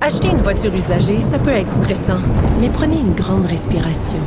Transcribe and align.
Acheter 0.00 0.30
une 0.30 0.42
voiture 0.42 0.74
usagée, 0.74 1.20
ça 1.20 1.38
peut 1.38 1.50
être 1.50 1.70
stressant, 1.70 2.18
mais 2.60 2.68
prenez 2.68 2.96
une 2.96 3.14
grande 3.14 3.46
respiration. 3.46 4.18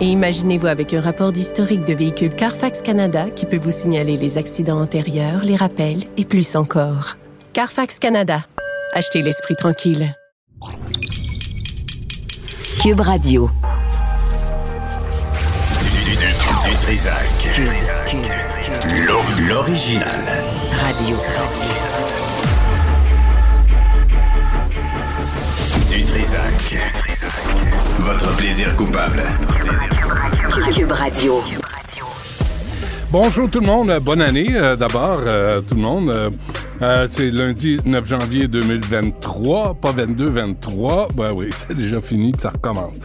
Et 0.00 0.06
imaginez-vous 0.06 0.68
avec 0.68 0.94
un 0.94 1.00
rapport 1.00 1.32
d'historique 1.32 1.84
de 1.84 1.92
véhicule 1.92 2.32
Carfax 2.34 2.82
Canada 2.82 3.26
qui 3.34 3.44
peut 3.44 3.58
vous 3.58 3.72
signaler 3.72 4.16
les 4.16 4.38
accidents 4.38 4.80
antérieurs, 4.80 5.42
les 5.42 5.56
rappels 5.56 6.04
et 6.16 6.24
plus 6.24 6.54
encore. 6.54 7.16
Carfax 7.52 7.98
Canada. 7.98 8.44
Achetez 8.92 9.22
l'esprit 9.22 9.56
tranquille. 9.56 10.14
Cube 12.80 13.00
Radio. 13.00 13.50
Du, 16.62 16.76
Trisac. 16.76 17.24
L'original. 19.48 20.20
Radio. 20.70 21.16
Du 25.94 26.02
Trisac. 26.02 26.76
Votre 28.00 28.34
plaisir 28.36 28.74
coupable. 28.74 29.22
Cube 30.74 30.90
Radio. 30.90 31.40
Bonjour 33.14 33.48
tout 33.48 33.60
le 33.60 33.66
monde, 33.68 33.96
bonne 34.02 34.20
année 34.20 34.48
euh, 34.56 34.74
d'abord 34.74 35.20
euh, 35.24 35.60
tout 35.60 35.76
le 35.76 35.80
monde. 35.80 36.10
Euh, 36.10 36.30
euh, 36.82 37.06
c'est 37.08 37.30
lundi 37.30 37.78
9 37.84 38.04
janvier 38.04 38.48
2023, 38.48 39.74
pas 39.74 39.92
22, 39.92 40.30
23. 40.30 41.10
Ben 41.14 41.32
oui, 41.32 41.46
c'est 41.54 41.74
déjà 41.76 42.00
fini, 42.00 42.32
ça 42.36 42.50
recommence. 42.50 42.96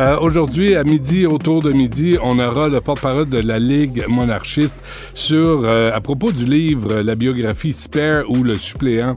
Euh, 0.00 0.18
Aujourd'hui, 0.18 0.74
à 0.74 0.82
midi, 0.82 1.26
autour 1.26 1.62
de 1.62 1.70
midi, 1.70 2.16
on 2.20 2.40
aura 2.40 2.68
le 2.68 2.80
porte-parole 2.80 3.28
de 3.28 3.38
la 3.38 3.60
Ligue 3.60 4.04
monarchiste 4.08 4.82
sur, 5.14 5.62
euh, 5.62 5.92
à 5.94 6.00
propos 6.00 6.32
du 6.32 6.44
livre, 6.44 7.00
la 7.00 7.14
biographie 7.14 7.72
Spare 7.72 8.28
ou 8.28 8.42
le 8.42 8.56
suppléant 8.56 9.14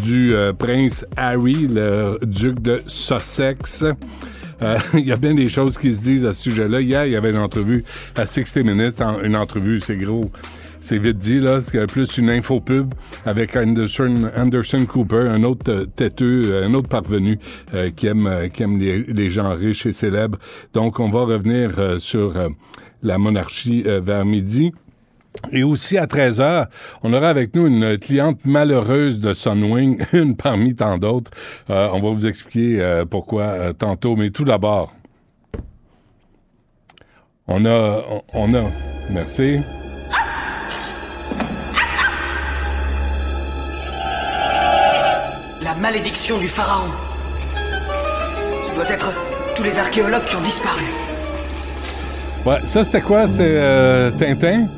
du 0.00 0.34
euh, 0.34 0.54
prince 0.54 1.04
Harry, 1.18 1.68
le 1.68 2.18
duc 2.22 2.62
de 2.62 2.82
Sussex. 2.86 3.84
Euh, 4.62 4.78
il 4.94 5.06
y 5.06 5.12
a 5.12 5.16
bien 5.16 5.34
des 5.34 5.48
choses 5.48 5.78
qui 5.78 5.92
se 5.94 6.02
disent 6.02 6.24
à 6.24 6.32
ce 6.32 6.42
sujet-là. 6.42 6.80
Hier, 6.80 7.06
il 7.06 7.12
y 7.12 7.16
avait 7.16 7.30
une 7.30 7.38
entrevue 7.38 7.84
à 8.16 8.26
60 8.26 8.64
Minutes. 8.64 9.02
Une 9.22 9.36
entrevue, 9.36 9.80
c'est 9.80 9.96
gros. 9.96 10.30
C'est 10.80 10.98
vite 10.98 11.18
dit, 11.18 11.38
là. 11.38 11.60
C'est 11.60 11.86
plus 11.86 12.18
une 12.18 12.30
infopub 12.30 12.92
avec 13.24 13.56
Anderson, 13.56 14.86
Cooper, 14.88 15.28
un 15.28 15.42
autre 15.44 15.70
euh, 15.70 15.86
têteux, 15.86 16.42
euh, 16.46 16.66
un 16.66 16.74
autre 16.74 16.88
parvenu 16.88 17.38
qui 17.96 18.06
aime, 18.06 18.28
les, 18.78 19.30
gens 19.30 19.54
riches 19.54 19.86
et 19.86 19.92
célèbres. 19.92 20.38
Donc, 20.72 21.00
on 21.00 21.08
va 21.08 21.24
revenir 21.24 21.70
sur 21.98 22.34
la 23.02 23.18
monarchie 23.18 23.82
vers 23.82 24.24
midi. 24.24 24.72
Et 25.50 25.64
aussi 25.64 25.98
à 25.98 26.06
13h, 26.06 26.66
on 27.02 27.12
aura 27.12 27.28
avec 27.28 27.54
nous 27.54 27.66
une 27.66 27.98
cliente 27.98 28.40
malheureuse 28.44 29.20
de 29.20 29.34
Sunwing, 29.34 30.02
une 30.12 30.36
parmi 30.36 30.74
tant 30.74 30.98
d'autres. 30.98 31.30
Euh, 31.68 31.88
on 31.92 32.00
va 32.00 32.10
vous 32.10 32.26
expliquer 32.26 32.80
euh, 32.80 33.04
pourquoi 33.04 33.42
euh, 33.42 33.72
tantôt, 33.72 34.14
mais 34.14 34.30
tout 34.30 34.44
d'abord, 34.44 34.94
on 37.48 37.64
a, 37.66 38.04
on, 38.32 38.54
a, 38.54 38.62
merci. 39.10 39.60
La 45.62 45.74
malédiction 45.74 46.38
du 46.38 46.48
pharaon. 46.48 46.90
Ce 48.68 48.74
doit 48.74 48.88
être 48.88 49.10
tous 49.56 49.64
les 49.64 49.78
archéologues 49.78 50.24
qui 50.24 50.36
ont 50.36 50.42
disparu. 50.42 50.84
Ouais, 52.46 52.60
ça 52.64 52.84
c'était 52.84 53.00
quoi? 53.00 53.26
C'était 53.28 54.12
Tintin? 54.18 54.68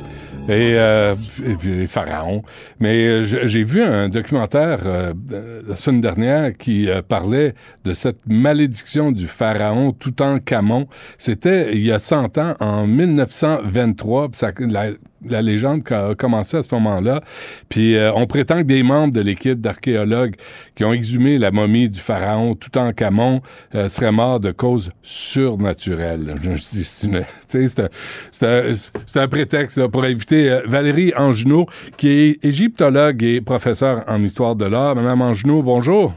Et, 0.49 0.75
euh, 0.77 1.15
et 1.45 1.67
les 1.67 1.87
pharaons. 1.87 2.43
Mais 2.81 3.07
euh, 3.07 3.23
j'ai 3.23 3.63
vu 3.63 3.83
un 3.83 4.09
documentaire 4.09 4.81
euh, 4.87 5.13
euh, 5.33 5.63
la 5.67 5.75
semaine 5.75 6.01
dernière 6.01 6.57
qui 6.57 6.89
euh, 6.89 7.03
parlait 7.03 7.55
de 7.85 7.93
cette 7.95 8.21
malédiction 8.27 9.13
du 9.13 9.27
pharaon 9.27 9.93
Toutankhamon. 9.93 10.87
C'était 11.19 11.75
il 11.75 11.85
y 11.85 11.93
a 11.93 11.99
100 11.99 12.39
ans, 12.39 12.55
en 12.61 12.87
1923. 12.87 14.29
puis 14.29 14.39
ça, 14.39 14.53
la, 14.59 14.91
la 15.29 15.43
légende 15.43 15.83
a 15.91 16.15
commencé 16.15 16.57
à 16.57 16.63
ce 16.63 16.75
moment-là. 16.75 17.23
Puis 17.69 17.97
euh, 17.97 18.13
on 18.15 18.27
prétend 18.27 18.59
que 18.59 18.63
des 18.67 18.83
membres 18.83 19.13
de 19.13 19.21
l'équipe 19.21 19.61
d'archéologues 19.61 20.35
qui 20.75 20.85
ont 20.85 20.93
exhumé 20.93 21.39
la 21.39 21.51
momie 21.51 21.89
du 21.89 22.01
pharaon 22.01 22.55
Toutankhamon 22.55 23.41
euh, 23.75 23.89
seraient 23.89 24.13
morts 24.13 24.41
de 24.41 24.51
causes 24.51 24.91
surnaturelles. 25.03 26.35
Je 26.43 26.51
dit, 26.51 26.85
c'est 26.85 27.07
une- 27.07 27.17
un, 27.17 27.89
c'est 28.31 28.47
un, 28.47 28.63
c'est 29.07 29.21
un 29.21 29.29
prétexte 29.29 29.79
là, 29.79 29.89
pour 29.89 30.05
inviter 30.05 30.51
euh, 30.51 30.61
Valérie 30.67 31.13
Angenot, 31.17 31.67
qui 31.97 32.09
est 32.09 32.45
égyptologue 32.45 33.23
et 33.23 33.41
professeure 33.41 34.03
en 34.09 34.23
histoire 34.23 34.57
de 34.57 34.65
l'art. 34.65 34.95
Madame 34.95 35.23
Angenot, 35.23 35.63
bonjour. 35.63 36.15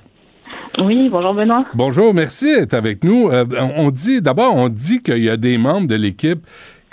Oui, 0.79 1.09
bonjour 1.09 1.33
Benoît. 1.33 1.65
Bonjour, 1.73 2.13
merci 2.13 2.45
d'être 2.55 2.73
avec 2.75 3.03
nous. 3.03 3.29
Euh, 3.29 3.45
on 3.75 3.89
dit, 3.89 4.21
d'abord, 4.21 4.55
on 4.55 4.69
dit 4.69 5.01
qu'il 5.01 5.23
y 5.23 5.29
a 5.29 5.37
des 5.37 5.57
membres 5.57 5.87
de 5.87 5.95
l'équipe 5.95 6.45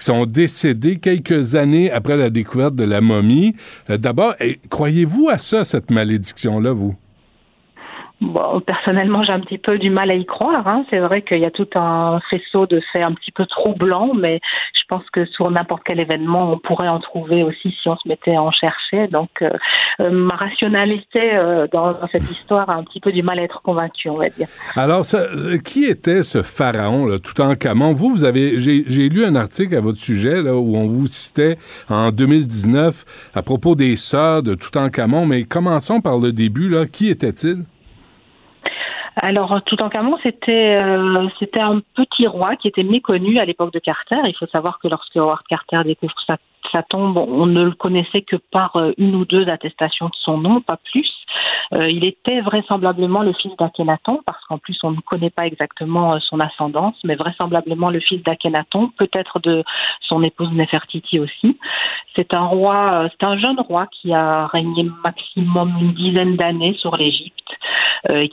sont 0.05 0.27
décédés 0.27 0.97
quelques 0.97 1.55
années 1.55 1.91
après 1.91 2.17
la 2.17 2.31
découverte 2.31 2.75
de 2.75 2.85
la 2.85 3.01
momie. 3.01 3.55
Euh, 3.89 3.97
d'abord, 3.97 4.35
eh, 4.41 4.59
croyez-vous 4.69 5.29
à 5.31 5.39
ça, 5.39 5.65
cette 5.65 5.91
malédiction-là, 5.91 6.73
vous? 6.73 6.95
Bon, 8.21 8.61
personnellement, 8.61 9.25
j'ai 9.25 9.33
un 9.33 9.41
petit 9.41 9.59
peu 9.59 9.77
du 9.77 9.91
mal 9.91 10.11
à 10.11 10.15
y 10.15 10.25
croire. 10.25 10.67
Hein. 10.69 10.85
C'est 10.89 11.01
vrai 11.01 11.23
qu'il 11.23 11.41
y 11.41 11.45
a 11.45 11.51
tout 11.51 11.69
un 11.75 12.21
faisceau 12.31 12.67
de 12.67 12.81
faits 12.93 13.03
un 13.03 13.13
petit 13.13 13.33
peu 13.33 13.45
troublants, 13.45 14.15
mais 14.15 14.41
je 14.73 14.83
pense 14.89 15.03
que 15.13 15.27
sur 15.27 15.51
n'importe 15.51 15.83
quel 15.85 15.99
événement, 15.99 16.53
on 16.53 16.59
pourrait 16.59 16.89
en 16.89 17.01
trouver 17.01 17.43
aussi 17.43 17.75
si 17.83 17.89
on 17.89 17.97
se 17.97 18.09
mettait 18.09 18.37
à 18.37 18.43
en 18.43 18.53
chercher. 18.53 19.09
Donc, 19.09 19.31
euh, 19.43 19.51
euh, 20.01 20.11
ma 20.11 20.37
rationalité 20.37 21.35
euh, 21.35 21.67
dans, 21.73 21.97
cette 22.13 22.31
histoire 22.31 22.71
a 22.71 22.75
un 22.75 22.85
petit 22.85 23.01
peu 23.01 23.11
du 23.11 23.23
mal 23.23 23.41
à 23.41 23.43
être 23.43 23.61
convaincue, 23.63 24.09
on 24.09 24.15
va 24.15 24.29
dire. 24.29 24.47
Alors, 24.77 25.05
qui 25.65 25.85
était 25.85 26.23
ce 26.23 26.43
pharaon, 26.43 27.07
là, 27.07 27.19
Toutankhamon? 27.19 27.93
Vous, 27.93 28.11
vous 28.11 28.25
avez, 28.25 28.59
j'ai, 28.59 28.85
j'ai 28.87 29.09
lu 29.09 29.25
un 29.25 29.35
article 29.35 29.75
à 29.75 29.81
votre 29.81 29.99
sujet, 29.99 30.41
là, 30.41 30.55
où 30.55 30.77
on 30.77 30.87
vous 30.87 31.09
citait 31.09 31.57
en 31.91 32.13
2019 32.13 33.33
à 33.35 33.43
propos 33.43 33.75
des 33.75 33.97
sœurs 33.97 34.45
de 34.45 34.55
Toutankhamon, 34.55 35.27
mais 35.27 35.43
commençons 35.43 36.01
par 36.01 36.19
le 36.19 36.33
début, 36.33 36.69
là. 36.69 36.87
Qui 36.87 37.11
était-il? 37.11 37.65
Alors, 39.17 39.63
Toutankhamon, 39.63 40.19
c'était 40.23 40.79
euh, 40.83 41.29
c'était 41.39 41.61
un 41.61 41.81
petit 41.95 42.27
roi 42.27 42.57
qui 42.57 42.69
était 42.69 42.83
méconnu 42.83 43.39
à 43.39 43.45
l'époque 43.45 43.73
de 43.73 43.79
Carter. 43.79 44.17
Il 44.25 44.35
faut 44.37 44.47
savoir 44.47 44.81
que 44.81 44.89
lorsque 44.89 45.17
Howard 45.17 45.47
Carter 45.49 45.83
découvre 45.85 46.15
sa, 46.27 46.37
sa 46.75 46.83
tombe, 46.83 47.17
on 47.17 47.47
ne 47.47 47.63
le 47.63 47.71
connaissait 47.73 48.23
que 48.23 48.37
par 48.37 48.75
euh, 48.77 48.93
une 48.99 49.15
ou 49.15 49.25
deux 49.25 49.49
attestations 49.49 50.07
de 50.07 50.17
son 50.17 50.39
nom, 50.39 50.61
pas 50.61 50.79
plus. 50.91 51.09
Euh, 51.73 51.89
il 51.89 52.05
était 52.05 52.41
vraisemblablement 52.41 53.23
le 53.23 53.33
fils 53.33 53.57
d'Akhenaton, 53.57 54.21
parce 54.27 54.45
qu'en 54.47 54.59
plus 54.59 54.77
on 54.83 54.91
ne 54.91 55.01
connaît 55.01 55.31
pas 55.31 55.47
exactement 55.47 56.15
euh, 56.15 56.19
son 56.19 56.41
ascendance, 56.41 56.97
mais 57.05 57.15
vraisemblablement 57.15 57.91
le 57.91 58.01
fils 58.01 58.23
d'Akhenaton, 58.25 58.91
peut-être 58.99 59.39
de 59.39 59.63
son 60.01 60.23
épouse 60.25 60.51
Nefertiti 60.53 61.21
aussi. 61.21 61.57
C'est 62.17 62.35
un 62.35 62.45
roi, 62.45 63.09
c'est 63.13 63.25
un 63.25 63.39
jeune 63.39 63.61
roi 63.61 63.87
qui 63.87 64.13
a 64.13 64.47
régné 64.49 64.89
maximum 65.05 65.77
une 65.81 65.95
dizaine 65.95 66.37
d'années 66.37 66.75
sur 66.75 66.97
l'Égypte 66.97 67.35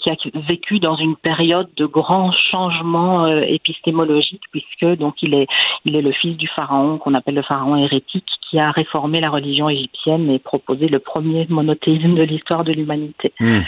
qui 0.02 0.10
a 0.10 0.16
vécu 0.48 0.80
dans 0.80 0.98
une 0.98 1.16
période 1.16 1.70
de 1.78 1.86
grands 1.86 2.34
changements 2.52 3.26
épistémologiques 3.28 4.44
puisque 4.52 4.98
donc 4.98 5.24
il 5.24 5.34
est 5.34 5.48
le 5.86 6.12
fils 6.12 6.36
du 6.36 6.48
pharaon 6.48 6.98
qu'on 6.98 7.14
appelle 7.14 7.36
le 7.36 7.42
pharaon 7.42 7.78
hérétique 7.78 8.31
qui 8.50 8.60
a 8.60 8.72
réformé 8.72 9.20
la 9.20 9.30
religion 9.30 9.70
égyptienne 9.70 10.30
et 10.30 10.40
proposé 10.40 10.88
le 10.88 11.00
premier 11.00 11.46
monothéisme 11.50 12.16
de 12.16 12.24
l'histoire 12.24 12.64
de 12.64 12.74
l'humanité. 12.74 13.34
Hmm. 13.40 13.62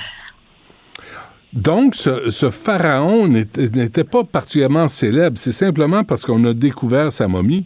Donc, 1.53 1.93
ce, 1.95 2.31
ce 2.31 2.49
pharaon 2.49 3.27
n'était 3.27 4.03
pas 4.03 4.23
particulièrement 4.23 4.87
célèbre. 4.87 5.37
C'est 5.37 5.51
simplement 5.51 6.03
parce 6.03 6.25
qu'on 6.25 6.43
a 6.45 6.53
découvert 6.53 7.11
sa 7.11 7.27
momie. 7.27 7.65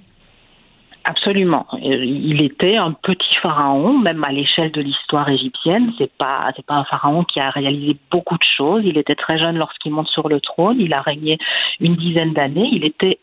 Absolument. 1.06 1.66
Il 1.82 2.42
était 2.42 2.76
un 2.76 2.92
petit 2.92 3.36
pharaon, 3.42 3.98
même 3.98 4.26
à 4.26 4.34
l'échelle 4.34 4.74
de 4.74 4.82
l'histoire 4.82 5.30
égyptienne. 5.30 5.94
C'est 5.98 6.12
pas, 6.18 6.52
c'est 6.54 6.66
pas 6.66 6.74
un 6.74 6.84
pharaon 6.84 7.24
qui 7.24 7.40
a 7.40 7.50
réalisé 7.50 7.96
beaucoup 8.12 8.36
de 8.36 8.44
choses. 8.58 8.82
Il 8.84 8.98
était 8.98 9.16
très 9.16 9.40
jeune 9.40 9.58
lorsqu'il 9.58 9.94
monte 9.94 10.10
sur 10.10 10.28
le 10.28 10.42
trône. 10.42 10.76
Il 10.82 10.94
a 10.94 11.00
régné 11.00 11.38
une 11.80 11.96
dizaine 11.96 12.34
d'années. 12.34 12.68
Il 12.74 12.84
était 12.84 13.20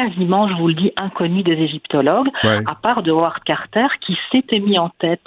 quasiment, 0.00 0.46
je 0.48 0.54
vous 0.60 0.68
le 0.68 0.74
dis, 0.74 0.92
inconnu 0.96 1.42
des 1.42 1.52
égyptologues, 1.68 2.28
Ouais. 2.44 2.60
à 2.66 2.74
part 2.74 3.02
de 3.02 3.10
Howard 3.10 3.42
Carter 3.44 3.86
qui 4.04 4.14
s'était 4.30 4.60
mis 4.60 4.78
en 4.78 4.90
tête 5.00 5.24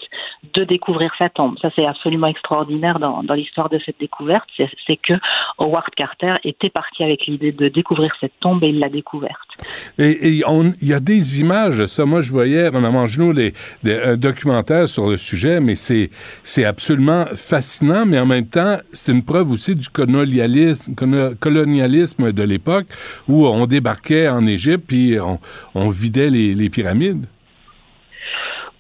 de 0.53 0.63
découvrir 0.63 1.11
sa 1.17 1.27
tombe. 1.29 1.55
Ça, 1.61 1.69
c'est 1.75 1.85
absolument 1.87 2.27
extraordinaire 2.27 2.99
dans, 2.99 3.23
dans 3.23 3.33
l'histoire 3.33 3.69
de 3.69 3.79
cette 3.85 3.99
découverte, 3.99 4.47
c'est 4.57 4.97
que 4.97 5.13
Howard 5.57 5.89
Carter 5.97 6.35
était 6.43 6.69
parti 6.69 7.03
avec 7.03 7.25
l'idée 7.25 7.51
de 7.51 7.67
découvrir 7.67 8.11
cette 8.21 8.33
tombe 8.39 8.63
et 8.63 8.67
il 8.69 8.79
l'a 8.79 8.89
découverte. 8.89 9.49
Et 9.97 10.17
il 10.29 10.87
y 10.87 10.93
a 10.93 10.99
des 10.99 11.41
images 11.41 11.79
de 11.79 11.87
ça. 11.87 12.05
Moi, 12.05 12.21
je 12.21 12.31
voyais, 12.31 12.69
Mme 12.71 12.95
Angenot, 12.95 13.31
les, 13.31 13.53
des- 13.83 13.99
un 14.01 14.17
documentaire 14.17 14.87
sur 14.87 15.09
le 15.09 15.17
sujet, 15.17 15.59
mais 15.59 15.75
c'est 15.75 16.65
absolument 16.65 17.25
fascinant, 17.35 18.05
mais 18.05 18.19
en 18.19 18.25
même 18.27 18.45
temps, 18.47 18.77
c'est 18.91 19.11
une 19.11 19.25
preuve 19.25 19.51
aussi 19.51 19.75
du 19.75 19.89
colonialisme, 19.89 20.93
colo- 20.93 21.33
colonialisme 21.39 22.31
de 22.31 22.43
l'époque 22.43 22.85
où 23.27 23.47
on 23.47 23.65
débarquait 23.65 24.27
en 24.29 24.45
Égypte 24.45 24.58
puis 24.77 25.17
on, 25.19 25.39
on 25.75 25.89
vidait 25.89 26.29
les, 26.29 26.53
les 26.53 26.69
pyramides. 26.69 27.25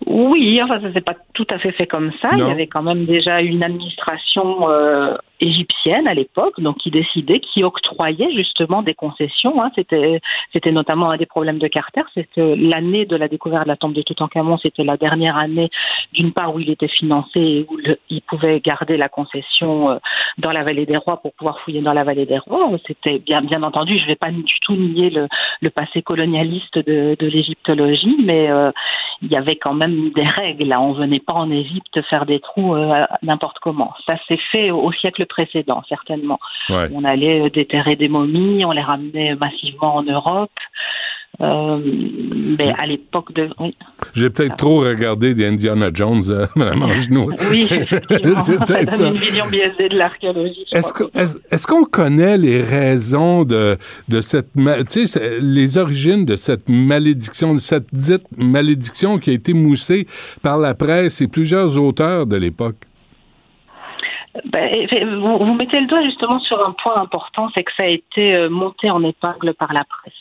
Oui, 0.05 0.61
enfin, 0.63 0.81
ça 0.81 0.91
s'est 0.93 1.01
pas 1.01 1.15
tout 1.33 1.47
à 1.49 1.59
fait 1.59 1.71
fait 1.71 1.87
comme 1.87 2.11
ça. 2.21 2.29
Il 2.33 2.39
y 2.39 2.43
avait 2.43 2.67
quand 2.67 2.81
même 2.81 3.05
déjà 3.05 3.41
une 3.41 3.63
administration 3.63 4.69
euh, 4.69 5.15
égyptienne 5.39 6.07
à 6.07 6.13
l'époque, 6.13 6.59
donc 6.59 6.77
qui 6.77 6.91
décidait, 6.91 7.39
qui 7.39 7.63
octroyait 7.63 8.31
justement 8.33 8.81
des 8.81 8.93
concessions. 8.93 9.61
Hein. 9.61 9.71
C'était, 9.75 10.19
c'était 10.53 10.71
notamment 10.71 11.11
un 11.11 11.17
des 11.17 11.25
problèmes 11.25 11.59
de 11.59 11.67
Carter, 11.67 12.01
c'est 12.13 12.27
que 12.35 12.41
l'année 12.41 13.05
de 13.05 13.15
la 13.15 13.27
découverte 13.27 13.63
de 13.63 13.69
la 13.69 13.77
tombe 13.77 13.93
de 13.93 14.01
Toutankhamon, 14.01 14.57
c'était 14.57 14.83
la 14.83 14.97
dernière 14.97 15.37
année, 15.37 15.69
d'une 16.13 16.33
part 16.33 16.53
où 16.53 16.59
il 16.59 16.69
était 16.69 16.87
financé 16.87 17.39
et 17.39 17.65
où 17.69 17.77
il 18.09 18.21
pouvait 18.21 18.59
garder 18.59 18.97
la 18.97 19.09
concession 19.09 19.91
euh, 19.91 19.97
dans 20.37 20.51
la 20.51 20.63
vallée 20.63 20.85
des 20.85 20.97
rois 20.97 21.17
pour 21.21 21.33
pouvoir 21.33 21.59
fouiller 21.61 21.81
dans 21.81 21.93
la 21.93 22.03
vallée 22.03 22.25
des 22.25 22.37
rois. 22.37 22.69
C'était 22.87 23.19
bien, 23.19 23.41
bien 23.41 23.63
entendu, 23.63 23.97
je 23.97 24.03
ne 24.03 24.07
vais 24.07 24.15
pas 24.15 24.31
du 24.31 24.59
tout 24.61 24.75
nier 24.75 25.09
le, 25.09 25.69
passé 25.69 26.01
colonialiste 26.01 26.79
de, 26.79 27.15
l'égyptologie, 27.21 28.17
mais 28.23 28.49
euh, 28.49 28.71
il 29.21 29.31
y 29.31 29.35
avait 29.35 29.55
quand 29.55 29.73
même 29.73 30.09
des 30.11 30.23
règles. 30.23 30.65
Là. 30.65 30.81
On 30.81 30.93
venait 30.93 31.19
pas 31.19 31.33
en 31.33 31.51
Égypte 31.51 32.01
faire 32.09 32.25
des 32.25 32.39
trous 32.39 32.75
euh, 32.75 33.05
n'importe 33.21 33.59
comment. 33.59 33.93
Ça 34.05 34.15
s'est 34.27 34.39
fait 34.51 34.71
au 34.71 34.91
siècle 34.91 35.25
précédent, 35.29 35.81
certainement. 35.87 36.39
Ouais. 36.69 36.89
On 36.93 37.03
allait 37.05 37.41
euh, 37.45 37.49
déterrer 37.49 37.95
des 37.95 38.09
momies, 38.09 38.65
on 38.65 38.71
les 38.71 38.81
ramenait 38.81 39.35
massivement 39.35 39.95
en 39.95 40.03
Europe. 40.03 40.51
Euh, 41.41 41.79
mais 42.59 42.69
à 42.77 42.85
l'époque 42.85 43.31
de... 43.33 43.47
Oui, 43.59 43.73
J'ai 44.13 44.29
peut-être 44.29 44.57
trop 44.57 44.81
regardé 44.81 45.33
des 45.33 45.45
Indiana 45.47 45.89
Jones, 45.93 46.21
euh, 46.29 46.47
Mme 46.57 46.83
Angenot. 46.83 47.31
oui 47.49 47.61
C'est- 47.61 47.85
peut-être 48.65 48.93
ça. 48.93 49.07
une 49.07 49.13
vision 49.15 49.45
biaisée 49.47 49.87
de 49.87 49.97
l'archéologie. 49.97 50.65
Est-ce 50.73 51.65
qu'on 51.65 51.85
connaît 51.85 52.37
les 52.37 52.61
raisons 52.61 53.45
de, 53.45 53.77
de 54.09 54.19
cette, 54.19 54.49
tu 54.91 55.07
sais, 55.07 55.39
les 55.39 55.77
origines 55.77 56.25
de 56.25 56.35
cette 56.35 56.67
malédiction, 56.67 57.53
de 57.53 57.59
cette 57.59 57.87
dite 57.93 58.25
malédiction 58.35 59.17
qui 59.17 59.29
a 59.29 59.33
été 59.33 59.53
moussée 59.53 60.07
par 60.41 60.57
la 60.57 60.73
presse 60.73 61.21
et 61.21 61.29
plusieurs 61.29 61.79
auteurs 61.79 62.25
de 62.25 62.35
l'époque? 62.35 62.75
Ben, 64.45 64.87
vous, 65.19 65.37
vous 65.39 65.53
mettez 65.53 65.79
le 65.79 65.87
doigt 65.87 66.03
justement 66.03 66.39
sur 66.39 66.65
un 66.65 66.71
point 66.71 66.95
important, 66.97 67.49
c'est 67.53 67.63
que 67.63 67.71
ça 67.75 67.83
a 67.83 67.87
été 67.87 68.35
euh, 68.35 68.49
monté 68.49 68.91
en 68.91 69.03
épingle 69.03 69.53
par 69.55 69.73
la 69.73 69.83
presse. 69.83 70.13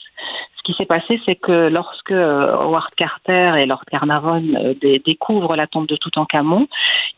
Ce 0.56 0.62
qui 0.62 0.72
s'est 0.74 0.86
passé, 0.86 1.20
c'est 1.26 1.36
que 1.36 1.68
lorsque 1.68 2.10
euh, 2.10 2.54
Howard 2.54 2.94
Carter 2.96 3.54
et 3.58 3.66
Lord 3.66 3.84
Carnarvon 3.90 4.42
euh, 4.56 4.74
dé- 4.80 5.02
découvrent 5.04 5.56
la 5.56 5.66
tombe 5.66 5.86
de 5.86 5.96
Toutankhamon, 5.96 6.68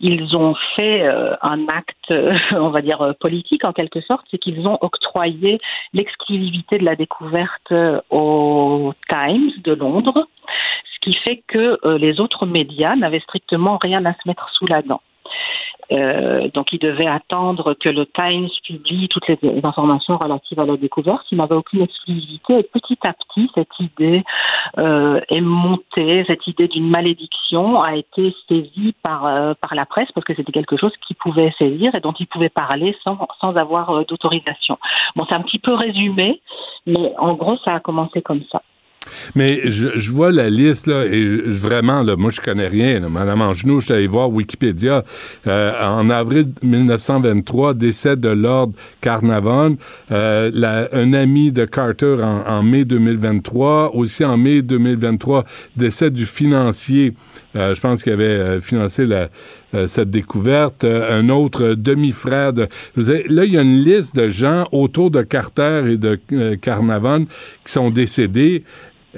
ils 0.00 0.36
ont 0.36 0.54
fait 0.74 1.06
un 1.42 1.68
acte, 1.68 2.12
on 2.52 2.70
va 2.70 2.80
dire, 2.80 3.14
politique 3.20 3.64
en 3.64 3.72
quelque 3.72 4.00
sorte, 4.00 4.26
c'est 4.30 4.38
qu'ils 4.38 4.66
ont 4.66 4.78
octroyé 4.80 5.60
l'exclusivité 5.92 6.78
de 6.78 6.84
la 6.84 6.96
découverte 6.96 7.72
au 8.08 8.94
Times 9.08 9.50
de 9.62 9.72
Londres, 9.74 10.26
ce 10.94 11.00
qui 11.02 11.14
fait 11.14 11.42
que 11.46 11.78
les 11.98 12.18
autres 12.18 12.46
médias 12.46 12.96
n'avaient 12.96 13.20
strictement 13.20 13.78
rien 13.80 14.04
à 14.06 14.14
se 14.14 14.26
mettre 14.26 14.48
sous 14.50 14.66
la 14.66 14.80
dent. 14.80 15.02
Euh, 15.92 16.48
donc, 16.54 16.72
il 16.72 16.78
devait 16.78 17.06
attendre 17.06 17.74
que 17.74 17.88
le 17.88 18.06
Times 18.06 18.48
publie 18.64 19.08
toutes 19.08 19.26
les, 19.28 19.38
informations 19.64 20.16
relatives 20.16 20.60
à 20.60 20.64
la 20.64 20.76
découverte. 20.76 21.26
Il 21.32 21.38
n'avait 21.38 21.56
aucune 21.56 21.82
exclusivité. 21.82 22.58
Et 22.60 22.62
petit 22.62 22.98
à 23.02 23.12
petit, 23.12 23.50
cette 23.54 23.78
idée 23.80 24.22
euh, 24.78 25.20
est 25.28 25.40
montée. 25.40 26.24
Cette 26.26 26.46
idée 26.46 26.68
d'une 26.68 26.88
malédiction 26.88 27.82
a 27.82 27.96
été 27.96 28.34
saisie 28.48 28.94
par 29.02 29.26
euh, 29.26 29.54
la 29.72 29.86
presse 29.86 30.10
parce 30.12 30.24
que 30.24 30.34
c'était 30.34 30.52
quelque 30.52 30.76
chose 30.76 30.92
qu'il 31.06 31.16
pouvait 31.16 31.52
saisir 31.58 31.94
et 31.94 32.00
dont 32.00 32.14
il 32.18 32.26
pouvait 32.26 32.48
parler 32.48 32.96
sans 33.04 33.18
sans 33.40 33.56
avoir 33.56 34.04
d'autorisation. 34.06 34.78
Bon, 35.16 35.24
c'est 35.28 35.34
un 35.34 35.42
petit 35.42 35.58
peu 35.58 35.74
résumé, 35.74 36.40
mais 36.86 37.12
en 37.18 37.34
gros, 37.34 37.56
ça 37.64 37.74
a 37.74 37.80
commencé 37.80 38.22
comme 38.22 38.42
ça. 38.50 38.62
Mais 39.34 39.60
je, 39.70 39.88
je 39.96 40.10
vois 40.10 40.32
la 40.32 40.50
liste, 40.50 40.86
là, 40.86 41.04
et 41.06 41.22
je- 41.22 41.50
vraiment, 41.50 42.02
là, 42.02 42.16
moi, 42.16 42.30
je 42.30 42.40
connais 42.40 42.68
rien. 42.68 43.00
Là. 43.00 43.08
Madame 43.08 43.40
Angenot, 43.42 43.80
je 43.80 43.94
suis 43.94 44.06
voir 44.06 44.30
Wikipédia. 44.30 45.04
Euh, 45.46 45.72
en 45.82 46.10
avril 46.10 46.48
1923, 46.62 47.74
décès 47.74 48.16
de 48.16 48.28
Lord 48.28 48.70
Carnarvon, 49.00 49.76
euh, 50.10 50.86
un 50.92 51.12
ami 51.12 51.52
de 51.52 51.64
Carter 51.64 52.16
en, 52.22 52.42
en 52.46 52.62
mai 52.62 52.84
2023. 52.84 53.94
Aussi 53.94 54.24
en 54.24 54.36
mai 54.36 54.62
2023, 54.62 55.44
décès 55.76 56.10
du 56.10 56.26
financier, 56.26 57.14
euh, 57.56 57.74
je 57.74 57.80
pense 57.80 58.02
qu'il 58.02 58.12
avait 58.12 58.24
euh, 58.24 58.60
financé 58.60 59.06
la, 59.06 59.28
euh, 59.74 59.86
cette 59.86 60.10
découverte. 60.10 60.84
Euh, 60.84 61.18
un 61.20 61.28
autre 61.28 61.74
demi-frère 61.74 62.52
de... 62.52 62.68
là, 62.96 63.44
il 63.44 63.52
y 63.54 63.58
a 63.58 63.62
une 63.62 63.82
liste 63.82 64.14
de 64.16 64.28
gens 64.28 64.66
autour 64.72 65.10
de 65.10 65.22
Carter 65.22 65.82
et 65.88 65.96
de 65.96 66.18
Carnarvon 66.56 67.26
qui 67.64 67.72
sont 67.72 67.90
décédés. 67.90 68.64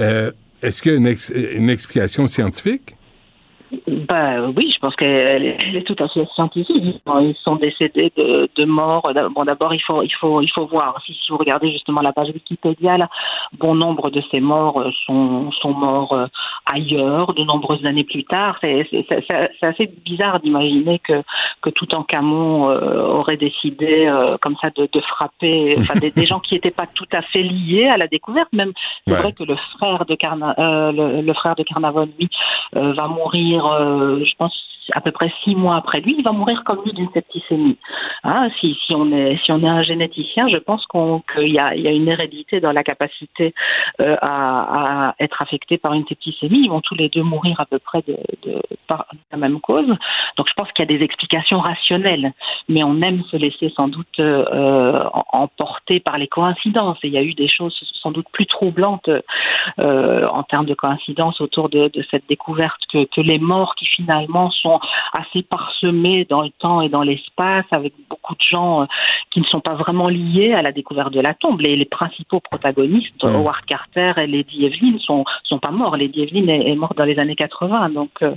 Euh, 0.01 0.31
Est-ce 0.63 0.83
qu'il 0.83 0.93
y 0.93 0.95
a 0.95 0.99
une, 0.99 1.17
une 1.57 1.71
explication 1.71 2.27
scientifique? 2.27 2.95
Ben 3.87 4.53
oui, 4.57 4.71
je 4.75 4.79
pense 4.79 4.95
qu'elle 4.97 5.47
est, 5.47 5.87
tout 5.87 5.97
à 5.99 6.09
fait 6.09 6.27
scientifique. 6.35 7.01
Ils 7.07 7.35
sont 7.43 7.57
décédés 7.57 8.13
de, 8.17 8.49
de 8.55 8.65
mort. 8.65 9.11
Bon, 9.35 9.45
d'abord, 9.45 9.73
il 9.73 9.81
faut, 9.81 10.03
il 10.03 10.13
faut, 10.15 10.43
il 10.43 10.49
faut 10.51 10.67
voir. 10.67 11.01
Si, 11.07 11.15
si 11.15 11.31
vous 11.33 11.39
regardez 11.39 11.71
justement 11.71 12.03
la 12.03 12.13
page 12.13 12.29
Wikipédia, 12.35 12.99
là, 12.99 13.09
bon 13.59 13.75
nombre 13.75 14.11
de 14.11 14.23
ces 14.31 14.41
morts 14.41 14.79
euh, 14.81 14.91
sont, 15.07 15.51
sont 15.53 15.73
morts 15.73 16.13
euh, 16.13 16.27
ailleurs, 16.67 17.33
de 17.33 17.45
nombreuses 17.45 17.85
années 17.87 18.05
plus 18.05 18.25
tard. 18.25 18.59
C'est, 18.61 18.87
assez 19.63 19.91
bizarre 20.05 20.41
d'imaginer 20.41 20.99
que, 20.99 21.23
que 21.63 21.71
Toutankhamon 21.71 22.69
euh, 22.71 23.07
aurait 23.07 23.39
décidé 23.39 24.07
euh, 24.07 24.37
comme 24.43 24.57
ça 24.61 24.69
de, 24.77 24.89
de 24.93 25.01
frapper 25.01 25.77
enfin, 25.79 25.99
des, 25.99 26.11
des 26.11 26.27
gens 26.27 26.41
qui 26.41 26.55
n'étaient 26.55 26.71
pas 26.71 26.87
tout 26.95 27.09
à 27.13 27.23
fait 27.23 27.43
liés 27.43 27.89
à 27.89 27.97
la 27.97 28.07
découverte. 28.07 28.53
Même, 28.53 28.73
c'est 29.07 29.13
Ouais. 29.13 29.19
vrai 29.21 29.33
que 29.33 29.45
le 29.45 29.57
frère 29.79 30.05
de 30.07 30.15
Carna, 30.15 30.55
euh, 30.59 30.93
le, 30.93 31.23
le 31.23 31.35
frère 31.35 31.55
de 31.55 31.63
Carnavon, 31.63 32.09
lui, 32.19 32.29
va 32.75 33.07
mourir, 33.09 33.62
je 34.25 34.35
pense, 34.37 34.72
à 34.93 35.01
peu 35.01 35.13
près 35.13 35.33
six 35.45 35.55
mois 35.55 35.77
après 35.77 36.01
lui. 36.01 36.17
Il 36.19 36.25
va 36.25 36.33
mourir 36.33 36.63
comme 36.65 36.83
lui 36.85 36.93
d'une 36.93 37.11
septicémie. 37.13 37.79
Hein, 38.25 38.49
si, 38.61 38.77
on 38.95 39.13
est 39.13 39.39
un 39.51 39.83
généticien, 39.83 40.49
je 40.49 40.59
pense 40.59 40.85
qu'il 40.87 41.53
y 41.53 41.59
a, 41.59 41.75
une 41.75 42.09
hérédité 42.09 42.61
dans 42.61 42.73
la 42.73 42.83
capacité 42.83 43.55
euh, 44.01 44.17
à, 44.21 45.15
être 45.21 45.43
affecté 45.43 45.79
par 45.79 45.93
une 45.95 46.07
septicémie. 46.07 46.63
Ils 46.65 46.71
vont 46.71 46.81
tous 46.81 46.95
les 46.95 47.09
deux 47.09 47.23
mourir 47.23 47.61
à 47.61 47.67
peu 47.67 47.79
près 47.79 48.03
de, 48.07 48.17
par 48.87 49.07
la 49.31 49.39
même 49.39 49.61
cause. 49.61 49.89
Donc 50.37 50.49
je 50.49 50.55
pense 50.55 50.71
qu'il 50.73 50.85
y 50.85 50.93
a 50.95 50.99
des 50.99 51.05
explications 51.05 51.61
rationnelles, 51.61 52.33
mais 52.69 52.83
on 52.83 53.01
aime 53.03 53.23
se 53.31 53.37
laisser 53.37 53.73
sans 53.77 53.89
doute 53.89 54.21
euh, 54.21 55.05
emporter 55.33 56.01
par 56.01 56.19
les 56.19 56.29
coïncidences. 56.29 56.99
Et 57.03 57.09
il 57.09 57.15
y 57.15 57.19
a 57.19 57.23
eu 57.23 57.35
des 57.35 57.49
choses 57.49 57.79
sans 57.95 58.11
doute 58.11 58.27
plus 58.33 58.47
troublantes 58.47 59.11
euh, 59.79 60.27
en 60.27 60.43
termes 60.43 60.67
de 60.67 60.75
coïncidences 60.75 61.41
autour 61.41 61.69
de, 61.69 61.91
cette 62.11 62.29
découverte 62.29 62.81
que 62.93 63.21
les 63.21 63.39
morts 63.39 63.75
qui 63.77 63.87
finalement 63.87 64.51
sont 64.51 64.72
assez 65.13 65.43
parsemés 65.43 66.27
dans 66.29 66.43
le 66.43 66.51
temps 66.51 66.81
et 66.81 66.89
dans 66.89 67.03
l'espace 67.03 67.65
avec 67.71 67.93
beaucoup 68.09 68.35
de 68.35 68.43
gens 68.43 68.83
euh, 68.83 68.87
qui 69.31 69.41
ne 69.41 69.45
sont 69.47 69.61
pas 69.61 69.75
vraiment 69.75 70.09
liés 70.09 70.53
à 70.53 70.63
la 70.63 70.73
découverte 70.73 71.13
de 71.13 71.21
la 71.21 71.35
tombe. 71.35 71.61
Les, 71.61 71.77
les 71.77 71.85
principaux 71.85 72.41
protagonistes, 72.41 73.23
Mm. 73.23 73.35
Howard 73.35 73.65
Carter 73.67 74.13
et 74.19 74.27
Lady 74.27 74.67
Evelyn, 74.67 74.99
sont 74.99 75.25
sont 75.45 75.59
pas 75.59 75.71
morts. 75.71 75.97
Lady 75.97 76.23
Evelyn 76.23 76.49
est, 76.49 76.71
est 76.71 76.75
morte 76.75 76.97
dans 76.97 77.05
les 77.05 77.19
années 77.19 77.37
80, 77.37 77.91
donc 77.91 78.11
euh, 78.23 78.35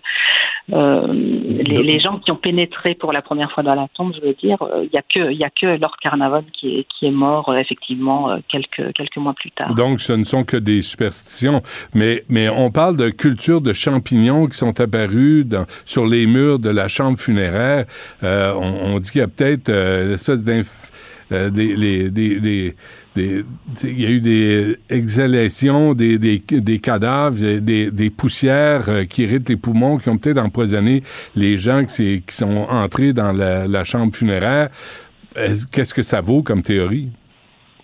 euh, 0.74 1.08
les, 1.12 1.84
les 1.84 2.00
gens 2.00 2.20
qui 2.20 2.32
ont 2.32 2.36
pénétré 2.36 2.96
pour 2.96 3.13
la 3.13 3.22
première 3.22 3.51
fois 3.51 3.63
dans 3.63 3.75
la 3.75 3.88
tombe, 3.94 4.13
je 4.15 4.22
veux 4.22 4.34
dire, 4.34 4.58
il 4.84 4.89
y 4.94 4.98
a 4.98 5.01
que 5.01 5.32
il 5.32 5.38
y 5.38 5.44
a 5.44 5.50
que 5.50 5.80
Lord 5.80 5.96
Carnarvon 6.01 6.46
qui 6.54 6.80
est 6.80 6.88
qui 6.88 7.08
est 7.08 7.12
mort 7.12 7.54
effectivement 7.56 8.38
quelques 8.48 8.94
quelques 8.94 9.18
mois 9.18 9.34
plus 9.34 9.51
tard. 9.51 9.74
Donc, 9.75 10.00
ce 10.00 10.13
ne 10.13 10.24
sont 10.24 10.44
que 10.44 10.58
des 10.58 10.82
superstitions. 10.82 11.62
Mais, 11.94 12.24
mais 12.30 12.50
on 12.50 12.72
parle 12.72 12.98
de 12.98 13.10
cultures 13.10 13.62
de 13.62 13.74
champignons 13.74 14.48
qui 14.48 14.58
sont 14.58 14.80
apparus 14.80 15.46
dans, 15.46 15.65
sur 15.86 16.06
les 16.06 16.25
murs 16.27 16.60
de 16.60 16.70
la 16.70 16.88
chambre 16.88 17.17
funéraire. 17.17 17.86
Euh, 18.24 18.53
on, 18.53 19.00
dit 19.00 19.12
qu'il 19.12 19.22
y 19.22 19.24
a 19.24 19.27
peut-être 19.27 19.70
euh, 19.70 20.08
une 20.08 20.13
espèce 20.13 20.44
d'inf... 20.44 20.91
euh, 21.32 21.50
des, 21.50 22.74
il 23.17 24.01
y 24.01 24.05
a 24.05 24.10
eu 24.10 24.20
des 24.20 24.77
exhalations 24.89 25.94
des, 25.94 26.17
des, 26.17 26.79
cadavres, 26.79 27.38
des, 27.60 27.91
des 27.91 28.10
poussières 28.10 28.89
euh, 28.89 29.03
qui 29.05 29.24
irritent 29.24 29.48
les 29.50 29.55
poumons, 29.55 29.98
qui 29.98 30.10
ont 30.10 30.17
peut-être 30.17 30.38
empoisonné 30.38 31.01
les 31.36 31.58
gens 31.58 31.86
qui, 31.86 32.24
sont 32.29 32.67
entrés 32.70 33.13
dans 33.13 33.32
la, 33.32 33.84
chambre 33.84 34.13
funéraire. 34.13 34.70
Est-ce- 35.36 35.65
Qu'est-ce 35.67 35.94
que 35.94 36.03
ça 36.03 36.22
vaut 36.22 36.44
comme 36.44 36.62
théorie? 36.62 37.10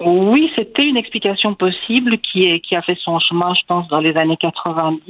Oui, 0.03 0.49
c'était 0.55 0.83
une 0.87 0.97
explication 0.97 1.53
possible 1.53 2.17
qui 2.19 2.75
a 2.75 2.81
fait 2.81 2.97
son 3.03 3.19
chemin, 3.19 3.53
je 3.53 3.65
pense, 3.67 3.87
dans 3.87 3.99
les 3.99 4.15
années 4.17 4.37
90 4.39 5.05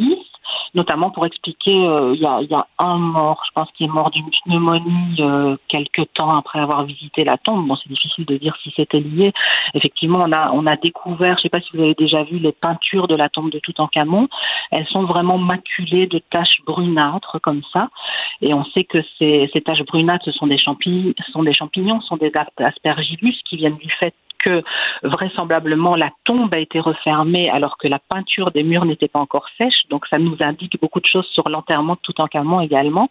notamment 0.73 1.11
pour 1.11 1.25
expliquer, 1.25 1.85
euh, 1.85 2.13
il 2.15 2.21
y, 2.21 2.25
a, 2.25 2.67
un 2.79 2.97
mort, 2.97 3.43
je 3.47 3.51
pense, 3.53 3.69
qui 3.73 3.83
est 3.83 3.87
mort 3.87 4.11
d'une 4.11 4.29
pneumonie 4.45 5.15
euh, 5.19 5.55
quelques 5.67 6.11
temps 6.13 6.35
après 6.35 6.59
avoir 6.59 6.83
visité 6.83 7.23
la 7.23 7.37
tombe. 7.37 7.67
Bon, 7.67 7.75
c'est 7.75 7.89
difficile 7.89 8.25
de 8.25 8.37
dire 8.37 8.55
si 8.63 8.71
c'était 8.75 8.99
lié. 8.99 9.33
Effectivement, 9.73 10.19
on 10.21 10.31
a, 10.31 10.51
on 10.51 10.65
a 10.65 10.75
découvert, 10.75 11.35
je 11.35 11.39
ne 11.39 11.41
sais 11.43 11.49
pas 11.49 11.61
si 11.61 11.75
vous 11.75 11.83
avez 11.83 11.93
déjà 11.95 12.23
vu 12.23 12.37
les 12.39 12.51
peintures 12.51 13.07
de 13.07 13.15
la 13.15 13.29
tombe 13.29 13.51
de 13.51 13.59
Toutankhamon, 13.59 14.27
elles 14.71 14.87
sont 14.87 15.03
vraiment 15.03 15.37
maculées 15.37 16.07
de 16.07 16.19
taches 16.19 16.61
brunâtres 16.65 17.39
comme 17.41 17.61
ça, 17.73 17.89
et 18.41 18.53
on 18.53 18.63
sait 18.65 18.83
que 18.83 18.99
ces, 19.19 19.49
ces 19.53 19.61
taches 19.61 19.83
brunâtres, 19.85 20.25
ce 20.25 20.31
sont 20.31 20.47
des 20.47 20.57
champignons, 20.57 21.13
sont 21.31 21.43
des 21.43 21.53
champignons, 21.53 22.01
sont 22.01 22.17
des 22.17 22.31
aspergillus 22.57 23.35
qui 23.45 23.57
viennent 23.57 23.77
du 23.77 23.89
fait 23.89 24.13
que 24.43 24.63
vraisemblablement 25.03 25.95
la 25.95 26.09
tombe 26.23 26.53
a 26.53 26.59
été 26.59 26.79
refermée 26.79 27.49
alors 27.49 27.77
que 27.77 27.87
la 27.87 27.99
peinture 27.99 28.51
des 28.51 28.63
murs 28.63 28.85
n'était 28.85 29.07
pas 29.07 29.19
encore 29.19 29.45
sèche. 29.57 29.87
Donc 29.89 30.07
ça 30.07 30.17
nous 30.17 30.40
indique 30.43 30.79
beaucoup 30.81 30.99
de 30.99 31.05
choses 31.05 31.27
sur 31.31 31.49
l'enterrement 31.49 31.93
de 31.93 31.99
Toutankhamon 31.99 32.61
également. 32.61 33.09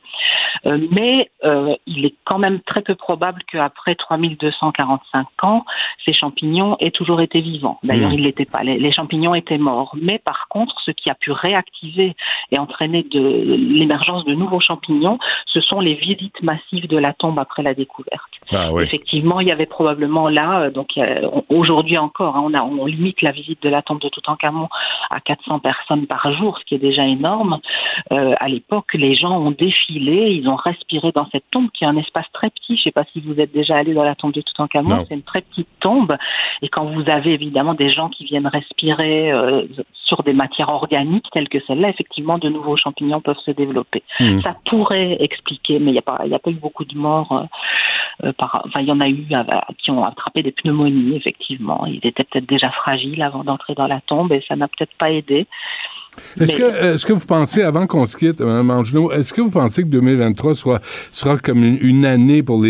Euh, 0.66 0.78
mais 0.90 1.30
euh, 1.44 1.74
il 1.86 2.04
est 2.04 2.14
quand 2.24 2.38
même 2.38 2.60
très 2.60 2.82
peu 2.82 2.94
probable 2.94 3.42
qu'après 3.50 3.94
3245 3.94 5.26
ans, 5.42 5.64
ces 6.04 6.12
champignons 6.12 6.76
aient 6.80 6.90
toujours 6.90 7.20
été 7.20 7.40
vivants. 7.40 7.78
D'ailleurs, 7.82 8.10
mmh. 8.10 8.14
ils 8.14 8.22
l'étaient 8.22 8.44
pas. 8.44 8.62
Les, 8.62 8.78
les, 8.78 8.92
champignons 8.92 9.34
étaient 9.34 9.58
morts. 9.58 9.94
Mais 10.00 10.18
par 10.18 10.48
contre, 10.48 10.74
ce 10.84 10.90
qui 10.90 11.10
a 11.10 11.14
pu 11.14 11.32
réactiver 11.32 12.14
et 12.50 12.58
entraîner 12.58 13.04
de 13.04 13.20
l'émergence 13.20 14.24
de 14.24 14.34
nouveaux 14.34 14.60
champignons, 14.60 15.18
ce 15.46 15.60
sont 15.60 15.80
les 15.80 15.94
visites 15.94 16.42
massives 16.42 16.88
de 16.88 16.98
la 16.98 17.12
tombe 17.12 17.38
après 17.38 17.62
la 17.62 17.74
découverte. 17.74 18.30
Ah, 18.52 18.72
oui. 18.72 18.82
Effectivement, 18.82 19.40
il 19.40 19.48
y 19.48 19.52
avait 19.52 19.66
probablement 19.66 20.28
là, 20.28 20.62
euh, 20.62 20.70
donc 20.70 20.98
aujourd'hui 21.48 21.98
encore, 21.98 22.36
hein, 22.36 22.42
on, 22.44 22.54
a, 22.54 22.62
on 22.62 22.86
limite 22.86 23.22
la 23.22 23.32
visite 23.32 23.62
de 23.62 23.68
la 23.68 23.82
tombe 23.82 24.00
de 24.00 24.08
Toutankhamon 24.08 24.68
à 25.10 25.20
400 25.20 25.60
personnes 25.60 26.06
par 26.06 26.32
jour, 26.32 26.58
ce 26.58 26.64
qui 26.64 26.74
est 26.74 26.78
déjà 26.78 27.06
énorme. 27.06 27.19
Euh, 28.12 28.34
à 28.40 28.48
l'époque, 28.48 28.94
les 28.94 29.14
gens 29.14 29.38
ont 29.38 29.50
défilé, 29.50 30.32
ils 30.32 30.48
ont 30.48 30.56
respiré 30.56 31.12
dans 31.12 31.28
cette 31.30 31.44
tombe 31.50 31.70
qui 31.72 31.84
est 31.84 31.86
un 31.86 31.96
espace 31.96 32.26
très 32.32 32.50
petit. 32.50 32.76
Je 32.76 32.80
ne 32.80 32.84
sais 32.84 32.90
pas 32.90 33.04
si 33.12 33.20
vous 33.20 33.38
êtes 33.40 33.52
déjà 33.52 33.76
allé 33.76 33.94
dans 33.94 34.04
la 34.04 34.14
tombe 34.14 34.32
de 34.32 34.40
Toutankhamon, 34.40 35.04
c'est 35.08 35.14
une 35.14 35.22
très 35.22 35.42
petite 35.42 35.68
tombe. 35.80 36.16
Et 36.62 36.68
quand 36.68 36.84
vous 36.84 37.08
avez 37.08 37.32
évidemment 37.32 37.74
des 37.74 37.90
gens 37.90 38.08
qui 38.08 38.24
viennent 38.24 38.46
respirer 38.46 39.32
euh, 39.32 39.62
sur 40.04 40.22
des 40.22 40.32
matières 40.32 40.68
organiques 40.68 41.26
telles 41.32 41.48
que 41.48 41.58
celle-là, 41.66 41.88
effectivement, 41.88 42.38
de 42.38 42.48
nouveaux 42.48 42.76
champignons 42.76 43.20
peuvent 43.20 43.38
se 43.44 43.50
développer. 43.50 44.02
Mmh. 44.18 44.40
Ça 44.42 44.56
pourrait 44.66 45.16
expliquer, 45.20 45.78
mais 45.78 45.90
il 45.90 45.92
n'y 45.92 45.98
a, 45.98 46.02
pas, 46.02 46.16
a 46.16 46.38
pas 46.38 46.50
eu 46.50 46.54
beaucoup 46.54 46.84
de 46.84 46.96
morts. 46.96 47.46
Euh, 48.24 48.32
par, 48.32 48.62
enfin, 48.66 48.80
il 48.80 48.88
y 48.88 48.92
en 48.92 49.00
a 49.00 49.08
eu 49.08 49.26
qui 49.78 49.90
ont 49.90 50.04
attrapé 50.04 50.42
des 50.42 50.52
pneumonies 50.52 51.16
effectivement. 51.16 51.86
Il 51.86 52.06
était 52.06 52.24
peut-être 52.24 52.46
déjà 52.46 52.70
fragile 52.70 53.22
avant 53.22 53.44
d'entrer 53.44 53.74
dans 53.74 53.86
la 53.86 54.00
tombe 54.00 54.32
et 54.32 54.42
ça 54.46 54.56
n'a 54.56 54.68
peut-être 54.68 54.94
pas 54.98 55.10
aidé. 55.10 55.46
Est-ce 56.38 56.56
que, 56.56 56.94
est 56.94 57.06
que 57.06 57.12
vous 57.12 57.26
pensez, 57.26 57.62
avant 57.62 57.86
qu'on 57.86 58.06
se 58.06 58.16
quitte, 58.16 58.40
Mme 58.40 58.70
Angelot, 58.70 59.12
est-ce 59.12 59.32
que 59.32 59.40
vous 59.40 59.50
pensez 59.50 59.82
que 59.82 59.88
2023 59.88 60.54
soit, 60.54 60.80
sera 61.12 61.38
comme 61.38 61.64
une, 61.64 62.04
année 62.04 62.42
pour 62.42 62.64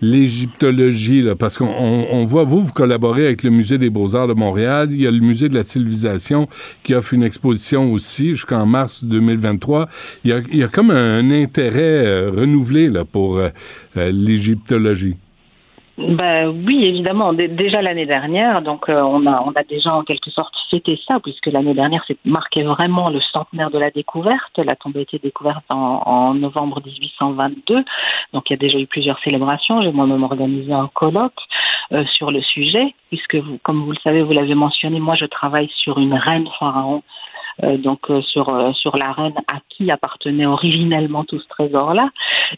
l'égyptologie? 0.00 1.26
Parce 1.38 1.58
qu'on 1.58 1.66
on, 1.66 2.24
voit, 2.24 2.44
vous, 2.44 2.60
vous 2.60 2.72
collaborez 2.72 3.26
avec 3.26 3.42
le 3.42 3.50
Musée 3.50 3.78
des 3.78 3.90
Beaux-Arts 3.90 4.28
de 4.28 4.34
Montréal. 4.34 4.88
Il 4.92 5.00
y 5.00 5.06
a 5.06 5.10
le 5.10 5.20
Musée 5.20 5.48
de 5.48 5.54
la 5.54 5.62
civilisation 5.62 6.48
qui 6.82 6.94
offre 6.94 7.14
une 7.14 7.22
exposition 7.22 7.92
aussi 7.92 8.28
jusqu'en 8.28 8.66
mars 8.66 9.04
2023. 9.04 9.88
Il 10.24 10.30
y 10.30 10.32
a, 10.32 10.40
il 10.50 10.58
y 10.58 10.62
a 10.62 10.68
comme 10.68 10.90
un, 10.90 11.30
intérêt 11.30 12.06
euh, 12.06 12.30
renouvelé 12.30 12.88
là, 12.88 13.04
pour 13.04 13.38
euh, 13.38 13.48
euh, 13.96 14.10
l'égyptologie. 14.12 15.16
Ben 15.98 16.48
oui, 16.48 16.86
évidemment. 16.86 17.34
déjà 17.34 17.82
l'année 17.82 18.06
dernière, 18.06 18.62
donc 18.62 18.88
euh, 18.88 19.02
on 19.02 19.26
a 19.26 19.42
on 19.44 19.52
a 19.52 19.62
déjà 19.62 19.94
en 19.94 20.04
quelque 20.04 20.30
sorte 20.30 20.54
fêté 20.70 20.98
ça, 21.06 21.20
puisque 21.20 21.46
l'année 21.46 21.74
dernière 21.74 22.02
c'est 22.08 22.16
marqué 22.24 22.62
vraiment 22.62 23.10
le 23.10 23.20
centenaire 23.20 23.70
de 23.70 23.78
la 23.78 23.90
découverte. 23.90 24.56
La 24.56 24.74
tombe 24.74 24.96
a 24.96 25.00
été 25.00 25.18
découverte 25.18 25.64
en, 25.68 26.32
novembre 26.32 26.80
1822, 26.82 27.84
donc 28.32 28.48
il 28.48 28.54
y 28.54 28.54
a 28.54 28.56
déjà 28.56 28.78
eu 28.78 28.86
plusieurs 28.86 29.18
célébrations. 29.20 29.82
J'ai 29.82 29.92
moi-même 29.92 30.22
organisé 30.22 30.72
un 30.72 30.88
colloque 30.94 31.32
euh, 31.92 32.06
sur 32.06 32.30
le 32.30 32.40
sujet, 32.40 32.94
puisque 33.10 33.34
vous, 33.34 33.58
comme 33.62 33.84
vous 33.84 33.92
le 33.92 33.98
savez, 34.02 34.22
vous 34.22 34.32
l'avez 34.32 34.54
mentionné, 34.54 34.98
moi 34.98 35.14
je 35.14 35.26
travaille 35.26 35.68
sur 35.74 35.98
une 35.98 36.14
reine 36.14 36.48
pharaon 36.58 37.02
donc 37.60 38.10
euh, 38.10 38.22
sur 38.22 38.48
euh, 38.48 38.72
sur 38.72 38.96
la 38.96 39.12
reine 39.12 39.34
à 39.46 39.58
qui 39.68 39.90
appartenait 39.90 40.46
originellement 40.46 41.24
tout 41.24 41.38
ce 41.38 41.48
trésor-là. 41.48 42.08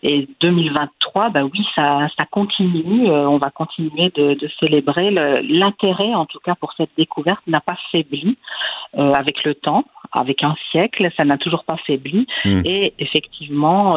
Et 0.02 0.28
2023, 0.40 1.30
bah 1.30 1.44
oui, 1.44 1.66
ça 1.74 2.08
ça 2.16 2.24
continue. 2.26 3.10
on 3.10 3.38
va 3.38 3.50
continuer 3.50 4.10
de, 4.14 4.34
de 4.34 4.50
célébrer 4.60 5.10
l'intérêt, 5.42 6.14
en 6.14 6.26
tout 6.26 6.40
cas 6.40 6.54
pour 6.54 6.72
cette 6.74 6.90
découverte, 6.96 7.42
n'a 7.46 7.60
pas 7.60 7.76
faibli 7.90 8.36
avec 8.96 9.44
le 9.44 9.54
temps, 9.54 9.84
avec 10.12 10.44
un 10.44 10.54
siècle, 10.70 11.10
ça 11.16 11.24
n'a 11.24 11.38
toujours 11.38 11.64
pas 11.64 11.76
faibli. 11.86 12.26
Hmm. 12.44 12.62
Et 12.64 12.94
effectivement, 12.98 13.96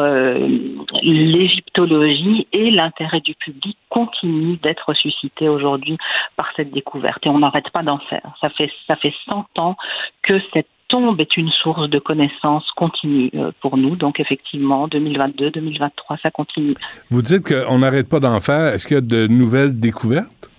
l'égyptologie 1.01 2.47
et 2.51 2.71
l'intérêt 2.71 3.21
du 3.21 3.35
public 3.35 3.77
continuent 3.89 4.57
d'être 4.61 4.93
suscités 4.93 5.49
aujourd'hui 5.49 5.97
par 6.35 6.49
cette 6.55 6.71
découverte. 6.71 7.25
Et 7.25 7.29
on 7.29 7.39
n'arrête 7.39 7.69
pas 7.71 7.83
d'en 7.83 7.99
faire. 7.99 8.35
Ça 8.41 8.49
fait 8.49 8.71
ça 8.87 8.95
fait 8.95 9.13
100 9.27 9.45
ans 9.57 9.75
que 10.21 10.39
cette 10.53 10.67
tombe 10.87 11.19
est 11.19 11.37
une 11.37 11.49
source 11.49 11.89
de 11.89 11.99
connaissances 11.99 12.69
continue 12.75 13.29
euh, 13.35 13.51
pour 13.61 13.77
nous. 13.77 13.95
Donc, 13.95 14.19
effectivement, 14.19 14.87
2022, 14.87 15.51
2023, 15.51 16.17
ça 16.21 16.31
continue. 16.31 16.73
Vous 17.09 17.21
dites 17.21 17.47
qu'on 17.47 17.79
n'arrête 17.79 18.09
pas 18.09 18.19
d'en 18.19 18.39
faire. 18.39 18.73
Est-ce 18.73 18.87
qu'il 18.87 18.95
y 18.95 18.97
a 18.97 19.01
de 19.01 19.27
nouvelles 19.27 19.79
découvertes? 19.79 20.49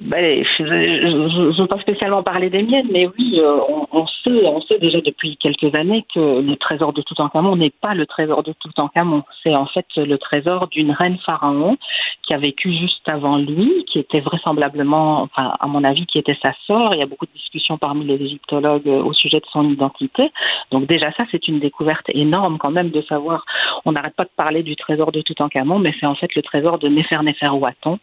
Ben, 0.00 0.44
je 0.56 0.62
ne 0.62 1.60
veux 1.60 1.66
pas 1.66 1.80
spécialement 1.80 2.22
parler 2.22 2.48
des 2.48 2.62
miennes, 2.62 2.86
mais 2.92 3.08
oui, 3.08 3.40
euh, 3.40 3.58
on, 3.90 4.06
sait, 4.06 4.46
on 4.46 4.60
sait 4.60 4.78
déjà 4.78 5.00
depuis 5.00 5.36
quelques 5.36 5.74
années 5.74 6.04
que 6.14 6.40
le 6.40 6.56
trésor 6.56 6.92
de 6.92 7.02
Toutankhamon 7.02 7.56
n'est 7.56 7.70
pas 7.70 7.94
le 7.94 8.06
trésor 8.06 8.44
de 8.44 8.52
Toutankhamon. 8.52 9.24
C'est 9.42 9.54
en 9.54 9.66
fait 9.66 9.86
le 9.96 10.16
trésor 10.16 10.68
d'une 10.68 10.92
reine 10.92 11.18
pharaon 11.26 11.76
qui 12.22 12.34
a 12.34 12.38
vécu 12.38 12.72
juste 12.72 13.08
avant 13.08 13.36
lui, 13.38 13.84
qui 13.88 13.98
était 13.98 14.20
vraisemblablement, 14.20 15.28
à 15.34 15.66
mon 15.66 15.82
avis, 15.82 16.06
qui 16.06 16.18
était 16.18 16.38
sa 16.40 16.52
sœur. 16.68 16.94
Il 16.94 17.00
y 17.00 17.02
a 17.02 17.06
beaucoup 17.06 17.26
de 17.26 17.32
discussions 17.32 17.76
parmi 17.76 18.04
les 18.04 18.14
égyptologues 18.14 18.86
euh, 18.88 19.02
au 19.02 19.12
sujet 19.12 19.40
de 19.40 19.46
son 19.52 19.68
identité. 19.68 20.30
Donc 20.70 20.86
déjà 20.86 21.10
ça, 21.12 21.24
c'est 21.32 21.48
une 21.48 21.58
découverte 21.58 22.06
énorme 22.14 22.58
quand 22.58 22.70
même 22.70 22.90
de 22.90 23.02
savoir. 23.02 23.44
On 23.84 23.92
n'arrête 23.92 24.14
pas 24.14 24.24
de 24.24 24.30
parler 24.36 24.62
du 24.62 24.76
trésor 24.76 25.10
de 25.10 25.20
Toutankhamon, 25.20 25.80
mais 25.80 25.92
c'est 25.98 26.06
en 26.06 26.14
fait 26.14 26.32
le 26.36 26.42
trésor 26.42 26.78
de 26.78 26.88
Néfernefer-Ouaton. 26.88 27.98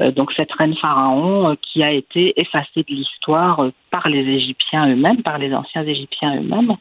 Euh, 0.00 0.10
donc 0.10 0.32
cette 0.32 0.52
reine 0.52 0.76
pharaon 0.76 1.25
euh, 1.26 1.54
qui 1.62 1.82
a 1.82 1.92
été 1.92 2.38
effacé 2.40 2.82
de 2.82 2.94
l'histoire 2.94 3.60
euh, 3.60 3.72
par 3.90 4.08
les 4.08 4.20
Égyptiens 4.20 4.88
eux-mêmes, 4.88 5.22
par 5.22 5.38
les 5.38 5.54
anciens 5.54 5.84
Égyptiens 5.84 6.36
eux-mêmes. 6.36 6.76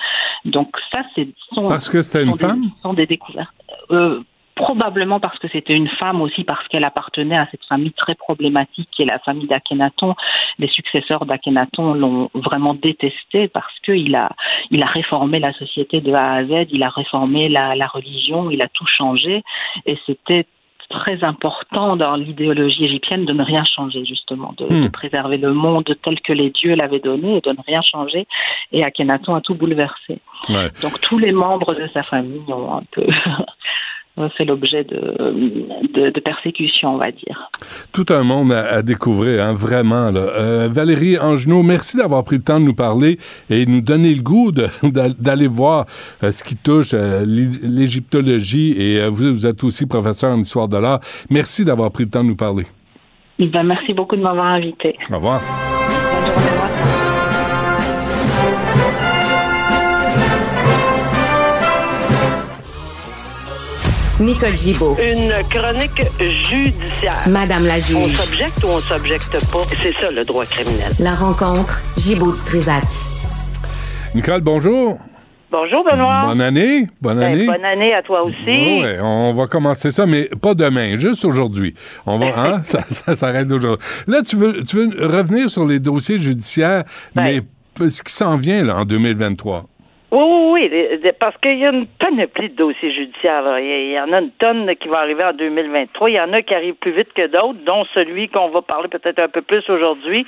Donc 0.46 0.76
ça, 0.94 1.02
c'est 1.16 1.28
parce 1.56 1.90
que 1.90 2.02
c'était 2.02 2.24
une 2.24 2.38
femme. 2.38 2.62
Des, 2.62 2.82
sont 2.82 2.94
des 2.94 3.06
découvertes. 3.06 3.54
Euh, 3.92 4.22
probablement 4.56 5.20
parce 5.20 5.38
que 5.38 5.48
c'était 5.50 5.74
une 5.74 5.90
femme 5.90 6.22
aussi, 6.22 6.44
parce 6.44 6.66
qu'elle 6.70 6.86
appartenait 6.86 7.38
à 7.38 7.48
cette 7.52 7.66
famille 7.66 7.92
très 7.92 8.16
problématique 8.16 8.90
qui 8.92 9.02
est 9.04 9.06
la 9.06 9.20
famille 9.20 9.48
d'Akhenaton. 9.48 10.16
Les 10.60 10.70
successeurs 10.70 11.26
d'Akhenaton 11.26 11.94
l'ont 11.94 12.30
vraiment 12.34 12.74
détesté 12.74 13.50
parce 13.50 13.80
qu'il 13.84 14.16
a, 14.16 14.30
il 14.72 14.82
a 14.82 14.86
réformé 14.86 15.40
la 15.40 15.54
société 15.54 16.00
de 16.00 16.14
A 16.14 16.34
à 16.34 16.46
Z, 16.46 16.68
il 16.72 16.84
a 16.84 16.90
réformé 16.90 17.50
la, 17.50 17.76
la 17.76 17.88
religion, 17.88 18.50
il 18.50 18.62
a 18.62 18.70
tout 18.70 18.88
changé 18.88 19.44
et 19.86 19.98
c'était 20.06 20.46
très 20.90 21.24
important 21.24 21.96
dans 21.96 22.16
l'idéologie 22.16 22.86
égyptienne 22.86 23.26
de 23.26 23.34
ne 23.34 23.44
rien 23.44 23.64
changer, 23.64 24.06
justement, 24.06 24.54
de, 24.58 24.66
hmm. 24.66 24.90
préserver 24.92 25.38
le 25.38 25.54
monde 25.54 25.86
tel 26.04 26.20
que 26.22 26.34
les 26.34 26.50
dieux 26.50 26.76
l'avaient 26.76 27.00
donné 27.00 27.38
et 27.38 27.42
de 27.42 27.52
ne 27.52 27.64
rien 27.66 27.82
changer. 27.82 28.28
Et 28.72 28.84
Akhenaton 28.84 29.36
a 29.36 29.42
tout 29.42 29.56
bouleversé. 29.56 30.20
Donc 30.82 31.00
tous 31.02 31.18
les 31.18 31.32
membres 31.32 31.74
de 31.74 31.88
sa 31.94 32.04
famille 32.04 32.44
ont 32.50 32.78
un 32.78 32.84
peu 32.92 33.06
fait 34.38 34.46
l'objet 34.46 34.84
de, 34.84 36.10
de, 36.10 36.20
persécutions, 36.20 36.96
on 36.96 36.98
va 36.98 37.12
dire. 37.12 37.50
Tout 37.92 38.06
un 38.10 38.24
monde 38.24 38.52
à, 38.52 38.82
découvrir, 38.82 39.44
hein, 39.44 39.54
vraiment. 39.54 40.10
Là. 40.10 40.22
Euh, 40.22 40.70
Valérie 40.72 41.18
Angenot, 41.18 41.64
merci 41.64 41.98
d'avoir 41.98 42.24
pris 42.24 42.38
le 42.38 42.44
temps 42.44 42.60
de 42.60 42.66
nous 42.66 42.74
parler 42.74 43.18
et 43.50 43.66
nous 43.66 43.82
donner 43.82 44.14
le 44.14 44.22
goût 44.22 44.52
d'aller 44.84 45.48
voir 45.48 45.86
euh, 46.24 46.32
ce 46.32 46.44
qui 46.44 46.56
touche 46.56 46.94
euh, 46.94 47.26
l'égyptologie. 47.26 48.74
Et 48.78 49.08
vous, 49.10 49.34
vous 49.34 49.48
êtes 49.48 49.64
aussi 49.64 49.86
professeur 49.86 50.32
en 50.32 50.40
histoire 50.40 50.68
de 50.68 50.78
l'art. 50.78 51.00
Merci 51.30 51.66
d'avoir 51.66 51.92
pris 51.92 52.06
le 52.06 52.10
temps 52.10 52.24
de 52.24 52.30
nous 52.30 52.36
parler. 52.36 52.66
Ben, 53.38 53.64
merci 53.64 53.94
beaucoup 53.94 54.16
de 54.16 54.22
m'avoir 54.22 54.48
invité. 54.48 54.96
Au 55.12 55.16
revoir. 55.16 55.42
Nicole 64.20 64.54
Gibaud. 64.54 64.96
Une 64.98 65.30
chronique 65.50 66.02
judiciaire. 66.20 67.22
Madame 67.28 67.66
la 67.66 67.80
juge. 67.80 67.96
On 67.98 68.08
s'objecte 68.10 68.64
ou 68.64 68.68
on 68.70 68.80
s'objecte 68.80 69.32
pas? 69.52 69.64
C'est 69.82 69.94
ça 70.00 70.10
le 70.10 70.24
droit 70.24 70.46
criminel. 70.46 70.92
La 71.00 71.14
rencontre 71.14 71.82
Gibaud-Strisac. 71.98 72.84
Nicole, 74.14 74.42
bonjour. 74.42 74.98
Bonjour, 75.52 75.84
Benoît. 75.84 76.24
Bonne 76.28 76.42
année. 76.42 76.88
Bonne 77.02 77.20
Ben, 77.20 77.34
année. 77.34 77.46
bonne 77.46 77.66
année 77.66 77.94
à 77.94 78.02
toi 78.04 78.24
aussi. 78.24 78.36
Ouais, 78.82 78.98
on 79.02 79.34
va 79.34 79.48
commencer 79.48 79.92
ça, 79.92 80.06
mais 80.06 80.30
pas 80.42 80.54
demain, 80.54 80.98
juste 80.98 81.26
aujourd'hui. 81.26 81.76
On 82.06 82.18
va, 82.18 82.28
hein, 82.38 82.62
ça, 82.64 82.84
ça 82.90 83.16
s'arrête 83.16 83.48
d'aujourd'hui. 83.48 83.86
Là, 84.08 84.22
tu 84.22 84.38
veux, 84.38 84.64
tu 84.64 84.78
veux 84.78 85.08
revenir 85.08 85.50
sur 85.50 85.66
les 85.66 85.80
dossiers 85.80 86.18
judiciaires, 86.18 86.84
Ben. 87.16 87.42
mais 87.80 87.90
ce 87.90 88.02
qui 88.02 88.14
s'en 88.14 88.38
vient 88.38 88.64
là 88.64 88.78
en 88.78 88.86
2023. 88.86 89.66
Oui, 90.12 90.22
oui, 90.22 90.70
oui, 90.72 91.12
parce 91.20 91.36
qu'il 91.38 91.58
y 91.58 91.66
a 91.66 91.72
une 91.72 91.88
panoplie 91.88 92.50
de 92.50 92.56
dossiers 92.56 92.94
judiciaires. 92.94 93.60
il 93.60 93.92
y 93.92 94.00
en 94.00 94.14
a 94.14 94.22
une 94.22 94.32
tonne 94.32 94.76
qui 94.76 94.88
va 94.88 95.00
arriver 95.00 95.24
en 95.24 95.34
2023. 95.34 96.10
Il 96.10 96.14
y 96.14 96.20
en 96.20 96.32
a 96.32 96.42
qui 96.42 96.54
arrivent 96.54 96.76
plus 96.76 96.92
vite 96.92 97.12
que 97.14 97.28
d'autres, 97.28 97.60
dont 97.66 97.86
celui 97.94 98.30
qu'on 98.30 98.50
va 98.50 98.62
parler 98.62 98.88
peut-être 98.88 99.20
un 99.20 99.28
peu 99.28 99.42
plus 99.42 99.68
aujourd'hui, 99.70 100.26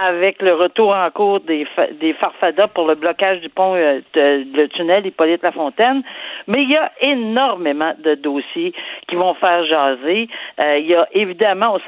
avec 0.00 0.40
le 0.40 0.54
retour 0.54 0.94
en 0.94 1.10
cours 1.10 1.40
des, 1.40 1.66
des 2.00 2.12
farfadas 2.14 2.68
pour 2.68 2.86
le 2.88 2.94
blocage 2.94 3.40
du 3.40 3.48
pont, 3.48 3.74
euh, 3.74 4.00
de- 4.14 4.44
le 4.56 4.68
tunnel 4.68 5.06
Hippolyte 5.06 5.42
Lafontaine. 5.42 6.02
Mais 6.46 6.62
il 6.62 6.70
y 6.70 6.76
a 6.76 6.90
énormément 7.00 7.92
de 7.98 8.14
dossiers 8.14 8.72
qui 9.08 9.16
vont 9.16 9.34
faire 9.34 9.64
jaser. 9.66 10.28
Euh, 10.58 10.78
il 10.78 10.86
y 10.86 10.94
a 10.94 11.06
évidemment, 11.12 11.78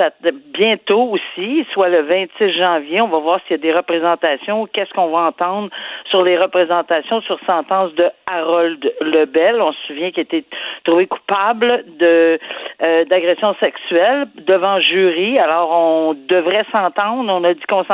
bientôt 0.53 1.11
aussi, 1.13 1.67
soit 1.73 1.89
le 1.89 2.03
26 2.03 2.53
janvier, 2.53 3.01
on 3.01 3.09
va 3.09 3.19
voir 3.19 3.41
s'il 3.43 3.53
y 3.53 3.55
a 3.55 3.63
des 3.63 3.73
représentations. 3.73 4.67
Qu'est-ce 4.67 4.93
qu'on 4.93 5.09
va 5.09 5.29
entendre 5.29 5.71
sur 6.11 6.23
les 6.23 6.37
représentations 6.37 7.21
sur 7.23 7.39
sentence 7.47 7.95
de 7.95 8.11
Harold 8.27 8.93
Lebel. 9.01 9.61
On 9.61 9.73
se 9.73 9.87
souvient 9.87 10.11
qu'il 10.11 10.23
été 10.23 10.45
trouvé 10.85 11.07
coupable 11.07 11.85
de 11.99 12.39
euh, 12.83 13.05
d'agression 13.07 13.55
sexuelle 13.61 14.27
devant 14.47 14.79
jury. 14.81 15.39
Alors, 15.39 15.71
on 15.73 16.15
devrait 16.29 16.65
s'entendre. 16.71 17.33
On 17.33 17.45
a 17.45 17.55
dit 17.55 17.63
qu'on 17.69 17.85
s'entendait 17.85 17.94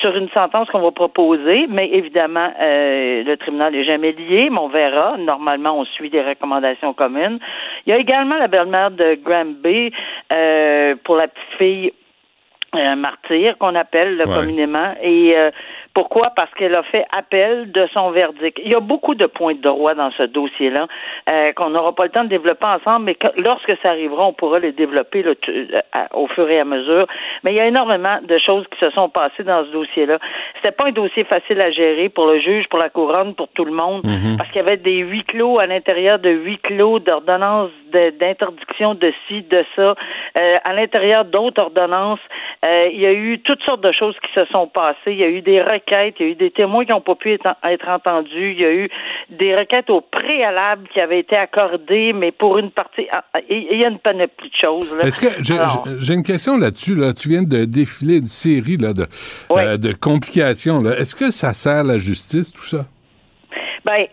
sur 0.00 0.16
une 0.16 0.28
sentence 0.30 0.68
qu'on 0.70 0.80
va 0.80 0.90
proposer, 0.90 1.66
mais 1.68 1.88
évidemment, 1.92 2.52
euh, 2.60 3.22
le 3.24 3.36
tribunal 3.36 3.72
n'est 3.72 3.84
jamais 3.84 4.12
lié, 4.12 4.48
mais 4.50 4.58
on 4.58 4.68
verra. 4.68 5.16
Normalement, 5.18 5.78
on 5.78 5.84
suit 5.84 6.10
des 6.10 6.22
recommandations 6.22 6.92
communes. 6.94 7.38
Il 7.86 7.90
y 7.90 7.92
a 7.92 7.98
également 7.98 8.36
la 8.36 8.48
belle-mère 8.48 8.90
de 8.90 9.18
Graham 9.24 9.54
B. 9.54 9.90
euh, 10.32 10.94
pour 11.04 11.16
la 11.16 11.28
petite 11.28 11.58
fille 11.58 11.92
euh, 12.74 12.94
martyr 12.96 13.56
qu'on 13.58 13.74
appelle 13.74 14.16
là, 14.16 14.24
Ouais. 14.26 14.34
communément. 14.34 14.94
Et 15.02 15.36
euh, 15.36 15.50
pourquoi? 15.96 16.28
Parce 16.36 16.52
qu'elle 16.52 16.74
a 16.74 16.82
fait 16.82 17.06
appel 17.10 17.72
de 17.72 17.88
son 17.94 18.10
verdict. 18.10 18.60
Il 18.62 18.70
y 18.70 18.74
a 18.74 18.80
beaucoup 18.80 19.14
de 19.14 19.24
points 19.24 19.54
de 19.54 19.62
droit 19.62 19.94
dans 19.94 20.10
ce 20.10 20.24
dossier-là 20.24 20.88
euh, 21.26 21.54
qu'on 21.54 21.70
n'aura 21.70 21.94
pas 21.94 22.04
le 22.04 22.10
temps 22.10 22.24
de 22.24 22.28
développer 22.28 22.66
ensemble, 22.66 23.06
mais 23.06 23.14
que, 23.14 23.28
lorsque 23.38 23.72
ça 23.80 23.92
arrivera, 23.92 24.26
on 24.26 24.34
pourra 24.34 24.58
les 24.58 24.72
développer 24.72 25.22
là, 25.22 25.32
euh, 25.48 25.80
au 26.12 26.26
fur 26.26 26.50
et 26.50 26.60
à 26.60 26.66
mesure. 26.66 27.06
Mais 27.44 27.54
il 27.54 27.56
y 27.56 27.60
a 27.60 27.66
énormément 27.66 28.18
de 28.22 28.36
choses 28.36 28.66
qui 28.70 28.78
se 28.78 28.90
sont 28.90 29.08
passées 29.08 29.42
dans 29.42 29.64
ce 29.64 29.70
dossier-là. 29.70 30.18
C'était 30.56 30.72
pas 30.72 30.84
un 30.84 30.92
dossier 30.92 31.24
facile 31.24 31.62
à 31.62 31.70
gérer 31.70 32.10
pour 32.10 32.26
le 32.26 32.40
juge, 32.40 32.68
pour 32.68 32.78
la 32.78 32.90
couronne, 32.90 33.34
pour 33.34 33.48
tout 33.54 33.64
le 33.64 33.72
monde, 33.72 34.02
parce 34.36 34.50
qu'il 34.50 34.60
y 34.60 34.64
avait 34.66 34.76
des 34.76 34.98
huis 34.98 35.24
clos 35.24 35.58
à 35.58 35.66
l'intérieur 35.66 36.18
de 36.18 36.28
huis 36.28 36.58
clos 36.58 36.98
d'ordonnances 36.98 37.70
d'interdiction 37.92 38.94
de 38.94 39.12
ci, 39.26 39.42
de 39.42 39.64
ça, 39.74 39.94
euh, 40.36 40.58
à 40.64 40.72
l'intérieur 40.74 41.24
d'autres 41.24 41.60
ordonnances. 41.62 42.20
Euh, 42.64 42.88
il 42.92 43.00
y 43.00 43.06
a 43.06 43.12
eu 43.12 43.38
toutes 43.40 43.62
sortes 43.62 43.80
de 43.80 43.92
choses 43.92 44.16
qui 44.20 44.32
se 44.32 44.44
sont 44.46 44.66
passées. 44.66 45.12
Il 45.12 45.18
y 45.18 45.24
a 45.24 45.28
eu 45.28 45.40
des 45.40 45.62
requêtes, 45.62 45.85
il 45.90 46.26
y 46.26 46.28
a 46.28 46.32
eu 46.32 46.34
des 46.34 46.50
témoins 46.50 46.84
qui 46.84 46.90
n'ont 46.92 47.00
pas 47.00 47.14
pu 47.14 47.32
être, 47.32 47.46
être 47.64 47.88
entendus. 47.88 48.52
Il 48.52 48.60
y 48.60 48.64
a 48.64 48.72
eu 48.72 48.86
des 49.30 49.56
requêtes 49.56 49.90
au 49.90 50.00
préalable 50.00 50.88
qui 50.92 51.00
avaient 51.00 51.20
été 51.20 51.36
accordées, 51.36 52.12
mais 52.12 52.32
pour 52.32 52.58
une 52.58 52.70
partie, 52.70 53.06
ah, 53.12 53.24
ah, 53.34 53.40
il 53.48 53.78
y 53.78 53.84
a 53.84 53.88
une 53.88 53.98
panoplie 53.98 54.50
de 54.50 54.56
choses. 54.56 54.96
Est-ce 55.02 55.20
que 55.20 55.42
j'ai- 55.42 56.14
une 56.14 56.22
question 56.22 56.56
là-dessus 56.58 56.94
là. 56.94 57.12
Tu 57.12 57.28
viens 57.28 57.42
de 57.42 57.64
défiler 57.64 58.18
une 58.18 58.26
série 58.26 58.76
là 58.76 58.92
de 58.92 59.06
euh, 59.50 59.76
de 59.76 59.92
complications 59.92 60.80
là. 60.80 60.98
Est-ce 60.98 61.14
que 61.14 61.30
ça 61.30 61.52
sert 61.52 61.84
la 61.84 61.98
justice 61.98 62.52
tout 62.52 62.62
ça? 62.62 62.86
Ben, 63.84 64.06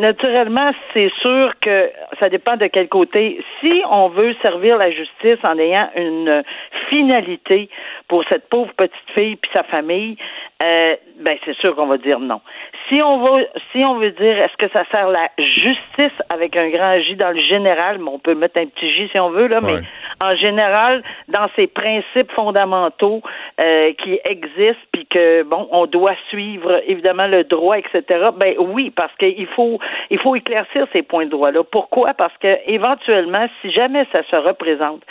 naturellement, 0.00 0.72
c'est 0.92 1.12
sûr 1.20 1.52
que 1.60 1.90
ça 2.18 2.28
dépend 2.28 2.56
de 2.56 2.66
quel 2.66 2.88
côté. 2.88 3.40
Si 3.60 3.82
on 3.88 4.08
veut 4.08 4.34
servir 4.42 4.76
la 4.78 4.90
justice 4.90 5.38
en 5.44 5.56
ayant 5.58 5.88
une 5.96 6.42
finalité 6.90 7.68
pour 8.08 8.24
cette 8.28 8.48
pauvre 8.48 8.72
petite 8.76 9.10
fille 9.14 9.36
puis 9.36 9.50
sa 9.52 9.62
famille, 9.62 10.16
euh, 10.60 10.96
ben 11.22 11.36
c'est 11.44 11.56
sûr 11.56 11.74
qu'on 11.74 11.86
va 11.86 11.98
dire 11.98 12.20
non. 12.20 12.40
Si 12.88 13.00
on 13.02 13.18
veut, 13.18 13.46
si 13.72 13.84
on 13.84 13.94
veut 13.94 14.10
dire 14.10 14.38
est-ce 14.38 14.56
que 14.56 14.70
ça 14.72 14.84
sert 14.90 15.08
la 15.08 15.28
justice 15.38 16.16
avec 16.28 16.56
un 16.56 16.68
grand 16.68 16.98
J 17.00 17.16
dans 17.16 17.30
le 17.30 17.40
général, 17.40 17.98
mais 17.98 18.10
on 18.10 18.18
peut 18.18 18.34
mettre 18.34 18.58
un 18.58 18.66
petit 18.66 18.92
J 18.92 19.08
si 19.10 19.18
on 19.18 19.30
veut 19.30 19.46
là, 19.46 19.60
mais 19.60 19.80
en 20.20 20.34
général, 20.36 21.02
dans 21.28 21.48
ces 21.56 21.66
principes 21.66 22.30
fondamentaux 22.32 23.22
euh, 23.60 23.92
qui 23.94 24.20
existent, 24.24 24.86
puis 24.92 25.06
que 25.06 25.42
bon, 25.42 25.68
on 25.70 25.86
doit 25.86 26.16
suivre 26.28 26.82
évidemment 26.86 27.26
le 27.26 27.44
droit, 27.44 27.78
etc. 27.78 28.02
Ben 28.36 28.54
oui, 28.58 28.90
parce 28.90 29.14
qu'il 29.16 29.46
faut 29.48 29.78
il 30.10 30.18
faut 30.18 30.36
éclaircir 30.36 30.86
ces 30.92 31.02
points 31.02 31.26
de 31.26 31.30
droit-là. 31.30 31.62
Pourquoi? 31.64 32.14
Parce 32.14 32.36
que 32.38 32.58
éventuellement, 32.66 33.46
si 33.60 33.70
jamais 33.70 34.06
ça 34.12 34.22
se 34.30 34.36
représente, 34.36 35.02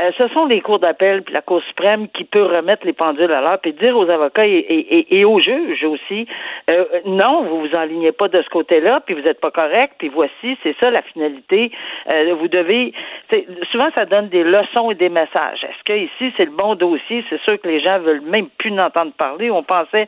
euh, 0.00 0.10
ce 0.16 0.28
sont 0.28 0.46
les 0.46 0.60
cours 0.60 0.78
d'appel 0.78 1.22
puis 1.22 1.34
la 1.34 1.42
Cour 1.42 1.62
suprême 1.64 2.08
qui 2.08 2.24
peut 2.24 2.44
remettre 2.44 2.86
les 2.86 2.92
pendules 2.92 3.32
à 3.32 3.40
l'heure 3.40 3.58
puis 3.60 3.72
dire 3.72 3.96
aux 3.96 4.08
avocats 4.08 4.46
et, 4.46 4.56
et- 4.58 5.18
et- 5.18 5.24
aux 5.24 5.40
juges 5.40 5.84
aussi, 5.84 6.26
euh, 6.68 6.84
non, 7.06 7.42
vous 7.44 7.60
vous 7.60 7.74
enlignez 7.74 8.12
pas 8.12 8.28
de 8.28 8.40
ce 8.42 8.48
côté-là, 8.48 9.00
puis 9.04 9.14
vous 9.14 9.22
n'êtes 9.22 9.40
pas 9.40 9.50
correct, 9.50 9.94
puis 9.98 10.08
voici, 10.08 10.56
c'est 10.62 10.76
ça 10.78 10.90
la 10.90 11.02
finalité. 11.02 11.70
Euh, 12.08 12.34
vous 12.38 12.48
devez, 12.48 12.92
souvent 13.70 13.88
ça 13.94 14.06
donne 14.06 14.28
des 14.28 14.44
leçons 14.44 14.90
et 14.90 14.94
des 14.94 15.08
messages. 15.08 15.64
Est-ce 15.64 15.84
que 15.84 15.92
ici 15.98 16.32
c'est 16.36 16.44
le 16.46 16.50
bon 16.52 16.74
dossier? 16.74 17.24
C'est 17.28 17.40
sûr 17.42 17.60
que 17.60 17.68
les 17.68 17.80
gens 17.80 17.98
veulent 17.98 18.22
même 18.22 18.48
plus 18.58 18.70
n'entendre 18.70 19.12
parler. 19.12 19.50
On 19.50 19.62
pensait 19.62 20.06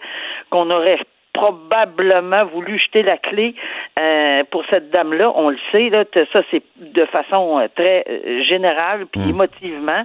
qu'on 0.50 0.70
aurait 0.70 0.98
probablement 1.33 2.45
voulu 2.45 2.79
jeter 2.79 3.03
la 3.03 3.16
clé 3.16 3.55
euh, 3.99 4.45
pour 4.51 4.64
cette 4.71 4.90
dame-là. 4.90 5.33
On 5.35 5.49
le 5.49 5.59
sait, 5.71 5.88
là, 5.88 6.05
ça 6.33 6.42
c'est 6.51 6.62
de 6.77 7.05
façon 7.07 7.59
euh, 7.59 7.68
très 7.75 8.05
euh, 8.09 8.42
générale 8.42 9.07
puis 9.07 9.31
émotivement. 9.31 10.05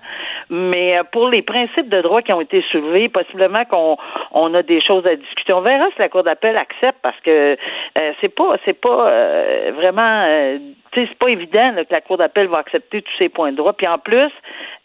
Mais 0.50 0.98
euh, 0.98 1.04
pour 1.12 1.28
les 1.30 1.42
principes 1.42 1.90
de 1.90 2.02
droit 2.02 2.22
qui 2.22 2.32
ont 2.32 2.42
été 2.42 2.64
soulevés, 2.72 3.10
possiblement 3.10 3.66
qu'on 3.66 3.98
on 4.32 4.54
a 4.54 4.64
des 4.64 4.82
choses 4.82 5.06
à 5.06 5.16
discuter. 5.16 5.54
On 5.54 5.62
verra 5.62 5.88
si 5.92 6.00
la 6.00 6.10
Cour 6.10 6.24
d'appel 6.24 6.58
accepte 6.58 7.00
parce 7.02 7.20
que 7.22 7.58
euh, 7.98 8.14
c'est 8.22 8.34
pas 8.34 8.56
c'est 8.66 8.80
pas 8.80 9.10
euh, 9.10 9.72
vraiment 9.76 10.24
euh, 10.28 10.58
tu 10.92 11.02
sais, 11.02 11.08
c'est 11.10 11.20
pas 11.20 11.30
évident 11.30 11.72
là, 11.74 11.84
que 11.84 11.94
la 11.94 12.02
Cour 12.02 12.18
d'appel 12.18 12.48
va 12.48 12.60
accepter 12.60 13.02
tous 13.02 13.18
ces 13.18 13.30
points 13.30 13.52
de 13.52 13.58
droit. 13.58 13.74
Puis 13.74 13.88
en 13.88 13.98
plus, 13.98 14.32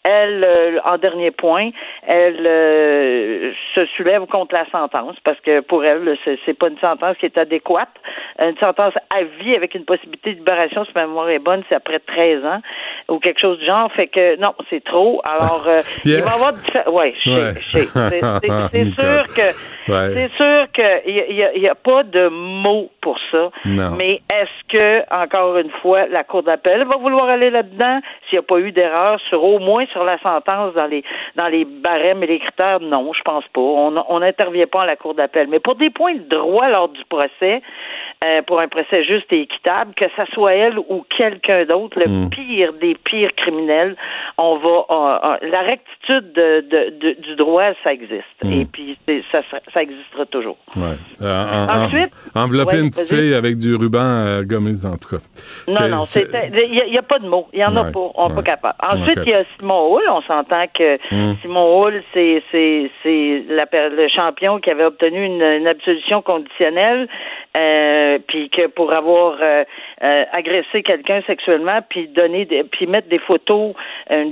elle, 0.03 0.43
euh, 0.43 0.79
en 0.85 0.97
dernier 0.97 1.31
point, 1.31 1.69
elle 2.07 2.45
euh, 2.45 3.51
se 3.75 3.85
soulève 3.97 4.25
contre 4.25 4.53
la 4.53 4.65
sentence 4.69 5.15
parce 5.23 5.39
que 5.41 5.61
pour 5.61 5.83
elle, 5.85 6.17
c'est, 6.25 6.53
pas 6.57 6.67
une 6.67 6.77
sentence 6.79 7.15
qui 7.17 7.25
est 7.25 7.37
adéquate. 7.37 7.89
Une 8.39 8.57
sentence 8.57 8.93
à 9.15 9.23
vie 9.23 9.55
avec 9.55 9.75
une 9.75 9.85
possibilité 9.85 10.31
de 10.33 10.37
libération, 10.39 10.83
si 10.85 10.91
ma 10.95 11.05
mémoire 11.07 11.29
est 11.29 11.39
bonne, 11.39 11.63
c'est 11.69 11.75
après 11.75 11.99
13 11.99 12.43
ans 12.45 12.61
ou 13.09 13.19
quelque 13.19 13.39
chose 13.39 13.59
du 13.59 13.65
genre. 13.65 13.91
Fait 13.93 14.07
que 14.07 14.35
non, 14.39 14.53
c'est 14.69 14.83
trop. 14.83 15.21
Alors, 15.23 15.65
euh, 15.67 15.81
il 16.05 16.21
va 16.21 16.31
y 16.31 16.33
avoir 16.33 16.53
diffé- 16.53 16.89
ouais. 16.89 17.13
C'est, 17.71 17.85
sûr 18.95 19.23
que 19.35 19.73
Ouais. 19.91 20.13
c'est 20.13 20.31
sûr 20.37 20.71
qu'il 20.73 21.13
n'y 21.13 21.19
a, 21.19 21.25
il 21.27 21.35
y 21.35 21.43
a- 21.43 21.53
il 21.55 21.61
y 21.61 21.67
a 21.67 21.75
pas 21.75 22.03
de 22.03 22.29
mots 22.29 22.89
pour 23.03 23.19
ça. 23.31 23.51
Non. 23.65 23.91
Mais 23.97 24.21
est-ce 24.31 24.77
que, 24.77 25.03
encore 25.13 25.57
une 25.57 25.69
fois, 25.81 26.07
la 26.07 26.23
Cour 26.23 26.41
d'appel 26.43 26.85
va 26.85 26.95
vouloir 26.95 27.27
aller 27.27 27.49
là-dedans? 27.49 27.99
S'il 28.27 28.39
n'y 28.39 28.45
a 28.45 28.47
pas 28.47 28.59
eu 28.59 28.71
d'erreur 28.71 29.19
sur 29.29 29.43
au 29.43 29.59
moins 29.59 29.85
sur 29.91 30.03
la 30.05 30.17
sentence 30.19 30.73
dans 30.73 30.87
les 30.87 31.03
dans 31.35 31.49
les 31.49 31.65
barèmes 31.65 32.23
et 32.23 32.27
les 32.27 32.39
critères? 32.39 32.79
Non, 32.79 33.11
je 33.13 33.21
pense 33.21 33.45
pas. 33.53 33.61
On 33.61 33.93
on 34.07 34.19
n'intervient 34.19 34.67
pas 34.67 34.83
à 34.83 34.85
la 34.85 34.95
Cour 34.95 35.13
d'appel. 35.13 35.47
Mais 35.49 35.59
pour 35.59 35.75
des 35.75 35.89
points 35.89 36.15
de 36.15 36.23
droit 36.29 36.69
lors 36.69 36.89
du 36.89 37.03
procès, 37.05 37.61
euh, 38.23 38.41
pour 38.43 38.59
un 38.59 38.67
procès 38.67 39.03
juste 39.03 39.31
et 39.33 39.41
équitable, 39.41 39.93
que 39.95 40.05
ça 40.15 40.25
soit 40.33 40.53
elle 40.53 40.79
ou 40.79 41.05
quelqu'un 41.17 41.65
d'autre, 41.65 41.99
le 41.99 42.07
Mm. 42.07 42.29
pire 42.29 42.73
des 42.73 42.95
pires 42.95 43.33
criminels, 43.35 43.95
on 44.37 44.57
va 44.57 44.69
euh, 44.69 45.17
euh, 45.43 45.49
la 45.51 45.61
rectitude 45.61 46.31
de, 46.33 46.61
de- 46.61 46.89
de- 46.99 47.21
du 47.21 47.35
droit, 47.35 47.71
ça 47.83 47.91
existe. 47.93 48.23
Mm. 48.43 48.51
Et 48.51 48.65
puis 48.65 48.97
ça, 49.31 49.41
existera 49.81 50.25
toujours. 50.27 50.57
Ouais. 50.77 50.95
Euh, 51.21 51.43
en- 51.43 51.67
en- 51.69 51.83
Ensuite- 51.85 52.11
envelopper 52.35 52.75
Ouais, 52.75 52.81
une 52.81 52.89
petite 52.91 53.09
fille 53.13 53.33
avec 53.33 53.57
du 53.57 53.75
ruban 53.75 53.99
euh, 54.01 54.43
gommé 54.43 54.71
en 54.85 54.97
tout 54.97 55.17
cas. 55.17 55.21
Non, 55.67 55.87
non, 55.89 56.03
il 56.15 56.89
n'y 56.91 56.97
a, 56.97 57.01
pas 57.01 57.19
de 57.19 57.27
mots. 57.27 57.47
Il 57.53 57.57
n'y 57.59 57.65
en 57.65 57.75
a 57.75 57.83
Ouais, 57.83 57.91
pas. 57.91 58.11
On 58.15 58.29
n'est 58.29 58.35
pas 58.35 58.41
capable. 58.43 58.75
Ensuite, 58.81 59.19
il 59.25 59.29
y 59.31 59.33
a 59.33 59.43
Simon 59.59 59.93
Hull. 59.95 60.03
On 60.09 60.21
s'entend 60.21 60.65
que 60.73 60.97
Mm. 61.11 61.35
Simon 61.41 61.81
Hull, 61.85 62.03
c'est 62.13 62.41
le 63.05 64.07
champion 64.09 64.59
qui 64.59 64.69
avait 64.69 64.85
obtenu 64.85 65.25
une, 65.25 65.41
une 65.41 65.67
absolution 65.67 66.21
conditionnelle, 66.21 67.07
euh, 67.57 68.12
puis 68.19 68.49
que 68.49 68.67
pour 68.67 68.93
avoir 68.93 69.37
euh, 69.41 69.63
euh, 70.03 70.25
agressé 70.31 70.83
quelqu'un 70.83 71.21
sexuellement, 71.27 71.79
puis 71.89 72.07
donner 72.07 72.45
puis 72.71 72.87
mettre 72.87 73.09
des 73.09 73.19
photos 73.19 73.73
euh, 74.11 74.31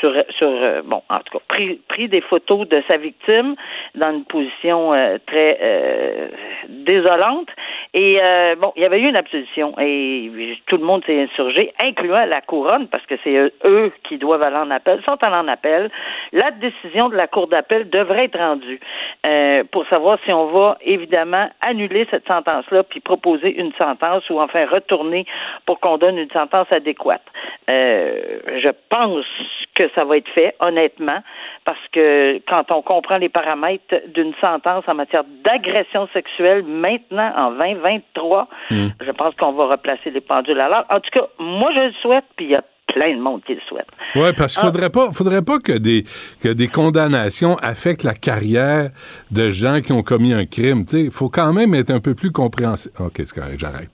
sur 0.00 0.12
sur 0.30 0.48
euh, 0.48 0.82
bon, 0.84 1.02
en 1.08 1.18
tout 1.20 1.38
cas, 1.38 1.44
pris 1.48 1.80
pris 1.88 2.08
des 2.08 2.20
photos 2.20 2.68
de 2.68 2.82
sa 2.88 2.96
victime 2.96 3.54
dans 3.94 4.12
une 4.12 4.24
position 4.24 4.94
euh, 4.94 5.18
très 5.26 5.58
euh, 5.60 6.28
désolante 6.68 7.48
Et 7.94 8.18
euh, 8.22 8.56
bon, 8.56 8.72
il 8.76 8.82
y 8.82 8.84
avait 8.84 9.00
eu 9.00 9.08
une 9.08 9.16
absolution 9.16 9.74
et 9.78 10.30
tout 10.66 10.76
le 10.76 10.84
monde 10.84 11.04
s'est 11.06 11.22
insurgé, 11.22 11.72
incluant 11.78 12.24
la 12.26 12.40
couronne, 12.40 12.88
parce 12.88 13.04
que 13.06 13.14
c'est 13.24 13.36
eux 13.64 13.92
qui 14.04 14.18
doivent 14.18 14.42
aller 14.42 14.56
en 14.56 14.70
appel, 14.70 15.00
sont 15.04 15.22
allés 15.22 15.36
en 15.36 15.48
appel. 15.48 15.90
La 16.32 16.50
décision 16.50 17.08
de 17.08 17.16
la 17.16 17.26
Cour 17.26 17.48
d'appel 17.48 17.88
devrait 17.88 18.26
être 18.26 18.38
rendue 18.38 18.80
euh, 19.24 19.64
pour 19.70 19.86
savoir 19.88 20.18
si 20.24 20.32
on 20.32 20.46
va 20.46 20.78
évidemment 20.82 21.48
annuler 21.60 22.06
cette 22.10 22.26
sentence-là 22.26 22.82
puis 22.96 23.00
proposer 23.00 23.60
une 23.60 23.72
sentence 23.74 24.28
ou 24.30 24.40
enfin 24.40 24.66
retourner 24.66 25.26
pour 25.66 25.80
qu'on 25.80 25.98
donne 25.98 26.16
une 26.16 26.30
sentence 26.30 26.66
adéquate. 26.70 27.22
Euh, 27.68 28.38
je 28.62 28.70
pense 28.88 29.26
que 29.74 29.90
ça 29.94 30.04
va 30.04 30.16
être 30.16 30.28
fait, 30.30 30.54
honnêtement, 30.60 31.18
parce 31.64 31.86
que 31.92 32.40
quand 32.48 32.70
on 32.70 32.80
comprend 32.80 33.18
les 33.18 33.28
paramètres 33.28 33.94
d'une 34.14 34.32
sentence 34.40 34.84
en 34.86 34.94
matière 34.94 35.24
d'agression 35.44 36.08
sexuelle 36.14 36.62
maintenant 36.62 37.30
en 37.36 37.50
2023, 37.50 38.48
hmm. 38.70 38.86
je 39.00 39.10
pense 39.10 39.34
qu'on 39.34 39.52
va 39.52 39.66
replacer 39.66 40.10
les 40.10 40.22
pendules 40.22 40.56
l'heure. 40.56 40.86
En 40.88 41.00
tout 41.00 41.10
cas, 41.12 41.26
moi 41.38 41.70
je 41.74 41.80
le 41.80 41.92
souhaite, 42.00 42.24
puis 42.36 42.46
il 42.46 42.52
y 42.52 42.54
a 42.54 42.64
plein 42.96 43.14
de 43.14 43.20
monde 43.20 43.42
qui 43.46 43.52
le 43.52 43.60
souhaite. 43.68 43.86
Oui, 44.14 44.30
parce 44.34 44.54
qu'il 44.54 44.62
faudrait 44.62 44.88
pas, 44.88 45.12
faudrait 45.12 45.42
pas 45.42 45.58
que 45.58 45.72
des, 45.72 46.04
que 46.42 46.48
des 46.48 46.68
condamnations 46.68 47.56
affectent 47.56 48.04
la 48.04 48.14
carrière 48.14 48.90
de 49.30 49.50
gens 49.50 49.82
qui 49.82 49.92
ont 49.92 50.02
commis 50.02 50.32
un 50.32 50.46
crime. 50.46 50.84
Il 50.94 51.10
faut 51.10 51.28
quand 51.28 51.52
même 51.52 51.74
être 51.74 51.90
un 51.90 52.00
peu 52.00 52.14
plus 52.14 52.32
compréhensif. 52.32 52.90
OK, 52.98 53.12
c'est 53.18 53.34
correct, 53.34 53.60
j'arrête. 53.60 53.90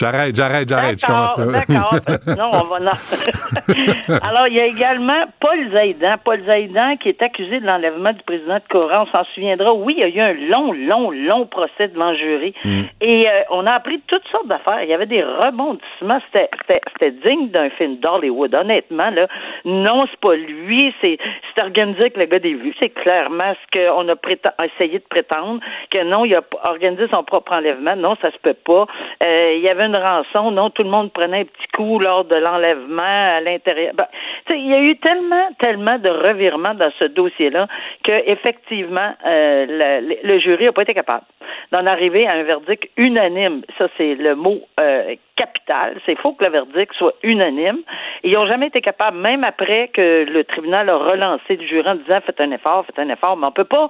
J'arrête, 0.00 0.34
j'arrête, 0.34 0.66
j'arrête. 0.66 0.98
D'accord, 0.98 1.46
d'accord. 1.46 1.94
non, 2.38 2.50
on 2.54 2.64
va... 2.68 2.80
Non. 2.80 2.92
Alors, 4.22 4.48
il 4.48 4.54
y 4.54 4.60
a 4.60 4.64
également 4.64 5.24
Paul 5.40 5.70
Zaidan. 5.72 6.14
Paul 6.24 6.40
Zaidan 6.46 6.96
qui 6.96 7.10
est 7.10 7.20
accusé 7.20 7.60
de 7.60 7.66
l'enlèvement 7.66 8.14
du 8.14 8.22
président 8.22 8.54
de 8.54 8.62
Coran. 8.70 9.04
On 9.06 9.12
s'en 9.12 9.24
souviendra. 9.34 9.74
Oui, 9.74 9.96
il 9.98 10.00
y 10.00 10.04
a 10.04 10.08
eu 10.08 10.20
un 10.20 10.48
long, 10.48 10.72
long, 10.72 11.10
long 11.10 11.46
procès 11.46 11.88
devant 11.88 12.12
le 12.12 12.16
jury. 12.16 12.54
Mm. 12.64 12.80
Et 13.02 13.28
euh, 13.28 13.42
on 13.50 13.66
a 13.66 13.72
appris 13.72 14.00
toutes 14.06 14.26
sortes 14.28 14.46
d'affaires. 14.46 14.82
Il 14.84 14.88
y 14.88 14.94
avait 14.94 15.04
des 15.04 15.22
rebondissements. 15.22 16.20
C'était 16.32 17.10
digne 17.10 17.50
d'un 17.50 17.68
film 17.68 17.98
d'Hollywood. 17.98 18.54
Honnêtement, 18.54 19.10
là, 19.10 19.26
non, 19.66 20.06
c'est 20.10 20.20
pas 20.20 20.34
lui. 20.34 20.94
C'est 21.02 21.18
organisé 21.58 22.00
avec 22.00 22.16
le 22.16 22.24
gars 22.24 22.38
des 22.38 22.54
vues. 22.54 22.74
C'est 22.80 22.88
clairement 22.88 23.52
ce 23.52 23.78
qu'on 23.78 24.08
a 24.08 24.64
essayé 24.64 24.98
de 24.98 25.04
prétendre. 25.10 25.60
Que 25.90 26.02
non, 26.04 26.24
il 26.24 26.34
a 26.34 26.42
organisé 26.64 27.06
son 27.10 27.22
propre 27.22 27.52
enlèvement. 27.52 27.96
Non, 27.96 28.16
ça 28.22 28.30
se 28.30 28.38
peut 28.38 28.54
pas. 28.54 28.86
Euh, 29.22 29.54
il 29.56 29.60
y 29.60 29.68
avait 29.68 29.89
rançon, 29.96 30.50
non, 30.50 30.70
tout 30.70 30.82
le 30.82 30.90
monde 30.90 31.12
prenait 31.12 31.40
un 31.40 31.44
petit 31.44 31.68
coup 31.74 31.98
lors 31.98 32.24
de 32.24 32.36
l'enlèvement 32.36 33.02
à 33.02 33.40
l'intérieur. 33.40 33.92
Ben, 33.94 34.06
il 34.50 34.66
y 34.66 34.74
a 34.74 34.80
eu 34.80 34.96
tellement, 34.98 35.48
tellement 35.58 35.98
de 35.98 36.08
revirements 36.08 36.74
dans 36.74 36.90
ce 36.98 37.04
dossier-là 37.04 37.66
que 38.04 38.12
effectivement, 38.30 39.14
euh, 39.26 39.66
le, 39.68 40.16
le, 40.26 40.38
jury 40.38 40.64
n'a 40.64 40.72
pas 40.72 40.82
été 40.82 40.94
capable 40.94 41.24
d'en 41.72 41.86
arriver 41.86 42.26
à 42.26 42.32
un 42.32 42.42
verdict 42.42 42.88
unanime. 42.96 43.62
Ça, 43.78 43.88
c'est 43.96 44.14
le 44.14 44.34
mot 44.34 44.60
euh, 44.78 45.14
capital. 45.40 45.98
C'est 46.04 46.18
faux 46.18 46.32
que 46.32 46.44
le 46.44 46.50
verdict 46.50 46.92
soit 46.94 47.14
unanime. 47.22 47.78
Ils 48.22 48.32
n'ont 48.32 48.46
jamais 48.46 48.66
été 48.66 48.82
capables, 48.82 49.16
même 49.16 49.42
après 49.42 49.88
que 49.88 50.26
le 50.28 50.44
tribunal 50.44 50.90
a 50.90 50.96
relancé 50.96 51.56
le 51.56 51.66
jury 51.66 51.88
en 51.88 51.94
disant 51.94 52.20
faites 52.26 52.40
un 52.40 52.50
effort, 52.50 52.84
faites 52.84 52.98
un 52.98 53.08
effort, 53.08 53.38
mais 53.38 53.46
on 53.46 53.52
peut 53.52 53.64
pas 53.64 53.88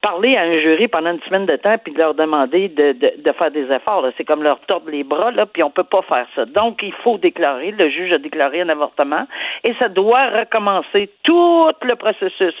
parler 0.00 0.36
à 0.36 0.42
un 0.42 0.60
jury 0.60 0.86
pendant 0.86 1.12
une 1.12 1.22
semaine 1.22 1.46
de 1.46 1.56
temps 1.56 1.76
puis 1.82 1.92
leur 1.94 2.14
demander 2.14 2.68
de, 2.68 2.92
de, 2.92 3.32
faire 3.32 3.50
des 3.50 3.66
efforts. 3.72 4.04
C'est 4.16 4.24
comme 4.24 4.42
leur 4.42 4.60
tordre 4.60 4.90
les 4.90 5.02
bras, 5.02 5.32
là, 5.32 5.46
puis 5.46 5.62
on 5.62 5.70
peut 5.70 5.90
pas 5.96 6.02
faire 6.02 6.26
ça. 6.36 6.44
Donc, 6.44 6.80
il 6.82 6.92
faut 7.02 7.18
déclarer, 7.18 7.72
le 7.72 7.88
juge 7.88 8.12
a 8.12 8.18
déclaré 8.18 8.60
un 8.60 8.68
avortement 8.68 9.26
et 9.64 9.74
ça 9.78 9.88
doit 9.88 10.28
recommencer 10.28 11.10
tout 11.24 11.70
le 11.82 11.96
processus. 11.96 12.54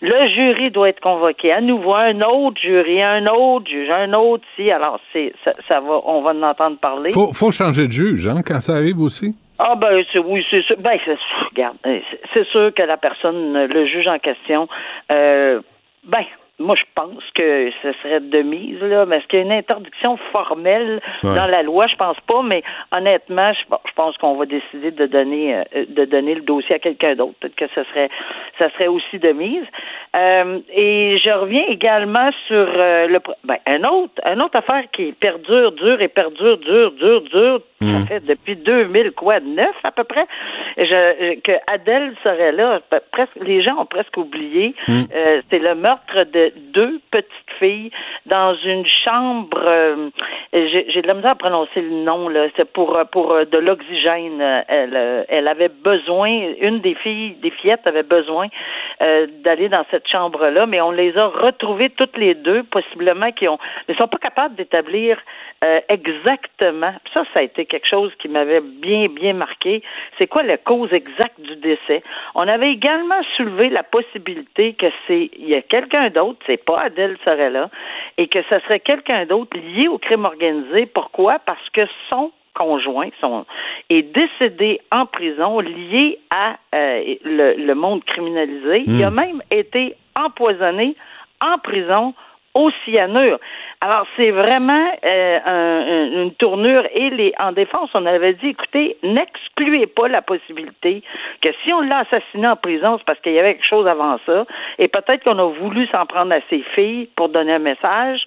Le 0.00 0.26
jury 0.26 0.70
doit 0.70 0.88
être 0.88 1.00
convoqué 1.00 1.52
à 1.52 1.60
nouveau, 1.60 1.94
un 1.94 2.20
autre 2.22 2.60
jury, 2.60 3.02
un 3.02 3.26
autre 3.26 3.70
juge, 3.70 3.90
un 3.90 4.12
autre 4.14 4.44
si. 4.56 4.70
Alors, 4.70 4.98
c'est 5.12 5.32
ça, 5.68 5.80
va, 5.80 6.00
on 6.04 6.22
va 6.22 6.30
en 6.30 6.42
entendre 6.42 6.78
parler. 6.78 7.10
De 7.82 7.92
juge, 7.92 8.28
hein, 8.28 8.42
quand 8.44 8.60
ça 8.60 8.74
arrive 8.74 9.00
aussi? 9.00 9.34
Ah 9.58 9.74
ben 9.74 10.04
oui, 10.24 10.44
c'est 10.50 10.62
sûr. 10.62 10.76
Ben, 10.78 10.98
regarde, 11.50 11.76
c'est 12.34 12.46
sûr 12.48 12.72
que 12.74 12.82
la 12.82 12.96
personne, 12.96 13.66
le 13.66 13.86
juge 13.86 14.06
en 14.06 14.18
question, 14.18 14.68
euh, 15.10 15.60
ben 16.04 16.24
moi, 16.58 16.74
je 16.74 16.84
pense 16.94 17.22
que 17.34 17.70
ce 17.82 17.92
serait 18.02 18.20
de 18.20 18.40
mise, 18.40 18.80
là. 18.80 19.04
Mais 19.04 19.18
est-ce 19.18 19.26
qu'il 19.26 19.40
y 19.40 19.42
a 19.42 19.44
une 19.44 19.52
interdiction 19.52 20.16
formelle 20.32 21.02
dans 21.22 21.46
la 21.46 21.62
loi? 21.62 21.86
Je 21.86 21.96
pense 21.96 22.18
pas, 22.26 22.42
mais 22.42 22.62
honnêtement, 22.92 23.52
je, 23.52 23.92
pense 23.94 24.16
qu'on 24.16 24.36
va 24.36 24.46
décider 24.46 24.90
de 24.90 25.06
donner 25.06 25.56
euh, 25.56 25.84
de 25.88 26.04
donner 26.06 26.34
le 26.34 26.40
dossier 26.40 26.76
à 26.76 26.78
quelqu'un 26.78 27.14
d'autre. 27.14 27.34
Peut-être 27.40 27.56
que 27.56 27.66
ce 27.74 27.84
serait 27.84 28.08
ça 28.58 28.70
serait 28.70 28.86
aussi 28.86 29.18
de 29.18 29.32
mise. 29.32 29.64
Euh, 30.14 30.60
et 30.72 31.18
je 31.22 31.30
reviens 31.30 31.64
également 31.68 32.30
sur 32.46 32.56
euh, 32.56 33.06
le 33.06 33.20
ben, 33.44 33.56
un 33.66 33.84
autre 33.84 34.14
un 34.24 34.40
autre 34.40 34.56
affaire 34.56 34.84
qui 34.92 35.12
perdure, 35.12 35.72
dure 35.72 36.00
et 36.00 36.08
perdure, 36.08 36.56
dure, 36.58 36.92
dure, 36.92 37.20
dure. 37.22 37.60
Ça 37.82 37.86
hmm. 37.86 38.06
fait 38.06 38.24
depuis 38.24 38.56
2000 38.56 39.12
quoi, 39.12 39.40
neuf 39.40 39.76
à 39.84 39.90
peu 39.90 40.04
près. 40.04 40.26
Je, 40.78 41.38
que 41.40 41.52
Adèle 41.66 42.14
serait 42.24 42.52
là. 42.52 42.80
Presque 43.12 43.36
les 43.42 43.62
gens 43.62 43.76
ont 43.78 43.86
presque 43.86 44.16
oublié. 44.16 44.74
Hmm. 44.88 45.04
C'est 45.50 45.58
le 45.58 45.74
meurtre 45.74 46.24
de 46.32 46.45
deux 46.54 47.00
petites 47.10 47.50
filles 47.58 47.90
dans 48.26 48.54
une 48.54 48.84
chambre. 48.86 49.58
Euh, 49.64 50.10
j'ai 50.52 51.02
de 51.02 51.06
la 51.06 51.14
misère 51.14 51.32
à 51.32 51.34
prononcer 51.36 51.80
le 51.80 52.04
nom. 52.04 52.28
C'est 52.56 52.70
pour 52.72 52.98
pour 53.12 53.32
euh, 53.32 53.44
de 53.44 53.58
l'oxygène. 53.58 54.40
Elle 54.68 54.96
euh, 54.96 55.24
elle 55.28 55.48
avait 55.48 55.68
besoin. 55.68 56.30
Une 56.60 56.80
des 56.80 56.94
filles, 56.94 57.36
des 57.42 57.50
fillettes, 57.50 57.86
avait 57.86 58.02
besoin 58.02 58.48
d'aller 59.44 59.68
dans 59.68 59.84
cette 59.90 60.08
chambre 60.08 60.48
là, 60.48 60.64
mais 60.64 60.80
on 60.80 60.90
les 60.90 61.16
a 61.18 61.26
retrouvées 61.26 61.90
toutes 61.90 62.16
les 62.16 62.34
deux, 62.34 62.62
possiblement 62.62 63.30
qui 63.30 63.46
ont, 63.46 63.58
ne 63.88 63.94
sont 63.94 64.08
pas 64.08 64.16
capables 64.18 64.54
d'établir 64.54 65.18
exactement. 65.88 66.94
Ça, 67.12 67.24
ça 67.34 67.40
a 67.40 67.42
été 67.42 67.66
quelque 67.66 67.86
chose 67.86 68.12
qui 68.18 68.28
m'avait 68.28 68.60
bien 68.60 69.08
bien 69.08 69.34
marqué. 69.34 69.82
C'est 70.16 70.26
quoi 70.26 70.42
la 70.42 70.56
cause 70.56 70.92
exacte 70.92 71.40
du 71.40 71.56
décès? 71.56 72.02
On 72.34 72.48
avait 72.48 72.72
également 72.72 73.22
soulevé 73.36 73.68
la 73.68 73.82
possibilité 73.82 74.74
que 74.74 74.86
c'est 75.06 75.30
il 75.38 75.48
y 75.48 75.54
a 75.54 75.62
quelqu'un 75.62 76.10
d'autre 76.10 76.35
c'est 76.46 76.62
pas 76.64 76.80
Adèle 76.80 77.16
Sorella, 77.24 77.70
et 78.18 78.28
que 78.28 78.42
ce 78.42 78.58
serait 78.60 78.80
quelqu'un 78.80 79.26
d'autre 79.26 79.56
lié 79.56 79.88
au 79.88 79.98
crime 79.98 80.24
organisé. 80.24 80.86
Pourquoi? 80.86 81.38
Parce 81.38 81.68
que 81.70 81.82
son 82.08 82.32
conjoint 82.54 83.08
son, 83.20 83.44
est 83.90 84.02
décédé 84.02 84.80
en 84.90 85.06
prison 85.06 85.60
lié 85.60 86.18
à 86.30 86.56
euh, 86.74 87.14
le, 87.24 87.74
monde 87.74 88.02
criminalisé. 88.04 88.84
Il 88.86 89.04
a 89.04 89.10
hmm. 89.10 89.14
même 89.14 89.42
été 89.50 89.94
empoisonné 90.14 90.96
en 91.40 91.58
prison 91.58 92.14
au 92.56 92.70
cyanure. 92.84 93.38
Alors, 93.82 94.06
c'est 94.16 94.30
vraiment 94.30 94.86
euh, 95.04 96.24
une 96.24 96.32
tournure. 96.32 96.84
Et 96.94 97.10
les, 97.10 97.32
en 97.38 97.52
défense, 97.52 97.90
on 97.92 98.06
avait 98.06 98.32
dit, 98.32 98.48
écoutez, 98.48 98.96
n'excluez 99.02 99.86
pas 99.86 100.08
la 100.08 100.22
possibilité 100.22 101.02
que 101.42 101.50
si 101.62 101.72
on 101.74 101.82
l'a 101.82 101.98
assassiné 101.98 102.48
en 102.48 102.56
prison, 102.56 102.96
c'est 102.96 103.04
parce 103.04 103.20
qu'il 103.20 103.32
y 103.32 103.38
avait 103.38 103.54
quelque 103.54 103.66
chose 103.66 103.86
avant 103.86 104.18
ça. 104.24 104.46
Et 104.78 104.88
peut-être 104.88 105.22
qu'on 105.24 105.38
a 105.38 105.44
voulu 105.44 105.86
s'en 105.88 106.06
prendre 106.06 106.32
à 106.32 106.40
ses 106.48 106.62
filles 106.74 107.10
pour 107.16 107.28
donner 107.28 107.52
un 107.52 107.58
message. 107.58 108.24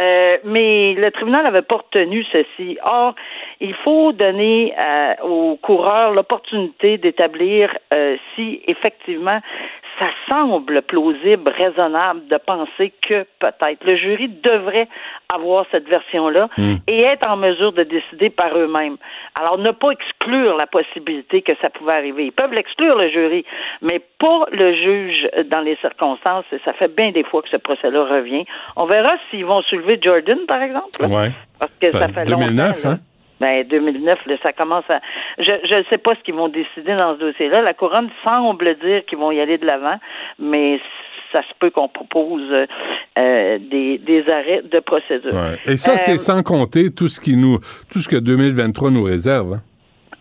Euh, 0.00 0.38
mais 0.44 0.94
le 0.94 1.10
tribunal 1.12 1.44
n'avait 1.44 1.62
pas 1.62 1.76
retenu 1.76 2.24
ceci. 2.32 2.78
Or, 2.84 3.14
il 3.60 3.74
faut 3.74 4.10
donner 4.12 4.74
euh, 4.76 5.14
aux 5.22 5.56
coureurs 5.62 6.12
l'opportunité 6.12 6.98
d'établir 6.98 7.70
si 8.34 8.60
effectivement 8.66 9.40
ça 9.98 10.08
semble 10.28 10.82
plausible, 10.82 11.50
raisonnable 11.50 12.26
de 12.28 12.36
penser 12.36 12.92
que 13.02 13.26
peut-être 13.40 13.84
le 13.84 13.96
jury 13.96 14.28
devrait 14.28 14.88
avoir 15.28 15.66
cette 15.70 15.88
version-là 15.88 16.48
hmm. 16.56 16.76
et 16.86 17.02
être 17.02 17.28
en 17.28 17.36
mesure 17.36 17.72
de 17.72 17.82
décider 17.82 18.30
par 18.30 18.56
eux-mêmes. 18.56 18.96
Alors, 19.34 19.58
ne 19.58 19.70
pas 19.70 19.90
exclure 19.90 20.56
la 20.56 20.66
possibilité 20.66 21.42
que 21.42 21.52
ça 21.60 21.70
pouvait 21.70 21.94
arriver. 21.94 22.26
Ils 22.26 22.32
peuvent 22.32 22.52
l'exclure, 22.52 22.96
le 22.96 23.10
jury, 23.10 23.44
mais 23.82 24.00
pas 24.18 24.46
le 24.52 24.74
juge 24.74 25.28
dans 25.50 25.60
les 25.60 25.76
circonstances. 25.76 26.44
Et 26.52 26.60
ça 26.64 26.72
fait 26.72 26.94
bien 26.94 27.10
des 27.10 27.24
fois 27.24 27.42
que 27.42 27.48
ce 27.48 27.56
procès-là 27.56 28.04
revient. 28.04 28.44
On 28.76 28.86
verra 28.86 29.12
s'ils 29.30 29.44
vont 29.44 29.62
soulever 29.62 29.98
Jordan, 30.00 30.38
par 30.46 30.62
exemple. 30.62 30.88
Oui. 31.00 31.28
Parce 31.58 31.72
que 31.80 31.92
ça 31.92 32.06
ben, 32.06 32.14
fait 32.14 32.24
2009, 32.26 32.86
hein? 32.86 32.98
Ben, 33.40 33.66
2009, 33.66 34.18
ça 34.42 34.52
commence 34.52 34.84
à. 34.88 35.00
Je 35.38 35.74
ne 35.74 35.84
sais 35.84 35.98
pas 35.98 36.14
ce 36.14 36.20
qu'ils 36.20 36.34
vont 36.34 36.48
décider 36.48 36.96
dans 36.96 37.14
ce 37.14 37.20
dossier-là. 37.20 37.62
La 37.62 37.74
couronne 37.74 38.10
semble 38.24 38.74
dire 38.78 39.04
qu'ils 39.06 39.18
vont 39.18 39.30
y 39.30 39.40
aller 39.40 39.58
de 39.58 39.66
l'avant, 39.66 39.98
mais 40.38 40.80
ça 41.32 41.42
se 41.42 41.52
peut 41.58 41.70
qu'on 41.70 41.88
propose 41.88 42.50
euh, 43.18 43.58
des, 43.58 43.98
des, 43.98 44.28
arrêts 44.30 44.62
de 44.62 44.80
procédure. 44.80 45.34
Et 45.66 45.76
ça, 45.76 45.98
c'est 45.98 46.14
euh, 46.14 46.18
sans 46.18 46.42
compter 46.42 46.90
tout 46.90 47.08
ce 47.08 47.20
qui 47.20 47.36
nous, 47.36 47.58
tout 47.90 47.98
ce 47.98 48.08
que 48.08 48.16
2023 48.16 48.90
nous 48.90 49.02
réserve. 49.02 49.54
Hein? 49.54 49.62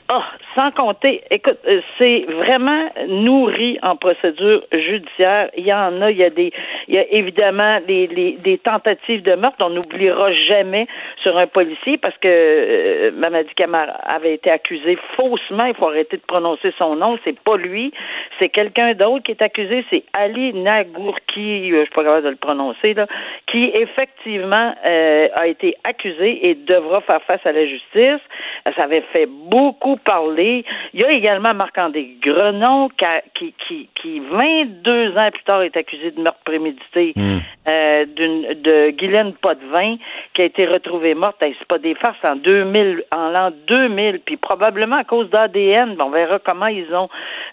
Ah, 0.10 0.23
sans 0.57 0.71
compter, 0.71 1.21
écoute, 1.29 1.59
euh, 1.67 1.81
c'est 1.99 2.25
vraiment 2.27 2.89
nourri 3.07 3.77
en 3.83 3.95
procédure 3.95 4.63
judiciaire. 4.73 5.51
Il 5.55 5.67
y 5.67 5.73
en 5.73 6.01
a, 6.01 6.09
il 6.09 6.17
y 6.17 6.23
a 6.23 6.31
des, 6.31 6.51
il 6.87 6.95
y 6.95 6.97
a 6.97 7.05
évidemment 7.11 7.79
des, 7.87 8.59
tentatives 8.63 9.21
de 9.21 9.35
meurtre. 9.35 9.57
On 9.59 9.69
n'oubliera 9.69 10.33
jamais 10.33 10.87
sur 11.21 11.37
un 11.37 11.45
policier 11.45 11.97
parce 11.97 12.17
que 12.17 12.27
euh, 12.27 13.11
Mamadi 13.11 13.53
Kamar 13.55 13.87
avait 14.03 14.33
été 14.33 14.49
accusé 14.49 14.97
faussement. 15.15 15.65
Il 15.65 15.75
faut 15.75 15.89
arrêter 15.89 16.17
de 16.17 16.23
prononcer 16.27 16.73
son 16.79 16.95
nom. 16.95 17.19
C'est 17.23 17.39
pas 17.39 17.57
lui, 17.57 17.93
c'est 18.39 18.49
quelqu'un 18.49 18.95
d'autre 18.95 19.25
qui 19.25 19.31
est 19.31 19.41
accusé. 19.43 19.85
C'est 19.91 20.05
Ali 20.13 20.53
Nagourki, 20.53 21.71
euh, 21.71 21.81
je 21.81 21.83
suis 21.83 21.93
pas 21.93 22.03
capable 22.03 22.25
de 22.25 22.29
le 22.29 22.35
prononcer 22.35 22.95
là, 22.95 23.05
qui 23.45 23.65
effectivement 23.75 24.73
euh, 24.87 25.27
a 25.35 25.45
été 25.45 25.75
accusé 25.83 26.49
et 26.49 26.55
devra 26.55 27.01
faire 27.01 27.21
face 27.23 27.45
à 27.45 27.51
la 27.51 27.67
justice. 27.67 28.21
Ça 28.75 28.83
avait 28.83 29.03
fait 29.13 29.27
beaucoup 29.27 29.97
parler. 29.97 30.46
Il 30.93 30.99
y 30.99 31.03
a 31.03 31.12
également 31.12 31.53
Marc-André 31.53 32.17
Grenon 32.21 32.89
qui, 33.33 33.53
qui, 33.67 33.89
qui, 33.95 34.19
22 34.19 35.17
ans 35.17 35.29
plus 35.31 35.43
tard, 35.43 35.62
est 35.62 35.77
accusé 35.77 36.12
de 36.12 36.21
meurtre 36.21 36.39
prémédité 36.45 37.13
hmm. 37.15 37.38
euh, 37.67 38.05
d'une, 38.05 38.53
de 38.62 38.91
Guylaine 38.91 39.33
Potvin, 39.33 39.95
qui 40.33 40.41
a 40.41 40.45
été 40.45 40.65
retrouvée 40.65 41.13
morte. 41.13 41.38
c'est 41.39 41.67
pas 41.67 41.77
des 41.77 41.95
farces 41.95 42.23
en 42.23 42.36
2000, 42.36 43.03
en 43.12 43.29
l'an 43.29 43.51
2000, 43.67 44.21
puis 44.25 44.38
probablement 44.38 44.97
à 44.97 45.03
cause 45.03 45.29
d'ADN. 45.29 45.95
on 45.99 46.10
verra 46.10 46.39
comment 46.39 46.67
ils 46.67 46.93
ont 46.93 47.10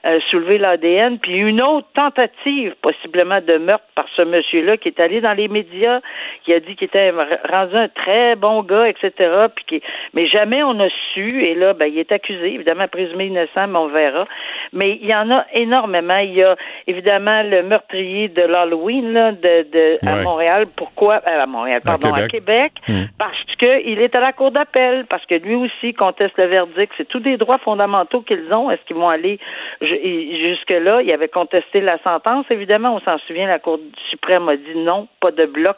euh, 0.07 0.21
soulevé 0.31 0.59
l'ADN. 0.59 1.19
Puis 1.19 1.37
une 1.37 1.63
autre 1.63 1.89
tentative, 1.95 2.75
possiblement 2.83 3.41
de 3.41 3.59
meurtre 3.59 3.85
par 3.95 4.07
ce 4.17 4.23
monsieur-là, 4.23 4.77
qui 4.77 4.89
est 4.89 5.01
allé 5.01 5.21
dans 5.21 5.33
les 5.33 5.49
médias, 5.49 6.01
qui 6.45 6.53
a 6.53 6.61
dit 6.61 6.77
qu'il 6.77 6.87
était 6.87 7.13
rendu 7.51 7.77
un 7.77 7.89
très 7.89 8.37
bon 8.37 8.63
gars, 8.63 8.89
etc. 8.89 9.13
Puis 9.55 9.65
qui, 9.67 9.83
mais 10.13 10.27
jamais 10.27 10.63
on 10.63 10.79
a 10.81 10.89
su. 11.13 11.45
Et 11.45 11.55
là, 11.55 11.75
ben, 11.75 11.87
il 11.87 11.99
est 11.99 12.13
accusé, 12.13 12.55
évidemment 12.55 12.84
présumé 12.89 13.27
innocent, 13.27 13.67
mais 13.69 13.79
on 13.79 13.89
verra. 13.89 14.27
Mais 14.73 14.99
il 15.01 15.07
y 15.07 15.15
en 15.15 15.31
a 15.31 15.47
énormément. 15.53 16.19
Il 16.19 16.35
y 16.35 16.43
a 16.43 16.57
évidemment 16.87 17.43
le 17.43 17.63
meurtrier 17.63 18.29
de 18.29 18.43
l'Halloween 18.43 19.13
là, 19.13 19.33
de, 19.33 19.71
de 19.71 20.07
à 20.07 20.17
Montréal. 20.23 20.67
Pourquoi? 20.75 21.21
Euh, 21.27 21.43
à 21.43 21.47
Montréal, 21.47 21.81
pardon, 21.85 22.13
à 22.13 22.27
Québec, 22.27 22.73
hmm. 22.89 23.05
parce 23.19 23.57
qu'il 23.59 24.01
est 24.01 24.15
à 24.15 24.21
la 24.21 24.33
cour 24.33 24.51
d'appel, 24.51 25.07
parce 25.09 25.25
que 25.27 25.35
lui 25.35 25.55
aussi 25.55 25.95
conteste 25.95 26.37
le 26.39 26.47
verdict. 26.47 26.93
C'est 26.97 27.09
tous 27.09 27.21
des 27.21 27.37
droits 27.37 27.59
fondamentaux 27.59 28.21
qu'ils 28.23 28.53
ont. 28.53 28.71
Est-ce 28.71 28.83
qu'ils 28.87 28.97
vont 28.97 29.09
aller 29.09 29.39
jusque 29.81 30.71
là 30.71 31.03
Il 31.03 31.13
avait 31.13 31.29
contesté 31.29 31.81
la 31.81 31.99
sentence. 31.99 32.47
Évidemment, 32.51 32.95
on 32.95 33.01
s'en 33.01 33.19
souvient. 33.27 33.47
La 33.47 33.59
Cour 33.59 33.79
suprême 34.11 34.49
a 34.49 34.57
dit 34.57 34.77
non, 34.77 35.09
pas 35.21 35.31
de 35.31 35.47
bloc. 35.47 35.77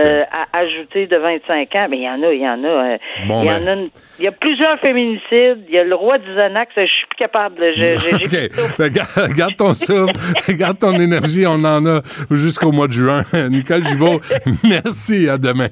Euh, 0.00 0.24
à 0.32 0.58
ajouter 0.58 1.06
de 1.06 1.18
25 1.18 1.74
ans, 1.74 1.86
mais 1.90 1.98
il 1.98 2.02
y 2.04 2.08
en 2.08 2.22
a, 2.22 2.32
il 2.32 2.40
y 2.40 2.48
en 2.48 2.64
a. 2.64 2.66
Euh, 2.66 2.98
il 3.24 3.28
y 3.28 3.50
en 3.50 3.60
ben. 3.60 3.68
a, 3.68 3.84
il 4.18 4.24
y 4.24 4.26
a 4.26 4.32
plusieurs 4.32 4.78
féminicides. 4.78 5.66
Il 5.68 5.74
y 5.74 5.78
a 5.78 5.84
le 5.84 5.94
roi 5.94 6.16
du 6.16 6.31
Xanax. 6.34 6.72
Je 6.76 6.86
suis 6.86 7.06
plus 7.08 7.16
capable. 7.18 7.60
Ben, 8.78 8.88
garde 9.36 9.56
ton 9.56 9.74
souffle, 9.74 10.12
garde 10.54 10.78
ton 10.78 10.98
énergie. 10.98 11.46
On 11.46 11.64
en 11.64 11.84
a 11.86 12.02
jusqu'au 12.30 12.72
mois 12.72 12.88
de 12.88 12.92
juin. 12.92 13.24
Nicole 13.50 13.84
Gibault, 13.86 14.20
merci. 14.64 15.28
À 15.28 15.38
demain. 15.38 15.68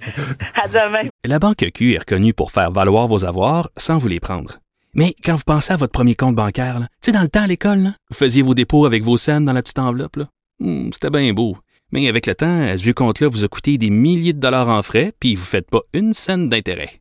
À 0.54 0.68
demain. 0.68 1.08
La 1.24 1.38
Banque 1.38 1.64
Q 1.74 1.94
est 1.94 1.98
reconnue 1.98 2.34
pour 2.34 2.50
faire 2.50 2.70
valoir 2.70 3.08
vos 3.08 3.24
avoirs 3.24 3.70
sans 3.76 3.98
vous 3.98 4.08
les 4.08 4.20
prendre. 4.20 4.58
Mais 4.94 5.14
quand 5.24 5.34
vous 5.34 5.44
pensez 5.46 5.72
à 5.72 5.76
votre 5.76 5.92
premier 5.92 6.14
compte 6.14 6.34
bancaire, 6.34 6.78
tu 6.80 6.86
sais, 7.10 7.12
dans 7.12 7.22
le 7.22 7.28
temps 7.28 7.42
à 7.42 7.46
l'école, 7.46 7.90
vous 8.10 8.16
faisiez 8.16 8.42
vos 8.42 8.54
dépôts 8.54 8.86
avec 8.86 9.02
vos 9.02 9.16
scènes 9.16 9.44
dans 9.44 9.52
la 9.52 9.62
petite 9.62 9.78
enveloppe. 9.78 10.18
Hmm, 10.58 10.90
c'était 10.92 11.10
bien 11.10 11.32
beau. 11.32 11.56
Mais 11.92 12.08
avec 12.08 12.26
le 12.26 12.34
temps, 12.34 12.62
à 12.62 12.76
ce 12.76 12.90
compte-là 12.90 13.28
vous 13.28 13.44
a 13.44 13.48
coûté 13.48 13.78
des 13.78 13.90
milliers 13.90 14.32
de 14.32 14.40
dollars 14.40 14.68
en 14.68 14.82
frais, 14.82 15.12
puis 15.18 15.34
vous 15.34 15.42
ne 15.42 15.46
faites 15.46 15.70
pas 15.70 15.80
une 15.92 16.12
scène 16.12 16.48
d'intérêt. 16.48 17.00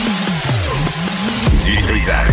Du 1.71 1.77
Trisac. 1.77 2.27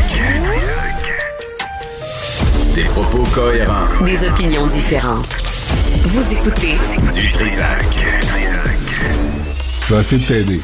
Des 2.75 2.83
propos 2.87 3.23
cohérents. 3.33 3.87
Des 4.05 4.27
opinions 4.27 4.67
différentes. 4.67 5.37
Vous 6.07 6.33
écoutez 6.33 6.75
Du 7.15 7.31
Trisac. 7.31 7.87
Je 9.87 9.95
vais 9.95 10.01
essayer 10.01 10.23
de 10.23 10.27
t'aider. 10.27 10.61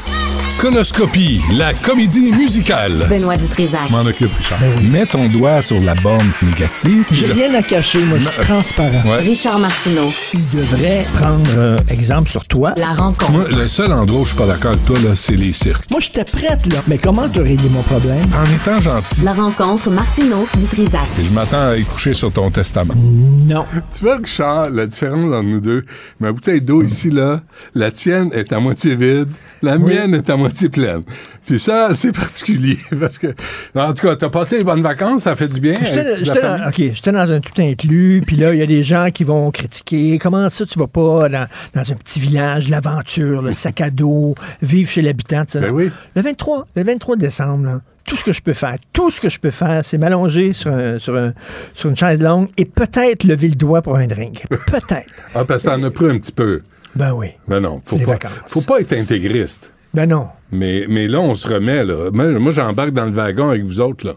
Conoscopie, 0.59 1.41
la 1.57 1.73
comédie 1.73 2.31
musicale. 2.31 3.05
Benoît 3.09 3.35
Dutrisac. 3.35 3.89
M'en 3.89 4.05
occupe, 4.05 4.31
Richard. 4.37 4.59
Ben 4.61 4.89
Mets 4.89 5.05
ton 5.05 5.27
doigt 5.27 5.61
sur 5.61 5.81
la 5.81 5.93
borne 5.95 6.31
négative. 6.41 7.03
J'ai 7.11 7.25
rien 7.25 7.53
à 7.55 7.61
cacher, 7.61 8.03
moi, 8.05 8.17
je 8.19 8.29
suis 8.29 8.41
transparent. 8.41 9.03
Richard 9.19 9.59
Martineau. 9.59 10.09
Il 10.33 10.39
devrait 10.39 11.05
prendre 11.19 11.59
euh, 11.59 11.75
exemple 11.89 12.29
sur 12.29 12.41
toi. 12.47 12.73
La 12.77 12.87
rencontre. 12.87 13.31
Moi, 13.33 13.47
le 13.49 13.67
seul 13.67 13.91
endroit 13.91 14.21
où 14.21 14.23
je 14.23 14.29
suis 14.29 14.37
pas 14.37 14.47
d'accord 14.47 14.71
avec 14.71 14.83
toi, 14.83 14.97
là, 15.01 15.13
c'est 15.13 15.35
les 15.35 15.51
cirques. 15.51 15.83
Moi, 15.91 15.99
j'étais 15.99 16.23
prête, 16.23 16.71
là. 16.73 16.79
Mais 16.87 16.97
comment 16.97 17.27
te 17.27 17.41
régler 17.41 17.69
mon 17.69 17.83
problème? 17.83 18.21
En 18.33 18.55
étant 18.55 18.79
gentil. 18.79 19.21
La 19.23 19.33
rencontre 19.33 19.91
Martineau 19.91 20.47
Dutrisac. 20.57 21.01
je 21.23 21.31
m'attends 21.31 21.69
à 21.71 21.75
y 21.75 21.83
coucher 21.83 22.13
sur 22.13 22.31
ton 22.31 22.49
testament. 22.49 22.93
Non. 22.95 23.65
Tu 23.95 24.05
vois, 24.05 24.17
Richard, 24.17 24.69
la 24.69 24.87
différence 24.87 25.25
entre 25.33 25.49
nous 25.49 25.59
deux, 25.59 25.83
ma 26.21 26.31
bouteille 26.31 26.61
d'eau 26.61 26.81
ici, 26.81 27.09
là, 27.09 27.41
la 27.75 27.91
tienne 27.91 28.29
est 28.33 28.53
à 28.53 28.59
moitié 28.59 28.95
vide, 28.95 29.27
la 29.61 29.77
mienne 29.77 30.15
est 30.15 30.29
à 30.29 30.37
moitié 30.37 30.44
pleine. 30.71 31.03
Puis 31.45 31.59
ça, 31.59 31.89
c'est 31.93 32.11
particulier 32.11 32.77
parce 32.99 33.17
que, 33.17 33.33
en 33.75 33.93
tout 33.93 34.07
cas, 34.07 34.15
t'as 34.15 34.29
passé 34.29 34.57
les 34.57 34.63
bonnes 34.63 34.81
vacances, 34.81 35.23
ça 35.23 35.35
fait 35.35 35.47
du 35.47 35.59
bien. 35.59 35.75
J'étais 35.83 37.11
dans, 37.11 37.31
un 37.31 37.39
tout 37.39 37.61
inclus, 37.61 38.23
puis 38.25 38.35
là, 38.35 38.53
il 38.53 38.59
y 38.59 38.63
a 38.63 38.65
des 38.65 38.83
gens 38.83 39.09
qui 39.11 39.23
vont 39.23 39.51
critiquer. 39.51 40.17
Comment 40.19 40.49
ça, 40.49 40.65
tu 40.65 40.79
vas 40.79 40.87
pas 40.87 41.29
dans, 41.29 41.47
dans 41.73 41.91
un 41.91 41.95
petit 41.95 42.19
village, 42.19 42.69
l'aventure, 42.69 43.41
le 43.41 43.53
sac 43.53 43.81
à 43.81 43.89
dos, 43.89 44.35
vivre 44.61 44.89
chez 44.89 45.01
l'habitant, 45.01 45.43
ben 45.53 45.71
oui. 45.71 45.91
Le 46.15 46.21
23, 46.21 46.65
le 46.75 46.83
23 46.83 47.15
décembre, 47.15 47.65
là, 47.65 47.81
tout 48.05 48.15
ce 48.15 48.23
que 48.23 48.33
je 48.33 48.41
peux 48.41 48.53
faire, 48.53 48.77
tout 48.93 49.09
ce 49.09 49.19
que 49.19 49.29
je 49.29 49.39
peux 49.39 49.51
faire, 49.51 49.81
c'est 49.83 49.97
m'allonger 49.97 50.53
sur, 50.53 50.71
sur, 50.99 51.31
sur 51.73 51.89
une 51.89 51.97
chaise 51.97 52.21
longue 52.21 52.49
et 52.57 52.65
peut-être 52.65 53.23
lever 53.23 53.49
le 53.49 53.55
doigt 53.55 53.81
pour 53.81 53.95
un 53.95 54.07
drink. 54.07 54.45
Peut-être. 54.49 55.13
ah, 55.35 55.43
parce 55.45 55.63
que 55.63 55.69
t'en 55.69 55.81
as 55.83 55.91
pris 55.91 56.05
un 56.05 56.19
petit 56.19 56.31
peu. 56.31 56.61
Ben 56.95 57.13
oui. 57.13 57.27
Ben 57.47 57.59
non, 57.59 57.81
faut 57.83 57.97
pas, 57.97 58.17
faut 58.47 58.61
pas 58.61 58.79
être 58.79 58.93
intégriste. 58.93 59.71
Ben 59.95 60.09
non. 60.09 60.27
Mais, 60.51 60.85
mais 60.89 61.07
là, 61.07 61.21
on 61.21 61.35
se 61.35 61.47
remet, 61.47 61.85
là. 61.85 62.11
Moi, 62.11 62.51
j'embarque 62.51 62.91
dans 62.91 63.05
le 63.05 63.11
wagon 63.11 63.49
avec 63.49 63.63
vous 63.63 63.79
autres, 63.79 64.05
là. 64.05 64.13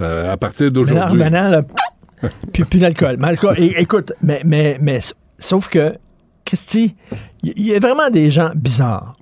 Euh, 0.00 0.32
à 0.32 0.36
partir 0.38 0.72
d'aujourd'hui. 0.72 1.18
Ben 1.18 1.30
non, 1.30 1.50
là, 1.50 1.62
puis, 2.52 2.64
puis 2.64 2.78
l'alcool. 2.78 3.18
écoute, 3.58 4.12
mais, 4.22 4.40
mais, 4.44 4.78
mais, 4.80 5.00
sauf 5.38 5.68
que, 5.68 5.94
Christy, 6.44 6.94
il 7.42 7.66
y, 7.66 7.74
a 7.74 7.78
vraiment 7.78 8.10
des 8.10 8.30
gens 8.30 8.50
bizarres. 8.54 9.14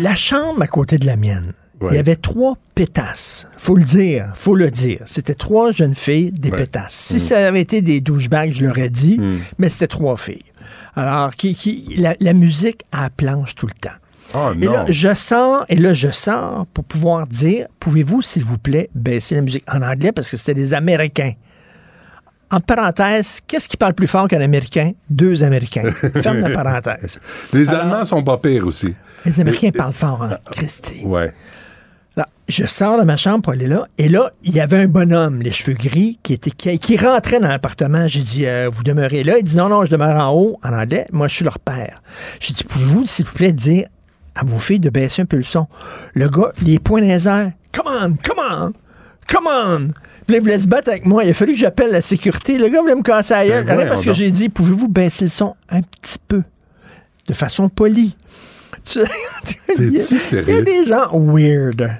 La 0.00 0.14
chambre 0.14 0.62
à 0.62 0.66
côté 0.66 0.98
de 0.98 1.06
la 1.06 1.16
mienne, 1.16 1.52
il 1.82 1.94
y 1.94 1.98
avait 1.98 2.16
trois 2.16 2.56
pétasses. 2.74 3.48
Faut 3.58 3.76
le 3.76 3.84
dire, 3.84 4.30
faut 4.34 4.54
le 4.54 4.70
dire. 4.70 5.00
C'était 5.06 5.34
trois 5.34 5.72
jeunes 5.72 5.94
filles, 5.94 6.30
des 6.32 6.50
pétasses. 6.50 6.94
Si 6.94 7.16
mm. 7.16 7.18
ça 7.18 7.48
avait 7.48 7.60
été 7.60 7.82
des 7.82 8.00
douchebags, 8.00 8.50
je 8.52 8.64
l'aurais 8.64 8.90
dit, 8.90 9.18
mm. 9.18 9.38
mais 9.58 9.68
c'était 9.68 9.88
trois 9.88 10.16
filles. 10.16 10.44
Alors, 10.94 11.34
qui, 11.34 11.54
qui, 11.54 11.96
la, 11.98 12.16
la 12.20 12.32
musique 12.32 12.84
à 12.92 13.02
la 13.02 13.10
planche 13.10 13.54
tout 13.54 13.66
le 13.66 13.72
temps. 13.72 13.96
Oh, 14.34 14.52
et 14.60 14.66
là, 14.66 14.84
je 14.88 15.14
sors, 15.14 15.64
et 15.68 15.76
là, 15.76 15.94
je 15.94 16.08
sors 16.08 16.66
pour 16.66 16.84
pouvoir 16.84 17.26
dire, 17.26 17.66
pouvez-vous, 17.80 18.22
s'il 18.22 18.44
vous 18.44 18.58
plaît, 18.58 18.90
baisser 18.94 19.34
la 19.36 19.40
musique 19.40 19.64
en 19.72 19.82
anglais 19.82 20.12
parce 20.12 20.30
que 20.30 20.36
c'était 20.36 20.54
des 20.54 20.74
Américains. 20.74 21.32
En 22.50 22.60
parenthèse, 22.60 23.40
qu'est-ce 23.46 23.68
qui 23.68 23.76
parle 23.76 23.94
plus 23.94 24.06
fort 24.06 24.28
qu'un 24.28 24.40
Américain? 24.40 24.92
Deux 25.10 25.42
Américains. 25.42 25.90
Ferme 26.22 26.40
la 26.40 26.50
parenthèse. 26.50 27.18
Les 27.52 27.70
Allemands 27.74 28.04
sont 28.04 28.22
pas 28.22 28.38
pires 28.38 28.66
aussi. 28.66 28.94
Les 29.24 29.40
Américains 29.40 29.70
parlent 29.72 29.92
fort, 29.92 30.22
hein, 30.22 30.38
Christy. 30.52 31.02
Ouais. 31.04 31.32
Là, 32.16 32.26
je 32.48 32.64
sors 32.64 32.98
de 32.98 33.04
ma 33.04 33.16
chambre 33.16 33.42
pour 33.42 33.52
aller 33.52 33.66
là, 33.66 33.88
et 33.98 34.08
là, 34.08 34.30
il 34.42 34.54
y 34.54 34.60
avait 34.60 34.78
un 34.78 34.86
bonhomme, 34.86 35.42
les 35.42 35.50
cheveux 35.50 35.76
gris, 35.76 36.18
qui, 36.22 36.34
était, 36.34 36.50
qui, 36.50 36.96
rentrait 36.96 37.40
dans 37.40 37.48
l'appartement. 37.48 38.06
J'ai 38.06 38.22
dit, 38.22 38.46
euh, 38.46 38.70
vous 38.72 38.84
demeurez 38.84 39.22
là? 39.24 39.38
Il 39.38 39.44
dit, 39.44 39.56
non, 39.56 39.68
non, 39.68 39.84
je 39.84 39.90
demeure 39.90 40.18
en 40.18 40.32
haut, 40.32 40.58
en 40.62 40.72
anglais. 40.72 41.06
Moi, 41.12 41.28
je 41.28 41.34
suis 41.34 41.44
leur 41.44 41.58
père. 41.58 42.00
J'ai 42.40 42.54
dit, 42.54 42.64
pouvez-vous, 42.64 43.04
s'il 43.06 43.26
vous 43.26 43.34
plaît, 43.34 43.52
dire 43.52 43.88
à 44.36 44.44
vos 44.44 44.58
filles 44.58 44.80
de 44.80 44.90
baisser 44.90 45.22
un 45.22 45.26
peu 45.26 45.36
le 45.36 45.42
son. 45.42 45.66
Le 46.14 46.28
gars, 46.28 46.52
les 46.62 46.78
poings 46.78 47.00
dans 47.00 47.06
les 47.08 47.26
airs. 47.26 47.52
Come 47.72 47.86
on, 47.88 48.14
come 48.22 48.38
on, 48.38 48.72
come 49.28 49.46
on. 49.46 49.88
Puis 50.26 50.34
là, 50.34 50.38
il 50.38 50.40
voulait 50.40 50.58
se 50.58 50.66
battre 50.66 50.90
avec 50.90 51.06
moi. 51.06 51.24
Il 51.24 51.30
a 51.30 51.34
fallu 51.34 51.52
que 51.52 51.58
j'appelle 51.58 51.92
la 51.92 52.02
sécurité. 52.02 52.58
Le 52.58 52.68
gars 52.68 52.80
voulait 52.80 52.94
me 52.96 53.02
casser 53.02 53.34
la 53.34 53.46
gueule. 53.46 53.64
Ben 53.64 53.88
parce 53.88 54.04
que 54.04 54.12
j'ai 54.12 54.30
dit, 54.30 54.48
pouvez-vous 54.48 54.88
baisser 54.88 55.24
le 55.26 55.30
son 55.30 55.54
un 55.68 55.82
petit 55.82 56.18
peu? 56.26 56.42
De 57.28 57.32
façon 57.34 57.68
polie. 57.68 58.16
il, 58.94 59.92
y 59.92 59.98
a, 60.00 60.40
il 60.42 60.48
y 60.48 60.52
a 60.56 60.60
des 60.62 60.84
gens 60.84 61.08
weird. 61.12 61.90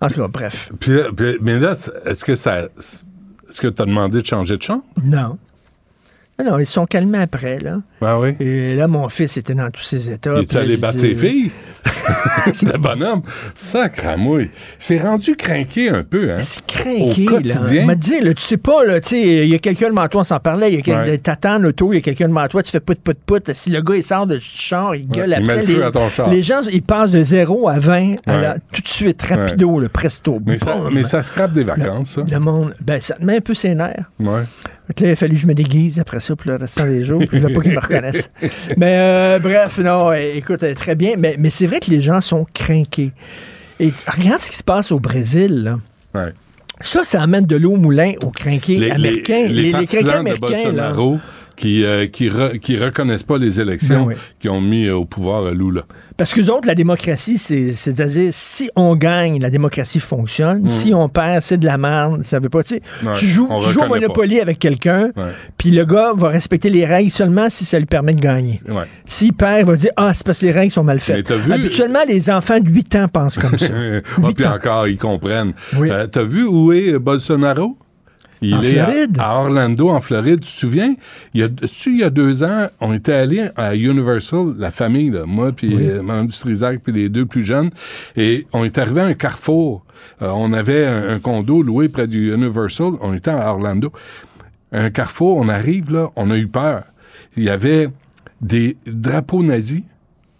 En 0.00 0.08
tout 0.08 0.20
cas, 0.20 0.28
bref. 0.28 0.70
Puis, 0.80 0.92
puis- 1.16 1.38
mais 1.40 1.58
là, 1.58 1.76
est-ce 2.04 2.24
que 2.24 2.34
ça. 2.36 2.60
Est-ce 2.62 3.60
que 3.60 3.68
tu 3.68 3.80
as 3.82 3.86
demandé 3.86 4.20
de 4.20 4.26
changer 4.26 4.56
de 4.56 4.62
chambre? 4.62 4.84
Non. 5.02 5.38
Non, 6.38 6.50
non, 6.50 6.58
ils 6.58 6.66
sont 6.66 6.84
calmés 6.84 7.18
après, 7.18 7.60
là. 7.60 7.78
Ah 8.02 8.18
oui? 8.18 8.34
Et 8.40 8.74
là, 8.74 8.88
mon 8.88 9.08
fils 9.08 9.36
était 9.36 9.54
dans 9.54 9.70
tous 9.70 9.82
ses 9.84 10.10
états. 10.10 10.36
Il 10.40 10.46
puis 10.46 10.56
est 10.56 10.60
allé 10.60 10.76
battre 10.76 10.98
ses 10.98 11.14
filles? 11.14 11.50
C'est 12.52 12.72
le 12.72 12.78
bonhomme. 12.78 13.22
Sacramouille. 13.54 14.50
C'est 14.78 14.98
rendu 14.98 15.36
craqué 15.36 15.90
un 15.90 16.02
peu, 16.02 16.32
hein? 16.32 16.36
C'est 16.42 16.64
craqué, 16.66 17.02
Au 17.28 17.30
là. 17.32 17.38
quotidien. 17.38 17.86
m'a 17.86 17.94
dit, 17.94 18.20
là, 18.20 18.34
tu 18.34 18.42
sais 18.42 18.56
pas, 18.56 18.84
là, 18.84 19.00
tu 19.00 19.10
sais, 19.10 19.20
il 19.44 19.48
y 19.48 19.54
a 19.54 19.58
quelqu'un 19.58 19.90
devant 19.90 20.06
toi, 20.08 20.22
on 20.22 20.24
s'en 20.24 20.40
parlait, 20.40 20.70
il 20.72 20.74
y 20.76 20.78
a 20.78 20.82
quelqu'un, 20.82 21.04
Ouais. 21.04 21.18
t'attends 21.18 21.58
l'auto, 21.58 21.92
il 21.92 21.96
y 21.96 21.98
a 21.98 22.02
quelqu'un 22.02 22.28
devant 22.28 22.46
toi, 22.48 22.62
tu 22.62 22.70
fais 22.70 22.80
put, 22.80 22.94
put, 22.96 23.14
put. 23.26 23.42
Si 23.54 23.70
le 23.70 23.80
gars, 23.82 23.96
il 23.96 24.02
sort 24.02 24.26
de 24.26 24.38
char, 24.40 24.94
il 24.96 25.06
gueule 25.08 25.28
il 25.30 25.34
après. 25.34 25.56
met 25.56 25.62
le 25.62 25.66
feu 25.78 25.84
à 25.84 25.90
ton 25.90 26.08
char. 26.08 26.28
les 26.30 26.42
gens, 26.42 26.60
ils 26.72 26.82
passent 26.82 27.10
de 27.12 27.22
0 27.22 27.68
à 27.68 27.78
20 27.78 28.16
à 28.26 28.34
Ouais. 28.34 28.40
la- 28.42 28.54
tout 28.72 28.82
de 28.82 28.88
suite, 28.88 29.22
rapido, 29.22 29.78
le 29.78 29.88
presto. 29.88 30.40
Mais 30.44 30.58
ça, 30.58 30.76
mais 30.92 31.04
ça 31.04 31.22
scrape 31.22 31.52
des 31.52 31.64
vacances, 31.64 32.10
ça. 32.10 32.22
Le 32.28 32.38
monde, 32.40 32.74
ben, 32.82 33.00
ça 33.00 33.14
te 33.14 33.24
met 33.24 33.36
un 33.36 33.40
peu 33.40 33.54
ses 33.54 33.74
nerfs. 33.74 34.10
Ouais. 34.20 34.42
Là, 34.88 34.94
il 35.00 35.10
a 35.10 35.16
fallu 35.16 35.34
que 35.34 35.40
je 35.40 35.46
me 35.46 35.54
déguise 35.54 35.98
après 35.98 36.20
ça 36.20 36.36
pour 36.36 36.50
le 36.50 36.56
restant 36.56 36.86
des 36.86 37.04
jours, 37.04 37.22
puis 37.26 37.40
je 37.40 37.46
pas 37.46 37.60
qu'ils 37.60 37.72
me 37.72 37.80
reconnaissent. 37.80 38.30
Mais 38.76 38.98
euh, 38.98 39.38
bref, 39.38 39.78
non, 39.78 40.10
euh, 40.10 40.34
écoute, 40.34 40.62
euh, 40.62 40.74
très 40.74 40.94
bien. 40.94 41.14
Mais, 41.18 41.36
mais 41.38 41.50
c'est 41.50 41.66
vrai 41.66 41.80
que 41.80 41.90
les 41.90 42.02
gens 42.02 42.20
sont 42.20 42.46
craqués. 42.52 43.12
Et 43.80 43.92
regarde 44.06 44.42
ce 44.42 44.50
qui 44.50 44.56
se 44.56 44.64
passe 44.64 44.92
au 44.92 45.00
Brésil, 45.00 45.64
là. 45.64 45.78
Ouais. 46.14 46.32
Ça, 46.80 47.02
ça 47.04 47.22
amène 47.22 47.46
de 47.46 47.56
l'eau 47.56 47.72
au 47.72 47.76
moulin 47.76 48.12
aux 48.22 48.30
crinqués 48.30 48.90
américains. 48.90 49.46
Les, 49.46 49.72
les 49.72 49.72
de 49.72 50.10
américains, 50.10 50.72
là. 50.72 50.94
Qui, 51.56 51.84
euh, 51.84 52.06
qui, 52.08 52.28
re- 52.28 52.58
qui 52.58 52.76
reconnaissent 52.76 53.22
pas 53.22 53.38
les 53.38 53.60
élections 53.60 54.06
Ben 54.06 54.08
oui. 54.08 54.14
qui 54.40 54.48
ont 54.48 54.60
mis 54.60 54.86
euh, 54.86 54.96
au 54.96 55.04
pouvoir 55.04 55.52
Lula. 55.52 55.82
Parce 56.16 56.34
que 56.34 56.40
autres, 56.50 56.66
la 56.66 56.74
démocratie, 56.74 57.38
c'est- 57.38 57.72
c'est-à-dire, 57.72 58.30
si 58.32 58.70
on 58.74 58.96
gagne, 58.96 59.40
la 59.40 59.50
démocratie 59.50 60.00
fonctionne. 60.00 60.66
Si 60.68 60.92
on 60.94 61.08
perd, 61.08 61.42
c'est 61.42 61.56
de 61.58 61.64
la 61.66 61.78
merde. 61.78 62.22
Ça 62.24 62.40
veut 62.40 62.48
pas, 62.48 62.62
tu 62.64 62.74
sais. 62.74 62.82
Mm. 63.02 63.06
Ouais, 63.06 63.12
tu 63.14 63.26
joues, 63.26 63.48
tu 63.60 63.70
joues 63.72 63.82
au 63.82 63.88
Monopoly 63.88 64.40
avec 64.40 64.58
quelqu'un, 64.58 65.10
puis 65.56 65.70
le 65.70 65.84
gars 65.84 66.12
va 66.16 66.28
respecter 66.28 66.70
les 66.70 66.86
règles 66.86 67.10
seulement 67.10 67.46
si 67.50 67.64
ça 67.64 67.78
lui 67.78 67.86
permet 67.86 68.14
de 68.14 68.20
gagner. 68.20 68.58
Ouais. 68.68 68.84
S'il 69.04 69.32
perd, 69.32 69.60
il 69.60 69.66
va 69.66 69.76
dire 69.76 69.90
Ah, 69.96 70.12
c'est 70.14 70.26
parce 70.26 70.40
que 70.40 70.46
les 70.46 70.52
règles 70.52 70.72
sont 70.72 70.84
mal 70.84 70.98
faites. 71.00 71.30
vu- 71.30 71.52
Habituellement, 71.52 72.00
les 72.08 72.30
enfants 72.30 72.58
de 72.58 72.68
8 72.68 72.96
ans 72.96 73.08
pensent 73.08 73.38
comme 73.38 73.58
ça. 73.58 73.72
Ah, 74.22 74.28
puis 74.36 74.46
encore, 74.46 74.88
ils 74.88 74.98
comprennent. 74.98 75.52
Oui. 75.76 75.88
Euh, 75.90 76.06
T'as 76.08 76.22
vu 76.24 76.44
où 76.44 76.72
est 76.72 76.98
Bolsonaro? 76.98 77.76
Il 78.48 78.54
En 78.54 78.62
est 78.62 78.78
à- 78.78 78.86
Floride? 78.86 79.16
À, 79.18 79.36
Orlando, 79.40 79.88
en 79.90 80.00
Floride. 80.00 80.40
Tu 80.40 80.52
te 80.52 80.56
souviens? 80.58 80.94
Il 81.34 81.40
y 81.40 81.42
a, 81.44 81.48
tu, 81.48 81.92
il 81.92 81.98
y 81.98 82.04
a 82.04 82.10
deux 82.10 82.42
ans, 82.44 82.68
on 82.80 82.92
était 82.92 83.12
allés 83.12 83.48
à 83.56 83.74
Universal, 83.74 84.54
la 84.58 84.70
famille, 84.70 85.10
là, 85.10 85.24
moi, 85.26 85.52
puis 85.52 85.74
euh, 85.74 86.02
Mme 86.02 86.26
Dutrisac, 86.26 86.80
puis 86.82 86.92
les 86.92 87.08
deux 87.08 87.26
plus 87.26 87.42
jeunes, 87.44 87.70
et 88.16 88.46
on 88.52 88.64
est 88.64 88.76
arrivé 88.78 89.00
à 89.00 89.06
un 89.06 89.14
carrefour. 89.14 89.84
Euh, 90.22 90.30
on 90.34 90.52
avait 90.52 90.86
un, 90.86 91.08
un 91.14 91.18
condo 91.18 91.62
loué 91.62 91.88
près 91.88 92.06
du 92.06 92.32
Universal. 92.34 92.92
On 93.00 93.14
était 93.14 93.30
à 93.30 93.50
Orlando. 93.50 93.92
Un 94.72 94.90
carrefour, 94.90 95.36
on 95.38 95.48
arrive 95.48 95.92
là, 95.92 96.10
on 96.16 96.30
a 96.30 96.36
eu 96.36 96.46
peur. 96.48 96.82
Il 97.36 97.44
y 97.44 97.48
avait 97.50 97.88
des 98.40 98.76
drapeaux 98.86 99.42
nazis 99.42 99.82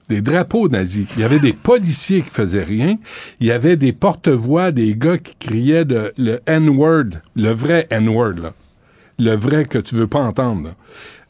des 0.08 0.20
drapeaux 0.20 0.68
nazis. 0.68 1.08
Il 1.16 1.22
y 1.22 1.24
avait 1.24 1.38
des 1.38 1.52
policiers 1.52 2.22
qui 2.22 2.30
faisaient 2.30 2.64
rien. 2.64 2.96
Il 3.40 3.46
y 3.46 3.52
avait 3.52 3.76
des 3.76 3.92
porte-voix, 3.92 4.70
des 4.70 4.94
gars 4.94 5.18
qui 5.18 5.34
criaient 5.36 5.84
le 5.84 6.40
N-word, 6.46 7.20
le 7.36 7.50
vrai 7.50 7.86
N-word. 7.90 8.52
Le 9.18 9.34
vrai 9.34 9.64
que 9.64 9.78
tu 9.78 9.94
veux 9.94 10.08
pas 10.08 10.20
entendre. 10.20 10.74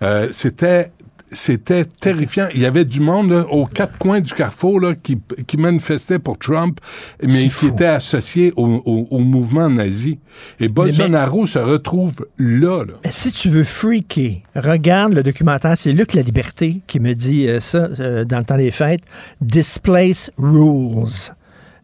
Euh, 0.03 0.29
c'était 0.31 0.91
c'était 1.33 1.85
terrifiant. 1.85 2.47
Il 2.55 2.61
y 2.61 2.67
avait 2.67 2.85
du 2.85 3.01
monde 3.01 3.31
là, 3.31 3.47
aux 3.51 3.67
quatre 3.67 3.99
coins 3.99 4.21
du 4.21 4.33
carrefour 4.33 4.79
là, 4.81 4.95
qui, 4.95 5.19
qui 5.47 5.57
manifestait 5.57 6.19
pour 6.19 6.39
Trump, 6.39 6.79
mais 7.23 7.45
qui 7.45 7.49
fou. 7.51 7.69
était 7.69 7.87
associé 7.87 8.53
au, 8.57 8.67
au- 8.85 9.09
au 9.11 9.19
mouvement 9.19 9.69
nazi. 9.69 10.19
Et 10.61 10.69
Bolsonaro 10.69 11.47
se 11.47 11.59
retrouve 11.59 12.27
là. 12.39 12.85
là. 12.85 12.95
Mais 13.05 13.11
si 13.13 13.33
tu 13.33 13.49
veux 13.49 13.65
freaker, 13.65 14.43
regarde 14.55 15.13
le 15.15 15.23
documentaire. 15.23 15.75
C'est 15.77 15.93
Luc 15.93 16.15
La 16.15 16.23
Liberté 16.23 16.81
qui 16.87 17.01
me 17.01 17.13
dit 17.15 17.49
euh, 17.49 17.59
ça 17.61 17.89
euh, 18.01 18.25
dans 18.25 18.39
le 18.39 18.45
temps 18.45 18.57
des 18.57 18.71
fêtes. 18.71 19.03
Displace 19.41 20.31
Rules. 20.37 21.33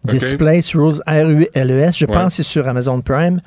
Displace 0.04 0.74
Rules, 0.74 1.00
R-U-L-E-S. 1.06 1.98
Je 1.98 2.06
Ouais. 2.06 2.12
pense 2.12 2.36
que 2.36 2.42
c'est 2.42 2.48
sur 2.48 2.66
Amazon 2.68 3.00
Prime. 3.02 3.38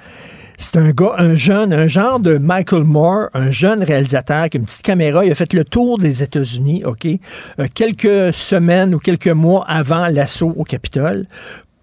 C'est 0.64 0.78
un 0.78 0.92
gars, 0.92 1.16
un 1.18 1.36
jeune, 1.36 1.74
un 1.74 1.88
genre 1.88 2.22
de 2.22 2.38
Michael 2.38 2.86
Moore, 2.86 3.28
un 3.34 3.52
jeune 3.52 3.84
réalisateur 3.84 4.48
qui 4.50 4.56
a 4.56 4.60
une 4.62 4.66
petite 4.66 4.82
caméra. 4.82 5.26
Il 5.26 5.32
a 5.32 5.36
fait 5.36 5.52
le 5.52 5.66
tour 5.66 5.98
des 5.98 6.24
États-Unis, 6.24 6.86
OK, 6.86 7.06
euh, 7.06 7.68
quelques 7.74 8.34
semaines 8.34 8.96
ou 8.96 9.00
quelques 9.00 9.28
mois 9.28 9.66
avant 9.68 10.08
l'assaut 10.08 10.54
au 10.56 10.64
Capitole. 10.64 11.26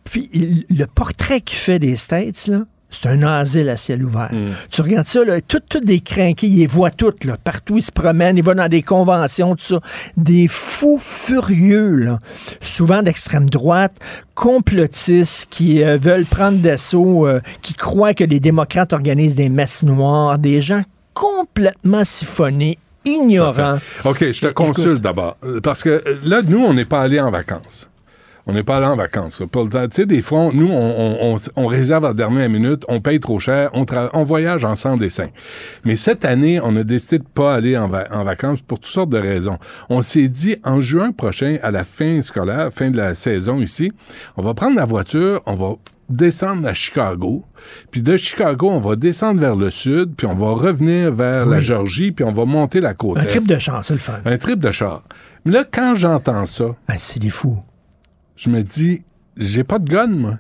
Puis 0.05 0.65
le 0.71 0.87
portrait 0.87 1.43
qu'il 1.43 1.59
fait 1.59 1.79
des 1.79 1.95
States, 1.95 2.47
là, 2.47 2.63
c'est 2.91 3.09
un 3.09 3.23
asile 3.23 3.69
à 3.69 3.77
ciel 3.77 4.05
ouvert. 4.05 4.31
Tu 4.71 4.81
regardes 4.81 5.07
ça, 5.07 5.25
là, 5.25 5.41
tout, 5.41 5.61
tout 5.69 5.81
des 5.81 6.01
crinqués, 6.01 6.47
il 6.47 6.59
les 6.59 6.67
voit 6.67 6.91
toutes, 6.91 7.25
là, 7.25 7.37
partout, 7.43 7.79
il 7.79 7.83
se 7.83 7.93
promène, 7.93 8.37
il 8.37 8.45
va 8.45 8.55
dans 8.55 8.69
des 8.69 8.83
conventions, 8.83 9.55
tout 9.55 9.65
ça. 9.65 9.81
Des 10.17 10.49
fous 10.49 10.99
furieux, 11.01 11.95
là, 11.97 12.19
souvent 12.61 13.03
d'extrême 13.03 13.49
droite, 13.49 13.97
complotistes 14.35 15.47
qui 15.51 15.83
euh, 15.83 15.99
veulent 16.01 16.27
prendre 16.27 16.59
d'assaut, 16.59 17.27
euh, 17.27 17.41
qui 17.63 17.75
croient 17.75 18.15
que 18.15 18.25
les 18.25 18.41
démocrates 18.41 18.93
organisent 18.93 19.35
des 19.35 19.49
messes 19.49 19.83
noires, 19.83 20.39
des 20.39 20.61
gens 20.61 20.83
complètement 21.15 22.05
siphonnés, 22.05 22.79
ignorants. 23.05 23.79
OK, 24.05 24.31
je 24.33 24.41
te 24.41 24.49
consulte 24.49 25.03
d'abord. 25.03 25.37
Euh, 25.45 25.61
Parce 25.61 25.83
que 25.83 25.91
euh, 25.91 26.19
là, 26.25 26.43
nous, 26.43 26.65
on 26.65 26.75
n'est 26.75 26.85
pas 26.85 27.01
allés 27.03 27.21
en 27.21 27.31
vacances. 27.31 27.89
On 28.47 28.53
n'est 28.53 28.63
pas 28.63 28.79
allé 28.79 28.87
en 28.87 28.97
vacances. 28.97 29.41
là. 29.41 29.47
Pour 29.47 29.65
le 29.65 29.71
temps- 29.71 29.87
Tu 29.89 29.97
sais, 29.97 30.07
des 30.07 30.23
fois, 30.23 30.39
on- 30.41 30.53
nous, 30.53 30.69
on, 30.69 30.73
on- 30.73 31.35
on- 31.35 31.63
on 31.63 31.67
réserve 31.67 32.05
à 32.05 32.09
la 32.09 32.15
dernière 32.15 32.49
minute, 32.49 32.85
on 32.89 33.01
paye 33.01 33.21
trop 33.21 33.39
cher, 33.39 33.71
on, 33.75 34.23
voyage 34.23 34.65
en 34.65 34.75
sans 34.77 34.97
dessin. 34.97 35.29
Mais 35.85 35.97
cette 35.97 36.25
année, 36.25 36.61
on 36.63 36.75
a 36.77 36.83
décidé 36.83 37.19
de 37.19 37.25
pas 37.25 37.55
aller 37.55 37.77
en, 37.77 37.89
va- 37.89 38.07
en 38.11 38.25
vacances 38.25 38.61
pour 38.63 38.79
toutes 38.79 38.91
sortes 38.91 39.11
de 39.11 39.19
raisons. 39.19 39.59
On 39.89 40.03
s'est 40.03 40.29
dit, 40.29 40.57
en 40.65 40.81
juin 40.81 41.13
prochain, 41.13 41.59
à 41.63 41.71
la 41.71 41.85
fin 41.85 42.23
scolaire, 42.23 42.71
fin 42.73 42.91
de 42.91 42.97
la 42.97 43.15
saison 43.15 43.61
ici, 43.61 43.93
on 44.37 44.43
va 44.43 44.55
prendre 44.55 44.77
la 44.77 44.85
voiture, 44.85 45.43
on 45.47 45.55
va 45.55 45.75
descendre 46.09 46.67
à 46.67 46.75
Chicago, 46.75 47.45
puis 47.93 48.03
de 48.03 48.17
Chicago, 48.17 48.69
on 48.71 48.81
va 48.81 48.97
descendre 48.97 49.41
vers 49.41 49.55
le 49.55 49.71
sud, 49.71 50.15
puis 50.17 50.27
on 50.27 50.35
va 50.35 50.51
revenir 50.53 51.13
vers 51.13 51.47
la. 51.47 51.61
Georgie, 51.61 52.11
puis 52.11 52.25
on 52.25 52.33
va 52.33 52.45
monter 52.47 52.81
la 52.81 52.95
côte 52.95 53.19
Un 53.19 53.23
est. 53.23 53.27
trip 53.27 53.47
de 53.47 53.59
chance, 53.59 53.87
c'est 53.89 53.95
le 53.95 54.01
fun. 54.01 54.15
Un 54.25 54.37
trip 54.37 54.59
de 54.59 54.71
char. 54.73 55.05
Mais 55.45 55.53
là, 55.53 55.65
quand 55.71 55.95
j'entends 55.95 56.47
ça, 56.47 56.65
Ah, 56.89 56.95
c'est 56.99 57.21
des 57.21 57.31
fous. 57.31 57.59
Je 58.41 58.49
me 58.49 58.63
dis, 58.63 59.03
j'ai 59.37 59.65
pas 59.65 59.79
de 59.79 59.89
gun, 59.89 60.07
moi. 60.07 60.39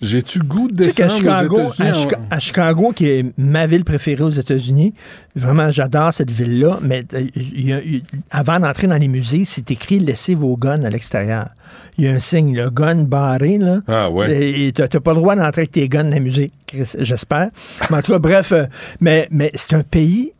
J'ai-tu 0.00 0.40
le 0.40 0.44
goût 0.44 0.68
de 0.70 0.84
Tu 0.84 0.90
sais 0.90 0.96
qu'à 0.96 1.04
descendre 1.08 1.18
Chicago, 1.22 1.56
aux 1.62 1.72
États-Unis 1.72 1.88
à, 1.88 1.92
en- 1.92 2.02
Chica- 2.02 2.20
à 2.30 2.38
Chicago, 2.38 2.92
qui 2.94 3.06
est 3.08 3.38
ma 3.38 3.66
ville 3.66 3.84
préférée 3.84 4.22
aux 4.24 4.28
États-Unis, 4.28 4.92
vraiment, 5.34 5.70
j'adore 5.70 6.12
cette 6.12 6.30
ville-là, 6.30 6.78
mais 6.82 7.04
euh, 7.14 7.26
il 7.36 7.66
y 7.66 7.72
a- 7.72 7.80
il- 7.80 8.02
avant 8.30 8.60
d'entrer 8.60 8.86
dans 8.86 8.98
les 8.98 9.08
musées, 9.08 9.44
c'est 9.46 9.70
écrit 9.70 9.98
«Laissez 10.00 10.34
vos 10.34 10.58
guns 10.58 10.82
à 10.82 10.90
l'extérieur». 10.90 11.48
Il 11.96 12.04
y 12.04 12.08
a 12.08 12.12
un 12.12 12.18
signe, 12.18 12.54
le 12.54 12.68
gun 12.68 13.04
barré, 13.04 13.56
là. 13.56 13.80
Ah 13.86 14.10
ouais. 14.10 14.66
Et 14.66 14.72
tu 14.72 14.82
n'as 14.82 14.88
pas 14.88 15.12
le 15.14 15.20
droit 15.20 15.36
d'entrer 15.36 15.62
avec 15.62 15.70
tes 15.70 15.88
guns 15.88 16.04
dans 16.04 16.10
les 16.10 16.20
musées, 16.20 16.50
Chris, 16.66 16.90
j'espère. 16.98 17.48
Mais 17.90 17.96
en 17.98 18.02
tout 18.02 18.12
cas, 18.12 18.18
bref, 18.18 18.52
euh, 18.52 18.66
mais, 19.00 19.26
mais 19.30 19.52
c'est 19.54 19.72
un 19.74 19.84
pays... 19.84 20.32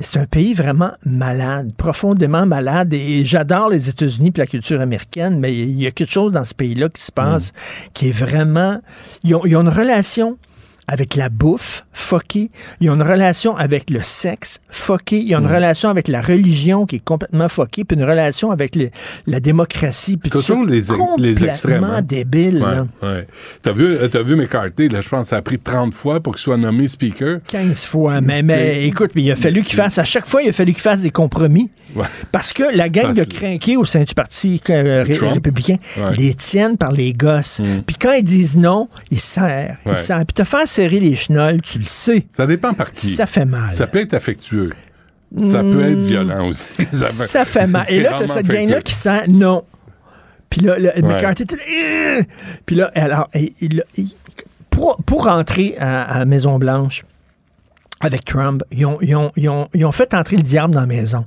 C'est 0.00 0.20
un 0.20 0.26
pays 0.26 0.54
vraiment 0.54 0.92
malade, 1.04 1.72
profondément 1.76 2.46
malade. 2.46 2.94
Et 2.94 3.24
j'adore 3.24 3.68
les 3.68 3.88
États-Unis 3.88 4.32
et 4.34 4.38
la 4.38 4.46
culture 4.46 4.80
américaine, 4.80 5.40
mais 5.40 5.52
il 5.52 5.80
y 5.80 5.86
a 5.86 5.90
quelque 5.90 6.12
chose 6.12 6.32
dans 6.32 6.44
ce 6.44 6.54
pays-là 6.54 6.88
qui 6.88 7.02
se 7.02 7.10
passe 7.10 7.52
qui 7.94 8.08
est 8.08 8.12
vraiment. 8.12 8.80
Ils 9.24 9.34
ont, 9.34 9.44
ils 9.44 9.56
ont 9.56 9.62
une 9.62 9.68
relation 9.68 10.38
avec 10.88 11.14
la 11.14 11.28
bouffe, 11.28 11.84
fuckée. 11.92 12.50
Ils 12.80 12.90
ont 12.90 12.94
une 12.94 13.02
relation 13.02 13.56
avec 13.56 13.90
le 13.90 14.00
sexe, 14.02 14.58
fucké. 14.70 15.20
Ils 15.20 15.36
ont 15.36 15.40
une 15.40 15.46
relation 15.46 15.90
avec 15.90 16.08
la 16.08 16.20
religion 16.22 16.86
qui 16.86 16.96
est 16.96 17.04
complètement 17.04 17.48
fuckée, 17.48 17.84
puis 17.84 17.96
une 17.96 18.04
relation 18.04 18.50
avec 18.50 18.76
la 19.26 19.38
démocratie. 19.40 20.16
Puis 20.16 20.30
tout 20.30 20.38
Toujours 20.38 20.64
ça, 20.64 20.70
les, 20.70 21.34
les 21.34 21.44
extrêmes. 21.44 21.84
hein. 21.84 22.02
débile. 22.02 22.62
Ouais, 23.02 23.08
ouais. 23.08 23.26
T'as 23.62 23.72
vu, 23.72 23.84
euh, 23.86 24.08
t'as 24.08 24.22
vu 24.22 24.34
McCarthy, 24.34 24.88
là, 24.88 25.00
je 25.00 25.08
pense 25.08 25.24
que 25.24 25.28
ça 25.28 25.36
a 25.36 25.42
pris 25.42 25.58
30 25.58 25.92
fois 25.94 26.20
pour 26.20 26.34
qu'il 26.34 26.42
soit 26.42 26.56
nommé 26.56 26.88
speaker. 26.88 27.40
15 27.48 27.84
fois. 27.84 28.20
Mais, 28.20 28.42
mais 28.42 28.54
C'est- 28.56 28.84
écoute, 28.86 29.10
mais 29.14 29.22
il 29.22 29.30
a 29.30 29.36
fallu 29.36 29.62
qu'il 29.62 29.74
fasse, 29.76 29.98
à 29.98 30.04
chaque 30.04 30.26
fois, 30.26 30.42
il 30.42 30.48
a 30.48 30.52
fallu 30.52 30.72
qu'il 30.72 30.82
fasse 30.82 31.02
des 31.02 31.10
compromis. 31.10 31.70
Ouais. 31.94 32.06
Parce 32.32 32.52
que 32.52 32.64
la 32.74 32.88
gang 32.88 33.04
Parce- 33.04 33.16
de 33.16 33.24
crinqués 33.24 33.76
au 33.76 33.84
sein 33.84 34.02
du 34.04 34.14
Parti 34.14 34.60
euh, 34.70 35.04
ré- 35.06 35.12
Trump. 35.14 35.34
républicain 35.34 35.76
les 36.16 36.34
tiennent 36.34 36.76
par 36.76 36.92
les 36.92 37.12
gosses. 37.12 37.60
Mm. 37.60 37.82
Puis 37.86 37.96
quand 37.96 38.12
ils 38.12 38.22
disent 38.24 38.56
non, 38.56 38.88
ils 39.10 39.20
serrent. 39.20 39.76
Ils 39.86 39.96
serrent. 39.98 40.24
Puis 40.26 40.34
te 40.34 40.44
faire 40.44 40.68
serrer 40.82 41.00
les 41.00 41.14
chenolles, 41.16 41.60
tu 41.62 41.78
le 41.78 41.84
sais. 41.84 42.26
Ça 42.36 42.46
dépend 42.46 42.72
par 42.72 42.92
qui. 42.92 43.08
Ça 43.08 43.26
fait 43.26 43.44
mal. 43.44 43.72
Ça 43.72 43.86
peut 43.88 43.98
être 43.98 44.14
affectueux. 44.14 44.72
Ça 45.36 45.60
peut 45.62 45.82
être 45.82 45.98
violent 45.98 46.46
aussi. 46.48 46.86
Ça 46.92 47.44
fait 47.44 47.66
mal. 47.66 47.84
Et 47.88 48.00
là, 48.00 48.14
tu 48.16 48.22
as 48.22 48.26
cette 48.28 48.46
gang-là 48.46 48.80
qui 48.80 48.94
sent 48.94 49.26
non. 49.28 49.64
Puis 50.48 50.62
là, 50.62 50.78
le, 50.78 51.02
McCarthy 51.02 51.42
était 51.42 51.56
Euh! 51.56 52.22
Puis 52.64 52.76
là, 52.76 52.90
alors, 52.94 53.28
il- 53.34 53.52
il- 53.60 53.84
il- 53.96 54.14
pour, 54.70 54.96
pour 55.04 55.24
rentrer 55.24 55.76
à, 55.78 56.02
à 56.20 56.24
Maison-Blanche, 56.24 57.04
avec 58.00 58.24
Trump, 58.24 58.62
ils 58.70 58.86
ont, 58.86 58.98
ils 59.00 59.14
ont- 59.16 59.32
ils 59.36 59.48
ont- 59.48 59.68
ils 59.74 59.84
ont 59.84 59.92
fait 59.92 60.14
entrer 60.14 60.36
le 60.36 60.42
diable 60.42 60.74
dans 60.74 60.80
la 60.80 60.86
maison. 60.86 61.24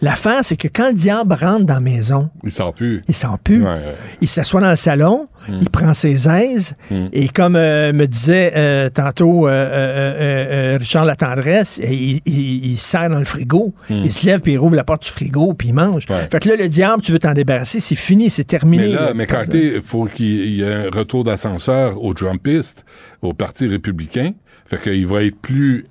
L'affaire, 0.00 0.40
c'est 0.42 0.56
que 0.56 0.68
quand 0.68 0.88
le 0.88 0.94
diable 0.94 1.34
rentre 1.34 1.64
dans 1.64 1.74
la 1.74 1.80
maison, 1.80 2.30
Il 2.44 2.52
sort 2.52 2.72
plus. 2.72 3.02
il 3.08 3.14
sent 3.14 3.26
plus. 3.42 3.62
Ouais, 3.64 3.70
ouais. 3.70 3.94
Il 4.20 4.28
s'assoit 4.28 4.60
dans 4.60 4.70
le 4.70 4.76
salon, 4.76 5.26
il 5.48 5.68
prend 5.70 5.92
ses 5.94 6.28
aises, 6.28 6.74
et 7.12 7.28
comme 7.28 7.56
euh, 7.56 7.92
me 7.92 8.06
disait 8.06 8.52
euh, 8.56 8.88
tantôt 8.88 9.48
euh, 9.48 9.50
euh, 9.50 10.74
euh, 10.74 10.78
Richard 10.78 11.04
Latendresse, 11.04 11.80
il, 11.84 12.20
il, 12.24 12.66
il 12.66 12.76
se 12.78 12.88
serre 12.90 13.10
dans 13.10 13.18
le 13.18 13.24
frigo. 13.24 13.74
Il 13.90 14.12
se 14.12 14.24
lève, 14.26 14.40
puis 14.40 14.52
il 14.52 14.58
rouvre 14.58 14.76
la 14.76 14.84
porte 14.84 15.02
du 15.02 15.10
frigo, 15.10 15.54
puis 15.54 15.68
il 15.68 15.74
mange. 15.74 16.04
Ouais. 16.08 16.28
Fait 16.30 16.38
que 16.40 16.48
là, 16.48 16.56
le 16.56 16.68
diable, 16.68 17.02
tu 17.02 17.10
veux 17.12 17.18
t'en 17.18 17.32
débarrasser, 17.32 17.80
c'est 17.80 17.96
fini, 17.96 18.30
c'est 18.30 18.44
terminé. 18.44 18.84
Mais 18.84 18.88
là, 18.92 19.06
là. 19.06 19.14
McCarthy, 19.14 19.72
il 19.74 19.82
faut 19.82 20.04
qu'il 20.04 20.54
y 20.54 20.62
ait 20.62 20.72
un 20.72 20.90
retour 20.90 21.24
d'ascenseur 21.24 22.02
aux 22.02 22.14
Trumpistes, 22.14 22.84
au 23.22 23.32
Parti 23.32 23.66
républicain. 23.66 24.32
Fait 24.66 24.78
qu'il 24.80 25.06
va 25.06 25.22
être 25.24 25.36
plus 25.38 25.84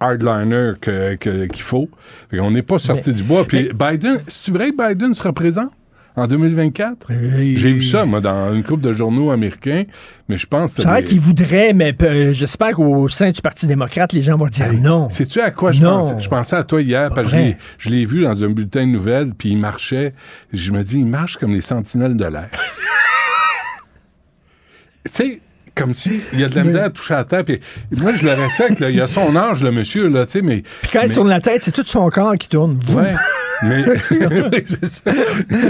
hardliner 0.00 0.72
que- 0.80 1.14
que- 1.16 1.46
qu'il 1.46 1.62
faut. 1.62 1.88
Fait 2.30 2.38
qu'on 2.38 2.50
n'est 2.50 2.62
pas 2.62 2.78
sorti 2.78 3.12
du 3.12 3.22
bois. 3.22 3.44
Puis 3.46 3.70
Biden, 3.72 4.18
c'est 4.28 4.50
vrai 4.52 4.70
que 4.72 4.88
Biden 4.88 5.14
se 5.14 5.22
représente 5.22 5.70
en 6.16 6.26
2024? 6.28 7.08
Euh, 7.10 7.54
J'ai 7.56 7.72
vu 7.72 7.82
ça, 7.82 8.04
moi, 8.04 8.20
dans 8.20 8.54
une 8.54 8.62
couple 8.62 8.82
de 8.82 8.92
journaux 8.92 9.30
américains, 9.32 9.82
mais 10.28 10.36
je 10.36 10.46
pense. 10.46 10.74
C'est 10.74 10.82
vrai 10.84 11.02
des- 11.02 11.08
qu'il 11.08 11.18
voudrait, 11.20 11.72
mais 11.72 11.92
euh, 12.02 12.32
j'espère 12.32 12.72
qu'au 12.72 13.08
sein 13.08 13.30
du 13.30 13.40
Parti 13.40 13.66
démocrate, 13.66 14.12
les 14.12 14.22
gens 14.22 14.36
vont 14.36 14.46
dire 14.46 14.72
non. 14.74 15.10
Sais-tu 15.10 15.40
à 15.40 15.50
quoi 15.50 15.72
je 15.72 15.82
Non. 15.82 16.00
pensais? 16.00 16.16
Je 16.20 16.28
pensais 16.28 16.56
à 16.56 16.62
toi 16.64 16.80
hier, 16.82 17.08
parce 17.12 17.26
que 17.26 17.30
je 17.32 17.36
vrai. 17.36 17.44
l'ai- 17.46 17.56
je 17.78 17.90
l'ai 17.90 18.04
vu 18.06 18.22
dans 18.22 18.44
un 18.44 18.48
bulletin 18.50 18.86
de 18.86 18.92
nouvelles, 18.92 19.32
puis 19.36 19.50
il 19.50 19.58
marchait. 19.58 20.14
Je 20.52 20.70
me 20.70 20.82
dis, 20.84 20.98
il 21.00 21.06
marche 21.06 21.36
comme 21.36 21.52
les 21.52 21.60
sentinelles 21.62 22.16
de 22.16 22.24
l'air. 22.26 22.48
tu 25.06 25.10
sais, 25.12 25.40
comme 25.74 25.94
si 25.94 26.20
il 26.32 26.40
y 26.40 26.44
a 26.44 26.48
de 26.48 26.54
la 26.54 26.64
misère 26.64 26.84
à 26.84 26.90
toucher 26.90 27.14
à 27.14 27.18
la 27.18 27.24
terre. 27.24 27.44
Puis 27.44 27.60
moi, 28.00 28.12
je 28.14 28.24
le 28.24 28.32
respecte. 28.32 28.80
là. 28.80 28.90
Il 28.90 29.00
a 29.00 29.06
son 29.06 29.34
âge, 29.36 29.62
le 29.62 29.72
monsieur, 29.72 30.08
là, 30.08 30.24
tu 30.26 30.32
sais, 30.32 30.42
mais... 30.42 30.62
Puis 30.82 30.90
quand 30.92 31.00
il 31.02 31.08
mais- 31.08 31.12
sur 31.14 31.24
la 31.24 31.40
tête, 31.40 31.62
c'est 31.64 31.72
tout 31.72 31.82
son 31.84 32.08
corps 32.10 32.36
qui 32.36 32.48
tourne. 32.48 32.80
Ouais. 32.88 33.12
Mais 33.62 33.84
oui, 34.10 34.62
c'est 34.66 34.86
ça. 34.86 35.02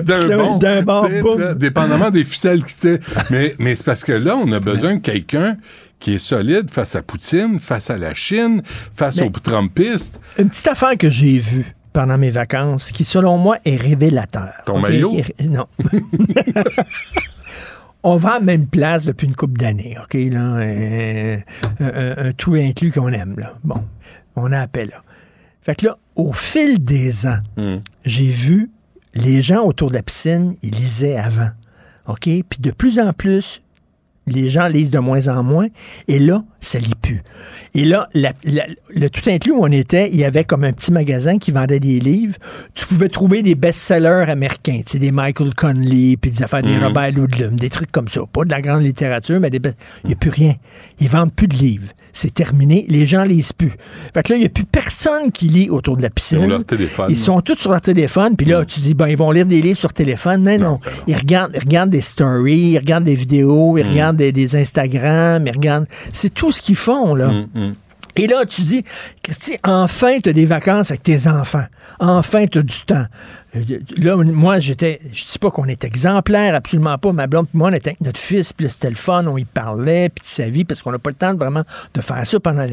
D'un 0.02 0.36
bon, 0.36 0.56
d'un 0.58 1.38
là, 1.38 1.54
dépendamment 1.54 2.10
des 2.10 2.24
ficelles 2.24 2.64
qui 2.64 2.74
tirent. 2.74 2.98
Mais, 3.30 3.54
mais 3.58 3.74
c'est 3.74 3.84
parce 3.84 4.04
que 4.04 4.12
là, 4.12 4.36
on 4.36 4.50
a 4.52 4.60
besoin 4.60 4.96
de 4.96 5.00
quelqu'un 5.00 5.56
qui 6.00 6.14
est 6.14 6.18
solide 6.18 6.70
face 6.70 6.96
à 6.96 7.02
Poutine, 7.02 7.58
face 7.58 7.88
à 7.90 7.96
la 7.96 8.12
Chine, 8.14 8.62
face 8.94 9.16
Mais- 9.16 9.26
aux 9.26 9.30
Trumpistes. 9.30 10.20
Une 10.38 10.48
petite 10.50 10.68
affaire 10.68 10.96
que 10.98 11.08
j'ai 11.08 11.38
vue 11.38 11.74
pendant 11.94 12.18
mes 12.18 12.30
vacances, 12.30 12.90
qui 12.90 13.04
selon 13.04 13.38
moi 13.38 13.56
est 13.64 13.76
révélateur. 13.76 14.50
Ton 14.66 14.80
maillot? 14.80 15.16
Non. 15.44 15.66
On 18.06 18.16
va 18.16 18.32
à 18.34 18.38
la 18.38 18.44
même 18.44 18.66
place 18.66 19.06
depuis 19.06 19.26
une 19.26 19.34
couple 19.34 19.58
d'années, 19.58 19.96
OK? 20.02 20.14
Là, 20.14 20.40
un, 20.42 21.38
un- 21.80 22.14
un 22.28 22.32
tout 22.32 22.54
inclus 22.54 22.92
qu'on 22.92 23.08
aime, 23.08 23.34
là. 23.38 23.54
Bon, 23.64 23.82
on 24.36 24.52
a 24.52 24.60
appelé 24.60 24.86
là. 24.86 25.00
Fait 25.62 25.74
que 25.74 25.86
là, 25.86 25.96
au 26.14 26.32
fil 26.34 26.84
des 26.84 27.26
ans, 27.26 27.38
Hmm. 27.56 27.78
j'ai 28.04 28.28
vu 28.28 28.70
les 29.14 29.40
gens 29.42 29.62
autour 29.64 29.88
de 29.88 29.94
la 29.94 30.02
piscine, 30.02 30.54
ils 30.62 30.70
lisaient 30.74 31.16
avant. 31.16 31.48
OK? 32.06 32.24
Puis 32.24 32.60
de 32.60 32.70
plus 32.70 33.00
en 33.00 33.12
plus, 33.14 33.62
les 34.26 34.48
gens 34.48 34.66
lisent 34.68 34.90
de 34.90 34.98
moins 34.98 35.28
en 35.28 35.42
moins. 35.42 35.66
Et 36.08 36.18
là, 36.18 36.44
ça 36.60 36.78
lit 36.78 36.94
plus. 37.00 37.22
Et 37.74 37.84
là, 37.84 38.08
la- 38.14 38.32
la- 38.44 38.66
le 38.94 39.10
tout 39.10 39.28
inclus 39.28 39.52
où 39.52 39.58
on 39.62 39.70
était, 39.70 40.08
il 40.10 40.16
y 40.16 40.24
avait 40.24 40.44
comme 40.44 40.64
un 40.64 40.72
petit 40.72 40.92
magasin 40.92 41.38
qui 41.38 41.50
vendait 41.50 41.80
des 41.80 42.00
livres. 42.00 42.36
Tu 42.74 42.86
pouvais 42.86 43.08
trouver 43.08 43.42
des 43.42 43.54
best-sellers 43.54 44.24
américains, 44.30 44.80
tu 44.86 44.92
sais, 44.92 44.98
des 44.98 45.12
Michael 45.12 45.54
Conley, 45.54 46.16
puis 46.16 46.30
des 46.30 46.42
affaires, 46.42 46.62
des 46.62 46.76
Mhm. 46.76 46.84
Robert 46.84 47.10
Ludlum, 47.12 47.56
des 47.56 47.70
trucs 47.70 47.92
comme 47.92 48.08
ça. 48.08 48.22
Pas 48.32 48.44
de 48.44 48.50
la 48.50 48.60
grande 48.62 48.82
littérature, 48.82 49.40
mais 49.40 49.50
des 49.50 49.58
best- 49.58 49.76
il 50.04 50.08
n'y 50.08 50.12
a 50.14 50.16
plus 50.16 50.30
rien. 50.30 50.54
Ils 51.00 51.08
vendent 51.08 51.32
plus 51.34 51.48
de 51.48 51.54
livres. 51.56 51.88
C'est 52.14 52.32
terminé. 52.32 52.86
Les 52.88 53.04
gens 53.04 53.24
lisent 53.24 53.52
plus. 53.52 53.72
Fait 54.14 54.22
que 54.22 54.32
là, 54.32 54.36
il 54.36 54.40
n'y 54.40 54.46
a 54.46 54.48
plus 54.48 54.64
personne 54.64 55.30
qui 55.32 55.48
lit 55.48 55.68
autour 55.68 55.96
de 55.98 56.02
la 56.02 56.08
piscine. 56.10 56.38
Ils 56.38 56.44
ont 56.44 56.48
leur 56.48 56.64
téléphone. 56.64 57.06
Ils 57.10 57.18
sont 57.18 57.40
tous 57.42 57.56
sur 57.56 57.70
leur 57.72 57.80
téléphone. 57.80 58.36
Puis 58.36 58.46
là, 58.46 58.64
tu 58.64 58.80
dis, 58.80 58.94
ben, 58.94 59.08
ils 59.08 59.16
vont 59.16 59.30
lire 59.32 59.44
des 59.46 59.60
livres 59.60 59.78
sur 59.78 59.92
téléphone. 59.92 60.42
Mais 60.42 60.56
non. 60.56 60.78
ben 60.82 60.90
non. 60.90 60.96
Ils 61.08 61.16
regardent, 61.16 61.50
ils 61.54 61.60
regardent 61.60 61.90
des 61.90 62.00
stories, 62.00 62.70
ils 62.72 62.78
regardent 62.78 63.04
des 63.04 63.14
vidéos, 63.16 63.74
Mm. 63.74 63.78
ils 63.78 63.86
regardent 63.88 64.16
des, 64.16 64.32
des 64.32 64.56
Instagram, 64.56 65.44
ils 65.46 65.52
regardent. 65.52 65.86
C'est 66.12 66.32
tout 66.32 66.52
ce 66.52 66.62
qu'ils 66.62 66.76
font, 66.76 67.14
là. 67.14 67.28
Hum. 67.28 67.74
Et 68.16 68.28
là, 68.28 68.46
tu 68.46 68.62
dis, 68.62 68.84
Christy, 69.24 69.56
enfin, 69.64 70.20
tu 70.22 70.28
as 70.28 70.32
des 70.32 70.44
vacances 70.46 70.92
avec 70.92 71.02
tes 71.02 71.26
enfants. 71.26 71.64
Enfin, 71.98 72.46
tu 72.46 72.58
as 72.58 72.62
du 72.62 72.80
temps. 72.86 73.06
Là, 73.98 74.16
moi, 74.16 74.58
j'étais, 74.58 75.00
je 75.12 75.24
dis 75.26 75.38
pas 75.38 75.50
qu'on 75.50 75.66
est 75.66 75.84
exemplaire, 75.84 76.54
absolument 76.54 76.98
pas. 76.98 77.12
Ma 77.12 77.26
blonde, 77.26 77.46
moi, 77.54 77.70
on 77.70 77.72
était 77.72 77.90
avec 77.90 78.00
notre 78.00 78.18
fils, 78.18 78.52
puis 78.52 78.68
c'était 78.68 78.90
le 78.90 78.96
fun, 78.96 79.26
on 79.26 79.38
y 79.38 79.44
parlait, 79.44 80.08
puis 80.08 80.22
de 80.22 80.28
sa 80.28 80.48
vie, 80.48 80.64
parce 80.64 80.82
qu'on 80.82 80.90
n'a 80.90 80.98
pas 80.98 81.10
le 81.10 81.16
temps 81.16 81.34
vraiment 81.34 81.62
de 81.94 82.00
faire 82.00 82.26
ça 82.26 82.40
pendant. 82.40 82.66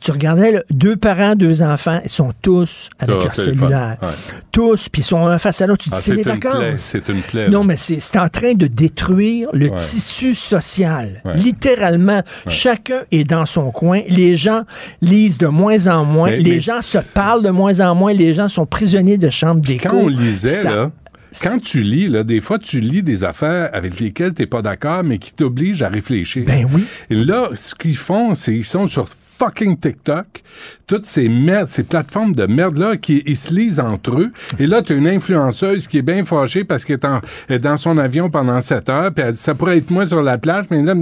Tu 0.00 0.10
regardais, 0.10 0.52
là, 0.52 0.62
deux 0.70 0.96
parents, 0.96 1.34
deux 1.36 1.60
enfants, 1.62 2.00
ils 2.02 2.10
sont 2.10 2.32
tous 2.40 2.88
avec 2.98 3.22
leur 3.22 3.32
téléphone, 3.32 3.44
cellulaire. 3.58 3.96
ouais. 4.00 4.08
Tous, 4.50 4.88
puis 4.88 5.02
ils 5.02 5.04
sont 5.04 5.26
un 5.26 5.36
face 5.36 5.60
à 5.60 5.66
l'autre. 5.66 5.84
Tu 5.84 5.90
dis, 5.90 5.94
Ah, 5.98 6.00
c'est 6.00 6.14
les 6.14 6.22
vacances. 6.22 6.62
c'est 6.76 7.06
une 7.10 7.20
plaie. 7.20 7.50
Non, 7.50 7.62
mais 7.62 7.76
c'est 7.76 8.16
en 8.16 8.28
train 8.30 8.54
de 8.54 8.66
détruire 8.66 9.48
le 9.52 9.66
Ouais. 9.68 9.74
tissu 9.76 10.34
social. 10.34 11.20
Ouais. 11.26 11.36
Littéralement. 11.36 12.22
Chacun 12.48 13.00
est 13.12 13.24
dans 13.24 13.44
son 13.44 13.70
coin. 13.70 14.00
Les 14.08 14.36
gens 14.36 14.62
lisent 15.02 15.36
de 15.38 15.46
moins 15.46 15.88
en 15.88 16.04
moins. 16.06 16.30
Mais- 16.30 16.38
les 16.38 16.50
mais 16.52 16.60
gens 16.60 16.80
se 16.80 16.98
parlent 16.98 17.42
de 17.42 17.50
moins 17.50 17.80
en 17.80 17.94
moins. 17.94 18.14
Les 18.14 18.32
gens 18.32 18.48
sont 18.48 18.64
prisonniers 18.64 19.18
de 19.18 19.28
chambres 19.30 19.60
d'écho. 19.60 19.88
quand 19.90 19.96
on 19.96 20.08
lisait, 20.08 20.48
Ça- 20.50 20.70
là, 20.70 20.90
quand 21.42 21.58
tu 21.60 21.82
lis, 21.82 22.08
là, 22.08 22.22
des 22.22 22.40
fois, 22.40 22.58
tu 22.58 22.80
lis 22.80 23.02
des 23.02 23.24
affaires 23.24 23.68
avec 23.74 24.00
lesquelles 24.00 24.32
tu 24.32 24.40
n'es 24.40 24.46
pas 24.46 24.62
d'accord, 24.62 25.04
mais 25.04 25.18
qui 25.18 25.32
t'obligent 25.34 25.82
à 25.82 25.88
réfléchir. 25.88 26.44
Ben 26.46 26.66
oui. 26.72 26.84
Et 27.10 27.14
là, 27.14 27.50
ce 27.54 27.74
qu'ils 27.74 27.96
font, 27.96 28.34
c'est 28.34 28.54
qu'ils 28.54 28.64
sont 28.64 28.86
sur 28.86 29.06
fucking 29.38 29.76
TikTok, 29.78 30.26
toutes 30.86 31.06
ces 31.06 31.28
merdes, 31.28 31.68
ces 31.68 31.82
plateformes 31.82 32.34
de 32.34 32.46
merde-là, 32.46 32.96
qui 32.96 33.22
ils 33.26 33.36
se 33.36 33.52
lisent 33.52 33.80
entre 33.80 34.18
eux. 34.20 34.32
Et 34.58 34.66
là, 34.66 34.82
tu 34.82 34.92
as 34.92 34.96
une 34.96 35.08
influenceuse 35.08 35.86
qui 35.86 35.98
est 35.98 36.02
bien 36.02 36.24
fâchée 36.24 36.64
parce 36.64 36.84
qu'elle 36.84 36.96
est, 36.96 37.04
en- 37.04 37.20
est 37.48 37.58
dans 37.58 37.76
son 37.76 37.98
avion 37.98 38.30
pendant 38.30 38.60
7 38.60 38.88
heures, 38.88 39.12
puis 39.12 39.24
elle 39.26 39.32
dit, 39.34 39.40
ça 39.40 39.54
pourrait 39.54 39.78
être 39.78 39.90
moi 39.90 40.06
sur 40.06 40.22
la 40.22 40.38
plage, 40.38 40.66
mais 40.70 40.82
là, 40.82 40.94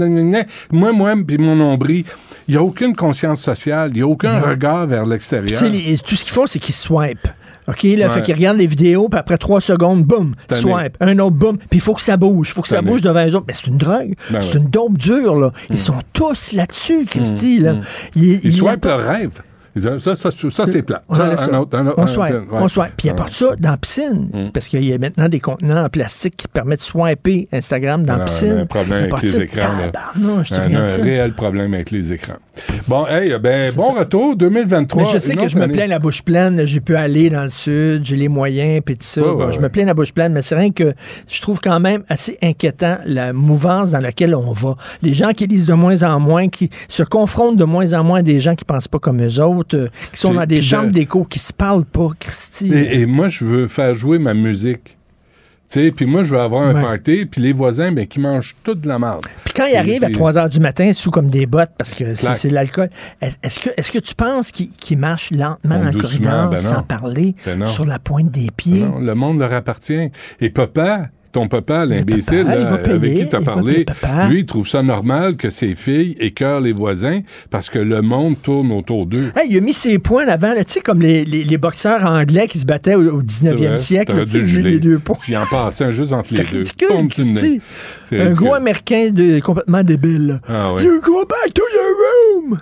moi, 0.73 0.93
moi, 0.93 1.15
puis 1.27 1.39
mon 1.39 1.57
nombril. 1.57 2.05
Il 2.49 2.53
n'y 2.55 2.59
a 2.59 2.63
aucune 2.63 2.95
conscience 2.95 3.41
sociale, 3.41 3.91
il 3.91 3.97
n'y 3.97 4.03
a 4.03 4.07
aucun 4.07 4.39
regard 4.41 4.87
vers 4.87 5.07
l'extérieur. 5.07 5.59
tout 6.05 6.17
ce 6.17 6.25
qu'ils 6.25 6.35
font, 6.35 6.47
c'est 6.47 6.59
qu'ils 6.59 6.75
swipent. 6.75 7.29
OK, 7.67 7.83
là, 7.85 7.89
Ouais. 8.07 8.09
fait 8.13 8.23
qu'ils 8.23 8.35
regardent 8.35 8.59
les 8.59 8.67
vidéos, 8.67 9.09
puis 9.09 9.19
après 9.19 9.39
trois 9.39 9.61
secondes, 9.61 10.05
boum, 10.05 10.35
swipe. 10.51 10.97
Un 11.01 11.19
autre, 11.19 11.37
boum, 11.37 11.57
puis 11.59 11.67
il 11.73 11.81
faut 11.81 11.95
que 11.95 12.03
ça 12.03 12.17
bouge. 12.17 12.51
Il 12.51 12.55
faut 12.55 12.63
que 12.63 12.69
ça 12.69 12.83
bouge 12.83 13.01
devant 13.03 13.27
eux 13.27 13.35
autres. 13.35 13.45
Mais 13.49 13.55
c'est 13.55 13.67
une 13.69 13.79
drogue. 13.79 14.15
Ben 14.31 14.41
c'est 14.41 14.59
une 14.59 14.69
dope 14.69 14.99
dure, 14.99 15.37
là. 15.37 15.51
Ils 15.71 15.79
sont 15.79 15.95
tous 16.13 16.53
là-dessus, 16.53 17.07
Christy, 17.07 17.61
là. 17.61 17.77
Ils, 18.17 18.25
Ils 18.25 18.41
ils- 18.45 18.53
swipent 18.57 18.85
leur 18.85 19.01
rêve. 19.01 19.41
Ça, 19.99 20.15
ça, 20.15 20.31
ça, 20.31 20.67
c'est 20.69 20.83
plat. 20.83 21.03
On 21.09 21.15
un 21.19 21.31
un 21.31 21.95
on 21.97 22.03
un- 22.03 22.07
swipe, 22.07 22.33
ouais. 22.33 22.45
on 22.53 22.69
swipe. 22.69 22.93
Puis 22.97 23.09
ils 23.09 23.11
apportent 23.11 23.33
ça 23.33 23.57
dans 23.59 23.71
la 23.73 23.77
piscine. 23.77 24.51
Parce 24.55 24.69
qu'il 24.69 24.85
y 24.85 24.93
a 24.93 24.99
maintenant 24.99 25.29
des 25.29 25.41
contenants 25.41 25.85
en 25.85 25.89
plastique 25.89 26.37
qui 26.37 26.47
permettent 26.47 26.79
de 26.79 26.85
swiper 26.85 27.49
Instagram 27.53 28.05
dans 28.07 28.15
la 28.17 28.23
Ah, 28.23 28.27
piscine. 28.27 28.53
on 28.53 28.59
a 28.59 28.61
un 28.61 28.67
problème 28.67 29.09
avec 29.13 29.23
les 29.23 29.41
écrans. 29.41 29.77
là. 29.77 30.43
Je 30.45 30.55
un 30.77 30.87
ça. 30.87 31.03
réel 31.03 31.33
problème 31.33 31.75
avec 31.75 31.91
les 31.91 32.13
écrans. 32.13 32.35
Bon, 32.87 33.07
hey, 33.07 33.37
ben, 33.41 33.73
bon 33.75 33.93
retour, 33.95 34.37
2023. 34.37 35.03
Mais 35.03 35.09
je 35.09 35.19
sais 35.19 35.35
que 35.35 35.49
je 35.49 35.57
me 35.59 35.67
plains 35.69 35.87
la 35.87 35.99
bouche 35.99 36.23
pleine, 36.23 36.67
j'ai 36.67 36.81
pu 36.81 36.95
aller 36.97 37.31
dans 37.31 37.43
le 37.45 37.49
sud, 37.49 38.05
j'ai 38.05 38.17
les 38.17 38.29
moyens, 38.29 38.81
puis 38.85 38.97
tout 38.97 39.05
ça. 39.05 39.23
Ouais, 39.23 39.33
Bon, 39.35 39.47
ouais, 39.47 39.53
je 39.53 39.61
me 39.61 39.69
plains 39.69 39.85
la 39.85 39.95
bouche 39.95 40.13
pleine, 40.13 40.33
mais 40.33 40.43
c'est 40.43 40.55
rien 40.55 40.71
que 40.71 40.93
je 41.29 41.41
trouve 41.41 41.61
quand 41.61 41.81
même 41.81 42.03
assez 42.09 42.37
inquiétant 42.43 42.99
la 43.07 43.33
mouvance 43.33 43.91
dans 43.93 44.01
laquelle 44.01 44.35
on 44.35 44.53
va. 44.53 44.75
Les 45.03 45.15
gens 45.15 45.33
qui 45.33 45.47
lisent 45.47 45.67
de 45.67 45.75
moins 45.75 46.03
en 46.03 46.21
moins, 46.21 46.49
qui 46.49 46.71
se 46.89 47.03
confrontent 47.03 47.57
de 47.57 47.65
moins 47.65 47.93
en 47.93 48.05
moins 48.05 48.21
à 48.21 48.23
des 48.23 48.41
gens 48.41 48.55
qui 48.55 48.65
pensent 48.65 48.89
pas 48.89 48.99
comme 48.99 49.23
eux 49.25 49.41
autres, 49.41 49.77
euh, 49.77 49.89
qui 50.13 50.21
sont 50.21 50.29
Puis- 50.31 50.39
dans 50.39 50.47
des 50.47 50.63
chambres 50.63 50.89
de- 50.89 50.93
d'écho, 50.93 51.25
qui 51.25 51.39
se 51.39 51.53
parlent 51.53 51.85
pas, 51.85 52.09
Christy. 52.21 52.71
Et, 52.73 53.01
et 53.01 53.07
moi, 53.07 53.29
je 53.29 53.45
veux 53.45 53.67
faire 53.67 53.95
jouer 53.95 54.19
ma 54.19 54.35
musique. 54.35 54.97
Sais, 55.69 55.91
puis 55.91 56.07
moi, 56.07 56.23
je 56.23 56.31
veux 56.33 56.39
avoir 56.41 56.63
un 56.63 56.75
Ouais. 56.75 56.81
party, 56.81 57.27
puis 57.27 57.41
les 57.41 57.53
voisins, 57.53 57.91
ben, 57.91 58.07
qui 58.07 58.21
mangent 58.21 58.55
toute 58.63 58.83
de 58.83 58.89
la 58.89 58.99
merde. 58.99 59.25
Puis 59.45 59.55
quand 59.55 59.65
ils 59.67 59.75
arrivent 59.77 60.05
à 60.05 60.07
puis- 60.07 60.15
3 60.15 60.39
heures 60.39 60.49
du 60.49 60.61
matin 60.61 60.93
sous 60.93 61.11
comme 61.11 61.29
des 61.29 61.47
bottes 61.47 61.73
parce 61.77 61.95
que 61.95 62.15
c'est 62.15 62.49
de 62.51 62.55
l'alcool, 62.55 62.91
est- 63.21 63.39
est-ce 63.43 63.59
que, 63.59 63.71
est 63.77 63.91
que 63.91 63.99
tu 63.99 64.15
penses 64.15 64.53
qu'ils 64.53 64.99
marchent 64.99 65.31
lentement 65.33 65.77
Bon, 65.79 65.85
dans 65.87 65.91
le 65.91 65.99
corridor 66.01 66.51
ben 66.51 66.61
sans 66.61 66.83
parler 66.83 67.35
Ben 67.45 67.67
sur 67.67 67.85
la 67.87 67.99
pointe 67.99 68.31
des 68.31 68.49
pieds? 68.57 68.81
Non, 68.85 69.01
le 69.01 69.15
monde 69.15 69.39
leur 69.41 69.53
appartient. 69.53 70.11
Et 70.41 70.51
papa, 70.51 71.09
ton 71.35 71.49
papa, 71.49 71.85
l'imbécile, 71.85 72.47
avec 72.49 73.15
qui 73.17 73.29
tu 73.29 73.37
as 73.37 73.41
parlé, 73.41 73.85
lui, 74.31 74.39
il 74.41 74.47
trouve 74.47 74.67
ça 74.69 74.83
normal 74.83 75.37
que 75.37 75.51
ses 75.51 75.75
filles 75.75 76.17
écœurent 76.21 76.61
les 76.61 76.73
voisins 76.73 77.21
parce 77.51 77.69
que 77.71 77.79
le 77.79 78.01
monde 78.03 78.37
tourne 78.43 78.73
autour 78.73 79.07
d'eux. 79.07 79.31
Hey, 79.37 79.49
il 79.51 79.59
a 79.59 79.61
mis 79.61 79.73
ses 79.75 79.99
poings 79.99 80.27
avant, 80.29 80.53
tu 80.57 80.63
sais, 80.69 80.81
comme 80.81 81.01
les, 81.03 81.25
les- 81.25 81.45
les 81.45 81.59
boxeurs 81.59 82.05
anglais 82.05 82.47
qui 82.47 82.59
se 82.59 82.67
battaient 82.67 82.95
au, 82.95 83.19
au 83.19 83.23
C'est 83.29 83.47
19e 83.53 83.67
vrai, 83.67 83.77
siècle, 83.77 84.17
là, 84.17 84.25
les 84.63 84.79
deux 84.81 84.99
poings. 84.99 85.17
Puis 85.21 85.37
en 85.37 85.45
passant 85.47 85.91
juste 85.91 86.13
entre 86.13 86.33
les 86.35 86.43
deux. 86.45 86.59
ridicule, 86.59 86.89
Un 86.93 86.97
ridicule. 87.03 88.33
gros 88.35 88.55
américain 88.55 89.11
de, 89.11 89.41
complètement 89.41 89.83
débile. 89.83 90.41
Ah 90.49 90.73
oui. 90.75 90.85
You 90.85 91.01
go 91.03 91.25
back 91.27 91.53
to 91.53 91.63
your 91.75 92.49
room! 92.51 92.59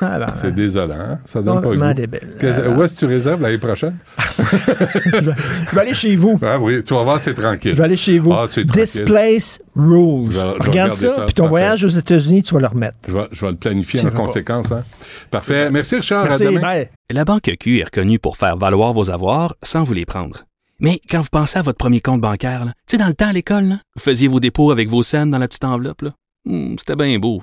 Ah, 0.00 0.18
ben, 0.18 0.26
C'est 0.40 0.54
désolant, 0.54 0.94
hein? 0.94 1.18
Ça 1.24 1.42
donne 1.42 1.60
pas 1.60 1.74
goût. 1.74 1.94
débile. 1.94 2.20
Alors- 2.42 2.78
Où 2.78 2.82
est-ce 2.82 2.94
que 2.94 2.98
tu 3.00 3.06
réserves 3.06 3.40
l'année 3.42 3.58
prochaine? 3.58 3.96
je 4.18 5.74
vais 5.74 5.80
aller 5.80 5.94
chez 5.94 6.16
vous. 6.16 6.38
Ah 6.42 6.58
oui, 6.58 6.82
tu 6.84 6.94
vas 6.94 7.02
voir, 7.02 7.20
c'est 7.20 7.34
tranquille. 7.34 7.72
Je 7.72 7.76
vais 7.76 7.84
aller 7.84 7.96
chez 7.96 8.18
vous. 8.18 8.32
Ah. 8.32 8.46
Displace 8.64 9.60
Rules. 9.74 10.30
Je 10.30 10.36
je 10.36 10.40
vais 10.42 10.52
Regarde 10.60 10.92
ça, 10.92 11.14
ça, 11.14 11.24
puis 11.24 11.34
ton 11.34 11.44
parfait. 11.44 11.48
voyage 11.50 11.84
aux 11.84 11.88
États-Unis, 11.88 12.42
tu 12.42 12.54
vas 12.54 12.60
le 12.60 12.66
remettre. 12.66 12.96
Je 13.06 13.12
vais, 13.12 13.28
je 13.32 13.40
vais 13.44 13.50
le 13.52 13.56
planifier 13.56 14.04
en 14.06 14.10
conséquence. 14.10 14.72
Hein? 14.72 14.84
Parfait. 15.30 15.70
Merci, 15.70 15.96
Richard. 15.96 16.24
Merci, 16.24 16.44
à 16.44 16.50
demain. 16.50 16.60
bye. 16.60 16.88
La 17.10 17.24
Banque 17.24 17.50
Q 17.58 17.80
est 17.80 17.84
reconnue 17.84 18.18
pour 18.18 18.36
faire 18.36 18.56
valoir 18.56 18.92
vos 18.92 19.10
avoirs 19.10 19.54
sans 19.62 19.84
vous 19.84 19.94
les 19.94 20.06
prendre. 20.06 20.44
Mais 20.80 21.00
quand 21.10 21.20
vous 21.20 21.28
pensez 21.32 21.58
à 21.58 21.62
votre 21.62 21.78
premier 21.78 22.00
compte 22.00 22.20
bancaire, 22.20 22.64
tu 22.66 22.72
sais, 22.92 22.96
dans 22.98 23.08
le 23.08 23.14
temps 23.14 23.28
à 23.28 23.32
l'école, 23.32 23.64
là, 23.64 23.74
vous 23.96 24.02
faisiez 24.02 24.28
vos 24.28 24.38
dépôts 24.40 24.70
avec 24.70 24.88
vos 24.88 25.02
scènes 25.02 25.30
dans 25.30 25.38
la 25.38 25.48
petite 25.48 25.64
enveloppe. 25.64 26.02
Hmm, 26.44 26.76
C'était 26.78 26.94
bien 26.94 27.18
beau. 27.18 27.42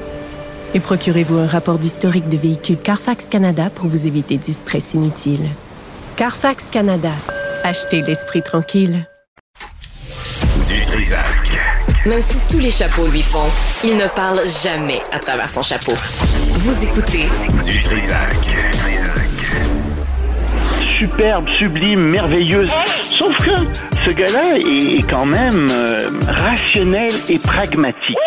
Et 0.73 0.79
procurez-vous 0.79 1.37
un 1.37 1.47
rapport 1.47 1.77
d'historique 1.77 2.29
de 2.29 2.37
véhicule 2.37 2.77
Carfax 2.77 3.27
Canada 3.27 3.69
pour 3.73 3.87
vous 3.87 4.07
éviter 4.07 4.37
du 4.37 4.51
stress 4.51 4.93
inutile. 4.93 5.49
Carfax 6.15 6.69
Canada. 6.71 7.11
Achetez 7.63 8.01
l'esprit 8.01 8.41
tranquille. 8.41 9.05
Du 10.67 10.81
Trisac. 10.83 11.25
Même 12.05 12.21
si 12.21 12.39
tous 12.49 12.59
les 12.59 12.69
chapeaux 12.69 13.07
lui 13.07 13.21
font, 13.21 13.49
il 13.83 13.97
ne 13.97 14.07
parle 14.07 14.41
jamais 14.63 15.01
à 15.11 15.19
travers 15.19 15.49
son 15.49 15.61
chapeau. 15.61 15.93
Vous 16.51 16.83
écoutez 16.85 17.25
Du 17.65 17.81
Trisac. 17.81 18.37
superbe, 20.97 21.49
sublime, 21.57 21.99
merveilleuse. 21.99 22.71
Sauf 23.03 23.35
que 23.37 23.51
ce 24.05 24.13
gars-là 24.13 24.57
est 24.57 25.09
quand 25.09 25.25
même 25.25 25.67
euh, 25.71 26.09
rationnel 26.27 27.11
et 27.27 27.39
pragmatique. 27.39 28.17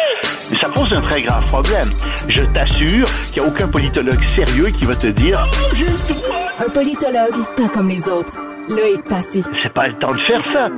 Ça 0.54 0.68
pose 0.68 0.92
un 0.96 1.00
très 1.00 1.22
grave 1.22 1.44
problème. 1.46 1.88
Je 2.28 2.42
t'assure 2.52 3.04
qu'il 3.32 3.42
n'y 3.42 3.48
a 3.48 3.50
aucun 3.50 3.68
politologue 3.68 4.22
sérieux 4.28 4.66
qui 4.66 4.84
va 4.84 4.94
te 4.94 5.06
dire 5.08 5.48
Oh, 5.52 5.74
droit. 5.74 6.66
Un 6.66 6.70
politologue, 6.70 7.44
pas 7.56 7.68
comme 7.68 7.88
les 7.88 8.08
autres. 8.08 8.36
Loïc 8.68 9.02
Passy. 9.08 9.42
C'est 9.62 9.72
pas 9.74 9.88
le 9.88 9.98
temps 9.98 10.12
de 10.12 10.20
faire 10.26 10.42
ça. 10.52 10.68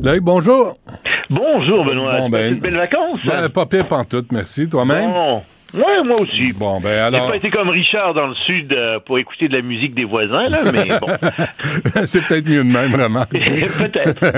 Loïc, 0.00 0.22
bonjour. 0.22 0.76
Bonjour, 1.30 1.84
Benoît. 1.84 2.18
Bon, 2.18 2.28
ben- 2.28 2.38
passes 2.42 2.50
une 2.52 2.60
belle 2.60 2.76
vacances? 2.76 3.20
Ben, 3.26 3.48
pas 3.48 3.66
pire 3.66 3.88
pantoute, 3.88 4.30
merci. 4.32 4.68
Toi-même? 4.68 5.10
Bon. 5.10 5.42
Ouais, 5.74 6.04
moi 6.04 6.20
aussi. 6.20 6.52
Bon, 6.52 6.80
ben 6.80 6.90
J'ai 6.90 6.98
alors... 6.98 7.28
pas 7.28 7.36
été 7.36 7.50
comme 7.50 7.70
Richard 7.70 8.14
dans 8.14 8.26
le 8.26 8.34
sud 8.46 8.72
euh, 8.72 8.98
pour 9.00 9.18
écouter 9.18 9.48
de 9.48 9.56
la 9.56 9.62
musique 9.62 9.94
des 9.94 10.04
voisins, 10.04 10.48
là, 10.48 10.58
mais 10.72 10.98
bon. 10.98 11.08
c'est 12.04 12.24
peut-être 12.26 12.46
mieux 12.46 12.64
de 12.64 12.68
même, 12.68 12.90
vraiment. 12.90 13.24
Peut-être. 13.30 14.22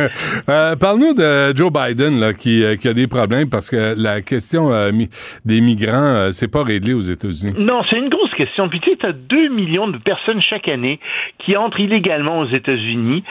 Euh, 0.49 0.76
Parle-nous 0.76 1.14
de 1.14 1.57
Joe 1.57 1.72
Biden, 1.72 2.20
là, 2.20 2.35
qui, 2.35 2.62
euh, 2.62 2.76
qui 2.76 2.89
a 2.89 2.93
des 2.93 3.07
problèmes 3.07 3.49
parce 3.49 3.70
que 3.70 3.95
la 3.97 4.20
question 4.20 4.72
euh, 4.72 4.91
des 5.45 5.61
migrants, 5.61 6.30
c'est 6.32 6.51
pas 6.51 6.62
réglé 6.62 6.93
aux 6.93 7.01
États-Unis. 7.01 7.55
Non, 7.59 7.82
c'est 7.89 7.97
une 7.97 8.09
grosse 8.09 8.32
question. 8.35 8.68
Puis 8.68 8.80
tu 8.80 8.91
sais, 8.91 9.07
as 9.07 9.12
2 9.12 9.49
millions 9.49 9.89
de 9.89 9.99
personnes 9.99 10.41
chaque 10.43 10.68
année 10.68 11.01
qui 11.39 11.57
entrent 11.57 11.80
illégalement 11.80 12.41
aux 12.41 12.49
États-Unis, 12.49 13.24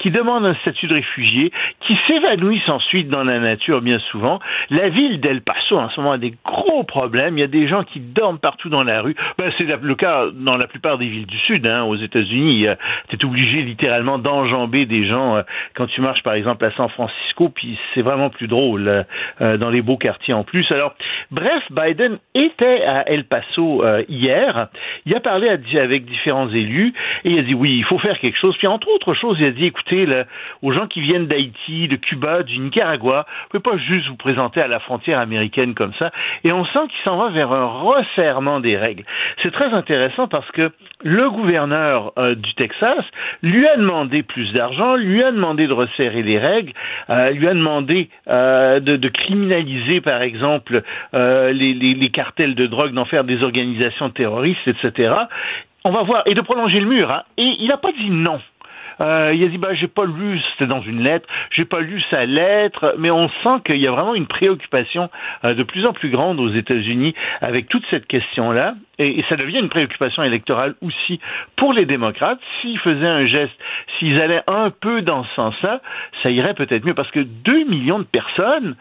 qui 0.00 0.10
demandent 0.10 0.46
un 0.46 0.54
statut 0.62 0.86
de 0.86 0.94
réfugié, 0.94 1.52
qui 1.86 1.96
s'évanouissent 2.06 2.68
ensuite 2.68 3.08
dans 3.08 3.24
la 3.24 3.38
nature 3.38 3.80
bien 3.80 3.98
souvent. 4.10 4.40
La 4.70 4.88
ville 4.88 5.20
d'El 5.20 5.42
Paso 5.42 5.78
en 5.78 5.90
ce 5.90 6.00
moment 6.00 6.12
a 6.12 6.18
des 6.18 6.34
gros 6.44 6.84
problèmes. 6.84 7.36
Il 7.38 7.40
y 7.40 7.43
a 7.43 7.43
des 7.48 7.68
gens 7.68 7.84
qui 7.84 8.00
dorment 8.00 8.38
partout 8.38 8.68
dans 8.68 8.82
la 8.82 9.00
rue. 9.02 9.14
Ben, 9.38 9.52
c'est 9.58 9.64
le 9.64 9.94
cas 9.94 10.26
dans 10.32 10.56
la 10.56 10.66
plupart 10.66 10.98
des 10.98 11.08
villes 11.08 11.26
du 11.26 11.38
Sud. 11.38 11.66
Hein, 11.66 11.84
aux 11.84 11.96
États-Unis, 11.96 12.66
tu 13.08 13.16
es 13.16 13.24
obligé 13.24 13.62
littéralement 13.62 14.18
d'enjamber 14.18 14.86
des 14.86 15.06
gens 15.06 15.36
euh, 15.36 15.42
quand 15.74 15.86
tu 15.86 16.00
marches 16.00 16.22
par 16.22 16.34
exemple 16.34 16.64
à 16.64 16.70
San 16.72 16.88
Francisco. 16.88 17.48
Puis 17.48 17.78
c'est 17.94 18.02
vraiment 18.02 18.30
plus 18.30 18.46
drôle 18.46 18.88
euh, 18.88 19.02
euh, 19.40 19.56
dans 19.56 19.70
les 19.70 19.82
beaux 19.82 19.96
quartiers 19.96 20.34
en 20.34 20.44
plus. 20.44 20.70
Alors, 20.70 20.94
bref, 21.30 21.62
Biden 21.70 22.18
était 22.34 22.82
à 22.84 23.08
El 23.08 23.24
Paso 23.24 23.84
hier. 24.08 24.68
Il 25.06 25.14
a 25.14 25.20
parlé 25.20 25.48
avec 25.48 26.04
différents 26.04 26.48
élus 26.48 26.92
et 27.24 27.30
il 27.30 27.38
a 27.38 27.42
dit 27.42 27.54
oui, 27.54 27.76
il 27.76 27.84
faut 27.84 27.98
faire 27.98 28.18
quelque 28.18 28.38
chose. 28.38 28.56
Puis 28.58 28.66
entre 28.66 28.88
autres 28.88 29.14
choses, 29.14 29.36
il 29.40 29.46
a 29.46 29.50
dit 29.50 29.66
écoutez, 29.66 30.06
là, 30.06 30.24
aux 30.62 30.72
gens 30.72 30.86
qui 30.86 31.00
viennent 31.00 31.26
d'Haïti, 31.26 31.88
de 31.88 31.96
Cuba, 31.96 32.42
du 32.42 32.58
Nicaragua, 32.58 33.26
vous 33.52 33.58
pouvez 33.58 33.76
pas 33.76 33.82
juste 33.82 34.08
vous 34.08 34.16
présenter 34.16 34.60
à 34.60 34.68
la 34.68 34.80
frontière 34.80 35.18
américaine 35.18 35.74
comme 35.74 35.92
ça. 35.98 36.10
Et 36.44 36.52
on 36.52 36.64
sent 36.64 36.86
qu'il 36.88 37.02
s'en 37.04 37.16
va 37.16 37.30
vers 37.34 37.52
un 37.52 37.66
resserrement 37.66 38.60
des 38.60 38.76
règles. 38.76 39.04
C'est 39.42 39.52
très 39.52 39.72
intéressant 39.72 40.28
parce 40.28 40.50
que 40.52 40.70
le 41.02 41.28
gouverneur 41.30 42.12
euh, 42.18 42.34
du 42.34 42.54
Texas 42.54 43.04
lui 43.42 43.66
a 43.66 43.76
demandé 43.76 44.22
plus 44.22 44.52
d'argent, 44.52 44.94
lui 44.94 45.22
a 45.22 45.30
demandé 45.30 45.66
de 45.66 45.72
resserrer 45.72 46.22
les 46.22 46.38
règles, 46.38 46.72
euh, 47.10 47.30
lui 47.30 47.46
a 47.46 47.54
demandé 47.54 48.08
euh, 48.28 48.80
de, 48.80 49.08
criminaliser, 49.08 50.00
par 50.00 50.22
exemple, 50.22 50.82
les 51.12 52.10
cartels 52.12 52.54
de 52.54 52.66
drogue, 52.66 52.92
d'en 52.92 53.04
faire 53.04 53.24
des 53.24 53.42
organisations 53.42 54.10
terroristes, 54.10 54.66
etc. 54.66 55.14
On 55.84 55.90
va 55.90 56.02
voir, 56.02 56.22
et 56.26 56.34
de 56.34 56.40
prolonger 56.40 56.80
le 56.80 56.86
mur. 56.86 57.10
hein. 57.10 57.22
Et 57.36 57.56
il 57.58 57.68
n'a 57.68 57.76
pas 57.76 57.92
dit 57.92 58.10
non. 58.10 58.40
Euh, 59.00 59.32
il 59.34 59.44
a 59.44 59.48
dit 59.48 59.58
bah 59.58 59.74
j'ai 59.74 59.88
pas 59.88 60.04
lu, 60.04 60.40
c'était 60.52 60.66
dans 60.66 60.82
une 60.82 61.02
lettre, 61.02 61.28
j'ai 61.50 61.64
pas 61.64 61.80
lu 61.80 62.02
sa 62.10 62.24
lettre, 62.26 62.94
mais 62.98 63.10
on 63.10 63.28
sent 63.28 63.60
qu'il 63.64 63.78
y 63.78 63.86
a 63.86 63.90
vraiment 63.90 64.14
une 64.14 64.26
préoccupation 64.26 65.10
euh, 65.44 65.54
de 65.54 65.62
plus 65.62 65.86
en 65.86 65.92
plus 65.92 66.10
grande 66.10 66.40
aux 66.40 66.50
États-Unis 66.50 67.14
avec 67.40 67.68
toute 67.68 67.84
cette 67.90 68.06
question-là, 68.06 68.74
et, 68.98 69.24
ça 69.28 69.36
devient 69.36 69.58
une 69.58 69.68
préoccupation 69.68 70.22
électorale 70.22 70.74
aussi 70.82 71.20
pour 71.56 71.72
les 71.72 71.86
démocrates. 71.86 72.38
S'ils 72.60 72.78
faisaient 72.78 73.06
un 73.06 73.26
geste, 73.26 73.54
s'ils 73.98 74.20
allaient 74.20 74.44
un 74.46 74.70
peu 74.70 75.02
dans 75.02 75.24
ce 75.24 75.34
sens-là, 75.34 75.80
ça 76.22 76.30
irait 76.30 76.54
peut-être 76.54 76.84
mieux 76.84 76.94
parce 76.94 77.10
que 77.10 77.20
2 77.20 77.64
millions 77.64 77.98
de 77.98 78.04
personnes, 78.04 78.76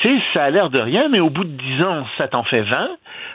tu 0.00 0.08
sais, 0.08 0.22
ça 0.32 0.44
a 0.44 0.50
l'air 0.50 0.70
de 0.70 0.78
rien, 0.78 1.08
mais 1.08 1.20
au 1.20 1.30
bout 1.30 1.44
de 1.44 1.50
10 1.50 1.82
ans, 1.82 2.06
ça 2.18 2.28
t'en 2.28 2.42
fait 2.42 2.62
20. 2.62 2.88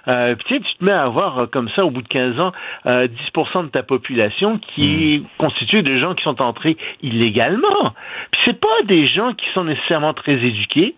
Euh, 0.08 0.36
puis 0.36 0.60
tu 0.62 0.78
te 0.78 0.86
mets 0.86 0.92
à 0.92 1.04
avoir 1.04 1.42
euh, 1.42 1.46
comme 1.48 1.70
ça, 1.76 1.86
au 1.86 1.90
bout 1.90 2.02
de 2.02 2.08
15 2.08 2.40
ans, 2.40 2.52
euh, 2.86 3.08
10% 3.36 3.64
de 3.64 3.70
ta 3.70 3.84
population 3.84 4.60
qui 4.60 5.16
est 5.16 5.22
constituée 5.38 5.82
de 5.82 5.98
gens 5.98 6.14
qui 6.14 6.24
sont 6.24 6.42
entrés 6.42 6.78
illégalement. 7.02 7.94
Puis 8.32 8.42
c'est 8.46 8.60
pas 8.60 8.84
des 8.86 9.08
gens 9.08 9.34
qui 9.34 9.46
sont 9.54 9.64
nécessairement 9.64 10.14
très 10.14 10.34
éduqués, 10.34 10.96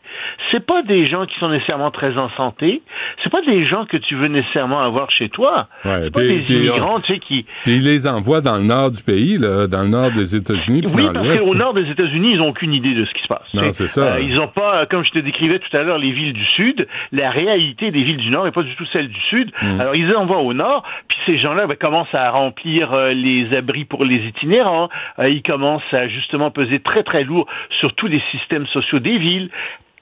c'est 0.51 0.65
pas 0.65 0.82
des 0.84 1.05
gens 1.05 1.26
qui 1.26 1.38
sont 1.39 1.49
nécessairement 1.49 1.91
très 1.91 2.18
en 2.18 2.30
santé, 2.32 2.82
c'est 3.24 3.32
pas 3.32 3.41
des 3.41 3.65
gens 3.65 3.86
que 3.86 3.97
tu 3.97 4.15
veux 4.15 4.28
nécessairement 4.28 4.82
avoir 4.82 5.09
chez 5.11 5.30
toi. 5.30 5.68
Ouais, 5.86 5.99
c'est 6.03 6.13
pas 6.13 6.22
des 6.22 6.43
immigrants, 6.53 6.99
tu 6.99 7.13
sais, 7.13 7.20
qui, 7.20 7.45
Puis 7.63 7.78
il 7.78 7.84
les 7.84 8.07
envoie 8.07 8.41
dans 8.41 8.57
le 8.57 8.63
nord 8.63 8.91
du 8.91 9.03
pays, 9.03 9.38
là, 9.38 9.68
dans 9.68 9.82
le 9.82 9.89
nord 9.89 10.11
des 10.11 10.36
États-Unis, 10.36 10.84
Oui, 10.93 11.05
dans 11.05 11.13
parce 11.13 11.45
qu'au 11.45 11.55
nord 11.55 11.74
des 11.74 11.89
États-Unis, 11.89 12.32
ils 12.34 12.38
n'ont 12.38 12.49
aucune 12.49 12.74
idée 12.74 12.93
de 12.93 13.05
ce 13.05 13.13
qui 13.13 13.22
se 13.22 13.28
passe. 13.28 13.53
Non, 13.53 13.72
c'est 13.72 13.88
ça. 13.88 14.15
euh, 14.15 14.22
ils 14.22 14.36
n'ont 14.36 14.47
pas, 14.47 14.86
comme 14.88 15.03
je 15.03 15.11
te 15.11 15.20
décrivais 15.20 15.57
tout 15.60 15.76
à 15.76 15.84
l'heure, 15.84 15.97
les 15.97 16.12
villes 16.12 16.34
du 16.34 16.45
Sud. 16.45 16.88
La 17.12 17.30
réalité 17.30 17.91
des 17.91 18.03
villes 18.03 18.18
du 18.18 18.30
Nord 18.30 18.45
n'est 18.45 18.51
pas 18.51 18.64
du 18.64 18.76
tout 18.76 18.86
celle 18.91 19.08
du 19.08 19.22
Sud. 19.30 19.51
Mm. 19.62 19.82
Alors, 19.82 19.95
ils 19.95 20.16
envoient 20.16 20.41
au 20.41 20.53
Nord, 20.53 20.84
puis 21.08 21.18
ces 21.26 21.38
gens-là 21.38 21.68
ben, 21.68 21.76
commencent 21.76 22.14
à 22.14 22.30
remplir 22.32 22.93
euh, 22.93 23.14
les 23.14 23.55
abris 23.55 23.86
pour 23.86 24.05
les 24.05 24.18
itinérants. 24.18 24.89
Euh, 25.20 25.30
ils 25.30 25.43
commencent 25.43 25.93
à 25.93 26.08
justement 26.08 26.51
peser 26.51 26.80
très, 26.80 27.03
très 27.03 27.24
lourd 27.24 27.47
sur 27.80 27.93
tous 27.93 28.08
les 28.08 28.22
systèmes 28.32 28.68
sociaux 28.68 28.99
des 28.99 29.18
villes 29.18 29.49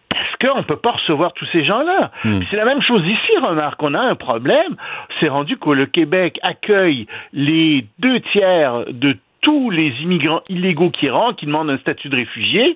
parce 0.09 0.53
qu'on 0.53 0.59
ne 0.59 0.63
peut 0.63 0.77
pas 0.77 0.91
recevoir 0.91 1.33
tous 1.33 1.47
ces 1.51 1.65
gens-là. 1.65 2.11
Puis 2.21 2.47
C'est 2.49 2.57
la 2.57 2.65
même 2.65 2.81
chose 2.81 3.03
ici, 3.05 3.37
remarque, 3.41 3.81
on 3.83 3.93
a 3.93 3.99
un 3.99 4.15
problème. 4.15 4.75
C'est 5.19 5.27
rendu 5.27 5.57
que 5.57 5.69
le 5.71 5.85
Québec 5.85 6.39
accueille 6.41 7.07
les 7.33 7.85
deux 7.99 8.19
tiers 8.31 8.85
de 8.89 9.17
tous 9.45 9.69
les 9.69 9.93
immigrants 10.01 10.41
illégaux 10.49 10.89
qui 10.89 11.07
rentrent, 11.07 11.35
qui 11.35 11.45
demandent 11.45 11.69
un 11.69 11.77
statut 11.77 12.09
de 12.09 12.15
réfugié. 12.15 12.75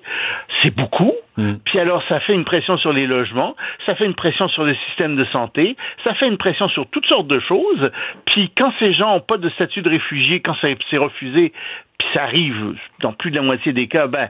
C'est 0.62 0.72
beaucoup. 0.72 1.12
Hmm. 1.36 1.54
Puis 1.64 1.80
alors, 1.80 2.00
ça 2.08 2.20
fait 2.20 2.32
une 2.32 2.44
pression 2.44 2.78
sur 2.78 2.92
les 2.92 3.08
logements, 3.08 3.56
ça 3.86 3.96
fait 3.96 4.06
une 4.06 4.14
pression 4.14 4.46
sur 4.48 4.62
le 4.62 4.76
système 4.86 5.16
de 5.16 5.24
santé, 5.32 5.76
ça 6.04 6.14
fait 6.14 6.28
une 6.28 6.36
pression 6.36 6.68
sur 6.68 6.86
toutes 6.86 7.06
sortes 7.06 7.26
de 7.26 7.40
choses. 7.40 7.90
Puis 8.26 8.52
quand 8.56 8.72
ces 8.78 8.92
gens 8.92 9.14
n'ont 9.14 9.20
pas 9.20 9.36
de 9.36 9.48
statut 9.50 9.82
de 9.82 9.90
réfugié, 9.90 10.38
quand 10.38 10.54
c'est 10.60 10.96
refusé, 10.96 11.52
puis 11.98 12.08
ça 12.14 12.22
arrive 12.22 12.76
dans 13.00 13.12
plus 13.14 13.32
de 13.32 13.36
la 13.36 13.42
moitié 13.42 13.72
des 13.72 13.88
cas, 13.88 14.06
ben 14.06 14.28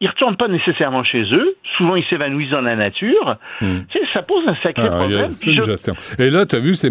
ils 0.00 0.08
retournent 0.08 0.36
pas 0.36 0.48
nécessairement 0.48 1.02
chez 1.02 1.22
eux. 1.32 1.56
Souvent, 1.76 1.96
ils 1.96 2.04
s'évanouissent 2.08 2.50
dans 2.50 2.60
la 2.60 2.76
nature. 2.76 3.36
Hmm. 3.60 3.78
Tu 3.90 3.98
sais, 3.98 4.04
ça 4.12 4.22
pose 4.22 4.46
un 4.46 4.54
sacré 4.62 4.86
Ah, 4.86 4.96
problème. 4.98 5.28
c'est 5.30 5.50
une 5.52 5.56
je- 5.62 5.70
gestion. 5.70 5.94
Et 6.18 6.30
là, 6.30 6.46
tu 6.46 6.54
as 6.56 6.60
vu, 6.60 6.74
c'est 6.74 6.90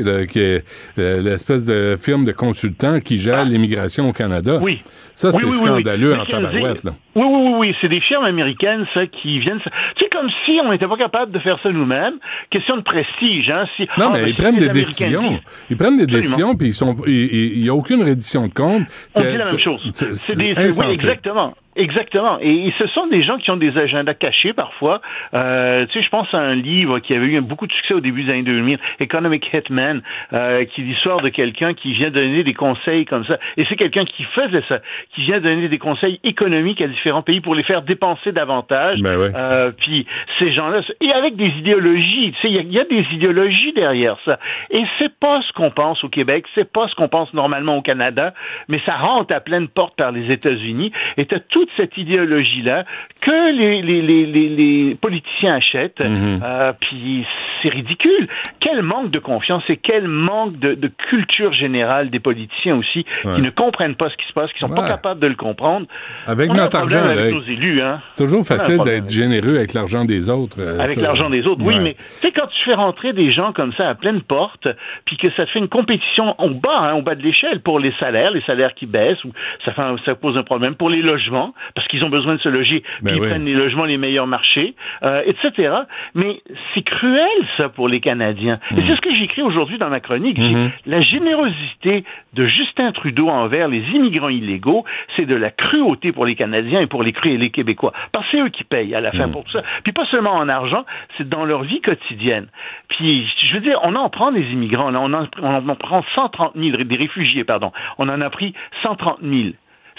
là, 0.00 0.26
qui 0.26 0.38
est 0.40 0.64
euh, 0.98 1.20
l'espèce 1.22 1.66
de 1.66 1.96
firme 1.98 2.24
de 2.24 2.32
consultants 2.32 3.00
qui 3.00 3.18
gère 3.18 3.44
l'immigration 3.44 4.08
au 4.08 4.12
Canada. 4.12 4.58
Ah. 4.58 4.62
Oui. 4.62 4.78
Ça, 5.16 5.28
Oui, 5.28 5.34
c'est 5.38 5.46
oui, 5.46 5.52
oui, 5.54 5.58
oui. 5.62 5.82
scandaleux 5.82 6.14
en 6.14 6.24
tabarouette. 6.26 6.84
Là. 6.84 6.90
Oui, 7.14 7.24
oui, 7.26 7.52
oui, 7.56 7.74
c'est 7.80 7.88
des 7.88 8.00
firmes 8.02 8.24
américaines, 8.24 8.84
ça, 8.92 9.06
qui 9.06 9.38
viennent. 9.38 9.60
C'est 9.98 10.12
comme 10.12 10.28
si 10.44 10.60
on 10.62 10.70
n'était 10.70 10.86
pas 10.86 10.98
capable 10.98 11.32
de 11.32 11.38
faire 11.38 11.58
ça 11.62 11.70
nous-mêmes. 11.72 12.16
Question 12.50 12.76
de 12.76 12.82
prestige, 12.82 13.48
hein. 13.48 13.64
Si, 13.76 13.84
non, 13.96 14.08
ah, 14.08 14.10
mais 14.12 14.20
ben, 14.20 14.26
ils 14.28 14.34
si 14.34 14.42
prennent 14.42 14.56
des 14.58 14.68
décisions. 14.68 15.40
Ils 15.70 15.76
prennent 15.78 15.96
des 15.96 16.06
décisions, 16.06 16.54
puis 16.54 16.68
ils 16.68 16.74
sont, 16.74 16.94
il 17.06 17.62
n'y 17.62 17.68
a 17.70 17.74
aucune 17.74 18.02
reddition 18.02 18.46
de 18.46 18.52
compte. 18.52 18.82
On 19.14 19.20
dit 19.22 19.36
la 19.38 19.46
même 19.46 19.58
chose. 19.58 19.80
c'est- 19.94 20.36
des, 20.36 20.52
oui, 20.54 20.90
exactement. 20.90 21.54
Exactement. 21.76 22.38
Et, 22.40 22.68
et 22.68 22.74
ce 22.78 22.86
sont 22.88 23.06
des 23.08 23.22
gens 23.22 23.36
qui 23.36 23.50
ont 23.50 23.58
des 23.58 23.76
agendas 23.76 24.14
cachés 24.14 24.54
parfois. 24.54 25.02
Euh, 25.34 25.84
tu 25.86 25.98
sais, 25.98 26.04
je 26.04 26.08
pense 26.08 26.26
à 26.32 26.38
un 26.38 26.54
livre 26.54 27.00
qui 27.00 27.14
avait 27.14 27.26
eu 27.26 27.40
beaucoup 27.42 27.66
de 27.66 27.72
succès 27.72 27.92
au 27.92 28.00
début 28.00 28.24
des 28.24 28.32
années 28.32 28.42
2000, 28.44 28.78
Economic 29.00 29.46
Hitman, 29.52 30.00
euh, 30.32 30.64
qui 30.64 30.80
est 30.80 30.84
l'histoire 30.84 31.20
de 31.20 31.28
quelqu'un 31.28 31.74
qui 31.74 31.92
vient 31.92 32.10
donner 32.10 32.44
des 32.44 32.54
conseils 32.54 33.04
comme 33.04 33.26
ça. 33.26 33.38
Et 33.58 33.66
c'est 33.68 33.76
quelqu'un 33.76 34.06
qui 34.06 34.24
faisait 34.24 34.62
ça, 34.68 34.80
qui 35.14 35.22
vient 35.22 35.40
donner 35.40 35.68
des 35.68 35.78
conseils 35.78 36.20
économiques 36.24 36.80
à 36.82 36.88
différents 36.88 37.22
pays 37.22 37.40
pour 37.40 37.54
les 37.54 37.62
faire 37.62 37.82
dépenser 37.82 38.32
davantage. 38.32 39.00
Ben 39.00 39.16
ouais. 39.16 39.30
Euh, 39.34 39.70
puis 39.76 40.06
ces 40.38 40.52
gens-là, 40.52 40.80
et 41.00 41.12
avec 41.12 41.36
des 41.36 41.48
idéologies, 41.48 42.32
tu 42.32 42.40
sais, 42.42 42.48
il 42.48 42.54
y, 42.54 42.58
a- 42.58 42.62
il 42.62 42.72
y 42.72 42.78
a 42.80 42.84
des 42.84 43.06
idéologies 43.12 43.72
derrière 43.72 44.16
ça. 44.24 44.38
Et 44.70 44.82
c'est 44.98 45.14
pas 45.18 45.40
ce 45.46 45.52
qu'on 45.52 45.70
pense 45.70 46.02
au 46.04 46.08
Québec, 46.08 46.44
c'est 46.54 46.70
pas 46.70 46.86
ce 46.88 46.94
qu'on 46.94 47.08
pense 47.08 47.32
normalement 47.34 47.76
au 47.76 47.82
Canada, 47.82 48.34
mais 48.68 48.80
ça 48.84 48.94
rentre 48.96 49.34
à 49.34 49.40
pleine 49.40 49.68
porte 49.68 49.96
par 49.96 50.12
les 50.12 50.30
États-Unis. 50.32 50.92
Et 51.16 51.24
t'as 51.26 51.40
toute 51.40 51.68
cette 51.76 51.96
idéologie-là 51.96 52.84
que 53.22 53.52
les, 53.56 53.82
les, 53.82 54.02
les, 54.02 54.26
les, 54.26 54.48
les 54.48 54.94
politiciens 54.96 55.54
achètent. 55.56 56.00
Mhm. 56.00 56.40
Euh, 56.42 56.72
puis 56.80 57.24
c'est 57.62 57.68
ridicule. 57.70 58.28
Quel 58.60 58.82
manque 58.82 59.10
de 59.10 59.18
confiance 59.18 59.62
et 59.68 59.76
quel 59.76 60.08
manque 60.08 60.58
de, 60.58 60.74
de 60.74 60.88
culture 61.08 61.52
générale 61.52 62.10
des 62.10 62.20
politiciens 62.20 62.76
aussi, 62.76 63.04
Ouais. 63.24 63.34
qui 63.36 63.42
ne 63.42 63.50
comprennent 63.50 63.94
pas 63.94 64.10
ce 64.10 64.16
qui 64.16 64.26
se 64.26 64.32
passe, 64.32 64.52
qui 64.52 64.58
sont 64.58 64.68
pas 64.68 64.86
Ouais. 64.96 65.02
capables 65.02 65.20
de 65.20 65.26
le 65.26 65.34
comprendre. 65.34 65.86
Avec 66.26 66.50
On 66.50 66.54
a 66.54 66.60
un 66.60 66.64
notre 66.64 66.78
argent, 66.78 67.00
avec 67.04 67.16
là, 67.26 67.30
nos 67.32 67.42
élus, 67.42 67.80
hein. 67.82 68.00
Toujours 68.16 68.44
facile 68.46 68.78
d'être 68.84 69.08
généreux 69.10 69.56
avec 69.56 69.72
l'argent 69.74 70.04
des 70.04 70.28
autres. 70.30 70.56
euh, 70.60 70.78
avec 70.80 70.96
l'argent 70.96 71.30
des 71.30 71.46
autres, 71.46 71.62
oui, 71.62 71.74
Ouais. 71.74 71.80
mais 71.80 71.94
tu 71.94 72.04
sais, 72.28 72.32
quand 72.32 72.46
tu 72.46 72.64
fais 72.64 72.74
rentrer 72.74 73.12
des 73.12 73.32
gens 73.32 73.52
comme 73.52 73.72
ça 73.74 73.88
à 73.88 73.94
pleine 73.94 74.22
porte, 74.22 74.66
puis 75.04 75.16
que 75.16 75.30
ça 75.36 75.46
te 75.46 75.50
fait 75.50 75.58
une 75.58 75.68
compétition 75.68 76.34
au 76.40 76.50
bas, 76.50 76.78
hein, 76.80 76.94
au 76.94 77.02
bas 77.02 77.14
de 77.14 77.22
l'échelle 77.22 77.60
pour 77.60 77.78
les 77.80 77.92
salaires, 78.00 78.30
les 78.30 78.42
salaires 78.42 78.74
qui 78.74 78.86
baissent, 78.86 79.22
ou 79.24 79.32
ça, 79.64 79.72
fait 79.72 79.82
un- 79.82 79.96
ça 80.04 80.14
pose 80.14 80.36
un 80.36 80.42
problème 80.42 80.74
pour 80.74 80.90
les 80.90 81.02
logements, 81.02 81.54
parce 81.74 81.86
qu'ils 81.88 82.02
ont 82.04 82.08
besoin 82.10 82.34
de 82.36 82.40
se 82.40 82.48
loger, 82.48 82.82
Ben 83.02 83.12
puis 83.12 83.20
ils 83.22 83.28
prennent 83.28 83.44
les 83.44 83.54
logements 83.54 83.84
les 83.84 83.96
meilleurs 83.98 84.26
marchés, 84.26 84.74
euh, 85.02 85.22
etc. 85.26 85.72
Mais 86.14 86.40
c'est 86.74 86.82
cruel, 86.82 87.26
ça, 87.56 87.68
pour 87.68 87.88
les 87.88 88.00
Canadiens. 88.00 88.58
Et 88.76 88.80
c'est 88.86 88.96
ce 88.96 89.00
que 89.00 89.14
j'écris 89.14 89.42
aujourd'hui 89.42 89.78
dans 89.78 89.88
ma 89.90 90.00
chronique. 90.00 90.38
Mhm. 90.38 90.70
La 90.86 91.00
générosité 91.02 92.04
de 92.36 92.46
Justin 92.46 92.92
Trudeau 92.92 93.28
envers 93.28 93.66
les 93.68 93.80
immigrants 93.94 94.28
illégaux, 94.28 94.84
c'est 95.16 95.24
de 95.26 95.34
la 95.34 95.50
cruauté 95.50 96.12
pour 96.12 96.24
les 96.26 96.36
Canadiens 96.36 96.80
et 96.80 96.86
pour 96.86 97.02
les, 97.02 97.12
Cré- 97.12 97.36
les 97.36 97.50
Québécois. 97.50 97.92
Parce 98.12 98.26
que 98.26 98.30
c'est 98.36 98.42
eux 98.42 98.48
qui 98.50 98.62
payent 98.64 98.94
à 98.94 99.00
la 99.00 99.10
fin 99.12 99.26
Mhm. 99.26 99.32
pour 99.32 99.44
tout 99.44 99.52
ça. 99.52 99.62
Puis 99.82 99.92
pas 99.92 100.04
seulement 100.06 100.34
en 100.34 100.48
argent, 100.48 100.84
c'est 101.16 101.28
dans 101.28 101.44
leur 101.44 101.62
vie 101.64 101.80
quotidienne. 101.80 102.46
Puis, 102.88 103.26
je 103.42 103.54
veux 103.54 103.60
dire, 103.60 103.80
on 103.82 103.94
en 103.96 104.08
prend 104.10 104.30
des 104.30 104.44
immigrants, 104.52 104.90
là, 104.90 105.00
on 105.00 105.12
en, 105.12 105.26
on 105.42 105.68
en 105.68 105.74
prend 105.74 106.04
130 106.14 106.52
000, 106.54 106.76
des 106.84 106.96
réfugiés, 106.96 107.44
pardon. 107.44 107.72
On 107.98 108.08
en 108.08 108.20
a 108.20 108.30
pris 108.30 108.54
130 108.82 109.18
000. 109.22 109.50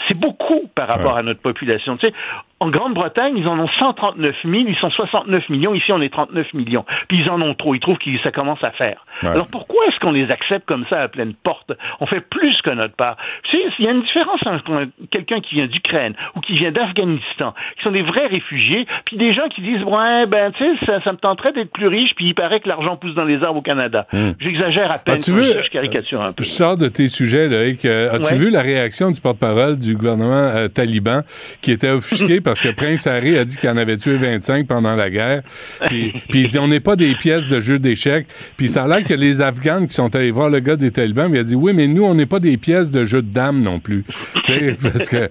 C'est 0.07 0.13
beaucoup 0.17 0.69
par 0.75 0.87
rapport 0.87 1.17
à 1.17 1.23
notre 1.23 1.41
population. 1.41 1.97
Tu 1.97 2.05
sais, 2.07 2.13
en 2.59 2.69
Grande-Bretagne, 2.69 3.33
ils 3.35 3.47
en 3.47 3.57
ont 3.59 3.67
139 3.67 4.35
000, 4.45 4.53
ils 4.67 4.75
sont 4.75 4.91
69 4.91 5.49
millions, 5.49 5.73
ici 5.73 5.91
on 5.91 5.99
est 6.01 6.13
39 6.13 6.53
millions. 6.53 6.85
Puis 7.07 7.17
ils 7.21 7.29
en 7.31 7.41
ont 7.41 7.55
trop, 7.55 7.73
ils 7.73 7.79
trouvent 7.79 7.97
que 7.97 8.15
ça 8.19 8.31
commence 8.31 8.63
à 8.63 8.69
faire. 8.71 9.03
Ouais. 9.23 9.29
Alors 9.29 9.47
pourquoi 9.47 9.83
est-ce 9.87 9.99
qu'on 9.99 10.11
les 10.11 10.29
accepte 10.31 10.65
comme 10.67 10.85
ça 10.89 11.01
à 11.01 11.07
pleine 11.07 11.33
porte? 11.43 11.71
On 11.99 12.05
fait 12.05 12.21
plus 12.21 12.55
que 12.63 12.69
notre 12.69 12.95
part. 12.95 13.17
Tu 13.49 13.57
il 13.79 13.85
y 13.85 13.87
a 13.87 13.91
une 13.91 14.01
différence 14.01 14.39
entre 14.45 14.71
un- 14.71 14.89
quelqu'un 15.11 15.39
qui 15.41 15.55
vient 15.55 15.67
d'Ukraine 15.67 16.13
ou 16.35 16.39
qui 16.41 16.53
vient 16.53 16.71
d'Afghanistan, 16.71 17.53
qui 17.77 17.83
sont 17.83 17.91
des 17.91 18.01
vrais 18.03 18.27
réfugiés, 18.27 18.85
puis 19.05 19.17
des 19.17 19.33
gens 19.33 19.47
qui 19.49 19.61
disent 19.61 19.83
ouais 19.83 20.25
ben 20.27 20.51
tu 20.51 20.63
sais 20.63 20.85
ça, 20.85 21.01
ça 21.03 21.11
me 21.11 21.17
tenterait 21.17 21.53
d'être 21.53 21.71
plus 21.71 21.87
riche, 21.87 22.11
puis 22.15 22.25
il 22.27 22.35
paraît 22.35 22.59
que 22.59 22.67
l'argent 22.69 22.95
pousse 22.97 23.15
dans 23.15 23.23
les 23.25 23.43
arbres 23.43 23.59
au 23.59 23.61
Canada. 23.61 24.07
Hmm. 24.13 24.31
J'exagère 24.39 24.91
à 24.91 24.99
peine, 24.99 25.15
As-tu 25.15 25.31
quand 25.31 25.37
vu- 25.37 25.51
je, 25.63 25.69
caricature 25.69 26.21
un 26.21 26.31
peu. 26.33 26.43
Je 26.43 26.47
sors 26.49 26.77
de 26.77 26.87
tes 26.87 27.09
sujets, 27.09 27.47
Loïc. 27.47 27.85
Euh, 27.85 28.11
As-tu 28.13 28.33
Ouais. 28.33 28.39
vu 28.39 28.49
la 28.49 28.61
réaction 28.61 29.11
du 29.11 29.19
porte-parole 29.21 29.77
du 29.77 29.95
gouvernement 29.95 30.33
euh, 30.55 30.67
taliban 30.67 31.21
qui 31.61 31.71
était 31.71 31.89
offusqué 31.89 32.41
parce 32.41 32.61
que 32.61 32.69
Prince 32.69 33.07
Harry 33.07 33.37
a 33.37 33.45
dit 33.45 33.57
qu'il 33.57 33.69
en 33.69 33.77
avait 33.77 33.97
tué 33.97 34.17
25 34.17 34.67
pendant 34.67 34.95
la 34.95 35.09
guerre? 35.09 35.41
Puis, 35.87 36.13
puis 36.29 36.41
il 36.41 36.47
dit 36.47 36.59
on 36.59 36.67
n'est 36.67 36.79
pas 36.79 36.95
des 36.95 37.15
pièces 37.15 37.49
de 37.49 37.59
jeu 37.59 37.79
d'échecs. 37.79 38.27
Puis 38.57 38.67
ça 38.69 38.83
a 38.83 38.87
l'air 38.87 39.03
que 39.07 39.13
les 39.13 39.41
Afghans 39.41 39.85
qui 39.85 39.93
sont 39.93 40.15
allés 40.15 40.31
voir 40.31 40.49
le 40.49 40.59
gars 40.59 40.75
des 40.75 40.91
talibans, 40.91 41.29
il 41.33 41.39
a 41.39 41.43
dit 41.43 41.55
oui, 41.55 41.73
mais 41.73 41.87
nous, 41.87 42.03
on 42.03 42.13
n'est 42.15 42.25
pas 42.25 42.39
des 42.39 42.57
pièces 42.57 42.91
de 42.91 43.03
jeu 43.05 43.21
de 43.21 43.31
dames 43.33 43.61
non 43.61 43.79
plus. 43.79 44.03
Parce 44.83 45.09
que 45.09 45.29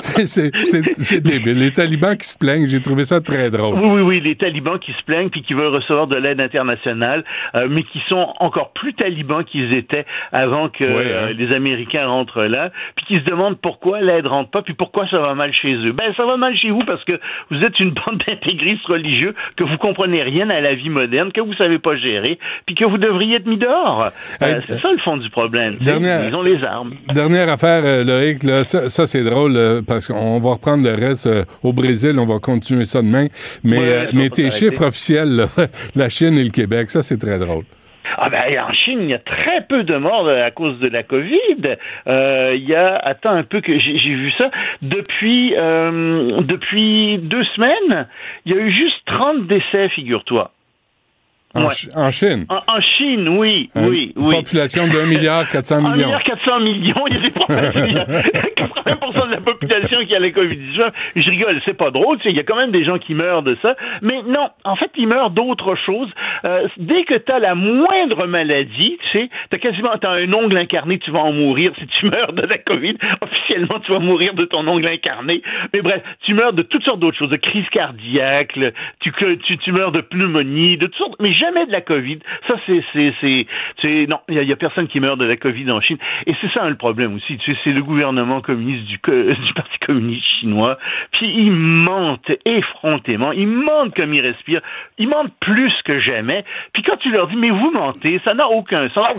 c'est- 0.24 1.20
débile. 1.20 1.58
Les 1.58 1.72
talibans 1.72 2.16
qui 2.16 2.26
se 2.28 2.38
plaignent, 2.38 2.66
j'ai 2.66 2.80
trouvé 2.80 3.04
ça 3.04 3.20
très 3.20 3.50
drôle. 3.50 3.78
Oui, 3.78 3.88
oui, 3.96 4.00
oui, 4.02 4.20
les 4.20 4.34
talibans 4.36 4.78
qui 4.78 4.92
se 4.92 5.02
plaignent 5.04 5.28
puis 5.28 5.42
qui 5.42 5.54
veulent 5.54 5.74
recevoir 5.74 6.06
de 6.06 6.16
l'aide 6.16 6.40
internationale, 6.40 7.24
euh, 7.54 7.68
mais 7.70 7.82
qui 7.84 8.00
sont 8.08 8.32
encore 8.40 8.72
plus 8.72 8.94
talibans 8.94 9.44
qu'ils 9.44 9.72
étaient 9.74 10.06
avant 10.32 10.68
que 10.68 10.84
Ouais, 10.84 11.04
hein. 11.12 11.28
euh, 11.28 11.32
les 11.34 11.52
Américains 11.54 12.06
rentrent 12.06 12.44
là, 12.44 12.70
puis 12.96 13.04
qui 13.06 13.18
se 13.20 13.24
demandent 13.24 13.58
pourquoi 13.60 14.00
l'aide 14.00 14.26
rentre 14.26 14.50
pas, 14.50 14.62
puis 14.62 14.74
pourquoi 14.74 15.06
ça 15.08 15.18
va 15.20 15.34
mal 15.34 15.52
chez 15.52 15.74
eux. 15.74 15.92
Ben, 15.92 16.12
ça 16.16 16.24
va 16.24 16.36
mal 16.36 16.56
chez 16.56 16.70
vous 16.70 16.84
parce 16.84 17.04
que 17.04 17.20
vous 17.50 17.58
êtes 17.62 17.78
une 17.78 17.90
bande 18.06 18.22
d'intégristes 18.26 18.86
religieux, 18.86 19.34
que 19.56 19.64
vous 19.64 19.76
comprenez 19.76 20.22
rien 20.22 20.48
à 20.50 20.60
la 20.60 20.74
vie 20.74 20.88
moderne, 20.90 21.30
que 21.32 21.40
vous 21.40 21.54
savez 21.54 21.78
pas 21.78 21.96
gérer, 21.96 22.38
puis 22.66 22.74
que 22.74 22.84
vous 22.84 22.96
devriez 23.12 23.36
être 23.36 23.46
mis 23.46 23.56
dehors. 23.58 24.10
Euh, 24.42 24.60
c'est 24.66 24.80
ça 24.80 24.88
le 24.92 24.98
fond 24.98 25.16
du 25.16 25.28
problème. 25.30 25.76
dernière- 25.80 26.26
Ils 26.28 26.34
ont 26.34 26.42
les 26.42 26.62
armes. 26.64 26.92
Dernière 27.12 27.48
affaire, 27.50 27.82
euh, 27.84 28.04
Loïc, 28.04 28.42
là, 28.42 28.64
ça, 28.64 28.88
ça, 28.88 29.06
c'est 29.06 29.22
drôle 29.24 29.56
euh, 29.56 29.82
parce 29.86 30.08
qu'on 30.08 30.38
va 30.38 30.50
reprendre 30.52 30.84
le 30.84 30.94
reste 30.94 31.28
au 31.62 31.72
Brésil, 31.72 32.16
on 32.18 32.26
va 32.26 32.38
continuer 32.38 32.84
ça 32.84 33.02
demain. 33.02 33.26
Mais, 33.64 33.78
Ouais, 33.78 34.28
tes 34.30 34.50
chiffres 34.50 34.84
officiels, 34.86 35.36
là, 35.36 35.46
la 35.96 36.08
Chine 36.08 36.38
et 36.38 36.44
le 36.44 36.50
Québec, 36.50 36.90
ça 36.90 37.02
c'est 37.02 37.18
très 37.18 37.38
drôle. 37.38 37.64
Ah 38.22 38.28
ben, 38.28 38.42
en 38.68 38.72
Chine, 38.72 38.98
il 39.02 39.10
y 39.10 39.14
a 39.14 39.18
très 39.18 39.62
peu 39.68 39.82
de 39.84 39.96
morts 39.96 40.28
à 40.28 40.50
cause 40.50 40.78
de 40.80 40.88
la 40.88 41.02
COVID. 41.04 41.76
Euh, 42.06 42.52
il 42.56 42.68
y 42.68 42.74
a, 42.74 42.96
attends 42.96 43.30
un 43.30 43.44
peu 43.44 43.60
que 43.60 43.78
j'ai 43.78 43.98
j'ai 43.98 44.14
vu 44.14 44.30
ça, 44.36 44.50
depuis, 44.82 45.54
euh, 45.56 46.40
depuis 46.42 47.18
deux 47.18 47.44
semaines, 47.56 48.06
il 48.44 48.52
y 48.54 48.58
a 48.58 48.60
eu 48.60 48.70
juste 48.72 48.96
30 49.06 49.46
décès, 49.46 49.88
figure-toi. 49.90 50.50
En, 51.54 51.64
Ouais. 51.64 51.70
Ch- 51.70 51.88
en 51.96 52.10
Chine? 52.12 52.46
En, 52.48 52.60
en 52.76 52.80
Chine, 52.80 53.28
oui, 53.28 53.70
Hein, 53.74 53.86
oui, 53.88 54.12
une 54.16 54.26
oui. 54.26 54.34
Population 54.36 54.86
d'un 54.86 55.06
milliard 55.06 55.48
400 55.48 55.76
1 55.76 55.80
millions. 55.80 55.94
milliard 56.06 56.22
400 56.22 56.60
millions, 56.60 57.04
il 57.08 57.14
y 57.14 57.18
a 57.18 57.20
des 57.22 57.30
problèmes. 57.30 57.72
Il 57.88 57.94
y 57.94 57.98
a 57.98 58.04
80% 58.86 59.26
de 59.26 59.30
la 59.32 59.40
population 59.40 59.98
qui 59.98 60.14
a 60.14 60.18
la 60.20 60.28
COVID-19. 60.28 60.90
Je 61.16 61.28
rigole, 61.30 61.60
c'est 61.64 61.74
pas 61.76 61.90
drôle, 61.90 62.18
il 62.24 62.36
y 62.36 62.40
a 62.40 62.44
quand 62.44 62.56
même 62.56 62.70
des 62.70 62.84
gens 62.84 62.98
qui 62.98 63.14
meurent 63.14 63.42
de 63.42 63.56
ça. 63.62 63.74
Mais 64.02 64.22
non, 64.28 64.48
en 64.64 64.76
fait, 64.76 64.90
ils 64.96 65.08
meurent 65.08 65.30
d'autre 65.30 65.74
chose. 65.74 66.08
Euh, 66.44 66.68
dès 66.76 67.02
que 67.04 67.14
tu 67.14 67.32
as 67.32 67.40
la 67.40 67.54
moindre 67.56 68.26
maladie, 68.26 68.98
tu 69.10 69.18
sais, 69.18 69.28
t'as 69.50 69.58
quasiment, 69.58 69.90
t'as 70.00 70.10
un 70.12 70.32
ongle 70.32 70.56
incarné, 70.56 70.98
tu 71.00 71.10
vas 71.10 71.20
en 71.20 71.32
mourir. 71.32 71.72
Si 71.80 71.86
tu 71.98 72.06
meurs 72.10 72.32
de 72.32 72.42
la 72.42 72.58
COVID, 72.58 72.94
officiellement, 73.22 73.80
tu 73.80 73.90
vas 73.90 73.98
mourir 73.98 74.34
de 74.34 74.44
ton 74.44 74.66
ongle 74.68 74.86
incarné. 74.86 75.42
Mais 75.72 75.80
bref, 75.82 76.00
tu 76.22 76.34
meurs 76.34 76.52
de 76.52 76.62
toutes 76.62 76.84
sortes 76.84 77.00
d'autres 77.00 77.18
choses, 77.18 77.30
de 77.30 77.36
crise 77.36 77.68
cardiaque, 77.72 78.56
tu, 79.00 79.10
que- 79.12 79.34
tu, 79.34 79.58
tu 79.58 79.72
meurs 79.72 79.90
de 79.92 80.00
pneumonie, 80.00 80.76
de 80.76 80.86
toutes 80.86 80.94
sortes, 80.96 81.16
mais 81.20 81.32
jamais 81.40 81.66
de 81.66 81.72
la 81.72 81.80
COVID. 81.80 82.18
Ça, 82.46 82.54
c'est, 82.66 82.82
c'est, 82.92 83.46
c'est, 83.82 84.06
non, 84.06 84.18
il 84.28 84.42
y, 84.42 84.52
a- 84.52 84.56
personne 84.56 84.86
qui 84.88 85.00
meurt 85.00 85.18
de 85.18 85.24
la 85.24 85.36
COVID 85.36 85.70
en 85.72 85.80
Chine. 85.80 85.96
Et 86.26 86.34
c'est 86.40 86.50
ça 86.52 86.62
hein, 86.64 86.68
le 86.68 86.76
problème 86.76 87.14
aussi. 87.16 87.36
Tu 87.38 87.52
sais, 87.52 87.58
c'est 87.64 87.72
le 87.72 87.82
gouvernement 87.82 88.40
communiste 88.40 88.84
du, 88.86 88.98
Parti 89.56 89.78
communiste 89.86 90.26
chinois. 90.40 90.78
Puis 91.12 91.26
ils 91.26 91.50
mentent 91.50 92.30
effrontément. 92.44 93.32
Ils 93.32 93.46
mentent 93.46 93.94
comme 93.94 94.14
ils 94.14 94.20
respirent. 94.20 94.60
Ils 94.98 95.08
mentent 95.08 95.32
plus 95.40 95.72
que 95.84 95.98
jamais. 95.98 96.44
Puis 96.72 96.82
quand 96.82 96.96
tu 96.98 97.10
leur 97.10 97.26
dis, 97.28 97.36
mais 97.36 97.50
vous 97.50 97.70
mentez, 97.72 98.20
ça 98.24 98.34
n'a 98.34 98.48
aucun 98.48 98.88
sens. 98.90 99.06
Ah, 99.08 99.14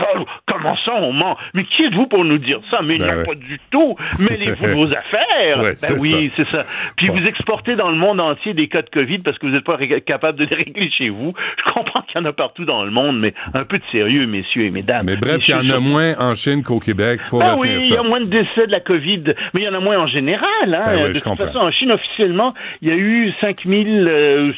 Comment 0.46 0.76
ça, 0.84 0.92
on 0.94 1.12
ment? 1.12 1.36
Mais 1.54 1.64
qui 1.64 1.84
êtes-vous 1.84 2.06
pour 2.06 2.24
nous 2.24 2.38
dire 2.38 2.60
ça? 2.70 2.80
Mais 2.82 2.96
il 2.96 3.02
n'y 3.02 3.08
a 3.08 3.12
Ben 3.12 3.18
ouais. 3.18 3.24
pas 3.26 3.34
du 3.34 3.58
tout. 3.70 3.96
Mêlez-vous 4.18 4.64
de 4.66 4.72
vos 4.74 4.86
affaires. 4.92 5.58
Ouais, 5.60 5.72
ben 5.80 5.96
oui, 6.00 6.30
c'est 6.34 6.44
ça. 6.44 6.64
Puis 6.96 7.08
Bon. 7.08 7.14
vous 7.18 7.26
exportez 7.26 7.74
dans 7.76 7.90
le 7.90 7.96
monde 7.96 8.20
entier 8.20 8.54
des 8.54 8.68
cas 8.68 8.82
de 8.82 8.90
COVID 8.90 9.18
parce 9.18 9.38
que 9.38 9.46
vous 9.46 9.52
n'êtes 9.52 9.64
pas 9.64 9.78
capable 10.06 10.38
de 10.38 10.44
les 10.44 10.56
régler 10.56 10.90
chez 10.90 11.08
vous. 11.08 11.34
Je 11.64 11.72
comprends 11.72 12.02
qu'il 12.12 12.20
y 12.20 12.24
en 12.24 12.28
a 12.28 12.32
partout 12.32 12.64
dans 12.64 12.84
le 12.84 12.90
monde, 12.90 13.18
mais 13.18 13.34
un 13.54 13.64
peu 13.64 13.78
de 13.78 13.84
sérieux, 13.90 14.26
messieurs 14.26 14.66
et 14.66 14.70
mesdames. 14.70 15.06
Mais 15.06 15.16
bref, 15.16 15.46
il 15.48 15.52
y 15.52 15.54
en 15.54 15.68
a 15.70 15.78
moins 15.80 16.14
en 16.18 16.34
Chine 16.34 16.62
qu'au 16.62 16.78
Québec. 16.78 17.20
Faut 17.24 17.38
ben 17.38 17.56
oui, 17.58 17.70
il 17.80 17.88
y 17.88 17.96
a 17.96 18.02
moins 18.02 18.20
de 18.20 18.26
décès 18.26 18.66
de 18.66 18.72
la 18.72 18.80
COVID, 18.80 19.22
mais 19.54 19.62
il 19.62 19.64
y 19.64 19.68
en 19.68 19.74
a 19.74 19.80
moins 19.80 19.98
en 19.98 20.06
général. 20.06 20.46
Hein. 20.66 20.82
Ben 20.86 20.96
oui, 20.96 21.08
de 21.08 21.08
je 21.08 21.12
toute 21.14 21.24
comprends. 21.24 21.46
façon, 21.46 21.58
en 21.60 21.70
Chine, 21.70 21.92
officiellement, 21.92 22.52
il 22.80 22.88
y 22.88 22.90
a 22.90 22.96
eu 22.96 23.32
5 23.40 23.64
000, 23.64 23.84
euh, 23.88 24.52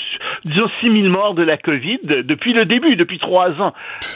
disons 0.45 0.69
6 0.81 0.93
000 1.03 1.09
morts 1.09 1.35
de 1.35 1.43
la 1.43 1.57
COVID 1.57 2.01
depuis 2.25 2.53
le 2.53 2.65
début, 2.65 2.97
depuis 2.97 3.19
trois 3.19 3.51
ans. 3.61 3.73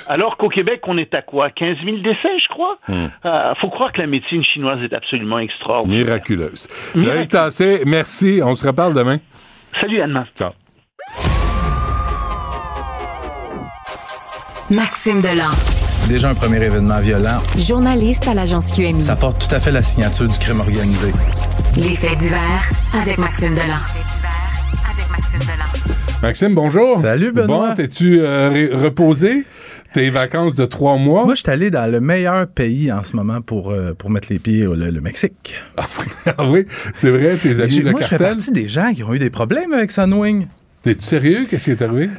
Alors 0.09 0.37
qu'au 0.37 0.49
Québec, 0.49 0.81
on 0.87 0.99
est 0.99 1.15
à 1.15 1.23
quoi? 1.23 1.51
15 1.51 1.77
000 1.85 1.99
décès, 1.99 2.39
je 2.43 2.49
crois? 2.49 2.79
Hmm. 2.89 3.07
Euh, 3.25 3.55
faut 3.61 3.69
croire 3.69 3.93
que 3.93 4.01
la 4.01 4.07
médecine 4.07 4.43
chinoise 4.45 4.83
est 4.83 4.93
absolument 4.93 5.39
extraordinaire. 5.39 6.05
Miraculeuse. 6.05 6.69
Miraculeuse. 6.95 7.29
Tassé, 7.29 7.83
merci. 7.87 8.41
On 8.43 8.55
se 8.55 8.67
reparle 8.67 8.95
demain. 8.95 9.19
Salut, 9.81 10.01
Anne. 10.01 10.25
Ciao. 10.37 10.51
Maxime 14.71 15.23
Delan. 15.23 15.51
Déjà 16.09 16.29
un 16.31 16.35
premier 16.35 16.59
événement 16.65 16.99
violent. 17.01 17.39
Journaliste 17.59 18.29
à 18.29 18.35
l'agence 18.35 18.73
QMI. 18.75 19.03
Ça 19.03 19.17
porte 19.17 19.47
tout 19.49 19.55
à 19.55 19.59
fait 19.61 19.71
la 19.71 19.83
signature 19.83 20.29
du 20.29 20.39
crime 20.39 20.61
organisé. 20.61 21.09
Les 21.77 21.97
faits 21.97 22.19
divers 22.19 22.71
avec 23.01 23.17
Maxime 23.19 23.55
Delan. 23.55 23.79
Maxime, 26.23 26.55
bonjour. 26.55 26.99
Salut, 26.99 27.33
Benoît. 27.33 27.69
Bon, 27.71 27.75
t'es-tu 27.77 28.21
euh, 28.21 28.71
reposé? 28.83 29.45
Tes 29.95 30.11
vacances 30.11 30.55
de 30.55 30.67
trois 30.67 30.99
mois? 30.99 31.25
Moi, 31.25 31.35
je 31.35 31.41
suis 31.41 31.51
allé 31.51 31.71
dans 31.71 31.91
le 31.91 32.01
meilleur 32.01 32.47
pays 32.47 32.93
en 32.93 33.03
ce 33.05 33.17
moment 33.17 33.41
pour, 33.41 33.71
euh, 33.71 33.95
pour 33.95 34.11
mettre 34.11 34.29
les 34.31 34.39
pieds 34.39 34.67
au 34.67 34.75
le, 34.75 34.91
le 34.91 35.01
Mexique. 35.01 35.55
Ah 36.27 36.47
oui, 36.47 36.67
c'est 36.95 37.11
vrai, 37.11 37.37
tes 37.37 37.61
amis 37.63 37.81
de 37.81 37.91
moi, 37.91 38.01
je 38.03 38.07
fais 38.07 38.19
cartel? 38.19 38.37
partie 38.37 38.51
des 38.53 38.69
gens 38.69 38.93
qui 38.93 39.03
ont 39.03 39.15
eu 39.15 39.19
des 39.19 39.31
problèmes 39.31 39.73
avec 39.73 39.91
Sunwing. 39.91 40.47
T'es-tu 40.83 41.03
sérieux? 41.05 41.45
Qu'est-ce 41.49 41.65
qui 41.65 41.71
est 41.71 41.83
arrivé? 41.83 42.11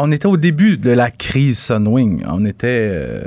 On 0.00 0.12
était 0.12 0.26
au 0.26 0.36
début 0.36 0.78
de 0.78 0.90
la 0.90 1.10
crise 1.10 1.58
Sunwing. 1.58 2.24
On 2.26 2.44
était. 2.44 2.92
euh, 2.94 3.20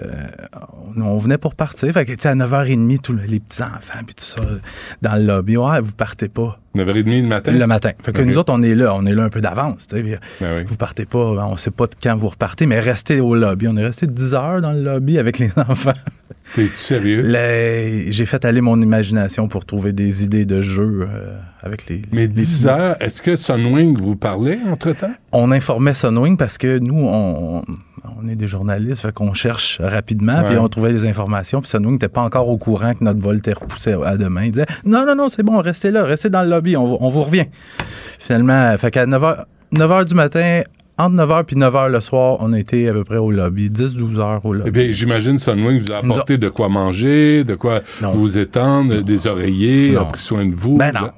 on, 0.98 1.18
venait 1.18 1.38
pour 1.38 1.56
partir. 1.56 1.92
Fait 1.94 2.06
que, 2.06 2.14
tu 2.14 2.28
à 2.28 2.36
9h30, 2.36 3.00
tous 3.00 3.14
les 3.14 3.40
petits 3.40 3.64
enfants, 3.64 4.00
puis 4.06 4.16
tout 4.16 4.24
ça, 4.24 4.42
dans 5.02 5.16
le 5.16 5.26
lobby. 5.26 5.58
Ouais, 5.58 5.82
vous 5.82 5.94
partez 5.94 6.30
pas. 6.30 6.60
9h30 6.76 7.22
le 7.24 7.28
matin? 7.28 7.52
Le 7.52 7.68
matin. 7.68 7.92
Fait 8.02 8.14
que 8.14 8.22
nous 8.22 8.38
autres, 8.38 8.54
on 8.54 8.62
est 8.64 8.76
là. 8.76 8.96
On 8.96 9.06
est 9.06 9.14
là 9.14 9.24
un 9.24 9.30
peu 9.30 9.42
d'avance. 9.42 9.88
Ben 9.92 10.18
Vous 10.66 10.78
partez 10.78 11.06
pas. 11.06 11.20
On 11.20 11.58
sait 11.58 11.72
pas 11.72 11.88
de 11.88 11.92
quand 12.02 12.16
vous 12.16 12.30
repartez, 12.30 12.66
mais 12.66 12.80
restez 12.80 13.20
au 13.20 13.36
lobby. 13.36 13.68
On 13.68 13.76
est 13.78 13.84
resté 13.86 14.08
10 14.08 14.34
heures 14.36 14.62
dans 14.62 14.72
le 14.72 14.82
lobby 14.82 15.18
avec 15.20 15.38
les 15.40 15.50
enfants. 15.58 15.94
T'es-tu 16.56 16.76
sérieux? 16.76 17.22
Les- 17.24 18.12
J'ai 18.12 18.26
fait 18.26 18.44
aller 18.46 18.62
mon 18.62 18.82
imagination 18.82 19.48
pour 19.48 19.66
trouver 19.66 19.94
des 19.94 20.24
idées 20.24 20.46
de 20.46 20.62
jeu 20.62 21.08
euh, 21.10 21.38
avec 21.62 21.88
les. 21.88 22.02
Mais 22.12 22.22
les 22.22 22.28
10 22.30 22.58
petits- 22.64 22.68
heures, 22.68 22.96
est-ce 23.02 23.22
que 23.22 23.36
Sunwing 23.36 23.98
vous 24.02 24.16
parlait 24.16 24.60
entre-temps? 24.70 25.12
On 25.32 25.52
informait 25.52 25.94
Sunwing 25.94 26.36
parce 26.36 26.58
que 26.58 26.78
nous, 26.80 26.98
on, 27.08 27.64
on 28.22 28.28
est 28.28 28.36
des 28.36 28.48
journalistes, 28.48 29.02
fait 29.02 29.14
qu'on 29.14 29.34
cherche 29.34 29.80
rapidement, 29.82 30.44
puis 30.44 30.58
on 30.58 30.68
trouvait 30.68 30.92
les 30.92 31.08
informations, 31.08 31.62
puis 31.62 31.70
Sunwing 31.70 31.94
n'était 31.94 32.10
pas 32.10 32.22
encore 32.22 32.50
au 32.50 32.58
courant 32.58 32.94
que 32.96 33.04
notre 33.04 33.22
vol 33.22 33.38
était 33.38 33.54
repoussé 33.54 33.94
à 34.04 34.18
demain. 34.18 34.44
Il 34.46 34.52
disait 34.52 34.66
Non, 34.84 35.06
non, 35.06 35.16
non, 35.16 35.30
c'est 35.30 35.44
bon, 35.44 35.58
restez 35.62 35.92
là, 35.92 36.04
restez 36.04 36.30
dans 36.30 36.44
le 36.44 36.50
lobby, 36.50 36.61
on, 36.78 36.86
vous- 36.88 36.98
on 37.00 37.10
vous 37.10 37.24
revient. 37.24 37.46
Finalement, 38.20 38.78
fait 38.78 38.92
qu'à 38.92 39.06
9h, 39.06 39.46
9h 39.74 40.06
du 40.06 40.14
matin, 40.16 40.62
entre 40.98 41.16
9h 41.16 41.44
puis 41.46 41.56
9h 41.56 41.90
le 41.90 42.00
soir, 42.02 42.38
on 42.42 42.54
a 42.54 42.60
été 42.60 42.88
à 42.90 42.94
peu 42.94 43.04
près 43.04 43.18
au 43.18 43.32
lobby, 43.32 43.70
10-12 43.70 44.20
heures 44.20 44.46
au 44.46 44.54
lobby. 44.54 44.70
Et 44.70 44.72
puis, 44.72 44.94
j'imagine 44.94 45.38
Sunwing 45.40 45.80
vous 45.80 45.92
a 45.92 45.98
apporté 45.98 46.38
de 46.38 46.50
quoi 46.50 46.70
manger, 46.70 47.44
de 47.44 47.56
quoi 47.56 47.82
vous 48.14 48.38
étendre, 48.38 49.02
des 49.02 49.28
oreillers, 49.28 49.96
a 49.96 50.02
Non. 50.02 50.06
pris 50.08 50.22
soin 50.22 50.46
de 50.46 50.54
vous. 50.54 50.78
Ben 50.78 50.92
non. 50.94 51.08
a- 51.08 51.14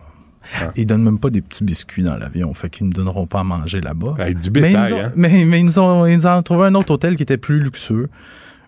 Ils 0.75 0.85
donnent 0.85 1.03
même 1.03 1.19
pas 1.19 1.29
des 1.29 1.41
petits 1.41 1.63
biscuits 1.63 2.03
dans 2.03 2.15
l'avion, 2.17 2.53
fait 2.53 2.69
qu'ils 2.69 2.87
ne 2.87 2.91
donneront 2.91 3.27
pas 3.27 3.39
à 3.41 3.43
manger 3.43 3.81
là-bas. 3.81 4.15
Avec 4.19 4.39
du 4.39 4.51
mais, 4.51 4.59
ils 4.59 4.73
bétail, 4.73 4.93
ont, 4.93 5.01
hein? 5.01 5.11
mais, 5.15 5.43
mais 5.45 5.59
ils, 5.61 5.79
ont, 5.79 6.05
ils 6.05 6.27
ont 6.27 6.41
trouvé 6.43 6.67
un 6.67 6.75
autre 6.75 6.93
hôtel 6.93 7.15
qui 7.17 7.23
était 7.23 7.37
plus 7.37 7.59
luxueux. 7.59 8.09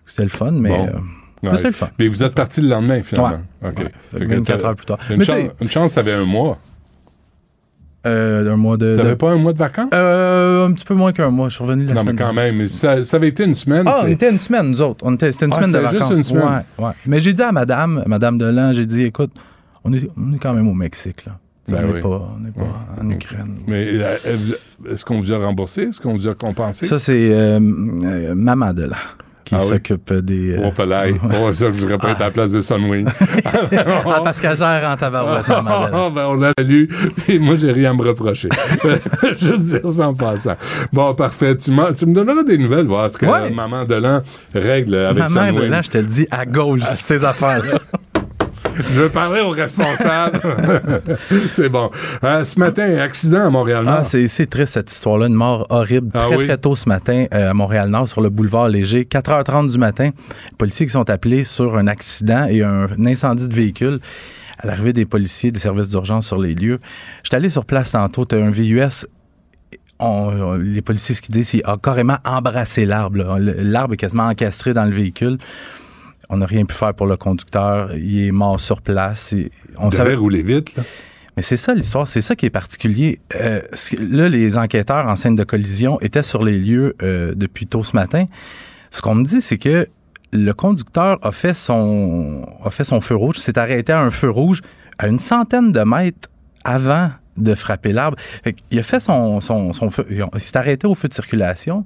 C'était 0.06 0.22
le 0.24 0.28
fun, 0.28 0.50
mais, 0.52 0.70
Bon. 0.70 0.86
euh, 0.86 0.90
mais 1.42 1.50
Ouais. 1.50 1.56
c'était 1.56 1.68
le 1.68 1.74
fun. 1.74 1.88
Mais 1.98 2.08
vous 2.08 2.22
êtes 2.22 2.34
parti 2.34 2.60
le 2.60 2.68
lendemain, 2.68 3.02
finalement. 3.02 3.40
Ouais. 3.62 3.68
OK. 3.70 3.78
Ouais. 4.14 4.26
24 4.26 4.58
t'as- 4.60 4.66
heures 4.68 4.76
plus 4.76 4.86
tard. 4.86 4.98
Une, 5.10 5.18
Mais 5.18 5.24
chan- 5.24 5.34
tu 5.36 5.42
sais- 5.42 5.52
une 5.60 5.66
chance, 5.68 5.94
t'avais 5.94 6.12
un 6.12 6.24
mois. 6.24 6.58
Euh, 8.06 8.52
un 8.52 8.56
mois 8.56 8.76
de. 8.76 8.96
T'avais 8.96 9.10
de- 9.10 9.14
pas 9.14 9.32
un 9.32 9.36
mois 9.36 9.52
de 9.52 9.58
vacances? 9.58 9.88
Euh, 9.92 10.66
un 10.68 10.72
petit 10.72 10.84
peu 10.84 10.94
moins 10.94 11.12
qu'un 11.12 11.30
mois. 11.30 11.48
Je 11.48 11.56
suis 11.56 11.64
revenu 11.64 11.86
la 11.86 11.94
non, 11.94 12.00
semaine 12.02 12.14
mais 12.16 12.22
quand 12.22 12.32
même. 12.32 12.56
mais 12.56 12.68
Ça, 12.68 13.02
ça 13.02 13.16
avait 13.16 13.28
été 13.28 13.44
une 13.44 13.56
semaine. 13.56 13.82
Ah, 13.86 14.02
on 14.04 14.06
était 14.06 14.30
une 14.30 14.38
semaine, 14.38 14.68
nous 14.70 14.80
autres. 14.80 15.04
On 15.04 15.12
était, 15.14 15.32
c'était 15.32 15.46
une 15.46 15.52
Ah, 15.52 15.56
semaine 15.56 15.72
de 15.72 15.76
c'était 15.78 15.90
juste 15.90 16.02
vacances. 16.02 16.18
une 16.18 16.24
semaine. 16.24 16.62
Ouais, 16.78 16.84
ouais. 16.86 16.92
Mais 17.06 17.20
j'ai 17.20 17.32
dit 17.32 17.42
à 17.42 17.50
madame, 17.50 18.04
madame 18.06 18.38
Delan, 18.38 18.72
j'ai 18.74 18.86
dit, 18.86 19.02
écoute, 19.04 19.32
on 19.82 19.92
est, 19.92 20.08
on 20.16 20.32
est 20.32 20.38
quand 20.38 20.54
même 20.54 20.68
au 20.68 20.74
Mexique, 20.74 21.24
là. 21.26 21.32
Ben 21.68 21.78
on 21.82 21.86
n'est 21.88 21.92
oui. 21.94 22.00
pas, 22.00 22.08
on 22.36 22.40
n'est 22.44 22.52
pas 22.52 22.86
en 23.02 23.10
Ukraine. 23.10 23.56
Mais 23.66 23.88
euh, 23.90 24.16
est-ce 24.88 25.04
qu'on 25.04 25.18
vous 25.18 25.32
a 25.32 25.38
remboursé? 25.38 25.82
Est-ce 25.82 26.00
qu'on 26.00 26.12
vous 26.14 26.28
a 26.28 26.34
compensé? 26.36 26.86
Ça, 26.86 27.00
c'est 27.00 27.30
euh, 27.32 27.58
maman 27.58 28.72
Delan 28.72 28.94
qui 29.46 29.54
Ah 29.54 29.58
oui? 29.62 29.68
s'occupe 29.68 30.12
des. 30.12 30.56
euh, 30.56 30.62
Oh, 30.66 30.72
pelaille. 30.72 31.14
Oh, 31.40 31.52
ça, 31.52 31.66
je 31.66 31.80
voudrais 31.80 31.96
pas 31.98 32.10
être 32.10 32.20
à 32.20 32.24
la 32.24 32.30
place 32.30 32.52
de 32.52 32.60
Sunwing. 32.60 33.06
ah, 33.44 34.20
parce 34.22 34.40
qu'elle 34.40 34.56
gère 34.56 34.86
en 34.90 34.96
tabarouette, 34.96 35.48
maman 35.48 35.86
Delan. 35.86 36.06
Ah, 36.06 36.10
ben, 36.14 36.26
on 36.26 36.34
l'a 36.34 36.52
lu. 36.62 36.88
Et 37.28 37.38
moi, 37.38 37.54
j'ai 37.54 37.72
rien 37.72 37.92
à 37.92 37.94
me 37.94 38.02
reprocher. 38.02 38.48
Juste 39.38 39.62
dire 39.80 39.90
ça 39.90 40.08
en 40.08 40.14
passant. 40.14 40.56
Bon, 40.92 41.14
parfait. 41.14 41.56
Tu, 41.56 41.70
tu 41.96 42.06
me 42.06 42.14
donneras 42.14 42.42
des 42.42 42.58
nouvelles, 42.58 42.86
voir 42.86 43.10
ce 43.10 43.16
que 43.18 43.26
Ouais. 43.26 43.50
Maman 43.50 43.84
Delan 43.84 44.22
règle 44.54 44.94
avec 44.96 45.24
Maman 45.30 45.46
Sunwing. 45.48 45.60
Delan, 45.62 45.80
je 45.84 45.90
te 45.90 45.98
le 45.98 46.04
dis, 46.04 46.26
à 46.30 46.44
gauche, 46.44 46.82
ces 46.82 47.24
affaires-là. 47.24 47.78
Je 48.76 49.00
veux 49.00 49.08
parler 49.08 49.40
aux 49.40 49.50
responsables. 49.50 50.40
C'est 51.54 51.68
bon. 51.68 51.90
Euh, 52.24 52.44
ce 52.44 52.58
matin, 52.58 52.96
accident 52.98 53.46
à 53.46 53.50
Montréal-Nord. 53.50 53.98
Ah, 54.00 54.04
c'est 54.04 54.28
c'est 54.28 54.46
triste 54.46 54.74
cette 54.74 54.90
histoire-là, 54.92 55.26
une 55.26 55.34
mort 55.34 55.66
horrible. 55.70 56.10
Ah 56.14 56.26
très, 56.26 56.36
oui? 56.36 56.46
très 56.46 56.58
tôt 56.58 56.76
ce 56.76 56.88
matin 56.88 57.26
euh, 57.32 57.50
à 57.50 57.54
Montréal-Nord, 57.54 58.08
sur 58.08 58.20
le 58.20 58.28
boulevard 58.28 58.68
Léger, 58.68 59.04
4h30 59.04 59.70
du 59.72 59.78
matin. 59.78 60.10
Les 60.50 60.56
policiers 60.56 60.86
qui 60.86 60.92
sont 60.92 61.08
appelés 61.10 61.44
sur 61.44 61.76
un 61.76 61.86
accident 61.86 62.46
et 62.48 62.62
un, 62.62 62.88
incendie 63.06 63.48
de 63.48 63.54
véhicule. 63.54 64.00
À 64.58 64.66
l'arrivée 64.66 64.92
des 64.92 65.04
policiers 65.06 65.52
des 65.52 65.60
services 65.60 65.90
d'urgence 65.90 66.26
sur 66.26 66.38
les 66.38 66.54
lieux. 66.54 66.78
J'étais 67.22 67.36
allé 67.36 67.50
sur 67.50 67.64
place 67.66 67.92
tantôt, 67.92 68.24
t'as 68.24 68.38
un 68.38 68.50
VUS. 68.50 69.06
on- 69.98 70.06
on- 70.06 70.54
les 70.56 70.82
policiers, 70.82 71.14
ce 71.14 71.22
qu'ils 71.22 71.34
disent, 71.34 71.48
c'est 71.48 71.58
qu'il 71.58 71.66
a 71.70 71.76
carrément 71.82 72.18
embrassé 72.24 72.84
l'arbre. 72.86 73.38
L'arbre 73.38 73.94
est 73.94 73.96
quasiment 73.98 74.26
encastré 74.28 74.74
dans 74.74 74.84
le 74.84 74.90
véhicule. 74.94 75.38
On 76.28 76.38
n'a 76.38 76.46
rien 76.46 76.64
pu 76.64 76.74
faire 76.74 76.94
pour 76.94 77.06
le 77.06 77.16
conducteur. 77.16 77.94
Il 77.94 78.26
est 78.26 78.32
mort 78.32 78.58
sur 78.60 78.82
place. 78.82 79.32
Et 79.32 79.50
on 79.78 79.88
devait 79.88 80.14
rouler 80.14 80.42
vite, 80.42 80.76
là. 80.76 80.82
mais 81.36 81.42
c'est 81.42 81.56
ça 81.56 81.74
l'histoire, 81.74 82.08
c'est 82.08 82.22
ça 82.22 82.34
qui 82.36 82.46
est 82.46 82.50
particulier. 82.50 83.20
Euh, 83.34 83.60
là, 83.98 84.28
les 84.28 84.58
enquêteurs 84.58 85.06
en 85.06 85.16
scène 85.16 85.36
de 85.36 85.44
collision 85.44 86.00
étaient 86.00 86.22
sur 86.22 86.44
les 86.44 86.58
lieux 86.58 86.96
euh, 87.02 87.34
depuis 87.34 87.66
tôt 87.66 87.84
ce 87.84 87.94
matin. 87.94 88.24
Ce 88.90 89.02
qu'on 89.02 89.14
me 89.14 89.24
dit, 89.24 89.40
c'est 89.40 89.58
que 89.58 89.88
le 90.32 90.52
conducteur 90.52 91.18
a 91.22 91.32
fait 91.32 91.54
son 91.54 92.44
a 92.64 92.70
fait 92.70 92.84
son 92.84 93.00
feu 93.00 93.14
rouge, 93.14 93.36
s'est 93.36 93.58
arrêté 93.58 93.92
à 93.92 94.00
un 94.00 94.10
feu 94.10 94.30
rouge 94.30 94.60
à 94.98 95.08
une 95.08 95.18
centaine 95.18 95.72
de 95.72 95.80
mètres 95.80 96.28
avant 96.64 97.10
de 97.36 97.54
frapper 97.54 97.92
l'arbre. 97.92 98.16
Il 98.70 98.78
a 98.78 98.82
fait 98.82 99.00
son, 99.00 99.40
son, 99.40 99.72
son 99.72 99.90
feu, 99.90 100.06
il 100.10 100.40
s'est 100.40 100.56
arrêté 100.56 100.86
au 100.86 100.94
feu 100.94 101.08
de 101.08 101.14
circulation. 101.14 101.84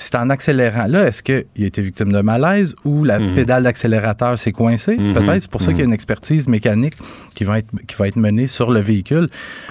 C'est 0.00 0.14
en 0.14 0.30
accélérant. 0.30 0.86
Là, 0.86 1.08
est-ce 1.08 1.22
qu'il 1.22 1.34
a 1.60 1.66
été 1.66 1.82
victime 1.82 2.12
de 2.12 2.20
malaise 2.20 2.74
ou 2.84 3.02
la 3.04 3.18
Mhm. 3.18 3.34
pédale 3.34 3.64
d'accélérateur 3.64 4.38
s'est 4.38 4.52
coincée? 4.52 4.96
Peut-être. 4.96 5.42
C'est 5.42 5.50
pour 5.50 5.60
ça 5.60 5.72
qu'il 5.72 5.80
y 5.80 5.82
a 5.82 5.86
une 5.86 5.92
expertise 5.92 6.46
mécanique 6.48 6.94
qui 7.34 7.42
va 7.44 7.58
être, 7.58 7.68
qui 7.86 7.94
va 7.96 8.06
être 8.08 8.16
menée 8.16 8.46
sur 8.46 8.70
le 8.70 8.80
véhicule. 8.80 9.28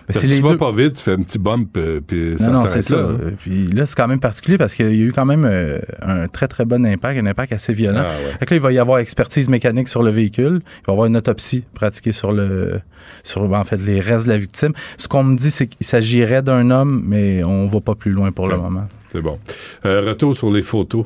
Mais 0.09 0.15
les 0.21 0.35
tu 0.37 0.41
vas 0.41 0.49
deux. 0.49 0.57
pas 0.57 0.71
vite, 0.71 0.95
tu 0.95 1.03
fais 1.03 1.13
un 1.13 1.21
petit 1.21 1.39
bump, 1.39 1.75
euh, 1.77 2.01
puis 2.05 2.35
ça 2.37 2.47
Non, 2.47 2.59
non, 2.61 2.67
c'est 2.67 2.81
ça. 2.81 2.95
là. 2.97 3.07
hein. 3.09 3.31
Puis 3.39 3.67
là, 3.67 3.85
c'est 3.85 3.95
quand 3.95 4.07
même 4.07 4.19
particulier 4.19 4.57
parce 4.57 4.75
qu'il 4.75 4.93
y 4.93 5.01
a 5.03 5.05
eu 5.05 5.13
quand 5.13 5.25
même 5.25 5.45
euh, 5.45 5.79
un 6.01 6.27
très, 6.27 6.47
très 6.47 6.65
bon 6.65 6.85
impact, 6.85 7.19
un 7.19 7.25
impact 7.25 7.53
assez 7.53 7.73
violent. 7.73 8.03
Ah, 8.05 8.09
ouais. 8.09 8.33
Fait 8.39 8.45
que 8.45 8.53
là, 8.53 8.57
il 8.57 8.61
va 8.63 8.71
y 8.73 8.79
avoir 8.79 8.99
expertise 8.99 9.47
mécanique 9.49 9.87
sur 9.87 10.03
le 10.03 10.11
véhicule. 10.11 10.59
Il 10.61 10.85
va 10.87 10.89
y 10.89 10.91
avoir 10.91 11.07
une 11.07 11.15
autopsie 11.17 11.63
pratiquée 11.73 12.11
sur 12.11 12.31
le 12.33 12.81
sur 13.23 13.43
en 13.53 13.63
fait 13.63 13.77
les 13.77 14.01
restes 14.01 14.25
de 14.27 14.31
la 14.33 14.37
victime. 14.37 14.73
Ce 14.97 15.07
qu'on 15.07 15.23
me 15.23 15.37
dit, 15.37 15.51
c'est 15.51 15.67
qu'il 15.67 15.85
s'agirait 15.85 16.41
d'un 16.41 16.69
homme, 16.71 17.03
mais 17.05 17.43
on 17.45 17.65
va 17.67 17.79
pas 17.79 17.95
plus 17.95 18.11
loin 18.11 18.31
pour 18.33 18.47
le 18.49 18.57
moment. 18.57 18.83
C'est 19.11 19.21
bon. 19.21 19.39
Euh, 19.85 20.01
retour 20.09 20.35
sur 20.35 20.51
les 20.51 20.61
photos. 20.61 21.05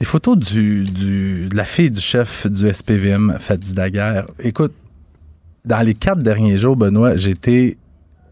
Les 0.00 0.06
photos 0.06 0.36
du, 0.36 0.84
du, 0.84 1.48
de 1.48 1.56
la 1.56 1.64
fille 1.64 1.90
du 1.90 2.00
chef 2.00 2.46
du 2.46 2.72
SPVM, 2.72 3.36
Fadi 3.38 3.72
Daguerre. 3.72 4.26
Écoute, 4.38 4.74
dans 5.64 5.80
les 5.80 5.94
quatre 5.94 6.22
derniers 6.22 6.58
jours, 6.58 6.76
Benoît, 6.76 7.16
j'ai 7.16 7.30
été 7.30 7.78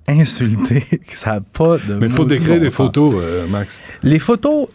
insulté 0.06 0.84
ça 1.14 1.34
n'a 1.34 1.40
pas 1.40 1.78
de. 1.78 1.94
Mais 1.94 2.06
il 2.06 2.12
faut 2.12 2.24
décrire 2.24 2.56
bon 2.56 2.62
les 2.62 2.70
photos, 2.70 3.14
euh, 3.16 3.46
Max. 3.46 3.80
Les 4.02 4.18
photos 4.18 4.68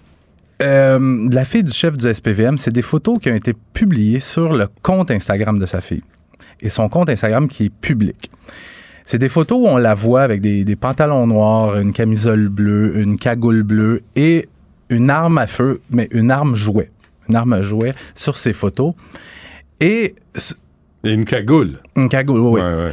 euh, 0.61 1.29
de 1.29 1.35
la 1.35 1.45
fille 1.45 1.63
du 1.63 1.71
chef 1.71 1.95
du 1.97 2.13
SPVM, 2.13 2.57
c'est 2.57 2.71
des 2.71 2.81
photos 2.81 3.19
qui 3.19 3.29
ont 3.29 3.35
été 3.35 3.53
publiées 3.73 4.19
sur 4.19 4.53
le 4.53 4.67
compte 4.81 5.11
Instagram 5.11 5.59
de 5.59 5.65
sa 5.65 5.81
fille. 5.81 6.03
Et 6.61 6.69
son 6.69 6.89
compte 6.89 7.09
Instagram 7.09 7.47
qui 7.47 7.65
est 7.65 7.69
public. 7.69 8.29
C'est 9.11 9.17
des 9.17 9.27
photos 9.27 9.57
où 9.57 9.65
on 9.65 9.77
la 9.77 9.95
voit 9.95 10.21
avec 10.21 10.39
des, 10.39 10.63
des 10.63 10.75
pantalons 10.75 11.25
noirs, 11.25 11.79
une 11.79 11.93
camisole 11.93 12.47
bleue, 12.47 12.95
une 12.99 13.17
cagoule 13.17 13.63
bleue 13.63 14.03
et 14.15 14.47
une 14.91 15.09
arme 15.09 15.39
à 15.39 15.47
feu, 15.47 15.81
mais 15.89 16.07
une 16.11 16.29
arme 16.29 16.55
jouet. 16.55 16.91
Une 17.27 17.33
arme 17.33 17.53
à 17.53 17.63
jouet 17.63 17.95
sur 18.13 18.37
ces 18.37 18.53
photos. 18.53 18.93
Et. 19.79 20.13
Et 21.03 21.11
une 21.11 21.25
cagoule. 21.25 21.79
Une 21.95 22.07
cagoule, 22.07 22.39
oui. 22.39 22.61
Ouais, 22.61 22.83
ouais. 22.83 22.91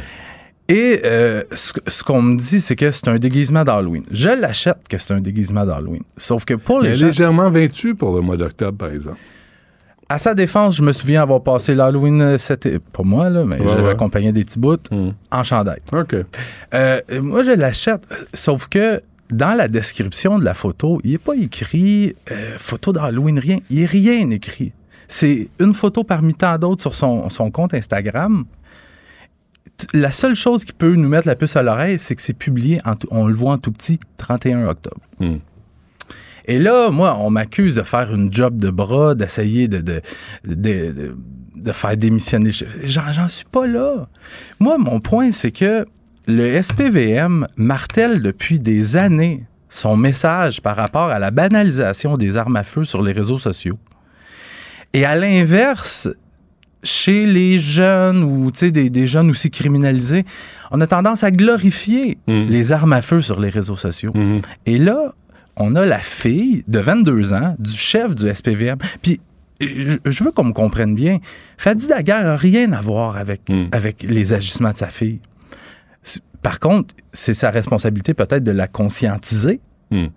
Et 0.69 1.01
euh, 1.05 1.43
ce, 1.51 1.73
ce 1.85 2.03
qu'on 2.03 2.23
me 2.23 2.39
dit, 2.39 2.61
c'est 2.61 2.75
que 2.75 2.91
c'est 2.91 3.09
un 3.09 3.19
déguisement 3.19 3.63
d'Halloween. 3.63 4.03
Je 4.09 4.29
l'achète 4.29 4.87
que 4.89 4.97
c'est 4.97 5.13
un 5.13 5.21
déguisement 5.21 5.67
d'Halloween. 5.67 6.01
Sauf 6.17 6.45
que 6.45 6.55
pour 6.55 6.81
les 6.81 6.95
gens... 6.95 7.05
légèrement 7.05 7.51
vêtue 7.51 7.93
pour 7.93 8.15
le 8.15 8.21
mois 8.21 8.37
d'octobre, 8.37 8.75
par 8.75 8.89
exemple. 8.89 9.19
À 10.09 10.19
sa 10.19 10.33
défense, 10.33 10.77
je 10.77 10.83
me 10.83 10.93
souviens 10.93 11.21
avoir 11.21 11.43
passé 11.43 11.75
l'Halloween, 11.75 12.21
euh, 12.21 12.37
c'était 12.37 12.79
pas 12.79 13.03
moi, 13.03 13.29
là, 13.29 13.43
mais 13.45 13.59
Ouais, 13.59 13.67
j'avais 13.67 13.81
ouais. 13.83 13.89
accompagné 13.89 14.31
des 14.31 14.43
petits 14.45 14.59
bouts 14.59 14.77
en 15.31 15.43
chandail. 15.43 15.79
OK. 15.91 16.15
Euh, 16.73 17.01
moi, 17.21 17.43
je 17.43 17.51
l'achète, 17.51 18.03
sauf 18.33 18.67
que 18.67 19.01
dans 19.31 19.57
la 19.57 19.67
description 19.67 20.39
de 20.39 20.45
la 20.45 20.53
photo, 20.53 21.01
il 21.03 21.11
n'est 21.11 21.17
pas 21.17 21.35
écrit 21.35 22.15
euh, 22.31 22.55
photo 22.57 22.93
d'Halloween, 22.93 23.37
rien. 23.39 23.57
Il 23.69 23.81
n'est 23.81 23.85
rien 23.85 24.29
écrit. 24.29 24.71
C'est 25.09 25.49
une 25.59 25.73
photo 25.73 26.03
parmi 26.05 26.33
tant 26.33 26.57
d'autres 26.57 26.81
sur 26.81 26.95
son, 26.95 27.29
son 27.29 27.51
compte 27.51 27.73
Instagram. 27.73 28.45
La 29.93 30.11
seule 30.11 30.35
chose 30.35 30.65
qui 30.65 30.73
peut 30.73 30.95
nous 30.95 31.07
mettre 31.09 31.27
la 31.27 31.35
puce 31.35 31.55
à 31.55 31.61
l'oreille, 31.63 31.99
c'est 31.99 32.15
que 32.15 32.21
c'est 32.21 32.33
publié, 32.33 32.79
en 32.85 32.93
on 33.11 33.27
le 33.27 33.33
voit 33.33 33.51
en 33.51 33.57
tout 33.57 33.71
petit, 33.71 33.99
31 34.17 34.67
octobre. 34.67 34.97
Hmm. 35.19 35.37
Et 36.47 36.59
là, 36.59 36.89
moi, 36.89 37.17
on 37.19 37.29
m'accuse 37.29 37.75
de 37.75 37.83
faire 37.83 38.13
une 38.13 38.31
job 38.33 38.57
de 38.57 38.69
bras, 38.69 39.15
d'essayer 39.15 39.67
de, 39.67 39.79
de, 39.79 40.01
de, 40.45 41.71
faire 41.73 41.97
démissionner. 41.97 42.51
J'en, 42.83 43.11
j'en 43.11 43.27
suis 43.27 43.45
pas 43.45 43.67
là. 43.67 44.07
Moi, 44.59 44.77
mon 44.77 44.99
point, 44.99 45.31
c'est 45.33 45.51
que 45.51 45.85
le 46.25 46.61
SPVM 46.61 47.45
martèle 47.57 48.21
depuis 48.21 48.59
des 48.59 48.95
années 48.95 49.45
son 49.69 49.97
message 49.97 50.61
par 50.61 50.77
rapport 50.77 51.09
à 51.09 51.19
la 51.19 51.31
banalisation 51.31 52.17
des 52.17 52.37
armes 52.37 52.55
à 52.55 52.63
feu 52.63 52.85
sur 52.85 53.01
les 53.01 53.11
réseaux 53.11 53.37
sociaux. 53.37 53.77
Et 54.93 55.03
à 55.03 55.15
l'inverse, 55.15 56.07
chez 56.83 57.25
les 57.25 57.59
jeunes 57.59 58.23
ou 58.23 58.51
des, 58.51 58.89
des 58.89 59.07
jeunes 59.07 59.29
aussi 59.29 59.51
criminalisés, 59.51 60.25
on 60.71 60.79
a 60.79 60.87
tendance 60.87 61.23
à 61.23 61.31
glorifier 61.31 62.17
les 62.27 62.71
armes 62.71 62.93
à 62.93 63.01
feu 63.01 63.21
sur 63.21 63.39
les 63.39 63.49
réseaux 63.49 63.75
sociaux. 63.75 64.13
Et 64.65 64.77
là, 64.77 65.13
on 65.57 65.75
a 65.75 65.85
la 65.85 65.99
fille 65.99 66.63
de 66.67 66.79
22 66.79 67.33
ans 67.33 67.55
du 67.59 67.71
chef 67.73 68.15
du 68.15 68.33
SPVM. 68.33 68.77
Puis 69.01 69.19
je 69.59 70.23
veux 70.23 70.31
qu'on 70.31 70.43
me 70.45 70.53
comprenne 70.53 70.93
bien. 70.95 71.19
Fadi 71.57 71.87
Daguerre 71.87 72.23
n'a 72.23 72.37
rien 72.37 72.71
à 72.73 72.81
voir 72.81 73.17
avec, 73.17 73.41
avec 73.71 74.03
les 74.03 74.33
agissements 74.33 74.71
de 74.71 74.77
sa 74.77 74.87
fille. 74.87 75.19
Par 76.43 76.59
contre, 76.59 76.93
c'est 77.11 77.33
sa 77.33 77.49
responsabilité 77.49 78.13
peut-être 78.13 78.43
de 78.43 78.51
la 78.51 78.67
conscientiser. 78.67 79.59
Hmm. 79.91 80.07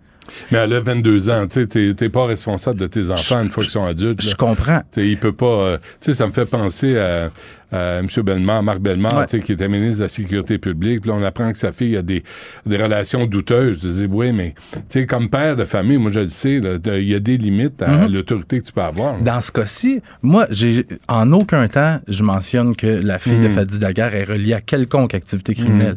Mais 0.53 0.59
elle 0.59 0.74
a 0.74 0.80
22 0.80 1.28
ans, 1.30 1.47
tu 1.49 1.55
sais, 1.62 1.66
t'es- 1.66 1.95
t'es 1.95 2.09
pas 2.09 2.24
responsable 2.26 2.78
de 2.78 2.86
tes 2.86 3.11
enfants 3.11 3.43
une 3.43 3.51
fois 3.51 3.64
qu'ils 3.64 3.72
sont 3.72 3.84
adultes. 3.84 4.22
Je 4.22 4.36
comprends. 4.36 4.80
Tu 4.93 5.01
sais, 5.01 5.09
il 5.09 5.18
peut 5.18 5.32
pas. 5.32 5.47
euh, 5.47 5.78
tu 6.01 6.07
sais, 6.07 6.14
ça 6.14 6.26
me 6.26 6.32
fait 6.32 6.45
penser 6.49 6.97
à, 6.99 7.30
à 7.73 7.99
M. 7.99 8.07
Bellemare, 8.25 8.62
Marc 8.62 8.79
Bellemare, 8.81 9.14
Ouais. 9.18 9.27
tu 9.27 9.39
sais, 9.39 9.41
qui 9.43 9.53
était 9.53 9.68
ministre 9.68 9.99
de 9.99 10.05
la 10.05 10.09
Sécurité 10.09 10.59
publique. 10.59 11.01
Puis 11.03 11.11
là, 11.11 11.16
on 11.16 11.23
apprend 11.23 11.51
que 11.53 11.59
sa 11.59 11.73
fille 11.73 11.97
a 11.97 12.03
des, 12.03 12.23
des 12.66 12.77
relations 12.77 13.27
douteuses. 13.27 13.81
Je 13.83 13.89
dis, 13.89 14.07
oui, 14.11 14.33
mais 14.33 14.55
tu 14.73 14.81
sais, 14.89 15.07
comme 15.07 15.29
père 15.31 15.57
de 15.57 15.64
famille, 15.64 15.99
moi, 15.99 16.11
je 16.11 16.21
le 16.21 16.27
sais, 16.27 16.61
il 16.62 17.05
y 17.09 17.14
a 17.14 17.21
des 17.21 17.37
limites 17.39 17.81
à 17.83 17.91
Mhm. 18.07 18.12
l'autorité 18.12 18.61
que 18.61 18.66
tu 18.66 18.73
peux 18.73 18.81
avoir. 18.83 19.18
Dans 19.21 19.41
ce 19.41 19.53
cas-ci, 19.53 20.01
moi, 20.23 20.47
j'ai 20.51 20.87
en 21.09 21.31
aucun 21.33 21.66
temps, 21.68 22.01
je 22.09 22.23
mentionne 22.23 22.75
que 22.77 22.87
la 22.87 23.18
fille 23.18 23.39
de 23.41 23.49
Mhm. 23.49 23.55
Fadi 23.55 23.79
Daguerre 23.79 24.14
est 24.14 24.25
reliée 24.25 24.55
à 24.55 24.61
quelconque 24.61 25.14
activité 25.14 25.55
criminelle. 25.55 25.97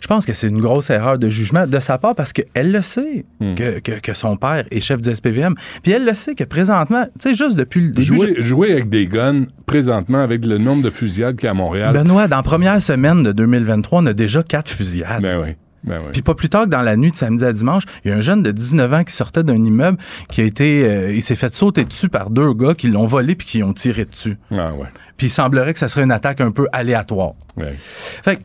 Je 0.00 0.06
pense 0.06 0.26
que 0.26 0.32
c'est 0.32 0.48
une 0.48 0.60
grosse 0.60 0.90
erreur 0.90 1.18
de 1.18 1.30
jugement 1.30 1.66
de 1.66 1.80
sa 1.80 1.98
part 1.98 2.14
parce 2.14 2.32
qu'elle 2.32 2.72
le 2.72 2.82
sait 2.82 3.24
que, 3.40 3.80
que, 3.80 4.00
que 4.00 4.14
son 4.14 4.36
père 4.36 4.64
est 4.70 4.80
chef 4.80 5.00
du 5.02 5.14
SPVM. 5.14 5.54
Puis 5.82 5.92
elle 5.92 6.04
le 6.04 6.14
sait 6.14 6.34
que 6.34 6.44
présentement, 6.44 7.04
tu 7.20 7.28
sais, 7.28 7.34
juste 7.34 7.56
depuis 7.56 7.80
le 7.80 7.90
début. 7.90 8.04
Jouer, 8.04 8.34
jouer 8.38 8.72
avec 8.72 8.88
des 8.88 9.06
guns, 9.06 9.44
présentement, 9.66 10.18
avec 10.18 10.44
le 10.44 10.58
nombre 10.58 10.82
de 10.82 10.90
fusillades 10.90 11.36
qu'il 11.36 11.44
y 11.44 11.48
a 11.48 11.50
à 11.50 11.54
Montréal. 11.54 11.92
Benoît, 11.92 12.28
dans 12.28 12.36
la 12.36 12.42
première 12.42 12.80
semaine 12.80 13.22
de 13.22 13.32
2023, 13.32 14.02
on 14.02 14.06
a 14.06 14.12
déjà 14.12 14.42
quatre 14.42 14.70
fusillades. 14.70 15.22
Ben 15.22 15.40
oui. 15.42 15.54
Ben 15.84 15.98
oui. 16.04 16.10
Puis 16.12 16.22
pas 16.22 16.34
plus 16.34 16.48
tard 16.50 16.64
que 16.64 16.70
dans 16.70 16.82
la 16.82 16.96
nuit 16.96 17.10
de 17.10 17.16
samedi 17.16 17.44
à 17.44 17.52
dimanche, 17.52 17.84
il 18.04 18.10
y 18.10 18.14
a 18.14 18.16
un 18.16 18.20
jeune 18.20 18.42
de 18.42 18.50
19 18.50 18.92
ans 18.92 19.04
qui 19.04 19.14
sortait 19.14 19.42
d'un 19.42 19.62
immeuble 19.64 19.96
qui 20.28 20.42
a 20.42 20.44
été, 20.44 20.84
euh, 20.84 21.12
il 21.12 21.22
s'est 21.22 21.36
fait 21.36 21.54
sauter 21.54 21.84
dessus 21.84 22.08
par 22.08 22.30
deux 22.30 22.52
gars 22.52 22.74
qui 22.74 22.88
l'ont 22.88 23.06
volé 23.06 23.34
puis 23.34 23.46
qui 23.46 23.62
ont 23.62 23.72
tiré 23.72 24.04
dessus. 24.04 24.36
Ah 24.50 24.74
ouais. 24.74 24.88
Puis 25.16 25.28
il 25.28 25.30
semblerait 25.30 25.72
que 25.72 25.78
ça 25.78 25.88
serait 25.88 26.02
une 26.02 26.12
attaque 26.12 26.40
un 26.40 26.50
peu 26.50 26.66
aléatoire. 26.72 27.32
Ouais. 27.56 27.74
Fait 28.22 28.36
que, 28.36 28.42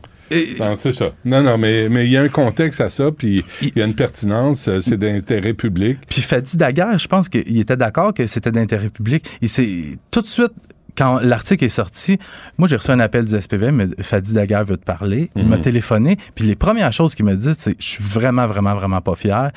Non, 0.58 0.74
c'est 0.76 0.92
ça. 0.92 1.12
Non, 1.24 1.42
non, 1.42 1.56
mais 1.58 1.88
mais 1.88 2.06
il 2.06 2.10
y 2.12 2.16
a 2.16 2.22
un 2.22 2.28
contexte 2.28 2.80
à 2.80 2.88
ça, 2.88 3.10
puis 3.12 3.42
il 3.62 3.72
y 3.76 3.82
a 3.82 3.84
une 3.84 3.94
pertinence, 3.94 4.68
euh, 4.68 4.80
c'est 4.80 4.96
d'intérêt 4.98 5.54
public. 5.54 5.98
Puis 6.08 6.22
Fadi 6.22 6.56
Daguerre, 6.56 6.98
je 6.98 7.06
pense 7.08 7.28
qu'il 7.28 7.58
était 7.60 7.76
d'accord 7.76 8.12
que 8.14 8.26
c'était 8.26 8.52
d'intérêt 8.52 8.90
public. 8.90 9.24
Il 9.40 9.48
s'est 9.48 9.98
tout 10.10 10.20
de 10.22 10.26
suite 10.26 10.52
quand 10.98 11.20
l'article 11.20 11.62
est 11.64 11.68
sorti, 11.68 12.18
moi 12.56 12.66
j'ai 12.68 12.76
reçu 12.76 12.90
un 12.90 13.00
appel 13.00 13.26
du 13.26 13.38
SPVM, 13.40 13.76
mais 13.76 14.02
Fadi 14.02 14.32
Daguerre 14.32 14.64
veut 14.64 14.78
te 14.78 14.84
parler. 14.84 15.30
Il 15.36 15.44
m'a 15.46 15.56
Mhm. 15.56 15.62
téléphoné, 15.62 16.16
puis 16.34 16.46
les 16.46 16.56
premières 16.56 16.92
choses 16.92 17.14
qu'il 17.14 17.26
m'a 17.26 17.34
dit, 17.34 17.52
c'est 17.56 17.76
je 17.78 17.86
suis 17.86 18.02
vraiment 18.02 18.46
vraiment 18.46 18.74
vraiment 18.74 19.00
pas 19.02 19.14
fier. 19.14 19.50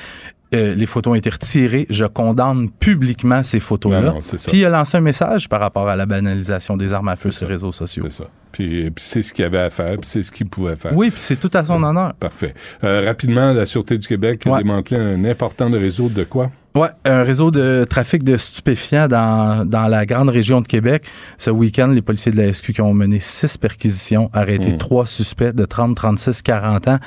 Euh, 0.56 0.74
les 0.74 0.86
photos 0.88 1.12
ont 1.12 1.16
été 1.16 1.30
retirées. 1.30 1.86
Je 1.92 2.06
condamne 2.06 2.70
publiquement 2.72 3.44
ces 3.44 3.60
photos-là. 3.60 4.16
Ça. 4.24 4.50
Puis 4.50 4.60
il 4.60 4.66
a 4.66 4.70
lancé 4.70 4.98
un 4.98 5.02
message 5.02 5.48
par 5.48 5.60
rapport 5.60 5.88
à 5.88 5.96
la 5.96 6.06
banalisation 6.08 6.76
des 6.76 6.92
armes 6.94 7.10
à 7.10 7.16
feu 7.16 7.30
sur 7.30 7.48
les 7.48 7.54
réseaux 7.54 7.72
sociaux. 7.72 8.06
C'est 8.10 8.24
ça. 8.24 8.30
Puis, 8.52 8.90
puis 8.90 9.04
c'est 9.06 9.22
ce 9.22 9.32
qu'il 9.32 9.46
avait 9.46 9.60
à 9.60 9.70
faire, 9.70 9.98
puis 9.98 10.10
c'est 10.10 10.24
ce 10.24 10.32
qu'il 10.32 10.48
pouvait 10.48 10.76
faire. 10.76 10.96
Oui, 10.96 11.12
puis 11.12 11.20
c'est 11.20 11.36
tout 11.40 11.52
à 11.54 11.64
son 11.64 11.84
honneur. 11.84 12.16
Parfait. 12.16 12.56
Euh, 12.84 13.04
rapidement, 13.06 13.54
la 13.54 13.68
Sûreté 13.68 14.00
du 14.00 14.08
Québec 14.08 14.48
a 14.48 14.52
Ouais. 14.54 14.58
démantelé 14.64 15.00
un 15.00 15.24
important 15.26 15.70
réseau 15.70 16.10
de 16.10 16.24
quoi? 16.24 16.50
Un 17.06 17.24
réseau 17.24 17.52
de 17.52 17.86
trafic 17.90 18.24
de 18.24 18.38
stupéfiants 18.38 19.08
dans, 19.08 19.66
dans 19.66 19.88
la 19.88 20.06
grande 20.06 20.30
région 20.30 20.62
de 20.62 20.68
Québec. 20.68 21.06
Ce 21.38 21.50
week-end, 21.50 21.88
les 21.88 22.02
policiers 22.02 22.32
de 22.32 22.38
la 22.38 22.54
SQ 22.54 22.74
qui 22.74 22.82
ont 22.82 22.94
mené 22.94 23.20
six 23.20 23.58
perquisitions, 23.58 24.30
arrêté 24.34 24.74
Mm. 24.74 24.78
trois 24.78 25.06
suspects 25.06 25.54
de 25.54 25.66
30, 25.66 25.96
36, 25.96 26.42
40 26.42 26.88
ans. 26.88 27.00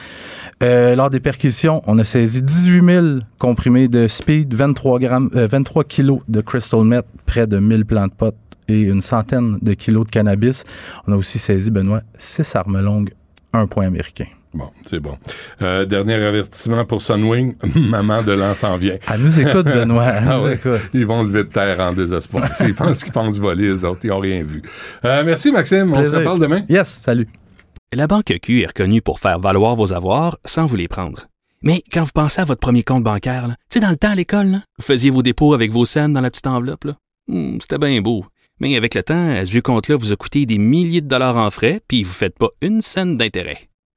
Euh, 0.63 0.95
lors 0.95 1.11
des 1.11 1.21
perquisitions, 1.21 1.83
on 1.87 1.99
a 1.99 2.05
saisi 2.05 2.43
18 2.43 2.85
000 2.85 3.07
comprimés 3.39 3.89
de 3.89 4.09
speed, 4.09 4.55
23, 4.55 4.99
grammes, 4.99 5.31
euh, 5.35 5.47
23 5.47 5.85
kilos 5.85 6.21
de 6.29 6.41
crystal 6.41 6.85
meth, 6.85 7.07
près 7.27 7.47
de 7.47 7.59
1000 7.59 7.85
plants 7.85 8.07
de 8.07 8.13
pot 8.13 8.35
et 8.69 8.83
une 8.83 9.01
centaine 9.03 9.59
de 9.61 9.75
kilos 9.75 10.07
de 10.07 10.11
cannabis. 10.11 10.65
On 11.07 11.13
a 11.13 11.17
aussi 11.17 11.39
saisi, 11.39 11.71
Benoît, 11.71 12.03
six 12.19 12.55
armes 12.57 12.81
longues, 12.81 13.11
un 13.53 13.67
point 13.67 13.87
américain. 13.87 14.27
Bon, 14.55 14.69
c'est 14.85 15.01
bon. 15.01 15.17
Euh, 15.63 15.87
dernier 15.87 16.15
avertissement 16.15 16.85
pour 16.85 17.01
Sunwing. 17.01 17.55
Maman 17.75 18.23
de 18.23 18.33
l'an 18.33 18.55
s'en 18.55 18.77
vient. 18.77 18.99
Elle 19.13 19.21
nous 19.23 19.41
écoute, 19.41 19.65
Benoît. 19.75 20.05
Elle 20.07 20.25
Ah 20.29 20.37
nous 20.39 20.45
ouais. 20.45 20.55
écoute. 20.57 20.81
Ils 20.93 21.07
vont 21.07 21.23
lever 21.23 21.45
de 21.45 21.49
terre 21.49 21.81
en 21.81 21.93
désespoir. 21.93 22.49
Ils 22.61 22.75
pensent 22.75 23.03
qu'ils 23.03 23.13
pensent 23.13 23.39
voler, 23.39 23.69
les 23.69 23.85
autres. 23.85 24.01
Ils 24.05 24.09
n'ont 24.11 24.19
rien 24.19 24.43
vu. 24.43 24.63
Euh, 25.05 25.23
merci, 25.25 25.51
Maxime. 25.53 25.93
On 25.95 26.05
se 26.05 26.17
reparle 26.17 26.39
demain. 26.39 26.63
Yes, 26.69 26.89
salut. 26.89 27.27
La 27.95 28.07
Banque 28.07 28.33
Q 28.43 28.63
est 28.63 28.67
reconnue 28.67 29.03
pour 29.03 29.21
faire 29.21 29.39
valoir 29.39 29.75
vos 29.77 29.93
avoirs 29.93 30.39
sans 30.45 30.67
vous 30.67 30.77
les 30.77 30.89
prendre. 30.89 31.27
Mais 31.63 31.83
quand 31.93 32.03
vous 32.03 32.11
pensez 32.15 32.41
à 32.41 32.45
votre 32.45 32.61
premier 32.61 32.83
compte 32.83 33.05
bancaire, 33.05 33.47
tu 33.49 33.55
sais, 33.75 33.81
dans 33.81 33.91
le 33.91 33.97
temps 33.97 34.11
à 34.11 34.15
l'école, 34.15 34.47
là, 34.49 34.59
vous 34.79 34.85
faisiez 34.85 35.11
vos 35.11 35.23
dépôts 35.23 35.55
avec 35.55 35.71
vos 35.71 35.85
scènes 35.85 36.13
dans 36.13 36.21
la 36.21 36.31
petite 36.31 36.47
enveloppe. 36.47 36.85
là. 36.85 36.97
Hmm, 37.29 37.59
C'était 37.61 37.79
bien 37.79 38.01
beau. 38.01 38.25
Mais 38.61 38.77
avec 38.77 38.95
le 38.95 39.03
temps, 39.03 39.35
ce 39.45 39.51
vieux 39.51 39.63
compte-là 39.63 39.97
vous 39.97 40.13
a 40.13 40.17
coûté 40.17 40.45
des 40.47 40.59
milliers 40.59 41.01
de 41.01 41.09
dollars 41.09 41.37
en 41.37 41.51
frais, 41.51 41.81
puis 41.87 42.03
vous 42.03 42.11
ne 42.11 42.15
faites 42.15 42.39
pas 42.39 42.49
une 42.63 42.81
scène 42.81 43.17
d'intérêt. 43.17 43.59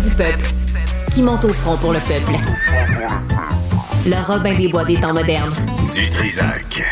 Du 0.00 0.08
peuple 0.08 0.46
qui 1.12 1.20
monte 1.20 1.44
au 1.44 1.52
front 1.52 1.76
pour 1.76 1.92
le 1.92 1.98
peuple. 1.98 2.38
Le 4.06 4.26
Robin 4.26 4.56
des 4.56 4.68
Bois 4.68 4.86
des 4.86 4.98
temps 4.98 5.12
modernes. 5.12 5.52
Du 5.94 6.08
Trisac. 6.08 6.82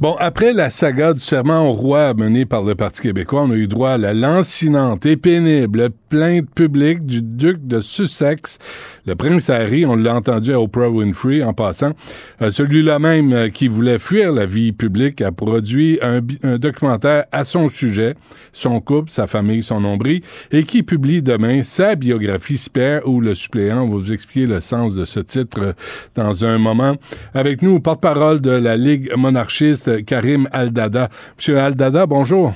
Bon, 0.00 0.16
après 0.18 0.54
la 0.54 0.70
saga 0.70 1.12
du 1.12 1.20
serment 1.20 1.68
au 1.68 1.72
roi 1.72 2.14
menée 2.14 2.46
par 2.46 2.62
le 2.62 2.74
Parti 2.74 3.02
québécois, 3.02 3.42
on 3.42 3.50
a 3.50 3.54
eu 3.54 3.68
droit 3.68 3.90
à 3.90 3.98
la 3.98 4.14
lancinante 4.14 5.04
et 5.04 5.18
pénible 5.18 5.90
plainte 6.08 6.48
publique 6.54 7.04
du 7.04 7.20
duc 7.20 7.66
de 7.66 7.80
Sussex, 7.80 8.58
le 9.06 9.14
prince 9.14 9.50
Harry. 9.50 9.84
On 9.86 9.96
l'a 9.96 10.14
entendu 10.14 10.52
à 10.52 10.60
Oprah 10.60 10.88
Winfrey 10.88 11.42
en 11.42 11.52
passant. 11.52 11.92
Euh, 12.40 12.50
Celui-là 12.50 12.98
même 12.98 13.32
euh, 13.32 13.48
qui 13.48 13.68
voulait 13.68 13.98
fuir 13.98 14.32
la 14.32 14.46
vie 14.46 14.72
publique 14.72 15.20
a 15.20 15.32
produit 15.32 15.98
un, 16.02 16.20
documentaire 16.58 17.24
à 17.32 17.44
son 17.44 17.68
sujet, 17.68 18.14
son 18.52 18.80
couple, 18.80 19.10
sa 19.10 19.26
famille, 19.26 19.62
son 19.62 19.80
nombril, 19.80 20.22
et 20.50 20.64
qui 20.64 20.82
publie 20.82 21.22
demain 21.22 21.62
sa 21.62 21.94
biographie 21.94 22.58
Spare 22.58 23.06
ou 23.06 23.20
le 23.20 23.34
suppléant. 23.34 23.82
On 23.82 23.86
va 23.86 23.96
vous 23.96 24.12
expliquer 24.12 24.46
le 24.46 24.60
sens 24.60 24.94
de 24.94 25.04
ce 25.04 25.20
titre 25.20 25.60
euh, 25.60 25.72
dans 26.14 26.44
un 26.44 26.58
moment. 26.58 26.96
Avec 27.34 27.62
nous, 27.62 27.80
porte-parole 27.80 28.40
de 28.40 28.50
la 28.50 28.76
Ligue 28.76 29.12
monarchiste, 29.16 30.04
Karim 30.04 30.48
Aldada. 30.52 31.08
Monsieur 31.36 31.58
Aldada, 31.58 32.06
bonjour. 32.06 32.52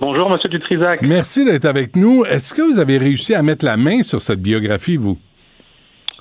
Bonjour, 0.00 0.28
Monsieur 0.28 0.48
Dutrisac. 0.48 1.02
Merci 1.02 1.44
d'être 1.44 1.66
avec 1.66 1.94
nous. 1.94 2.24
Est-ce 2.24 2.52
que 2.52 2.62
vous 2.62 2.80
avez 2.80 2.98
réussi 2.98 3.32
à 3.34 3.42
mettre 3.42 3.64
la 3.64 3.76
main 3.76 4.02
sur 4.02 4.20
cette 4.20 4.42
biographie, 4.42 4.96
vous? 4.96 5.18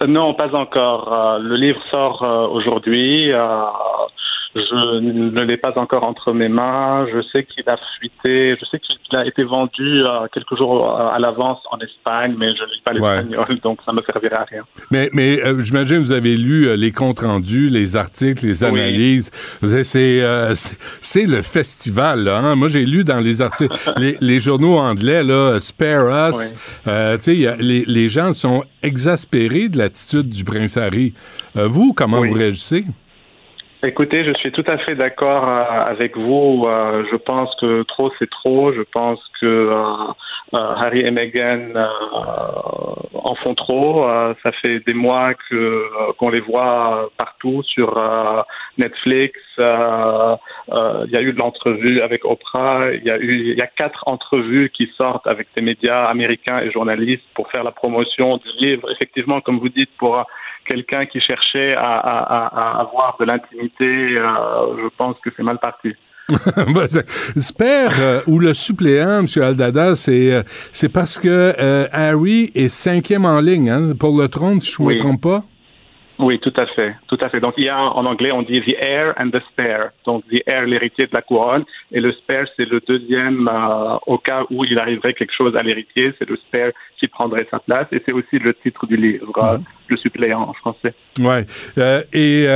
Euh, 0.01 0.07
Non, 0.07 0.33
pas 0.33 0.55
encore. 0.55 1.13
Euh, 1.13 1.39
le 1.39 1.55
livre 1.55 1.81
sort 1.91 2.23
euh, 2.23 2.47
aujourd'hui. 2.47 3.31
Euh, 4.55 4.61
Je 4.69 4.75
ne 5.35 5.41
l'ai 5.43 5.57
pas 5.57 5.73
encore 5.77 6.03
entre 6.03 6.33
mes 6.33 6.49
mains. 6.49 7.05
Je 7.13 7.21
sais 7.31 7.43
qu'il 7.43 7.67
a 7.67 7.77
fuité. 7.99 8.55
Je 8.59 8.65
sais 8.65 8.79
qu'il 8.79 8.97
a 9.17 9.25
été 9.25 9.43
vendu 9.43 10.03
euh, 10.03 10.27
quelques 10.33 10.55
jours 10.57 10.97
à 10.99 11.19
l'avance 11.19 11.59
en 11.71 11.79
Espagne, 11.79 12.35
mais 12.37 12.55
je 12.55 12.63
ne 12.63 12.67
lis 12.67 12.81
pas 12.83 12.93
l'espagnol, 12.93 13.59
donc 13.61 13.79
ça 13.85 13.91
ne 13.91 13.97
me 13.97 14.03
servira 14.03 14.37
à 14.37 14.45
rien. 14.45 14.63
Mais, 14.91 15.09
mais 15.13 15.43
euh, 15.43 15.59
j'imagine 15.59 15.97
que 15.97 16.03
vous 16.03 16.11
avez 16.11 16.35
lu 16.35 16.67
euh, 16.67 16.75
les 16.75 16.91
comptes 16.91 17.19
rendus, 17.19 17.69
les 17.69 17.95
articles, 17.95 18.45
les 18.45 18.63
analyses. 18.63 19.31
C'est 19.83 20.21
c'est 21.01 21.25
le 21.25 21.41
festival. 21.41 22.23
Là, 22.23 22.39
hein? 22.39 22.55
Moi, 22.55 22.67
j'ai 22.67 22.85
lu 22.85 23.03
dans 23.03 23.19
les 23.19 23.41
articles, 23.41 23.75
les, 23.97 24.17
les, 24.19 24.39
journaux 24.39 24.77
anglais, 24.77 25.23
là, 25.23 25.59
Spare 25.59 26.29
Us. 26.29 26.53
Oui. 26.85 27.47
les, 27.59 27.83
les 27.85 28.07
gens 28.07 28.33
sont 28.33 28.63
exaspérés 28.81 29.69
de 29.69 29.77
l'attitude 29.77 30.29
du 30.29 30.43
prince 30.43 30.77
Harry. 30.77 31.13
vous, 31.55 31.93
comment 31.93 32.21
vous 32.21 32.33
réagissez? 32.33 32.85
Écoutez, 33.85 34.23
je 34.23 34.31
suis 34.35 34.53
tout 34.53 34.63
à 34.67 34.77
fait 34.77 34.95
d'accord 34.95 35.45
euh, 35.45 35.83
avec 35.85 36.15
vous. 36.15 36.63
Euh, 36.65 37.03
je 37.11 37.17
pense 37.17 37.53
que 37.59 37.83
trop, 37.83 38.13
c'est 38.17 38.29
trop. 38.29 38.71
Je 38.71 38.81
pense 38.81 39.19
que 39.41 39.45
euh, 39.45 40.13
Harry 40.53 41.01
et 41.01 41.11
Meghan 41.11 41.73
en 43.13 43.35
font 43.35 43.55
trop. 43.55 44.07
ça 44.41 44.53
fait 44.53 44.79
des 44.85 44.93
mois 44.93 45.33
que 45.33 46.13
qu'on 46.17 46.29
les 46.29 46.39
voit 46.39 47.09
partout 47.17 47.61
sur 47.63 47.99
Netflix. 48.77 49.37
Il 49.57 51.11
y 51.11 51.17
a 51.17 51.21
eu 51.21 51.33
de 51.33 51.39
l'entrevue 51.39 52.01
avec 52.01 52.23
Oprah. 52.23 52.93
Il 52.93 53.03
y 53.03 53.09
a 53.09 53.17
eu, 53.17 53.49
il 53.51 53.57
y 53.57 53.61
a 53.61 53.67
quatre 53.67 54.03
entrevues 54.07 54.69
qui 54.69 54.89
sortent 54.95 55.27
avec 55.27 55.47
des 55.55 55.61
médias 55.61 56.05
américains 56.05 56.59
et 56.59 56.71
journalistes 56.71 57.25
pour 57.33 57.49
faire 57.49 57.63
la 57.63 57.71
promotion 57.71 58.37
du 58.37 58.49
livre. 58.59 58.89
Effectivement, 58.91 59.41
comme 59.41 59.59
vous 59.59 59.69
dites, 59.69 59.91
pour 59.97 60.23
quelqu'un 60.65 61.05
qui 61.05 61.19
cherchait 61.19 61.75
à, 61.77 62.79
avoir 62.79 63.17
de 63.19 63.25
l'intimité, 63.25 64.17
euh, 64.17 64.83
je 64.83 64.89
pense 64.97 65.15
que 65.23 65.29
c'est 65.35 65.43
mal 65.43 65.59
parti. 65.59 65.93
J'espère, 67.35 67.99
euh, 67.99 68.21
ou 68.27 68.39
le 68.39 68.53
suppléant, 68.53 69.19
M. 69.19 69.43
Aldada, 69.43 69.95
c'est 69.95 70.33
euh, 70.33 70.43
c'est 70.71 70.89
parce 70.89 71.19
que 71.19 71.53
Harry 71.91 72.51
est 72.55 72.69
cinquième 72.69 73.25
en 73.25 73.41
ligne 73.41 73.69
hein, 73.69 73.93
pour 73.99 74.17
le 74.17 74.29
trône, 74.29 74.61
si 74.61 74.71
je 74.71 74.81
ne 74.81 74.87
me 74.87 74.95
trompe 74.95 75.21
pas. 75.21 75.43
Oui, 76.19 76.39
tout 76.39 76.53
à 76.55 76.65
fait, 76.67 76.95
tout 77.07 77.17
à 77.21 77.29
fait. 77.29 77.39
Donc 77.39 77.55
il 77.57 77.65
y 77.65 77.69
a 77.69 77.79
en 77.79 78.05
anglais 78.05 78.31
on 78.31 78.43
dit 78.43 78.61
the 78.61 78.75
heir 78.79 79.13
and 79.17 79.29
the 79.29 79.41
spare. 79.51 79.89
Donc 80.05 80.23
the 80.31 80.41
heir 80.45 80.65
l'héritier 80.65 81.07
de 81.07 81.13
la 81.13 81.21
couronne 81.21 81.63
et 81.91 81.99
le 81.99 82.11
spare 82.11 82.45
c'est 82.55 82.65
le 82.65 82.79
deuxième 82.87 83.47
euh, 83.47 83.97
au 84.05 84.17
cas 84.17 84.43
où 84.51 84.63
il 84.63 84.77
arriverait 84.77 85.13
quelque 85.13 85.33
chose 85.33 85.55
à 85.55 85.63
l'héritier, 85.63 86.13
c'est 86.19 86.29
le 86.29 86.35
spare 86.37 86.71
qui 86.99 87.07
prendrait 87.07 87.47
sa 87.49 87.59
place 87.59 87.87
et 87.91 88.01
c'est 88.05 88.11
aussi 88.11 88.37
le 88.37 88.53
titre 88.53 88.85
du 88.85 88.95
livre, 88.95 89.31
euh, 89.37 89.57
le 89.87 89.97
suppléant 89.97 90.41
en 90.41 90.53
français. 90.53 90.93
Ouais. 91.19 91.45
Euh, 91.77 92.03
et 92.13 92.47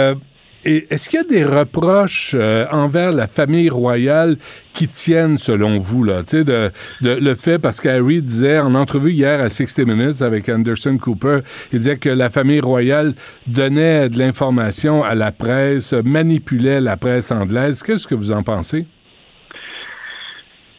est-ce 0.68 1.10
qu'il 1.10 1.20
y 1.20 1.22
a 1.22 1.26
des 1.26 1.44
reproches 1.44 2.36
euh, 2.36 2.66
envers 2.72 3.12
la 3.12 3.28
famille 3.28 3.70
royale 3.70 4.38
qui 4.74 4.88
tiennent 4.88 5.38
selon 5.38 5.78
vous 5.78 6.04
là, 6.04 6.24
tu 6.24 6.38
sais, 6.38 6.44
de, 6.44 6.72
le 7.02 7.36
fait 7.36 7.58
parce 7.58 7.82
qu'Harry 7.82 8.22
disait 8.22 8.60
en 8.60 8.76
entrevue 8.76 9.12
hier 9.12 9.40
à 9.40 9.50
60 9.50 9.88
Minutes 9.88 10.22
avec 10.22 10.50
Anderson 10.50 10.98
Cooper, 10.98 11.40
il 11.72 11.80
disait 11.80 11.98
que 11.98 12.10
la 12.10 12.30
famille 12.30 12.60
royale 12.60 13.14
donnait 13.48 14.10
de 14.10 14.20
l'information 14.20 15.04
à 15.04 15.16
la 15.16 15.32
presse, 15.32 15.94
manipulait 15.94 16.82
la 16.82 16.98
presse 16.98 17.32
anglaise. 17.32 17.82
Qu'est-ce 17.82 18.08
que 18.08 18.16
vous 18.16 18.32
en 18.32 18.44
pensez? 18.44 18.86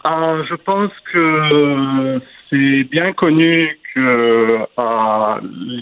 Euh, 0.06 0.44
je 0.48 0.54
pense 0.54 0.92
que 1.12 2.20
c'est 2.50 2.84
bien 2.84 3.12
connu 3.12 3.78
euh, 3.98 4.64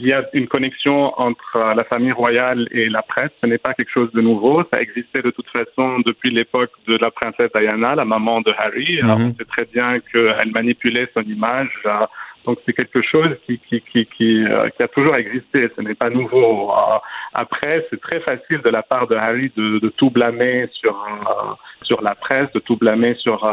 y 0.03 0.13
a 0.13 0.25
une 0.33 0.49
connexion 0.49 1.13
entre 1.21 1.75
la 1.75 1.85
famille 1.85 2.13
royale 2.13 2.69
et 2.71 2.89
la 2.89 3.03
presse. 3.03 3.31
Ce 3.43 3.47
n'est 3.47 3.59
pas 3.59 3.75
quelque 3.75 3.91
chose 3.91 4.11
de 4.13 4.21
nouveau. 4.21 4.63
Ça 4.73 4.81
existait 4.81 5.23
de 5.23 5.31
toute 5.31 5.49
façon 5.49 6.01
depuis 6.01 6.31
l'époque 6.31 6.71
de 6.87 6.97
la 6.97 7.11
princesse 7.11 7.51
Diana, 7.55 7.95
la 7.95 8.05
maman 8.05 8.41
de 8.41 8.53
Harry. 8.59 9.01
Mhm. 9.03 9.11
On 9.11 9.35
sait 9.35 9.45
très 9.45 9.65
bien 9.67 10.01
qu'elle 10.13 10.53
manipulait 10.53 11.09
son 11.15 11.23
image. 11.23 11.71
Euh, 11.87 12.07
donc 12.47 12.59
c'est 12.65 12.73
quelque 12.73 13.03
chose 13.03 13.31
qui, 13.45 13.59
qui, 13.59 13.81
qui, 13.81 14.07
qui, 14.07 14.45
euh, 14.45 14.69
qui, 14.71 14.83
a 14.83 14.89
toujours 14.89 15.17
existé, 15.17 15.69
ce 15.77 15.83
n'est 15.83 15.97
pas 15.97 16.11
nouveau. 16.11 16.71
Euh, 16.71 16.99
après, 17.35 17.85
c'est 17.91 18.01
très 18.01 18.21
facile 18.21 18.61
de 18.63 18.71
la 18.71 18.83
part 18.83 19.09
de 19.09 19.17
Harry 19.17 19.53
de, 19.57 19.81
de 19.81 19.89
tout 19.89 20.11
blâmer 20.11 20.69
sur, 20.73 20.95
euh, 20.95 21.55
sur 21.83 22.01
la 22.03 22.15
presse, 22.15 22.51
de 22.53 22.61
tout 22.61 22.77
blâmer 22.77 23.15
sur 23.17 23.45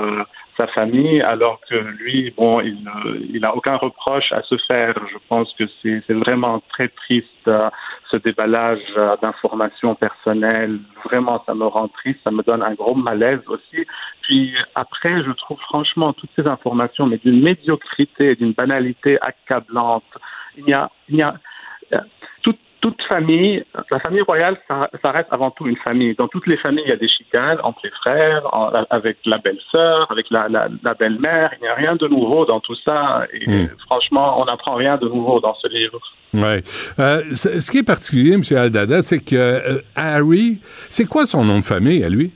sa 0.57 0.67
famille, 0.67 1.21
alors 1.21 1.59
que 1.69 1.75
lui, 1.75 2.31
bon, 2.35 2.61
il 2.61 3.39
n'a 3.39 3.55
aucun 3.55 3.75
reproche 3.75 4.31
à 4.31 4.41
se 4.43 4.55
faire. 4.67 4.93
Je 5.11 5.17
pense 5.27 5.53
que 5.57 5.63
c'est 5.81 6.13
vraiment 6.13 6.61
très 6.69 6.89
triste 6.89 7.27
euh, 7.47 7.69
ce 8.09 8.17
déballage 8.17 8.79
euh, 8.97 9.15
d'informations 9.21 9.95
personnelles. 9.95 10.79
Vraiment, 11.05 11.43
ça 11.45 11.53
me 11.53 11.65
rend 11.65 11.87
triste, 11.87 12.19
ça 12.23 12.31
me 12.31 12.43
donne 12.43 12.61
un 12.61 12.73
gros 12.73 12.95
malaise 12.95 13.41
aussi. 13.47 13.85
Puis 14.21 14.53
après, 14.75 15.23
je 15.23 15.31
trouve 15.31 15.59
franchement 15.61 16.13
toutes 16.13 16.31
ces 16.35 16.47
informations, 16.47 17.05
mais 17.07 17.17
d'une 17.17 17.41
médiocrité, 17.41 18.35
d'une 18.35 18.53
banalité 18.53 19.17
accablante. 19.21 20.03
Il 20.57 20.67
y 20.67 20.73
a, 20.73 20.89
il 21.09 21.15
y 21.15 21.21
a 21.21 21.35
euh, 21.93 21.99
tout, 22.43 22.55
toute 22.83 23.01
famille, 23.03 23.63
la 23.89 23.99
famille 23.99 24.23
royale, 24.23 24.57
ça, 24.67 25.11
reste 25.11 25.29
avant 25.31 25.51
tout 25.51 25.65
une 25.67 25.77
famille. 25.77 26.15
Dans 26.15 26.27
toutes 26.27 26.47
les 26.47 26.57
familles, 26.57 26.83
il 26.85 26.89
y 26.89 26.93
a 26.93 26.97
des 26.97 27.07
chicanes 27.07 27.57
entre 27.63 27.79
les 27.85 27.91
frères, 27.91 28.43
avec 28.89 29.19
la 29.25 29.37
belle-sœur, 29.37 30.05
avec 30.11 30.29
la, 30.29 30.49
belle-mère. 30.99 31.51
Il 31.57 31.61
n'y 31.61 31.69
a 31.69 31.75
rien 31.75 31.95
de 31.95 32.05
nouveau 32.09 32.45
dans 32.45 32.59
tout 32.59 32.75
ça. 32.83 33.25
Et 33.31 33.49
hmm. 33.49 33.69
franchement, 33.85 34.41
on 34.41 34.45
n'apprend 34.45 34.75
rien 34.75 34.97
de 34.97 35.07
nouveau 35.07 35.39
dans 35.39 35.55
ce 35.55 35.69
livre. 35.69 35.97
Ouais. 36.33 36.61
Euh, 36.99 37.21
ce 37.33 37.71
qui 37.71 37.77
est 37.77 37.87
particulier, 37.87 38.33
M. 38.33 38.41
Aldada, 38.53 39.01
c'est 39.01 39.23
que 39.23 39.35
euh, 39.35 39.79
Harry, 39.95 40.59
c'est 40.89 41.05
quoi 41.05 41.25
son 41.25 41.45
nom 41.45 41.59
de 41.59 41.63
famille 41.63 42.03
à 42.03 42.09
lui? 42.09 42.33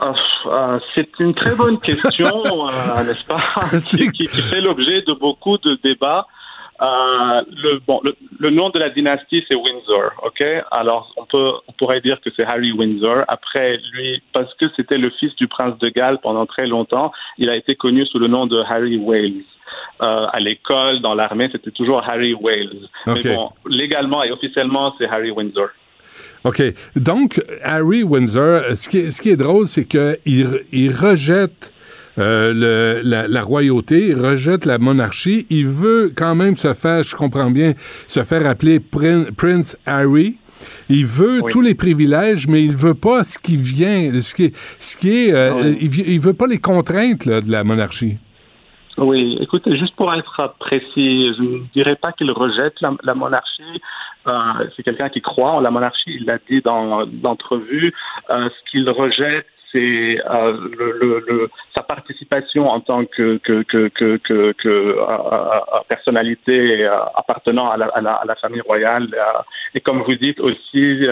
Ah, 0.00 0.14
ah, 0.50 0.78
c'est 0.94 1.08
une 1.20 1.34
très 1.34 1.54
bonne 1.54 1.78
question, 1.80 2.26
euh, 2.44 3.04
n'est-ce 3.04 3.24
pas, 3.26 4.10
qui, 4.12 4.26
fait 4.26 4.62
l'objet 4.62 5.02
de 5.02 5.12
beaucoup 5.12 5.58
de 5.58 5.78
débats. 5.84 6.26
Euh, 6.82 7.42
le, 7.62 7.78
bon, 7.86 8.00
le, 8.38 8.50
nom 8.50 8.68
de 8.68 8.78
la 8.78 8.90
dynastie, 8.90 9.42
c'est 9.48 9.54
Windsor, 9.54 10.10
ok? 10.22 10.44
Alors, 10.70 11.12
on, 11.16 11.24
peut, 11.24 11.52
on 11.68 11.72
pourrait 11.72 12.02
dire 12.02 12.20
que 12.20 12.28
c'est 12.36 12.44
Harry 12.44 12.72
Windsor. 12.72 13.24
Après, 13.28 13.78
lui, 13.92 14.22
parce 14.32 14.52
que 14.54 14.66
c'était 14.76 14.98
le 14.98 15.10
fils 15.10 15.34
du 15.36 15.48
prince 15.48 15.78
de 15.78 15.88
Galles 15.88 16.18
pendant 16.22 16.44
très 16.44 16.66
longtemps, 16.66 17.12
il 17.38 17.48
a 17.48 17.56
été 17.56 17.76
connu 17.76 18.04
sous 18.04 18.18
le 18.18 18.26
nom 18.26 18.46
de 18.46 18.62
Harry 18.68 18.98
Wales. 18.98 19.44
Euh, 20.02 20.26
à 20.30 20.38
l'école, 20.38 21.00
dans 21.00 21.14
l'armée, 21.14 21.48
c'était 21.50 21.70
toujours 21.70 22.02
Harry 22.06 22.34
Wales. 22.34 22.88
Mais 23.06 23.22
bon, 23.22 23.50
légalement 23.66 24.22
et 24.22 24.30
officiellement, 24.30 24.94
c'est 24.98 25.08
Harry 25.08 25.30
Windsor. 25.30 25.68
OK. 26.44 26.62
Donc, 26.94 27.42
Harry 27.62 28.02
Windsor, 28.02 28.76
ce 28.76 28.88
qui 28.88 28.98
est, 28.98 29.10
ce 29.10 29.22
qui 29.22 29.30
est 29.30 29.36
drôle, 29.36 29.66
c'est 29.66 29.86
qu'il 29.86 30.62
il 30.72 30.92
rejette 30.94 31.72
euh, 32.18 32.52
le, 32.54 33.08
la, 33.08 33.28
la, 33.28 33.42
royauté, 33.42 34.14
rejette 34.14 34.64
la 34.64 34.78
monarchie. 34.78 35.46
Il 35.50 35.66
veut 35.66 36.12
quand 36.16 36.34
même 36.34 36.56
se 36.56 36.72
faire, 36.74 37.02
je 37.02 37.14
comprends 37.14 37.50
bien, 37.50 37.74
se 38.08 38.24
faire 38.24 38.46
appeler 38.46 38.80
Prince 38.80 39.76
Harry. 39.86 40.38
Il 40.88 41.06
veut 41.06 41.42
tous 41.50 41.60
les 41.60 41.74
privilèges, 41.74 42.48
mais 42.48 42.64
il 42.64 42.74
veut 42.74 42.94
pas 42.94 43.24
ce 43.24 43.38
qui 43.38 43.56
vient, 43.56 44.18
ce 44.20 44.34
qui, 44.34 44.52
ce 44.78 44.96
qui 44.96 45.10
est, 45.10 45.34
euh, 45.34 45.74
il, 45.80 45.94
il, 46.08 46.20
veut 46.20 46.32
pas 46.32 46.46
les 46.46 46.58
contraintes 46.58 47.26
là, 47.26 47.40
de 47.40 47.50
la 47.50 47.62
monarchie. 47.64 48.16
Oui, 48.96 49.36
écoutez, 49.40 49.76
juste 49.76 49.94
pour 49.96 50.12
être 50.14 50.54
précis, 50.58 51.34
je 51.36 51.42
ne 51.42 51.58
dirais 51.74 51.96
pas 51.96 52.12
qu'il 52.12 52.30
rejette 52.30 52.80
la, 52.80 52.94
la 53.02 53.14
monarchie. 53.14 53.82
Euh, 54.26 54.66
c'est 54.74 54.82
quelqu'un 54.82 55.10
qui 55.10 55.20
croit 55.20 55.52
en 55.52 55.60
la 55.60 55.70
monarchie. 55.70 56.16
Il 56.20 56.24
l'a 56.24 56.38
dit 56.48 56.62
dans 56.62 57.04
l'entrevue. 57.22 57.92
Euh, 58.30 58.48
ce 58.48 58.70
qu'il 58.70 58.88
rejette, 58.88 59.46
euh, 59.76 60.56
le, 60.78 61.24
le, 61.26 61.50
sa 61.74 61.82
participation 61.82 62.68
en 62.68 62.80
tant 62.80 63.04
que, 63.04 63.38
que, 63.38 63.62
que, 63.62 63.88
que, 63.88 64.16
que, 64.16 64.52
que 64.52 64.68
euh, 64.68 65.80
personnalité 65.88 66.84
euh, 66.84 66.96
appartenant 67.14 67.70
à 67.70 67.76
la, 67.76 67.86
à, 67.86 68.00
la, 68.00 68.12
à 68.14 68.24
la, 68.24 68.34
famille 68.36 68.60
royale 68.60 69.08
et 69.74 69.80
comme 69.80 70.02
vous 70.02 70.14
dites 70.14 70.40
aussi 70.40 71.06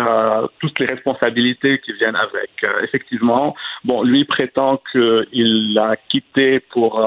toutes 0.60 0.78
les 0.78 0.86
responsabilités 0.86 1.78
qui 1.78 1.92
viennent 1.92 2.16
avec. 2.16 2.50
effectivement, 2.82 3.54
bon, 3.84 4.02
lui 4.02 4.24
prétend 4.24 4.80
qu'il 4.92 5.78
a 5.78 5.96
quitté 5.96 6.60
pour 6.60 7.00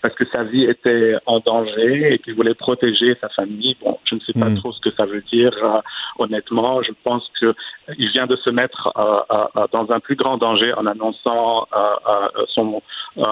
parce 0.00 0.14
que 0.14 0.24
sa 0.26 0.44
vie 0.44 0.64
était 0.64 1.16
en 1.26 1.40
danger 1.40 2.14
et 2.14 2.18
qu'il 2.18 2.34
voulait 2.34 2.54
protéger 2.54 3.16
sa 3.20 3.28
famille. 3.30 3.76
Bon, 3.82 3.98
je 4.04 4.14
ne 4.14 4.20
sais 4.20 4.32
pas 4.32 4.48
hmm. 4.48 4.58
trop 4.58 4.72
ce 4.72 4.80
que 4.80 4.94
ça 4.96 5.06
veut 5.06 5.22
dire. 5.32 5.52
honnêtement, 6.18 6.82
je 6.82 6.92
pense 7.04 7.28
qu'il 7.38 8.08
vient 8.10 8.26
de 8.26 8.36
se 8.36 8.50
mettre 8.50 8.92
dans 9.72 9.90
un 9.90 10.00
plus 10.00 10.16
grand 10.16 10.38
danger 10.38 10.72
en 10.74 10.86
annonçant 10.98 11.66
euh, 11.74 11.78
euh, 12.08 12.44
son, 12.48 12.82
euh, 13.18 13.22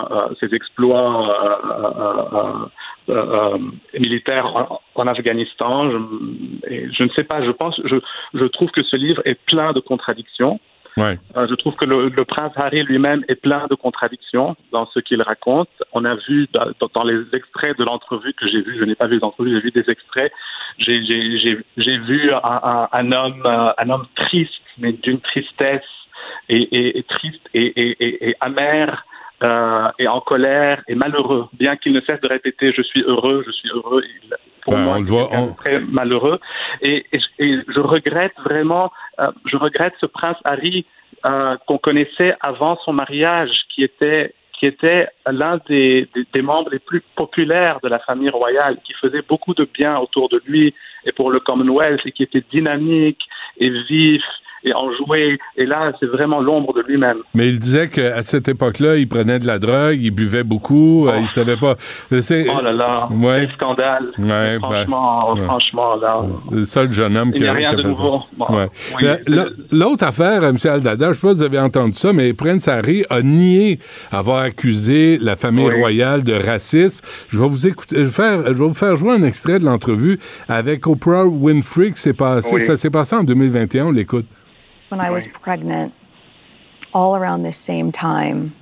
ses 0.40 0.54
exploits 0.54 1.22
militaires 3.98 4.78
en, 4.94 5.06
Afghanistan. 5.06 5.90
Je, 5.90 5.98
je, 6.92 7.02
ne 7.02 7.08
sais 7.10 7.24
pas, 7.24 7.42
je 7.42 7.50
pense, 7.50 7.80
je, 7.84 7.96
je 8.34 8.44
trouve 8.44 8.70
que 8.70 8.82
ce 8.82 8.96
livre 8.96 9.22
est 9.24 9.38
plein 9.46 9.72
de 9.72 9.80
contradictions. 9.80 10.60
Ouais. 10.96 11.18
Euh, 11.36 11.46
je 11.46 11.54
trouve 11.54 11.74
que 11.74 11.84
le, 11.84 12.08
le 12.08 12.24
prince 12.24 12.52
Harry 12.56 12.82
lui-même 12.82 13.22
est 13.28 13.34
plein 13.34 13.66
de 13.68 13.74
contradictions 13.74 14.56
dans 14.72 14.86
ce 14.86 15.00
qu'il 15.00 15.20
raconte. 15.20 15.68
On 15.92 16.06
a 16.06 16.14
vu 16.14 16.48
dans, 16.54 16.88
dans 16.94 17.04
les 17.04 17.20
extraits 17.34 17.78
de 17.78 17.84
l'entrevue 17.84 18.32
que 18.32 18.48
j'ai 18.48 18.62
vu, 18.62 18.78
je 18.78 18.84
n'ai 18.84 18.94
pas 18.94 19.06
vu 19.06 19.18
l'entrevue, 19.18 19.52
j'ai 19.52 19.60
vu 19.60 19.70
des 19.72 19.90
extraits. 19.90 20.32
J'ai 20.78 20.98
vu 21.98 22.32
un, 22.32 22.40
un, 22.42 22.88
un 22.92 23.12
homme, 23.12 23.42
un 23.44 23.90
homme 23.90 24.06
triste, 24.16 24.54
mais 24.78 24.92
d'une 24.92 25.20
tristesse 25.20 25.82
et, 26.48 26.62
et, 26.76 26.98
et 26.98 27.02
triste 27.04 27.42
et, 27.54 28.36
amer. 28.40 29.04
euh, 29.42 29.88
et 29.98 30.08
en 30.08 30.20
colère 30.20 30.82
et 30.88 30.94
malheureux, 30.94 31.46
bien 31.52 31.76
qu'il 31.76 31.92
ne 31.92 32.00
cesse 32.00 32.20
de 32.22 32.28
répéter 32.28 32.72
je 32.72 32.80
suis 32.82 33.02
heureux, 33.02 33.42
je 33.46 33.52
suis 33.52 33.68
heureux. 33.68 34.02
Il, 34.22 34.34
pour 34.62 34.72
Ben, 34.74 34.80
moi, 34.84 34.94
on 34.94 34.96
le 34.96 35.04
il 35.04 35.06
voit, 35.06 35.28
on- 35.32 35.52
très 35.52 35.78
malheureux. 35.78 36.40
Et, 36.80 37.04
et, 37.12 37.18
je- 37.20 37.44
et 37.44 37.58
je 37.74 37.80
regrette 37.80 38.32
vraiment, 38.44 38.90
euh, 39.20 39.30
je 39.44 39.56
regrette 39.58 39.92
ce 40.00 40.06
prince 40.06 40.38
Harry 40.44 40.86
euh, 41.26 41.56
qu'on 41.66 41.76
connaissait 41.78 42.34
avant 42.40 42.78
son 42.84 42.92
mariage, 42.94 43.50
qui 43.74 43.82
était 43.84 44.32
qui 44.58 44.64
était 44.64 45.06
l'un 45.30 45.58
des, 45.68 46.08
des, 46.14 46.24
des 46.32 46.40
membres 46.40 46.70
les 46.70 46.78
plus 46.78 47.02
populaires 47.14 47.78
de 47.82 47.88
la 47.90 47.98
famille 47.98 48.30
royale, 48.30 48.78
qui 48.84 48.94
faisait 48.94 49.20
beaucoup 49.28 49.52
de 49.52 49.68
bien 49.78 49.98
autour 49.98 50.30
de 50.30 50.40
lui 50.46 50.74
et 51.04 51.12
pour 51.12 51.30
le 51.30 51.40
Commonwealth, 51.40 52.00
et 52.06 52.12
qui 52.12 52.22
était 52.22 52.42
dynamique 52.50 53.20
et 53.58 53.68
vif 53.68 54.22
et 54.66 54.74
enjoué. 54.74 55.38
Et 55.56 55.64
là, 55.64 55.92
c'est 56.00 56.06
vraiment 56.06 56.40
l'ombre 56.40 56.74
de 56.74 56.82
lui-même. 56.86 57.18
Mais 57.34 57.48
il 57.48 57.58
disait 57.58 57.88
qu'à 57.88 58.22
cette 58.22 58.48
époque-là, 58.48 58.96
il 58.96 59.08
prenait 59.08 59.38
de 59.38 59.46
la 59.46 59.58
drogue, 59.58 59.98
il 60.00 60.10
buvait 60.10 60.42
beaucoup, 60.44 61.08
euh, 61.08 61.18
il 61.20 61.26
savait 61.28 61.56
pas. 61.56 61.76
Oh 62.12 62.62
là 62.62 62.72
là, 62.72 63.08
Ouais. 63.10 63.48
scandale. 63.54 64.06
Ouais, 64.18 64.58
ben, 64.58 64.60
franchement, 64.60 65.32
ouais. 65.34 65.44
franchement, 65.44 65.96
là. 65.96 66.22
le 66.50 66.62
seul 66.64 66.90
jeune 66.92 67.16
homme 67.16 67.32
qui 67.32 67.46
a 67.46 67.50
a 67.50 67.54
rien 67.54 67.72
de 67.74 67.82
nouveau. 67.82 68.20
Bon, 68.36 68.44
Ouais. 68.54 68.66
oui, 68.96 69.04
La- 69.04 69.18
la- 69.26 69.46
L'autre 69.72 70.04
affaire, 70.04 70.42
M. 70.44 70.56
Aldada, 70.64 71.08
je 71.08 71.14
sais 71.14 71.20
pas 71.20 71.28
si 71.34 71.38
vous 71.40 71.42
avez 71.44 71.60
entendu 71.60 71.94
ça, 71.94 72.12
mais 72.12 72.32
Prince 72.34 72.66
Harry 72.68 73.04
a 73.10 73.22
nié 73.22 73.78
avoir 74.10 74.40
accusé 74.42 75.18
la 75.20 75.36
famille 75.36 75.66
Oui. 75.68 75.74
royale 75.78 76.22
de 76.24 76.32
racisme. 76.34 77.00
Je 77.28 77.38
vais 77.38 77.46
vous 77.48 77.66
écouter, 77.66 77.96
je 77.98 78.02
vais, 78.04 78.10
faire, 78.10 78.42
je 78.46 78.52
vais 78.58 78.68
vous 78.68 78.74
faire 78.74 78.96
jouer 78.96 79.12
un 79.12 79.22
extrait 79.22 79.58
de 79.58 79.64
l'entrevue 79.64 80.18
avec 80.48 80.86
Oprah 80.86 81.24
Winfrey 81.26 81.92
qui 81.92 82.00
s'est 82.00 82.12
passé. 82.12 82.54
Oui. 82.54 82.60
Ça 82.60 82.76
s'est 82.76 82.90
passé 82.90 83.14
en 83.16 83.22
2021. 83.24 83.86
On 83.86 83.90
l'écoute. 83.92 84.26
When 84.88 85.00
I 85.00 85.10
was 85.10 85.26
pregnant, 85.26 85.94
all 86.92 87.16
around 87.16 87.42
this 87.42 87.56
same 87.56 87.92
time. 87.92 88.54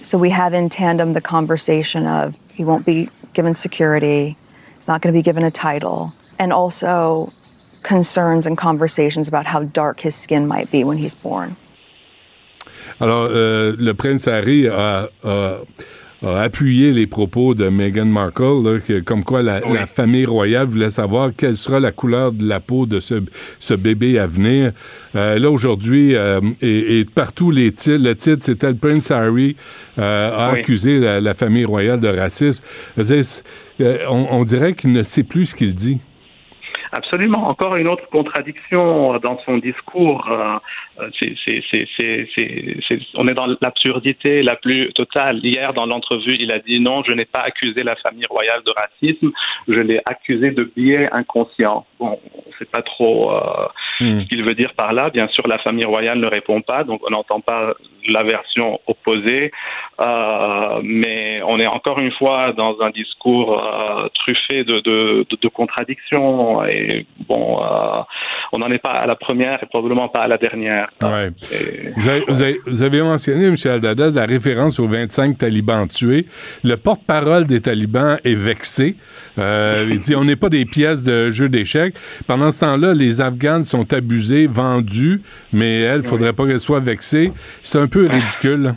So 0.00 0.18
we 0.18 0.30
have 0.30 0.54
in 0.54 0.68
tandem 0.68 1.12
the 1.12 1.20
conversation 1.20 2.06
of 2.06 2.38
he 2.52 2.64
won't 2.64 2.86
be 2.86 3.08
given 3.32 3.54
security, 3.54 4.36
he's 4.76 4.88
not 4.88 5.02
going 5.02 5.12
to 5.12 5.18
be 5.18 5.22
given 5.22 5.42
a 5.44 5.50
title, 5.50 6.12
and 6.38 6.52
also 6.52 7.32
concerns 7.82 8.46
and 8.46 8.56
conversations 8.56 9.28
about 9.28 9.46
how 9.46 9.62
dark 9.62 10.00
his 10.00 10.14
skin 10.14 10.46
might 10.46 10.70
be 10.70 10.84
when 10.84 10.98
he's 10.98 11.14
born. 11.14 11.56
Alors, 13.00 13.28
euh, 13.30 13.74
le 13.78 13.94
prince 13.94 14.24
Harry 14.26 14.66
a, 14.66 15.08
a- 15.22 15.66
a 16.24 16.40
appuyé 16.40 16.92
les 16.92 17.06
propos 17.06 17.54
de 17.54 17.68
Meghan 17.68 18.06
Markle, 18.06 18.62
là, 18.64 18.78
que- 18.80 19.00
comme 19.00 19.22
quoi 19.22 19.42
la, 19.42 19.60
la 19.60 19.86
famille 19.86 20.24
royale 20.24 20.66
voulait 20.66 20.90
savoir 20.90 21.30
quelle 21.36 21.56
sera 21.56 21.78
la 21.78 21.92
couleur 21.92 22.32
de 22.32 22.46
la 22.46 22.58
peau 22.60 22.86
de 22.86 23.00
ce, 23.00 23.22
ce 23.58 23.74
bébé 23.74 24.18
à 24.18 24.26
venir. 24.26 24.72
Euh, 25.14 25.38
là, 25.38 25.50
aujourd'hui, 25.50 26.14
euh, 26.14 26.40
et, 26.62 27.00
et 27.00 27.04
partout, 27.04 27.50
les 27.50 27.70
titres, 27.72 28.02
le 28.02 28.14
titre, 28.14 28.44
c'était 28.44 28.68
le 28.68 28.76
prince 28.76 29.10
Harry 29.10 29.56
euh, 29.98 30.30
a 30.48 30.52
Oui. 30.54 30.60
accusé 30.60 30.98
la, 30.98 31.20
la 31.20 31.34
famille 31.34 31.64
royale 31.66 32.00
de 32.00 32.08
racisme. 32.08 32.62
Dire, 32.96 33.22
on 34.08 34.44
dirait 34.44 34.72
qu'il 34.72 34.92
ne 34.92 35.02
sait 35.02 35.22
plus 35.22 35.46
ce 35.46 35.54
qu'il 35.54 35.74
dit. 35.74 35.98
Absolument. 37.00 37.42
Encore 37.48 37.76
une 37.76 37.88
autre 37.88 38.08
contradiction 38.08 39.14
euh, 39.14 39.18
dans 39.18 39.38
son 39.44 39.58
discours. 39.58 40.26
euh, 40.30 40.56
euh, 41.00 41.10
c'est- 41.18 41.36
c'est- 41.70 42.26
c'est- 42.34 42.98
on 43.20 43.28
est 43.28 43.34
dans 43.34 43.48
l'absurdité 43.60 44.42
la 44.42 44.56
plus 44.56 44.90
totale. 44.94 45.36
Hier, 45.44 45.74
dans 45.74 45.84
l'entrevue, 45.84 46.36
il 46.44 46.50
a 46.50 46.58
dit 46.58 46.80
non, 46.80 47.02
je 47.06 47.12
n'ai 47.12 47.26
pas 47.26 47.40
accusé 47.50 47.82
la 47.82 47.96
famille 47.96 48.24
royale 48.36 48.62
de 48.64 48.72
racisme, 48.82 49.30
je 49.68 49.80
l'ai 49.88 50.00
accusé 50.06 50.52
de 50.52 50.64
biais 50.74 51.06
inconscient. 51.12 51.84
Bon, 52.00 52.18
on 52.34 52.48
ne 52.50 52.54
sait 52.58 52.70
pas 52.76 52.82
trop 52.82 53.30
euh, 53.32 53.66
Hmm. 54.00 54.20
ce 54.20 54.26
qu'il 54.28 54.42
veut 54.42 54.54
dire 54.62 54.72
par 54.74 54.90
là. 54.98 55.10
Bien 55.10 55.28
sûr, 55.28 55.46
la 55.54 55.58
famille 55.58 55.84
royale 55.94 56.18
ne 56.18 56.26
répond 56.38 56.60
pas, 56.62 56.82
donc 56.84 57.00
on 57.06 57.10
n'entend 57.10 57.40
pas 57.40 57.74
la 58.08 58.22
version 58.22 58.80
opposée. 58.86 59.50
Euh, 60.00 60.80
mais 60.82 61.40
on 61.46 61.58
est 61.58 61.66
encore 61.78 61.98
une 61.98 62.12
fois 62.20 62.52
dans 62.52 62.74
un 62.80 62.90
discours 62.90 63.48
euh, 63.52 64.08
truffé 64.20 64.64
de, 64.64 64.76
de, 64.80 65.26
de- 65.30 65.38
de 65.44 65.48
contradictions. 65.48 66.64
Et 66.64 66.85
bon, 67.28 67.58
euh, 67.62 68.00
on 68.52 68.58
n'en 68.58 68.70
est 68.70 68.78
pas 68.78 68.90
à 68.92 69.06
la 69.06 69.16
première 69.16 69.62
et 69.62 69.66
probablement 69.66 70.08
pas 70.08 70.20
à 70.22 70.28
la 70.28 70.38
dernière. 70.38 70.88
Ouais. 71.02 71.30
Et- 71.52 71.90
Vous 71.96 72.08
avez, 72.08 72.24
vous 72.28 72.42
avez- 72.42 72.60
vous 72.66 72.82
avez 72.82 73.02
mentionné, 73.02 73.46
M. 73.46 73.56
Aldada, 73.64 74.10
la 74.10 74.26
référence 74.26 74.78
aux 74.80 74.86
25 74.88 75.38
talibans 75.38 75.86
tués. 75.88 76.26
Le 76.64 76.76
porte-parole 76.76 77.46
des 77.46 77.60
talibans 77.60 78.18
est 78.24 78.34
vexé. 78.34 78.96
Euh, 79.38 79.86
il 79.90 79.98
dit 79.98 80.14
on 80.16 80.24
n'est 80.24 80.36
pas 80.36 80.48
des 80.48 80.64
pièces 80.64 81.04
de 81.04 81.30
jeu 81.30 81.48
d'échecs. 81.48 81.94
Pendant 82.26 82.50
ce 82.50 82.60
temps-là, 82.60 82.94
les 82.94 83.20
Afghanes 83.20 83.64
sont 83.64 83.92
abusés, 83.92 84.46
vendus, 84.46 85.20
mais 85.52 85.80
elle, 85.80 86.00
il 86.02 86.06
faudrait 86.06 86.32
pas 86.32 86.46
qu'elle 86.46 86.60
soit 86.60 86.80
vexée. 86.80 87.32
C'est 87.62 87.78
un 87.78 87.86
peu 87.86 88.06
ridicule. 88.06 88.74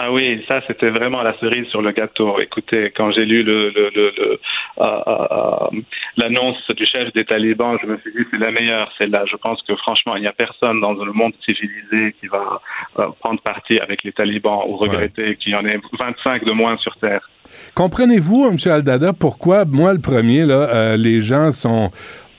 Ah 0.00 0.12
oui, 0.12 0.44
ça 0.46 0.60
c'était 0.68 0.90
vraiment 0.90 1.22
la 1.24 1.36
cerise 1.40 1.66
sur 1.70 1.82
le 1.82 1.90
gâteau. 1.90 2.38
Écoutez, 2.38 2.92
quand 2.96 3.10
j'ai 3.10 3.24
lu 3.24 3.42
le, 3.42 3.70
le, 3.70 3.90
le, 3.92 4.12
le, 4.16 4.40
euh, 4.78 5.00
euh, 5.08 5.80
l'annonce 6.16 6.62
du 6.70 6.86
chef 6.86 7.12
des 7.14 7.24
talibans, 7.24 7.76
je 7.82 7.88
me 7.88 7.98
suis 7.98 8.12
dit 8.12 8.24
c'est 8.30 8.38
la 8.38 8.52
meilleure, 8.52 8.92
celle-là. 8.96 9.24
Je 9.28 9.34
pense 9.34 9.60
que 9.62 9.74
franchement, 9.74 10.14
il 10.14 10.20
n'y 10.20 10.28
a 10.28 10.32
personne 10.32 10.80
dans 10.80 10.92
le 10.92 11.12
monde 11.12 11.32
civilisé 11.44 12.14
qui 12.20 12.28
va 12.28 12.60
euh, 13.00 13.08
prendre 13.18 13.40
parti 13.40 13.80
avec 13.80 14.04
les 14.04 14.12
talibans 14.12 14.62
ou 14.68 14.76
regretter 14.76 15.34
qu'il 15.34 15.50
y 15.50 15.56
en 15.56 15.66
ait 15.66 15.80
25 15.98 16.44
de 16.44 16.52
moins 16.52 16.76
sur 16.76 16.94
Terre. 16.98 17.28
Comprenez-vous, 17.74 18.50
M. 18.52 18.72
Aldada, 18.72 19.12
pourquoi, 19.12 19.64
moi, 19.64 19.94
le 19.94 20.00
premier, 20.00 20.44
là, 20.44 20.68
euh, 20.68 20.96
les 20.96 21.20
gens 21.20 21.50
sont 21.50 21.90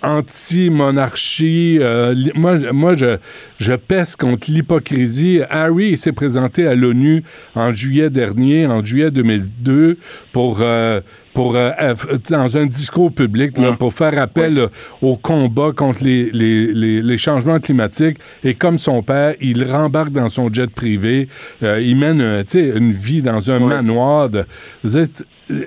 anti-monarchie. 0.04 1.78
euh, 1.82 2.16
moi, 2.36 2.58
je- 2.60 2.68
moi 2.68 2.94
je, 2.96 3.18
je 3.60 3.74
pèse 3.74 4.16
contre 4.16 4.50
l'hypocrisie. 4.52 5.42
Harry 5.50 5.98
s'est 5.98 6.12
présenté 6.14 6.68
à 6.68 6.76
l'ONU 6.76 7.24
en 7.56 7.72
juillet 7.72 8.10
dernier, 8.10 8.68
en 8.68 8.84
juillet 8.84 9.12
2002, 9.12 9.98
pour... 10.32 10.60
euh, 10.62 11.02
pour 11.36 11.56
euh, 11.56 11.72
dans 12.32 12.58
un 12.58 12.66
discours 12.66 13.14
public 13.14 13.58
là, 13.60 13.72
pour 13.74 13.94
faire 13.94 14.20
appel 14.20 14.58
euh, 14.58 14.68
au 15.02 15.16
combat 15.16 15.72
contre 15.74 16.04
les, 16.04 16.32
les, 16.32 16.74
les, 16.74 17.02
les 17.04 17.18
changements 17.18 17.60
climatiques 17.60 18.18
et 18.44 18.56
comme 18.56 18.80
son 18.80 19.04
père 19.04 19.36
il 19.40 19.64
rembarque 19.64 20.10
dans 20.10 20.28
son 20.28 20.52
jet 20.52 20.70
privé 20.72 21.30
euh, 21.62 21.80
il 21.82 21.96
mène 21.98 22.20
euh, 22.20 22.42
tu 22.44 22.60
sais, 22.60 22.76
une 22.76 22.92
vie 22.92 23.22
dans 23.22 23.52
un 23.52 23.60
manoir 23.60 24.28
de 24.30 24.44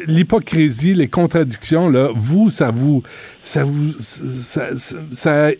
l'hypocrisie 0.07 0.95
les 0.95 1.09
contradictions 1.09 1.89
là 1.89 2.09
vous 2.15 2.51
ça 2.51 2.71
vous 2.71 3.03
ça 3.41 3.65
vous 3.65 3.93
ça, 3.99 4.77
ça, 4.77 5.01
ça, 5.11 5.51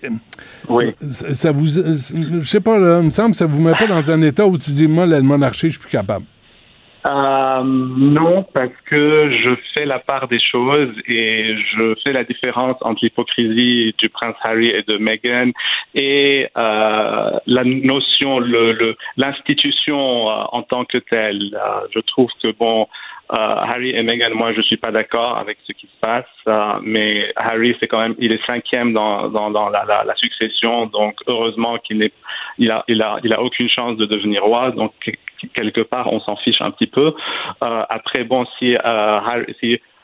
ça, 1.09 1.33
ça 1.35 1.53
vous 1.53 1.67
je 1.67 2.45
sais 2.47 2.61
pas 2.61 2.79
là, 2.79 2.99
il 3.01 3.07
me 3.07 3.11
semble 3.11 3.31
que 3.33 3.37
ça 3.37 3.47
vous 3.47 3.63
met 3.63 3.73
pas 3.73 3.87
dans 3.87 4.11
un 4.11 4.23
état 4.23 4.47
où 4.47 4.57
tu 4.59 4.71
dis 4.71 4.87
moi 4.87 5.07
la 5.07 5.21
monarchie 5.21 5.69
je 5.69 5.73
suis 5.73 5.81
plus 5.81 5.91
capable 5.91 6.25
Euh, 7.05 7.63
non, 7.65 8.45
parce 8.55 8.77
que 8.89 9.29
je 9.43 9.51
fais 9.75 9.85
la 9.87 9.99
part 9.99 10.29
des 10.29 10.39
choses 10.39 10.95
et 11.09 11.57
je 11.75 11.95
fais 12.05 12.13
la 12.13 12.23
différence 12.23 12.77
entre 12.83 13.01
l'hypocrisie 13.03 13.93
du 13.99 14.09
prince 14.09 14.37
Harry 14.45 14.69
et 14.69 14.85
de 14.87 14.99
Meghan 14.99 15.51
et 15.97 16.47
euh, 16.57 17.31
la 17.57 17.65
notion, 17.65 18.39
le, 18.39 18.71
le- 18.81 18.97
l'institution 19.17 20.31
euh, 20.31 20.45
en 20.59 20.63
tant 20.63 20.85
que 20.85 20.99
telle. 20.99 21.43
Je 21.95 21.99
trouve 22.07 22.31
que 22.41 22.53
bon, 22.57 22.87
Harry 23.35 23.91
et 23.91 24.03
Meghan, 24.03 24.35
moi, 24.35 24.53
je 24.53 24.61
suis 24.63 24.77
pas 24.77 24.91
d'accord 24.91 25.39
avec 25.39 25.59
ce 25.65 25.73
qui 25.73 25.87
se 25.87 25.97
passe, 26.01 26.27
euh, 26.49 26.75
mais 26.83 27.33
Harry, 27.37 27.77
c'est 27.81 27.89
quand 27.89 28.01
même, 28.01 28.15
il 28.19 28.33
est 28.33 28.45
cinquième 28.47 28.93
dans, 28.93 29.29
dans, 29.29 29.69
la, 29.71 30.15
succession, 30.17 30.87
donc 30.87 31.17
heureusement 31.27 31.79
qu'il 31.79 31.99
n'est, 31.99 32.13
il 32.59 32.71
a, 32.71 32.85
il 32.89 33.01
a, 33.03 33.19
il 33.25 33.33
a 33.33 33.41
aucune 33.43 33.69
chance 33.69 33.97
de 33.97 34.07
devenir 34.07 34.45
roi, 34.45 34.71
donc 34.71 34.93
quelque 35.55 35.81
part, 35.81 36.13
on 36.13 36.21
s'en 36.21 36.37
fiche 36.37 36.61
un 36.61 36.71
petit 36.71 36.87
peu. 36.87 37.15
Euh, 37.63 37.83
après, 37.89 38.25
bon, 38.25 38.45
si, 38.59 38.77
euh, 38.77 39.21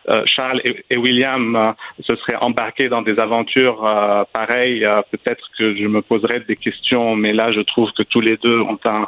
euh, 0.08 0.22
Charles 0.26 0.62
et, 0.90 0.96
William 0.96 1.54
euh, 1.54 1.72
se 2.00 2.16
seraient 2.16 2.36
embarqués 2.36 2.88
dans 2.88 3.02
des 3.02 3.18
aventures 3.18 3.84
euh, 3.84 4.24
pareilles, 4.32 4.84
euh, 4.84 5.02
peut-être 5.10 5.44
que 5.58 5.76
je 5.76 5.86
me 5.86 6.00
poserais 6.00 6.40
des 6.40 6.54
questions, 6.54 7.14
mais 7.14 7.32
là, 7.32 7.52
je 7.52 7.60
trouve 7.60 7.92
que 7.92 8.02
tous 8.04 8.20
les 8.20 8.36
deux 8.38 8.60
ont 8.60 8.78
un, 8.84 9.06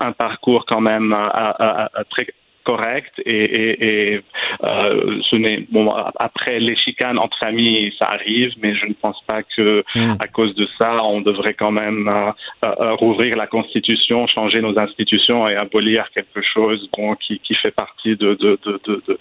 un, 0.00 0.12
parcours 0.12 0.64
quand 0.66 0.80
même 0.80 1.12
euh, 1.12 1.28
euh, 1.60 1.86
euh, 1.96 2.04
très 2.10 2.26
correct 2.70 3.14
et, 3.24 3.44
et, 3.62 3.72
et 3.88 4.20
euh, 4.62 5.20
ce 5.28 5.36
n'est 5.36 5.60
bon 5.70 5.84
après 6.28 6.58
les 6.68 6.76
chicanes 6.76 7.18
entre 7.24 7.36
familles 7.38 7.94
ça 7.98 8.06
arrive 8.16 8.52
mais 8.62 8.72
je 8.80 8.86
ne 8.86 8.96
pense 9.04 9.20
pas 9.30 9.42
que 9.54 9.84
à 10.26 10.28
cause 10.36 10.54
de 10.54 10.66
ça 10.78 10.90
on 11.14 11.20
devrait 11.30 11.54
quand 11.62 11.74
même 11.82 12.02
euh, 12.08 12.30
euh, 12.64 12.94
rouvrir 13.04 13.36
la 13.36 13.46
constitution 13.46 14.26
changer 14.26 14.60
nos 14.60 14.78
institutions 14.78 15.48
et 15.48 15.56
abolir 15.56 16.10
quelque 16.14 16.42
chose 16.42 16.88
bon, 16.96 17.14
qui, 17.16 17.38
qui 17.40 17.54
fait 17.54 17.70
partie 17.70 18.16
de, 18.16 18.34
de, 18.34 18.58
de, 18.64 18.80
de, 18.86 19.18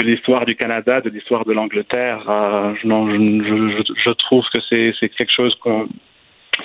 l'histoire 0.00 0.44
du 0.44 0.56
Canada, 0.56 1.00
de 1.00 1.10
l'histoire 1.10 1.44
de 1.44 1.52
l'Angleterre. 1.52 2.22
Euh, 2.28 2.74
non, 2.84 3.08
je, 3.10 3.16
je, 3.16 3.92
je 4.04 4.10
trouve 4.10 4.44
que 4.52 4.60
c'est 4.68 5.08
quelque 5.16 5.32
chose 5.32 5.54
qu'on 5.62 5.88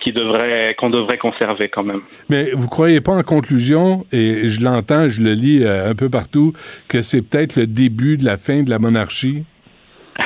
qui 0.02 0.12
devrait 0.12 0.76
qu'on 0.78 0.90
devrait 0.90 1.18
conserver 1.18 1.70
quand 1.70 1.84
même. 1.84 2.02
Mais 2.30 2.52
vous 2.54 2.68
croyez 2.68 3.02
pas 3.02 3.14
en 3.14 3.24
conclusion, 3.24 4.06
et 4.12 4.48
je 4.48 4.64
l'entends, 4.64 5.10
je 5.10 5.22
le 5.22 5.34
lis 5.34 5.64
euh, 5.64 5.90
un 5.90 5.96
peu 5.96 6.10
partout, 6.10 6.54
que 6.88 7.02
c'est 7.02 7.22
peut-être 7.22 7.56
le 7.56 7.68
début 7.68 8.18
de 8.18 8.26
la 8.26 8.38
fin 8.38 8.64
de 8.64 8.70
la 8.70 8.80
monarchie? 8.80 9.44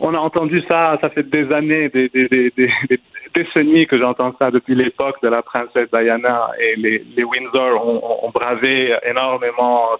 On 0.00 0.14
a 0.14 0.18
entendu 0.18 0.62
ça, 0.68 0.98
ça 1.00 1.10
fait 1.10 1.28
des 1.28 1.52
années, 1.52 1.88
des, 1.88 2.08
des, 2.08 2.28
des, 2.28 2.52
des 2.56 3.00
décennies 3.34 3.86
que 3.86 3.98
j'entends 3.98 4.34
ça 4.38 4.50
depuis 4.50 4.74
l'époque 4.74 5.16
de 5.22 5.28
la 5.28 5.42
princesse 5.42 5.88
Diana 5.92 6.50
et 6.60 6.76
les, 6.76 7.04
les 7.16 7.24
Windsor 7.24 7.86
ont, 7.86 8.26
ont 8.26 8.30
bravé 8.30 8.94
énormément 9.08 9.98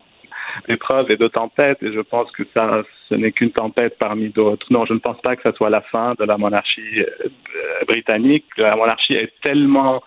d'épreuves 0.69 1.11
et 1.11 1.17
de 1.17 1.29
tempêtes 1.29 1.83
et 1.83 1.93
je 1.93 2.01
pense 2.01 2.31
que 2.33 2.43
ça 2.55 2.83
ce 3.09 3.17
n'est 3.17 3.33
qu'une 3.33 3.51
tempête 3.51 3.99
parmi 3.99 4.29
d'autres. 4.29 4.67
Non, 4.71 4.87
je 4.87 4.95
ne 4.95 5.01
pense 5.01 5.21
pas 5.21 5.35
que 5.35 5.43
ça 5.43 5.53
soit 5.53 5.69
la 5.69 5.81
fin 5.81 6.15
de 6.19 6.25
la 6.25 6.39
monarchie 6.39 7.01
euh, 7.01 7.85
britannique. 7.87 8.45
La 8.57 8.77
monarchie 8.77 9.15
est 9.15 9.33
tellement 9.43 10.01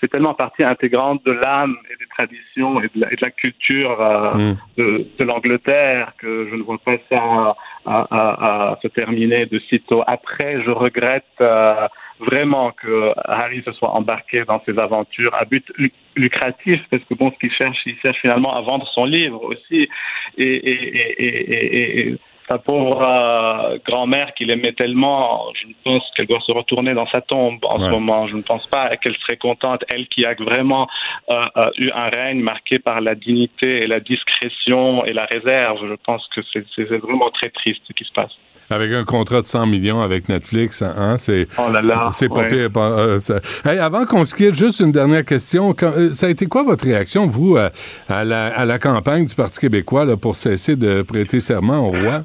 c'est 0.00 0.08
tellement 0.10 0.34
partie 0.34 0.62
intégrante 0.64 1.24
de 1.24 1.32
l'âme 1.32 1.76
et 1.90 1.96
des 1.96 2.06
traditions 2.16 2.80
et 2.80 2.88
de 2.94 3.00
la, 3.00 3.12
et 3.12 3.16
de 3.16 3.22
la 3.22 3.30
culture 3.30 4.00
euh, 4.00 4.34
Mm. 4.36 4.56
de, 4.78 5.06
de 5.18 5.24
l'Angleterre 5.24 6.12
que 6.18 6.48
je 6.50 6.54
ne 6.56 6.62
vois 6.62 6.78
pas 6.78 6.96
ça 7.08 7.54
à, 7.86 8.78
se 8.82 8.88
terminer 8.88 9.46
de 9.46 9.58
sitôt. 9.60 10.02
Après, 10.06 10.62
je 10.64 10.70
regrette 10.70 11.24
euh, 11.40 11.86
vraiment 12.20 12.72
que 12.72 13.12
Harry 13.24 13.62
se 13.62 13.72
soit 13.72 13.90
embarqué 13.90 14.44
dans 14.44 14.60
ces 14.66 14.78
aventures 14.78 15.34
à 15.40 15.44
but 15.44 15.64
lu- 15.78 15.92
lucratif 16.16 16.80
parce 16.90 17.02
que 17.04 17.14
bon, 17.14 17.30
ce 17.30 17.38
qu'il 17.38 17.52
cherche, 17.52 17.78
il 17.86 17.96
cherche 17.98 18.18
finalement 18.20 18.54
à 18.56 18.60
vendre 18.62 18.86
son 18.88 19.04
livre 19.04 19.42
aussi 19.44 19.88
et, 20.36 20.44
et- 20.44 22.08
et 22.10 22.16
sa 22.48 22.58
pauvre 22.58 23.02
euh, 23.02 23.78
grand-mère 23.86 24.32
qu'il 24.34 24.50
aimait 24.50 24.72
tellement, 24.72 25.46
je 25.60 25.66
pense 25.84 26.02
qu'elle 26.16 26.26
doit 26.26 26.40
se 26.46 26.52
retourner 26.52 26.94
dans 26.94 27.06
sa 27.08 27.20
tombe 27.20 27.58
en 27.64 27.78
Ouais. 27.78 27.86
ce 27.86 27.90
moment. 27.90 28.26
Je 28.28 28.36
ne 28.36 28.42
pense 28.42 28.66
pas 28.66 28.96
qu'elle 28.96 29.16
serait 29.16 29.36
contente, 29.36 29.82
elle 29.88 30.06
qui 30.08 30.24
a 30.24 30.34
vraiment 30.34 30.86
euh, 31.30 31.34
euh, 31.56 31.70
eu 31.78 31.90
un 31.92 32.08
règne 32.08 32.40
marqué 32.40 32.78
par 32.78 33.00
la 33.00 33.14
dignité 33.14 33.82
et 33.82 33.86
la 33.86 34.00
discrétion 34.00 35.04
et 35.04 35.12
la 35.12 35.24
réserve. 35.24 35.78
Je 35.88 35.94
pense 36.04 36.26
que 36.34 36.40
c'est 36.52 36.84
vraiment 36.98 37.30
très 37.30 37.50
triste 37.50 37.80
ce 37.88 37.92
qui 37.92 38.04
se 38.04 38.12
passe. 38.12 38.32
Avec 38.68 38.90
un 38.90 39.04
contrat 39.04 39.42
de 39.42 39.46
100 39.46 39.66
millions 39.66 40.00
avec 40.00 40.28
Netflix, 40.28 40.82
hein, 40.82 41.18
c'est 41.18 41.46
Oh 41.56 41.70
là 41.72 41.80
là, 41.82 42.08
c'est 42.10 42.24
c'est 42.24 42.28
pas 42.28 42.40
ouais. 42.40 42.48
pire. 42.48 42.68
Hey, 43.64 43.78
avant 43.78 44.04
qu'on 44.06 44.24
se 44.24 44.34
quitte, 44.34 44.54
juste 44.54 44.80
une 44.80 44.90
dernière 44.90 45.24
question. 45.24 45.72
Quand- 45.72 46.12
ça 46.12 46.26
a 46.26 46.30
été 46.30 46.46
quoi 46.46 46.64
votre 46.64 46.84
réaction, 46.84 47.26
vous, 47.28 47.56
à, 47.56 47.70
à 48.08 48.24
la, 48.24 48.46
à 48.46 48.64
la 48.64 48.78
campagne 48.80 49.26
du 49.26 49.34
Parti 49.36 49.60
québécois 49.60 50.04
là, 50.04 50.16
pour 50.16 50.34
cesser 50.34 50.74
de 50.74 51.02
prêter 51.02 51.38
serment 51.38 51.78
au 51.78 51.90
roi? 51.92 52.24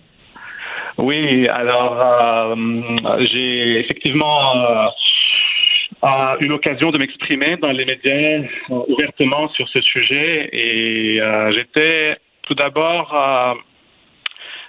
Oui, 0.98 1.48
alors 1.48 1.98
euh, 2.00 2.56
j'ai 3.20 3.80
effectivement 3.80 4.56
euh, 4.56 4.88
euh, 6.04 6.36
eu 6.40 6.48
l'occasion 6.48 6.92
de 6.92 6.98
m'exprimer 6.98 7.58
dans 7.58 7.72
les 7.72 7.86
médias 7.86 8.42
ouvertement 8.70 9.50
sur 9.50 9.68
ce 9.70 9.82
sujet 9.82 10.50
et 10.52 11.22
euh, 11.22 11.52
j'étais 11.54 12.18
tout 12.44 12.56
d'abord 12.56 13.14
euh, 13.14 13.54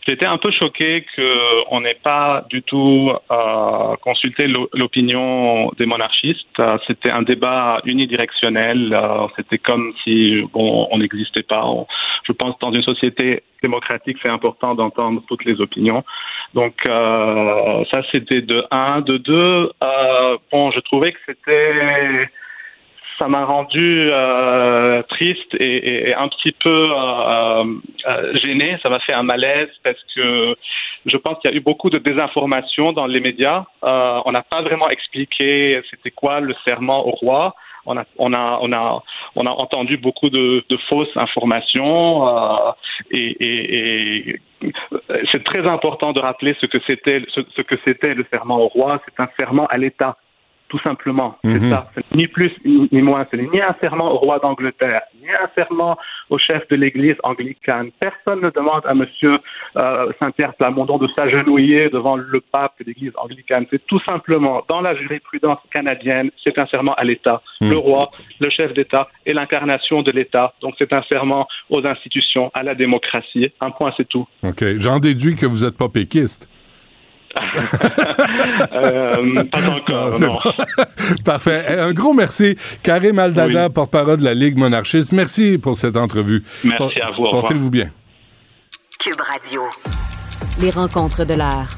J'étais 0.09 0.27
un 0.27 0.37
peu 0.39 0.51
choqué 0.51 1.07
qu'on 1.15 1.81
n'ait 1.81 1.99
pas 2.03 2.45
du 2.51 2.61
tout 2.63 3.13
euh, 3.31 3.97
consulté 4.03 4.49
l'o- 4.49 4.69
l'opinion 4.75 5.71
des 5.79 5.87
monarchistes. 5.87 6.59
Euh, 6.59 6.77
C'était 6.87 7.11
un 7.11 7.23
débat 7.23 7.81
unidirectionnel. 7.85 8.93
Euh, 8.93 9.29
C'était 9.37 9.59
comme 9.59 9.93
si 10.03 10.43
bon, 10.53 10.89
on 10.91 10.99
n'existait 10.99 11.45
pas. 11.45 11.65
Je 12.25 12.33
pense 12.33 12.59
dans 12.59 12.73
une 12.73 12.83
société 12.83 13.43
démocratique, 13.63 14.19
c'est 14.23 14.29
important 14.29 14.75
d'entendre 14.75 15.23
toutes 15.29 15.45
les 15.45 15.61
opinions. 15.61 16.03
Donc 16.55 16.75
euh, 16.87 17.85
ça, 17.91 18.03
c'était 18.11 18.43
de 18.43 18.65
un. 18.73 19.03
De 19.03 19.17
deux, 19.19 19.71
euh, 19.83 20.37
bon, 20.51 20.71
je 20.73 20.81
trouvais 20.81 21.13
que 21.13 21.19
c'était 21.27 22.29
ça 23.23 23.29
m'a 23.29 23.45
rendu 23.45 24.11
euh, 24.11 25.01
triste 25.05 25.55
et, 25.61 26.13
un 26.15 26.27
petit 26.27 26.51
peu 26.51 26.89
euh, 26.91 27.65
euh, 28.09 28.35
gêné. 28.35 28.77
Ça 28.83 28.89
m'a 28.89 28.99
fait 28.99 29.13
un 29.13 29.23
malaise 29.23 29.69
parce 29.85 30.03
que 30.15 30.57
je 31.07 31.17
pense 31.17 31.39
qu'il 31.39 31.51
y 31.51 31.55
a 31.55 31.57
eu 31.57 31.61
beaucoup 31.61 31.89
de 31.89 31.99
désinformation 31.99 32.93
dans 32.93 33.07
les 33.07 33.21
médias. 33.21 33.65
Euh, 33.85 34.21
on 34.25 34.33
n'a 34.33 34.43
pas 34.43 34.63
vraiment 34.63 34.91
expliqué 34.91 35.81
c'était 35.91 36.11
quoi 36.11 36.41
le 36.41 36.55
serment 36.65 37.07
au 37.07 37.13
roi. 37.13 37.55
On 37.87 37.97
a, 37.97 39.01
entendu 39.37 39.97
beaucoup 39.97 40.31
de, 40.31 40.65
fausses 40.89 41.17
informations 41.17 42.27
et, 43.11 44.41
c'est 45.31 45.43
très 45.45 45.67
important 45.67 46.13
de 46.13 46.21
rappeler 46.21 46.55
ce 46.61 46.67
que 46.67 46.79
c'était 46.87 48.15
le 48.15 48.27
serment 48.31 48.59
au 48.59 48.69
roi. 48.69 49.01
C'est 49.05 49.21
un 49.23 49.29
serment 49.37 49.67
à 49.67 49.79
l'État 49.79 50.17
tout 50.73 50.81
simplement. 50.87 51.37
C'est 51.45 51.61
Mhm. 51.61 51.69
ça. 51.71 51.91
Ni 52.15 52.27
plus 52.29 52.51
ni 52.65 53.03
moins. 53.03 53.27
Ce 53.31 53.37
n'est 53.37 53.47
ni 53.53 53.61
un 53.61 53.75
serment 53.79 54.11
au 54.11 54.17
roi 54.17 54.39
d'Angleterre, 54.39 55.03
ni 55.21 55.29
un 55.29 55.49
serment 55.55 55.99
au 56.31 56.39
chef 56.39 56.67
de 56.71 56.77
l'Église 56.77 57.17
anglicane. 57.25 57.91
Personne 58.01 58.41
ne 58.41 58.49
demande 58.49 58.81
à 58.87 58.95
Monsieur 58.95 59.35
euh, 59.77 60.11
Saint-Pierre 60.19 60.55
Plamondon 60.55 60.97
de 60.97 61.09
s'agenouiller 61.15 61.91
devant 61.91 62.17
le 62.17 62.41
pape 62.41 62.73
de 62.81 62.85
l'Église 62.87 63.13
anglicane. 63.17 63.67
C'est 63.71 63.85
tout 63.87 64.01
simplement, 64.01 64.63
dans 64.67 64.81
la 64.81 64.95
jurisprudence 64.97 65.59
canadienne, 65.71 66.31
c'est 66.43 66.57
un 66.59 66.67
serment 66.67 66.95
à 66.95 67.05
l'État. 67.05 67.43
Mhm. 67.61 67.71
Le 67.71 67.77
roi, 67.77 68.11
le 68.41 68.49
chef 68.49 68.73
d'État 68.73 69.09
et 69.27 69.35
l'incarnation 69.35 70.01
de 70.03 70.11
l'État. 70.11 70.55
Donc 70.63 70.73
c'est 70.79 70.93
un 70.95 71.03
serment 71.03 71.47
aux 71.69 71.87
institutions, 71.87 72.51
à 72.55 72.63
la 72.63 72.75
démocratie. 72.75 73.53
Un 73.61 73.71
point, 73.73 73.93
c'est 73.99 74.09
tout. 74.09 74.27
OK. 74.43 74.65
J'en 74.79 74.99
déduis 75.01 75.37
que 75.37 75.45
vous 75.45 75.65
n'êtes 75.67 75.77
pas 75.77 75.91
péquiste. 75.91 76.49
Euh, 78.73 79.45
pas 79.45 79.69
encore, 79.69 80.21
non. 80.21 80.39
Parfait. 81.25 81.65
Eh, 81.69 81.81
Un 81.81 81.93
gros 81.93 82.13
merci. 82.13 82.57
Karim 82.83 83.19
Aldada, 83.19 83.71
porte-parole 83.71 84.19
de 84.19 84.25
la 84.25 84.35
Ligue 84.35 84.57
monarchiste. 84.57 85.13
Merci 85.13 85.59
pour 85.59 85.77
cette 85.77 85.97
entrevue. 85.97 86.43
Merci 86.65 87.01
à 87.01 87.11
vous. 87.11 87.29
Portez-vous 87.31 87.71
bien. 87.71 87.91
Cube 88.99 89.21
Radio. 89.21 89.63
Les 90.61 90.71
rencontres 90.71 91.25
de 91.25 91.35
l'heure. 91.35 91.69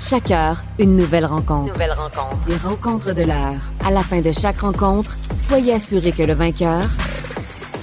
Chaque 0.00 0.30
heure, 0.32 0.60
une 0.80 0.96
nouvelle 0.96 1.26
rencontre. 1.26 1.72
Nouvelle 1.72 1.92
rencontre. 1.92 2.48
Les 2.48 2.56
rencontres 2.56 3.14
de 3.14 3.22
l'heure. 3.22 3.54
À 3.86 3.90
la 3.90 4.00
fin 4.00 4.20
de 4.20 4.32
chaque 4.32 4.60
rencontre, 4.60 5.12
soyez 5.38 5.74
assurés 5.74 6.10
que 6.12 6.24
le 6.24 6.32
vainqueur, 6.32 6.82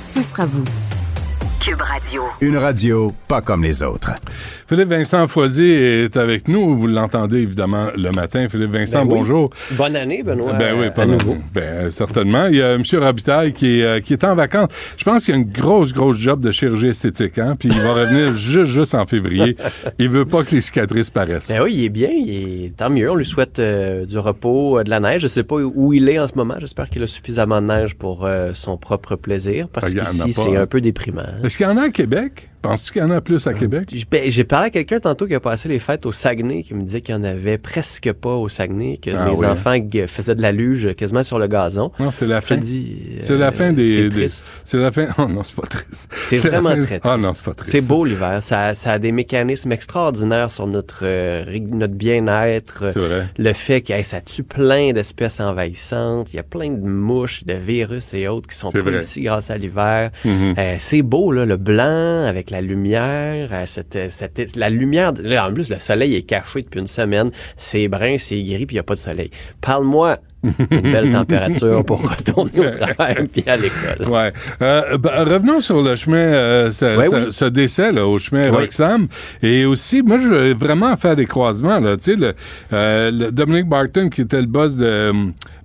ce 0.10 0.22
sera 0.22 0.46
vous. 0.46 0.66
Cube 1.60 1.82
Radio. 1.82 2.24
Une 2.42 2.56
radio 2.58 3.14
pas 3.28 3.42
comme 3.42 3.64
les 3.64 3.84
autres. 3.84 4.12
Philippe 4.68 4.90
Vincent 4.90 5.28
Foisy 5.28 5.66
est 5.66 6.16
avec 6.16 6.48
nous. 6.48 6.78
Vous 6.78 6.88
l'entendez 6.88 7.40
évidemment 7.40 7.88
le 7.96 8.12
matin. 8.12 8.48
Philippe 8.48 8.72
Vincent, 8.72 9.06
Ben 9.06 9.12
oui. 9.12 9.20
bonjour. 9.20 9.50
Bonne 9.72 9.96
année, 9.96 10.24
Benoît. 10.24 10.54
Ben 10.54 10.80
oui, 10.80 10.86
à 10.86 10.92
pas 10.92 11.06
nouveau. 11.06 11.38
Ben, 11.54 11.92
certainement. 11.92 12.48
Il 12.48 12.56
y 12.56 12.62
a 12.62 12.74
M. 12.74 12.84
Robitaille 12.94 13.52
qui 13.54 13.80
est, 13.80 13.84
euh, 13.84 14.00
qui 14.00 14.14
est 14.14 14.24
en 14.24 14.36
vacances. 14.36 14.70
Je 14.96 15.04
pense 15.04 15.26
qu'il 15.26 15.34
y 15.34 15.38
a 15.38 15.42
une 15.42 15.52
grosse, 15.52 15.92
grosse 15.92 16.18
job 16.18 16.40
de 16.40 16.52
chirurgie 16.52 16.88
esthétique, 16.88 17.38
hein, 17.40 17.56
puis 17.60 17.70
il 17.70 17.82
va 17.82 17.94
revenir 17.94 18.34
juste, 18.36 18.72
juste 18.72 18.96
en 18.96 19.06
février. 19.06 19.58
Il 19.98 20.10
veut 20.10 20.26
pas 20.26 20.44
que 20.44 20.56
les 20.56 20.62
cicatrices 20.62 21.10
paraissent. 21.10 21.50
Ben 21.50 21.62
oui, 21.62 21.74
il 21.76 21.86
est 21.86 21.90
bien, 21.90 22.10
il 22.12 22.66
est... 22.66 22.78
tant 22.78 22.90
mieux. 22.90 23.12
On 23.12 23.16
lui 23.16 23.26
souhaite 23.26 23.60
euh, 23.60 24.06
du 24.06 24.18
repos, 24.18 24.80
euh, 24.80 24.84
de 24.84 24.90
la 24.90 25.00
neige. 25.00 25.24
Je 25.24 25.28
sais 25.28 25.44
pas 25.44 25.56
où 25.56 25.94
il 25.94 26.08
est 26.08 26.20
en 26.20 26.28
ce 26.28 26.36
moment. 26.36 26.56
J'espère 26.60 26.90
qu'il 26.90 27.04
a 27.04 27.08
suffisamment 27.08 27.62
de 27.62 27.68
neige 27.68 27.96
pour 27.96 28.26
euh, 28.26 28.52
son 28.54 28.78
propre 28.78 29.16
plaisir, 29.16 29.68
parce 29.68 29.92
il 29.92 29.98
y 29.98 30.02
en 30.02 30.04
a 30.04 30.08
qu'ici, 30.08 30.34
c'est 30.34 30.56
hein. 30.56 30.62
un 30.62 30.68
peu 30.68 30.80
déprimant. 30.80 31.24
Est-ce 31.50 31.58
qu'il 31.58 31.66
y 31.66 31.70
en 31.70 31.78
a 31.78 31.86
à 31.86 31.90
Québec? 31.90 32.49
Penses-tu 32.62 32.92
qu'il 32.94 33.02
y 33.02 33.06
en 33.06 33.12
a 33.12 33.22
plus 33.22 33.46
à 33.48 33.54
Québec? 33.54 33.94
Ben, 34.12 34.24
J'ai 34.28 34.44
parlé 34.44 34.68
à 34.68 34.70
quelqu'un 34.70 35.00
tantôt 35.00 35.28
qui 35.28 35.34
a 35.36 35.40
passé 35.40 35.70
les 35.70 35.80
fêtes 35.80 36.06
au 36.06 36.12
Saguenay, 36.12 36.64
qui 36.64 36.74
me 36.74 36.84
disait 36.84 37.00
qu'il 37.02 37.16
n'y 37.16 37.22
en 37.22 37.24
avait 37.24 37.58
presque 37.58 38.12
pas 38.14 38.36
au 38.36 38.50
Saguenay, 38.50 38.98
que 38.98 39.12
Ah 39.12 39.30
les 39.30 39.36
oui, 39.36 39.46
hein? 39.46 39.52
enfants 39.54 39.76
faisaient 40.08 40.36
de 40.36 40.42
la 40.42 40.52
luge 40.52 40.94
quasiment 40.96 41.24
sur 41.24 41.40
le 41.40 41.48
gazon. 41.48 41.92
Non, 42.00 42.12
c'est 42.12 42.28
la 42.28 42.42
fin. 42.42 42.58
dis, 42.58 42.98
C'est 43.22 43.38
la 43.38 43.48
euh, 43.48 43.52
fin 43.52 43.72
des. 43.72 44.10
c'est 44.64 44.78
la 44.78 44.92
fin. 44.92 45.08
Oh 45.18 45.28
non, 45.28 45.44
c'est 45.44 45.56
pas 45.56 45.68
triste. 45.68 46.10
C'est 46.24 46.36
vraiment 46.38 46.70
fin- 46.70 46.76
très 46.84 47.00
triste. 47.00 47.02
Ah 47.06 47.18
non, 47.18 47.32
c'est 47.34 47.46
pas 47.46 47.54
triste. 47.54 47.72
C'est 47.72 47.86
beau 47.86 48.04
l'hiver. 48.06 48.42
Ça, 48.44 48.74
ça 48.76 48.94
a 48.94 49.00
des 49.00 49.12
mécanismes 49.12 49.72
extraordinaires 49.72 50.52
sur 50.52 50.68
notre, 50.68 51.00
euh, 51.04 51.46
notre 51.72 51.94
bien-être. 51.94 52.92
C'est 52.94 53.00
vrai. 53.00 53.28
Le 53.38 53.54
fait 53.54 53.82
que 53.82 53.94
hey, 53.94 54.04
ça 54.04 54.22
tue 54.22 54.44
plein 54.44 54.92
d'espèces 54.94 55.40
envahissantes. 55.40 56.34
Il 56.34 56.38
y 56.38 56.40
a 56.40 56.44
plein 56.44 56.72
de 56.72 56.88
mouches, 56.88 57.44
de 57.46 57.54
virus 57.54 58.14
et 58.14 58.28
autres 58.28 58.48
qui 58.50 58.56
sont 58.58 58.72
pris 58.72 58.82
ici 59.00 59.22
grâce 59.22 59.50
à 59.50 59.58
l'hiver. 59.58 60.12
Mhm. 60.26 60.56
Euh, 60.58 60.76
c'est 60.80 61.02
beau, 61.02 61.32
là, 61.32 61.46
le 61.46 61.58
blanc 61.58 62.26
avec 62.26 62.49
la 62.52 62.62
lumière. 62.62 63.50
euh, 63.52 63.64
cette, 63.68 63.98
cette- 64.10 64.56
la 64.56 64.70
lumière, 64.70 65.14
là, 65.24 65.48
en 65.50 65.54
plus, 65.54 65.70
le 65.70 65.80
soleil 65.80 66.16
est 66.16 66.22
caché 66.24 66.62
depuis 66.62 66.80
une 66.80 66.88
semaine. 66.88 67.32
C'est 67.58 67.88
brun, 67.88 68.16
c'est 68.18 68.42
gris, 68.44 68.66
puis 68.66 68.76
il 68.76 68.78
n'y 68.78 68.80
a 68.80 68.84
pas 68.84 68.96
de 68.96 69.00
soleil. 69.00 69.30
Parle-moi 69.62 70.20
d'une 70.44 70.82
belle 70.82 71.10
température 71.12 71.84
pour 71.84 72.02
retourner 72.10 72.68
au 72.68 72.70
travail 72.72 73.28
puis 73.32 73.44
à 73.46 73.58
l'école. 73.58 74.08
Ouais. 74.10 74.32
Euh, 74.62 74.98
ben, 74.98 75.24
revenons 75.26 75.60
sur 75.60 75.82
le 75.82 75.96
chemin, 75.98 76.18
euh, 76.18 76.72
ce, 76.72 76.98
Ouais, 76.98 77.08
ce- 77.08 77.16
oui. 77.16 77.28
ce 77.32 77.46
décès 77.46 77.92
là, 77.92 78.08
au 78.08 78.18
chemin 78.18 78.50
Oui. 78.50 78.56
Roxham. 78.64 79.08
Et 79.44 79.66
aussi, 79.66 80.02
moi, 80.02 80.18
je 80.20 80.28
veux 80.28 80.54
vraiment 80.54 80.96
faire 80.96 81.16
des 81.18 81.26
croisements. 81.26 81.80
Là. 81.80 81.98
Tu 81.98 82.12
sais, 82.12 82.16
le, 82.16 82.34
euh, 82.74 83.12
le 83.12 83.32
Dominic 83.32 83.68
Barton, 83.68 84.08
qui 84.10 84.22
était 84.22 84.40
le 84.40 84.48
boss 84.48 84.78
de 84.78 84.86
euh, 84.86 85.14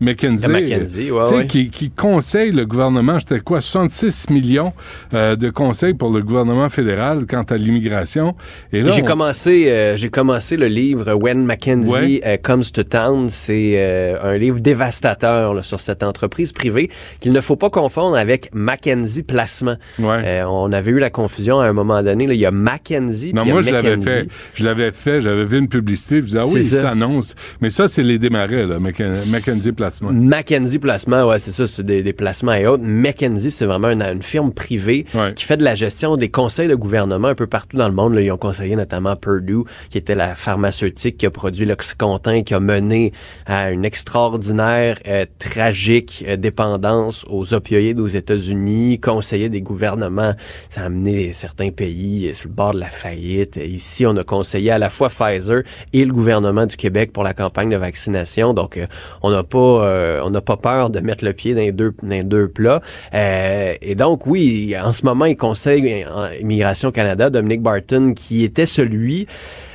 McKinsey, 0.00 0.48
De 0.48 0.52
McKinsey, 0.52 1.10
ouais, 1.12 1.22
tu 1.22 1.28
sais, 1.28 1.36
ouais. 1.36 1.46
qui, 1.46 1.70
qui 1.70 1.90
conseille 1.90 2.50
le 2.50 2.66
gouvernement, 2.66 3.20
c'était 3.20 3.38
quoi, 3.40 3.60
66 3.60 4.28
millions 4.30 4.72
euh, 5.14 5.36
de 5.36 5.50
conseils 5.50 5.94
pour 5.94 6.10
le 6.12 6.20
gouvernement 6.20 6.68
fédéral 6.74 7.26
quant 7.26 7.42
à 7.42 7.56
l'immigration. 7.56 8.34
Et 8.72 8.82
là, 8.82 8.90
J'ai 8.90 9.02
on- 9.02 9.06
commencé, 9.06 9.68
euh, 9.70 9.96
j'ai 9.96 10.10
commencé 10.10 10.56
le 10.56 10.66
livre 10.66 11.14
When 11.14 11.44
Mackenzie 11.44 11.92
Ouais. 11.92 12.20
euh, 12.26 12.36
Comes 12.42 12.64
to 12.64 12.82
Town. 12.82 13.28
C'est 13.30 13.74
euh, 13.76 14.16
un 14.22 14.36
livre 14.36 14.60
dévastateur 14.60 15.54
là, 15.54 15.62
sur 15.62 15.80
cette 15.80 16.02
entreprise 16.02 16.52
privée 16.52 16.90
qu'il 17.20 17.32
ne 17.32 17.40
faut 17.40 17.56
pas 17.56 17.70
confondre 17.70 18.16
avec 18.16 18.50
Mackenzie 18.52 19.22
Placement. 19.22 19.76
Euh, 20.00 20.44
on 20.44 20.72
avait 20.72 20.90
eu 20.90 20.98
la 20.98 21.10
confusion 21.10 21.60
à 21.60 21.66
un 21.66 21.72
moment 21.72 22.02
donné. 22.02 22.26
Là, 22.26 22.34
il 22.34 22.40
y 22.40 22.46
a 22.46 22.50
Mackenzie. 22.50 23.32
Non, 23.32 23.42
puis 23.42 23.50
il 23.50 23.50
y 23.50 23.50
a 23.50 23.54
moi, 23.54 23.62
je 23.62 23.70
l'avais 23.70 23.96
fait. 24.02 24.28
Je 24.54 24.64
l'avais 24.64 24.92
fait. 24.92 25.20
J'avais 25.20 25.44
vu 25.44 25.58
une 25.58 25.68
publicité. 25.68 26.16
Je 26.16 26.26
disais, 26.26 26.38
ah 26.40 26.44
oui, 26.46 26.52
il 26.56 26.64
ça. 26.64 26.82
s'annonce. 26.82 27.34
Mais 27.60 27.70
ça, 27.70 27.88
c'est 27.88 28.02
les 28.02 28.18
démarrais, 28.18 28.66
là. 28.66 28.78
Mackenzie, 28.78 29.32
Mackenzie 29.32 29.72
Placement. 29.72 30.10
Mackenzie 30.12 30.78
Placement, 30.78 31.24
ouais, 31.28 31.38
c'est 31.38 31.52
ça, 31.52 31.66
c'est 31.66 31.84
des, 31.84 32.02
des 32.02 32.12
placements 32.12 32.52
et 32.54 32.66
autres. 32.66 32.82
Mackenzie, 32.84 33.50
c'est 33.50 33.66
vraiment 33.66 33.90
une, 33.90 34.02
une 34.02 34.22
firme 34.22 34.52
privée 34.52 35.06
qui 35.36 35.44
fait 35.44 35.56
de 35.56 35.64
la 35.64 35.74
gestion 35.74 36.16
des 36.16 36.28
conseils 36.28 36.63
de 36.68 37.24
un 37.24 37.34
peu 37.34 37.46
partout 37.46 37.76
dans 37.76 37.88
le 37.88 37.94
monde. 37.94 38.14
Là, 38.14 38.20
ils 38.20 38.30
ont 38.30 38.36
conseillé 38.36 38.76
notamment 38.76 39.16
Purdue, 39.16 39.64
qui 39.90 39.98
était 39.98 40.14
la 40.14 40.34
pharmaceutique 40.34 41.16
qui 41.16 41.26
a 41.26 41.30
produit 41.30 41.64
l'Oxycontin, 41.66 42.42
qui 42.42 42.54
a 42.54 42.60
mené 42.60 43.12
à 43.46 43.70
une 43.70 43.84
extraordinaire, 43.84 44.98
euh, 45.08 45.24
tragique 45.38 46.24
euh, 46.28 46.36
dépendance 46.36 47.24
aux 47.28 47.54
opioïdes 47.54 48.00
aux 48.00 48.08
États-Unis, 48.08 49.00
conseillé 49.00 49.48
des 49.48 49.62
gouvernements. 49.62 50.34
Ça 50.68 50.82
a 50.82 50.84
amené 50.84 51.32
certains 51.32 51.70
pays 51.70 52.28
euh, 52.28 52.34
sur 52.34 52.48
le 52.48 52.54
bord 52.54 52.74
de 52.74 52.80
la 52.80 52.90
faillite. 52.90 53.56
Ici, 53.56 54.06
on 54.06 54.16
a 54.16 54.24
conseillé 54.24 54.70
à 54.70 54.78
la 54.78 54.90
fois 54.90 55.08
Pfizer 55.08 55.62
et 55.92 56.04
le 56.04 56.12
gouvernement 56.12 56.66
du 56.66 56.76
Québec 56.76 57.12
pour 57.12 57.22
la 57.22 57.34
campagne 57.34 57.70
de 57.70 57.76
vaccination. 57.76 58.54
Donc, 58.54 58.76
euh, 58.76 58.86
on 59.22 59.30
n'a 59.30 59.42
pas, 59.42 59.58
euh, 59.58 60.20
on 60.24 60.30
n'a 60.30 60.40
pas 60.40 60.56
peur 60.56 60.90
de 60.90 61.00
mettre 61.00 61.24
le 61.24 61.32
pied 61.32 61.54
dans 61.54 61.60
les 61.60 61.72
deux, 61.72 61.94
dans 62.02 62.08
les 62.08 62.24
deux 62.24 62.48
plats. 62.48 62.80
Euh, 63.14 63.74
et 63.80 63.94
donc, 63.94 64.26
oui, 64.26 64.74
en 64.80 64.92
ce 64.92 65.04
moment, 65.04 65.24
il 65.24 65.36
conseille 65.36 66.04
en 66.06 66.28
Immigration 66.54 66.90
Canada, 66.92 67.30
Dominic 67.30 67.60
Barton, 67.62 68.12
qui 68.14 68.44
était 68.44 68.66
celui 68.66 69.26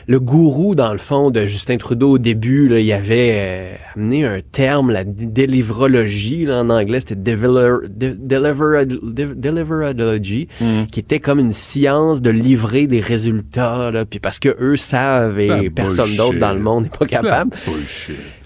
le 0.07 0.19
gourou, 0.19 0.73
dans 0.73 0.91
le 0.91 0.97
fond, 0.97 1.29
de 1.29 1.45
Justin 1.45 1.77
Trudeau 1.77 2.13
au 2.13 2.17
début, 2.17 2.67
là, 2.67 2.79
il 2.79 2.91
avait 2.93 3.31
euh, 3.35 3.73
amené 3.95 4.25
un 4.25 4.39
terme, 4.51 4.89
la 4.89 5.03
délivrologie, 5.03 6.45
là, 6.45 6.61
en 6.61 6.69
anglais, 6.71 6.99
c'était 6.99 7.15
de- 7.15 7.35
deliver- 7.35 8.85
de- 8.87 9.33
deliverology, 9.35 10.47
qui 10.91 10.99
était 10.99 11.19
comme 11.19 11.39
une 11.39 11.51
science 11.53 12.23
de 12.23 12.31
livrer 12.31 12.87
des 12.87 13.01
résultats, 13.01 13.91
là, 13.91 14.05
puis 14.05 14.19
parce 14.19 14.39
que 14.39 14.55
eux 14.59 14.77
savent 14.77 15.39
et 15.39 15.47
La 15.47 15.69
personne 15.69 16.15
d'autre 16.17 16.39
dans 16.39 16.53
le 16.53 16.59
monde 16.59 16.83
n'est 16.85 16.89
pas 16.97 17.05
capable. 17.21 17.51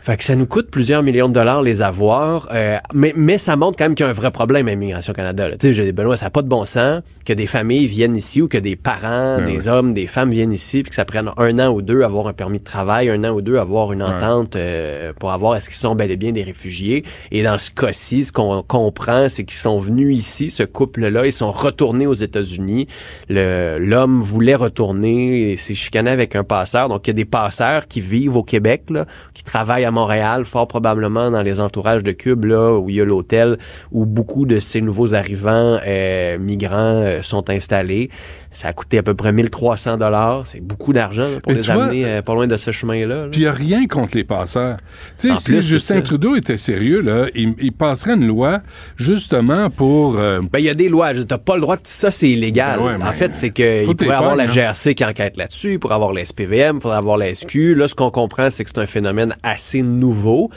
Fait 0.03 0.17
que 0.17 0.25
ça 0.25 0.35
nous 0.35 0.47
coûte 0.47 0.69
plusieurs 0.69 1.01
millions 1.01 1.29
de 1.29 1.33
dollars 1.33 1.61
les 1.61 1.81
avoir, 1.81 2.49
euh, 2.53 2.77
mais, 2.93 3.13
mais 3.15 3.37
ça 3.37 3.55
montre 3.55 3.77
quand 3.77 3.85
même 3.85 3.95
qu'il 3.95 4.05
y 4.05 4.07
a 4.07 4.09
un 4.09 4.13
vrai 4.13 4.31
problème 4.31 4.67
à 4.67 4.73
Immigration 4.73 5.13
Canada. 5.13 5.55
Tu 5.57 5.73
sais, 5.73 5.91
Benoît, 5.93 6.17
ça 6.17 6.25
n'a 6.25 6.29
pas 6.29 6.41
de 6.41 6.49
bon 6.49 6.65
sens 6.65 7.01
que 7.25 7.31
des 7.31 7.47
familles 7.47 7.87
viennent 7.87 8.17
ici 8.17 8.41
ou 8.41 8.49
que 8.49 8.57
des 8.57 8.75
parents, 8.75 9.37
Ben 9.37 9.45
des 9.45 9.69
hommes, 9.69 9.93
des 9.93 10.07
femmes 10.07 10.31
viennent 10.31 10.51
ici, 10.51 10.83
puis 10.83 10.89
que 10.89 10.95
ça 10.97 11.05
prenne 11.05 11.31
un 11.37 11.57
an 11.57 11.71
ou 11.71 11.81
deux 11.81 12.01
à 12.01 12.07
avoir 12.07 12.27
un 12.27 12.33
permis 12.33 12.59
de 12.59 12.65
travail, 12.65 13.09
un 13.09 13.23
an 13.23 13.29
ou 13.29 13.39
deux 13.39 13.55
à 13.55 13.61
avoir 13.61 13.93
une 13.93 14.03
entente 14.03 14.57
euh, 14.57 15.13
pour 15.17 15.31
avoir 15.31 15.55
est-ce 15.55 15.69
qu'ils 15.69 15.77
sont 15.77 15.95
bel 15.95 16.11
et 16.11 16.17
bien 16.17 16.33
des 16.33 16.43
réfugiés. 16.43 17.05
Et 17.31 17.41
dans 17.41 17.57
ce 17.57 17.71
cas-ci, 17.71 18.25
ce 18.25 18.33
qu'on 18.33 18.61
comprend, 18.61 19.29
c'est 19.29 19.45
qu'ils 19.45 19.59
sont 19.59 19.79
venus 19.79 20.19
ici, 20.19 20.51
ce 20.51 20.63
couple-là, 20.63 21.25
ils 21.25 21.31
sont 21.31 21.53
retournés 21.53 22.07
aux 22.07 22.13
États-Unis. 22.13 22.89
L'homme 23.29 24.19
voulait 24.19 24.55
retourner 24.55 25.53
et 25.53 25.55
s'est 25.55 25.75
chicané 25.75 26.11
avec 26.11 26.35
un 26.35 26.43
passeur. 26.43 26.89
Donc, 26.89 27.07
il 27.07 27.11
y 27.11 27.11
a 27.11 27.13
des 27.13 27.23
passeurs 27.23 27.87
qui 27.87 28.01
vivent 28.01 28.35
au 28.35 28.43
Québec, 28.43 28.83
là, 28.89 29.05
qui 29.33 29.45
travaillent 29.45 29.85
à 29.85 29.92
Montréal, 29.93 30.43
fort 30.45 30.67
probablement 30.67 31.31
dans 31.31 31.41
les 31.41 31.61
entourages 31.61 32.03
de 32.03 32.11
Cube, 32.11 32.45
là, 32.45 32.77
où 32.77 32.89
il 32.89 32.97
y 32.97 33.01
a 33.01 33.05
l'hôtel, 33.05 33.57
où 33.91 34.05
beaucoup 34.05 34.45
de 34.45 34.59
ces 34.59 34.81
nouveaux 34.81 35.13
arrivants 35.13 35.77
euh, 35.87 36.37
migrants 36.37 37.01
euh, 37.03 37.21
sont 37.21 37.49
installés. 37.49 38.09
Ça 38.53 38.67
a 38.69 38.73
coûté 38.73 38.99
à 38.99 39.03
peu 39.03 39.13
près 39.15 39.31
1300 39.31 39.97
dollars. 39.97 40.45
C'est 40.45 40.61
beaucoup 40.61 40.93
d'argent 40.93 41.23
là, 41.23 41.39
pour 41.41 41.51
Mais 41.51 41.57
les 41.57 41.63
tu 41.63 41.71
vois, 41.71 41.83
amener 41.85 42.05
euh, 42.05 42.21
pas 42.21 42.33
loin 42.35 42.47
de 42.47 42.55
ce 42.57 42.71
chemin-là. 42.71 43.23
là. 43.23 43.27
Puis 43.31 43.41
il 43.41 43.43
n'y 43.43 43.47
a 43.49 43.51
rien 43.51 43.87
contre 43.87 44.15
les 44.15 44.23
passeurs. 44.23 44.77
Tu 45.19 45.29
sais, 45.29 45.35
si 45.35 45.51
plus, 45.51 45.67
Justin. 45.67 46.01
Trudeau 46.01 46.35
était 46.35 46.57
sérieux, 46.57 47.01
là, 47.01 47.25
il, 47.35 47.53
il 47.59 47.71
passerait 47.71 48.13
une 48.13 48.27
loi 48.27 48.59
justement 48.95 49.69
pour. 49.69 50.17
euh, 50.17 50.41
Ben, 50.51 50.59
il 50.59 50.65
y 50.65 50.69
a 50.69 50.75
des 50.75 50.89
lois. 50.89 51.11
T'as 51.27 51.37
pas 51.37 51.55
le 51.55 51.61
droit 51.61 51.75
de... 51.77 51.81
Ça, 51.85 52.11
c'est 52.11 52.29
illégal. 52.29 52.79
Ben 52.79 52.99
ouais, 52.99 53.03
en 53.03 53.13
fait, 53.13 53.33
c'est 53.33 53.49
qu'il 53.51 53.95
pourrait 53.95 54.11
avoir 54.15 54.35
la 54.35 54.43
hein. 54.43 54.47
GRC 54.47 54.93
qui 54.95 55.03
enquête 55.03 55.37
là-dessus, 55.37 55.73
il 55.73 55.79
pourrait 55.79 55.95
avoir 55.95 56.13
la 56.13 56.23
SPVM, 56.25 56.77
il 56.77 56.81
faudrait 56.81 56.97
avoir 56.97 57.17
la 57.17 57.33
SQ. 57.33 57.75
Là, 57.75 57.87
ce 57.87 57.95
qu'on 57.95 58.11
comprend, 58.11 58.49
c'est 58.49 58.63
que 58.63 58.69
c'est 58.69 58.79
un 58.79 58.85
phénomène 58.85 59.35
assez 59.43 59.81
nouveau. 59.81 60.49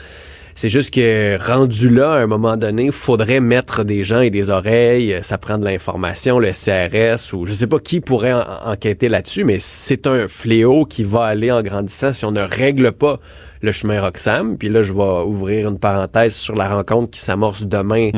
C'est 0.59 0.69
juste 0.69 0.91
que 0.91 1.37
rendu 1.39 1.87
là, 1.93 2.13
à 2.13 2.17
un 2.17 2.25
moment 2.25 2.57
donné, 2.57 2.89
faudrait 2.91 3.39
mettre 3.41 3.83
des 3.83 4.03
gens 4.03 4.21
et 4.21 4.31
des 4.31 4.49
oreilles. 4.49 5.15
Ça 5.21 5.37
prend 5.37 5.59
de 5.59 5.65
l'information, 5.65 6.39
le 6.39 6.49
CRS 6.51 7.31
ou 7.33 7.45
je 7.45 7.53
sais 7.53 7.67
pas 7.67 7.77
qui 7.77 8.01
pourrait 8.01 8.33
en- 8.33 8.71
enquêter 8.71 9.07
là-dessus, 9.07 9.43
mais 9.43 9.57
c'est 9.59 10.07
un 10.07 10.27
fléau 10.27 10.85
qui 10.85 11.03
va 11.03 11.25
aller 11.25 11.51
en 11.51 11.61
grandissant 11.61 12.11
si 12.11 12.25
on 12.25 12.31
ne 12.31 12.41
règle 12.41 12.91
pas 12.91 13.19
le 13.61 13.71
chemin 13.71 14.01
Roxham. 14.01 14.57
Puis 14.57 14.69
là, 14.69 14.81
je 14.81 14.93
vais 14.93 15.23
ouvrir 15.27 15.69
une 15.69 15.77
parenthèse 15.77 16.33
sur 16.35 16.55
la 16.55 16.67
rencontre 16.69 17.11
qui 17.11 17.19
s'amorce 17.19 17.63
demain 17.63 18.09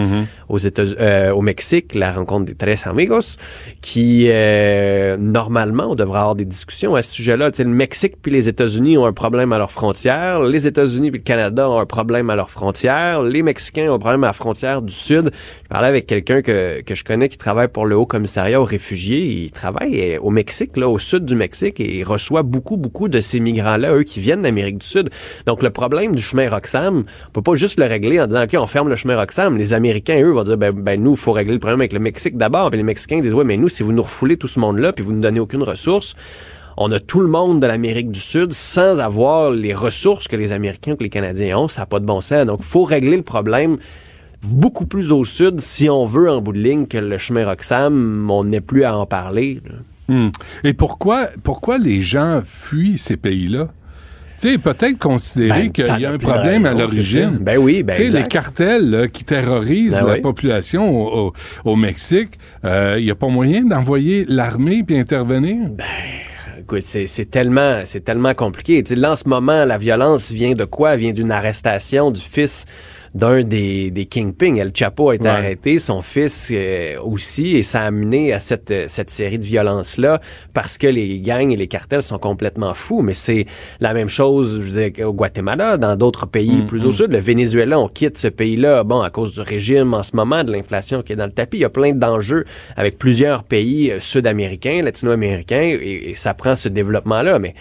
aux 0.49 0.57
États, 0.57 0.81
euh, 0.81 1.31
au 1.31 1.41
Mexique, 1.41 1.95
la 1.95 2.11
rencontre 2.11 2.45
des 2.45 2.55
Tres 2.55 2.88
Amigos, 2.88 3.38
qui 3.81 4.27
euh, 4.30 5.17
normalement, 5.17 5.91
on 5.91 5.95
devrait 5.95 6.19
avoir 6.19 6.35
des 6.35 6.45
discussions 6.45 6.95
à 6.95 7.01
ce 7.01 7.13
sujet-là. 7.13 7.51
Tu 7.51 7.57
sais, 7.57 7.63
le 7.63 7.69
Mexique 7.69 8.15
puis 8.21 8.31
les 8.31 8.49
États-Unis 8.49 8.97
ont 8.97 9.05
un 9.05 9.13
problème 9.13 9.53
à 9.53 9.57
leurs 9.57 9.71
frontières, 9.71 10.41
les 10.41 10.67
États-Unis 10.67 11.11
puis 11.11 11.19
le 11.19 11.23
Canada 11.23 11.69
ont 11.69 11.80
un 11.80 11.85
problème 11.85 12.30
à 12.30 12.35
leurs 12.35 12.49
frontières, 12.49 13.21
les 13.21 13.43
Mexicains 13.43 13.89
ont 13.89 13.95
un 13.95 13.99
problème 13.99 14.23
à 14.23 14.27
la 14.27 14.34
frontière 14.34 14.81
du 14.81 14.93
Sud. 14.93 15.31
Je 15.63 15.67
parlais 15.69 15.88
avec 15.88 16.07
quelqu'un 16.07 16.41
que, 16.41 16.81
que 16.81 16.95
je 16.95 17.03
connais 17.03 17.30
qui 17.30 17.38
travaille 17.38 17.67
pour 17.67 17.85
le 17.85 17.95
Haut 17.95 18.05
Commissariat 18.05 18.59
aux 18.59 18.65
réfugiés. 18.65 19.26
Il 19.26 19.51
travaille 19.51 20.15
euh, 20.15 20.19
au 20.21 20.30
Mexique, 20.30 20.77
là, 20.77 20.89
au 20.89 20.99
sud 20.99 21.26
du 21.26 21.35
Mexique, 21.35 21.80
et 21.80 21.99
il 21.99 22.03
reçoit 22.03 22.43
beaucoup, 22.43 22.77
beaucoup 22.77 23.07
de 23.07 23.21
ces 23.21 23.39
migrants-là, 23.39 23.93
eux, 23.93 24.03
qui 24.03 24.19
viennent 24.19 24.41
d'Amérique 24.41 24.80
du 24.80 24.88
Sud. 24.88 25.09
Donc, 25.45 25.61
le 25.61 25.69
problème 25.69 26.15
du 26.15 26.21
chemin 26.21 26.49
Roxham, 26.49 27.03
on 27.27 27.31
peut 27.31 27.41
pas 27.41 27.55
juste 27.55 27.80
le 27.80 27.85
régler 27.85 28.19
en 28.19 28.27
disant, 28.27 28.43
OK, 28.43 28.55
on 28.57 28.67
ferme 28.67 28.89
le 28.89 28.95
chemin 28.95 29.17
Roxham. 29.17 29.57
Les 29.57 29.73
Américains, 29.73 30.21
eux, 30.21 30.31
vont 30.40 30.45
dire, 30.45 30.57
ben, 30.57 30.72
ben 30.72 31.02
nous, 31.02 31.11
il 31.11 31.18
faut 31.18 31.32
régler 31.32 31.53
le 31.53 31.60
problème 31.60 31.82
avec 31.82 31.94
le 31.94 31.99
Mexique 31.99 32.38
d'abord. 32.38 32.70
Puis 32.70 32.78
les 32.78 32.84
Mexicains 32.84 33.22
disent, 33.22 33.34
ouais, 33.34 33.44
mais 33.44 33.57
nous, 33.57 33.70
si 33.70 33.84
vous 33.84 33.91
nous 33.91 34.03
refoulez 34.03 34.38
tout 34.38 34.48
ce 34.48 34.60
monde-là, 34.60 34.94
puis 34.94 35.03
vous 35.03 35.14
ne 35.14 35.22
donnez 35.22 35.40
aucune 35.40 35.64
ressource, 35.64 36.16
on 36.78 36.91
a 36.91 36.99
tout 36.99 37.20
le 37.20 37.28
monde 37.28 37.61
de 37.61 37.68
l'Amérique 37.68 38.10
du 38.10 38.20
Sud 38.20 38.53
sans 38.53 38.99
avoir 38.99 39.52
les 39.52 39.74
ressources 39.74 40.28
que 40.28 40.36
les 40.36 40.52
Américains 40.52 40.94
ou 40.94 40.95
que 40.95 41.03
les 41.03 41.10
Canadiens 41.10 41.57
ont. 41.57 41.68
Ça 41.68 41.82
n'a 41.82 41.86
pas 41.86 41.99
de 41.99 42.06
bon 42.06 42.22
sens. 42.22 42.45
Donc, 42.45 42.60
il 42.61 42.66
faut 42.66 42.86
régler 42.86 43.18
le 43.18 43.24
problème 43.24 43.78
beaucoup 44.44 44.86
plus 44.86 45.11
au 45.11 45.26
sud 45.26 45.60
si 45.60 45.90
on 45.90 46.06
veut, 46.06 46.30
en 46.30 46.41
bout 46.41 46.53
de 46.53 46.60
ligne, 46.60 46.88
que 46.88 46.98
le 46.98 47.18
chemin 47.18 47.45
Roxham, 47.45 48.30
on 48.32 48.45
n'ait 48.45 48.61
plus 48.61 48.84
à 48.84 48.98
en 48.98 49.06
parler. 49.06 49.61
Hmm. 50.07 50.30
Et 50.64 50.74
pourquoi, 50.74 51.30
pourquoi 51.44 51.78
les 51.78 52.02
gens 52.02 52.41
fuient 52.44 52.98
ces 52.98 53.18
pays-là? 53.18 53.70
Tu 54.40 54.52
sais, 54.52 54.57
peut-être 54.57 54.98
considérer 54.98 55.64
Ben, 55.64 55.72
qu'il 55.72 55.99
y 55.99 56.06
a 56.06 56.11
un 56.11 56.18
problème 56.18 56.66
à 56.66 56.74
l'origine. 56.74 57.38
Ben 57.41 57.57
oui, 57.57 57.84
ben 57.84 57.95
Tu 57.95 58.06
sais, 58.06 58.10
les 58.10 58.24
cartels 58.24 58.90
là, 58.90 59.07
qui 59.10 59.26
terrorisent 59.26 59.99
Ben 59.99 60.06
la 60.07 60.14
oui. 60.14 60.22
population 60.22 60.90
au, 60.90 61.28
au- 61.28 61.34
au 61.72 61.76
Mexique, 61.76 62.40
euh, 62.64 62.95
il 62.99 63.06
n'y 63.06 63.11
a 63.11 63.16
pas 63.16 63.28
moyen 63.28 63.64
d'envoyer 63.66 64.26
l'armée 64.30 64.84
puis 64.86 64.98
intervenir? 64.98 65.70
Ben, 65.72 65.84
Écoute, 66.61 66.84
c'est 66.84 67.32
tellement, 67.32 67.80
c'est 67.84 68.02
tellement 68.03 68.34
compliqué. 68.36 68.84
Tu 68.84 68.90
sais, 68.94 68.95
là, 68.99 69.14
en 69.14 69.16
ce 69.16 69.28
moment, 69.28 69.66
la 69.66 69.78
violence 69.80 70.30
vient 70.32 70.53
de 70.53 70.66
quoi? 70.66 70.94
Elle 70.94 70.99
vient 70.99 71.14
d'une 71.14 71.32
arrestation 71.32 72.11
du 72.11 72.22
fils 72.22 72.66
d'un 73.15 73.44
des, 73.44 73.91
des. 73.91 74.07
El 74.41 74.72
Chapo 74.76 75.10
a 75.10 75.15
été 75.15 75.23
Ouais. 75.26 75.30
arrêté, 75.30 75.80
son 75.80 76.02
fils 76.02 76.49
euh, 76.52 76.99
aussi, 77.02 77.57
et 77.57 77.64
ça 77.64 77.81
a 77.81 77.86
amené 77.88 78.34
à 78.34 78.40
cette, 78.40 78.72
euh, 78.72 78.86
cette 78.88 79.10
série 79.10 79.38
de 79.40 79.44
violences-là 79.45 80.19
parce 80.53 80.77
que 80.77 80.88
les 80.88 81.19
gangs 81.22 81.52
et 81.52 81.56
les 81.57 81.68
cartels 81.68 82.02
sont 82.02 82.18
complètement 82.19 82.73
fous. 82.73 83.02
Mais 83.02 83.14
c'est 83.14 83.45
la 83.80 83.94
même 83.94 84.10
chose, 84.10 84.61
je 84.61 84.72
veux 84.72 84.90
dire, 84.90 85.10
au 85.10 85.14
Guatemala, 85.14 85.77
dans 85.77 85.95
d'autres 85.95 86.26
pays 86.26 86.61
Mm, 86.61 86.65
plus 86.68 86.86
au 86.86 86.91
sud. 86.91 87.11
Le 87.11 87.19
Venezuela, 87.19 87.80
on 87.80 87.88
quitte 87.88 88.18
ce 88.18 88.27
pays-là, 88.27 88.84
bon, 88.84 89.02
à 89.02 89.10
cause 89.10 89.34
du 89.34 89.41
régime 89.41 89.94
en 89.94 90.03
ce 90.03 90.15
moment, 90.15 90.44
de 90.44 90.52
l'inflation 90.52 91.02
qui 91.02 91.14
est 91.14 91.15
dans 91.15 91.26
le 91.26 91.31
tapis. 91.31 91.57
Il 91.57 91.61
y 91.61 91.65
a 91.65 91.69
plein 91.69 91.94
d'enjeux 91.94 92.45
avec 92.76 92.98
plusieurs 92.98 93.44
pays 93.44 93.91
euh, 93.91 93.99
sud-américains, 93.99 94.81
latino-américains, 94.81 95.61
et, 95.81 96.11
et 96.11 96.15
ça 96.15 96.34
prend 96.34 96.56
ce 96.56 96.69
développement-là. 96.69 97.40
Mais 97.40 97.53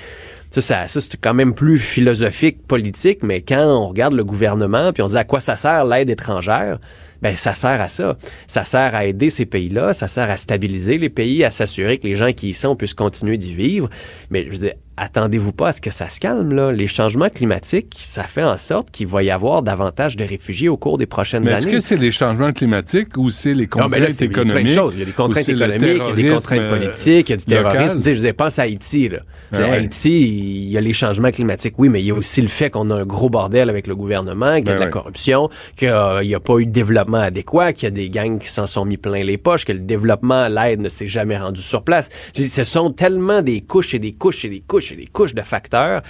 ça, 0.50 0.60
ça, 0.62 0.88
ça, 0.88 1.00
c'est 1.00 1.20
quand 1.20 1.34
même 1.34 1.54
plus 1.54 1.78
philosophique, 1.78 2.66
politique, 2.66 3.22
mais 3.22 3.42
quand 3.42 3.64
on 3.64 3.88
regarde 3.88 4.14
le 4.14 4.24
gouvernement, 4.24 4.92
puis 4.92 5.02
on 5.02 5.08
se 5.08 5.12
dit 5.12 5.18
à 5.18 5.24
quoi 5.24 5.40
ça 5.40 5.56
sert 5.56 5.84
l'aide 5.84 6.08
étrangère, 6.08 6.78
ben 7.20 7.36
ça 7.36 7.54
sert 7.54 7.80
à 7.80 7.88
ça. 7.88 8.16
Ça 8.46 8.64
sert 8.64 8.94
à 8.94 9.04
aider 9.04 9.28
ces 9.28 9.44
pays-là, 9.44 9.92
ça 9.92 10.08
sert 10.08 10.30
à 10.30 10.36
stabiliser 10.36 10.98
les 10.98 11.10
pays, 11.10 11.44
à 11.44 11.50
s'assurer 11.50 11.98
que 11.98 12.06
les 12.06 12.16
gens 12.16 12.32
qui 12.32 12.50
y 12.50 12.54
sont 12.54 12.76
puissent 12.76 12.94
continuer 12.94 13.36
d'y 13.36 13.54
vivre. 13.54 13.90
Mais 14.30 14.44
je 14.46 14.50
veux 14.52 14.58
dire, 14.58 14.74
attendez-vous 15.00 15.52
pas 15.52 15.68
à 15.68 15.72
ce 15.72 15.80
que 15.80 15.90
ça 15.90 16.08
se 16.08 16.20
calme. 16.20 16.52
Là. 16.52 16.72
Les 16.72 16.86
changements 16.86 17.28
climatiques, 17.28 17.96
ça 17.98 18.24
fait 18.24 18.42
en 18.42 18.56
sorte 18.56 18.90
qu'il 18.90 19.06
va 19.06 19.22
y 19.22 19.30
avoir 19.30 19.62
davantage 19.62 20.16
de 20.16 20.24
réfugiés 20.24 20.68
au 20.68 20.76
cours 20.76 20.98
des 20.98 21.06
prochaines 21.06 21.44
mais 21.44 21.52
années. 21.52 21.66
Est-ce 21.66 21.72
que 21.72 21.80
c'est 21.80 21.96
les 21.96 22.12
changements 22.12 22.52
climatiques 22.52 23.16
ou 23.16 23.30
c'est 23.30 23.54
les 23.54 23.66
contraintes 23.66 23.92
non, 23.92 23.98
mais 23.98 24.06
là, 24.06 24.24
économiques? 24.24 24.66
Il 24.66 24.74
y 24.74 24.78
a 24.78 24.82
plein 24.82 24.84
de 24.84 24.90
choses. 24.90 24.94
Il 24.94 25.00
y 25.00 25.02
a 25.02 25.06
des 25.06 25.12
contraintes 25.12 25.48
économiques, 25.48 25.82
il 25.82 26.08
y 26.08 26.12
a 26.12 26.12
des 26.14 26.34
contraintes 26.34 26.68
politiques, 26.70 27.28
il 27.28 27.30
y 27.30 27.34
a 27.34 27.36
du 27.36 27.44
terrorisme. 27.44 28.02
Sais, 28.02 28.14
je 28.14 28.28
pense 28.28 28.58
à 28.58 28.62
Haïti. 28.62 29.08
Là. 29.08 29.18
Ah 29.52 29.58
ouais. 29.58 29.70
Haïti, 29.70 30.20
il 30.20 30.68
y 30.68 30.76
a 30.78 30.80
les 30.80 30.92
changements 30.92 31.30
climatiques, 31.30 31.74
oui, 31.78 31.88
mais 31.88 32.00
il 32.00 32.06
y 32.06 32.10
a 32.10 32.14
aussi 32.14 32.42
le 32.42 32.48
fait 32.48 32.70
qu'on 32.70 32.90
a 32.90 32.94
un 32.94 33.04
gros 33.04 33.30
bordel 33.30 33.70
avec 33.70 33.86
le 33.86 33.94
gouvernement, 33.94 34.56
qu'il 34.56 34.66
y 34.66 34.70
a 34.70 34.72
Ben 34.72 34.74
de 34.74 34.80
la 34.80 34.86
ouais. 34.86 34.90
corruption, 34.90 35.48
qu'il 35.76 35.88
n'y 35.88 36.34
a 36.34 36.40
pas 36.40 36.58
eu 36.58 36.66
de 36.66 36.72
développement 36.72 37.18
adéquat, 37.18 37.72
qu'il 37.72 37.84
y 37.84 37.86
a 37.86 37.90
des 37.90 38.10
gangs 38.10 38.38
qui 38.38 38.48
s'en 38.48 38.66
sont 38.66 38.84
mis 38.84 38.96
plein 38.96 39.22
les 39.22 39.38
poches, 39.38 39.64
que 39.64 39.72
le 39.72 39.78
développement, 39.78 40.48
l'aide 40.48 40.80
ne 40.80 40.88
s'est 40.88 41.08
jamais 41.08 41.36
rendu 41.36 41.62
sur 41.62 41.82
place. 41.82 42.08
Dis, 42.34 42.48
ce 42.48 42.64
sont 42.64 42.90
tellement 42.90 43.42
des 43.42 43.60
couches 43.60 43.94
et 43.94 43.98
des 43.98 44.12
couches 44.12 44.44
et 44.44 44.48
des 44.48 44.60
couches 44.60 44.87
et 44.92 44.96
des 44.96 45.06
couches 45.06 45.34
de 45.34 45.42
facteurs 45.42 46.02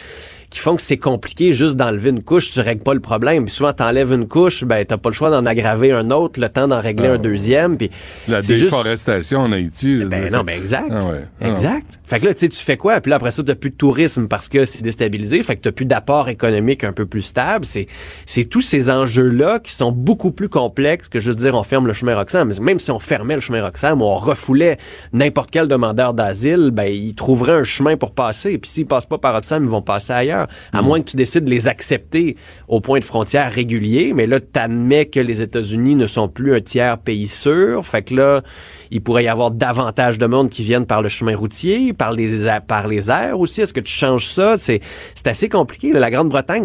qui 0.50 0.60
font 0.60 0.76
que 0.76 0.82
c'est 0.82 0.96
compliqué 0.96 1.52
juste 1.52 1.76
d'enlever 1.76 2.10
une 2.10 2.22
couche, 2.22 2.50
tu 2.50 2.60
règles 2.60 2.82
pas 2.82 2.94
le 2.94 3.00
problème. 3.00 3.44
Puis 3.44 3.54
souvent, 3.54 3.72
t'enlèves 3.72 4.12
une 4.12 4.26
couche, 4.26 4.64
ben 4.64 4.84
t'as 4.84 4.96
pas 4.96 5.10
le 5.10 5.14
choix 5.14 5.30
d'en 5.30 5.44
aggraver 5.44 5.92
un 5.92 6.10
autre, 6.10 6.40
le 6.40 6.48
temps 6.48 6.66
d'en 6.68 6.80
régler 6.80 7.08
Ah. 7.08 7.12
un 7.14 7.18
deuxième. 7.18 7.76
Puis 7.76 7.90
La 8.28 8.40
juste- 8.40 8.64
déforestation 8.64 9.40
en 9.40 9.52
Haïti. 9.52 10.04
ben 10.06 10.30
non, 10.32 10.44
ben 10.44 10.58
exact. 10.58 10.88
Ah 10.90 11.04
ouais. 11.06 11.24
Ah. 11.42 11.48
Exact. 11.48 11.98
Fait 12.06 12.20
que 12.20 12.26
là, 12.26 12.32
tu 12.34 12.40
sais, 12.40 12.48
tu 12.48 12.62
fais 12.64 12.76
quoi? 12.78 13.00
Puis 13.00 13.10
là, 13.10 13.16
après 13.16 13.30
ça, 13.30 13.42
t'as 13.42 13.54
plus 13.54 13.70
de 13.70 13.76
tourisme 13.76 14.26
parce 14.28 14.48
que 14.48 14.64
c'est 14.64 14.82
déstabilisé. 14.82 15.42
Fait 15.42 15.56
que 15.56 15.60
t'as 15.62 15.72
plus 15.72 15.84
d'apport 15.84 16.28
économique 16.30 16.82
un 16.84 16.92
peu 16.92 17.04
plus 17.04 17.22
stable. 17.22 17.66
C'est, 17.66 17.86
c'est 18.24 18.44
tous 18.44 18.62
ces 18.62 18.88
enjeux-là 18.90 19.58
qui 19.58 19.72
sont 19.72 19.92
beaucoup 19.92 20.30
plus 20.30 20.48
complexes 20.48 21.08
que 21.08 21.20
juste 21.20 21.38
dire 21.38 21.54
on 21.54 21.62
ferme 21.64 21.86
le 21.86 21.92
chemin 21.92 22.14
Roxham. 22.16 22.48
Mais 22.48 22.54
même 22.64 22.78
si 22.78 22.90
on 22.90 22.98
fermait 23.00 23.34
le 23.34 23.40
chemin 23.42 23.62
Roxham 23.62 24.00
ou 24.00 24.04
on 24.06 24.16
refoulait 24.18 24.78
n'importe 25.12 25.50
quel 25.50 25.68
demandeur 25.68 26.14
d'asile, 26.14 26.70
ben, 26.72 26.84
ils 26.90 27.14
trouveraient 27.14 27.52
un 27.60 27.64
chemin 27.64 27.96
pour 27.96 28.12
passer. 28.12 28.56
Puis 28.56 28.70
s'ils 28.70 28.86
passent 28.86 29.06
pas 29.06 29.18
par 29.18 29.34
Roxham, 29.34 29.62
ils 29.64 29.68
vont 29.70 29.82
passer 29.82 30.12
ailleurs. 30.12 30.37
À 30.72 30.82
moins 30.82 31.00
que 31.00 31.10
tu 31.10 31.16
décides 31.16 31.44
de 31.44 31.50
les 31.50 31.68
accepter 31.68 32.36
au 32.68 32.80
point 32.80 32.98
de 32.98 33.04
frontière 33.04 33.52
régulier. 33.52 34.12
Mais 34.14 34.26
là, 34.26 34.40
t'admets 34.40 35.06
que 35.06 35.20
les 35.20 35.42
États-Unis 35.42 35.94
ne 35.94 36.06
sont 36.06 36.28
plus 36.28 36.54
un 36.54 36.60
tiers 36.60 36.98
pays 36.98 37.26
sûr. 37.26 37.84
Fait 37.84 38.02
que 38.02 38.14
là, 38.14 38.42
il 38.90 39.02
pourrait 39.02 39.24
y 39.24 39.28
avoir 39.28 39.50
davantage 39.50 40.18
de 40.18 40.26
monde 40.26 40.50
qui 40.50 40.62
viennent 40.62 40.86
par 40.86 41.02
le 41.02 41.08
chemin 41.08 41.36
routier, 41.36 41.92
par 41.92 42.12
les, 42.12 42.46
par 42.66 42.88
les 42.88 43.10
airs 43.10 43.38
aussi. 43.38 43.60
Est-ce 43.60 43.74
que 43.74 43.80
tu 43.80 43.92
changes 43.92 44.28
ça? 44.28 44.56
C'est, 44.58 44.80
c'est 45.14 45.26
assez 45.26 45.48
compliqué. 45.48 45.92
La 45.92 46.10
Grande-Bretagne 46.10 46.64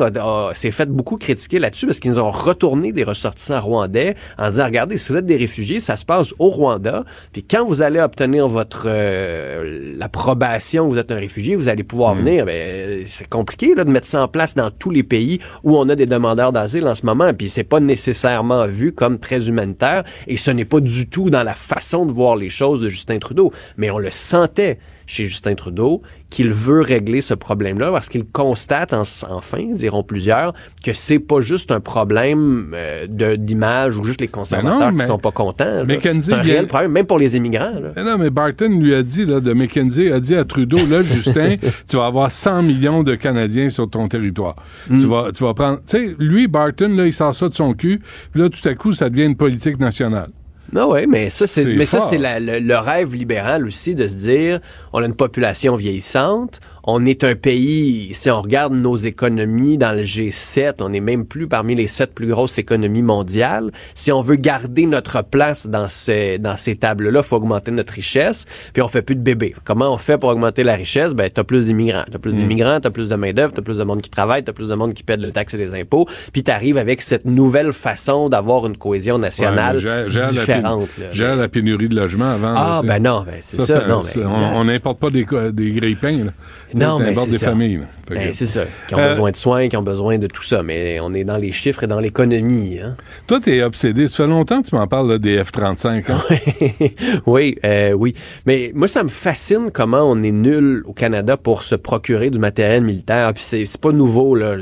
s'est 0.54 0.72
fait 0.72 0.90
beaucoup 0.90 1.18
critiquer 1.18 1.60
là-dessus 1.60 1.86
parce 1.86 2.00
qu'ils 2.00 2.20
ont 2.20 2.32
retourné 2.32 2.92
des 2.92 3.04
ressortissants 3.04 3.62
rwandais 3.62 4.16
en 4.38 4.50
disant, 4.50 4.66
regardez, 4.66 4.98
si 4.98 5.12
vous 5.12 5.18
êtes 5.18 5.26
des 5.26 5.38
réfugiés, 5.38 5.80
ça 5.80 5.96
se 5.96 6.06
passe 6.06 6.34
au 6.40 6.50
Rwanda. 6.50 7.04
Puis 7.32 7.44
quand 7.44 7.66
vous 7.66 7.82
allez 7.82 8.00
obtenir 8.00 8.48
votre 8.48 8.86
euh, 8.88 9.94
l'approbation, 9.98 10.88
vous 10.88 10.98
êtes 10.98 11.12
un 11.12 11.16
réfugié, 11.16 11.56
vous 11.56 11.68
allez 11.68 11.84
pouvoir 11.84 12.16
venir. 12.16 12.46
Ben, 12.46 13.04
c'est 13.06 13.28
compliqué 13.28 13.63
de 13.70 13.84
mettre 13.84 14.08
ça 14.08 14.24
en 14.24 14.28
place 14.28 14.56
dans 14.56 14.72
tous 14.72 14.90
les 14.90 15.04
pays 15.04 15.40
où 15.64 15.78
on 15.78 15.88
a 15.90 15.96
des 15.96 16.06
demandeurs 16.06 16.52
d'asile 16.52 16.88
en 16.88 16.96
ce 16.96 17.06
moment. 17.06 17.34
Puis 17.34 17.50
c'est 17.50 17.64
pas 17.64 17.80
nécessairement 17.80 18.68
vu 18.68 18.92
comme 18.92 19.20
très 19.20 19.48
humanitaire 19.48 20.04
et 20.28 20.38
ce 20.38 20.52
n'est 20.52 20.66
pas 20.66 20.80
du 20.80 21.08
tout 21.08 21.30
dans 21.30 21.44
la 21.44 21.54
façon 21.54 22.06
de 22.06 22.12
voir 22.12 22.36
les 22.36 22.50
choses 22.50 22.82
de 22.82 22.90
Justin 22.90 23.20
Trudeau. 23.20 23.52
Mais 23.78 23.90
on 23.90 24.00
le 24.00 24.12
sentait 24.12 24.80
chez 25.06 25.26
Justin 25.26 25.56
Trudeau 25.56 26.02
qu'il 26.30 26.50
veut 26.52 26.82
régler 26.82 27.22
ce 27.22 27.36
problème-là 27.36 27.92
parce 27.92 28.10
qu'il 28.10 28.26
constate 28.26 28.92
en- 28.94 29.04
enfin, 29.30 29.66
diront 29.74 30.04
plusieurs, 30.04 30.54
que 30.84 30.92
c'est 30.94 31.20
pas 31.20 31.42
juste 31.42 31.72
un 31.72 31.80
problème 31.80 32.72
euh, 32.74 33.06
d'image 33.38 33.98
ou 33.98 34.04
juste 34.04 34.20
les 34.20 34.28
conservateurs 34.28 34.80
Ben 34.80 34.86
non, 34.88 34.92
mais 34.94 35.04
qui 35.04 35.08
sont 35.08 35.20
pas 35.20 35.32
contents. 35.32 35.84
C'est 36.20 36.34
un 36.34 36.38
réel 36.42 36.68
problème, 36.68 36.92
même 36.92 37.06
pour 37.06 37.20
les 37.20 37.38
immigrants. 37.38 37.80
là. 37.80 37.92
Mais 37.96 38.04
non, 38.04 38.18
mais 38.18 38.30
Barton 38.32 38.70
lui 38.80 38.96
a 38.96 39.04
dit, 39.04 39.26
là, 39.26 39.40
de 39.40 39.54
McKenzie, 39.54 40.10
a 40.12 40.20
dit 40.20 40.36
à 40.36 40.44
Trudeau, 40.44 40.80
là, 40.90 41.02
Justin, 41.04 41.56
tu 41.88 41.98
vas 41.98 42.08
avoir 42.08 42.32
100 42.32 42.64
millions 42.64 43.04
de 43.04 43.14
Canadiens 43.16 43.70
sur 43.70 43.88
ton 43.90 44.08
territoire. 44.08 44.56
Mm. 44.90 44.98
Tu, 44.98 45.06
vas, 45.08 45.32
tu 45.32 45.44
vas 45.44 45.54
prendre... 45.54 45.78
Tu 45.86 45.98
sais, 45.98 46.16
lui, 46.18 46.48
Barton, 46.48 46.90
là, 46.96 47.06
il 47.06 47.14
sort 47.14 47.36
ça 47.36 47.48
de 47.48 47.54
son 47.54 47.74
cul, 47.74 48.02
puis 48.32 48.42
là, 48.42 48.50
tout 48.50 48.68
à 48.68 48.74
coup, 48.74 48.92
ça 48.92 49.10
devient 49.10 49.26
une 49.26 49.36
politique 49.36 49.80
nationale. 49.80 50.30
Non, 50.74 50.92
oui, 50.92 51.06
mais 51.08 51.30
ça, 51.30 51.46
c'est, 51.46 51.66
mais 51.66 51.86
ça, 51.86 52.02
c'est 52.02 52.18
la- 52.18 52.40
le, 52.40 52.60
le 52.60 52.78
rêve 52.78 53.14
libéral 53.14 53.66
aussi 53.68 53.94
de 53.96 54.08
se 54.08 54.16
dire 54.16 54.60
on 54.92 55.04
a 55.04 55.06
une 55.06 55.16
population 55.16 55.76
vieillissante, 55.76 56.60
on 56.86 57.06
est 57.06 57.24
un 57.24 57.36
pays, 57.36 58.10
si 58.14 58.30
on 58.30 58.42
regarde 58.42 58.74
nos 58.74 58.98
économies 58.98 59.78
dans 59.78 59.94
le 59.96 60.04
G7, 60.04 60.76
on 60.82 60.90
n'est 60.90 61.00
même 61.00 61.26
plus 61.26 61.48
parmi 61.48 61.76
les 61.76 61.88
sept 61.88 62.14
plus 62.14 62.28
grosses 62.28 62.58
économies 62.58 63.02
mondiales. 63.02 63.72
Si 63.94 64.12
on 64.12 64.22
veut 64.22 64.36
garder 64.36 64.86
notre 64.86 65.24
place 65.24 65.68
dans, 65.68 65.88
ce, 65.88 66.38
dans 66.38 66.58
ces 66.58 66.76
tables-là, 66.76 67.22
il 67.22 67.26
faut 67.26 67.38
augmenter 67.38 67.72
notre 67.72 67.94
richesse, 67.94 68.46
puis 68.74 68.82
on 68.82 68.88
fait 68.90 69.02
plus 69.02 69.16
de 69.16 69.22
bébés. 69.22 69.56
Comment 69.64 69.94
on 69.94 69.98
fait 69.98 70.18
pour 70.18 70.30
augmenter 70.30 70.64
la 70.64 70.76
richesse? 70.76 71.14
Ben, 71.14 71.30
t'as 71.34 71.44
plus 71.46 71.66
d'immigrants. 71.66 72.04
T'as 72.12 72.20
plus 72.20 72.34
d'immigrants, 72.34 72.80
t'as 72.82 72.90
plus 72.90 73.10
de 73.10 73.16
main-d'œuvre, 73.16 73.54
t'as 73.56 73.62
plus 73.62 73.78
de 73.78 73.84
monde 73.84 74.02
qui 74.02 74.10
travaille, 74.10 74.44
t'as 74.44 74.52
plus 74.54 74.68
de 74.68 74.76
monde 74.76 74.94
qui 74.94 75.04
paie 75.04 75.16
le 75.18 75.32
taxe 75.32 75.54
et 75.54 75.58
les 75.58 75.74
impôts, 75.80 76.08
puis 76.34 76.44
t'arrives 76.44 76.78
avec 76.78 77.02
cette 77.02 77.26
nouvelle 77.26 77.72
façon 77.72 78.28
d'avoir 78.28 78.66
une 78.68 78.76
cohésion 78.78 79.18
nationale 79.18 79.78
Ouais, 79.78 80.10
gère- 80.10 80.30
différente. 80.30 80.90
Gère 81.12 81.36
la 81.38 81.48
pénurie 81.48 81.88
de 81.88 81.96
logements 81.96 82.32
avant. 82.32 82.54
Ah, 82.58 82.82
là, 82.84 82.88
ben 82.88 83.02
non, 83.04 83.24
ben 83.26 83.36
c'est 83.42 83.62
ça, 83.62 83.88
non, 83.88 84.02
ben 84.16 84.28
on- 84.56 84.66
n'importe 84.66 85.00
pas 85.00 85.10
des, 85.10 85.26
des 85.54 85.72
grille-pains. 85.72 86.28
Non, 86.76 87.00
mais 87.00 87.16
c'est 87.16 87.30
des 87.30 87.38
ça. 87.38 87.48
familles. 87.50 87.78
là. 87.78 87.86
Ben, 88.10 88.28
que- 88.30 88.34
c'est 88.36 88.48
ça. 88.48 88.64
Qui 88.88 88.96
ont 88.96 89.00
Euh, 89.00 89.10
besoin 89.12 89.32
de 89.32 89.36
soins, 89.36 89.68
qui 89.70 89.78
ont 89.78 89.82
besoin 89.84 90.18
de 90.18 90.28
tout 90.28 90.44
ça. 90.44 90.62
Mais 90.64 91.00
on 91.02 91.14
est 91.14 91.24
dans 91.24 91.38
les 91.38 91.52
chiffres 91.52 91.84
et 91.84 91.88
dans 91.88 92.00
l'économie. 92.00 92.80
Hein? 92.84 92.96
Toi, 93.28 93.40
t'es 93.40 93.62
obsédé. 93.64 94.08
Ça 94.08 94.18
fait 94.24 94.28
longtemps 94.30 94.62
que 94.62 94.68
tu 94.70 94.76
m'en 94.76 94.88
parles 94.88 95.10
là, 95.10 95.18
des 95.18 95.42
F-35. 95.44 96.04
hein? 96.10 96.22
oui, 97.26 97.58
euh, 97.66 97.94
oui. 97.94 98.16
Mais 98.46 98.72
moi, 98.76 98.88
ça 98.88 99.04
me 99.04 99.10
fascine 99.10 99.70
comment 99.72 100.04
on 100.04 100.22
est 100.24 100.32
nul 100.32 100.84
au 100.86 100.94
Canada 100.94 101.38
pour 101.38 101.64
se 101.64 101.76
procurer 101.76 102.30
du 102.30 102.40
matériel 102.40 102.84
militaire. 102.84 103.34
Puis 103.34 103.44
c'est 103.44 103.66
c'est 103.66 103.80
pas 103.82 103.92
nouveau, 103.92 104.36
là. 104.36 104.56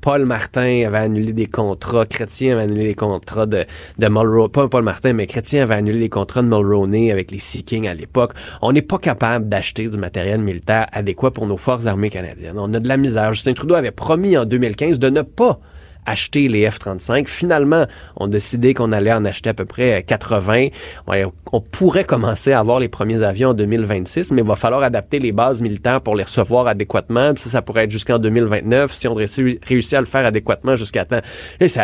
Paul 0.00 0.24
Martin 0.24 0.84
avait 0.86 0.98
annulé 0.98 1.32
des 1.32 1.46
contrats, 1.46 2.04
Chrétien 2.06 2.54
avait 2.54 2.64
annulé 2.64 2.84
des 2.84 2.94
contrats 2.94 3.46
de, 3.46 3.64
de 3.98 4.08
Mulroney. 4.08 4.48
Pas 4.50 4.68
Paul 4.68 4.82
Martin, 4.82 5.12
mais 5.12 5.26
Chrétien 5.26 5.62
avait 5.62 5.74
annulé 5.76 5.98
des 6.00 6.08
contrats 6.08 6.42
de 6.42 6.48
Mulroney 6.48 7.12
avec 7.12 7.30
les 7.30 7.38
Sea 7.38 7.62
Kings 7.62 7.86
à 7.88 7.94
l'époque. 7.94 8.32
On 8.62 8.72
n'est 8.72 8.82
pas 8.82 8.98
capable 8.98 9.48
d'acheter 9.48 9.86
du 9.88 9.96
matériel 9.96 10.40
militaire 10.40 10.86
adéquat 10.92 11.30
pour 11.30 11.46
nos 11.46 11.56
forces 11.56 11.86
armées 11.86 12.10
canadiennes. 12.10 12.58
On 12.58 12.72
a 12.74 12.80
de 12.80 12.88
la 12.92 12.98
misère. 12.98 13.32
Justin 13.32 13.54
Trudeau 13.54 13.74
avait 13.74 13.90
promis 13.90 14.36
en 14.36 14.44
2015 14.44 14.98
de 14.98 15.08
ne 15.08 15.22
pas 15.22 15.58
acheter 16.06 16.48
les 16.48 16.68
F-35. 16.68 17.26
Finalement, 17.26 17.86
on 18.16 18.26
a 18.26 18.28
décidé 18.28 18.74
qu'on 18.74 18.92
allait 18.92 19.12
en 19.12 19.24
acheter 19.24 19.50
à 19.50 19.54
peu 19.54 19.64
près 19.64 20.00
euh, 20.00 20.02
80. 20.04 20.68
Ouais, 21.08 21.24
on 21.52 21.60
pourrait 21.60 22.04
commencer 22.04 22.52
à 22.52 22.58
avoir 22.58 22.80
les 22.80 22.88
premiers 22.88 23.22
avions 23.22 23.50
en 23.50 23.54
2026, 23.54 24.32
mais 24.32 24.42
il 24.42 24.48
va 24.48 24.56
falloir 24.56 24.82
adapter 24.82 25.18
les 25.18 25.32
bases 25.32 25.62
militaires 25.62 26.00
pour 26.00 26.16
les 26.16 26.24
recevoir 26.24 26.66
adéquatement. 26.66 27.34
Puis 27.34 27.44
ça, 27.44 27.50
ça 27.50 27.62
pourrait 27.62 27.84
être 27.84 27.90
jusqu'en 27.90 28.18
2029 28.18 28.92
si 28.92 29.08
on 29.08 29.14
réussit 29.14 29.94
à 29.94 30.00
le 30.00 30.06
faire 30.06 30.26
adéquatement 30.26 30.76
jusqu'à 30.76 31.04
temps. 31.04 31.20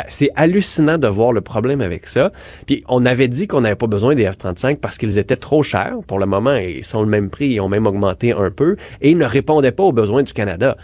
C'est 0.09 0.31
hallucinant 0.37 0.99
de 0.99 1.09
voir 1.09 1.33
le 1.33 1.41
problème 1.41 1.81
avec 1.81 2.07
ça. 2.07 2.33
Puis 2.67 2.83
on 2.89 3.07
avait 3.07 3.29
dit 3.29 3.47
qu'on 3.47 3.61
n'avait 3.61 3.77
pas 3.77 3.87
besoin 3.87 4.15
des 4.15 4.25
F-35 4.25 4.77
parce 4.77 4.99
qu'ils 4.99 5.19
étaient 5.19 5.37
trop 5.37 5.63
chers. 5.63 5.97
Pour 6.07 6.19
le 6.19 6.27
moment, 6.27 6.55
ils 6.55 6.85
sont 6.85 7.03
le 7.03 7.09
même 7.09 7.31
prix, 7.31 7.51
ils 7.51 7.61
ont 7.61 7.69
même 7.69 7.87
augmenté 7.87 8.33
un 8.33 8.51
peu 8.51 8.77
et 9.01 9.11
ils 9.11 9.19
ne 9.19 9.25
répondaient 9.25 9.73
pas 9.73 9.85
aux 9.85 9.93
besoins 9.93 10.23
du 10.23 10.33
Canada. 10.33 10.77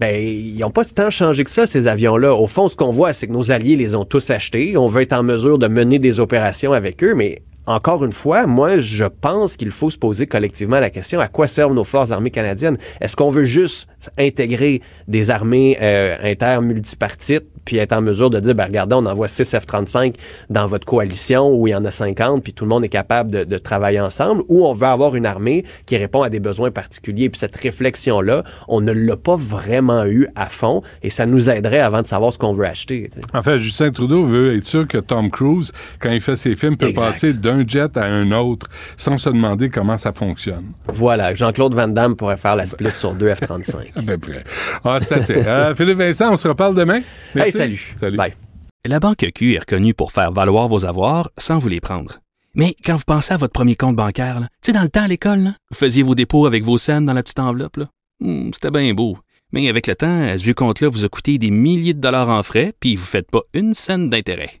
Ben, 0.00 0.14
ils 0.14 0.58
n'ont 0.58 0.70
pas 0.70 0.84
tant 0.84 1.10
changé 1.10 1.44
que 1.44 1.50
ça, 1.50 1.66
ces 1.66 1.86
avions-là. 1.86 2.34
Au 2.34 2.46
fond, 2.46 2.65
ce 2.68 2.76
qu'on 2.76 2.90
voit, 2.90 3.12
c'est 3.12 3.26
que 3.26 3.32
nos 3.32 3.50
alliés 3.50 3.76
les 3.76 3.94
ont 3.94 4.04
tous 4.04 4.30
achetés. 4.30 4.76
On 4.76 4.86
veut 4.86 5.02
être 5.02 5.12
en 5.12 5.22
mesure 5.22 5.58
de 5.58 5.68
mener 5.68 5.98
des 5.98 6.20
opérations 6.20 6.72
avec 6.72 7.02
eux, 7.02 7.14
mais 7.14 7.42
encore 7.66 8.04
une 8.04 8.12
fois, 8.12 8.46
moi, 8.46 8.78
je 8.78 9.04
pense 9.04 9.56
qu'il 9.56 9.70
faut 9.70 9.90
se 9.90 9.98
poser 9.98 10.26
collectivement 10.26 10.78
la 10.78 10.90
question 10.90 11.20
à 11.20 11.28
quoi 11.28 11.48
servent 11.48 11.74
nos 11.74 11.84
forces 11.84 12.10
armées 12.10 12.30
canadiennes? 12.30 12.78
Est-ce 13.00 13.16
qu'on 13.16 13.30
veut 13.30 13.44
juste 13.44 13.88
intégrer 14.18 14.82
des 15.08 15.30
armées 15.30 15.76
euh, 15.80 16.16
inter-multipartites 16.22 17.44
puis 17.64 17.78
être 17.78 17.92
en 17.92 18.00
mesure 18.00 18.30
de 18.30 18.38
dire, 18.38 18.54
ben, 18.54 18.66
regardez, 18.66 18.94
on 18.94 19.04
envoie 19.06 19.26
6 19.26 19.54
F-35 19.56 20.14
dans 20.50 20.68
votre 20.68 20.86
coalition 20.86 21.52
où 21.52 21.66
il 21.66 21.72
y 21.72 21.74
en 21.74 21.84
a 21.84 21.90
50 21.90 22.42
puis 22.44 22.52
tout 22.52 22.64
le 22.64 22.68
monde 22.68 22.84
est 22.84 22.88
capable 22.88 23.32
de, 23.32 23.42
de 23.44 23.58
travailler 23.58 24.00
ensemble 24.00 24.42
ou 24.48 24.64
on 24.64 24.72
veut 24.72 24.86
avoir 24.86 25.16
une 25.16 25.26
armée 25.26 25.64
qui 25.84 25.96
répond 25.96 26.22
à 26.22 26.30
des 26.30 26.38
besoins 26.38 26.70
particuliers? 26.70 27.28
Puis 27.28 27.40
cette 27.40 27.56
réflexion-là, 27.56 28.44
on 28.68 28.80
ne 28.80 28.92
l'a 28.92 29.16
pas 29.16 29.34
vraiment 29.34 30.04
eu 30.06 30.28
à 30.36 30.48
fond 30.48 30.80
et 31.02 31.10
ça 31.10 31.26
nous 31.26 31.50
aiderait 31.50 31.80
avant 31.80 32.02
de 32.02 32.06
savoir 32.06 32.32
ce 32.32 32.38
qu'on 32.38 32.52
veut 32.52 32.66
acheter. 32.66 33.10
En 33.34 33.42
fait, 33.42 33.58
Justin 33.58 33.90
Trudeau 33.90 34.24
veut 34.24 34.56
être 34.56 34.64
sûr 34.64 34.86
que 34.86 34.98
Tom 34.98 35.30
Cruise, 35.30 35.72
quand 35.98 36.10
il 36.10 36.20
fait 36.20 36.36
ses 36.36 36.54
films, 36.54 36.76
peut 36.76 36.86
Exact. 36.86 37.04
passer 37.04 37.32
d'un 37.32 37.55
jet 37.66 37.96
à 37.96 38.04
un 38.04 38.32
autre 38.32 38.66
sans 38.96 39.18
se 39.18 39.30
demander 39.30 39.70
comment 39.70 39.96
ça 39.96 40.12
fonctionne. 40.12 40.72
Voilà, 40.88 41.34
Jean-Claude 41.34 41.74
Van 41.74 41.88
Damme 41.88 42.16
pourrait 42.16 42.36
faire 42.36 42.56
la 42.56 42.66
split 42.66 42.90
sur 42.94 43.14
deux 43.14 43.28
F-35. 43.30 43.92
À 43.96 44.02
peu 44.02 44.18
près. 44.18 44.44
Ah, 44.84 44.98
c'est 45.00 45.14
assez. 45.14 45.36
Euh, 45.36 45.74
Philippe 45.74 45.98
Vincent, 45.98 46.32
on 46.32 46.36
se 46.36 46.48
reparle 46.48 46.74
demain. 46.74 47.00
Merci. 47.34 47.48
Hey, 47.48 47.52
salut. 47.52 47.94
Salut. 48.00 48.16
Bye. 48.16 48.34
La 48.84 49.00
Banque 49.00 49.26
Q 49.34 49.54
est 49.54 49.58
reconnue 49.60 49.94
pour 49.94 50.12
faire 50.12 50.32
valoir 50.32 50.68
vos 50.68 50.84
avoirs 50.86 51.30
sans 51.38 51.58
vous 51.58 51.68
les 51.68 51.80
prendre. 51.80 52.18
Mais 52.54 52.74
quand 52.84 52.96
vous 52.96 53.04
pensez 53.06 53.34
à 53.34 53.36
votre 53.36 53.52
premier 53.52 53.74
compte 53.76 53.96
bancaire, 53.96 54.38
tu 54.40 54.46
sais, 54.62 54.72
dans 54.72 54.82
le 54.82 54.88
temps 54.88 55.02
à 55.02 55.08
l'école, 55.08 55.50
vous 55.70 55.76
faisiez 55.76 56.02
vos 56.02 56.14
dépôts 56.14 56.46
avec 56.46 56.62
vos 56.64 56.78
scènes 56.78 57.04
dans 57.04 57.12
la 57.12 57.22
petite 57.22 57.38
enveloppe. 57.38 57.76
là. 57.76 57.88
Hmm, 58.20 58.50
C'était 58.54 58.70
bien 58.70 58.94
beau. 58.94 59.18
Mais 59.52 59.68
avec 59.68 59.86
le 59.86 59.94
temps, 59.94 60.26
ce 60.36 60.42
vieux 60.42 60.54
compte-là 60.54 60.88
vous 60.88 61.04
a 61.04 61.08
coûté 61.08 61.36
des 61.38 61.50
milliers 61.50 61.94
de 61.94 62.00
dollars 62.00 62.28
en 62.30 62.42
frais, 62.42 62.72
puis 62.80 62.96
vous 62.96 63.02
ne 63.02 63.06
faites 63.06 63.30
pas 63.30 63.42
une 63.54 63.74
scène 63.74 64.08
d'intérêt. 64.10 64.60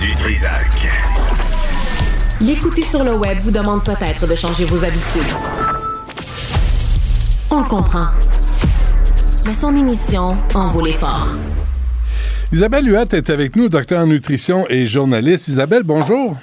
Du 0.00 0.14
Trisac. 0.14 0.88
L'écouter 2.40 2.82
sur 2.82 3.04
le 3.04 3.12
web 3.14 3.36
vous 3.42 3.50
demande 3.50 3.84
peut-être 3.84 4.26
de 4.26 4.34
changer 4.34 4.64
vos 4.64 4.82
habitudes. 4.82 5.22
On 7.50 7.58
le 7.60 7.68
comprend. 7.68 8.06
Mais 9.44 9.52
son 9.52 9.76
émission 9.76 10.38
en 10.54 10.68
vaut 10.68 10.84
l'effort. 10.84 11.28
Isabelle 12.52 12.88
Huat 12.88 13.12
est 13.12 13.28
avec 13.28 13.54
nous, 13.54 13.68
docteur 13.68 14.02
en 14.02 14.06
nutrition 14.06 14.64
et 14.70 14.86
journaliste. 14.86 15.48
Isabelle, 15.48 15.82
bonjour. 15.82 16.36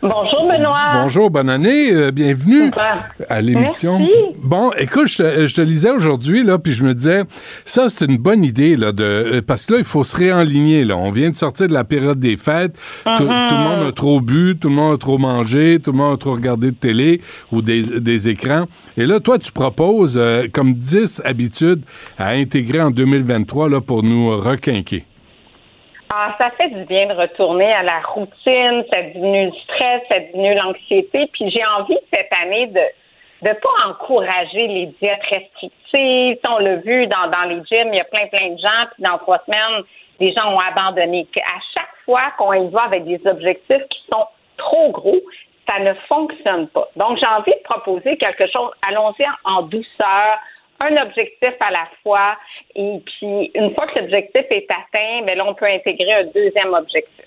Bonjour 0.00 0.46
Benoît. 0.48 1.02
Bonjour, 1.02 1.28
bonne 1.28 1.50
année, 1.50 1.92
euh, 1.92 2.12
bienvenue 2.12 2.70
à 3.28 3.40
l'émission. 3.40 3.98
Bon, 4.40 4.70
écoute, 4.78 5.08
je 5.08 5.16
te, 5.16 5.46
je 5.48 5.54
te 5.56 5.60
lisais 5.60 5.90
aujourd'hui 5.90 6.44
là, 6.44 6.56
puis 6.58 6.72
je 6.72 6.84
me 6.84 6.94
disais, 6.94 7.22
ça 7.64 7.88
c'est 7.88 8.04
une 8.04 8.16
bonne 8.18 8.44
idée 8.44 8.76
là, 8.76 8.92
de 8.92 9.02
euh, 9.02 9.42
parce 9.44 9.66
que 9.66 9.72
là 9.72 9.78
il 9.80 9.84
faut 9.84 10.04
se 10.04 10.16
réaligner 10.16 10.84
là. 10.84 10.96
On 10.96 11.10
vient 11.10 11.30
de 11.30 11.34
sortir 11.34 11.66
de 11.66 11.72
la 11.72 11.82
période 11.82 12.20
des 12.20 12.36
fêtes, 12.36 12.78
tout, 13.16 13.24
Mhm. 13.24 13.46
tout 13.48 13.54
le 13.56 13.60
monde 13.60 13.86
a 13.88 13.92
trop 13.92 14.20
bu, 14.20 14.56
tout 14.60 14.68
le 14.68 14.74
monde 14.76 14.94
a 14.94 14.98
trop 14.98 15.18
mangé, 15.18 15.80
tout 15.82 15.90
le 15.90 15.98
monde 15.98 16.14
a 16.14 16.16
trop 16.16 16.32
regardé 16.34 16.70
de 16.70 16.76
télé 16.76 17.20
ou 17.50 17.60
des, 17.60 17.82
des 18.00 18.28
écrans. 18.28 18.66
Et 18.96 19.04
là, 19.04 19.18
toi, 19.18 19.36
tu 19.38 19.50
proposes 19.50 20.16
euh, 20.16 20.46
comme 20.52 20.74
10 20.74 21.22
habitudes 21.24 21.82
à 22.18 22.30
intégrer 22.30 22.80
en 22.82 22.92
2023 22.92 23.68
là 23.68 23.80
pour 23.80 24.04
nous 24.04 24.30
requinquer. 24.38 25.04
Ah, 26.10 26.34
ça 26.38 26.50
fait 26.52 26.70
du 26.70 26.84
bien 26.84 27.06
de 27.06 27.12
retourner 27.12 27.70
à 27.72 27.82
la 27.82 28.00
routine, 28.00 28.84
ça 28.90 29.02
diminue 29.02 29.46
le 29.46 29.52
stress, 29.64 30.02
ça 30.08 30.20
diminue 30.20 30.54
l'anxiété. 30.54 31.28
Puis 31.32 31.50
j'ai 31.50 31.64
envie 31.64 31.98
cette 32.12 32.30
année 32.42 32.68
de 32.68 32.80
de 33.42 33.52
pas 33.52 33.88
encourager 33.88 34.66
les 34.66 34.86
diètes 35.00 35.22
restrictives. 35.30 36.38
On 36.48 36.58
l'a 36.58 36.76
vu 36.76 37.06
dans, 37.06 37.30
dans 37.30 37.44
les 37.44 37.62
gyms, 37.66 37.92
il 37.92 37.96
y 37.96 38.00
a 38.00 38.04
plein, 38.04 38.26
plein 38.26 38.50
de 38.50 38.58
gens, 38.58 38.86
puis 38.92 39.02
dans 39.02 39.18
trois 39.18 39.38
semaines, 39.46 39.84
des 40.18 40.32
gens 40.32 40.52
ont 40.52 40.58
abandonné. 40.58 41.26
À 41.36 41.60
chaque 41.74 41.94
fois 42.04 42.32
qu'on 42.36 42.52
y 42.52 42.68
va 42.70 42.82
avec 42.82 43.04
des 43.04 43.20
objectifs 43.26 43.86
qui 43.90 44.00
sont 44.10 44.26
trop 44.56 44.90
gros, 44.90 45.20
ça 45.68 45.78
ne 45.80 45.94
fonctionne 46.08 46.66
pas. 46.68 46.88
Donc, 46.96 47.18
j'ai 47.18 47.26
envie 47.26 47.52
de 47.52 47.62
proposer 47.62 48.16
quelque 48.16 48.46
chose. 48.46 48.70
Allons-y 48.88 49.24
en 49.44 49.62
douceur, 49.62 50.38
un 50.80 50.96
objectif 51.02 51.54
à 51.60 51.70
la 51.70 51.88
fois. 52.02 52.36
Et 52.74 53.00
puis, 53.04 53.50
une 53.54 53.74
fois 53.74 53.86
que 53.88 53.98
l'objectif 53.98 54.44
est 54.50 54.66
atteint, 54.70 55.24
mais 55.24 55.34
là, 55.34 55.44
on 55.46 55.54
peut 55.54 55.66
intégrer 55.66 56.12
un 56.12 56.24
deuxième 56.34 56.72
objectif. 56.74 57.24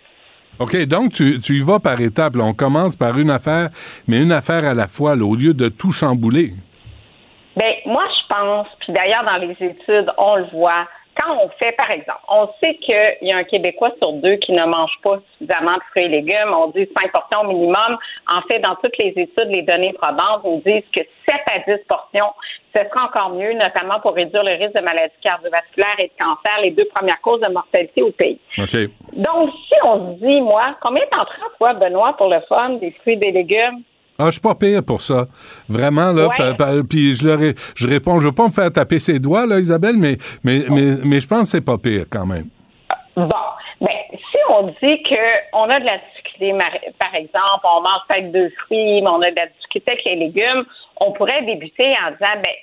OK, 0.59 0.85
donc 0.85 1.13
tu, 1.13 1.39
tu 1.39 1.53
y 1.53 1.61
vas 1.61 1.79
par 1.79 1.99
étapes. 1.99 2.35
là. 2.35 2.43
On 2.43 2.53
commence 2.53 2.95
par 2.95 3.17
une 3.17 3.31
affaire, 3.31 3.69
mais 4.07 4.21
une 4.21 4.31
affaire 4.31 4.65
à 4.65 4.73
la 4.73 4.87
fois, 4.87 5.15
là, 5.15 5.25
au 5.25 5.35
lieu 5.35 5.53
de 5.53 5.69
tout 5.69 5.91
chambouler. 5.91 6.51
Ben 7.55 7.73
moi, 7.85 8.03
je 8.07 8.33
pense, 8.33 8.67
puis 8.79 8.93
d'ailleurs, 8.93 9.25
dans 9.25 9.37
les 9.37 9.51
études, 9.51 10.09
on 10.17 10.35
le 10.37 10.45
voit, 10.53 10.87
quand 11.17 11.37
on 11.43 11.49
fait, 11.59 11.73
par 11.73 11.91
exemple, 11.91 12.21
on 12.29 12.47
sait 12.59 12.75
qu'il 12.75 13.17
y 13.21 13.31
a 13.31 13.37
un 13.37 13.43
Québécois 13.43 13.91
sur 13.97 14.13
deux 14.13 14.35
qui 14.37 14.53
ne 14.53 14.65
mange 14.65 14.91
pas 15.03 15.19
suffisamment 15.33 15.75
de 15.75 15.83
fruits 15.91 16.05
et 16.05 16.07
légumes. 16.07 16.53
On 16.53 16.67
dit 16.67 16.87
5 16.95 17.11
portions 17.11 17.41
au 17.41 17.47
minimum. 17.47 17.97
En 18.27 18.41
fait, 18.43 18.59
dans 18.59 18.75
toutes 18.75 18.97
les 18.97 19.09
études, 19.09 19.49
les 19.49 19.63
données 19.63 19.93
probantes 19.93 20.43
nous 20.43 20.61
disent 20.65 20.89
que 20.93 21.01
7 21.25 21.35
à 21.47 21.59
10 21.67 21.83
portions, 21.87 22.31
ce 22.73 22.79
sera 22.83 23.05
encore 23.05 23.31
mieux, 23.31 23.53
notamment 23.53 23.99
pour 23.99 24.15
réduire 24.15 24.43
le 24.43 24.53
risque 24.53 24.75
de 24.75 24.81
maladies 24.81 25.13
cardiovasculaires 25.21 25.99
et 25.99 26.07
de 26.07 26.23
cancer, 26.23 26.61
les 26.61 26.71
deux 26.71 26.85
premières 26.85 27.19
causes 27.21 27.41
de 27.41 27.47
mortalité 27.47 28.01
au 28.01 28.11
pays. 28.11 28.39
OK. 28.57 28.75
Donc, 29.13 29.51
si 29.67 29.75
on 29.83 30.13
se 30.13 30.25
dit, 30.25 30.41
moi, 30.41 30.75
combien 30.81 31.03
t'en 31.11 31.25
prends, 31.25 31.49
toi, 31.57 31.73
Benoît, 31.73 32.15
pour 32.17 32.29
le 32.29 32.39
fun, 32.47 32.69
des 32.81 32.91
fruits 33.01 33.13
et 33.13 33.17
des 33.17 33.31
légumes? 33.31 33.83
Ah, 34.21 34.25
je 34.27 34.31
suis 34.31 34.41
pas 34.41 34.55
pire 34.55 34.83
pour 34.85 35.01
ça. 35.01 35.25
Vraiment, 35.67 36.11
là. 36.11 36.27
Ouais. 36.27 36.83
Puis 36.89 37.13
je, 37.13 37.27
leur 37.27 37.39
je 37.75 37.87
réponds, 37.87 38.19
je 38.19 38.27
veux 38.27 38.35
pas 38.35 38.45
me 38.45 38.51
faire 38.51 38.71
taper 38.71 38.99
ses 38.99 39.19
doigts, 39.19 39.47
là, 39.47 39.59
Isabelle, 39.59 39.95
mais, 39.97 40.17
mais, 40.43 40.63
mais, 40.69 40.97
mais 41.03 41.19
je 41.19 41.27
pense 41.27 41.41
que 41.41 41.47
c'est 41.47 41.65
pas 41.65 41.77
pire 41.77 42.05
quand 42.09 42.25
même. 42.25 42.45
Bon, 43.15 43.27
ben, 43.81 43.97
si 44.11 44.37
on 44.49 44.67
dit 44.67 45.03
qu'on 45.03 45.69
a 45.69 45.79
de 45.79 45.85
la 45.85 45.97
difficulté, 45.97 46.53
par 46.99 47.13
exemple, 47.15 47.65
on 47.65 47.81
mange 47.81 48.01
peut-être 48.07 48.31
deux 48.31 48.49
fruits, 48.65 49.01
mais 49.01 49.07
on 49.09 49.21
a 49.21 49.31
de 49.31 49.35
la 49.35 49.47
difficulté 49.47 49.91
avec 49.91 50.05
les 50.05 50.15
légumes, 50.15 50.65
on 50.99 51.11
pourrait 51.13 51.41
débuter 51.43 51.93
en 52.05 52.11
disant, 52.11 52.41
ben, 52.43 52.53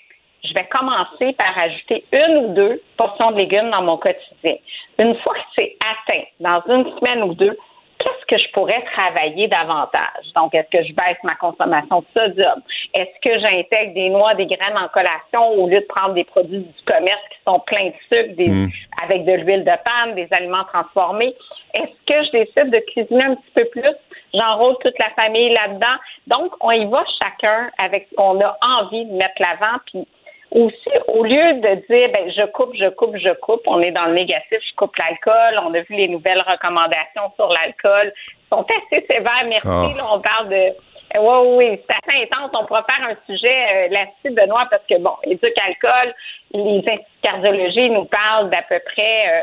je 0.45 0.55
vais 0.55 0.67
commencer 0.71 1.33
par 1.37 1.59
ajouter 1.59 2.05
une 2.13 2.37
ou 2.39 2.55
deux 2.55 2.83
portions 2.97 3.33
de 3.33 3.39
légumes 3.39 3.71
dans 3.71 3.83
mon 3.83 3.99
quotidien. 3.99 4.55
Une 4.99 5.15
fois 5.17 5.35
que 5.35 5.41
c'est 5.57 5.77
atteint, 5.81 6.25
dans 6.41 6.63
une 6.73 6.85
semaine 6.99 7.23
ou 7.25 7.35
deux, 7.35 7.57
qu'est-ce 7.99 8.27
que 8.27 8.39
je 8.41 8.51
pourrais 8.53 8.83
travailler 8.93 9.49
davantage? 9.49 10.25
Donc, 10.35 10.55
est-ce 10.55 10.69
que 10.77 10.85
je 10.85 10.93
baisse 10.95 11.19
ma 11.25 11.35
consommation 11.35 12.01
de 12.01 12.07
sodium? 12.15 12.63
Est-ce 12.95 13.29
que 13.29 13.39
j'intègre 13.39 13.95
des 13.95 14.09
noix, 14.11 14.35
des 14.35 14.47
graines 14.47 14.77
en 14.77 14.89
collation 14.89 15.49
au 15.53 15.69
lieu 15.69 15.81
de 15.81 15.87
prendre 15.87 16.15
des 16.15 16.25
produits 16.25 16.61
du 16.61 16.85
commerce 16.87 17.21
qui 17.31 17.39
sont 17.47 17.61
pleins 17.61 17.87
de 17.87 17.95
sucre, 18.09 18.37
des, 18.37 18.49
Mm. 18.49 18.71
avec 19.03 19.25
de 19.25 19.33
l'huile 19.33 19.65
de 19.65 19.73
palme, 19.85 20.15
des 20.15 20.29
aliments 20.31 20.65
transformés? 20.65 21.35
Est-ce 21.75 22.07
que 22.07 22.25
je 22.27 22.31
décide 22.33 22.71
de 22.71 22.79
cuisiner 22.93 23.25
un 23.25 23.35
petit 23.35 23.53
peu 23.55 23.65
plus? 23.67 23.95
J'enrôle 24.35 24.77
toute 24.81 24.99
la 24.99 25.11
famille 25.11 25.51
là-dedans. 25.51 25.97
Donc, 26.27 26.53
on 26.61 26.71
y 26.71 26.85
va 26.87 27.05
chacun 27.19 27.71
avec 27.79 28.09
ce 28.11 28.17
qu'on 28.17 28.41
a 28.41 28.57
envie 28.63 29.07
de 29.07 29.13
mettre 29.13 29.41
l'avant, 29.41 29.79
puis 29.87 30.07
aussi, 30.51 30.91
au 31.09 31.25
lieu 31.25 31.55
de 31.61 31.75
dire, 31.89 32.09
ben, 32.13 32.31
je 32.31 32.47
coupe, 32.53 32.75
je 32.75 32.89
coupe, 32.91 33.17
je 33.17 33.33
coupe, 33.41 33.61
on 33.67 33.81
est 33.81 33.91
dans 33.91 34.07
le 34.07 34.15
négatif, 34.15 34.59
je 34.63 34.75
coupe 34.77 34.97
l'alcool. 34.97 35.61
On 35.63 35.75
a 35.75 35.81
vu 35.81 35.95
les 35.95 36.09
nouvelles 36.09 36.41
recommandations 36.41 37.33
sur 37.37 37.49
l'alcool. 37.49 38.13
Sont 38.51 38.65
assez 38.65 39.07
sévères, 39.07 39.45
merci. 39.47 39.69
Ah. 39.69 39.91
Là, 39.97 40.05
on 40.13 40.21
parle 40.21 40.49
de. 40.49 40.73
Oui, 41.19 41.57
oui, 41.57 41.81
c'est 41.87 42.13
assez 42.13 42.23
intense. 42.23 42.51
On 42.59 42.67
pourra 42.67 42.85
faire 42.85 43.09
un 43.09 43.17
sujet 43.27 43.49
euh, 43.49 43.89
là-dessus, 43.91 44.35
Benoît, 44.35 44.67
parce 44.71 44.83
que, 44.89 44.99
bon, 44.99 45.13
éduque 45.25 45.59
alcool, 45.67 46.15
les 46.53 46.79
instituts 46.79 46.95
de 46.95 47.23
cardiologie 47.23 47.91
nous 47.91 48.05
parlent 48.05 48.51
d'à 48.51 48.63
peu 48.63 48.79
près 48.85 49.25
euh, 49.29 49.43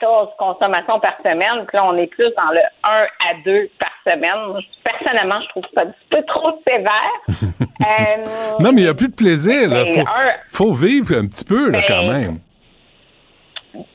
14 0.00 0.28
consommations 0.38 1.00
par 1.00 1.16
semaine. 1.24 1.64
Puis 1.66 1.76
là, 1.76 1.84
on 1.86 1.96
est 1.96 2.06
plus 2.06 2.30
dans 2.36 2.50
le 2.52 2.60
1 2.84 2.90
à 3.30 3.34
2 3.44 3.68
par 3.78 3.90
semaine. 4.04 4.60
Personnellement, 4.84 5.40
je 5.42 5.48
trouve 5.48 5.64
ça 5.74 5.82
un 5.82 5.86
petit 5.86 6.06
peu 6.10 6.22
trop 6.24 6.60
sévère. 6.66 7.18
Euh, 7.82 8.24
Non, 8.60 8.70
mais 8.70 8.82
il 8.82 8.84
n'y 8.84 8.88
a 8.90 8.94
plus 8.94 9.08
de 9.08 9.14
plaisir, 9.16 9.68
là. 9.68 9.84
Faut, 9.86 10.02
un- 10.02 10.38
faut 10.48 10.72
vivre 10.72 11.16
un 11.18 11.26
petit 11.26 11.44
peu, 11.44 11.68
là, 11.68 11.80
Ben, 11.80 11.84
quand 11.88 12.02
même. 12.04 12.38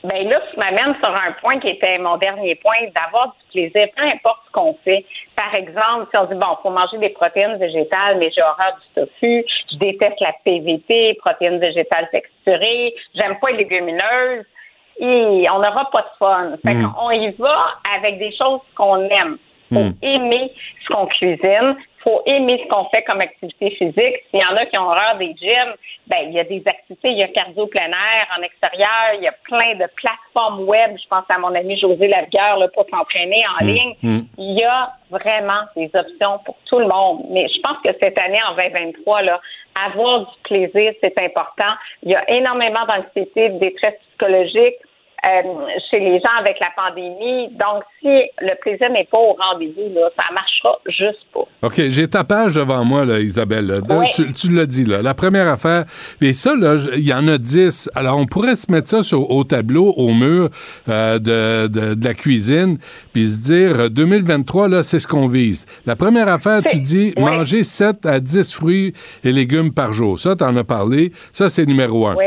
Ben 0.04 0.28
là, 0.28 0.42
tu 0.52 0.60
m'amènes 0.60 0.96
sur 0.96 1.08
un 1.16 1.32
point 1.40 1.60
qui 1.60 1.70
était 1.70 1.98
mon 2.00 2.18
dernier 2.18 2.56
point, 2.56 2.76
d'avoir 2.96 3.28
du 3.28 3.52
plaisir, 3.70 3.88
peu 3.96 4.06
importe 4.06 4.40
ce 4.48 4.52
qu'on 4.52 4.76
fait. 4.84 5.06
Par 5.38 5.54
exemple, 5.56 6.08
si 6.12 6.18
on 6.18 6.26
dit, 6.26 6.34
bon, 6.36 6.58
faut 6.64 6.72
manger 6.72 6.98
des 6.98 7.10
protéines 7.10 7.58
végétales, 7.58 8.18
mais 8.18 8.30
j'ai 8.36 8.42
horreur 8.42 8.76
du 8.82 9.02
tofu, 9.02 9.46
je 9.72 9.78
déteste 9.78 10.20
la 10.20 10.34
PVP, 10.44 11.14
protéines 11.20 11.60
végétales 11.60 12.10
texturées, 12.12 12.94
j'aime 13.16 13.38
pas 13.40 13.52
les 13.52 13.58
légumineuses, 13.60 14.46
et 15.00 15.48
on 15.50 15.60
n'aura 15.60 15.90
pas 15.92 16.02
de 16.02 16.18
fun. 16.20 16.52
Fait 16.66 16.74
Mm. 16.76 16.94
qu'on 16.94 17.12
y 17.12 17.30
va 17.32 17.58
avec 17.96 18.18
des 18.20 18.32
choses 18.36 18.62
qu'on 18.76 19.02
aime. 19.10 19.38
Faut 19.74 19.80
Mm. 19.82 19.94
aimer 20.02 20.52
ce 20.84 20.94
qu'on 20.94 21.08
cuisine, 21.08 21.76
faut 22.02 22.22
aimer 22.26 22.62
ce 22.64 22.70
qu'on 22.70 22.86
fait 22.86 23.04
comme 23.04 23.20
activité 23.20 23.70
physique. 23.72 24.16
S'il 24.32 24.40
y 24.40 24.46
en 24.46 24.56
a 24.56 24.66
qui 24.66 24.78
ont 24.78 24.84
horreur 24.88 25.18
des 25.20 25.36
gyms, 25.36 25.74
ben 26.08 26.20
il 26.24 26.32
y 26.32 26.40
a 26.40 26.46
des 26.46 26.64
activités, 26.66 27.10
il 27.10 27.18
y 27.18 27.24
a 27.24 27.28
cardio 27.28 27.68
plein 27.68 27.88
air 27.90 28.28
en 28.38 28.42
extérieur, 28.44 29.16
il 29.16 29.24
y 29.24 29.28
a 29.28 29.34
plein 29.44 29.76
de 29.76 29.86
plateformes 29.98 30.62
web. 30.64 30.96
Je 31.04 31.06
pense 31.10 31.26
à 31.28 31.38
mon 31.38 31.54
ami 31.54 31.78
José 31.78 32.08
Lavigueur 32.08 32.58
là, 32.60 32.70
pour 32.70 32.86
s'entraîner 32.90 33.44
en 33.60 33.66
Mm. 33.66 33.68
ligne. 33.68 33.94
Il 34.38 34.54
y 34.58 34.64
a 34.64 34.90
vraiment 35.12 35.64
des 35.76 35.92
options 35.94 36.40
pour 36.46 36.56
tout 36.70 36.80
le 36.80 36.88
monde. 36.88 37.26
Mais 37.30 37.46
je 37.50 37.60
pense 37.60 37.78
que 37.84 37.90
cette 38.00 38.18
année, 38.18 38.40
en 38.50 38.56
2023, 38.56 39.22
là, 39.24 39.42
avoir 39.86 40.22
du 40.22 40.26
plaisir, 40.46 40.94
c'est 41.02 41.18
important. 41.20 41.74
Il 42.04 42.12
y 42.12 42.16
a 42.16 42.24
énormément 42.32 42.86
d'anxiété, 42.86 43.50
de 43.50 43.60
détresse 43.60 43.96
psychologique 44.12 44.76
chez 45.90 46.00
les 46.00 46.20
gens 46.20 46.36
avec 46.40 46.58
la 46.60 46.68
pandémie. 46.76 47.50
Donc, 47.52 47.84
si 48.00 48.08
le 48.42 48.54
plaisir 48.62 48.90
n'est 48.92 49.08
pas 49.12 49.18
au 49.18 49.34
rendez-vous, 49.34 49.94
là, 49.94 50.10
ça 50.16 50.24
marchera 50.34 50.80
juste 50.88 51.26
pas. 51.34 51.46
OK, 51.64 51.82
j'ai 51.90 52.08
ta 52.08 52.24
page 52.24 52.56
devant 52.56 52.84
moi, 52.84 53.06
là, 53.06 53.20
Isabelle. 53.20 53.66
là. 53.68 53.80
Oui. 53.90 54.06
Tu, 54.14 54.32
tu 54.34 54.52
l'as 54.52 54.66
dit, 54.66 54.86
là. 54.86 55.02
La 55.02 55.14
première 55.14 55.48
affaire, 55.48 55.86
mais 56.22 56.34
ça, 56.34 56.56
là, 56.56 56.76
il 56.96 57.06
y 57.08 57.14
en 57.14 57.28
a 57.28 57.38
10. 57.38 57.90
Alors, 57.96 58.18
on 58.18 58.26
pourrait 58.26 58.56
se 58.56 58.72
mettre 58.72 58.88
ça 58.90 59.04
sur, 59.04 59.30
au 59.32 59.44
tableau, 59.44 59.94
au 59.98 60.14
mur 60.14 60.50
euh, 60.90 61.20
de, 61.20 61.68
de, 61.68 61.94
de 61.94 62.06
la 62.06 62.14
cuisine, 62.14 62.78
puis 63.14 63.28
se 63.28 63.42
dire, 63.42 63.80
euh, 63.82 63.90
2023, 63.90 64.68
là, 64.70 64.84
c'est 64.84 65.00
ce 65.00 65.08
qu'on 65.08 65.28
vise. 65.28 65.66
La 65.86 65.96
première 65.96 66.28
affaire, 66.28 66.62
tu 66.64 66.80
dis, 66.80 67.14
manger 67.18 67.64
7 67.64 68.06
à 68.06 68.20
10 68.20 68.54
fruits 68.54 68.94
et 69.24 69.32
légumes 69.32 69.74
par 69.74 69.94
jour. 69.94 70.20
Ça, 70.20 70.36
t'en 70.36 70.56
as 70.56 70.64
parlé. 70.64 71.12
Ça, 71.32 71.50
c'est 71.50 71.66
numéro 71.66 72.08
un. 72.08 72.16
Oui. 72.16 72.26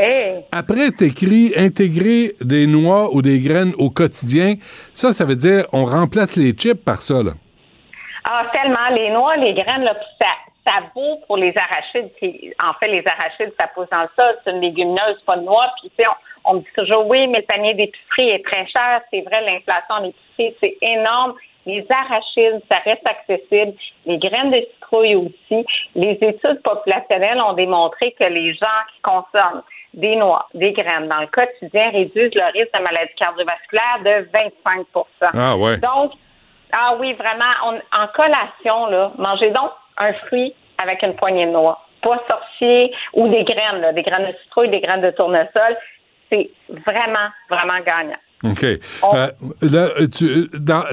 Après, 0.53 0.91
t'écris 0.91 1.53
intégrer 1.57 2.35
des 2.41 2.67
noix 2.67 2.90
ou 3.13 3.23
des 3.23 3.41
graines 3.41 3.73
au 3.79 3.91
quotidien. 3.91 4.55
Ça, 4.93 5.13
ça 5.13 5.25
veut 5.25 5.37
dire 5.37 5.67
on 5.73 5.85
remplace 5.85 6.37
les 6.37 6.53
chips 6.53 6.85
par 6.85 7.03
ça, 7.03 7.23
là. 7.23 7.33
Ah, 8.25 8.47
tellement. 8.53 8.89
Les 8.93 9.11
noix, 9.11 9.37
les 9.37 9.55
graines, 9.55 9.83
là, 9.83 9.95
ça, 10.19 10.73
vaut 10.95 11.21
pour 11.27 11.37
les 11.37 11.55
arachides. 11.57 12.11
En 12.63 12.75
fait, 12.75 12.89
les 12.89 13.05
arachides, 13.07 13.53
ça 13.59 13.67
pousse 13.69 13.89
dans 13.91 14.03
le 14.03 14.09
sol, 14.15 14.39
c'est 14.45 14.51
une 14.51 14.61
légumineuse, 14.61 15.21
pas 15.27 15.37
de 15.37 15.43
noix. 15.43 15.67
Puis, 15.81 15.91
tu 15.91 16.03
sais, 16.03 16.09
on, 16.45 16.55
me 16.55 16.61
dit 16.61 16.67
toujours, 16.77 17.07
oui, 17.09 17.27
mais 17.29 17.39
le 17.39 17.45
panier 17.45 17.75
d'épicerie 17.75 18.31
est 18.31 18.45
très 18.45 18.67
cher. 18.67 19.01
C'est 19.11 19.23
vrai, 19.23 19.41
l'inflation 19.43 19.95
en 19.95 20.05
épicerie, 20.05 20.57
c'est 20.61 20.77
énorme. 20.83 21.35
Les 21.67 21.85
arachides, 21.91 22.63
ça 22.71 22.77
reste 22.85 23.07
accessible. 23.07 23.73
Les 24.07 24.19
graines 24.19 24.51
de 24.51 24.67
citrouille 24.75 25.17
aussi. 25.17 25.67
Les 25.95 26.19
études 26.21 26.63
populationnelles 26.63 27.41
ont 27.41 27.55
démontré 27.55 28.13
que 28.19 28.25
les 28.25 28.55
gens 28.55 28.67
qui 28.95 29.01
consomment 29.03 29.63
des 29.95 30.17
noix, 30.17 30.47
des 30.55 30.73
graines 30.73 31.09
dans 31.09 31.21
le 31.21 31.27
quotidien 31.27 31.91
réduisent 31.91 32.35
le 32.35 32.53
risque 32.53 32.73
de 32.77 32.83
maladie 32.83 33.13
cardiovasculaire 33.17 33.99
de 34.05 34.29
25 34.33 34.87
Ah 35.35 35.57
ouais. 35.57 35.79
Donc, 35.79 36.13
ah 36.73 36.97
oui, 36.99 37.13
vraiment, 37.15 37.81
en 37.93 38.07
collation, 38.15 38.87
là, 38.87 39.13
mangez 39.19 39.51
donc 39.51 39.71
un 39.99 40.13
fruit 40.13 40.55
avec 40.79 41.03
une 41.03 41.15
poignée 41.17 41.47
de 41.47 41.51
noix. 41.51 41.81
Pas 42.03 42.23
sorcier 42.29 42.95
ou 43.15 43.29
des 43.29 43.45
graines, 43.45 43.93
des 43.95 44.03
graines 44.03 44.27
de 44.27 44.37
citrouille, 44.45 44.71
des 44.71 44.81
graines 44.81 45.03
de 45.03 45.11
tournesol. 45.11 45.77
C'est 46.31 46.51
vraiment, 46.69 47.29
vraiment 47.51 47.81
gagnant. 47.81 48.17
OK. 48.43 48.65
Euh, 48.65 49.31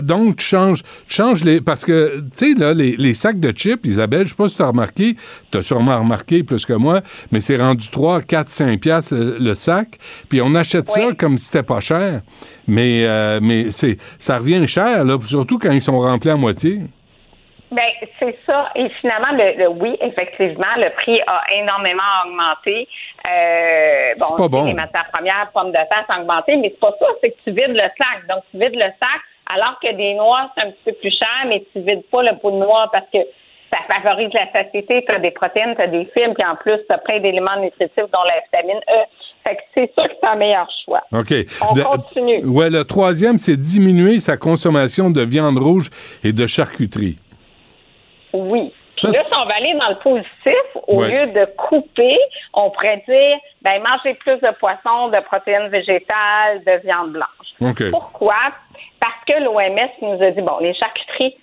donc, 0.02 0.36
tu 0.36 0.45
changes, 0.45 0.84
tu 1.07 1.15
changes 1.15 1.44
les. 1.45 1.61
Parce 1.61 1.86
que, 1.86 2.19
tu 2.38 2.53
sais, 2.53 2.53
là, 2.53 2.74
les, 2.74 3.14
sacs 3.14 3.40
de 3.40 3.52
chips, 3.52 3.86
Isabelle, 3.86 4.26
je 4.26 4.30
sais 4.30 4.36
pas 4.36 4.49
si 4.49 4.57
tu 4.57 4.64
as 4.64 4.68
remarqué, 4.68 5.15
tu 5.49 5.57
as 5.57 5.61
sûrement 5.61 5.98
remarqué 5.98 6.44
plus 6.44 6.65
que 6.65 6.74
moi, 6.74 7.02
mais 7.32 7.40
c'est 7.40 7.56
rendu 7.57 7.90
3, 7.90 8.22
4, 8.24 8.49
5 8.49 8.80
piastres 8.82 9.15
le, 9.15 9.53
sac. 9.53 9.98
Puis 10.28 10.41
on 10.41 10.53
achète 10.56 10.90
ça 10.90 11.14
comme 11.18 11.38
si 11.38 11.45
c'était 11.45 11.64
pas 11.64 11.80
cher. 11.80 12.22
Mais, 12.68 13.06
euh, 13.06 13.40
mais 13.41 13.72
c'est, 13.72 13.98
ça 14.19 14.40
revient 14.40 14.68
cher, 14.68 15.06
là, 15.06 15.18
surtout 15.26 15.57
quand 15.57 15.72
ils 15.72 15.82
sont 15.82 15.99
remplis 15.99 16.32
à 16.32 16.36
moitié. 16.36 16.82
Ben 17.72 17.89
c'est 18.19 18.38
ça. 18.45 18.69
Et 18.76 18.89
finalement, 19.02 19.31
le, 19.34 19.68
oui, 19.68 19.98
effectivement, 20.02 20.73
le 20.77 20.89
prix 20.91 21.19
a 21.27 21.41
énormément 21.53 22.03
augmenté. 22.26 22.88
Euh, 23.30 24.14
bon, 24.18 24.35
pas 24.38 24.48
bon. 24.48 24.65
les 24.65 24.73
matières 24.73 25.10
premières, 25.11 25.49
pommes 25.53 25.72
de 25.72 25.73
terre, 25.73 26.06
ont 26.10 26.22
augmenté, 26.22 26.56
mais 26.56 26.69
c'est 26.69 26.80
pas 26.80 26.95
ça. 26.99 27.07
C'est 27.22 27.31
que 27.31 27.38
tu 27.44 27.52
vides 27.52 27.76
le 27.76 27.89
sac. 27.98 28.26
Donc, 28.30 28.44
tu 28.52 28.57
vides 28.57 28.76
le 28.76 28.89
sac, 28.99 29.22
alors 29.53 29.77
que 29.81 29.91
des 29.94 30.14
noix, 30.14 30.49
c'est 30.56 30.64
un 30.64 30.72
petit 30.72 30.84
peu 30.85 30.94
plus 30.94 31.11
cher, 31.11 31.45
mais 31.48 31.65
tu 31.73 31.81
vides 31.81 32.06
pas 32.10 32.23
le 32.23 32.38
pot 32.38 32.52
de 32.52 32.57
noix 32.57 32.89
parce 32.91 33.07
que 33.14 33.19
ça 33.69 33.80
favorise 33.88 34.31
la 34.34 34.49
satiété. 34.53 35.03
Tu 35.06 35.14
as 35.14 35.19
des 35.19 35.31
protéines, 35.31 35.76
tu 35.76 35.81
as 35.81 35.88
des 35.88 36.06
fibres, 36.06 36.35
puis 36.35 36.45
en 36.45 36.56
plus, 36.56 36.77
tu 36.88 36.94
as 36.94 36.99
plein 36.99 37.19
d'éléments 37.19 37.60
nutritifs, 37.60 37.98
dont 37.98 38.23
la 38.23 38.39
vitamine 38.45 38.80
E. 38.89 39.03
Fait 39.44 39.56
que 39.56 39.61
c'est 39.73 39.94
sûr 39.94 40.07
que 40.07 40.15
c'est 40.22 40.27
un 40.27 40.35
meilleur 40.35 40.69
choix. 40.85 41.02
OK. 41.11 41.34
On 41.61 41.73
continue. 41.73 42.45
Ouais, 42.45 42.69
le 42.69 42.85
troisième, 42.85 43.38
c'est 43.38 43.57
diminuer 43.57 44.19
sa 44.19 44.38
consommation 44.38 45.10
de 45.10 45.22
viande 45.22 45.57
rouge 45.57 45.89
et 46.23 46.31
de 46.31 46.45
charcuterie. 46.45 47.18
Oui. 48.34 48.74
Puis 48.98 49.08
là, 49.08 49.20
si 49.20 49.34
on 49.36 49.48
va 49.48 49.56
aller 49.56 49.74
dans 49.74 49.90
le 49.90 49.99
positif, 49.99 50.84
au 50.88 51.04
lieu 51.04 51.28
de 51.28 51.45
couper, 51.56 52.18
on 52.54 52.72
pourrait 52.72 53.04
dire, 53.08 53.38
ben, 53.62 53.82
manger 53.82 54.16
plus 54.16 54.38
de 54.38 54.52
poissons, 54.60 55.10
de 55.10 55.20
protéines 55.22 55.70
végétales, 55.70 56.64
de 56.66 56.82
viande 56.84 57.12
blanche. 57.12 57.91
Pourquoi? 57.91 58.36
Parce 58.99 59.24
que 59.28 59.44
l'OMS 59.44 59.90
nous 60.02 60.24
a 60.24 60.32
dit, 60.32 60.41
bon, 60.41 60.58
les 60.60 60.74
charcuteries 60.74 61.38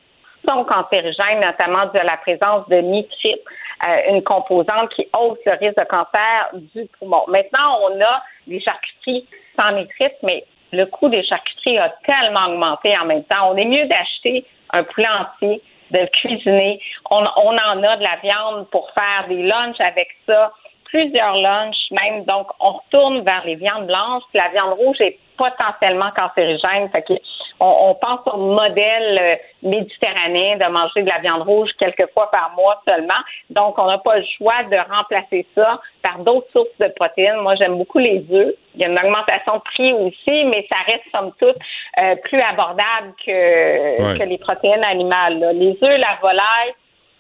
sont 0.46 0.64
cancérigènes, 0.64 1.40
notamment 1.40 1.86
de 1.86 1.98
la 1.98 2.16
présence 2.18 2.68
de 2.68 2.76
nitrite, 2.76 3.40
euh, 3.86 4.12
une 4.12 4.22
composante 4.22 4.90
qui 4.94 5.08
hausse 5.16 5.38
le 5.46 5.52
risque 5.52 5.78
de 5.78 5.84
cancer 5.84 6.50
du 6.52 6.86
poumon. 6.98 7.24
Maintenant, 7.28 7.78
on 7.82 8.00
a 8.00 8.22
des 8.46 8.60
charcuteries 8.60 9.26
sans 9.56 9.72
nitrite, 9.72 10.14
mais 10.22 10.44
le 10.72 10.86
coût 10.86 11.08
des 11.08 11.24
charcuteries 11.24 11.78
a 11.78 11.94
tellement 12.04 12.46
augmenté 12.46 12.96
en 12.98 13.06
même 13.06 13.24
temps. 13.24 13.52
On 13.52 13.56
est 13.56 13.64
mieux 13.64 13.86
d'acheter 13.86 14.44
un 14.72 14.82
poulet 14.84 15.08
entier 15.08 15.62
de 15.94 16.06
cuisiner. 16.06 16.80
On, 17.10 17.24
on 17.36 17.56
en 17.56 17.82
a 17.82 17.96
de 17.96 18.02
la 18.02 18.16
viande 18.22 18.68
pour 18.70 18.90
faire 18.90 19.26
des 19.28 19.42
lunchs 19.42 19.80
avec 19.80 20.08
ça, 20.26 20.52
plusieurs 20.86 21.36
lunchs 21.36 21.90
même. 21.90 22.24
Donc, 22.24 22.48
on 22.60 22.72
retourne 22.72 23.20
vers 23.24 23.44
les 23.44 23.54
viandes 23.54 23.86
blanches. 23.86 24.24
La 24.34 24.48
viande 24.48 24.74
rouge 24.74 25.00
est 25.00 25.18
potentiellement 25.36 26.10
cancérigène. 26.16 26.88
Fait 26.90 27.02
que 27.02 27.14
on, 27.60 27.94
pense 27.94 28.20
au 28.26 28.36
modèle 28.36 29.18
euh, 29.20 29.36
méditerranéen 29.62 30.56
de 30.56 30.72
manger 30.72 31.02
de 31.02 31.08
la 31.08 31.18
viande 31.20 31.42
rouge 31.42 31.70
quelques 31.78 32.10
fois 32.12 32.30
par 32.30 32.52
mois 32.56 32.82
seulement. 32.86 33.14
Donc, 33.50 33.78
on 33.78 33.86
n'a 33.86 33.98
pas 33.98 34.18
le 34.18 34.24
choix 34.36 34.64
de 34.64 34.76
remplacer 34.76 35.46
ça 35.54 35.80
par 36.02 36.18
d'autres 36.18 36.48
sources 36.52 36.78
de 36.80 36.88
protéines. 36.96 37.40
Moi, 37.40 37.54
j'aime 37.56 37.78
beaucoup 37.78 37.98
les 37.98 38.24
œufs. 38.32 38.54
Il 38.74 38.80
y 38.80 38.84
a 38.84 38.88
une 38.88 38.98
augmentation 38.98 39.56
de 39.56 39.60
prix 39.60 39.92
aussi, 39.92 40.44
mais 40.46 40.66
ça 40.68 40.76
reste, 40.86 41.04
somme 41.14 41.32
toute, 41.38 41.56
euh, 41.98 42.16
plus 42.24 42.40
abordable 42.40 43.14
que, 43.24 44.18
que 44.18 44.24
les 44.24 44.38
protéines 44.38 44.84
animales. 44.84 45.52
Les 45.54 45.78
œufs, 45.82 45.98
la 45.98 46.18
volaille, 46.20 46.74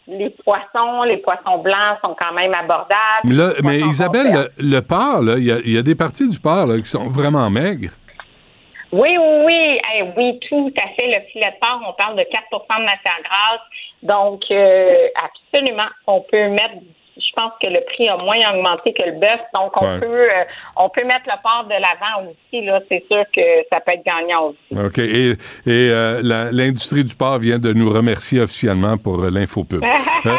les 0.08 0.30
poissons, 0.30 1.02
les 1.04 1.18
poissons 1.18 1.58
blancs 1.62 1.98
sont 2.02 2.14
quand 2.18 2.34
même 2.34 2.52
abordables. 2.52 3.62
mais 3.62 3.78
Isabelle, 3.78 4.50
le, 4.58 4.80
porc, 4.80 5.22
il 5.38 5.72
y, 5.72 5.78
a 5.78 5.82
des 5.82 5.94
parties 5.94 6.28
du 6.28 6.38
porc 6.38 6.66
qui 6.76 6.86
sont 6.86 7.08
vraiment 7.08 7.48
maigres. 7.50 7.92
Oui, 8.94 9.16
oui, 9.18 9.44
oui. 9.44 10.12
oui, 10.16 10.38
tout 10.48 10.72
à 10.76 10.88
fait. 10.94 11.08
Le 11.08 11.26
filet 11.32 11.50
de 11.50 11.58
porc, 11.58 11.82
on 11.88 11.92
parle 11.94 12.16
de 12.16 12.22
4 12.22 12.44
de 12.52 12.84
matière 12.84 13.18
grasse. 13.24 13.60
Donc, 14.04 14.42
euh, 14.50 15.08
absolument, 15.16 15.88
on 16.06 16.20
peut 16.20 16.48
mettre 16.48 16.74
je 17.16 17.32
pense 17.36 17.52
que 17.62 17.68
le 17.68 17.80
prix 17.92 18.08
a 18.08 18.16
moins 18.16 18.38
augmenté 18.52 18.92
que 18.92 19.02
le 19.02 19.18
bœuf. 19.18 19.40
Donc, 19.54 19.70
on 19.76 20.00
peut 20.00 20.04
euh, 20.04 20.44
on 20.76 20.88
peut 20.88 21.04
mettre 21.04 21.26
le 21.26 21.40
porc 21.42 21.64
de 21.64 21.74
l'avant 21.74 22.28
aussi. 22.28 22.64
Là, 22.64 22.80
c'est 22.88 23.04
sûr 23.08 23.24
que 23.34 23.40
ça 23.70 23.80
peut 23.80 23.92
être 23.92 24.04
gagnant 24.04 24.48
aussi. 24.48 24.86
OK. 24.86 24.98
Et, 24.98 25.30
et 25.30 25.36
euh, 25.66 26.50
l'industrie 26.52 27.04
du 27.04 27.14
porc 27.14 27.38
vient 27.38 27.58
de 27.58 27.72
nous 27.72 27.90
remercier 27.90 28.40
officiellement 28.40 28.98
pour 28.98 29.18
l'infopub. 29.18 29.84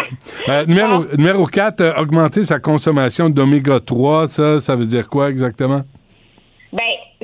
numéro, 0.68 1.06
numéro 1.18 1.46
4, 1.46 1.98
augmenter 1.98 2.44
sa 2.44 2.60
consommation 2.60 3.30
d'oméga 3.30 3.80
3, 3.80 4.28
ça, 4.28 4.60
ça 4.60 4.76
veut 4.76 4.86
dire 4.86 5.08
quoi 5.08 5.30
exactement? 5.30 5.82
Bien, 6.74 6.84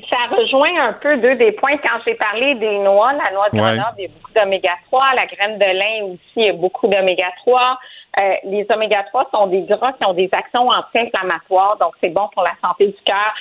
ça 0.10 0.36
rejoint 0.36 0.88
un 0.88 0.94
peu 0.94 1.18
deux 1.18 1.36
des 1.36 1.52
points. 1.52 1.78
Quand 1.78 1.99
j'ai 2.06 2.15
parlé 2.15 2.56
des 2.56 2.80
noix, 2.80 3.14
la 3.14 3.32
noix 3.32 3.49
de 3.49 3.57
Grenoble, 3.57 3.95
il 3.98 4.03
y 4.03 4.06
a 4.06 4.10
beaucoup 4.10 4.32
d'oméga 4.34 4.72
3. 4.88 5.15
La 5.15 5.26
graine 5.26 5.57
de 5.57 5.65
lin 5.65 6.14
aussi, 6.14 6.22
il 6.36 6.45
y 6.45 6.49
a 6.49 6.53
beaucoup 6.53 6.88
d'oméga 6.88 7.26
3. 7.45 7.80
Euh, 8.19 8.34
les 8.44 8.65
oméga 8.69 9.03
3 9.03 9.30
sont 9.32 9.48
des 9.48 9.61
gras 9.61 9.94
qui 9.94 10.06
ont 10.06 10.14
des 10.14 10.30
actions 10.32 10.69
anti-inflammatoires, 10.69 11.78
donc 11.78 11.94
c'est 12.02 12.10
bon 12.10 12.28
pour 12.34 12.44
la 12.44 12.53
santé 12.61 12.88
du 12.88 12.98
cœur, 13.06 13.34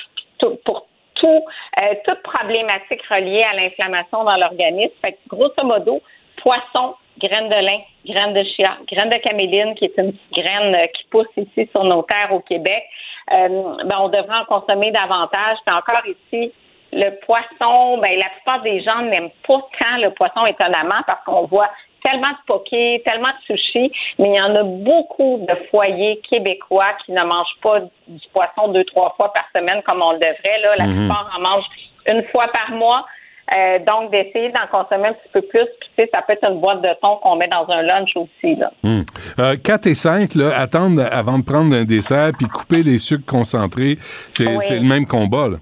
pour 0.64 0.86
tout, 1.14 1.44
euh, 1.78 1.94
toute 2.04 2.22
problématique 2.22 3.02
reliée 3.10 3.42
à 3.42 3.54
l'inflammation 3.54 4.24
dans 4.24 4.36
l'organisme. 4.36 4.94
Fait 5.02 5.12
que, 5.12 5.18
grosso 5.28 5.62
modo, 5.64 6.00
poisson, 6.42 6.94
graines 7.18 7.48
de 7.48 7.54
lin, 7.54 7.80
graines 8.06 8.32
de 8.32 8.42
chia, 8.44 8.78
graines 8.90 9.10
de 9.10 9.18
caméline, 9.18 9.74
qui 9.74 9.86
est 9.86 9.98
une 9.98 10.14
graine 10.32 10.74
euh, 10.74 10.86
qui 10.88 11.04
pousse 11.10 11.28
ici 11.36 11.68
sur 11.72 11.84
nos 11.84 12.02
terres 12.02 12.32
au 12.32 12.40
Québec, 12.40 12.84
ben, 13.28 13.96
on 13.98 14.08
devrait 14.08 14.38
en 14.38 14.44
consommer 14.44 14.90
davantage. 14.90 15.58
Puis 15.64 15.74
encore 15.74 16.06
ici, 16.06 16.52
le 16.92 17.10
poisson, 17.24 17.98
ben, 17.98 18.18
la 18.18 18.28
plupart 18.30 18.62
des 18.62 18.82
gens 18.82 19.02
n'aiment 19.02 19.30
pas 19.46 19.60
tant 19.78 19.96
le 19.98 20.10
poisson 20.10 20.46
étonnamment 20.46 21.02
parce 21.06 21.22
qu'on 21.24 21.46
voit 21.46 21.70
tellement 22.02 22.30
de 22.30 22.46
poké, 22.46 23.02
tellement 23.04 23.28
de 23.28 23.56
sushi, 23.56 23.92
mais 24.18 24.30
il 24.30 24.34
y 24.34 24.40
en 24.40 24.54
a 24.56 24.62
beaucoup 24.62 25.44
de 25.46 25.54
foyers 25.70 26.20
québécois 26.28 26.94
qui 27.04 27.12
ne 27.12 27.22
mangent 27.22 27.58
pas 27.62 27.80
du 27.80 28.28
poisson 28.32 28.68
deux, 28.68 28.84
trois 28.84 29.14
fois 29.16 29.32
par 29.32 29.44
semaine 29.54 29.82
comme 29.82 30.02
on 30.02 30.12
le 30.12 30.18
devrait. 30.18 30.60
Là. 30.62 30.76
La 30.76 30.86
mhm. 30.86 30.96
plupart 30.96 31.30
en 31.36 31.40
mangent 31.40 31.68
une 32.06 32.24
fois 32.28 32.48
par 32.48 32.70
mois. 32.70 33.06
Euh, 33.52 33.80
donc, 33.80 34.12
d'essayer 34.12 34.50
d'en 34.50 34.66
consommer 34.70 35.08
un 35.08 35.12
petit 35.12 35.28
peu 35.32 35.42
plus. 35.42 35.66
Puis, 35.80 35.90
tu 35.96 36.04
sais, 36.04 36.10
ça 36.12 36.22
peut 36.22 36.34
être 36.34 36.48
une 36.48 36.60
boîte 36.60 36.82
de 36.82 36.90
thon 37.02 37.16
qu'on 37.16 37.34
met 37.34 37.48
dans 37.48 37.68
un 37.68 37.82
lunch 37.82 38.10
aussi. 38.14 38.54
Là. 38.54 38.70
4 38.70 38.84
hmm. 38.84 39.04
euh, 39.40 39.56
et 39.86 39.94
5, 39.94 40.34
là, 40.36 40.56
attendre 40.56 41.02
avant 41.10 41.38
de 41.38 41.44
prendre 41.44 41.74
un 41.74 41.84
dessert 41.84 42.30
puis 42.38 42.46
couper 42.46 42.82
les 42.84 42.98
sucres 42.98 43.26
concentrés, 43.26 43.96
c'est 44.30 44.44
le 44.44 44.88
même 44.88 45.06
combat. 45.06 45.48
Là. 45.48 45.56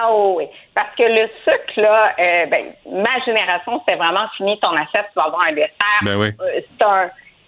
Ah 0.00 0.12
oui, 0.14 0.44
parce 0.74 0.94
que 0.94 1.02
le 1.02 1.28
sucre, 1.42 1.80
là, 1.80 2.12
euh, 2.18 2.46
ben, 2.46 2.62
ma 2.92 3.18
génération, 3.24 3.82
c'est 3.88 3.96
vraiment 3.96 4.28
fini 4.36 4.58
ton 4.60 4.70
assiette, 4.72 5.06
tu 5.12 5.16
vas 5.16 5.24
avoir 5.24 5.46
un 5.48 5.52
dessert. 5.52 5.70
Ben 6.02 6.16
oui. 6.16 6.28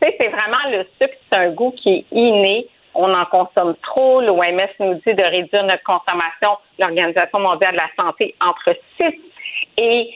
c'est 0.00 0.28
vraiment 0.28 0.70
le 0.70 0.84
sucre, 1.00 1.14
c'est 1.30 1.36
un 1.36 1.50
goût 1.50 1.72
qui 1.76 1.90
est 1.90 2.06
inné 2.10 2.66
on 2.94 3.12
en 3.12 3.24
consomme 3.26 3.74
trop. 3.82 4.20
L'OMS 4.20 4.68
nous 4.80 4.94
dit 4.94 5.14
de 5.14 5.22
réduire 5.22 5.64
notre 5.64 5.84
consommation, 5.84 6.58
l'Organisation 6.78 7.38
mondiale 7.38 7.72
de 7.72 7.76
la 7.78 7.90
santé, 7.96 8.34
entre 8.40 8.76
6 8.96 9.04
et 9.76 10.10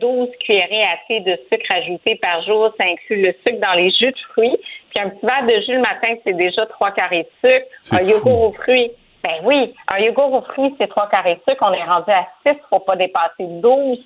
12 0.00 0.28
euh, 0.28 0.32
cuillerées 0.40 0.84
à 0.84 0.96
thé 1.08 1.20
de 1.20 1.38
sucre 1.50 1.70
ajouté 1.70 2.16
par 2.16 2.42
jour. 2.42 2.72
Ça 2.78 2.84
inclut 2.84 3.22
le 3.22 3.34
sucre 3.46 3.60
dans 3.60 3.72
les 3.74 3.90
jus 3.90 4.10
de 4.10 4.18
fruits. 4.32 4.56
Puis 4.90 5.00
un 5.00 5.10
petit 5.10 5.24
verre 5.24 5.46
de 5.46 5.62
jus 5.62 5.74
le 5.74 5.80
matin, 5.80 6.14
c'est 6.24 6.36
déjà 6.36 6.66
trois 6.66 6.90
carrés 6.92 7.28
de 7.42 7.48
sucre. 7.48 7.66
Un 7.92 8.04
yogourt 8.06 8.42
aux 8.42 8.52
fruits, 8.52 8.90
ben 9.22 9.40
oui, 9.44 9.74
un 9.88 9.98
yogourt 9.98 10.32
aux 10.32 10.42
fruits, 10.42 10.74
c'est 10.78 10.88
trois 10.88 11.08
carrés 11.08 11.36
de 11.36 11.52
sucre. 11.52 11.64
On 11.66 11.72
est 11.72 11.84
rendu 11.84 12.10
à 12.10 12.26
6, 12.46 12.58
faut 12.68 12.80
pas 12.80 12.96
dépasser 12.96 13.46
12. 13.46 13.98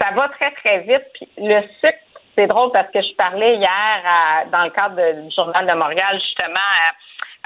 Ça 0.00 0.08
va 0.14 0.28
très, 0.30 0.50
très 0.52 0.80
vite. 0.80 1.06
Puis 1.14 1.28
le 1.38 1.62
sucre, 1.80 1.98
c'est 2.36 2.46
drôle 2.46 2.72
parce 2.72 2.90
que 2.90 3.00
je 3.00 3.14
parlais 3.16 3.56
hier 3.56 4.46
dans 4.50 4.64
le 4.64 4.70
cadre 4.70 4.96
du 4.96 5.30
Journal 5.34 5.66
de 5.66 5.72
Montréal, 5.74 6.18
justement, 6.20 6.58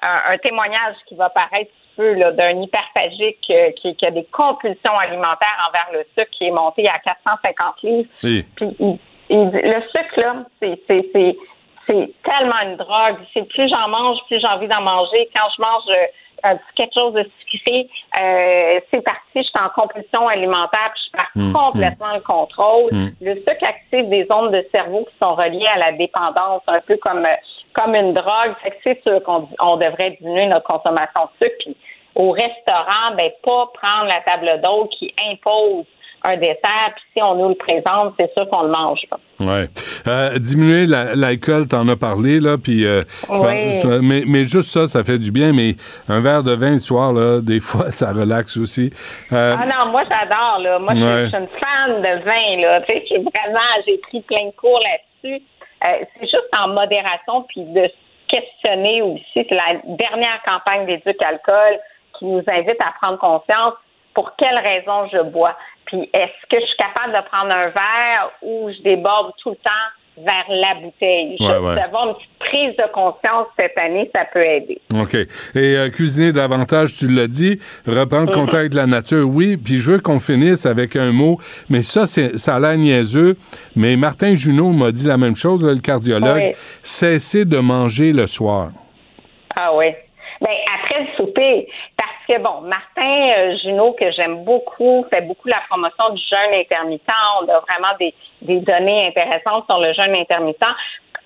un, 0.03 0.39
témoignage 0.39 0.97
qui 1.07 1.15
va 1.15 1.31
paraître 1.31 1.71
peu 1.97 2.15
d'un 2.15 2.61
hyperphagique 2.61 3.51
euh, 3.51 3.71
qui, 3.73 3.97
a 4.05 4.11
des 4.11 4.25
compulsions 4.25 4.99
alimentaires 4.99 5.69
envers 5.69 5.89
le 5.93 6.05
sucre 6.17 6.31
qui 6.33 6.45
est 6.45 6.51
monté 6.51 6.87
à 6.89 6.99
450 6.99 7.83
livres. 7.83 8.09
Puis 8.57 8.77
le 9.31 9.81
sucre, 9.91 10.21
là, 10.21 10.37
c'est 10.61 10.79
c'est 11.87 12.11
tellement 12.25 12.61
une 12.65 12.77
drogue. 12.77 13.17
C'est 13.33 13.49
plus 13.49 13.69
j'en 13.69 13.89
mange, 13.89 14.19
plus 14.27 14.41
j'ai 14.41 14.47
envie 14.47 14.69
d'en 14.69 14.83
manger. 14.83 15.29
Quand 15.35 15.49
je 15.57 15.63
mange 15.63 15.85
euh, 16.45 16.55
quelque 16.75 16.95
chose 16.95 17.15
de 17.15 17.31
sucré, 17.49 17.89
euh, 18.21 18.81
c'est 18.91 19.03
parti, 19.03 19.21
je 19.37 19.43
suis 19.43 19.53
en 19.55 19.69
compulsion 19.69 20.29
alimentaire, 20.29 20.91
puis 20.93 21.03
je 21.07 21.13
perds 21.13 21.27
Mm, 21.37 21.53
complètement 21.53 22.15
le 22.15 22.21
contrôle. 22.21 22.93
Mm. 22.93 23.09
Le 23.21 23.35
sucre 23.37 23.65
active 23.65 24.09
des 24.09 24.27
ondes 24.31 24.53
de 24.53 24.65
cerveau 24.73 25.05
qui 25.05 25.15
sont 25.21 25.35
reliées 25.35 25.67
à 25.75 25.79
la 25.79 25.93
dépendance, 25.93 26.63
un 26.67 26.81
peu 26.81 26.97
comme 26.97 27.27
euh, 27.27 27.37
comme 27.77 27.95
une 27.95 28.13
drogue. 28.15 28.55
Fait 28.63 28.71
que 28.71 28.77
c'est 28.83 29.03
sûr 29.03 29.23
qu'on 29.23 29.49
on 29.61 29.77
devrait 29.77 30.17
diminuer 30.21 30.47
notre 30.47 30.67
consommation 30.67 31.23
de 31.41 31.47
sucre. 31.47 31.57
Puis 31.61 31.77
au 32.15 32.31
restaurant, 32.31 33.15
ben 33.17 33.31
pas 33.45 33.67
prendre 33.75 34.07
la 34.07 34.21
table 34.23 34.61
d'hôte 34.63 34.91
qui 34.99 35.13
impose 35.31 35.85
un 36.25 36.37
dessert, 36.39 36.91
puis 36.97 37.05
si 37.17 37.23
on 37.23 37.37
nous 37.37 37.51
le 37.51 37.55
présente, 37.55 38.15
c'est 38.19 38.33
sûr 38.33 38.49
qu'on 38.49 38.63
le 38.63 38.71
mange 38.71 38.99
pas. 39.09 39.19
Ouais. 39.39 39.67
Euh, 40.09 40.39
diminuer 40.39 40.87
la- 40.87 41.15
l'alcool, 41.15 41.69
t'en 41.69 41.87
as 41.89 41.95
parlé, 41.95 42.41
là, 42.41 42.57
puis... 42.59 42.85
euh, 42.85 43.03
Oui. 43.29 43.71
mais, 44.03 44.23
mais 44.27 44.43
juste 44.45 44.71
ça, 44.71 44.89
ça 44.89 45.05
fait 45.05 45.19
du 45.19 45.31
bien, 45.31 45.53
mais 45.53 45.77
un 46.09 46.21
verre 46.21 46.43
de 46.43 46.53
vin 46.53 46.73
le 46.73 46.79
soir, 46.79 47.13
là, 47.13 47.41
des 47.43 47.61
fois, 47.61 47.93
ça 47.93 48.13
relaxe 48.13 48.57
aussi. 48.57 48.91
Euh, 49.33 49.55
Ah 49.57 49.67
non, 49.67 49.93
moi 49.93 50.03
j'adore 50.09 50.59
là. 50.61 50.79
Moi 50.81 50.95
je 50.95 50.99
suis- 51.01 51.07
Ouais. 51.07 51.23
je 51.25 51.29
suis 51.29 51.37
une 51.37 51.49
fan 51.61 52.03
de 52.03 52.25
vin 52.25 52.63
là. 52.63 52.81
Tu 52.81 52.93
sais, 52.95 53.05
suis 53.07 53.17
vraiment, 53.19 53.69
j'ai 53.87 53.99
pris 53.99 54.21
plein 54.23 54.47
de 54.47 54.53
cours 54.57 54.81
là-dessus. 54.83 55.43
Euh, 55.85 56.05
c'est 56.15 56.27
juste 56.27 56.49
en 56.59 56.69
modération 56.69 57.43
puis 57.43 57.65
de 57.65 57.91
questionner 58.29 59.03
aussi. 59.03 59.23
C'est 59.35 59.51
la 59.51 59.81
dernière 59.85 60.43
campagne 60.45 60.87
d'éduc 60.87 61.21
alcool 61.23 61.79
qui 62.19 62.25
nous 62.25 62.43
invite 62.47 62.81
à 62.81 62.93
prendre 63.01 63.19
conscience 63.19 63.75
pour 64.15 64.35
quelles 64.37 64.59
raisons 64.59 65.09
je 65.13 65.23
bois. 65.23 65.57
Puis 65.85 66.09
est-ce 66.13 66.47
que 66.49 66.61
je 66.61 66.67
suis 66.67 66.77
capable 66.77 67.13
de 67.13 67.29
prendre 67.29 67.53
un 67.53 67.69
verre 67.69 68.31
ou 68.43 68.71
je 68.71 68.83
déborde 68.83 69.33
tout 69.39 69.51
le 69.51 69.57
temps 69.57 69.71
vers 70.17 70.45
la 70.49 70.75
bouteille? 70.81 71.37
Ouais, 71.41 71.75
d'avoir 71.77 72.09
une 72.09 72.15
petite 72.15 72.39
prise 72.39 72.77
de 72.77 72.93
conscience 72.93 73.47
cette 73.59 73.77
année, 73.79 74.11
ça 74.15 74.25
peut 74.33 74.45
aider. 74.45 74.81
OK. 74.95 75.15
Et 75.15 75.27
euh, 75.57 75.89
cuisiner 75.91 76.33
davantage, 76.33 76.95
tu 76.97 77.09
l'as 77.09 77.27
dit, 77.27 77.59
reprendre 77.87 78.29
Mhm. 78.31 78.35
contact 78.35 78.55
avec 78.57 78.75
la 78.75 78.87
nature, 78.87 79.29
oui. 79.29 79.57
Puis 79.57 79.79
je 79.79 79.93
veux 79.93 80.01
qu'on 80.01 80.21
finisse 80.21 80.65
avec 80.67 80.97
un 80.97 81.13
mot, 81.13 81.39
mais 81.69 81.83
ça, 81.83 82.07
ça 82.07 82.55
a 82.55 82.61
l'air 82.61 82.77
niaiseux. 82.77 83.37
Mais 83.75 83.97
Martin 83.97 84.35
Junot 84.35 84.71
m'a 84.71 84.91
dit 84.93 85.07
la 85.07 85.17
même 85.19 85.37
chose, 85.37 85.65
là, 85.65 85.73
le 85.75 85.81
cardiologue. 85.81 86.37
Oui. 86.37 86.53
Cessez 86.83 87.45
de 87.45 87.59
manger 87.59 88.13
le 88.13 88.27
soir. 88.27 88.71
Ah 89.55 89.75
oui. 89.75 89.87
Ben 90.41 90.51
après 90.79 91.01
le 91.01 91.07
souper, 91.17 91.67
parce 91.97 92.11
que 92.27 92.39
bon, 92.39 92.63
Martin 92.63 93.31
euh, 93.37 93.57
Junot, 93.59 93.93
que 93.93 94.11
j'aime 94.13 94.45
beaucoup, 94.45 95.07
fait 95.11 95.23
beaucoup 95.23 95.49
la 95.49 95.61
promotion 95.69 96.11
du 96.11 96.23
jeûne 96.23 96.55
intermittent. 96.55 97.03
On 97.41 97.49
a 97.49 97.61
vraiment 97.61 97.97
des, 97.99 98.15
des 98.43 98.61
données 98.61 99.09
intéressantes 99.09 99.65
sur 99.67 99.79
le 99.79 99.93
jeûne 99.93 100.15
intermittent 100.15 100.63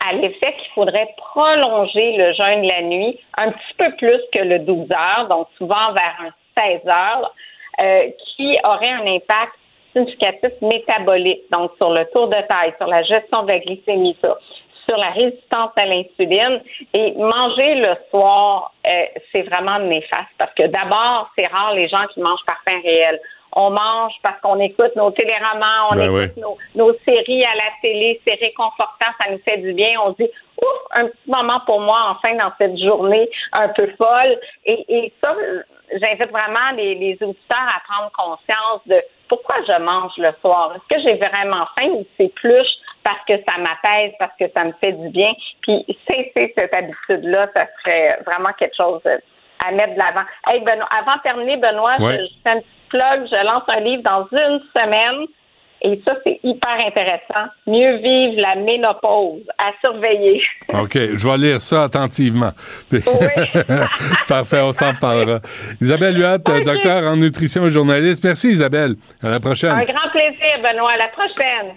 à 0.01 0.13
l'effet 0.15 0.55
qu'il 0.55 0.73
faudrait 0.75 1.09
prolonger 1.17 2.17
le 2.17 2.33
jeûne 2.33 2.63
la 2.63 2.83
nuit 2.83 3.19
un 3.37 3.51
petit 3.53 3.75
peu 3.77 3.95
plus 3.97 4.21
que 4.33 4.39
le 4.39 4.61
12 4.61 4.91
heures, 4.93 5.29
donc 5.29 5.49
souvent 5.59 5.93
vers 5.93 6.17
un 6.21 6.31
16 6.57 6.89
heures, 6.89 7.35
euh, 7.81 8.11
qui 8.35 8.57
aurait 8.65 8.91
un 8.91 9.07
impact 9.07 9.53
significatif 9.93 10.53
métabolique, 10.63 11.43
donc 11.51 11.73
sur 11.77 11.91
le 11.91 12.05
tour 12.13 12.29
de 12.29 12.41
taille, 12.49 12.73
sur 12.79 12.87
la 12.87 13.03
gestion 13.03 13.43
de 13.43 13.49
la 13.49 13.59
glycémie, 13.59 14.17
ça, 14.23 14.37
sur 14.91 14.99
la 14.99 15.11
résistance 15.11 15.71
à 15.77 15.87
l'insuline. 15.87 16.61
Et 16.93 17.13
manger 17.17 17.77
le 17.77 17.95
soir, 18.11 18.73
euh, 18.87 19.05
c'est 19.31 19.43
vraiment 19.43 19.79
néfaste 19.79 20.35
parce 20.37 20.53
que 20.55 20.67
d'abord, 20.67 21.31
c'est 21.37 21.47
rare 21.47 21.75
les 21.75 21.89
gens 21.89 22.07
qui 22.13 22.21
mangent 22.21 22.45
par 22.45 22.61
faim 22.65 22.81
réel. 22.83 23.21
On 23.53 23.71
mange 23.71 24.13
parce 24.23 24.41
qu'on 24.41 24.61
écoute 24.61 24.95
nos 24.95 25.11
téléromans, 25.11 25.91
on 25.91 25.97
Ben 25.97 26.17
écoute 26.17 26.37
nos, 26.37 26.57
nos 26.77 26.93
séries 27.05 27.45
à 27.45 27.55
la 27.57 27.71
télé, 27.83 28.21
c'est 28.25 28.35
réconfortant, 28.35 29.07
ça 29.21 29.31
nous 29.31 29.41
fait 29.45 29.59
du 29.59 29.73
bien. 29.73 29.91
On 30.05 30.11
dit, 30.11 30.31
ouf, 30.63 30.79
un 30.93 31.07
petit 31.07 31.31
moment 31.31 31.61
pour 31.67 31.81
moi, 31.81 31.99
enfin, 32.11 32.35
dans 32.37 32.53
cette 32.59 32.79
journée 32.79 33.29
un 33.53 33.69
peu 33.71 33.89
folle. 33.99 34.39
Et, 34.67 34.85
et 34.89 35.13
ça, 35.21 35.35
j'invite 35.93 36.31
vraiment 36.31 36.71
les, 36.77 36.95
les 36.95 37.15
auditeurs 37.15 37.69
à 37.77 37.81
prendre 37.93 38.13
conscience 38.13 38.87
de 38.87 39.03
pourquoi 39.29 39.57
je 39.67 39.81
mange 39.83 40.13
le 40.17 40.33
soir. 40.41 40.73
Est-ce 40.77 40.97
que 40.97 41.03
j'ai 41.03 41.17
vraiment 41.17 41.67
faim 41.77 41.89
ou 41.91 42.07
c'est 42.17 42.33
plus 42.35 42.69
parce 43.05 43.25
que 43.27 43.35
ça 43.49 43.59
m'apaise, 43.59 44.13
parce 44.19 44.33
que 44.39 44.45
ça 44.55 44.65
me 44.65 44.73
fait 44.81 44.93
du 44.93 45.09
bien? 45.11 45.33
Puis 45.63 45.85
cesser 46.07 46.53
cette 46.59 46.73
habitude-là, 46.75 47.49
ça 47.55 47.67
serait 47.83 48.19
vraiment 48.27 48.53
quelque 48.59 48.77
chose 48.77 49.01
à 49.67 49.73
mettre 49.73 49.95
de 49.95 49.99
l'avant. 49.99 50.27
Hey, 50.47 50.61
Benoît, 50.61 50.89
avant 50.99 51.17
de 51.17 51.23
terminer, 51.23 51.57
Benoît, 51.57 51.97
Ouais. 52.01 52.19
je, 52.19 52.25
je 52.25 52.31
fais 52.43 52.51
un 52.51 52.61
petit 52.61 52.89
plug, 52.89 53.27
je 53.31 53.45
lance 53.47 53.63
un 53.69 53.81
livre 53.81 54.03
dans 54.03 54.27
une 54.33 54.61
semaine. 54.75 55.27
Et 55.83 55.99
ça, 56.05 56.13
c'est 56.25 56.39
hyper 56.43 56.77
intéressant. 56.87 57.49
Mieux 57.67 57.97
vivre 57.97 58.39
la 58.39 58.55
ménopause 58.57 59.41
à 59.57 59.71
surveiller. 59.81 60.43
OK, 60.75 60.93
je 60.95 61.27
vais 61.27 61.39
lire 61.39 61.61
ça 61.63 61.85
attentivement. 61.85 62.51
Parfait, 64.29 64.61
on 64.61 64.73
s'en 64.73 64.95
parlera. 64.95 65.39
Isabelle 65.81 66.19
Huat, 66.19 66.39
docteur 66.39 67.05
en 67.11 67.17
nutrition 67.17 67.65
et 67.65 67.71
journaliste. 67.71 68.23
Merci 68.25 68.49
Isabelle. 68.51 68.97
À 69.23 69.31
la 69.31 69.41
prochaine. 69.41 69.71
Un 69.71 69.85
grand 69.85 70.09
plaisir, 70.11 70.59
Benoît. 70.63 70.93
À 70.93 70.97
la 70.99 71.09
prochaine. 71.09 71.77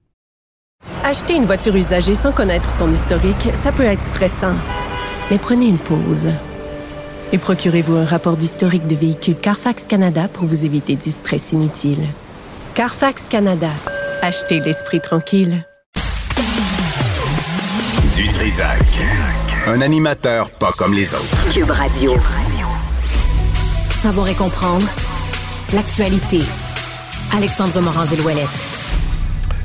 Acheter 1.03 1.35
une 1.35 1.45
voiture 1.45 1.75
usagée 1.75 2.15
sans 2.15 2.31
connaître 2.31 2.71
son 2.71 2.91
historique, 2.93 3.49
ça 3.53 3.71
peut 3.71 3.83
être 3.83 4.03
stressant. 4.03 4.53
Mais 5.29 5.37
prenez 5.37 5.67
une 5.67 5.79
pause. 5.79 6.29
Et 7.33 7.37
procurez-vous 7.37 7.95
un 7.95 8.05
rapport 8.05 8.37
d'historique 8.37 8.87
de 8.87 8.95
véhicule 8.95 9.35
Carfax 9.35 9.85
Canada 9.87 10.27
pour 10.31 10.45
vous 10.45 10.65
éviter 10.65 10.95
du 10.95 11.09
stress 11.09 11.53
inutile. 11.53 12.07
Carfax 12.75 13.25
Canada. 13.29 13.69
Achetez 14.21 14.59
l'esprit 14.59 15.01
tranquille. 15.01 15.65
Du 18.15 18.27
Trisac. 18.29 18.79
Un 19.67 19.81
animateur 19.81 20.49
pas 20.51 20.71
comme 20.77 20.93
les 20.93 21.13
autres. 21.13 21.49
Cube 21.53 21.71
Radio. 21.71 22.15
Savoir 23.89 24.27
et 24.29 24.35
comprendre 24.35 24.87
l'actualité. 25.73 26.39
Alexandre 27.33 27.79
Morin-Villouellette. 27.81 28.80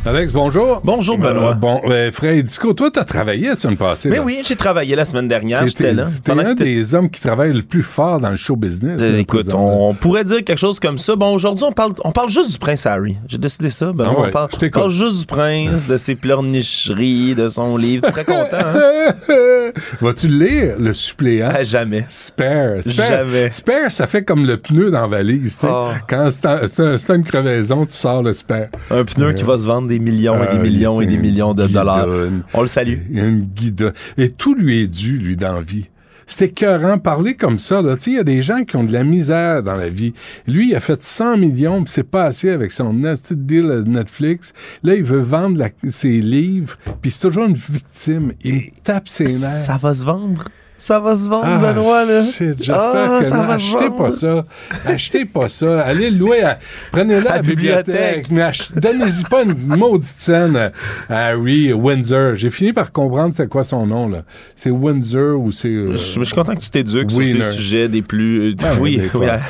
Alex, 0.07 0.31
bonjour. 0.31 0.81
Bonjour, 0.85 1.19
Benoît. 1.19 1.51
Euh, 1.51 1.55
bon, 1.55 1.81
euh, 1.89 2.13
Fred 2.13 2.45
Disco, 2.45 2.73
toi, 2.75 2.93
t'as 2.93 3.03
travaillé 3.03 3.49
la 3.49 3.57
semaine 3.57 3.77
passée. 3.77 4.09
Mais 4.09 4.19
là. 4.19 4.23
oui, 4.23 4.41
j'ai 4.47 4.55
travaillé 4.55 4.95
la 4.95 5.05
semaine 5.05 5.27
dernière, 5.27 5.63
T'es- 5.63 5.67
j'étais 5.67 5.93
là. 5.93 6.07
T'es 6.23 6.31
un 6.31 6.55
des 6.55 6.95
hommes 6.95 7.11
qui 7.11 7.21
travaillent 7.21 7.53
le 7.53 7.63
plus 7.63 7.83
fort 7.83 8.21
dans 8.21 8.31
le 8.31 8.37
show 8.37 8.55
business. 8.55 9.01
Euh, 9.03 9.13
là, 9.15 9.19
écoute, 9.19 9.53
on 9.53 9.95
pourrait 9.95 10.23
dire 10.23 10.45
quelque 10.45 10.61
chose 10.61 10.79
comme 10.79 10.99
ça. 10.99 11.17
Bon, 11.17 11.35
aujourd'hui, 11.35 11.65
on 11.69 11.73
parle, 11.73 11.93
on 12.05 12.13
parle 12.13 12.31
juste 12.31 12.53
du 12.53 12.59
prince 12.59 12.87
Harry. 12.87 13.17
J'ai 13.27 13.39
décidé 13.39 13.69
ça. 13.71 13.91
Ben, 13.93 14.05
Ah 14.09 14.21
ouais, 14.21 14.29
on 14.29 14.31
parle, 14.31 14.49
on 14.63 14.69
parle 14.69 14.91
juste 14.93 15.19
du 15.21 15.27
prince, 15.27 15.89
de 15.89 15.97
ses 15.97 16.15
pleurnicheries, 16.15 17.35
de 17.35 17.49
son 17.49 17.77
livre. 17.77 18.05
Tu 18.07 18.11
serais 18.13 18.25
content, 18.25 18.59
hein? 18.65 19.13
Vas-tu 20.01 20.29
lire 20.29 20.75
le 20.79 20.95
suppléant? 20.95 21.51
jamais. 21.65 22.05
Spare. 22.09 22.81
Spare. 22.87 23.09
Jamais. 23.09 23.51
Spare, 23.51 23.91
ça 23.91 24.07
fait 24.07 24.23
comme 24.23 24.47
le 24.47 24.57
pneu 24.57 24.93
dans 24.93 25.01
la 25.01 25.07
valise. 25.09 25.55
tu 25.55 25.61
sais. 25.63 25.67
Ah. 25.69 25.95
Quand 26.09 26.31
c'est 26.31 26.47
un- 26.47 27.15
une 27.17 27.25
crevaison, 27.25 27.85
tu 27.87 27.93
sors 27.95 28.23
le 28.23 28.33
spare. 28.33 28.67
Un 28.93 29.03
pneu 29.05 29.33
qui 29.33 29.43
va 29.43 29.59
se 29.59 29.67
vendre 29.67 29.89
des 29.89 29.96
millions 29.99 30.37
et 30.43 30.47
des 30.47 30.53
Ah, 30.59 30.63
millions 30.63 31.01
il 31.01 31.05
et 31.05 31.07
des 31.09 31.19
millions 31.19 31.55
de 31.55 31.67
dollars. 31.67 32.07
On 32.55 32.63
le 32.63 32.69
salue. 32.69 32.99
Une 33.11 33.41
guidonne. 33.41 33.93
Et 34.19 34.31
tout 34.31 34.55
lui 34.55 34.83
est 34.83 34.87
dû, 34.87 35.19
lui, 35.19 35.37
dans 35.37 35.53
la 35.55 35.61
vie. 35.63 35.87
C'était 36.29 36.47
écœurant, 36.47 36.99
parler 36.99 37.35
comme 37.35 37.61
ça. 37.61 37.83
là. 37.83 37.97
Tu 37.97 38.03
sais, 38.03 38.11
il 38.11 38.17
y 38.17 38.19
a 38.19 38.25
des 38.25 38.43
gens 38.43 38.65
qui 38.65 38.75
ont 38.75 38.83
de 38.83 38.93
la 38.93 39.05
misère 39.05 39.63
dans 39.63 39.77
la 39.77 39.89
vie. 39.89 40.13
Lui, 40.49 40.71
il 40.71 40.75
a 40.75 40.81
fait 40.81 41.01
100 41.01 41.37
millions, 41.37 41.85
puis 41.85 41.93
c'est 41.95 42.03
pas 42.03 42.25
assez 42.25 42.51
avec 42.51 42.73
son 42.73 42.93
nasty 42.93 43.37
deal 43.37 43.71
à 43.71 43.81
Netflix. 43.89 44.53
Là, 44.83 44.97
il 44.97 45.05
veut 45.05 45.21
vendre 45.21 45.57
la- 45.57 45.71
ses 45.89 46.21
livres, 46.21 46.77
puis 47.01 47.13
c'est 47.13 47.21
toujours 47.21 47.45
une 47.45 47.55
victime. 47.55 48.33
Il 48.43 48.61
tape 48.83 49.09
ses 49.09 49.23
nerfs. 49.23 49.35
Ça 49.37 49.77
va 49.81 49.95
se 49.95 50.03
vendre? 50.03 50.45
Ça 50.79 51.01
va 51.01 51.17
se 51.17 51.27
vendre, 51.29 51.47
Ah, 51.47 51.73
Benoît, 51.73 52.05
là. 52.05 52.23
shit, 52.25 52.55
J'espère 52.59 52.77
Ah, 52.79 53.19
que 53.21 53.25
ça 53.27 53.37
non. 53.39 53.47
va 53.47 53.59
se 53.59 53.65
Achetez 53.75 53.89
vendre. 53.89 53.97
pas 53.97 54.11
ça. 54.11 54.45
Achetez 54.87 55.25
pas 55.25 55.49
ça. 55.49 55.81
Allez 55.83 56.11
le 56.11 56.19
louer. 56.19 56.43
à- 56.43 56.59
Prenez-le 56.93 57.27
à 57.27 57.33
À 57.33 57.37
la 57.37 57.43
bibliothèque. 57.43 57.87
bibliothèque. 57.87 58.27
Mais 58.31 58.43
ach- 58.43 58.73
donnez-y 58.77 59.23
pas 59.25 59.43
une 59.45 59.55
maudite 59.79 60.05
scène 60.19 60.71
à 61.09 61.27
Harry 61.29 61.73
Windsor. 61.73 62.35
J'ai 62.35 62.51
fini 62.51 62.73
par 62.75 62.93
comprendre 62.93 63.33
c'est 63.37 63.49
quoi 63.49 63.65
son 63.65 63.87
nom. 63.87 64.07
là. 64.09 64.25
C'est 64.55 64.71
Windsor 64.71 65.41
ou 65.41 65.51
c'est... 65.51 65.69
euh, 65.69 65.93
Je, 65.93 66.21
je 66.21 66.23
suis 66.25 66.35
content 66.35 66.55
que 66.55 66.61
tu 66.61 66.71
t'éduques 66.71 67.11
sur 67.11 67.27
ces 67.27 67.43
sujets 67.43 67.89
des 67.89 68.03
plus. 68.03 68.55
Ah, 68.63 68.73
oui, 68.79 69.01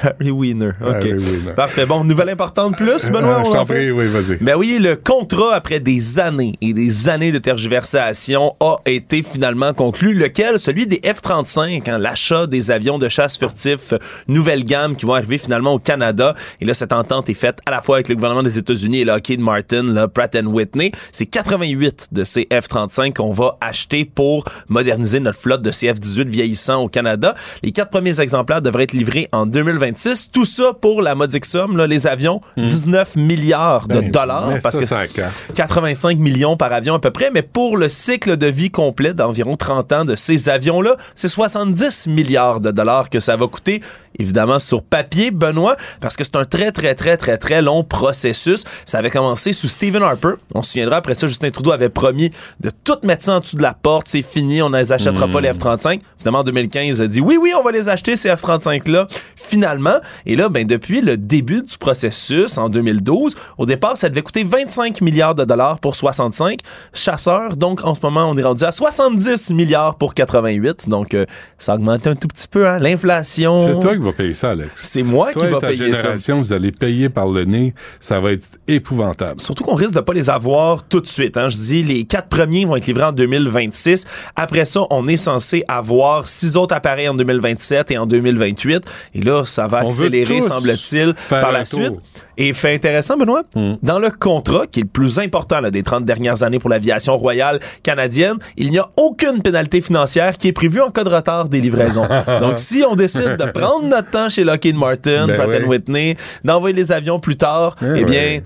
Harry 0.03 0.31
Wiener. 0.31 0.69
OK. 0.81 0.95
Harry 0.95 1.13
Wiener. 1.15 1.53
Parfait. 1.57 1.87
Bon, 1.87 2.05
nouvelle 2.05 2.29
importante 2.31 2.77
plus, 2.77 3.11
Benoît. 3.11 3.39
Ah, 3.39 3.43
je 3.45 3.49
on 3.49 3.53
t'en 3.53 3.61
en 3.63 3.65
fait? 3.67 3.75
prie, 3.75 3.91
oui, 3.91 4.07
vas-y. 4.07 4.37
Ben 4.37 4.55
oui, 4.57 4.79
le 4.81 4.95
contrat, 4.97 5.55
après 5.57 5.81
des 5.81 6.19
années 6.21 6.57
et 6.61 6.73
des 6.73 7.09
années 7.09 7.33
de 7.33 7.39
tergiversation, 7.39 8.55
a 8.61 8.77
été 8.87 9.23
finalement 9.23 9.73
conclu. 9.73 10.15
Lequel? 10.15 10.59
Celui 10.59 10.87
des 10.87 11.01
F-35, 11.17 11.91
hein, 11.91 11.99
l'achat 11.99 12.47
des 12.47 12.71
avions 12.71 12.99
de 12.99 13.09
chasse 13.09 13.37
furtifs 13.39 13.93
euh, 13.93 13.99
nouvelle 14.29 14.65
gamme 14.65 14.97
qui 14.97 15.07
vont 15.07 15.15
arriver 15.15 15.39
finalement 15.39 15.73
au 15.75 15.79
Canada. 15.79 16.35
Et 16.61 16.65
là, 16.65 16.75
cette 16.75 16.93
entente 16.93 17.29
est 17.31 17.35
faite 17.35 17.59
à 17.67 17.71
la 17.71 17.81
fois 17.81 17.97
avec 17.97 18.09
le 18.09 18.15
gouvernement 18.15 18.43
des 18.43 18.59
États-Unis 18.59 19.01
et 19.01 19.05
Lockheed 19.05 19.41
Martin, 19.41 19.83
là, 19.85 20.09
Pratt 20.09 20.37
Whitney. 20.45 20.93
C'est 21.13 21.27
88 21.27 22.09
de 22.13 22.25
ces 22.25 22.43
F-35 22.51 23.15
qu'on 23.15 23.33
va 23.33 23.57
acheter 23.61 24.05
pour 24.05 24.45
moderniser 24.69 25.21
notre 25.21 25.39
flotte 25.39 25.63
de 25.63 25.71
CF-18 25.71 26.29
vieillissant 26.29 26.83
au 26.83 26.89
Canada. 26.89 27.35
Les 27.63 27.73
quatre 27.73 27.91
premiers 27.91 28.21
exemplaires 28.21 28.63
devraient 28.63 28.85
être 28.85 28.93
livrés 28.93 29.29
en 29.33 29.47
2026. 29.47 30.31
Tout 30.33 30.45
ça 30.45 30.73
pour 30.73 31.03
la 31.03 31.15
modique 31.15 31.45
somme, 31.45 31.77
là, 31.77 31.87
les 31.87 32.07
avions, 32.07 32.41
19 32.57 33.17
milliards 33.17 33.89
de 33.89 34.01
Ben, 34.01 34.11
dollars. 34.11 34.53
Parce 34.63 34.75
ça 34.75 34.81
que 34.81 34.87
sur 34.87 34.97
la 34.97 35.07
carte. 35.09 35.33
85 35.55 36.19
millions 36.19 36.57
par 36.57 36.73
avion 36.73 36.95
à 36.95 36.99
peu 36.99 37.11
près, 37.11 37.31
mais 37.33 37.43
pour 37.43 37.77
le 37.77 37.89
cycle 37.89 38.37
de 38.37 38.47
vie 38.47 38.71
complet 38.71 39.15
d'environ 39.15 39.57
30 39.57 39.93
ans 39.93 40.05
de 40.05 40.17
ces 40.17 40.49
avions-là, 40.49 40.97
c'est 41.15 41.29
70 41.29 42.09
milliards 42.09 42.61
de 42.61 42.71
dollars 42.71 43.11
que 43.11 43.21
ça 43.21 43.37
va 43.37 43.47
coûter. 43.47 43.83
Évidemment, 44.19 44.59
sur 44.59 44.83
papier, 44.83 45.31
Benoît, 45.31 45.77
parce 46.01 46.17
que 46.17 46.25
c'est 46.25 46.37
un 46.37 46.47
très, 46.47 46.73
très, 46.73 46.95
très, 46.95 47.17
très, 47.17 47.37
très 47.37 47.61
long 47.61 47.85
processus. 47.85 48.65
Ça 48.87 48.99
avait 48.99 49.11
commencé 49.11 49.53
sous 49.53 49.69
Stephen 49.69 50.03
Harper. 50.03 50.35
On 50.55 50.63
se 50.63 50.73
souviendra, 50.73 50.97
après 50.97 51.15
ça, 51.15 51.27
Justin 51.27 51.51
Trudeau 51.51 51.73
avait 51.73 51.91
promis 51.91 52.31
de 52.61 52.71
tout 52.71 52.97
mettre 53.03 53.25
ça 53.25 53.37
en 53.37 53.41
dessous 53.41 53.57
de 53.57 53.63
la 53.63 53.75
porte. 53.75 54.09
C'est 54.09 54.23
fini, 54.23 54.63
on 54.63 54.71
ne 54.71 54.79
les 54.79 54.93
achètera 54.93 55.29
pas, 55.29 55.41
les 55.41 55.53
F-35. 55.53 56.01
Évidemment, 56.17 56.39
en 56.39 56.45
2015, 56.45 56.99
il 56.99 57.03
a 57.03 57.09
dit 57.09 57.21
oui, 57.21 57.37
oui, 57.41 57.53
on 57.59 57.63
va 57.63 57.73
les 57.73 57.89
acheter, 57.89 58.17
ces 58.17 58.31
F-35-là, 58.31 59.07
finalement. 59.37 59.97
Et 60.25 60.35
là, 60.35 60.49
ben, 60.49 60.67
depuis 60.67 61.03
le 61.03 61.17
début 61.17 61.63
du 61.63 61.77
processus, 61.77 62.57
en 62.57 62.69
2012, 62.71 63.35
au 63.59 63.67
départ, 63.67 63.97
ça 63.97 64.09
devait 64.09 64.23
coûter 64.23 64.45
25 64.45 65.03
milliards 65.03 65.35
de 65.35 65.45
dollars 65.45 65.79
pour 65.79 65.95
65 65.95 66.61
chasseurs. 66.95 67.57
Donc, 67.57 67.85
en 67.85 67.95
ce 67.95 68.01
moment, 68.03 68.31
on 68.31 68.37
est 68.37 68.43
rendu 68.43 68.65
à 68.65 68.73
70 68.73 69.51
milliards 69.51 69.97
pour 69.97 70.15
88. 70.15 70.89
Donc, 70.89 70.96
euh, 71.15 71.27
ça 71.59 71.75
augmente 71.75 72.07
un 72.07 72.15
tout 72.15 72.29
petit 72.29 72.49
peu, 72.49 72.67
hein. 72.67 72.79
L'inflation. 72.79 73.59
C'est 73.67 73.81
toi 73.81 73.95
qui 73.95 74.03
vas 74.03 74.13
payer 74.13 74.35
ça, 74.35 74.51
Alex. 74.51 74.71
C'est 74.75 75.03
moi 75.03 75.33
Toi 75.33 75.43
qui 75.43 75.49
et 75.49 75.51
va 75.51 75.61
ta 75.61 75.67
payer 75.69 75.93
ça. 75.93 76.01
génération, 76.03 76.41
vous 76.41 76.53
allez 76.53 76.73
payer 76.73 77.09
par 77.09 77.29
le 77.29 77.45
nez. 77.45 77.75
Ça 78.01 78.21
va 78.21 78.33
être 78.33 78.47
épouvantable. 78.69 79.41
Surtout 79.41 79.65
qu'on 79.65 79.75
risque 79.75 79.95
de 79.95 80.01
pas 80.01 80.13
les 80.13 80.31
avoir 80.31 80.85
tout 80.85 81.01
de 81.01 81.09
suite. 81.09 81.37
Hein. 81.37 81.49
Je 81.49 81.57
dis, 81.57 81.83
les 81.83 82.05
quatre 82.05 82.29
premiers 82.29 82.65
vont 82.65 82.77
être 82.77 82.87
livrés 82.87 83.05
en 83.05 83.13
2026. 83.13 84.07
Après 84.37 84.65
ça, 84.65 84.81
on 84.91 85.07
est 85.09 85.17
censé 85.17 85.65
avoir 85.69 86.27
six 86.27 86.57
autres 86.57 86.75
appareils 86.75 87.09
en 87.09 87.15
2027 87.15 87.91
et 87.91 87.99
en 87.99 88.07
2028. 88.07 88.85
Et 89.15 89.21
là, 89.23 89.45
ça 89.45 89.67
va 89.67 89.79
accélérer, 89.79 90.41
semble-t-il, 90.41 91.15
par 91.29 91.53
la 91.53 91.65
suite. 91.65 91.95
Et 92.39 92.53
fait 92.53 92.75
intéressant, 92.75 93.17
Benoît, 93.17 93.43
dans 93.83 93.99
le 93.99 94.11
contrat, 94.11 94.67
qui 94.67 94.81
est 94.81 94.83
le 94.83 94.89
plus 94.89 95.19
important 95.19 95.61
là, 95.61 95.71
des 95.71 95.83
30 95.83 96.05
dernières 96.05 96.43
années 96.43 96.59
pour 96.59 96.69
l'aviation 96.71 97.17
royale 97.17 97.61
canadienne, 97.83 98.37
il 98.57 98.71
n'y 98.71 98.79
a 98.79 98.89
aucune 98.99 99.41
pénalité 99.43 99.81
financière 99.81 100.37
qui 100.37 100.49
est 100.49 100.53
prévue 100.53 100.83
en 100.87 100.91
cas 100.91 101.05
de 101.05 101.09
retard 101.11 101.49
des 101.49 101.61
livraisons. 101.61 102.07
Donc, 102.41 102.59
si 102.59 102.85
on 102.89 102.95
décide 102.97 103.37
de 103.37 103.45
prendre 103.51 103.87
notre 103.87 104.11
temps 104.11 104.29
chez 104.29 104.45
Lockheed 104.45 104.77
Martin, 104.77 105.27
Ben 105.27 105.37
Pratt 105.37 105.51
oui. 105.63 105.67
Whitney, 105.67 106.17
d'envoyer 106.45 106.75
les 106.75 106.93
avions 106.93 107.21
plus 107.21 107.37
tard, 107.37 107.77
Eh 107.83 108.01
eh 108.01 108.05
bien, 108.05 108.21
ouais. 108.21 108.45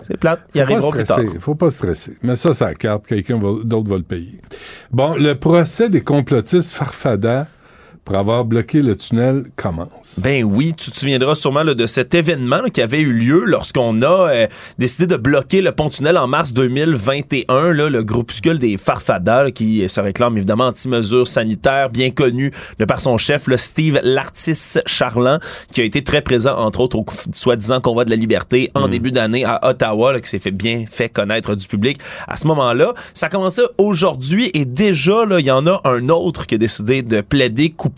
c'est 0.00 0.16
plate, 0.16 0.40
ils 0.54 0.60
arriveront 0.60 0.90
plus 0.90 1.04
tard. 1.04 1.20
Faut 1.40 1.54
pas 1.54 1.70
stresser. 1.70 2.16
Mais 2.22 2.36
ça, 2.36 2.54
ça 2.54 2.74
carte. 2.74 3.06
Quelqu'un 3.06 3.38
d'autre 3.38 3.90
va 3.90 3.96
le 3.96 4.02
payer. 4.02 4.40
Bon, 4.90 5.14
le 5.14 5.34
procès 5.34 5.88
des 5.88 6.02
complotistes 6.02 6.72
Farfada 6.72 7.46
pour 8.04 8.16
avoir 8.16 8.44
bloqué 8.44 8.82
le 8.82 8.96
tunnel 8.96 9.44
commence. 9.56 10.18
Ben 10.18 10.44
oui, 10.44 10.74
tu 10.76 10.90
te 10.90 10.98
souviendras 10.98 11.34
sûrement 11.34 11.62
là, 11.62 11.74
de 11.74 11.86
cet 11.86 12.14
événement 12.14 12.60
là, 12.60 12.68
qui 12.68 12.82
avait 12.82 13.00
eu 13.00 13.12
lieu 13.12 13.44
lorsqu'on 13.46 14.02
a 14.02 14.28
euh, 14.28 14.46
décidé 14.78 15.06
de 15.06 15.16
bloquer 15.16 15.62
le 15.62 15.72
pont-tunnel 15.72 16.18
en 16.18 16.26
mars 16.26 16.52
2021. 16.52 17.72
Là, 17.72 17.88
le 17.88 18.02
groupuscule 18.02 18.58
des 18.58 18.76
Farfadas 18.76 19.50
qui 19.52 19.88
se 19.88 20.00
réclame 20.00 20.36
évidemment 20.36 20.66
anti-mesures 20.66 21.26
sanitaires, 21.26 21.88
bien 21.88 22.10
connu 22.10 22.52
de 22.78 22.84
par 22.84 23.00
son 23.00 23.16
chef, 23.16 23.46
le 23.46 23.56
Steve 23.56 24.00
Lartis 24.02 24.78
Charland, 24.86 25.40
qui 25.72 25.80
a 25.80 25.84
été 25.84 26.04
très 26.04 26.20
présent 26.20 26.58
entre 26.58 26.80
autres 26.80 26.98
au 26.98 27.06
soi-disant 27.32 27.80
convoi 27.80 28.04
de 28.04 28.10
la 28.10 28.16
liberté 28.16 28.70
en 28.74 28.88
début 28.88 29.12
d'année 29.12 29.44
à 29.44 29.66
Ottawa, 29.70 30.12
là, 30.12 30.20
qui 30.20 30.28
s'est 30.28 30.38
fait 30.38 30.50
bien 30.50 30.84
fait 30.90 31.08
connaître 31.08 31.54
du 31.54 31.66
public 31.66 31.98
à 32.28 32.36
ce 32.36 32.46
moment-là. 32.48 32.92
Ça 33.14 33.26
a 33.26 33.28
commencé 33.30 33.62
aujourd'hui 33.78 34.50
et 34.52 34.66
déjà, 34.66 35.24
il 35.38 35.46
y 35.46 35.50
en 35.50 35.66
a 35.66 35.80
un 35.84 36.10
autre 36.10 36.46
qui 36.46 36.56
a 36.56 36.58
décidé 36.58 37.02
de 37.02 37.22
plaider 37.22 37.70
coupable. 37.70 37.93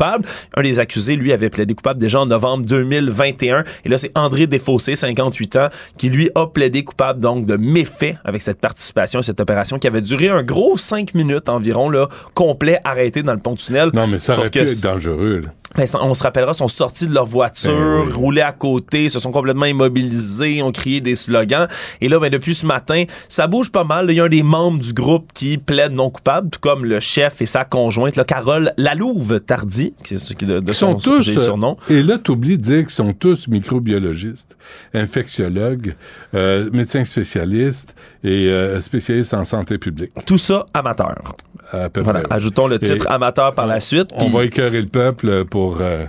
Un 0.57 0.63
des 0.63 0.79
accusés, 0.79 1.17
lui, 1.17 1.33
avait 1.33 1.51
plaidé 1.51 1.75
coupable 1.75 2.01
déjà 2.01 2.21
en 2.21 2.27
novembre 2.27 2.65
2021. 2.67 3.65
Et 3.85 3.89
là, 3.89 3.99
c'est 3.99 4.17
André 4.17 4.47
Desfossés, 4.47 4.97
58 4.97 5.57
ans, 5.57 5.69
qui 5.97 6.11
lui 6.11 6.31
a 6.35 6.47
plaidé 6.47 6.85
coupable 6.85 7.21
donc 7.21 7.47
de 7.47 7.57
méfait 7.57 8.17
avec 8.25 8.43
cette 8.43 8.61
participation 8.61 9.21
à 9.21 9.23
cette 9.23 9.41
opération 9.41 9.79
qui 9.79 9.87
avait 9.87 10.03
duré 10.03 10.29
un 10.29 10.43
gros 10.43 10.77
5 10.77 11.15
minutes 11.15 11.49
environ, 11.49 11.89
là, 11.91 12.09
complet, 12.35 12.79
arrêté 12.85 13.23
dans 13.23 13.35
le 13.35 13.41
pont-tunnel. 13.41 13.91
Non, 13.95 14.07
mais 14.07 14.19
ça 14.19 14.37
aurait 14.39 14.51
pu 14.51 14.59
que 14.61 14.65
être 14.65 14.83
dangereux. 14.83 15.43
là. 15.45 15.51
Ben, 15.77 15.87
on 16.01 16.15
se 16.15 16.23
rappellera, 16.23 16.55
sont 16.55 16.69
sortis 16.69 17.07
de 17.07 17.15
leur 17.15 17.27
voiture, 17.27 18.05
Ben 18.05 18.07
oui. 18.07 18.13
roulaient 18.13 18.41
à 18.43 18.53
côté, 18.53 19.09
se 19.09 19.19
sont 19.19 19.31
complètement 19.31 19.67
immobilisés, 19.67 20.63
ont 20.63 20.73
crié 20.73 21.01
des 21.01 21.15
slogans. 21.17 21.67
Et 22.01 22.09
là, 22.09 22.19
ben, 22.19 22.31
depuis 22.31 22.55
ce 22.55 22.67
matin, 22.67 23.05
ça 23.29 23.47
bouge 23.47 23.71
pas 23.71 23.85
mal. 23.85 24.07
Il 24.11 24.15
y 24.17 24.21
a 24.21 24.25
un 24.25 24.29
des 24.29 24.43
membres 24.43 24.79
du 24.83 24.93
groupe 24.93 25.33
qui 25.35 25.59
plaide 25.59 25.93
non 25.93 26.11
coupable, 26.11 26.51
tout 26.51 26.61
comme 26.61 26.85
le 26.85 27.01
chef 27.01 27.41
et 27.43 27.47
sa 27.47 27.65
conjointe, 27.65 28.17
là, 28.17 28.25
Carole 28.25 28.73
Lalouve 28.77 29.41
Tardy, 29.41 29.95
qui 30.05 30.15
est 30.15 30.19
ce 30.19 30.33
qui 30.35 30.47
de, 30.47 30.61
de 30.61 30.71
Ils 30.71 30.75
sont 30.75 30.99
son 30.99 31.11
tous. 31.19 31.39
surnom. 31.39 31.77
euh, 31.91 31.99
Et 31.99 32.03
là, 32.03 32.19
tu 32.19 32.31
oublies 32.31 32.57
de 32.59 32.63
dire 32.63 32.81
qu'ils 32.83 32.91
sont 32.91 33.13
tous 33.13 33.49
microbiologistes, 33.49 34.57
infectiologues, 34.95 35.95
euh, 36.35 36.69
médecins 36.73 37.05
spécialistes 37.05 37.95
et 38.25 38.49
euh, 38.49 38.81
spécialistes 38.81 39.35
en 39.35 39.45
santé 39.45 39.79
publique. 39.79 40.13
Tout 40.27 40.39
ça 40.39 40.67
amateur. 40.75 41.35
À 41.73 41.89
peu 41.89 42.01
Voilà. 42.03 42.21
près. 42.21 42.37
Ajoutons 42.37 42.67
le 42.69 42.79
titre 42.79 43.07
amateur 43.09 43.55
par 43.55 43.67
la 43.67 43.81
suite. 43.81 44.11
On 44.15 44.29
va 44.29 44.45
écœurer 44.45 44.81
le 44.81 44.89
peuple 44.89 45.45
pour 45.45 45.79
euh, 45.81 46.05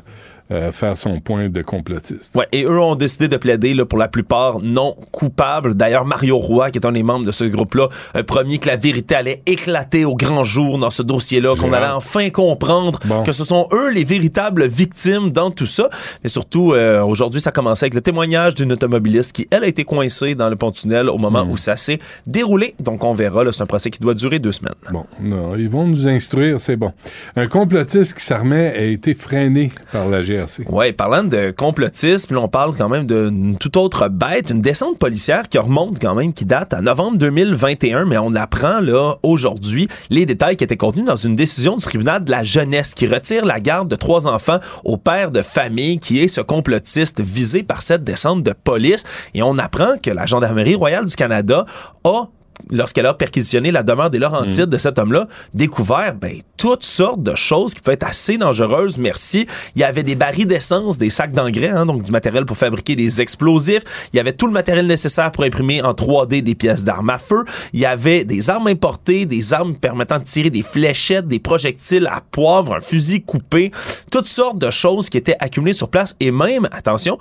euh, 0.49 0.71
faire 0.71 0.97
son 0.97 1.19
point 1.19 1.49
de 1.49 1.61
complotiste. 1.61 2.33
Ouais, 2.35 2.47
et 2.53 2.63
eux 2.63 2.79
ont 2.79 2.95
décidé 2.95 3.27
de 3.27 3.35
plaider 3.35 3.73
là, 3.73 3.85
pour 3.85 3.99
la 3.99 4.07
plupart 4.07 4.59
non 4.61 4.95
coupables. 5.11 5.75
D'ailleurs, 5.75 6.05
Mario 6.05 6.37
Roy, 6.37 6.71
qui 6.71 6.79
est 6.79 6.85
un 6.85 6.93
des 6.93 7.03
membres 7.03 7.25
de 7.25 7.31
ce 7.31 7.43
groupe-là, 7.43 7.89
a 8.13 8.23
promis 8.23 8.57
que 8.57 8.67
la 8.67 8.77
vérité 8.77 9.15
allait 9.15 9.41
éclater 9.45 10.05
au 10.05 10.15
grand 10.15 10.45
jour 10.45 10.77
dans 10.77 10.89
ce 10.89 11.03
dossier-là, 11.03 11.57
qu'on 11.57 11.73
allait 11.73 11.87
enfin 11.87 12.29
comprendre 12.29 12.99
que 13.25 13.33
ce 13.33 13.43
sont 13.43 13.67
eux 13.73 13.91
les 13.91 14.05
véritables 14.05 14.67
victimes 14.67 15.31
dans 15.31 15.51
tout 15.51 15.65
ça. 15.65 15.89
Et 16.23 16.29
surtout, 16.29 16.73
euh, 16.73 17.03
aujourd'hui, 17.03 17.41
ça 17.41 17.51
commençait 17.51 17.85
avec 17.85 17.93
le 17.93 18.01
témoignage 18.01 18.55
d'une 18.55 18.71
automobiliste 18.71 19.35
qui, 19.35 19.47
elle, 19.51 19.65
a 19.65 19.67
été 19.67 19.83
coincée 19.83 20.33
dans 20.33 20.49
le 20.49 20.55
pont-tunnel 20.55 21.09
au 21.09 21.17
moment 21.17 21.45
où 21.49 21.57
ça 21.57 21.75
s'est 21.75 21.99
déroulé. 22.25 22.73
Donc, 22.79 23.03
on 23.03 23.13
verra. 23.13 23.43
C'est 23.51 23.63
un 23.63 23.65
procès 23.65 23.89
qui 23.89 23.99
doit 23.99 24.13
durer 24.13 24.39
deux 24.39 24.53
semaines. 24.53 24.73
Bon, 24.91 25.05
non, 25.19 25.55
ils 25.55 25.69
vont 25.69 25.85
nous 25.85 26.07
instruire, 26.07 26.59
c'est 26.59 26.77
bon. 26.77 26.93
Un 27.35 27.47
complotiste 27.47 28.13
qui 28.17 28.23
s'armait 28.23 28.73
a 28.75 28.83
été 28.83 29.13
freiné 29.13 29.71
par 29.91 30.07
la 30.07 30.21
GRC. 30.21 30.36
Ouais, 30.69 30.93
parlant 30.93 31.23
de 31.23 31.51
complotisme, 31.51 32.37
on 32.37 32.47
parle 32.47 32.75
quand 32.75 32.89
même 32.89 33.05
d'une 33.05 33.57
toute 33.57 33.77
autre 33.77 34.07
bête, 34.09 34.49
une 34.49 34.61
descente 34.61 34.97
policière 34.99 35.49
qui 35.49 35.57
remonte 35.57 35.99
quand 35.99 36.15
même, 36.15 36.33
qui 36.33 36.45
date 36.45 36.73
à 36.73 36.81
novembre 36.81 37.17
2021, 37.17 38.05
mais 38.05 38.17
on 38.17 38.35
apprend 38.35 38.79
là 38.81 39.15
aujourd'hui 39.23 39.87
les 40.09 40.25
détails 40.25 40.57
qui 40.57 40.63
étaient 40.63 40.77
contenus 40.77 41.05
dans 41.05 41.15
une 41.15 41.35
décision 41.35 41.77
du 41.77 41.83
tribunal 41.83 42.23
de 42.23 42.31
la 42.31 42.43
jeunesse 42.43 42.93
qui 42.93 43.07
retire 43.07 43.45
la 43.45 43.59
garde 43.59 43.87
de 43.87 43.95
trois 43.95 44.27
enfants 44.27 44.59
au 44.83 44.97
père 44.97 45.31
de 45.31 45.41
famille 45.41 45.99
qui 45.99 46.19
est 46.19 46.27
ce 46.27 46.41
complotiste 46.41 47.21
visé 47.21 47.63
par 47.63 47.81
cette 47.81 48.03
descente 48.03 48.43
de 48.43 48.53
police. 48.53 49.03
Et 49.33 49.41
on 49.41 49.57
apprend 49.57 49.97
que 50.01 50.11
la 50.11 50.25
Gendarmerie 50.25 50.75
royale 50.75 51.05
du 51.05 51.15
Canada 51.15 51.65
a 52.03 52.27
lorsqu'elle 52.71 53.05
a 53.05 53.13
perquisitionné 53.13 53.71
la 53.71 53.83
demeure 53.83 54.09
des 54.09 54.19
Laurentides 54.19 54.65
de 54.65 54.77
cet 54.77 54.99
homme-là, 54.99 55.27
découvert 55.53 56.13
ben, 56.15 56.37
toutes 56.57 56.83
sortes 56.83 57.23
de 57.23 57.35
choses 57.35 57.73
qui 57.73 57.81
peuvent 57.81 57.93
être 57.93 58.07
assez 58.07 58.37
dangereuses, 58.37 58.97
merci. 58.97 59.47
Il 59.75 59.81
y 59.81 59.83
avait 59.83 60.03
des 60.03 60.15
barils 60.15 60.47
d'essence, 60.47 60.97
des 60.97 61.09
sacs 61.09 61.31
d'engrais, 61.31 61.69
hein, 61.69 61.85
donc 61.85 62.03
du 62.03 62.11
matériel 62.11 62.45
pour 62.45 62.57
fabriquer 62.57 62.95
des 62.95 63.21
explosifs. 63.21 63.83
Il 64.13 64.17
y 64.17 64.19
avait 64.19 64.33
tout 64.33 64.47
le 64.47 64.53
matériel 64.53 64.87
nécessaire 64.87 65.31
pour 65.31 65.43
imprimer 65.43 65.81
en 65.81 65.91
3D 65.91 66.41
des 66.41 66.55
pièces 66.55 66.83
d'armes 66.83 67.09
à 67.09 67.17
feu. 67.17 67.45
Il 67.73 67.79
y 67.79 67.85
avait 67.85 68.23
des 68.23 68.49
armes 68.49 68.67
importées, 68.67 69.25
des 69.25 69.53
armes 69.53 69.75
permettant 69.75 70.19
de 70.19 70.23
tirer 70.23 70.49
des 70.49 70.63
fléchettes, 70.63 71.27
des 71.27 71.39
projectiles 71.39 72.07
à 72.07 72.21
poivre, 72.31 72.75
un 72.75 72.79
fusil 72.79 73.21
coupé, 73.21 73.71
toutes 74.11 74.27
sortes 74.27 74.57
de 74.57 74.69
choses 74.69 75.09
qui 75.09 75.17
étaient 75.17 75.37
accumulées 75.39 75.73
sur 75.73 75.89
place 75.89 76.15
et 76.19 76.31
même, 76.31 76.67
attention, 76.71 77.17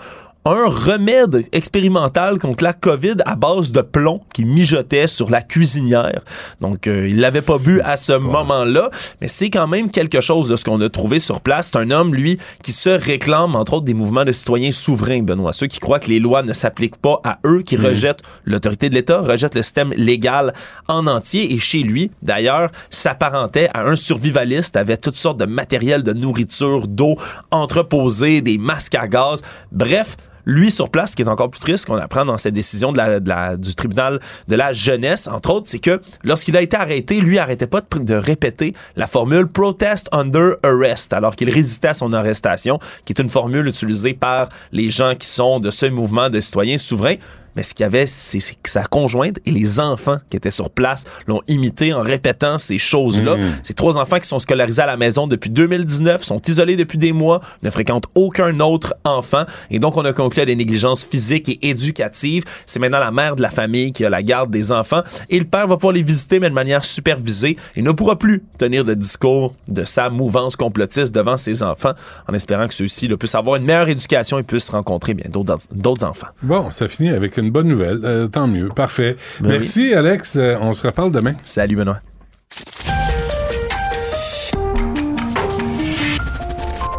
un 0.50 0.68
remède 0.68 1.44
expérimental 1.52 2.38
contre 2.38 2.62
la 2.64 2.72
COVID 2.72 3.16
à 3.24 3.36
base 3.36 3.72
de 3.72 3.80
plomb 3.80 4.20
qui 4.32 4.44
mijotait 4.44 5.06
sur 5.06 5.30
la 5.30 5.42
cuisinière. 5.42 6.22
Donc, 6.60 6.86
euh, 6.86 7.08
il 7.08 7.20
l'avait 7.20 7.42
pas 7.42 7.58
bu 7.58 7.80
à 7.82 7.96
ce 7.96 8.12
moment-là, 8.12 8.90
mais 9.20 9.28
c'est 9.28 9.50
quand 9.50 9.66
même 9.66 9.90
quelque 9.90 10.20
chose 10.20 10.48
de 10.48 10.56
ce 10.56 10.64
qu'on 10.64 10.80
a 10.80 10.88
trouvé 10.88 11.20
sur 11.20 11.40
place. 11.40 11.70
C'est 11.72 11.78
un 11.78 11.90
homme, 11.90 12.14
lui, 12.14 12.38
qui 12.62 12.72
se 12.72 12.90
réclame, 12.90 13.56
entre 13.56 13.74
autres, 13.74 13.84
des 13.84 13.94
mouvements 13.94 14.24
de 14.24 14.32
citoyens 14.32 14.72
souverains, 14.72 15.22
Benoît. 15.22 15.52
Ceux 15.52 15.66
qui 15.66 15.78
croient 15.80 16.00
que 16.00 16.08
les 16.08 16.20
lois 16.20 16.42
ne 16.42 16.52
s'appliquent 16.52 16.96
pas 16.96 17.20
à 17.24 17.38
eux, 17.44 17.62
qui 17.62 17.76
Mm. 17.76 17.86
rejettent 17.86 18.22
l'autorité 18.44 18.88
de 18.88 18.94
l'État, 18.94 19.20
rejettent 19.20 19.54
le 19.54 19.62
système 19.62 19.92
légal 19.96 20.52
en 20.88 21.06
entier. 21.06 21.52
Et 21.54 21.58
chez 21.58 21.80
lui, 21.80 22.10
d'ailleurs, 22.22 22.70
s'apparentait 22.90 23.68
à 23.74 23.82
un 23.84 23.96
survivaliste, 23.96 24.76
avait 24.76 24.96
toutes 24.96 25.18
sortes 25.18 25.38
de 25.38 25.46
matériel 25.46 26.02
de 26.02 26.12
nourriture, 26.12 26.86
d'eau 26.86 27.16
entreposé, 27.50 28.40
des 28.40 28.58
masques 28.58 28.94
à 28.94 29.08
gaz. 29.08 29.42
Bref, 29.72 30.16
lui, 30.46 30.70
sur 30.70 30.88
place, 30.90 31.10
ce 31.10 31.16
qui 31.16 31.22
est 31.22 31.28
encore 31.28 31.50
plus 31.50 31.58
triste 31.60 31.86
qu'on 31.86 31.96
apprend 31.96 32.24
dans 32.24 32.38
cette 32.38 32.54
décision 32.54 32.92
de 32.92 32.96
la, 32.98 33.20
de 33.20 33.28
la- 33.28 33.56
du 33.56 33.74
tribunal 33.74 34.20
de 34.46 34.56
la 34.56 34.72
jeunesse, 34.72 35.26
entre 35.26 35.50
autres, 35.50 35.66
c'est 35.68 35.80
que 35.80 36.00
lorsqu'il 36.22 36.56
a 36.56 36.62
été 36.62 36.76
arrêté, 36.76 37.20
lui 37.20 37.38
arrêtait 37.38 37.66
pas 37.66 37.80
de, 37.80 37.98
de 37.98 38.14
répéter 38.14 38.72
la 38.94 39.06
formule 39.08 39.48
protest 39.48 40.08
under 40.12 40.52
arrest, 40.62 41.12
alors 41.12 41.34
qu'il 41.34 41.50
résistait 41.50 41.88
à 41.88 41.94
son 41.94 42.12
arrestation, 42.12 42.78
qui 43.04 43.12
est 43.12 43.20
une 43.20 43.28
formule 43.28 43.66
utilisée 43.66 44.14
par 44.14 44.48
les 44.72 44.90
gens 44.90 45.14
qui 45.16 45.26
sont 45.26 45.58
de 45.58 45.70
ce 45.70 45.86
mouvement 45.86 46.30
de 46.30 46.38
citoyens 46.40 46.78
souverains. 46.78 47.16
Mais 47.56 47.62
ce 47.62 47.74
qu'il 47.74 47.84
y 47.84 47.86
avait, 47.86 48.06
c'est 48.06 48.38
que 48.62 48.70
sa 48.70 48.84
conjointe 48.84 49.38
et 49.46 49.50
les 49.50 49.80
enfants 49.80 50.18
qui 50.30 50.36
étaient 50.36 50.50
sur 50.50 50.70
place 50.70 51.04
l'ont 51.26 51.40
imité 51.48 51.92
en 51.92 52.02
répétant 52.02 52.58
ces 52.58 52.78
choses-là. 52.78 53.36
Mhm. 53.36 53.50
Ces 53.62 53.74
trois 53.74 53.98
enfants 53.98 54.20
qui 54.20 54.28
sont 54.28 54.38
scolarisés 54.38 54.82
à 54.82 54.86
la 54.86 54.96
maison 54.96 55.26
depuis 55.26 55.50
2019, 55.50 56.22
sont 56.22 56.40
isolés 56.46 56.76
depuis 56.76 56.98
des 56.98 57.12
mois, 57.12 57.40
ne 57.62 57.70
fréquentent 57.70 58.06
aucun 58.14 58.60
autre 58.60 58.94
enfant. 59.04 59.44
Et 59.70 59.78
donc, 59.78 59.96
on 59.96 60.04
a 60.04 60.12
conclu 60.12 60.42
à 60.42 60.44
des 60.44 60.56
négligences 60.56 61.04
physiques 61.04 61.48
et 61.48 61.70
éducatives. 61.70 62.44
C'est 62.66 62.78
maintenant 62.78 62.98
la 62.98 63.10
mère 63.10 63.36
de 63.36 63.42
la 63.42 63.50
famille 63.50 63.92
qui 63.92 64.04
a 64.04 64.10
la 64.10 64.22
garde 64.22 64.50
des 64.50 64.72
enfants. 64.72 65.02
Et 65.30 65.38
le 65.38 65.46
père 65.46 65.66
va 65.66 65.76
pouvoir 65.76 65.94
les 65.94 66.02
visiter, 66.02 66.40
mais 66.40 66.50
de 66.50 66.54
manière 66.54 66.84
supervisée. 66.84 67.56
Il 67.74 67.84
ne 67.84 67.92
pourra 67.92 68.16
plus 68.16 68.42
tenir 68.58 68.84
de 68.84 68.94
discours 68.94 69.54
de 69.68 69.84
sa 69.84 70.10
mouvance 70.10 70.56
complotiste 70.56 71.14
devant 71.14 71.36
ses 71.36 71.62
enfants, 71.62 71.92
en 72.28 72.34
espérant 72.34 72.68
que 72.68 72.74
ceux-ci 72.74 73.08
puissent 73.16 73.34
avoir 73.34 73.56
une 73.56 73.64
meilleure 73.64 73.88
éducation 73.88 74.38
et 74.38 74.42
puissent 74.42 74.70
rencontrer 74.70 75.14
bien 75.14 75.30
d'autres 75.30 76.04
enfants. 76.04 76.28
Bon, 76.42 76.70
ça 76.70 76.88
finit 76.88 77.10
avec 77.10 77.36
une 77.36 77.45
bonne 77.50 77.68
nouvelle. 77.68 78.00
Euh, 78.04 78.26
tant 78.28 78.46
mieux. 78.46 78.68
Parfait. 78.68 79.16
Ben 79.40 79.50
Merci, 79.50 79.94
Alex. 79.94 80.36
Euh, 80.36 80.56
on 80.60 80.72
se 80.72 80.86
reparle 80.86 81.10
demain. 81.10 81.34
Salut, 81.42 81.76
Benoît. 81.76 82.00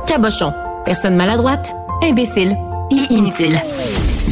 Cabochon. 0.07 0.53
Personne 0.85 1.15
maladroite, 1.15 1.73
imbécile 2.01 2.55
et 2.91 3.13
inutile. 3.13 3.59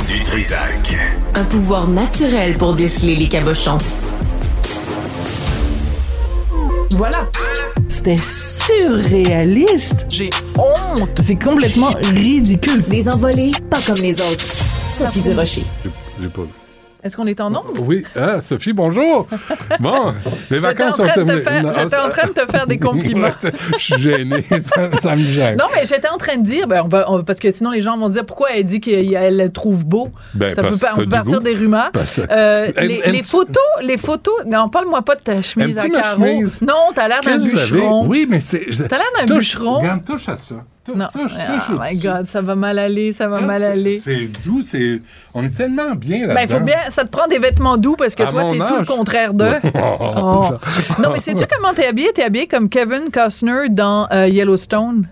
Du 0.08 0.20
Trisac. 0.22 0.96
Un 1.34 1.44
pouvoir 1.44 1.88
naturel 1.88 2.54
pour 2.54 2.74
déceler 2.74 3.16
les 3.16 3.28
cabochons. 3.28 3.78
Voilà. 6.92 7.28
C'était 7.90 8.18
surréaliste. 8.18 10.06
J'ai 10.10 10.30
honte. 10.58 11.10
C'est 11.22 11.36
complètement 11.42 11.94
ridicule. 12.14 12.84
Des 12.88 13.10
envolées, 13.10 13.52
pas 13.70 13.80
comme 13.86 13.98
les 13.98 14.20
autres. 14.22 14.46
Sophie 14.88 15.22
Durocher. 15.22 15.66
J'ai 16.26 16.32
pas 16.32 16.42
vu. 16.42 16.48
Est-ce 17.04 17.16
qu'on 17.16 17.28
est 17.28 17.40
en 17.40 17.52
nombre? 17.52 17.72
Oui. 17.84 18.04
Ah, 18.16 18.42
Sophie, 18.42 18.74
bonjour. 18.74 19.28
Bon, 19.80 20.12
les 20.50 20.58
J'étais 20.58 20.60
vacances 20.60 21.00
en 21.00 21.04
sont 21.04 21.12
train 21.12 21.24
de 21.24 21.34
te 21.36 21.40
terminées. 21.44 21.72
j'étais 21.80 21.98
en 22.00 22.10
train 22.10 22.28
de 22.28 22.32
te 22.34 22.52
faire 22.52 22.66
des 22.66 22.80
compliments. 22.90 23.28
Je 23.74 23.78
suis 23.78 24.02
gêné. 24.02 24.44
ça, 24.60 24.90
ça 25.00 25.16
me 25.16 25.22
gêne. 25.22 25.56
Non, 25.56 25.66
mais 25.76 25.86
j'étais 25.86 26.08
en 26.10 26.18
train 26.18 26.38
de 26.38 26.42
dire, 26.44 26.68
ben, 26.68 26.82
on 26.84 26.88
va, 26.88 27.06
on 27.12 27.22
parce 27.24 27.38
que 27.38 27.52
sinon 27.52 27.70
les 27.70 27.84
gens 27.84 27.96
vont 27.96 28.08
se 28.08 28.14
dire 28.14 28.26
pourquoi 28.26 28.48
elle 28.56 28.64
dit 28.64 28.80
qu'elle 28.82 29.38
le 29.38 29.50
trouve 29.52 29.86
beau? 29.86 30.10
Ben, 30.34 30.56
ça 30.56 30.64
peut 30.64 30.74
on 31.06 31.08
partir 31.10 31.34
goût. 31.38 31.44
des 31.44 31.54
rumeurs. 31.54 31.92
Euh, 32.32 32.72
Elle- 32.76 32.88
les, 32.88 33.02
elle- 33.04 33.12
les 33.12 33.22
photos, 33.24 33.54
les 33.84 33.98
photos. 34.00 34.34
Non, 34.48 34.70
parle-moi 34.70 35.04
pas 35.04 35.14
de 35.14 35.22
ta 35.22 35.44
chemise 35.44 35.78
à 35.78 35.88
carreaux. 35.88 36.24
chemise? 36.26 36.60
Non, 36.64 36.74
t'as 36.96 37.08
l'air 37.08 37.22
d'un 37.22 37.38
bûcheron. 37.38 38.08
Oui, 38.08 38.26
mais 38.28 38.40
c'est. 38.40 38.66
T'as 38.90 38.98
l'air 38.98 39.06
d'un 39.20 39.26
Touche- 39.28 39.38
bûcheron. 39.58 39.76
Regarde, 39.78 40.04
touche 40.04 40.28
à 40.28 40.38
ça. 40.38 40.56
Non. 40.94 41.08
Touche, 41.12 41.32
touche 41.34 41.78
my. 41.80 41.98
God, 41.98 42.26
ça 42.28 42.42
va 42.42 42.56
mal 42.56 42.78
aller, 42.78 43.12
ça 43.14 43.28
va 43.28 43.40
Ah, 43.42 43.46
mal 43.46 43.64
aller. 43.64 43.98
C'est 44.00 44.30
doux, 44.44 44.62
c'est. 44.62 45.00
On 45.34 45.44
est 45.44 45.50
tellement 45.56 45.96
bien 45.96 46.28
là-dedans. 46.28 46.36
Ben, 46.36 46.48
faut 46.48 46.60
bien, 46.64 46.78
ça 46.90 47.04
te 47.06 47.10
prend 47.10 47.28
des 47.28 47.40
vêtements 47.40 47.78
doux 47.78 47.96
parce 47.96 48.14
que 48.14 48.24
À 48.24 48.28
toi, 48.28 48.44
t'es 48.52 48.58
tout 48.60 48.80
le 48.80 48.86
contraire 48.86 49.34
d'eux. 49.34 49.56
Oh. 49.76 49.98
Oh. 50.18 51.02
Non, 51.02 51.10
mais 51.14 51.20
sais-tu 51.20 51.46
comment 51.52 51.74
t'es 51.74 51.88
habillé? 51.88 52.12
T'es 52.14 52.24
habillé 52.24 52.48
comme 52.48 52.70
Kevin 52.70 53.10
Costner 53.12 53.70
dans 53.70 54.08
euh, 54.12 54.28
Yellowstone. 54.28 55.08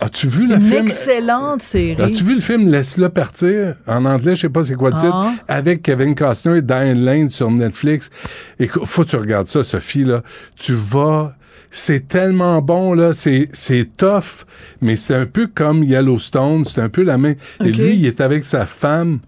As-tu 0.00 0.28
vu 0.28 0.46
le 0.46 0.56
Une 0.56 0.60
film? 0.60 0.82
excellente 0.82 1.62
série. 1.62 2.02
As-tu 2.02 2.22
vu 2.22 2.34
le 2.34 2.40
film 2.42 2.68
Laisse-le 2.70 3.08
partir? 3.08 3.74
En 3.86 4.04
anglais, 4.04 4.34
je 4.36 4.42
sais 4.42 4.48
pas 4.50 4.62
c'est 4.62 4.74
quoi 4.74 4.90
le 4.90 4.96
titre. 4.96 5.14
Ah. 5.14 5.32
Avec 5.48 5.82
Kevin 5.82 6.14
Costner 6.14 6.58
et 6.58 6.62
Diane 6.62 7.00
Lane 7.04 7.30
sur 7.30 7.50
Netflix. 7.50 8.10
Écoute, 8.58 8.82
faut 8.84 9.04
que 9.04 9.08
tu 9.08 9.16
regardes 9.16 9.46
ça, 9.48 9.64
Sophie, 9.64 10.04
là. 10.04 10.20
Tu 10.60 10.74
vas... 10.74 11.32
C'est 11.70 12.08
tellement 12.08 12.62
bon, 12.62 12.94
là. 12.94 13.12
C'est, 13.12 13.48
c'est 13.52 13.88
tough, 13.96 14.46
mais 14.80 14.96
c'est 14.96 15.14
un 15.14 15.26
peu 15.26 15.46
comme 15.46 15.84
Yellowstone. 15.84 16.64
C'est 16.64 16.80
un 16.80 16.88
peu 16.88 17.02
la 17.02 17.18
même... 17.18 17.36
Et 17.64 17.72
lui, 17.72 17.96
il 17.96 18.06
est 18.06 18.20
avec 18.20 18.44
sa 18.44 18.66
femme. 18.66 19.20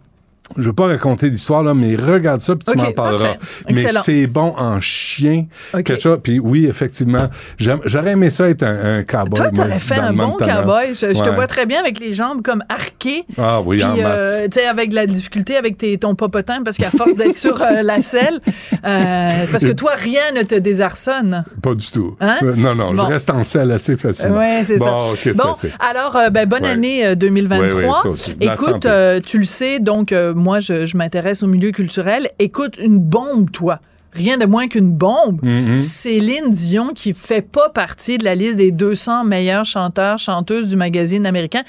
Je 0.56 0.64
veux 0.64 0.72
pas 0.72 0.86
raconter 0.89 1.28
l'histoire, 1.31 1.62
là, 1.62 1.74
mais 1.74 1.94
regarde 1.97 2.40
ça, 2.40 2.56
puis 2.56 2.64
tu 2.66 2.78
Ok, 2.78 2.86
m'en 2.86 2.93
parleras. 2.93 3.35
Mais 3.70 3.86
c'est 4.02 4.27
bon 4.27 4.55
en 4.59 4.81
chien. 4.81 5.47
Ok. 5.74 5.85
Quelque 5.85 6.01
chose. 6.02 6.18
Puis 6.22 6.39
oui, 6.39 6.66
effectivement, 6.66 7.28
j'aurais 7.59 8.12
aimé 8.12 8.31
ça 8.31 8.48
être 8.48 8.62
un, 8.62 8.98
un 8.98 9.02
cowboy. 9.05 9.35
Toi, 9.36 9.51
t'aurais 9.51 9.78
fait 9.78 9.94
un 9.98 10.12
bon 10.12 10.32
cowboy. 10.32 10.89
Je, 10.94 11.14
je 11.14 11.22
te 11.22 11.28
vois 11.31 11.47
très 11.47 11.66
bien 11.66 11.81
avec 11.81 12.01
les 12.01 12.12
jambes 12.12 12.43
comme 12.43 12.64
arquées. 12.68 13.24
Ah 13.39 13.60
oui, 13.60 13.82
en 13.85 13.94
euh, 13.98 14.44
tu 14.51 14.60
sais, 14.60 14.66
avec 14.66 14.90
de 14.90 14.94
la 14.97 15.06
difficulté 15.06 15.56
avec 15.56 15.78
tes, 15.78 15.97
ton 15.98 16.14
popotin, 16.14 16.62
parce 16.64 16.77
qu'à 16.77 16.90
force 16.90 17.14
d'être 17.16 17.35
sur 17.35 17.60
euh, 17.62 17.82
la 17.82 18.01
selle, 18.01 18.40
euh, 18.86 19.44
parce 19.51 19.64
que 19.64 19.72
toi, 19.72 19.93
rien 19.97 20.32
ne 20.36 20.43
te 20.43 20.55
désarçonne. 20.56 21.44
Pas 21.62 21.74
du 21.74 21.90
tout. 21.90 22.16
Hein? 22.20 22.36
Euh, 22.43 22.55
Non, 22.56 22.74
non, 22.74 22.93
Bon. 22.93 23.05
je 23.06 23.12
reste 23.12 23.31
en 23.31 23.44
selle 23.44 23.70
assez 23.72 23.97
facilement. 23.97 24.39
Oui, 24.39 24.64
c'est 24.64 24.78
bon, 24.78 25.01
ça. 25.01 25.32
Bon, 25.32 25.55
alors, 25.78 26.18
ben, 26.31 26.47
bonne 26.48 26.64
Ouais. 26.64 26.70
année 26.70 27.06
euh, 27.06 27.14
2023. 27.14 27.68
Oui, 27.78 27.85
oui, 27.85 27.93
toi 28.02 28.10
aussi. 28.10 28.36
La 28.40 28.55
Écoute, 28.55 28.86
tu 29.27 29.39
le 29.39 29.44
sais, 29.44 29.78
donc 29.78 30.12
moi, 30.40 30.60
je, 30.60 30.86
je 30.86 30.96
m'intéresse 30.96 31.42
au 31.42 31.46
milieu 31.46 31.70
culturel. 31.70 32.30
Écoute, 32.38 32.78
une 32.78 32.98
bombe, 32.98 33.50
toi. 33.50 33.80
Rien 34.12 34.38
de 34.38 34.46
moins 34.46 34.66
qu'une 34.66 34.90
bombe. 34.90 35.38
Mhm. 35.42 35.78
Céline 35.78 36.50
Dion, 36.50 36.88
qui 36.88 37.14
fait 37.14 37.42
pas 37.42 37.68
partie 37.68 38.18
de 38.18 38.24
la 38.24 38.34
liste 38.34 38.56
des 38.56 38.72
200 38.72 39.24
meilleurs 39.24 39.64
chanteurs, 39.64 40.18
chanteuses 40.18 40.68
du 40.68 40.76
magazine 40.76 41.26
américain. 41.26 41.62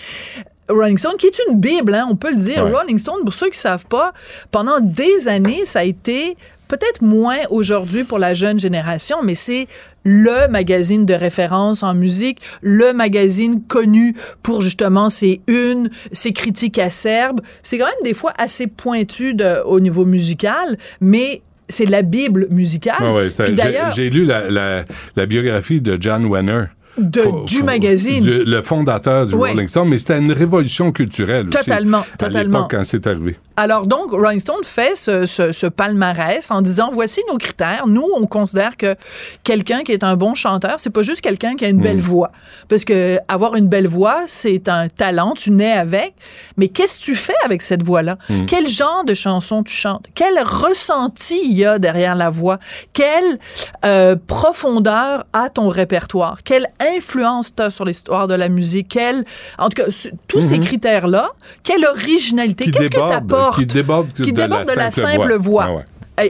Rolling 0.70 0.98
Stone, 0.98 1.18
qui 1.18 1.28
est 1.28 1.40
une 1.50 1.60
bible, 1.60 1.94
hein, 1.94 2.08
on 2.10 2.16
peut 2.16 2.32
le 2.32 2.38
dire. 2.38 2.64
Ouais. 2.64 2.72
Rolling 2.72 2.98
Stone, 2.98 3.24
pour 3.24 3.34
ceux 3.34 3.50
qui 3.50 3.60
savent 3.60 3.86
pas, 3.86 4.14
pendant 4.52 4.80
des 4.80 5.28
années, 5.28 5.66
ça 5.66 5.80
a 5.80 5.84
été 5.84 6.38
peut-être 6.72 7.02
moins 7.02 7.40
aujourd'hui 7.50 8.06
pour 8.06 8.18
la 8.18 8.34
jeune 8.34 8.58
génération, 8.60 9.18
mais 9.24 9.36
c'est 9.36 9.68
le 10.06 10.48
magazine 10.48 11.06
de 11.06 11.14
référence 11.14 11.84
en 11.84 11.94
musique, 11.94 12.40
le 12.62 12.94
magazine 12.94 13.62
connu 13.68 14.16
pour 14.42 14.62
justement 14.62 15.10
ses 15.10 15.42
unes, 15.48 15.90
ses 16.14 16.32
critiques 16.32 16.80
acerbes. 16.80 17.42
C'est 17.62 17.78
quand 17.78 17.86
même 17.86 17.94
des 18.04 18.14
fois 18.14 18.34
assez 18.38 18.68
pointu 18.68 19.34
de- 19.34 19.62
au 19.66 19.80
niveau 19.82 20.06
musical, 20.06 20.78
mais 21.02 21.42
c'est 21.68 21.86
la 21.86 22.02
bible 22.02 22.48
musicale. 22.50 22.96
Ah 23.00 23.14
ouais, 23.14 23.30
c'était- 23.30 23.44
Puis 23.44 23.52
j'ai- 23.58 23.64
d'ailleurs, 23.64 23.92
J'ai 23.94 24.10
lu 24.10 24.24
la, 24.26 24.50
la- 24.50 24.86
la 25.16 25.26
biographie 25.26 25.82
de 25.82 25.98
John 26.00 26.26
Wenner. 26.26 26.64
De- 26.98 27.22
Faut- 27.22 27.44
du 27.46 27.60
faut- 27.60 27.66
magazine. 27.66 28.22
du- 28.22 28.44
le 28.44 28.62
fondateur 28.62 29.26
du 29.26 29.36
Ouais. 29.36 29.52
Rolling 29.52 29.68
Stone, 29.68 29.88
mais 29.90 29.98
c'était 29.98 30.18
une 30.20 30.32
révolution 30.32 30.92
culturelle 30.92 31.48
aussi. 31.48 31.64
Totalement, 31.64 32.00
À 32.14 32.18
totalement. 32.18 32.58
l'époque, 32.60 32.72
quand 32.72 32.84
c'est 32.84 33.08
arrivé. 33.08 33.38
Alors 33.56 33.86
donc, 33.88 34.12
Rolling 34.12 34.40
Stone 34.40 34.64
fait 34.64 34.96
ce, 34.96 35.26
ce- 35.26 35.52
ce 35.52 35.68
palmarès 35.68 36.50
en 36.52 36.62
disant 36.62 36.90
voici 36.92 37.22
nos 37.32 37.38
critères. 37.38 37.86
Nous, 37.88 38.06
on 38.18 38.26
considère 38.26 38.76
que 38.78 38.96
quelqu'un 39.44 39.84
qui 39.84 39.92
est 39.94 40.04
un 40.04 40.16
bon 40.16 40.36
chanteur, 40.36 40.76
c'est 40.80 40.90
pas 40.90 41.04
juste 41.04 41.22
quelqu'un 41.22 41.56
qui 41.56 41.66
a 41.66 41.70
une 41.70 41.82
belle 41.82 42.00
voix, 42.02 42.32
parce 42.68 42.84
que 42.86 43.18
avoir 43.28 43.56
une 43.56 43.68
belle 43.68 43.88
voix, 43.88 44.24
c'est 44.28 44.68
un 44.70 44.90
talent, 44.90 45.34
tu 45.36 45.52
nais 45.52 45.72
avec. 45.74 46.14
Mais 46.58 46.68
qu'est-ce 46.68 47.00
que 47.00 47.04
tu 47.06 47.16
fais 47.16 47.36
avec 47.46 47.62
cette 47.62 47.84
voix-là? 47.84 48.18
Mm. 48.30 48.46
Quel 48.48 48.68
genre 48.68 49.04
de 49.06 49.14
chanson 49.14 49.64
tu 49.64 49.74
chantes? 49.74 50.06
Quel 50.16 50.34
ressenti 50.44 51.40
il 51.46 51.54
y 51.58 51.66
a 51.66 51.80
derrière 51.80 52.16
la 52.16 52.30
voix? 52.30 52.60
Quelle 52.94 53.38
euh, 53.86 54.16
profondeur 54.28 55.26
a 55.34 55.50
ton 55.50 55.70
répertoire? 55.70 56.40
Quelle 56.44 56.68
influence 56.96 57.56
t'as 57.56 57.70
sur 57.70 57.86
l'histoire 57.86 58.28
de 58.28 58.34
la 58.34 58.50
musique? 58.50 58.90
Quelle, 58.90 59.24
en 59.58 59.70
tout 59.70 59.82
cas, 59.84 59.90
tous 60.28 60.42
ces 60.42 60.58
Mhm. 60.58 60.66
critères-là. 60.66 61.30
Quelle 61.64 61.86
originalité? 61.86 62.72
Qu'est-ce 62.72 62.90
que 62.90 62.96
déborde- 62.96 63.12
t'apportes 63.12 63.60
qui 63.60 63.66
déborde 63.66 64.14
qui 64.14 64.32
de 64.34 64.42
déborde 64.42 64.68
la 64.68 64.74
de 64.74 64.80
la 64.80 64.92
simple 64.92 65.34
voix. 65.36 65.38
voix. 65.38 65.66
Ah 65.68 65.74
ouais. 65.74 65.86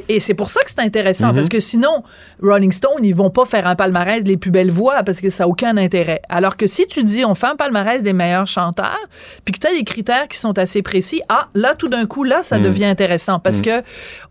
Et, 0.07 0.21
c'est 0.21 0.35
pour 0.35 0.49
ça 0.49 0.63
que 0.63 0.71
c'est 0.71 0.79
intéressant, 0.79 1.29
Mhm. 1.29 1.35
parce 1.35 1.49
que 1.49 1.59
sinon, 1.59 2.03
Rolling 2.41 2.71
Stone, 2.71 3.03
ils 3.03 3.15
vont 3.15 3.29
pas 3.31 3.43
faire 3.45 3.67
un 3.67 3.75
palmarès 3.75 4.23
des 4.23 4.37
plus 4.37 4.51
belles 4.51 4.71
voix, 4.71 5.03
parce 5.03 5.19
que 5.19 5.29
ça 5.29 5.43
n'a 5.43 5.47
aucun 5.49 5.75
intérêt. 5.75 6.21
Alors 6.29 6.55
que 6.55 6.65
si 6.65 6.87
tu 6.87 7.03
dis, 7.03 7.25
on 7.25 7.35
fait 7.35 7.47
un 7.47 7.55
palmarès 7.57 8.01
des 8.01 8.13
meilleurs 8.13 8.47
chanteurs, 8.47 8.95
puis 9.43 9.53
que 9.53 9.59
tu 9.59 9.67
as 9.67 9.71
des 9.73 9.83
critères 9.83 10.29
qui 10.29 10.37
sont 10.37 10.57
assez 10.57 10.81
précis, 10.81 11.21
ah, 11.27 11.49
là, 11.55 11.75
tout 11.75 11.89
d'un 11.89 12.05
coup, 12.05 12.23
là, 12.23 12.41
ça 12.43 12.57
Mhm. 12.57 12.63
devient 12.63 12.85
intéressant, 12.85 13.39
parce 13.39 13.59
que 13.61 13.81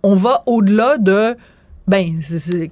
on 0.03 0.15
va 0.15 0.43
au-delà 0.47 0.97
de 0.97 1.37
Ben, 1.91 2.21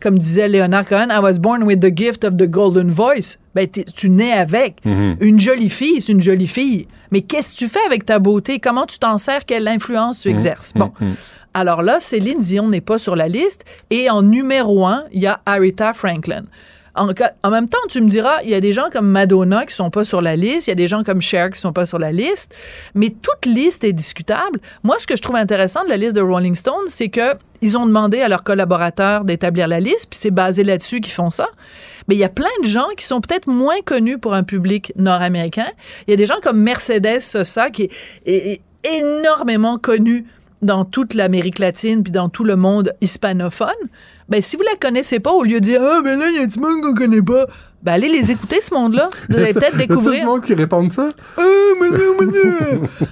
comme 0.01 0.17
disait 0.17 0.47
Leonard 0.49 0.87
Cohen, 0.87 1.09
I 1.11 1.19
was 1.21 1.41
born 1.41 1.65
with 1.65 1.81
the 1.81 1.91
gift 1.95 2.23
of 2.25 2.37
the 2.37 2.47
golden 2.49 2.89
voice. 2.89 3.37
Ben, 3.55 3.67
tu 3.69 4.11
nais 4.11 4.33
avec. 4.33 4.77
Mhm. 4.85 5.17
Une 5.21 5.41
jolie 5.41 5.71
fille, 5.71 6.01
c'est 6.01 6.13
une 6.13 6.23
jolie 6.23 6.47
fille. 6.47 6.87
Mais 7.11 7.23
qu'est-ce 7.23 7.55
que 7.55 7.59
tu 7.59 7.69
fais 7.69 7.85
avec 7.85 8.07
ta 8.07 8.21
beauté? 8.21 8.61
Comment 8.61 8.87
tu 8.87 8.99
t'en 9.01 9.19
sers? 9.19 9.45
Quelle 9.45 9.67
influence 9.67 10.21
tu 10.21 10.29
exerces? 10.29 10.73
Bon. 10.75 10.93
Alors 11.53 11.83
là, 11.83 11.99
Céline 11.99 12.39
Dion 12.39 12.69
n'est 12.69 12.81
pas 12.81 12.99
sur 12.99 13.17
la 13.17 13.27
liste. 13.27 13.65
Et 13.91 14.09
en 14.09 14.23
numéro 14.23 14.87
un, 14.87 15.05
il 15.13 15.23
y 15.23 15.27
a 15.27 15.41
Aretha 15.47 15.93
Franklin. 15.95 16.45
En, 16.99 17.51
même 17.51 17.69
temps, 17.69 17.79
tu 17.89 18.01
me 18.01 18.09
diras, 18.09 18.39
il 18.45 18.51
y 18.51 18.55
a 18.55 18.61
des 18.61 18.73
gens 18.73 18.87
comme 18.93 19.07
Madonna 19.09 19.65
qui 19.67 19.75
sont 19.75 19.91
pas 19.91 20.05
sur 20.05 20.21
la 20.21 20.37
liste, 20.37 20.67
il 20.67 20.71
y 20.71 20.73
a 20.73 20.77
des 20.77 20.89
gens 20.89 21.05
comme 21.05 21.21
Cher 21.23 21.51
qui 21.51 21.61
sont 21.61 21.73
pas 21.73 21.87
sur 21.87 21.99
la 21.99 22.13
liste, 22.13 22.55
mais 22.95 23.11
toute 23.11 23.47
liste 23.47 23.85
est 23.85 23.93
discutable. 23.93 24.61
Moi, 24.83 24.97
ce 24.99 25.07
que 25.07 25.17
je 25.17 25.23
trouve 25.23 25.37
intéressant 25.37 25.85
de 25.85 25.89
la 25.91 25.97
liste 25.97 26.17
de 26.17 26.21
Rolling 26.21 26.55
Stone, 26.55 26.75
c'est 26.89 27.09
que 27.09 27.35
ils 27.61 27.77
ont 27.77 27.87
demandé 27.87 28.21
à 28.21 28.29
leurs 28.29 28.45
collaborateurs 28.45 29.25
d'établir 29.25 29.67
la 29.69 29.81
liste, 29.81 30.07
puis 30.11 30.19
c'est 30.19 30.31
basé 30.31 30.63
là-dessus 30.65 31.01
qu'ils 31.01 31.13
font 31.13 31.31
ça. 31.31 31.49
Mais 32.07 32.15
il 32.15 32.19
y 32.19 32.25
a 32.25 32.29
plein 32.29 32.47
de 32.63 32.67
gens 32.69 32.87
qui 32.97 33.05
sont 33.05 33.21
peut-être 33.21 33.49
moins 33.49 33.81
connus 33.85 34.19
pour 34.19 34.33
un 34.35 34.43
public 34.45 34.93
nord-américain. 34.97 35.67
Il 36.07 36.11
y 36.11 36.15
a 36.15 36.17
des 36.17 36.27
gens 36.27 36.39
comme 36.43 36.59
Mercedes 36.61 37.21
Sosa 37.21 37.71
qui 37.71 37.83
est, 37.85 37.91
est- 38.27 38.53
est 38.85 38.99
énormément 38.99 39.77
connu 39.77 40.27
dans 40.63 40.85
toute 40.85 41.15
l'Amérique 41.15 41.59
latine 41.59 42.03
puis 42.03 42.13
dans 42.13 42.29
tout 42.29 42.45
le 42.45 42.57
monde 42.57 42.93
hispanophone. 43.01 43.69
Ben, 44.29 44.43
si 44.43 44.57
vous 44.57 44.63
la 44.63 44.77
connaissez 44.81 45.21
pas, 45.21 45.31
au 45.33 45.43
lieu 45.45 45.61
de 45.61 45.65
dire 45.65 45.81
Ah, 45.83 46.01
ben 46.05 46.19
là, 46.19 46.27
il 46.31 46.37
y 46.37 46.43
a 46.43 46.47
du 46.47 46.59
monde 46.59 46.83
qu'on 46.83 46.95
connaît 46.95 47.23
pas, 47.23 47.47
ben, 47.83 47.93
allez 47.93 48.09
les 48.09 48.31
écouter, 48.31 48.61
ce 48.61 48.75
monde-là. 48.75 49.09
Vous 49.31 49.37
allez 49.39 49.53
peut-être 49.55 49.75
Y 49.79 49.83
a-t-il 49.83 49.89
découvrir. 49.89 50.21
du 50.21 50.27
monde 50.27 50.45
qui 50.45 50.55
répond 50.55 50.91
ça? 50.91 51.09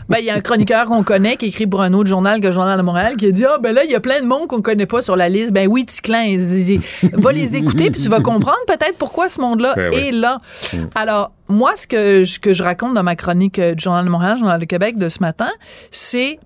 Ben, 0.09 0.19
il 0.19 0.25
y 0.25 0.31
a 0.31 0.35
un 0.35 0.41
chroniqueur 0.41 0.87
qu'on 0.87 1.03
connaît 1.03 1.37
qui 1.37 1.47
écrit 1.47 1.67
pour 1.67 1.83
un 1.83 1.93
autre 1.93 2.09
journal 2.09 2.41
que 2.41 2.47
le 2.49 2.53
Journal 2.53 2.77
de 2.77 2.83
Montréal 2.83 3.17
qui 3.17 3.27
a 3.27 3.31
dit 3.31 3.45
Ah, 3.45 3.59
ben 3.61 3.75
là, 3.75 3.85
il 3.85 3.91
y 3.91 3.95
a 3.95 4.01
plein 4.01 4.21
de 4.21 4.27
monde 4.27 4.47
qu'on 4.49 4.61
connaît 4.63 4.87
pas 4.87 5.03
sur 5.03 5.17
la 5.17 5.29
liste. 5.29 5.53
Ben 5.53 5.67
oui, 5.69 5.85
Ticlin, 5.85 6.23
il- 6.25 6.71
il- 6.71 6.81
va 7.13 7.33
les 7.33 7.57
écouter 7.57 7.91
puis 7.91 8.03
tu 8.03 8.09
vas 8.09 8.21
comprendre 8.21 8.59
peut-être 8.67 8.97
pourquoi 8.99 9.29
ce 9.29 9.41
monde-là 9.41 9.75
Ben 9.77 9.91
oui. 9.93 10.01
est 10.09 10.13
là. 10.13 10.39
Mm. 10.73 10.77
Alors, 10.95 11.33
moi, 11.49 11.73
ce 11.77 11.87
que, 11.87 12.25
je- 12.25 12.41
que 12.41 12.53
je 12.55 12.63
raconte 12.63 12.95
dans 12.95 13.03
ma 13.03 13.17
chronique 13.17 13.59
euh, 13.59 13.75
du 13.75 13.83
Journal 13.83 14.05
de 14.05 14.11
Montréal, 14.11 14.37
Journal 14.39 14.61
de 14.61 14.65
Québec 14.65 14.97
de 14.99 15.09
ce 15.09 15.21
matin, 15.21 15.49
c'est 15.91 16.39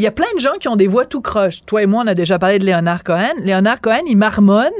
il 0.00 0.04
y 0.04 0.06
a 0.06 0.12
plein 0.12 0.32
de 0.36 0.40
gens 0.40 0.52
qui 0.60 0.68
ont 0.68 0.76
des 0.76 0.86
voix 0.86 1.06
tout 1.06 1.20
croche. 1.20 1.62
Toi 1.66 1.82
et 1.82 1.86
moi, 1.86 2.04
on 2.04 2.06
a 2.06 2.14
déjà 2.14 2.38
parlé 2.38 2.60
de 2.60 2.64
Léonard 2.64 3.02
Cohen. 3.02 3.34
Léonard 3.42 3.80
Cohen, 3.80 4.02
il 4.08 4.16
marmonne, 4.16 4.70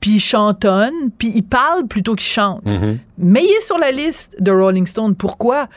puis 0.00 0.12
il 0.12 0.20
chantonne, 0.20 1.10
puis 1.18 1.30
il 1.34 1.42
parle 1.42 1.86
plutôt 1.86 2.14
qu'il 2.14 2.28
chante. 2.28 2.62
Mais 3.18 3.40
il 3.44 3.50
est 3.50 3.60
sur 3.60 3.76
la 3.76 3.90
liste 3.92 4.36
de 4.40 4.50
Rolling 4.50 4.86
Stone. 4.86 5.14
Pourquoi? 5.14 5.68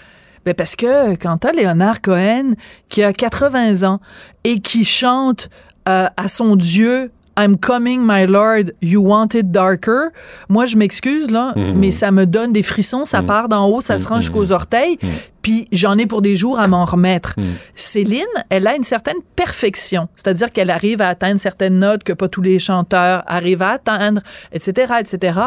Ben 0.45 0.53
parce 0.53 0.77
que 0.77 1.15
quand 1.15 1.39
t'as 1.39 1.51
Léonard 1.51 2.01
Cohen 2.01 2.53
qui 2.87 3.03
a 3.03 3.11
80 3.11 3.83
ans 3.83 3.99
et 4.45 4.61
qui 4.61 4.85
chante 4.85 5.49
euh, 5.89 6.07
à 6.15 6.27
son 6.29 6.55
Dieu 6.55 7.11
I'm 7.37 7.57
coming, 7.57 7.99
my 8.01 8.25
Lord, 8.25 8.71
you 8.81 9.01
want 9.05 9.29
it 9.35 9.51
darker. 9.51 10.09
Moi, 10.47 10.65
je 10.65 10.77
m'excuse, 10.77 11.29
là, 11.29 11.51
Mhm. 11.55 11.73
mais 11.77 11.91
ça 11.91 12.11
me 12.11 12.25
donne 12.25 12.53
des 12.53 12.63
frissons, 12.63 13.03
ça 13.05 13.21
part 13.23 13.49
d'en 13.49 13.67
haut, 13.67 13.81
ça 13.81 13.99
se 13.99 14.07
rend 14.07 14.21
jusqu'aux 14.21 14.51
orteils, 14.53 14.97
puis 15.41 15.67
j'en 15.73 15.97
ai 15.97 16.05
pour 16.05 16.21
des 16.21 16.37
jours 16.37 16.59
à 16.59 16.67
m'en 16.69 16.85
remettre. 16.85 17.35
Céline, 17.75 18.23
elle 18.49 18.65
a 18.67 18.75
une 18.75 18.83
certaine 18.83 19.17
perfection, 19.35 20.07
c'est-à-dire 20.15 20.49
qu'elle 20.51 20.69
arrive 20.69 21.01
à 21.01 21.09
atteindre 21.09 21.39
certaines 21.39 21.77
notes 21.79 22.03
que 22.03 22.13
pas 22.13 22.29
tous 22.29 22.41
les 22.41 22.57
chanteurs 22.57 23.23
arrivent 23.27 23.61
à 23.63 23.71
atteindre, 23.71 24.21
etc., 24.53 24.93
etc. 24.99 25.39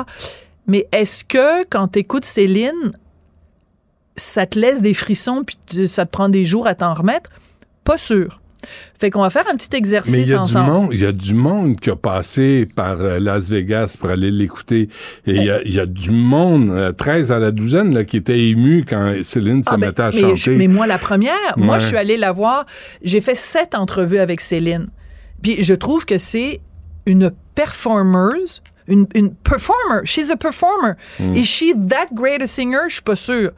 Mais 0.67 0.87
est-ce 0.93 1.25
que 1.25 1.65
quand 1.71 1.89
tu 1.89 2.01
écoutes 2.01 2.27
Céline, 2.27 2.93
ça 4.17 4.47
te 4.47 4.59
laisse 4.59 4.83
des 4.83 4.95
frissons 4.95 5.45
puis 5.45 5.87
ça 5.89 6.05
te 6.05 6.11
prend 6.11 6.29
des 6.29 6.45
jours 6.45 6.67
à 6.67 6.75
t'en 6.75 6.93
remettre? 6.93 7.31
Pas 7.85 7.97
sûr. 7.97 8.41
Fait 8.99 9.11
qu'on 9.11 9.23
va 9.23 9.31
faire 9.31 9.45
un 9.51 9.57
petit 9.57 9.69
Mais 9.73 9.79
exercice 9.79 10.15
il 10.17 10.27
y, 10.27 10.33
a 10.33 10.37
du 10.37 10.43
ensemble. 10.43 10.71
monde, 10.73 10.89
il 10.93 11.01
y 11.01 11.07
a 11.07 11.13
du 11.13 11.33
monde 11.35 11.79
qui 11.79 11.91
a 11.91 11.97
passé 11.97 12.67
par 12.75 13.01
euh, 13.01 13.21
Las 13.21 13.49
Vegas 13.49 13.97
pour 13.99 14.11
aller 14.11 14.31
l'écouter. 14.31 14.89
Et 15.27 15.37
il 15.37 15.45
y 15.45 15.51
a, 15.51 15.63
il 15.63 15.73
y 15.73 15.79
a 15.81 15.87
du 15.87 16.11
monde, 16.11 16.71
euh, 16.71 16.93
13 16.93 17.31
à 17.33 17.39
la 17.39 17.51
douzaine, 17.53 17.95
là, 17.95 18.05
qui 18.05 18.17
était 18.17 18.39
ému 18.39 18.85
quand 18.89 19.15
Céline 19.23 19.63
se 19.63 19.71
Ah, 19.71 19.77
ben, 19.77 19.87
mettait 19.87 20.03
à 20.03 20.11
mais, 20.13 20.21
chanter. 20.21 20.37
je- 20.37 20.51
mais 20.53 20.67
moi, 20.67 20.87
la 20.87 20.99
première, 20.99 21.33
moi, 21.57 21.79
je 21.79 21.87
suis 21.87 21.97
allée 21.97 22.17
la 22.17 22.33
voir. 22.33 22.67
J'ai 23.03 23.21
fait 23.21 23.35
sept 23.37 23.75
entrevues 23.75 24.19
avec 24.19 24.41
Céline. 24.41 24.87
Puis 25.43 25.63
je 25.63 25.75
trouve 25.75 26.05
que 26.05 26.19
c'est 26.19 26.61
une 27.07 27.31
performeuse, 27.55 28.61
une, 28.89 29.07
une 29.15 29.35
performer. 29.35 30.01
She's 30.05 30.31
a 30.31 30.37
performer. 30.37 30.95
Mm. 31.21 31.37
Is 31.37 31.45
she 31.45 31.73
that 31.89 32.09
great 32.13 32.43
a 32.43 32.47
singer? 32.47 32.89
Je 32.89 32.95
suis 32.95 33.03
pas 33.03 33.17
sûre. 33.17 33.51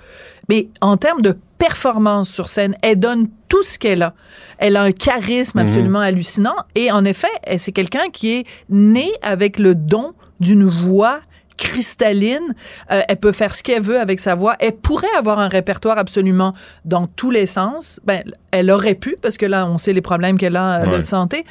Mais 0.48 0.68
en 0.80 0.96
termes 0.96 1.20
de 1.22 1.36
performance 1.60 2.28
sur 2.30 2.48
scène, 2.48 2.74
elle 2.82 2.98
donne 2.98 3.28
tout 3.48 3.62
ce 3.62 3.78
qu'elle 3.78 4.02
a. 4.02 4.14
Elle 4.58 4.76
a 4.76 4.82
un 4.82 4.92
charisme 4.92 5.60
Mhm. 5.60 5.66
absolument 5.68 6.00
hallucinant. 6.00 6.56
Et 6.74 6.90
en 6.90 7.04
effet, 7.04 7.28
c'est 7.58 7.70
quelqu'un 7.72 8.08
qui 8.12 8.32
est 8.38 8.44
né 8.70 9.08
avec 9.22 9.58
le 9.58 9.74
don 9.76 10.14
d'une 10.40 10.64
voix 10.64 11.20
cristalline. 11.58 12.54
Euh, 12.90 13.02
elle 13.06 13.18
peut 13.18 13.32
faire 13.32 13.54
ce 13.54 13.62
qu'elle 13.62 13.82
veut 13.82 14.00
avec 14.00 14.18
sa 14.18 14.34
voix. 14.34 14.56
Elle 14.58 14.76
pourrait 14.76 15.14
avoir 15.16 15.38
un 15.38 15.48
répertoire 15.48 15.98
absolument 15.98 16.54
dans 16.84 17.06
tous 17.06 17.30
les 17.30 17.46
sens. 17.46 18.00
Ben, 18.04 18.22
elle 18.50 18.70
aurait 18.70 18.94
pu, 18.94 19.14
parce 19.22 19.36
que 19.36 19.46
là, 19.46 19.66
on 19.66 19.76
sait 19.78 19.92
les 19.92 20.00
problèmes 20.00 20.38
qu'elle 20.38 20.56
a 20.56 20.80
euh, 20.80 20.86
Ouais. 20.86 20.98
de 20.98 21.04
santé. 21.04 21.44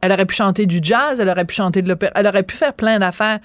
Elle 0.00 0.12
aurait 0.12 0.26
pu 0.26 0.36
chanter 0.36 0.66
du 0.66 0.78
jazz, 0.82 1.18
elle 1.20 1.28
aurait 1.28 1.44
pu 1.44 1.54
chanter 1.54 1.82
de 1.82 1.88
l'opéra, 1.88 2.12
elle 2.14 2.26
aurait 2.28 2.44
pu 2.44 2.54
faire 2.54 2.74
plein 2.74 2.98
d'affaires. 3.00 3.40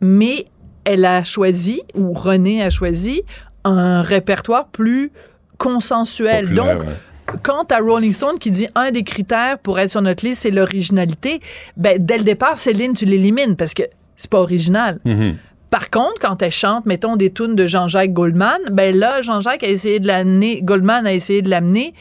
Mais 0.00 0.46
elle 0.84 1.04
a 1.04 1.24
choisi, 1.24 1.82
ou 1.94 2.12
René 2.12 2.62
a 2.62 2.70
choisi, 2.70 3.22
un 3.64 4.02
répertoire 4.02 4.68
plus 4.68 5.10
consensuel. 5.58 6.48
Populaire, 6.48 6.78
Donc, 6.78 6.86
ouais. 6.86 7.34
quant 7.42 7.64
à 7.70 7.78
Rolling 7.78 8.12
Stone 8.12 8.38
qui 8.38 8.50
dit 8.50 8.68
un 8.74 8.90
des 8.90 9.02
critères 9.02 9.58
pour 9.58 9.78
être 9.78 9.90
sur 9.90 10.02
notre 10.02 10.24
liste, 10.24 10.42
c'est 10.42 10.50
l'originalité, 10.50 11.40
ben, 11.76 11.96
dès 11.98 12.18
le 12.18 12.24
départ, 12.24 12.58
Céline, 12.58 12.94
tu 12.94 13.04
l'élimines 13.04 13.56
parce 13.56 13.74
que 13.74 13.82
c'est 14.16 14.30
pas 14.30 14.40
original. 14.40 14.98
Mhm. 15.04 15.36
Par 15.70 15.90
contre, 15.90 16.20
quand 16.20 16.40
elle 16.42 16.52
chante, 16.52 16.86
mettons, 16.86 17.16
des 17.16 17.32
tunes 17.32 17.56
de 17.56 17.66
Jean-Jacques 17.66 18.12
Goldman, 18.12 18.60
ben 18.70 18.96
là, 18.96 19.20
Jean-Jacques 19.20 19.64
a 19.64 19.68
essayé 19.68 19.98
de 19.98 20.06
l'amener, 20.06 20.62
Goldman 20.62 21.06
a 21.06 21.12
essayé 21.12 21.42
de 21.42 21.50
l'amener 21.50 21.92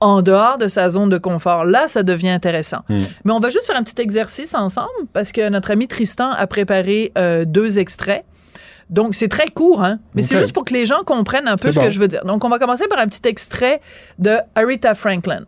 en 0.00 0.22
dehors 0.22 0.58
de 0.58 0.68
sa 0.68 0.90
zone 0.90 1.08
de 1.08 1.18
confort. 1.18 1.64
Là, 1.64 1.88
ça 1.88 2.02
devient 2.02 2.28
intéressant. 2.28 2.80
Mm. 2.88 2.98
Mais 3.24 3.32
on 3.32 3.40
va 3.40 3.50
juste 3.50 3.66
faire 3.66 3.76
un 3.76 3.82
petit 3.82 4.00
exercice 4.00 4.54
ensemble 4.54 4.90
parce 5.12 5.32
que 5.32 5.48
notre 5.48 5.70
ami 5.70 5.88
Tristan 5.88 6.30
a 6.30 6.46
préparé 6.46 7.12
euh, 7.16 7.44
deux 7.46 7.78
extraits. 7.78 8.24
Donc, 8.88 9.14
c'est 9.14 9.28
très 9.28 9.48
court, 9.48 9.82
hein? 9.82 9.98
Mais 10.14 10.22
c'est 10.22 10.38
juste 10.38 10.52
pour 10.52 10.64
que 10.64 10.72
les 10.72 10.86
gens 10.86 11.02
comprennent 11.04 11.48
un 11.48 11.56
peu 11.56 11.72
ce 11.72 11.80
que 11.80 11.90
je 11.90 11.98
veux 11.98 12.08
dire. 12.08 12.24
Donc, 12.24 12.44
on 12.44 12.48
va 12.48 12.58
commencer 12.58 12.86
par 12.88 12.98
un 12.98 13.06
petit 13.06 13.26
extrait 13.28 13.80
de 14.18 14.36
Aretha 14.54 14.94
Franklin. 14.94 15.44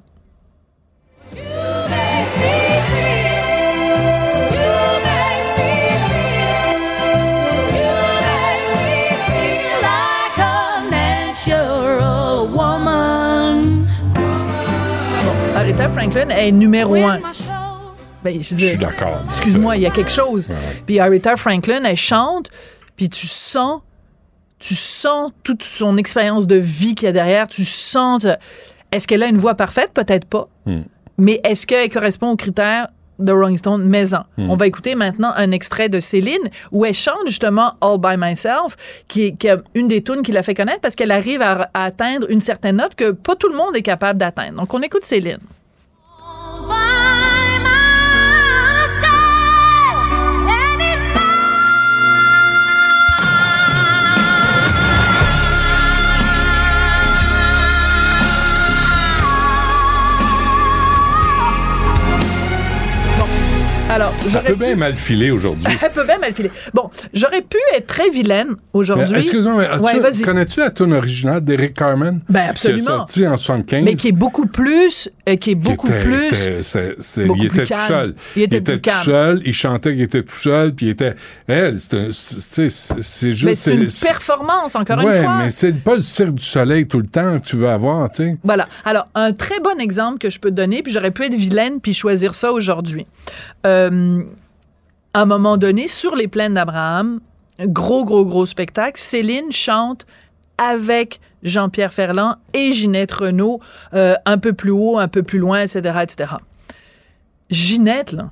Aretha 15.55 15.89
Franklin 15.89 16.29
est 16.31 16.53
numéro 16.53 16.97
un. 16.97 17.21
Ben, 18.23 18.41
je, 18.41 18.55
dis- 18.55 18.69
suis 18.71 18.79
d'accord. 18.79 19.21
Excuse-moi, 19.27 19.77
il 19.77 19.83
y 19.83 19.87
a 19.87 19.91
quelque 19.91 20.11
chose. 20.11 20.49
Puis 20.87 20.99
Aretha 20.99 21.37
Franklin, 21.37 21.83
elle 21.85 21.97
chante, 21.97 22.51
puis 22.99 23.09
tu 23.09 23.29
sens, 23.29 23.81
tu 24.59 24.75
sens 24.75 25.31
toute 25.45 25.63
son 25.63 25.97
expérience 25.97 26.49
de 26.49 26.57
vie 26.57 26.97
qu'il 26.97 27.07
y 27.07 27.09
a 27.09 27.13
derrière. 27.13 27.47
Tu 27.47 27.65
sens. 27.65 28.27
Est-ce 28.91 29.07
qu'elle 29.07 29.23
a 29.23 29.29
une 29.29 29.39
voix 29.39 29.55
parfaite? 29.55 29.93
Peut-être 29.95 30.27
pas. 30.27 30.49
Hmm. 30.67 30.83
Mais 31.17 31.41
est-ce 31.45 31.65
qu'elle 31.65 31.89
correspond 31.91 32.31
aux 32.31 32.37
critères 32.37 32.89
de 33.21 33.31
Rolling 33.31 33.57
Stone? 33.57 33.85
Maison? 33.85 34.25
Hmm. 34.37 34.51
On 34.51 34.57
va 34.57 34.67
écouter 34.67 34.97
maintenant 34.97 35.33
un 35.37 35.53
extrait 35.53 35.89
de 35.89 36.01
Céline 36.01 36.43
où 36.73 36.85
elle 36.85 36.93
chante 36.93 37.29
justement 37.29 37.75
All 37.81 37.99
by 37.99 38.17
Myself, 38.19 38.77
qui 39.07 39.27
est, 39.27 39.37
qui 39.37 39.47
est 39.47 39.59
une 39.77 39.87
des 39.87 40.03
tunes 40.03 40.23
qui 40.23 40.33
l'a 40.33 40.43
fait 40.43 40.55
connaître 40.55 40.81
parce 40.81 40.97
qu'elle 40.97 41.13
arrive 41.13 41.41
à, 41.41 41.71
à 41.75 41.85
atteindre 41.85 42.27
une 42.31 42.41
certaine 42.41 42.79
note 42.79 42.97
que 42.97 43.13
pas 43.13 43.37
tout 43.37 43.49
le 43.49 43.57
monde 43.57 43.77
est 43.77 43.83
capable 43.83 44.19
d'atteindre. 44.19 44.59
Donc 44.59 44.75
on 44.75 44.83
écoute 44.83 45.05
Céline. 45.05 45.39
Alors, 63.99 64.15
j'aurais 64.29 64.53
peut 64.53 64.55
bien 64.55 64.77
mal 64.77 64.95
filer 64.95 65.33
aujourd'hui. 65.33 65.65
Elle 65.85 65.91
peut 65.91 66.05
bien 66.05 66.19
mal 66.19 66.33
filer. 66.33 66.53
Bon, 66.73 66.89
j'aurais 67.13 67.43
pu 67.43 67.57
être 67.75 67.89
très 67.89 68.09
vilaine 68.11 68.51
aujourd'hui. 68.73 69.19
Excuse-moi, 69.19 69.55
mais 69.57 69.85
Ouais, 69.85 70.23
connais-tu 70.25 70.61
la 70.61 70.71
tune 70.71 70.93
originale 70.93 71.41
d'Eric 71.45 71.75
Carmen? 71.75 72.21
Ben, 72.29 72.51
absolument. 72.51 72.79
Qui 72.85 73.23
est 73.23 73.25
sortie 73.25 73.27
en 73.27 73.37
75. 73.37 73.83
Mais 73.85 73.95
qui 73.95 74.09
est 74.09 74.13
beaucoup 74.13 74.47
plus, 74.47 75.11
euh, 75.29 75.35
qui 75.35 75.51
est 75.51 75.55
beaucoup 75.57 75.89
était- 75.89 75.99
plus. 75.99 76.47
était- 76.47 77.25
beaucoup 77.27 77.43
il 77.43 77.49
plus 77.49 77.61
était 77.63 77.75
tout 77.75 77.81
seul. 77.89 78.15
Il 78.37 78.43
était 78.43 78.61
plus 78.61 78.75
tout 78.77 78.81
calme. 78.83 79.05
seul, 79.05 79.41
il 79.45 79.53
chantait 79.53 79.93
qu'il 79.95 80.03
était 80.03 80.23
tout 80.23 80.37
seul, 80.37 80.75
puis 80.75 80.87
il 80.87 80.91
était. 80.91 81.15
Elle, 81.49 81.77
c'est 81.77 82.13
juste. 82.71 83.45
Mais 83.45 83.57
c'est 83.57 83.75
une 83.75 83.89
performance, 84.01 84.77
encore 84.77 84.99
ouais, 84.99 85.17
une 85.19 85.25
fois. 85.25 85.39
mais 85.43 85.51
c'est 85.51 85.73
pas 85.73 85.97
le 85.97 86.03
cirque 86.03 86.35
du 86.35 86.45
soleil 86.45 86.87
tout 86.87 87.01
le 87.01 87.09
temps 87.09 87.41
que 87.41 87.45
tu 87.45 87.57
veux 87.57 87.69
avoir, 87.69 88.09
tu 88.13 88.23
sais. 88.23 88.37
Voilà. 88.45 88.69
Alors, 88.85 89.09
un 89.17 89.33
très 89.33 89.59
bon 89.59 89.81
exemple 89.81 90.19
que 90.19 90.31
je 90.31 90.39
peux 90.39 90.51
te 90.51 90.55
donner, 90.55 90.85
puis 90.85 90.93
j'aurais 90.93 91.11
pu 91.11 91.25
être 91.25 91.35
vilaine 91.35 91.81
puis 91.81 91.95
choisir 91.95 92.37
ça 92.37 92.53
aujourd'hui. 92.53 93.05
Euh, 93.67 93.88
euh, 93.93 94.23
à 95.15 95.23
un 95.23 95.27
moment 95.27 95.57
donné, 95.57 95.89
sur 95.89 96.17
les 96.17 96.29
plaines 96.29 96.55
d'Abraham, 96.55 97.21
gros, 97.61 98.05
gros, 98.05 98.25
gros 98.25 98.47
spectacle, 98.47 99.01
Céline 99.01 99.51
chante 99.51 100.07
avec 100.59 101.21
Jean-Pierre 101.43 101.93
Ferland 101.93 102.37
et 102.53 102.73
Ginette 102.73 103.13
Renault, 103.13 103.61
euh, 103.95 104.15
un 104.27 104.39
peu 104.39 104.53
plus 104.53 104.71
haut, 104.71 104.99
un 104.99 105.09
peu 105.09 105.23
plus 105.23 105.39
loin, 105.39 105.61
etc., 105.61 105.99
etc. 106.03 106.35
Ginette, 107.51 108.13
là, 108.13 108.31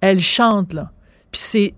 elle 0.00 0.20
chante, 0.20 0.72
là. 0.72 0.90
Puis 1.30 1.40
c'est 1.40 1.74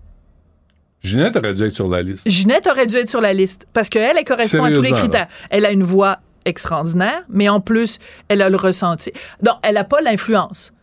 Ginette 1.03 1.35
aurait 1.35 1.55
dû 1.55 1.63
être 1.63 1.73
sur 1.73 1.87
la 1.87 2.03
liste. 2.03 2.29
Ginette 2.29 2.67
aurait 2.67 2.85
dû 2.85 2.95
être 2.95 3.09
sur 3.09 3.21
la 3.21 3.33
liste 3.33 3.67
parce 3.73 3.89
qu'elle, 3.89 4.17
elle 4.17 4.23
correspond 4.23 4.63
à 4.63 4.71
tous 4.71 4.83
les 4.83 4.91
critères. 4.91 5.27
Elle 5.49 5.65
a 5.65 5.71
une 5.71 5.83
voix 5.83 6.19
extraordinaire, 6.45 7.23
mais 7.29 7.49
en 7.49 7.59
plus, 7.59 7.99
elle 8.27 8.41
a 8.41 8.49
le 8.49 8.57
ressenti. 8.57 9.11
Non, 9.43 9.53
elle 9.63 9.75
n'a 9.75 9.83
pas 9.83 10.01
l'influence. 10.01 10.73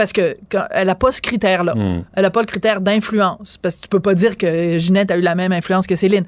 Hmm. 0.00 0.02
Parce 0.02 0.12
que 0.14 0.36
quand- 0.50 0.66
elle 0.70 0.86
n'a 0.86 0.94
pas 0.94 1.12
ce 1.12 1.20
critère-là. 1.20 1.74
Mm. 1.74 2.04
Elle 2.14 2.22
n'a 2.22 2.30
pas 2.30 2.40
le 2.40 2.46
critère 2.46 2.80
d'influence. 2.80 3.58
Parce 3.60 3.76
que 3.76 3.82
tu 3.82 3.88
peux 3.88 4.00
pas 4.00 4.14
dire 4.14 4.38
que 4.38 4.78
Ginette 4.78 5.10
a 5.10 5.16
eu 5.18 5.20
la 5.20 5.34
même 5.34 5.52
influence 5.52 5.86
que 5.86 5.94
Céline. 5.94 6.24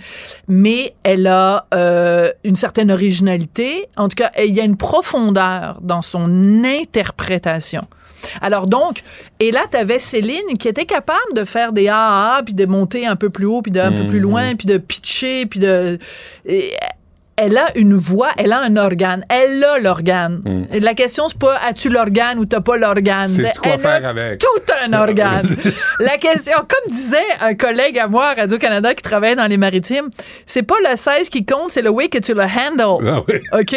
Mais 0.46 0.94
elle 1.04 1.26
a 1.26 1.66
euh, 1.72 2.30
une 2.44 2.56
certaine 2.56 2.90
originalité. 2.90 3.88
En 3.96 4.08
tout 4.08 4.16
cas, 4.16 4.30
il 4.38 4.54
y 4.54 4.60
a 4.60 4.64
une 4.64 4.76
profondeur 4.76 5.78
dans 5.82 6.02
son 6.02 6.62
interprétation. 6.64 7.86
Alors 8.40 8.66
donc, 8.66 9.00
et 9.40 9.50
là, 9.50 9.62
tu 9.70 9.76
avais 9.76 9.98
Céline 9.98 10.56
qui 10.58 10.68
était 10.68 10.84
capable 10.84 11.34
de 11.34 11.44
faire 11.44 11.72
des 11.72 11.88
ah 11.90 12.40
puis 12.44 12.54
de 12.54 12.66
monter 12.66 13.06
un 13.06 13.16
peu 13.16 13.30
plus 13.30 13.46
haut, 13.46 13.62
puis 13.62 13.72
de 13.72 13.80
un 13.80 13.90
peu 13.90 14.02
Mm, 14.04 14.06
plus 14.08 14.20
loin, 14.20 14.54
puis 14.54 14.66
de 14.66 14.76
pitcher, 14.78 15.46
puis 15.46 15.58
de... 15.60 15.98
et 16.46 16.72
elle 17.44 17.56
a 17.58 17.66
une 17.76 17.94
voix, 17.96 18.28
elle 18.36 18.52
a 18.52 18.60
un 18.60 18.76
organe. 18.76 19.24
Elle 19.28 19.62
a 19.64 19.78
l'organe. 19.78 20.40
Et 20.72 20.80
La 20.80 20.94
question, 20.94 21.28
c'est 21.28 21.38
pas 21.38 21.58
as-tu 21.64 21.88
l'organe 21.88 22.38
ou 22.38 22.44
t'as 22.46 22.60
pas 22.60 22.76
l'organe? 22.76 23.28
C'est 23.28 23.42
quoi 23.58 23.72
Elle 23.74 23.80
faire 23.80 24.04
a 24.06 24.08
avec? 24.10 24.38
tout 24.38 24.72
un 24.84 24.92
organe. 24.92 25.48
La 26.00 26.16
question, 26.18 26.54
comme 26.58 26.90
disait 26.92 27.16
un 27.40 27.54
collègue 27.54 27.98
à 27.98 28.06
moi 28.08 28.26
à 28.28 28.34
Radio-Canada 28.34 28.94
qui 28.94 29.02
travaillait 29.02 29.36
dans 29.36 29.46
les 29.46 29.56
maritimes, 29.56 30.08
c'est 30.46 30.62
pas 30.62 30.76
le 30.88 30.96
16 30.96 31.28
qui 31.28 31.44
compte, 31.44 31.70
c'est 31.70 31.82
le 31.82 31.90
way 31.90 32.08
que 32.08 32.18
tu 32.18 32.34
le 32.34 32.42
handles. 32.42 33.06
Ah 33.08 33.22
oui. 33.28 33.40
OK? 33.60 33.76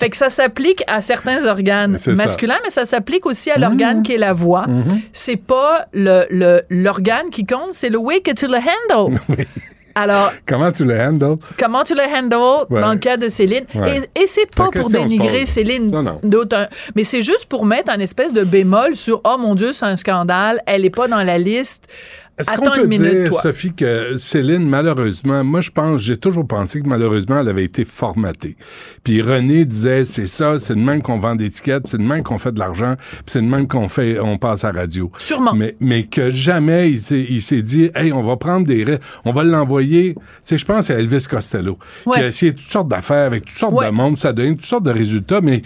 Fait 0.00 0.10
que 0.10 0.16
ça 0.16 0.30
s'applique 0.30 0.82
à 0.86 1.00
certains 1.02 1.44
organes 1.46 1.98
ça. 1.98 2.12
masculins, 2.12 2.58
mais 2.64 2.70
ça 2.70 2.84
s'applique 2.84 3.26
aussi 3.26 3.50
à 3.50 3.58
l'organe 3.58 4.02
qui 4.02 4.12
est 4.14 4.18
la 4.18 4.32
voix. 4.32 4.66
C'est 5.12 5.36
pas 5.36 5.86
le, 5.92 6.24
le- 6.30 6.62
l'organe 6.70 7.30
qui 7.30 7.44
compte, 7.46 7.70
c'est 7.72 7.88
le 7.90 7.98
way 7.98 8.20
que 8.20 8.30
tu 8.32 8.46
le 8.46 8.56
handles. 8.56 9.18
Alors, 9.98 10.30
Comment 10.46 10.70
tu 10.70 10.84
le 10.84 10.94
handles? 11.00 11.38
comment 11.58 11.82
tu 11.82 11.94
le 11.94 12.02
handles 12.02 12.66
Ouais. 12.70 12.80
dans 12.82 12.92
le 12.92 12.98
cas 12.98 13.16
de 13.16 13.28
Céline? 13.30 13.64
Ouais. 13.74 13.98
Et, 14.14 14.22
et 14.22 14.26
c'est 14.26 14.48
pas 14.54 14.68
pour 14.70 14.90
dénigrer. 14.90 15.46
Céline 15.46 15.90
Non, 15.90 16.02
non. 16.02 16.20
d'autant. 16.22 16.66
Mais 16.94 17.02
c'est 17.02 17.22
juste 17.22 17.46
pour 17.46 17.64
mettre 17.64 17.90
un 17.90 17.98
espèce 17.98 18.32
de 18.34 18.44
bémol 18.44 18.94
sur 18.94 19.22
Oh 19.24 19.36
mon 19.38 19.54
Dieu, 19.54 19.72
c'est 19.72 19.86
un 19.86 19.96
scandale, 19.96 20.60
elle 20.66 20.84
est 20.84 20.90
pas 20.90 21.08
dans 21.08 21.22
la 21.22 21.38
liste. 21.38 21.86
Est-ce 22.38 22.50
qu'on 22.56 22.70
peut 22.70 22.86
minute, 22.86 23.10
dire, 23.10 23.30
toi. 23.30 23.40
Sophie, 23.40 23.72
que 23.72 24.16
Céline, 24.18 24.68
malheureusement, 24.68 25.42
moi, 25.42 25.60
je 25.62 25.70
pense, 25.70 26.02
j'ai 26.02 26.18
toujours 26.18 26.46
pensé 26.46 26.82
que 26.82 26.86
malheureusement, 26.88 27.40
elle 27.40 27.48
avait 27.48 27.64
été 27.64 27.84
formatée. 27.86 28.56
Puis 29.04 29.22
René 29.22 29.64
disait, 29.64 30.04
c'est 30.04 30.26
ça, 30.26 30.58
c'est 30.58 30.74
de 30.74 30.80
même 30.80 31.00
qu'on 31.00 31.18
vend 31.18 31.34
des 31.34 31.48
tickets, 31.48 31.84
c'est 31.86 31.96
de 31.98 32.02
même 32.02 32.22
qu'on 32.22 32.36
fait 32.38 32.52
de 32.52 32.58
l'argent, 32.58 32.96
puis 32.98 33.22
c'est 33.28 33.40
de 33.40 33.46
même 33.46 33.66
qu'on 33.66 33.88
fait, 33.88 34.18
on 34.20 34.36
passe 34.36 34.64
à 34.64 34.72
la 34.72 34.80
radio. 34.82 35.10
Sûrement. 35.16 35.54
Mais, 35.54 35.76
mais 35.80 36.02
que 36.04 36.28
jamais 36.30 36.90
il 36.90 36.98
s'est, 36.98 37.24
il 37.28 37.40
s'est 37.40 37.62
dit, 37.62 37.90
hey, 37.94 38.12
on 38.12 38.22
va 38.22 38.36
prendre 38.36 38.66
des, 38.66 38.84
on 39.24 39.32
va 39.32 39.42
l'envoyer. 39.42 40.14
Tu 40.14 40.20
sais, 40.44 40.58
je 40.58 40.64
pense 40.66 40.90
à 40.90 40.94
Elvis 40.98 41.26
Costello, 41.30 41.78
Ouais. 42.04 42.16
qui 42.16 42.20
a 42.22 42.26
essayé 42.26 42.52
toutes 42.52 42.70
sortes 42.70 42.88
d'affaires 42.88 43.24
avec 43.26 43.46
toutes 43.46 43.56
sortes 43.56 43.74
Ouais. 43.74 43.86
de 43.86 43.90
monde, 43.90 44.16
ça 44.18 44.32
donne 44.32 44.56
toutes 44.56 44.66
sortes 44.66 44.84
de 44.84 44.90
résultats, 44.92 45.40
mais 45.40 45.62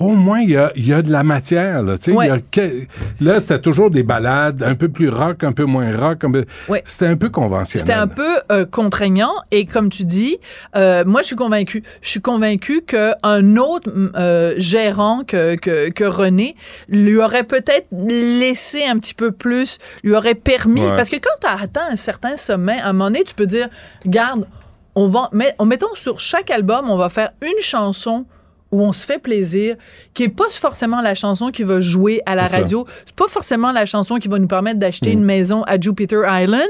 au 0.00 0.08
moins, 0.08 0.40
il 0.40 0.50
y 0.50 0.56
a, 0.56 0.72
y 0.76 0.92
a 0.92 1.02
de 1.02 1.10
la 1.12 1.22
matière, 1.22 1.82
là. 1.82 1.96
Tu 1.98 2.10
sais, 2.10 2.16
Ouais. 2.16 2.26
il 2.26 2.28
y 2.30 2.32
a 2.32 2.38
que- 2.40 2.86
là, 3.20 3.38
c'était 3.40 3.60
toujours 3.60 3.90
des 3.90 4.02
balades, 4.02 4.62
un 4.62 4.74
peu 4.74 4.88
plus 4.88 5.08
rock, 5.10 5.44
un 5.44 5.52
peu 5.52 5.64
moins 5.64 5.96
rock. 5.96 6.20
peu- 6.32 6.44
Ouais. 6.68 6.82
C'était 6.86 7.06
un 7.06 7.16
peu 7.16 7.28
conventionnel. 7.28 7.86
C'était 7.86 7.92
un 7.98 8.06
peu 8.08 8.26
euh, 8.50 8.64
contraignant 8.64 9.34
et 9.50 9.66
comme 9.66 9.90
tu 9.90 10.04
dis, 10.04 10.38
euh, 10.74 11.04
moi 11.06 11.20
je 11.20 11.26
suis 11.26 11.36
convaincu. 11.36 11.84
Je 12.00 12.08
suis 12.08 12.20
convaincu 12.22 12.80
qu'un 12.82 13.56
autre 13.56 13.90
euh, 14.16 14.54
gérant 14.56 15.22
que, 15.26 15.54
que, 15.56 15.90
que 15.90 16.04
René 16.04 16.56
lui 16.88 17.18
aurait 17.18 17.44
peut-être 17.44 17.86
laissé 17.92 18.84
un 18.86 18.98
petit 18.98 19.14
peu 19.14 19.30
plus, 19.32 19.78
lui 20.02 20.14
aurait 20.14 20.34
permis. 20.34 20.82
Ouais. 20.82 20.96
Parce 20.96 21.10
que 21.10 21.16
quand 21.16 21.30
tu 21.40 21.46
as 21.46 21.62
atteint 21.62 21.88
un 21.90 21.96
certain 21.96 22.36
sommet, 22.36 22.78
à 22.80 22.88
un 22.88 22.92
moment 22.94 23.06
donné, 23.10 23.24
tu 23.24 23.34
peux 23.34 23.46
dire, 23.46 23.68
garde, 24.06 24.46
on 24.94 25.08
va, 25.08 25.28
mais, 25.32 25.54
en 25.58 25.66
mettant 25.66 25.94
sur 25.94 26.18
chaque 26.18 26.50
album, 26.50 26.88
on 26.90 26.96
va 26.96 27.08
faire 27.10 27.30
une 27.42 27.62
chanson 27.62 28.24
où 28.72 28.82
on 28.82 28.92
se 28.92 29.04
fait 29.04 29.18
plaisir, 29.18 29.76
qui 30.14 30.22
est 30.24 30.28
pas 30.28 30.48
forcément 30.50 31.00
la 31.00 31.14
chanson 31.14 31.50
qui 31.50 31.62
va 31.64 31.80
jouer 31.80 32.22
à 32.26 32.34
la 32.34 32.46
radio, 32.46 32.86
c'est 33.04 33.14
pas 33.16 33.28
forcément 33.28 33.72
la 33.72 33.84
chanson 33.86 34.16
qui 34.18 34.28
va 34.28 34.38
nous 34.38 34.46
permettre 34.46 34.78
d'acheter 34.78 35.10
une 35.10 35.24
maison 35.24 35.62
à 35.64 35.80
Jupiter 35.80 36.22
Island, 36.40 36.68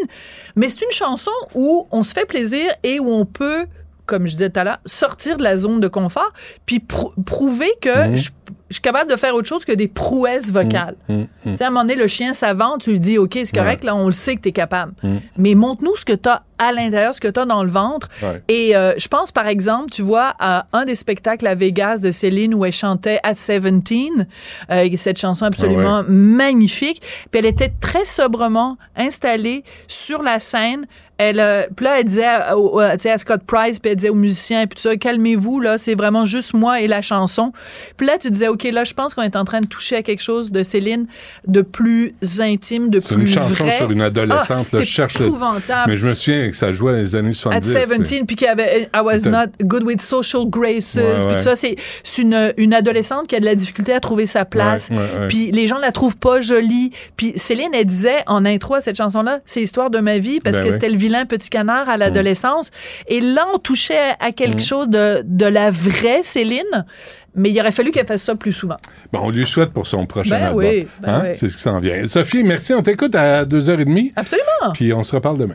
mais 0.57 0.69
c'est 0.71 0.85
une 0.85 0.93
chanson 0.93 1.31
où 1.55 1.87
on 1.91 2.03
se 2.03 2.15
fait 2.15 2.25
plaisir 2.27 2.65
et 2.83 3.01
où 3.01 3.11
on 3.11 3.27
peut, 3.27 3.67
comme 4.07 4.27
je 4.27 4.33
disais 4.33 4.51
tout 4.51 4.61
à 4.61 4.65
l'heure, 4.65 4.79
sortir 4.87 5.37
de 5.37 5.43
la 5.43 5.57
zone 5.57 5.81
de 5.81 5.89
confort, 5.89 6.33
puis 6.67 6.79
prou- 6.81 7.13
prouver 7.25 7.71
que 7.83 8.09
Mhm. 8.11 8.17
je, 8.17 8.31
je 8.71 8.75
suis 8.75 8.83
capable 8.83 9.11
de 9.11 9.17
faire 9.17 9.35
autre 9.35 9.49
chose 9.49 9.65
que 9.65 9.73
des 9.73 9.89
prouesses 9.89 10.51
vocales. 10.53 10.95
Tu 11.09 11.57
sais, 11.57 11.65
à 11.65 11.67
un 11.67 11.71
moment 11.71 11.83
donné, 11.83 11.97
le 11.97 12.07
chien 12.07 12.33
savant, 12.35 12.79
tu 12.79 12.93
lui 12.93 13.01
dis, 13.01 13.19
OK, 13.19 13.33
c'est 13.35 13.53
correct, 13.53 13.83
Ouais. 13.83 13.87
là, 13.91 13.97
on 13.97 14.07
le 14.07 14.13
sait 14.13 14.37
que 14.37 14.43
tu 14.43 14.49
es 14.51 14.53
capable. 14.53 14.93
Mm. 15.03 15.17
Mais 15.37 15.55
montre-nous 15.57 15.97
ce 15.97 16.05
que 16.05 16.13
tu 16.13 16.29
as 16.29 16.45
à 16.59 16.73
l'intérieur, 16.73 17.15
ce 17.15 17.21
que 17.21 17.29
tu 17.29 17.41
as 17.41 17.47
dans 17.47 17.65
le 17.65 17.71
ventre. 17.71 18.09
Ouais. 18.23 18.43
Et 18.49 18.77
euh, 18.77 18.93
je 18.97 19.09
pense, 19.09 19.33
par 19.33 19.49
exemple, 19.49 19.91
tu 19.91 20.03
vois, 20.03 20.35
à 20.39 20.67
un 20.73 20.85
des 20.85 20.95
spectacles 20.95 21.47
à 21.47 21.55
Vegas 21.55 21.99
de 22.01 22.13
Céline 22.13 22.55
où 22.55 22.65
elle 22.65 22.73
chantait 22.73 23.19
At 23.25 23.33
17, 23.33 23.65
euh, 24.71 24.89
cette 24.97 25.19
chanson 25.19 25.47
absolument 25.47 25.99
Ah 26.01 26.05
magnifique. 26.09 27.01
Puis 27.31 27.39
elle 27.41 27.47
était 27.47 27.73
très 27.81 28.05
sobrement 28.05 28.77
installée 28.97 29.65
sur 29.89 30.23
la 30.23 30.39
scène. 30.39 30.87
Elle, 31.21 31.39
euh, 31.39 31.63
puis 31.77 31.85
là, 31.85 31.99
elle 31.99 32.05
disait 32.05 32.25
à, 32.25 32.57
au- 32.57 32.81
sais, 32.99 33.11
à 33.11 33.19
Scott 33.19 33.43
Price, 33.47 33.79
puis 33.79 33.91
elle 33.91 33.97
disait 33.97 34.09
aux 34.09 34.15
musiciens, 34.15 34.67
puis 34.67 34.77
tout 34.77 34.89
ça, 34.89 34.97
calmez-vous, 34.97 35.61
là, 35.61 35.77
c'est 35.77 35.95
vraiment 35.95 36.25
juste 36.25 36.55
moi 36.55 36.81
et 36.81 36.87
la 36.87 37.03
chanson. 37.03 37.53
Puis 37.99 38.07
là, 38.07 38.17
tu 38.19 38.31
disais, 38.31 38.49
OK, 38.49 38.65
là, 38.65 38.85
je 38.85 38.95
pense 38.95 39.13
qu'on 39.13 39.23
est 39.23 39.37
en 39.37 39.45
train 39.45 39.61
de 39.61 39.67
toucher 39.67 39.97
à 39.97 40.03
quelque 40.03 40.23
chose 40.23 40.51
de 40.51 40.63
Céline 40.63 41.07
de 41.47 41.61
plus 41.63 42.15
intime, 42.41 42.89
de 42.89 43.01
C'est 43.01 43.15
plus 43.15 43.25
une 43.25 43.29
chanson 43.29 43.65
vrai. 43.65 43.77
sur 43.77 43.91
une 43.91 44.01
adolescente. 44.01 44.69
Ah, 44.73 44.77
là, 44.77 44.81
je 44.81 44.85
cherche. 44.85 45.15
Mais 45.87 45.97
je 45.97 46.07
me 46.07 46.15
souviens 46.15 46.51
que 46.51 46.57
ça 46.57 46.73
jouait 46.73 46.93
dans 46.93 46.99
les 46.99 47.15
années 47.15 47.31
At 47.31 47.63
70. 47.63 47.99
17, 48.03 48.27
puis 48.27 48.37
qu'il 48.37 48.47
y 48.47 48.51
avait 48.51 48.89
I 48.95 49.01
was 49.05 49.29
not 49.29 49.49
good 49.63 49.83
with 49.83 50.01
social 50.01 50.45
graces, 50.49 50.97
Ouais, 50.97 51.27
puis 51.27 51.37
tout 51.37 51.43
ça. 51.43 51.55
C'est 51.57 51.77
c'est 52.03 52.23
une, 52.23 52.53
une 52.57 52.73
adolescente 52.75 53.27
qui 53.27 53.37
a 53.37 53.41
de 53.41 53.45
la 53.45 53.55
difficulté 53.55 53.93
à 53.93 54.01
trouver 54.01 54.27
sa 54.27 54.45
place, 54.45 54.89
puis 55.29 55.51
les 55.53 55.67
gens 55.69 55.79
la 55.79 55.93
trouvent 55.93 56.17
pas 56.17 56.41
jolie. 56.41 56.93
Puis 57.17 57.33
Céline, 57.37 57.71
elle 57.75 57.85
disait 57.85 58.23
en 58.27 58.45
intro 58.45 58.75
à 58.75 58.81
cette 58.81 58.97
chanson-là, 58.97 59.41
c'est 59.45 59.61
l'histoire 59.61 59.91
de 59.91 59.99
ma 59.99 60.19
vie, 60.19 60.41
parce 60.41 60.57
Ben 60.57 60.63
que 60.65 60.69
oui. 60.69 60.73
c'était 60.75 60.89
le 60.89 60.97
vilain 61.11 61.27
petit 61.27 61.51
canard 61.51 61.89
à 61.89 61.97
l'adolescence. 61.97 62.71
Et 63.09 63.21
là, 63.21 63.47
on 63.55 63.59
touchait 63.59 64.15
à 64.21 64.33
quelque 64.33 64.63
chose 64.63 64.89
de, 64.89 65.23
de 65.25 65.47
la 65.47 65.71
vraie 65.71 66.23
Céline, 66.23 66.85
mais 67.35 67.51
il 67.51 67.61
aurait 67.61 67.73
fallu 67.73 67.91
qu'elle 67.91 68.07
fasse 68.07 68.23
ça 68.23 68.35
plus 68.37 68.53
souvent. 68.53 68.77
Bon, 69.13 69.21
on 69.25 69.31
lui 69.31 69.47
souhaite 69.47 69.71
pour 69.71 69.87
son 69.87 70.07
prochain 70.07 70.39
Ben 70.39 70.47
album. 70.47 70.65
oui, 70.65 70.87
ben 71.01 71.09
Hein? 71.15 71.23
oui. 71.25 71.29
C'est 71.35 71.49
ce 71.49 71.57
qui 71.57 71.63
s'en 71.63 71.81
vient. 71.81 72.07
Sophie, 72.07 72.43
merci. 72.45 72.75
On 72.75 72.83
t'écoute 72.83 73.15
à 73.15 73.45
2h30. 73.45 74.13
Absolument. 74.17 74.73
Puis 74.75 74.93
on 74.93 75.03
se 75.03 75.13
reparle 75.15 75.39
demain. 75.39 75.55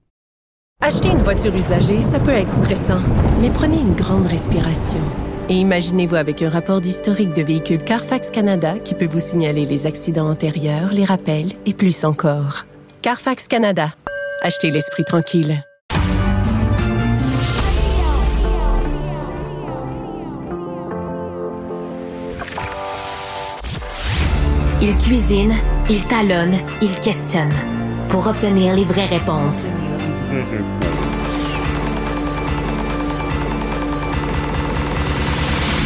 Acheter 0.83 1.09
une 1.09 1.21
voiture 1.21 1.55
usagée, 1.55 2.01
ça 2.01 2.19
peut 2.19 2.31
être 2.31 2.49
stressant, 2.49 3.01
mais 3.39 3.51
prenez 3.51 3.77
une 3.77 3.93
grande 3.93 4.25
respiration. 4.25 4.99
Et 5.47 5.53
imaginez-vous 5.53 6.15
avec 6.15 6.41
un 6.41 6.49
rapport 6.49 6.81
d'historique 6.81 7.33
de 7.33 7.43
véhicule 7.43 7.83
Carfax 7.83 8.31
Canada 8.31 8.79
qui 8.83 8.95
peut 8.95 9.05
vous 9.05 9.19
signaler 9.19 9.65
les 9.65 9.85
accidents 9.85 10.27
antérieurs, 10.27 10.91
les 10.91 11.05
rappels 11.05 11.51
et 11.67 11.75
plus 11.75 12.03
encore. 12.03 12.65
Carfax 13.03 13.47
Canada. 13.47 13.93
Achetez 14.41 14.71
l'esprit 14.71 15.05
tranquille. 15.05 15.63
Il 24.81 24.97
cuisine, 24.97 25.53
il 25.91 26.03
talonne, 26.05 26.57
il 26.81 26.99
questionne 27.01 27.53
pour 28.09 28.25
obtenir 28.25 28.73
les 28.73 28.83
vraies 28.83 29.05
réponses. 29.05 29.69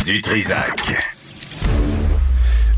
Du 0.06 0.22
Trisac. 0.22 0.94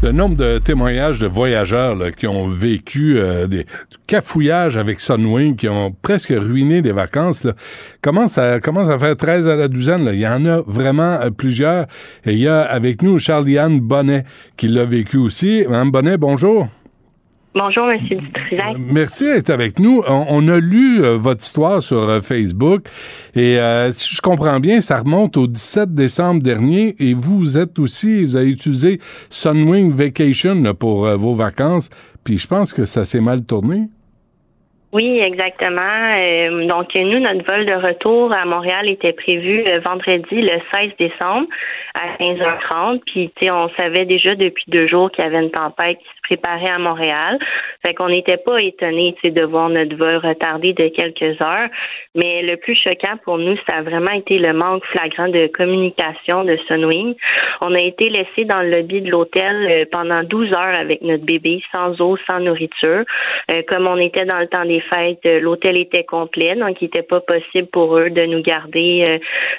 Le 0.02 0.14
nombre 0.14 0.38
de 0.38 0.60
témoignages 0.60 1.20
de 1.20 1.28
voyageurs 1.28 1.98
qui 2.16 2.26
ont 2.26 2.48
vécu 2.48 3.18
euh, 3.18 3.48
des 3.48 3.64
du 3.64 3.98
cafouillage 4.08 4.78
avec 4.78 5.02
Sunwing, 5.02 5.58
qui 5.58 5.68
ont 5.68 5.94
presque 6.02 6.34
ruiné 6.38 6.82
des 6.82 6.94
vacances, 6.94 7.46
commence, 8.02 8.38
à, 8.38 8.62
commence 8.62 8.90
à 8.90 8.98
faire 8.98 9.18
13 9.18 9.50
à 9.50 9.58
la 9.58 9.68
douzaine. 9.68 10.10
Il 10.14 10.20
y 10.20 10.28
en 10.28 10.46
a 10.46 10.62
vraiment 10.66 11.20
euh, 11.20 11.32
plusieurs. 11.32 11.88
Et 12.26 12.32
il 12.32 12.40
y 12.40 12.48
a 12.48 12.62
avec 12.62 13.02
nous 13.02 13.20
Charlie-Anne 13.20 13.82
Bonnet 13.82 14.24
qui 14.56 14.70
l'a 14.70 14.86
vécu 14.86 15.18
aussi. 15.18 15.66
Mme 15.68 15.92
Bonnet, 15.92 16.16
bonjour. 16.16 16.70
Bonjour, 17.60 17.90
M. 17.90 18.00
Dutrisac. 18.12 18.76
Merci 18.78 19.24
d'être 19.34 19.50
avec 19.50 19.80
nous. 19.80 20.04
On, 20.08 20.26
on 20.30 20.48
a 20.48 20.60
lu 20.60 21.04
euh, 21.04 21.18
votre 21.18 21.42
histoire 21.42 21.82
sur 21.82 21.98
euh, 21.98 22.20
Facebook 22.22 22.84
et 23.36 23.58
euh, 23.58 23.90
si 23.90 24.14
je 24.14 24.22
comprends 24.22 24.60
bien, 24.60 24.80
ça 24.80 25.00
remonte 25.00 25.38
au 25.38 25.48
17 25.48 25.96
décembre 25.96 26.44
dernier 26.44 26.94
et 27.00 27.14
vous 27.16 27.58
êtes 27.58 27.80
aussi, 27.80 28.26
vous 28.26 28.38
avez 28.38 28.52
utilisé 28.52 29.00
Sunwing 29.32 29.92
Vacation 29.92 30.62
là, 30.62 30.76
pour 30.76 31.08
euh, 31.08 31.16
vos 31.16 31.34
vacances, 31.34 31.90
puis 32.24 32.38
je 32.38 32.48
pense 32.48 32.74
que 32.74 32.86
ça 32.86 33.06
s'est 33.06 33.22
mal 33.22 33.44
tourné. 33.44 33.88
Oui, 34.94 35.20
exactement. 35.20 36.16
Euh, 36.18 36.66
donc, 36.66 36.96
nous, 36.96 37.20
notre 37.20 37.44
vol 37.46 37.66
de 37.66 37.74
retour 37.74 38.32
à 38.32 38.46
Montréal 38.46 38.88
était 38.88 39.12
prévu 39.12 39.64
euh, 39.68 39.80
vendredi, 39.80 40.42
le 40.42 40.60
16 40.72 40.92
décembre, 40.98 41.48
à 41.94 42.16
15h30. 42.18 43.02
Puis, 43.06 43.32
tu 43.36 43.46
sais, 43.46 43.52
on 43.52 43.70
savait 43.76 44.06
déjà 44.06 44.36
depuis 44.36 44.64
deux 44.70 44.88
jours 44.88 45.12
qu'il 45.12 45.26
y 45.26 45.28
avait 45.28 45.44
une 45.44 45.52
tempête 45.52 45.98
qui 46.00 46.17
préparait 46.28 46.70
à 46.70 46.80
Montréal. 46.80 47.40
Fait 47.82 47.94
qu'on 47.94 48.10
n'était 48.10 48.38
pas 48.38 48.62
étonnés, 48.62 49.16
de 49.24 49.42
voir 49.44 49.70
notre 49.70 49.96
vol 49.96 50.18
retardé 50.18 50.74
de 50.74 50.88
quelques 50.90 51.40
heures. 51.42 51.70
Mais 52.16 52.42
le 52.42 52.58
plus 52.58 52.76
choquant 52.76 53.18
pour 53.24 53.38
nous, 53.38 53.58
ça 53.68 53.78
a 53.78 53.82
vraiment 53.82 54.12
été 54.12 54.38
le 54.38 54.54
manque 54.54 54.84
flagrant 54.86 55.28
de 55.28 55.48
communication 55.48 56.44
de 56.44 56.58
Sunwing. 56.68 57.16
On 57.62 57.74
a 57.74 57.80
été 57.80 58.10
laissés 58.10 58.46
dans 58.46 58.62
le 58.62 58.70
lobby 58.70 59.02
de 59.02 59.12
l'hôtel 59.12 59.68
euh, 59.70 59.86
pendant 59.92 60.24
12 60.24 60.54
heures 60.54 60.80
avec 60.80 61.02
notre 61.02 61.26
bébé, 61.26 61.62
sans 61.72 62.00
eau, 62.02 62.18
sans 62.28 62.40
nourriture. 62.40 63.04
Euh, 63.52 63.62
comme 63.68 63.88
on 63.88 63.98
était 63.98 64.26
dans 64.26 64.40
le 64.40 64.48
temps 64.48 64.66
des 64.66 64.82
fêtes, 64.82 65.26
euh, 65.26 65.40
l'hôtel 65.40 65.78
était 65.78 66.04
complet, 66.04 66.56
donc 66.56 66.82
il 66.82 66.86
n'était 66.86 67.04
pas 67.04 67.22
possible 67.22 67.68
pour 67.72 67.98
eux 67.98 68.10
de 68.10 68.26
nous 68.26 68.42
garder 68.42 69.04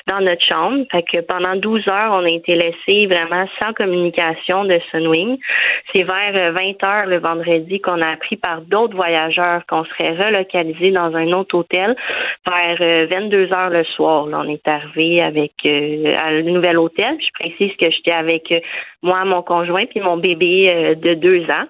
dans 0.07 0.21
notre 0.21 0.45
chambre. 0.45 0.85
Fait 0.91 1.03
que 1.03 1.21
pendant 1.21 1.57
12 1.57 1.89
heures, 1.89 2.13
on 2.13 2.25
a 2.25 2.31
été 2.31 2.55
laissés 2.55 3.07
vraiment 3.07 3.47
sans 3.59 3.73
communication 3.73 4.65
de 4.65 4.79
Sunwing. 4.91 5.39
C'est 5.93 6.03
vers 6.03 6.53
20 6.59 6.85
heures 6.85 7.07
le 7.07 7.19
vendredi 7.19 7.81
qu'on 7.81 8.03
a 8.03 8.09
appris 8.09 8.37
par 8.37 8.63
d'autres 8.63 8.97
voyageurs 8.97 9.65
qu'on 9.67 9.85
serait 9.85 10.17
relocalisés 10.17 10.91
dans 10.91 11.15
un 11.15 11.33
autre 11.33 11.57
hôtel 11.57 11.95
vers 12.47 12.79
euh, 12.81 13.07
22 13.09 13.53
heures 13.53 13.71
le 13.71 13.85
soir. 13.85 14.27
On 14.27 14.49
est 14.49 14.67
arrivé 14.67 15.23
avec 15.23 15.53
euh, 15.65 16.41
le 16.43 16.43
nouvel 16.43 16.79
hôtel. 16.79 17.17
Je 17.21 17.31
précise 17.39 17.77
que 17.77 17.91
j'étais 17.91 18.13
avec 18.13 18.51
euh, 18.51 18.61
moi, 19.03 19.25
mon 19.25 19.43
conjoint, 19.43 19.87
puis 19.87 20.01
mon 20.01 20.17
bébé 20.17 20.71
euh, 20.75 20.95
de 20.95 21.15
deux 21.15 21.43
ans. 21.45 21.67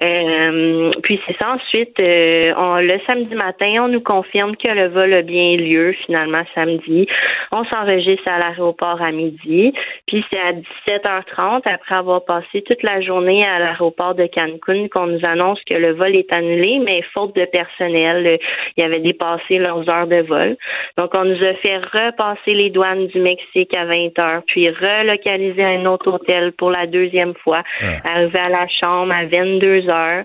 Euh, 0.00 0.90
puis 1.02 1.20
c'est 1.26 1.36
ça. 1.38 1.54
Ensuite, 1.54 1.98
euh, 1.98 2.42
on- 2.56 2.76
le 2.76 3.00
samedi 3.06 3.34
matin, 3.34 3.82
on 3.84 3.88
nous 3.88 4.00
confirme 4.00 4.56
que 4.56 4.68
le 4.68 4.88
vol 4.88 5.12
a 5.12 5.22
bien 5.22 5.56
lieu 5.56 5.92
finalement 6.06 6.42
samedi. 6.54 7.06
On 7.50 7.64
s'enregistre 7.64 8.28
à 8.28 8.38
l'aéroport 8.38 9.02
à 9.02 9.10
midi. 9.10 9.72
Puis 10.06 10.24
c'est 10.30 10.38
à 10.38 10.52
17h30, 10.52 11.66
après 11.66 11.94
avoir 11.96 12.24
passé 12.24 12.62
toute 12.62 12.82
la 12.84 13.00
journée 13.00 13.44
à 13.44 13.58
l'aéroport 13.58 14.14
de 14.14 14.26
Cancun, 14.26 14.86
qu'on 14.88 15.06
nous 15.08 15.24
annonce 15.24 15.60
que 15.64 15.74
le 15.74 15.92
vol 15.92 16.14
est 16.14 16.32
annulé, 16.32 16.78
mais 16.84 17.02
faute 17.14 17.34
de 17.34 17.44
personnel, 17.46 18.38
il 18.76 18.82
avait 18.84 19.00
dépassé 19.00 19.58
leurs 19.58 19.88
heures 19.88 20.06
de 20.06 20.22
vol. 20.22 20.56
Donc 20.96 21.10
on 21.14 21.24
nous 21.24 21.42
a 21.44 21.54
fait 21.54 21.78
repasser 21.78 22.54
les 22.54 22.70
douanes 22.70 23.08
du 23.08 23.18
Mexique 23.20 23.74
à 23.74 23.84
20h, 23.84 24.42
puis 24.46 24.68
relocaliser 24.70 25.64
à 25.64 25.68
un 25.68 25.86
autre 25.86 26.12
hôtel 26.12 26.47
pour 26.50 26.70
la 26.70 26.86
deuxième 26.86 27.34
fois, 27.42 27.62
arriver 28.04 28.38
à 28.38 28.48
la 28.48 28.68
chambre 28.68 29.12
à 29.12 29.24
22 29.26 29.88
heures. 29.88 30.24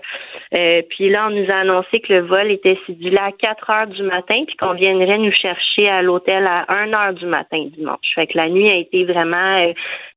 Euh, 0.54 0.82
puis 0.90 1.10
là, 1.10 1.28
on 1.28 1.30
nous 1.30 1.50
a 1.50 1.56
annoncé 1.56 2.00
que 2.00 2.12
le 2.12 2.20
vol 2.20 2.50
était 2.50 2.78
cédulé 2.86 3.18
à 3.18 3.32
4 3.32 3.70
heures 3.70 3.86
du 3.86 4.02
matin, 4.02 4.44
puis 4.46 4.56
qu'on 4.56 4.74
viendrait 4.74 5.18
nous 5.18 5.32
chercher 5.32 5.88
à 5.88 6.02
l'hôtel 6.02 6.46
à 6.46 6.64
1 6.68 6.92
heure 6.92 7.14
du 7.14 7.26
matin 7.26 7.66
dimanche. 7.76 8.14
Fait 8.14 8.26
que 8.26 8.36
la 8.36 8.48
nuit 8.48 8.68
a 8.68 8.76
été 8.76 9.04
vraiment 9.04 9.58
euh, 9.58 9.72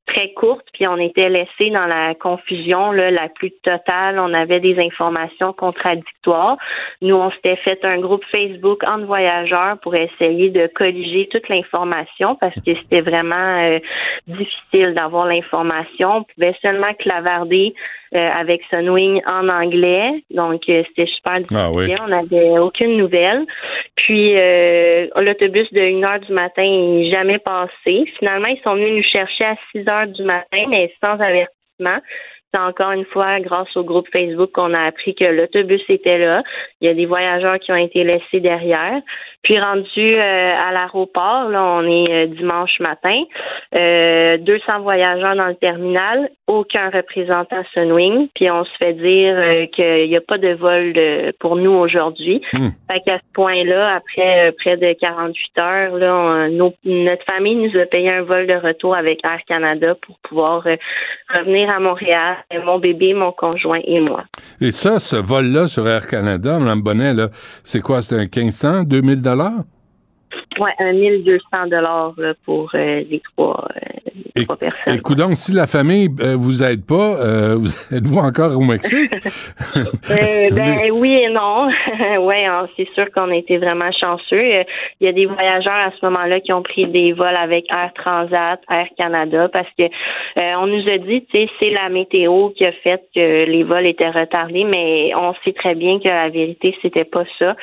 très 0.07 0.31
courte, 0.33 0.65
puis 0.73 0.87
on 0.87 0.97
était 0.97 1.29
laissé 1.29 1.69
dans 1.69 1.85
la 1.85 2.15
confusion 2.15 2.91
là, 2.91 3.11
la 3.11 3.29
plus 3.29 3.51
totale. 3.61 4.19
On 4.19 4.33
avait 4.33 4.59
des 4.59 4.79
informations 4.79 5.53
contradictoires. 5.53 6.57
Nous, 7.01 7.15
on 7.15 7.29
s'était 7.31 7.57
fait 7.57 7.83
un 7.83 7.99
groupe 7.99 8.23
Facebook 8.31 8.83
entre 8.83 9.05
voyageurs 9.05 9.77
pour 9.79 9.95
essayer 9.95 10.49
de 10.49 10.67
colliger 10.67 11.27
toute 11.29 11.49
l'information 11.49 12.35
parce 12.35 12.55
que 12.55 12.73
c'était 12.81 13.01
vraiment 13.01 13.59
euh, 13.59 13.79
difficile 14.27 14.93
d'avoir 14.95 15.25
l'information. 15.25 16.17
On 16.17 16.23
pouvait 16.23 16.55
seulement 16.61 16.93
clavarder 16.99 17.75
euh, 18.15 18.29
avec 18.33 18.61
Sunwing 18.69 19.21
en 19.25 19.49
anglais, 19.49 20.23
donc 20.31 20.61
euh, 20.69 20.83
c'était 20.87 21.11
super 21.11 21.39
difficile. 21.39 21.57
Ah 21.59 21.71
oui. 21.71 21.93
On 22.01 22.07
n'avait 22.07 22.57
aucune 22.59 22.97
nouvelle. 22.97 23.45
Puis 23.95 24.37
euh, 24.37 25.07
l'autobus 25.17 25.71
de 25.73 25.81
1 25.81 26.03
heure 26.03 26.19
du 26.19 26.31
matin 26.31 26.63
n'est 26.63 27.11
jamais 27.11 27.39
passé. 27.39 28.05
Finalement, 28.17 28.47
ils 28.47 28.61
sont 28.63 28.75
venus 28.75 28.97
nous 28.97 29.11
chercher 29.11 29.45
à 29.45 29.55
6 29.71 29.89
heures 29.89 30.07
du 30.07 30.23
matin, 30.23 30.65
mais 30.69 30.93
sans 31.03 31.19
avertissement. 31.19 31.99
C'est 32.53 32.61
encore 32.61 32.91
une 32.91 33.05
fois 33.05 33.41
grâce 33.41 33.75
au 33.75 33.83
groupe 33.83 34.07
Facebook 34.11 34.51
qu'on 34.53 34.73
a 34.73 34.85
appris 34.85 35.13
que 35.13 35.25
l'autobus 35.25 35.81
était 35.89 36.17
là. 36.17 36.43
Il 36.79 36.87
y 36.87 36.89
a 36.89 36.93
des 36.93 37.05
voyageurs 37.05 37.59
qui 37.59 37.73
ont 37.73 37.75
été 37.75 38.05
laissés 38.05 38.39
derrière. 38.39 39.01
Puis 39.47 39.57
rendu 39.61 39.87
euh, 39.97 40.53
à 40.67 40.73
l'aéroport, 40.73 41.47
là, 41.47 41.63
on 41.63 41.83
est 41.83 42.11
euh, 42.11 42.25
dimanche 42.27 42.81
matin, 42.81 43.23
euh, 43.75 44.37
200 44.39 44.81
voyageurs 44.81 45.37
dans 45.37 45.47
le 45.47 45.55
terminal, 45.55 46.29
aucun 46.47 46.89
représentant 46.89 47.63
Sunwing, 47.73 48.27
puis 48.35 48.51
on 48.51 48.65
se 48.65 48.71
fait 48.77 48.91
dire 48.93 49.35
euh, 49.37 49.65
qu'il 49.67 50.09
n'y 50.09 50.17
a 50.17 50.21
pas 50.21 50.37
de 50.37 50.53
vol 50.53 50.93
pour 51.39 51.55
nous 51.55 51.71
aujourd'hui. 51.71 52.41
Fait 52.91 52.99
qu'à 53.05 53.19
ce 53.19 53.33
point-là, 53.33 53.95
après 53.95 54.49
euh, 54.49 54.51
près 54.57 54.75
de 54.75 54.91
48 54.99 55.57
heures, 55.59 55.95
là, 55.95 56.13
on- 56.13 56.49
nos- 56.49 56.73
notre 56.83 57.23
famille 57.23 57.55
nous 57.55 57.79
a 57.79 57.85
payé 57.85 58.09
un 58.11 58.23
vol 58.23 58.47
de 58.47 58.53
retour 58.55 58.95
avec 58.97 59.23
Air 59.23 59.39
Canada 59.47 59.95
pour 60.05 60.17
pouvoir 60.27 60.67
euh, 60.67 60.75
revenir 61.33 61.69
à 61.69 61.79
Montréal, 61.79 62.35
euh, 62.53 62.59
mon 62.65 62.79
bébé, 62.79 63.13
mon 63.13 63.31
conjoint 63.31 63.79
et 63.85 64.01
moi. 64.01 64.23
Et 64.59 64.71
ça, 64.71 64.99
ce 64.99 65.15
vol-là 65.15 65.67
sur 65.67 65.87
Air 65.87 66.05
Canada, 66.07 66.59
Mme 66.59 66.81
Bonnet, 66.81 67.13
là, 67.13 67.27
c'est 67.63 67.81
quoi? 67.81 68.01
C'est 68.01 68.15
un 68.15 68.23
1500, 68.27 68.83
2000 68.83 69.21
dollars? 69.37 69.76
Un 70.79 70.93
1200 70.93 71.67
dollars 71.67 72.13
pour 72.45 72.69
euh, 72.73 73.03
les 73.09 73.21
trois, 73.31 73.67
euh, 73.75 74.09
les 74.35 74.45
trois 74.45 74.57
personnes. 74.57 74.95
Et 74.95 74.99
coudonc, 74.99 75.35
si 75.35 75.53
la 75.53 75.67
famille 75.67 76.09
euh, 76.19 76.35
vous 76.35 76.63
aide 76.63 76.85
pas, 76.85 77.15
euh, 77.19 77.55
vous 77.59 77.95
êtes-vous 77.95 78.19
encore 78.19 78.55
au 78.57 78.61
Mexique? 78.61 79.11
Ben 80.09 80.91
oui 80.93 81.13
et 81.13 81.29
non. 81.29 81.69
ouais, 82.21 82.45
hein, 82.45 82.67
c'est 82.75 82.87
sûr 82.93 83.11
qu'on 83.11 83.29
a 83.31 83.35
été 83.35 83.57
vraiment 83.57 83.91
chanceux. 83.91 84.41
Il 84.41 84.65
y 85.01 85.07
a 85.07 85.11
des 85.11 85.25
voyageurs 85.25 85.73
à 85.73 85.91
ce 85.91 86.05
moment-là 86.05 86.39
qui 86.39 86.51
ont 86.53 86.61
pris 86.61 86.87
des 86.87 87.13
vols 87.13 87.35
avec 87.35 87.65
Air 87.71 87.91
Transat, 87.93 88.59
Air 88.69 88.87
Canada, 88.97 89.49
parce 89.51 89.67
que 89.77 89.83
on 90.57 90.67
nous 90.67 90.87
a 90.89 90.97
dit, 90.97 91.25
tu 91.25 91.37
sais, 91.37 91.49
c'est 91.59 91.69
la 91.71 91.89
météo 91.89 92.49
qui 92.49 92.65
a 92.65 92.71
fait 92.71 93.03
que 93.13 93.45
les 93.45 93.63
vols 93.63 93.85
étaient 93.85 94.09
retardés, 94.09 94.63
mais 94.63 95.11
on 95.15 95.33
sait 95.43 95.53
très 95.53 95.75
bien 95.75 95.99
que 95.99 96.07
la 96.07 96.29
vérité 96.29 96.75
c'était 96.81 97.05
pas 97.05 97.23
ça. 97.37 97.55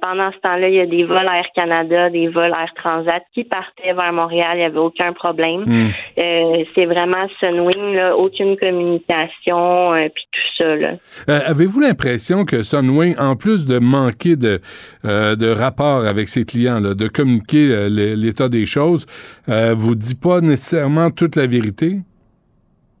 Pendant 0.00 0.30
ce 0.32 0.38
temps-là, 0.38 0.68
il 0.68 0.74
y 0.74 0.80
a 0.80 0.86
des 0.86 1.04
vols 1.04 1.26
Air 1.26 1.46
Canada, 1.54 1.97
des 2.10 2.28
vols 2.28 2.54
Air 2.62 2.72
Transat 2.76 3.22
qui 3.34 3.44
partaient 3.44 3.92
vers 3.92 4.12
Montréal. 4.12 4.52
Il 4.56 4.60
y 4.60 4.64
avait 4.64 4.78
aucun 4.78 5.12
problème. 5.12 5.62
Hmm. 5.66 5.88
Euh, 6.18 6.64
c'est 6.74 6.86
vraiment 6.86 7.26
Sunwing, 7.40 7.94
là, 7.94 8.16
aucune 8.16 8.56
communication, 8.56 9.94
euh, 9.94 10.08
puis 10.14 10.24
tout 10.32 10.48
ça 10.58 10.76
là. 10.76 10.92
Euh, 11.28 11.40
Avez-vous 11.46 11.80
l'impression 11.80 12.44
que 12.44 12.62
Sunwing, 12.62 13.16
en 13.18 13.36
plus 13.36 13.66
de 13.66 13.78
manquer 13.78 14.36
de, 14.36 14.60
de 15.04 15.50
rapport 15.50 16.04
avec 16.06 16.28
ses 16.28 16.44
clients, 16.44 16.80
là, 16.80 16.94
de 16.94 17.08
communiquer 17.08 17.88
l'é- 17.88 18.16
l'état 18.16 18.48
des 18.48 18.66
choses, 18.66 19.06
vous 19.46 19.94
dit 19.94 20.14
pas 20.14 20.40
nécessairement 20.40 21.10
toute 21.10 21.36
la 21.36 21.46
vérité? 21.46 21.98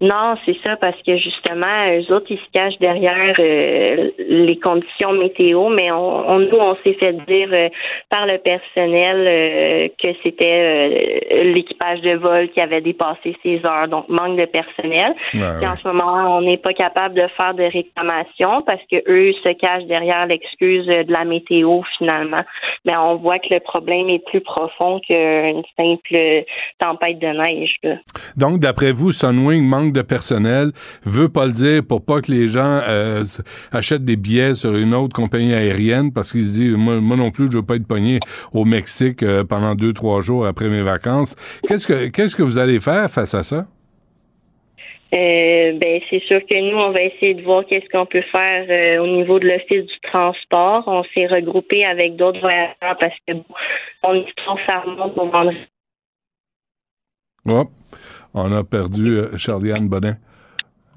Non, 0.00 0.34
c'est 0.46 0.56
ça, 0.62 0.76
parce 0.76 0.96
que 1.02 1.16
justement, 1.16 1.88
eux 1.90 2.12
autres, 2.14 2.26
ils 2.30 2.38
se 2.38 2.50
cachent 2.52 2.78
derrière 2.78 3.34
euh, 3.38 4.10
les 4.28 4.56
conditions 4.58 5.12
météo, 5.12 5.68
mais 5.70 5.90
on, 5.90 6.30
on- 6.30 6.38
nous, 6.38 6.56
on 6.58 6.76
s'est 6.84 6.94
fait 6.94 7.14
dire 7.26 7.48
euh, 7.52 7.68
par 8.08 8.26
le 8.26 8.38
personnel 8.38 9.16
euh, 9.26 9.88
que 10.00 10.08
c'était 10.22 11.42
l'équipage 11.44 12.00
de 12.02 12.14
vol 12.16 12.48
qui 12.50 12.60
avait 12.60 12.80
dépassé 12.80 13.36
ses 13.42 13.64
heures, 13.66 13.88
donc 13.88 14.08
manque 14.08 14.36
de 14.38 14.44
personnel. 14.46 15.14
Ouais, 15.34 15.40
Puis 15.58 15.66
en 15.66 15.76
ce 15.76 15.88
moment, 15.88 16.36
on 16.38 16.42
n'est 16.42 16.56
pas 16.58 16.72
capable 16.74 17.14
de 17.14 17.26
faire 17.36 17.54
de 17.54 17.64
réclamation 17.64 18.58
parce 18.66 18.82
que 18.90 18.96
eux 19.08 19.32
se 19.42 19.52
cachent 19.54 19.84
derrière 19.86 20.26
l'excuse 20.26 20.86
de 20.86 21.12
la 21.12 21.24
météo 21.24 21.80
finalement. 21.98 22.42
Mais 22.84 22.96
on 22.96 23.16
voit 23.16 23.38
que 23.38 23.48
le 23.52 23.60
problème 23.60 24.08
est 24.08 24.24
plus 24.26 24.40
profond 24.40 25.00
qu'une 25.00 25.62
simple 25.76 26.44
tempête 26.78 27.18
de 27.18 27.26
neige. 27.26 27.74
là. 27.82 27.96
Donc, 28.36 28.60
d'après 28.60 28.92
vous, 28.92 29.10
Sunwing 29.10 29.62
manque 29.64 29.87
manque 29.88 29.94
de 29.94 30.02
personnel, 30.02 30.70
veut 31.04 31.28
pas 31.28 31.46
le 31.46 31.52
dire 31.52 31.82
pour 31.86 32.04
pas 32.04 32.20
que 32.20 32.30
les 32.30 32.48
gens 32.48 32.80
euh, 32.86 33.22
achètent 33.72 34.04
des 34.04 34.16
billets 34.16 34.54
sur 34.54 34.76
une 34.76 34.94
autre 34.94 35.14
compagnie 35.14 35.54
aérienne 35.54 36.12
parce 36.12 36.32
qu'ils 36.32 36.42
se 36.42 36.60
disent 36.60 36.76
moi, 36.76 37.00
moi, 37.00 37.16
non 37.16 37.30
plus 37.30 37.46
je 37.50 37.58
veux 37.58 37.64
pas 37.64 37.76
être 37.76 37.86
pogné 37.86 38.20
au 38.52 38.64
Mexique 38.64 39.22
euh, 39.22 39.44
pendant 39.44 39.74
deux 39.74 39.92
trois 39.92 40.20
jours 40.20 40.46
après 40.46 40.68
mes 40.68 40.82
vacances. 40.82 41.34
Qu'est-ce 41.66 41.86
que 41.86 42.08
qu'est-ce 42.08 42.36
que 42.36 42.42
vous 42.42 42.58
allez 42.58 42.80
faire 42.80 43.10
face 43.10 43.34
à 43.34 43.42
ça? 43.42 43.66
Euh, 45.14 45.72
ben 45.78 46.00
c'est 46.10 46.22
sûr 46.24 46.40
que 46.40 46.70
nous 46.70 46.76
on 46.76 46.90
va 46.90 47.00
essayer 47.00 47.32
de 47.32 47.42
voir 47.42 47.64
qu'est-ce 47.64 47.88
qu'on 47.88 48.04
peut 48.04 48.24
faire 48.30 48.66
euh, 48.68 49.02
au 49.02 49.06
niveau 49.06 49.38
de 49.38 49.48
l'office 49.48 49.86
du 49.86 50.00
transport. 50.02 50.84
On 50.86 51.02
s'est 51.14 51.26
regroupé 51.26 51.86
avec 51.86 52.16
d'autres 52.16 52.40
voyageurs 52.40 52.96
parce 53.00 53.14
que 53.26 53.32
bon, 53.32 53.44
on 54.02 54.14
est 54.14 54.36
trop 54.36 54.58
ça 54.66 54.80
remonte 54.80 55.16
au 55.16 55.30
vendredi. 55.30 55.56
On 58.40 58.52
a 58.52 58.62
perdu 58.62 59.18
euh, 59.18 59.36
Charliane 59.36 59.88
Bonnet. 59.88 60.18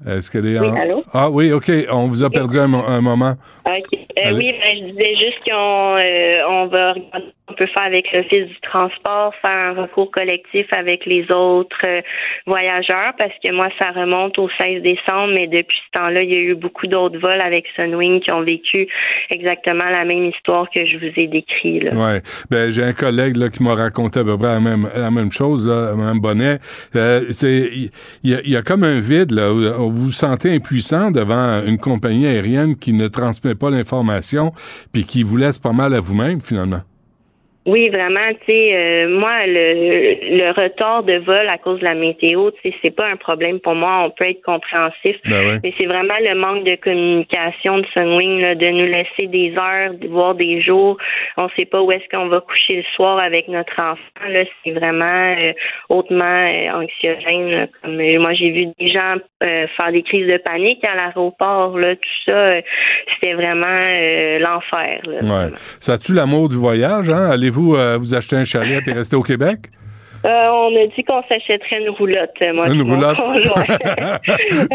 Est-ce 0.06 0.30
qu'elle 0.30 0.46
est 0.46 0.58
Oui, 0.58 0.66
en... 0.68 0.74
allô? 0.74 1.04
Ah 1.12 1.30
oui, 1.30 1.52
OK. 1.52 1.70
On 1.90 2.06
vous 2.06 2.22
a 2.24 2.30
perdu 2.30 2.58
un, 2.58 2.66
mo- 2.66 2.84
un 2.86 3.00
moment. 3.00 3.34
OK. 3.66 3.98
Euh, 4.24 4.32
oui, 4.34 4.52
ben, 4.52 4.76
je 4.78 4.90
disais 4.92 5.14
juste 5.16 5.38
qu'on 5.44 5.96
euh, 5.96 6.38
on 6.48 6.66
va 6.66 6.92
regarder 6.92 7.26
ce 7.26 7.46
qu'on 7.48 7.54
peut 7.54 7.66
faire 7.66 7.82
avec 7.84 8.12
l'Office 8.12 8.46
du 8.48 8.60
transport, 8.62 9.34
faire 9.40 9.50
un 9.50 9.82
recours 9.82 10.10
collectif 10.10 10.66
avec 10.72 11.06
les 11.06 11.30
autres 11.30 11.76
euh, 11.84 12.00
voyageurs, 12.46 13.12
parce 13.18 13.32
que 13.42 13.52
moi, 13.52 13.68
ça 13.78 13.90
remonte 13.90 14.38
au 14.38 14.48
16 14.58 14.82
décembre, 14.82 15.32
mais 15.34 15.46
depuis 15.48 15.76
ce 15.86 15.98
temps-là, 15.98 16.22
il 16.22 16.30
y 16.30 16.34
a 16.34 16.40
eu 16.40 16.54
beaucoup 16.54 16.86
d'autres 16.86 17.18
vols 17.18 17.40
avec 17.40 17.64
Sunwing 17.74 18.20
qui 18.20 18.30
ont 18.30 18.42
vécu 18.42 18.86
exactement 19.30 19.84
la 19.88 20.04
même 20.04 20.26
histoire 20.26 20.68
que 20.70 20.84
je 20.84 20.98
vous 20.98 21.12
ai 21.16 21.26
décrit. 21.26 21.80
Là. 21.80 21.92
Ouais. 21.94 22.20
Ben, 22.50 22.70
j'ai 22.70 22.84
un 22.84 22.92
collègue 22.92 23.36
là, 23.36 23.48
qui 23.48 23.62
m'a 23.62 23.74
raconté 23.74 24.20
à 24.20 24.24
peu 24.24 24.36
près 24.38 24.48
la 24.54 24.60
même, 24.60 24.88
la 24.94 25.10
même 25.10 25.32
chose, 25.32 25.66
là, 25.66 25.94
Mme 25.96 26.20
Bonnet. 26.20 26.58
Il 26.94 27.90
y, 28.24 28.34
a- 28.34 28.40
il 28.44 28.50
y 28.50 28.56
a 28.56 28.62
comme 28.62 28.84
un 28.84 29.00
vide, 29.00 29.32
là, 29.32 29.50
vous 29.92 30.04
vous 30.04 30.12
sentez 30.12 30.54
impuissant 30.54 31.10
devant 31.10 31.62
une 31.64 31.78
compagnie 31.78 32.26
aérienne 32.26 32.76
qui 32.76 32.92
ne 32.92 33.08
transmet 33.08 33.54
pas 33.54 33.70
l'information 33.70 34.52
puis 34.92 35.04
qui 35.04 35.22
vous 35.22 35.36
laisse 35.36 35.58
pas 35.58 35.72
mal 35.72 35.94
à 35.94 36.00
vous-même, 36.00 36.40
finalement. 36.40 36.82
Oui, 37.64 37.88
vraiment, 37.90 38.28
tu 38.40 38.46
sais, 38.52 38.74
euh, 38.74 39.08
moi, 39.20 39.46
le, 39.46 40.36
le 40.36 40.50
retard 40.50 41.04
de 41.04 41.18
vol 41.18 41.48
à 41.48 41.58
cause 41.58 41.78
de 41.78 41.84
la 41.84 41.94
météo, 41.94 42.50
tu 42.50 42.58
sais, 42.70 42.76
c'est 42.82 42.90
pas 42.90 43.06
un 43.06 43.14
problème 43.16 43.60
pour 43.60 43.76
moi. 43.76 44.02
On 44.04 44.10
peut 44.10 44.28
être 44.28 44.42
compréhensif. 44.42 45.16
Ben 45.28 45.46
ouais. 45.46 45.58
Mais 45.62 45.72
c'est 45.78 45.86
vraiment 45.86 46.14
le 46.20 46.34
manque 46.34 46.64
de 46.64 46.74
communication 46.74 47.78
de 47.78 47.86
Sunwing, 47.92 48.40
là, 48.40 48.54
de 48.56 48.66
nous 48.66 48.86
laisser 48.86 49.28
des 49.28 49.54
heures, 49.56 49.94
de 49.94 50.08
voir 50.08 50.34
des 50.34 50.60
jours. 50.60 50.96
On 51.36 51.48
sait 51.50 51.64
pas 51.64 51.80
où 51.80 51.92
est-ce 51.92 52.08
qu'on 52.10 52.26
va 52.26 52.40
coucher 52.40 52.76
le 52.78 52.82
soir 52.96 53.18
avec 53.20 53.46
notre 53.46 53.78
enfant. 53.80 54.28
Là, 54.28 54.42
c'est 54.64 54.72
vraiment 54.72 55.34
euh, 55.38 55.52
hautement 55.88 56.24
euh, 56.24 56.82
anxiogène. 56.82 57.50
là. 57.50 57.66
Comme 57.82 58.00
euh, 58.00 58.18
moi, 58.18 58.32
j'ai 58.34 58.50
vu 58.50 58.66
des 58.80 58.88
gens 58.90 59.16
euh, 59.44 59.66
faire 59.76 59.92
des 59.92 60.02
crises 60.02 60.26
de 60.26 60.38
panique 60.38 60.82
à 60.84 60.96
l'aéroport. 60.96 61.78
Là, 61.78 61.94
tout 61.94 62.10
ça, 62.26 62.54
c'était 63.14 63.34
vraiment 63.34 63.66
euh, 63.68 64.38
l'enfer. 64.40 65.00
là. 65.06 65.18
Ouais. 65.22 65.50
Ça 65.78 65.96
tue 65.98 66.14
l'amour 66.14 66.48
du 66.48 66.56
voyage, 66.56 67.08
hein? 67.08 67.30
Allez-vous 67.52 67.74
euh, 67.74 67.98
vous 67.98 68.14
acheter 68.14 68.36
un 68.36 68.44
chalet 68.44 68.82
et 68.86 68.92
rester 68.92 69.14
au 69.14 69.22
Québec? 69.22 69.68
Euh, 70.24 70.28
on 70.28 70.74
a 70.74 70.86
dit 70.86 71.04
qu'on 71.04 71.22
s'achèterait 71.28 71.82
une 71.82 71.90
roulotte, 71.90 72.30
euh, 72.40 72.54
moi. 72.54 72.70
Une 72.70 72.80
roulotte? 72.80 73.18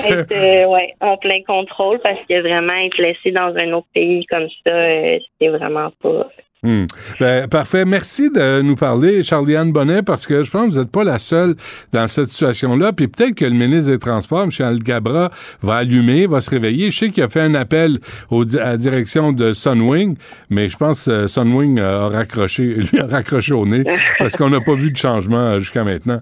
Être, 0.04 0.32
euh, 0.32 0.68
ouais, 0.68 0.94
en 1.02 1.18
plein 1.18 1.42
contrôle 1.48 2.00
parce 2.04 2.20
que 2.30 2.40
vraiment 2.42 2.74
être 2.74 2.98
laissé 3.00 3.32
dans 3.32 3.56
un 3.56 3.72
autre 3.74 3.88
pays 3.96 4.26
comme 4.26 4.48
ça, 4.64 4.72
euh, 4.72 5.18
c'est 5.40 5.48
vraiment 5.48 5.90
pas. 6.04 6.28
Hmm. 6.68 6.86
Ben, 7.22 7.48
parfait. 7.48 7.86
Merci 7.86 8.30
de 8.30 8.62
nous 8.62 8.76
parler, 8.76 9.24
Charliane 9.24 9.72
Bonnet, 9.72 10.02
parce 10.02 10.28
que 10.28 10.44
je 10.44 10.52
pense 10.52 10.68
que 10.68 10.72
vous 10.74 10.80
n'êtes 10.80 10.92
pas 10.92 11.06
la 11.06 11.18
seule 11.18 11.56
dans 11.94 12.08
cette 12.10 12.28
situation-là. 12.28 12.92
Puis 12.92 13.08
peut-être 13.08 13.36
que 13.36 13.46
le 13.46 13.52
ministre 13.52 13.90
des 13.92 14.00
Transports, 14.00 14.44
M. 14.44 14.50
Algabra, 14.60 15.32
va 15.62 15.76
allumer, 15.78 16.28
va 16.28 16.42
se 16.42 16.50
réveiller. 16.50 16.92
Je 16.92 16.98
sais 16.98 17.10
qu'il 17.10 17.24
a 17.24 17.30
fait 17.30 17.40
un 17.40 17.56
appel 17.56 18.00
à 18.30 18.58
la 18.58 18.76
direction 18.76 19.32
de 19.32 19.54
Sunwing, 19.54 20.18
mais 20.50 20.68
je 20.68 20.76
pense 20.76 21.06
que 21.06 21.28
Sunwing 21.28 21.80
a 21.80 22.10
raccroché, 22.10 22.64
lui 22.92 23.00
a 23.00 23.08
raccroché 23.08 23.54
au 23.54 23.66
nez 23.66 23.86
parce 24.20 24.36
qu'on 24.36 24.50
n'a 24.50 24.60
pas 24.60 24.76
vu 24.76 24.92
de 24.92 24.98
changement 24.98 25.38
euh, 25.38 25.60
jusqu'à 25.62 25.86
maintenant. 25.86 26.20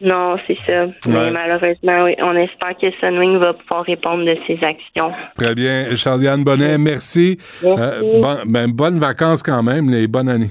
Non, 0.00 0.36
c'est 0.46 0.56
ça. 0.66 0.86
Mais 1.08 1.30
malheureusement, 1.32 2.04
oui, 2.04 2.14
on 2.20 2.34
espère 2.36 2.76
que 2.80 2.86
Sunwing 3.00 3.38
va 3.38 3.54
pouvoir 3.54 3.84
répondre 3.84 4.24
de 4.24 4.36
ses 4.46 4.62
actions. 4.64 5.10
Très 5.34 5.54
bien. 5.54 5.94
Charliane 5.96 6.44
Bonnet, 6.44 6.78
merci. 6.78 7.38
Euh, 7.64 8.20
bon- 8.20 8.38
ben, 8.46 8.70
bonnes 8.70 8.98
vacances 8.98 9.42
quand 9.42 9.62
même, 9.62 9.90
les 9.90 10.06
bonnes 10.06 10.28
années. 10.28 10.50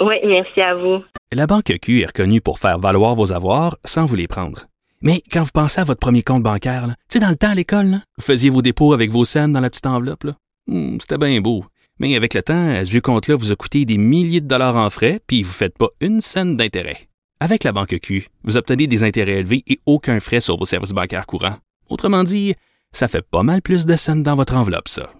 Oui, 0.00 0.16
merci 0.26 0.60
à 0.60 0.74
vous. 0.74 1.02
La 1.32 1.46
Banque 1.46 1.72
Q 1.80 2.02
est 2.02 2.06
reconnue 2.06 2.40
pour 2.40 2.58
faire 2.58 2.78
valoir 2.78 3.14
vos 3.14 3.32
avoirs 3.32 3.76
sans 3.84 4.04
vous 4.06 4.16
les 4.16 4.26
prendre. 4.28 4.66
Mais 5.02 5.22
quand 5.32 5.42
vous 5.42 5.50
pensez 5.54 5.80
à 5.80 5.84
votre 5.84 6.00
premier 6.00 6.22
compte 6.22 6.42
bancaire, 6.42 6.84
tu 6.88 6.94
sais, 7.08 7.18
dans 7.20 7.28
le 7.30 7.36
temps 7.36 7.50
à 7.50 7.54
l'école, 7.54 7.86
là, 7.86 7.96
vous 8.18 8.24
faisiez 8.24 8.50
vos 8.50 8.60
dépôts 8.62 8.92
avec 8.92 9.10
vos 9.10 9.24
scènes 9.24 9.52
dans 9.54 9.60
la 9.60 9.70
petite 9.70 9.86
enveloppe. 9.86 10.24
Hmm, 10.66 10.98
C'était 11.00 11.16
bien 11.18 11.40
beau. 11.40 11.64
Mais 11.98 12.14
avec 12.16 12.34
le 12.34 12.42
temps, 12.42 12.74
ce 12.84 12.90
vieux 12.90 13.00
compte-là 13.00 13.36
vous 13.36 13.52
a 13.52 13.56
coûté 13.56 13.84
des 13.84 13.96
milliers 13.98 14.40
de 14.40 14.48
dollars 14.48 14.76
en 14.76 14.90
frais, 14.90 15.20
puis 15.26 15.42
vous 15.42 15.50
ne 15.50 15.54
faites 15.54 15.78
pas 15.78 15.88
une 16.00 16.20
scène 16.20 16.56
d'intérêt. 16.56 16.96
Avec 17.42 17.64
la 17.64 17.72
Banque 17.72 17.98
Q, 18.02 18.28
vous 18.44 18.58
obtenez 18.58 18.86
des 18.86 19.02
intérêts 19.02 19.38
élevés 19.38 19.62
et 19.66 19.80
aucun 19.86 20.20
frais 20.20 20.40
sur 20.40 20.58
vos 20.58 20.66
services 20.66 20.90
bancaires 20.90 21.24
courants. 21.24 21.56
Autrement 21.88 22.22
dit, 22.22 22.54
ça 22.92 23.08
fait 23.08 23.22
pas 23.22 23.42
mal 23.42 23.62
plus 23.62 23.86
de 23.86 23.96
scènes 23.96 24.22
dans 24.22 24.36
votre 24.36 24.54
enveloppe, 24.54 24.88
ça. 24.88 25.10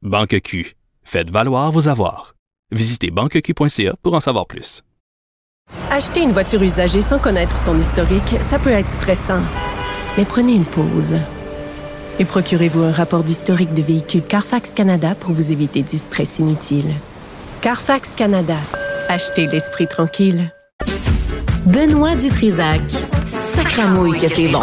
Banque 0.00 0.40
Q, 0.40 0.74
faites 1.02 1.28
valoir 1.28 1.72
vos 1.72 1.86
avoirs. 1.86 2.34
Visitez 2.70 3.10
banqueq.ca 3.10 3.94
pour 4.02 4.14
en 4.14 4.20
savoir 4.20 4.46
plus. 4.46 4.82
Acheter 5.90 6.22
une 6.22 6.32
voiture 6.32 6.62
usagée 6.62 7.02
sans 7.02 7.18
connaître 7.18 7.58
son 7.58 7.78
historique, 7.78 8.36
ça 8.40 8.58
peut 8.58 8.70
être 8.70 8.88
stressant. 8.88 9.42
Mais 10.16 10.24
prenez 10.24 10.54
une 10.54 10.64
pause. 10.64 11.16
Et 12.18 12.24
procurez-vous 12.24 12.84
un 12.84 12.92
rapport 12.92 13.22
d'historique 13.22 13.74
de 13.74 13.82
véhicule 13.82 14.22
Carfax 14.22 14.72
Canada 14.72 15.14
pour 15.14 15.32
vous 15.32 15.52
éviter 15.52 15.82
du 15.82 15.98
stress 15.98 16.38
inutile. 16.38 16.94
Carfax 17.60 18.14
Canada. 18.14 18.56
Achetez 19.10 19.46
l'esprit 19.46 19.86
tranquille. 19.86 20.50
Benoît 21.66 22.14
Dutrisac. 22.14 22.80
Sacramouille 23.24 24.18
que 24.20 24.28
c'est 24.28 24.46
bon. 24.46 24.62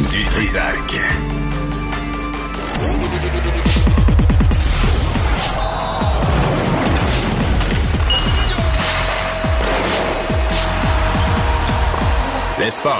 Du 0.00 0.24
Trisac. 0.24 1.00
Les 12.58 12.70
sports. 12.70 12.98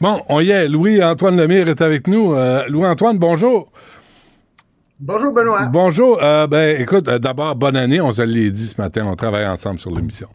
Bon, 0.00 0.22
on 0.28 0.40
y 0.40 0.50
est. 0.50 0.66
Louis-Antoine 0.66 1.36
Lemire 1.36 1.68
est 1.68 1.80
avec 1.80 2.06
nous. 2.06 2.34
Euh, 2.34 2.64
Louis-Antoine, 2.68 3.18
bonjour. 3.18 3.70
Bonjour, 5.02 5.32
Benoît. 5.32 5.62
Bonjour. 5.72 6.18
Euh, 6.22 6.46
ben, 6.46 6.78
écoute, 6.78 7.08
euh, 7.08 7.18
d'abord, 7.18 7.56
bonne 7.56 7.76
année. 7.76 8.02
On 8.02 8.12
se 8.12 8.20
l'a 8.20 8.50
dit 8.50 8.66
ce 8.68 8.78
matin. 8.78 9.06
On 9.06 9.16
travaille 9.16 9.46
ensemble 9.46 9.78
sur 9.78 9.90
l'émission. 9.90 10.28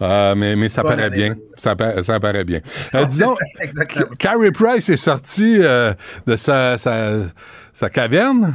Euh, 0.00 0.36
mais, 0.36 0.54
mais 0.54 0.68
ça 0.68 0.84
paraît 0.84 1.04
année, 1.04 1.16
bien. 1.16 1.34
Ça, 1.56 1.74
pa- 1.74 2.04
ça 2.04 2.20
paraît 2.20 2.44
bien. 2.44 2.60
Disons. 3.08 3.34
Carrie 4.20 4.52
Price 4.52 4.88
est 4.90 4.96
sorti 4.96 5.58
de 5.58 6.36
sa, 6.36 6.76
sa, 6.78 7.10
sa 7.72 7.90
caverne. 7.90 8.54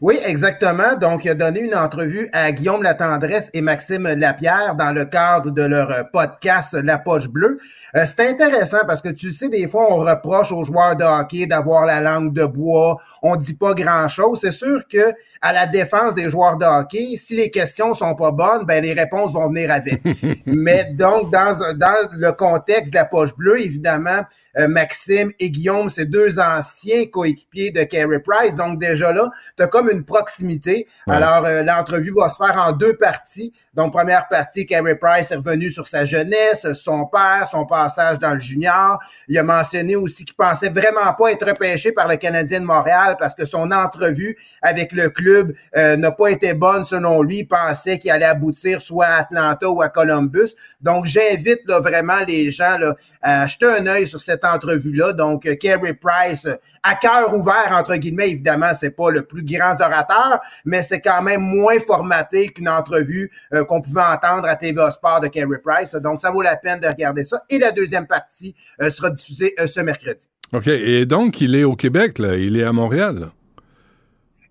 Oui, 0.00 0.16
exactement. 0.24 0.94
Donc, 0.94 1.24
il 1.24 1.30
a 1.30 1.34
donné 1.34 1.58
une 1.58 1.74
entrevue 1.74 2.28
à 2.32 2.52
Guillaume 2.52 2.84
Latendresse 2.84 3.50
et 3.52 3.60
Maxime 3.60 4.06
Lapierre 4.06 4.76
dans 4.76 4.92
le 4.92 5.04
cadre 5.04 5.50
de 5.50 5.62
leur 5.62 5.90
euh, 5.90 6.04
podcast 6.04 6.74
La 6.74 6.98
Poche 6.98 7.28
Bleue. 7.28 7.58
Euh, 7.96 8.04
c'est 8.06 8.28
intéressant 8.28 8.78
parce 8.86 9.02
que 9.02 9.08
tu 9.08 9.32
sais, 9.32 9.48
des 9.48 9.66
fois, 9.66 9.92
on 9.92 9.96
reproche 9.96 10.52
aux 10.52 10.62
joueurs 10.62 10.94
de 10.94 11.02
hockey 11.02 11.46
d'avoir 11.46 11.84
la 11.84 12.00
langue 12.00 12.32
de 12.32 12.44
bois. 12.44 12.98
On 13.24 13.34
dit 13.34 13.54
pas 13.54 13.74
grand-chose. 13.74 14.38
C'est 14.40 14.52
sûr 14.52 14.86
que 14.86 15.12
à 15.40 15.52
la 15.52 15.66
défense 15.66 16.14
des 16.14 16.30
joueurs 16.30 16.56
de 16.56 16.64
hockey, 16.64 17.16
si 17.16 17.36
les 17.36 17.50
questions 17.50 17.94
sont 17.94 18.14
pas 18.14 18.32
bonnes, 18.32 18.64
ben 18.64 18.82
les 18.82 18.92
réponses 18.92 19.32
vont 19.32 19.48
venir 19.48 19.70
avec. 19.70 20.00
Mais 20.46 20.92
donc, 20.92 21.32
dans, 21.32 21.56
dans 21.76 22.08
le 22.12 22.32
contexte 22.32 22.92
de 22.92 22.98
La 22.98 23.04
Poche 23.04 23.34
Bleue, 23.36 23.60
évidemment, 23.60 24.22
euh, 24.58 24.66
Maxime 24.66 25.30
et 25.38 25.50
Guillaume, 25.50 25.88
c'est 25.88 26.06
deux 26.06 26.40
anciens 26.40 27.06
coéquipiers 27.06 27.70
de 27.70 27.84
Carey 27.84 28.18
Price. 28.20 28.56
Donc, 28.56 28.80
déjà 28.80 29.12
là, 29.12 29.28
tu 29.56 29.62
as 29.62 29.68
comme 29.68 29.88
une 29.90 30.04
proximité. 30.04 30.88
Ouais. 31.06 31.14
Alors, 31.14 31.44
euh, 31.44 31.62
l'entrevue 31.62 32.12
va 32.16 32.28
se 32.28 32.36
faire 32.36 32.56
en 32.56 32.72
deux 32.72 32.96
parties. 32.96 33.52
Donc, 33.74 33.92
première 33.92 34.26
partie, 34.26 34.66
Carey 34.66 34.96
Price 34.96 35.30
est 35.30 35.36
revenu 35.36 35.70
sur 35.70 35.86
sa 35.86 36.04
jeunesse, 36.04 36.66
son 36.72 37.06
père, 37.06 37.46
son 37.48 37.66
passage 37.66 38.18
dans 38.18 38.34
le 38.34 38.40
junior. 38.40 38.98
Il 39.28 39.38
a 39.38 39.44
mentionné 39.44 39.94
aussi 39.94 40.24
qu'il 40.24 40.34
pensait 40.34 40.70
vraiment 40.70 41.12
pas 41.16 41.30
être 41.30 41.46
repêché 41.46 41.92
par 41.92 42.08
le 42.08 42.16
Canadien 42.16 42.60
de 42.60 42.64
Montréal 42.64 43.16
parce 43.18 43.34
que 43.34 43.44
son 43.44 43.70
entrevue 43.70 44.36
avec 44.62 44.90
le 44.92 45.10
club 45.10 45.27
euh, 45.76 45.96
n'a 45.96 46.10
pas 46.10 46.28
été 46.28 46.54
bonne 46.54 46.84
selon 46.84 47.22
lui. 47.22 47.44
Pensait 47.44 47.98
qu'il 47.98 48.10
allait 48.10 48.26
aboutir 48.26 48.80
soit 48.80 49.06
à 49.06 49.20
Atlanta 49.20 49.68
ou 49.68 49.82
à 49.82 49.88
Columbus. 49.88 50.54
Donc, 50.80 51.06
j'invite 51.06 51.60
vraiment 51.68 52.18
les 52.26 52.50
gens 52.50 52.78
là, 52.78 52.94
à 53.22 53.46
jeter 53.46 53.66
un 53.66 53.86
œil 53.86 54.06
sur 54.06 54.20
cette 54.20 54.44
entrevue-là. 54.44 55.12
Donc, 55.12 55.46
euh, 55.46 55.54
Carey 55.54 55.94
Price 55.94 56.46
euh, 56.46 56.54
à 56.82 56.94
cœur 56.94 57.34
ouvert, 57.34 57.70
entre 57.72 57.96
guillemets. 57.96 58.30
Évidemment, 58.30 58.72
c'est 58.74 58.90
pas 58.90 59.10
le 59.10 59.22
plus 59.22 59.44
grand 59.44 59.74
orateur, 59.80 60.40
mais 60.64 60.82
c'est 60.82 61.00
quand 61.00 61.22
même 61.22 61.40
moins 61.40 61.78
formaté 61.80 62.48
qu'une 62.48 62.68
entrevue 62.68 63.30
euh, 63.52 63.64
qu'on 63.64 63.80
pouvait 63.80 64.02
entendre 64.02 64.46
à 64.46 64.56
TVA 64.56 64.90
Sport 64.90 65.20
de 65.20 65.28
Kerry 65.28 65.58
Price. 65.64 65.94
Donc, 65.94 66.20
ça 66.20 66.30
vaut 66.30 66.42
la 66.42 66.56
peine 66.56 66.80
de 66.80 66.86
regarder 66.86 67.24
ça. 67.24 67.42
Et 67.50 67.58
la 67.58 67.72
deuxième 67.72 68.06
partie 68.06 68.54
euh, 68.80 68.90
sera 68.90 69.10
diffusée 69.10 69.54
euh, 69.58 69.66
ce 69.66 69.80
mercredi. 69.80 70.28
OK. 70.52 70.66
Et 70.68 71.06
donc, 71.06 71.40
il 71.40 71.54
est 71.54 71.64
au 71.64 71.76
Québec, 71.76 72.18
là. 72.18 72.36
Il 72.36 72.56
est 72.56 72.64
à 72.64 72.72
Montréal, 72.72 73.18
là. 73.18 73.32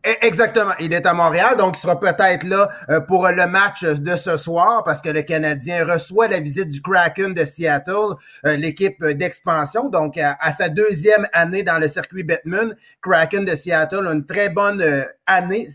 E, 0.06 0.12
exactement. 0.22 0.72
Il 0.80 0.94
est 0.94 1.06
à 1.06 1.14
Montréal, 1.14 1.58
donc 1.58 1.76
il 1.78 1.82
sera 1.82 2.00
peut-être 2.00 2.44
là 2.44 2.70
euh, 2.90 3.00
pour 3.00 3.28
le 3.28 3.48
match 3.48 3.84
de 3.84 4.16
ce 4.16 4.38
soir 4.38 4.84
parce 4.86 5.02
que 5.02 5.10
le 5.10 5.24
Canadien 5.24 5.86
reçoit 5.86 6.28
la 6.28 6.40
visite 6.40 6.70
du 6.70 6.82
Kraken 6.82 7.34
de 7.34 7.44
Seattle, 7.44 8.16
euh, 8.46 8.56
l'équipe 8.56 9.04
d'expansion. 9.04 9.90
Donc, 9.90 10.18
à, 10.18 10.52
sa 10.52 10.70
deuxième 10.70 11.28
année 11.34 11.64
dans 11.64 11.80
le 11.80 11.88
circuit 11.88 12.24
Batman, 12.24 12.76
Kraken 13.02 13.44
de 13.44 13.56
Seattle 13.56 14.08
a 14.08 14.14
une 14.14 14.26
très 14.26 14.50
bonne 14.50 14.82
euh, 14.82 15.04
année 15.26 15.68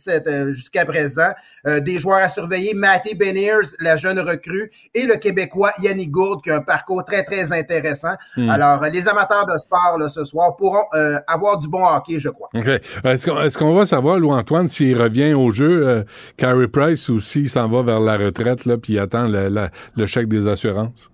jusqu'à 0.49 0.87
présent. 0.87 1.33
des 1.67 1.99
joueurs 1.99 2.23
à 2.23 2.29
surveiller, 2.31 2.73
Matty 2.73 3.15
Beniers, 3.15 3.69
la 3.81 3.97
jeune 3.97 4.19
recrue, 4.19 4.71
et 4.95 5.03
le 5.03 5.17
Québécois 5.17 5.75
Yannick 5.79 6.11
Gourde, 6.11 6.43
qui 6.43 6.51
a 6.51 6.57
un 6.57 6.63
parcours 6.63 7.05
très, 7.05 7.23
très 7.23 7.53
intéressant. 7.53 8.15
Hmm. 8.39 8.49
Alors, 8.49 8.81
les 8.85 9.07
amateurs 9.09 9.45
de 9.45 9.59
sport 9.59 9.99
là, 9.99 10.09
ce 10.09 10.25
soir 10.25 10.57
pourront 10.57 10.87
avoir 11.27 11.59
du 11.59 11.69
bon 11.69 11.85
hockey, 11.85 12.19
je 12.19 12.31
crois. 12.31 12.49
OK. 12.55 12.67
Est-ce 13.05 13.59
qu'on 13.59 13.75
va 13.75 13.85
savoir 13.85 14.12
Louis-Antoine, 14.19 14.69
s'il 14.69 15.01
revient 15.01 15.35
au 15.35 15.51
jeu, 15.51 15.87
euh, 15.87 16.03
Carey 16.37 16.69
Price, 16.69 17.09
ou 17.09 17.21
s'il 17.21 17.49
s'en 17.49 17.69
va 17.69 17.83
vers 17.83 18.01
la 18.01 18.17
retraite, 18.17 18.65
là, 18.65 18.79
puis 18.79 18.95
il 18.95 18.99
attend 18.99 19.27
le, 19.29 20.07
chèque 20.07 20.29
des 20.29 20.47
assurances? 20.49 21.11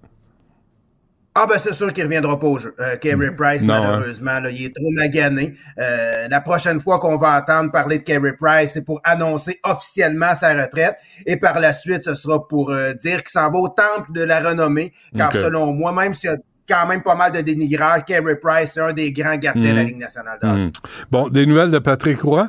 Ah 1.41 1.47
ben 1.49 1.57
c'est 1.57 1.73
sûr 1.73 1.93
qu'il 1.93 2.03
ne 2.03 2.09
reviendra 2.09 2.41
pas 2.41 2.49
au 2.49 2.59
jeu. 2.59 2.75
Euh, 2.81 2.97
Carey 2.97 3.31
Price, 3.37 3.62
hein? 3.62 3.66
malheureusement, 3.66 4.41
il 4.51 4.65
est 4.65 4.75
trop 4.75 4.91
magané. 4.91 5.55
Euh, 5.79 6.27
la 6.29 6.41
prochaine 6.41 6.81
fois 6.81 6.99
qu'on 6.99 7.16
va 7.16 7.39
entendre 7.39 7.70
parler 7.70 7.99
de 7.99 8.03
Carey 8.03 8.33
Price, 8.41 8.73
c'est 8.73 8.85
pour 8.85 9.01
annoncer 9.05 9.61
officiellement 9.62 10.35
sa 10.35 10.53
retraite. 10.61 10.97
Et 11.27 11.37
par 11.37 11.61
la 11.61 11.73
suite, 11.73 12.03
ce 12.03 12.16
sera 12.16 12.49
pour 12.49 12.75
dire 13.01 13.23
qu'il 13.23 13.31
s'en 13.31 13.53
va 13.53 13.59
au 13.59 13.69
temple 13.69 14.11
de 14.15 14.23
la 14.25 14.41
renommée. 14.41 14.93
Car 15.16 15.33
selon 15.33 15.73
moi, 15.73 15.93
même 15.93 16.12
s'il 16.12 16.31
y 16.31 16.33
a 16.33 16.39
quand 16.69 16.87
même 16.87 17.03
pas 17.03 17.15
mal 17.15 17.33
de 17.33 17.41
dénigreurs, 17.41 18.05
Carey 18.05 18.37
Price, 18.37 18.73
c'est 18.75 18.81
un 18.81 18.93
des 18.93 19.12
grands 19.12 19.37
gardiens 19.37 19.73
de 19.73 19.77
la 19.77 19.83
mhm. 19.83 19.89
Ligue 19.89 19.99
nationale 19.99 20.39
mhm. 20.43 20.70
Bon, 21.11 21.29
des 21.29 21.47
nouvelles 21.47 21.70
de 21.70 21.79
Patrick 21.79 22.20
Roy? 22.20 22.49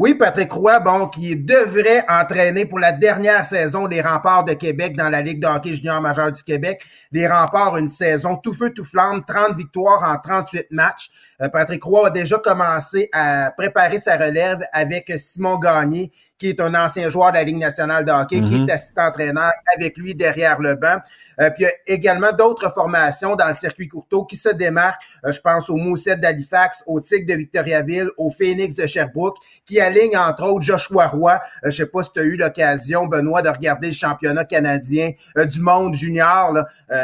Oui, 0.00 0.14
Patrick 0.14 0.50
Roy, 0.50 0.80
bon, 0.80 1.08
qui 1.08 1.36
devrait 1.36 2.02
entraîner 2.08 2.64
pour 2.64 2.78
la 2.78 2.90
dernière 2.90 3.44
saison 3.44 3.86
des 3.86 4.00
remparts 4.00 4.44
de 4.44 4.54
Québec 4.54 4.96
dans 4.96 5.10
la 5.10 5.20
Ligue 5.20 5.42
de 5.42 5.46
hockey 5.46 5.74
junior 5.74 6.00
majeur 6.00 6.32
du 6.32 6.42
Québec. 6.42 6.82
Les 7.12 7.28
remparts, 7.28 7.76
une 7.76 7.90
saison 7.90 8.38
tout 8.38 8.54
feu, 8.54 8.70
tout 8.70 8.82
flamme, 8.82 9.22
30 9.22 9.58
victoires 9.58 10.02
en 10.02 10.16
38 10.16 10.68
matchs. 10.70 11.10
Euh, 11.42 11.50
Patrick 11.50 11.84
Roy 11.84 12.06
a 12.06 12.10
déjà 12.10 12.38
commencé 12.38 13.10
à 13.12 13.50
préparer 13.50 13.98
sa 13.98 14.16
relève 14.16 14.60
avec 14.72 15.12
Simon 15.18 15.58
Gagné, 15.58 16.10
qui 16.40 16.48
est 16.48 16.60
un 16.60 16.74
ancien 16.74 17.10
joueur 17.10 17.32
de 17.32 17.36
la 17.36 17.44
Ligue 17.44 17.58
nationale 17.58 18.02
de 18.06 18.10
hockey, 18.10 18.40
qui 18.40 18.58
mhm. 18.58 18.68
est 18.68 18.72
assistant 18.72 19.08
entraîneur 19.08 19.52
avec 19.76 19.98
lui 19.98 20.14
derrière 20.14 20.58
le 20.58 20.74
banc. 20.74 20.96
Euh, 21.38 21.50
puis 21.50 21.64
il 21.64 21.66
y 21.66 21.66
a 21.66 21.72
également 21.86 22.32
d'autres 22.32 22.72
formations 22.72 23.36
dans 23.36 23.46
le 23.46 23.54
circuit 23.54 23.88
courteau 23.88 24.24
qui 24.24 24.36
se 24.36 24.48
démarquent. 24.48 25.02
Euh, 25.26 25.32
je 25.32 25.40
pense 25.40 25.68
au 25.68 25.76
Mousset 25.76 26.16
d'Halifax, 26.16 26.82
au 26.86 26.98
Tigre 27.00 27.26
de 27.26 27.34
Victoriaville, 27.34 28.08
au 28.16 28.30
Phoenix 28.30 28.74
de 28.74 28.86
Sherbrooke, 28.86 29.36
qui 29.66 29.80
aligne 29.80 30.16
entre 30.16 30.44
autres 30.44 30.64
Joshua 30.64 31.08
Roy. 31.08 31.34
Euh, 31.34 31.70
je 31.70 31.76
sais 31.76 31.86
pas 31.86 32.02
si 32.02 32.12
tu 32.12 32.20
as 32.20 32.24
eu 32.24 32.36
l'occasion, 32.36 33.06
Benoît, 33.06 33.42
de 33.42 33.50
regarder 33.50 33.88
le 33.88 33.92
championnat 33.92 34.46
canadien 34.46 35.12
du 35.36 35.60
monde 35.60 35.94
junior. 35.94 36.54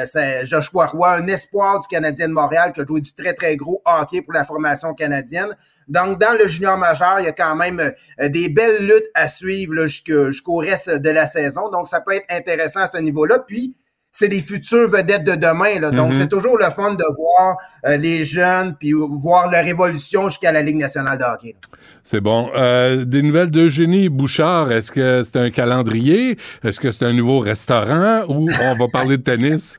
c'est 0.07 0.47
Joshua 0.47 0.87
Roy, 0.87 1.17
un 1.17 1.27
espoir 1.27 1.81
du 1.81 1.89
Canadien 1.89 2.29
de 2.29 2.33
Montréal 2.33 2.73
qui 2.73 2.81
a 2.81 2.87
joué 2.87 3.03
du 3.03 3.13
très, 3.13 3.35
très 3.35 3.57
gros 3.57 3.83
hockey 3.85 4.23
pour 4.23 4.33
la 4.33 4.45
formation 4.45 4.95
canadienne. 4.95 5.55
Donc, 5.89 6.21
dans 6.21 6.37
le 6.37 6.49
junior 6.49 6.77
majeur, 6.77 7.21
il 7.21 7.27
y 7.27 7.29
a 7.29 7.33
quand 7.33 7.55
même 7.55 7.81
euh, 7.81 8.29
des 8.29 8.49
belles 8.49 8.87
luttes 8.87 9.11
à 9.15 9.29
suivre 9.29 9.87
jusqu'au 9.87 10.57
reste 10.57 10.91
de 10.91 11.11
la 11.11 11.27
saison. 11.27 11.71
Donc, 11.71 11.89
ça 11.89 12.01
peut 12.01 12.13
être 12.13 12.27
intéressant 12.29 12.81
à 12.81 12.91
ce 12.93 12.99
niveau-là. 12.99 13.39
Puis, 13.47 13.75
c'est 14.19 14.29
des 14.29 14.41
futures 14.41 14.89
vedettes 14.89 15.25
de 15.25 15.35
demain. 15.35 15.79
Là. 15.79 15.91
Donc, 15.91 16.13
mm-hmm. 16.13 16.19
c'est 16.19 16.29
toujours 16.29 16.57
le 16.57 16.71
fun 16.71 16.95
de 16.95 17.05
voir 17.19 17.59
euh, 17.87 17.99
les 17.99 18.25
jeunes 18.25 18.75
puis 18.75 18.93
voir 18.93 19.51
leur 19.51 19.67
évolution 19.67 20.31
jusqu'à 20.31 20.53
la 20.53 20.63
Ligue 20.63 20.79
nationale 20.79 21.19
de 21.19 21.25
hockey. 21.25 21.55
C'est 22.03 22.23
bon. 22.23 22.51
Euh, 22.57 23.05
des 23.05 23.21
nouvelles 23.21 23.51
d'Eugénie 23.51 24.09
Bouchard. 24.09 24.73
Est-ce 24.73 24.91
que 24.91 25.23
c'est 25.23 25.37
un 25.37 25.51
calendrier? 25.51 26.39
Est-ce 26.65 26.81
que 26.81 26.91
c'est 26.91 27.05
un 27.05 27.13
nouveau 27.13 27.41
restaurant? 27.41 28.23
Ou 28.29 28.49
on 28.63 28.79
va 28.79 28.87
parler 28.91 29.19
de 29.19 29.23
tennis? 29.23 29.79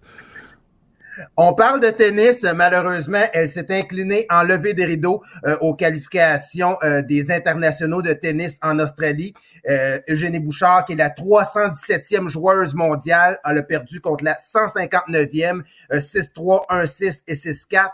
On 1.36 1.54
parle 1.54 1.80
de 1.80 1.90
tennis. 1.90 2.44
Malheureusement, 2.44 3.24
elle 3.34 3.50
s'est 3.50 3.72
inclinée 3.72 4.26
en 4.30 4.44
levée 4.44 4.74
des 4.74 4.86
rideaux 4.86 5.24
euh, 5.46 5.58
aux 5.62 5.74
qualifications 5.74 6.78
euh, 6.84 7.02
des 7.02 7.32
internationaux 7.32 8.02
de 8.02 8.14
tennis 8.14 8.60
en 8.62 8.80
Australie. 8.80 9.34
Euh, 9.70 10.00
Eugénie 10.10 10.40
Bouchard, 10.40 10.86
qui 10.86 10.94
est 10.94 10.98
la 10.98 11.10
317e 11.10 12.28
joueuse 12.28 12.74
mondiale, 12.74 13.40
elle 13.46 13.58
a 13.58 13.64
perdu 13.64 14.00
contre 14.02 14.24
la 14.24 14.36
159e, 14.36 15.62
6-3, 15.92 16.68
1-6 16.70 17.22
et 17.28 17.34
6-4. 17.34 17.90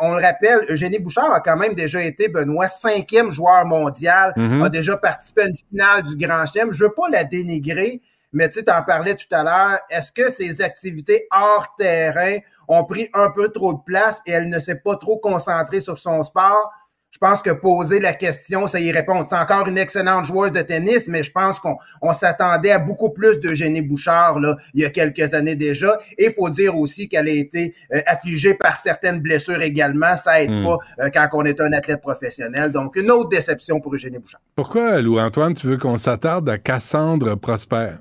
on 0.00 0.14
le 0.14 0.22
rappelle, 0.22 0.66
Eugénie 0.68 0.98
Bouchard 0.98 1.32
a 1.32 1.40
quand 1.40 1.56
même 1.56 1.74
déjà 1.74 2.02
été, 2.02 2.28
Benoît, 2.28 2.68
cinquième 2.68 3.30
joueur 3.30 3.64
mondial, 3.64 4.32
mm-hmm. 4.36 4.64
a 4.64 4.68
déjà 4.68 4.96
participé 4.96 5.42
à 5.42 5.46
une 5.46 5.56
finale 5.56 6.02
du 6.02 6.16
Grand 6.16 6.44
Chelem. 6.46 6.72
Je 6.72 6.84
veux 6.84 6.92
pas 6.92 7.08
la 7.10 7.24
dénigrer, 7.24 8.02
mais 8.32 8.48
tu 8.48 8.60
en 8.68 8.82
parlais 8.82 9.14
tout 9.14 9.32
à 9.32 9.42
l'heure. 9.42 9.78
Est-ce 9.90 10.12
que 10.12 10.30
ces 10.30 10.62
activités 10.62 11.26
hors 11.30 11.74
terrain 11.76 12.38
ont 12.68 12.84
pris 12.84 13.08
un 13.14 13.30
peu 13.30 13.48
trop 13.48 13.72
de 13.72 13.80
place 13.84 14.20
et 14.26 14.32
elle 14.32 14.48
ne 14.48 14.58
s'est 14.58 14.76
pas 14.76 14.96
trop 14.96 15.18
concentrée 15.18 15.80
sur 15.80 15.98
son 15.98 16.22
sport? 16.22 16.72
Je 17.16 17.18
pense 17.18 17.40
que 17.40 17.48
poser 17.48 17.98
la 17.98 18.12
question, 18.12 18.66
ça 18.66 18.78
y 18.78 18.92
répond. 18.92 19.24
C'est 19.26 19.38
encore 19.38 19.66
une 19.68 19.78
excellente 19.78 20.26
joueuse 20.26 20.52
de 20.52 20.60
tennis, 20.60 21.08
mais 21.08 21.22
je 21.22 21.32
pense 21.32 21.58
qu'on 21.58 22.12
s'attendait 22.12 22.72
à 22.72 22.78
beaucoup 22.78 23.08
plus 23.08 23.40
de 23.40 23.54
Jenny 23.54 23.80
Bouchard 23.80 24.38
là, 24.38 24.54
il 24.74 24.82
y 24.82 24.84
a 24.84 24.90
quelques 24.90 25.32
années 25.32 25.56
déjà. 25.56 25.98
Et 26.18 26.26
il 26.26 26.32
faut 26.32 26.50
dire 26.50 26.76
aussi 26.76 27.08
qu'elle 27.08 27.28
a 27.28 27.32
été 27.32 27.74
euh, 27.94 28.02
affligée 28.06 28.52
par 28.52 28.76
certaines 28.76 29.20
blessures 29.20 29.62
également. 29.62 30.14
Ça 30.18 30.42
aide 30.42 30.50
hmm. 30.50 30.64
pas 30.64 31.04
euh, 31.04 31.08
quand 31.08 31.28
on 31.32 31.46
est 31.46 31.58
un 31.58 31.72
athlète 31.72 32.02
professionnel. 32.02 32.70
Donc, 32.70 32.96
une 32.96 33.10
autre 33.10 33.30
déception 33.30 33.80
pour 33.80 33.94
Eugénie 33.94 34.18
Bouchard. 34.18 34.42
Pourquoi, 34.54 35.00
Louis-Antoine, 35.00 35.54
tu 35.54 35.68
veux 35.68 35.78
qu'on 35.78 35.96
s'attarde 35.96 36.46
à 36.50 36.58
Cassandre 36.58 37.34
Prosper? 37.36 37.92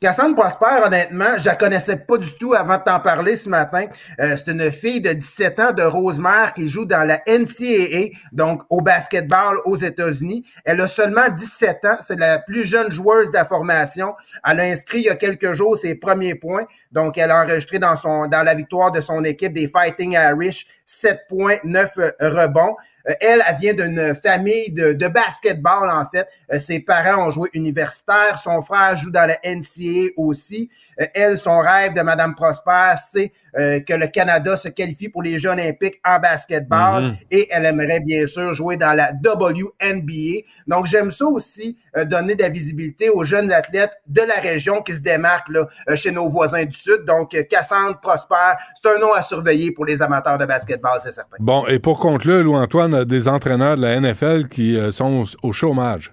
Cassandre 0.00 0.34
Prosper, 0.34 0.82
honnêtement, 0.82 1.36
je 1.36 1.44
la 1.44 1.56
connaissais 1.56 1.96
pas 1.98 2.16
du 2.16 2.32
tout 2.36 2.54
avant 2.54 2.78
de 2.78 2.82
t'en 2.84 3.00
parler 3.00 3.36
ce 3.36 3.50
matin. 3.50 3.84
Euh, 4.18 4.34
c'est 4.34 4.50
une 4.50 4.72
fille 4.72 5.02
de 5.02 5.12
17 5.12 5.60
ans 5.60 5.72
de 5.72 5.82
Rosemère 5.82 6.54
qui 6.54 6.70
joue 6.70 6.86
dans 6.86 7.06
la 7.06 7.20
NCAA, 7.26 8.16
donc 8.32 8.62
au 8.70 8.80
basketball 8.80 9.58
aux 9.66 9.76
États-Unis. 9.76 10.42
Elle 10.64 10.80
a 10.80 10.86
seulement 10.86 11.28
17 11.28 11.84
ans. 11.84 11.98
C'est 12.00 12.18
la 12.18 12.38
plus 12.38 12.64
jeune 12.64 12.90
joueuse 12.90 13.28
de 13.28 13.34
la 13.34 13.44
formation. 13.44 14.14
Elle 14.42 14.60
a 14.60 14.62
inscrit 14.62 15.00
il 15.00 15.04
y 15.04 15.10
a 15.10 15.16
quelques 15.16 15.52
jours 15.52 15.76
ses 15.76 15.94
premiers 15.96 16.34
points. 16.34 16.64
Donc, 16.90 17.18
elle 17.18 17.30
a 17.30 17.42
enregistré 17.42 17.78
dans 17.78 17.94
son 17.94 18.26
dans 18.26 18.42
la 18.42 18.54
victoire 18.54 18.92
de 18.92 19.02
son 19.02 19.22
équipe 19.24 19.52
des 19.52 19.68
Fighting 19.68 20.12
Irish 20.12 20.66
7 20.86 21.26
points, 21.28 21.56
9 21.62 21.98
rebonds. 22.20 22.74
Euh, 23.08 23.14
elle, 23.20 23.42
elle 23.46 23.56
vient 23.56 23.74
d'une 23.74 24.14
famille 24.14 24.72
de, 24.72 24.92
de, 24.92 25.08
basketball, 25.08 25.90
en 25.90 26.06
fait. 26.06 26.28
Euh, 26.52 26.58
ses 26.58 26.80
parents 26.80 27.26
ont 27.26 27.30
joué 27.30 27.48
universitaire. 27.52 28.38
Son 28.38 28.62
frère 28.62 28.96
joue 28.96 29.10
dans 29.10 29.26
la 29.26 29.38
NCAA 29.44 30.10
aussi. 30.16 30.70
Euh, 31.00 31.06
elle, 31.14 31.38
son 31.38 31.58
rêve 31.58 31.94
de 31.94 32.02
Madame 32.02 32.34
Prosper, 32.34 32.94
c'est 33.10 33.32
que 33.52 33.94
le 33.94 34.06
Canada 34.06 34.56
se 34.56 34.68
qualifie 34.68 35.08
pour 35.08 35.24
les 35.24 35.38
Jeux 35.38 35.50
olympiques 35.50 36.00
en 36.04 36.20
basketball. 36.20 37.02
Mhm. 37.02 37.16
Et 37.32 37.48
elle 37.50 37.66
aimerait, 37.66 37.98
bien 37.98 38.24
sûr, 38.26 38.54
jouer 38.54 38.76
dans 38.76 38.92
la 38.92 39.10
WNBA. 39.10 40.44
Donc, 40.68 40.86
j'aime 40.86 41.10
ça 41.10 41.24
aussi, 41.26 41.76
donner 42.06 42.36
de 42.36 42.42
la 42.42 42.48
visibilité 42.48 43.10
aux 43.10 43.24
jeunes 43.24 43.50
athlètes 43.52 44.00
de 44.06 44.22
la 44.22 44.36
région 44.36 44.82
qui 44.82 44.92
se 44.92 45.00
démarquent 45.00 45.48
là, 45.48 45.66
chez 45.96 46.12
nos 46.12 46.28
voisins 46.28 46.64
du 46.64 46.76
Sud. 46.76 47.04
Donc, 47.06 47.36
Cassandre 47.50 47.98
Prosper, 48.00 48.54
c'est 48.80 48.88
un 48.88 48.98
nom 49.00 49.12
à 49.12 49.22
surveiller 49.22 49.72
pour 49.72 49.84
les 49.84 50.00
amateurs 50.02 50.38
de 50.38 50.46
basketball, 50.46 50.98
c'est 51.02 51.12
certain. 51.12 51.36
Bon, 51.40 51.66
et 51.66 51.78
pour 51.78 51.98
conclure, 51.98 52.42
Louis-Antoine, 52.42 53.04
des 53.04 53.28
entraîneurs 53.28 53.76
de 53.76 53.82
la 53.82 54.00
NFL 54.00 54.48
qui 54.48 54.76
euh, 54.76 54.90
sont 54.90 55.24
au, 55.42 55.52
chômage. 55.52 56.12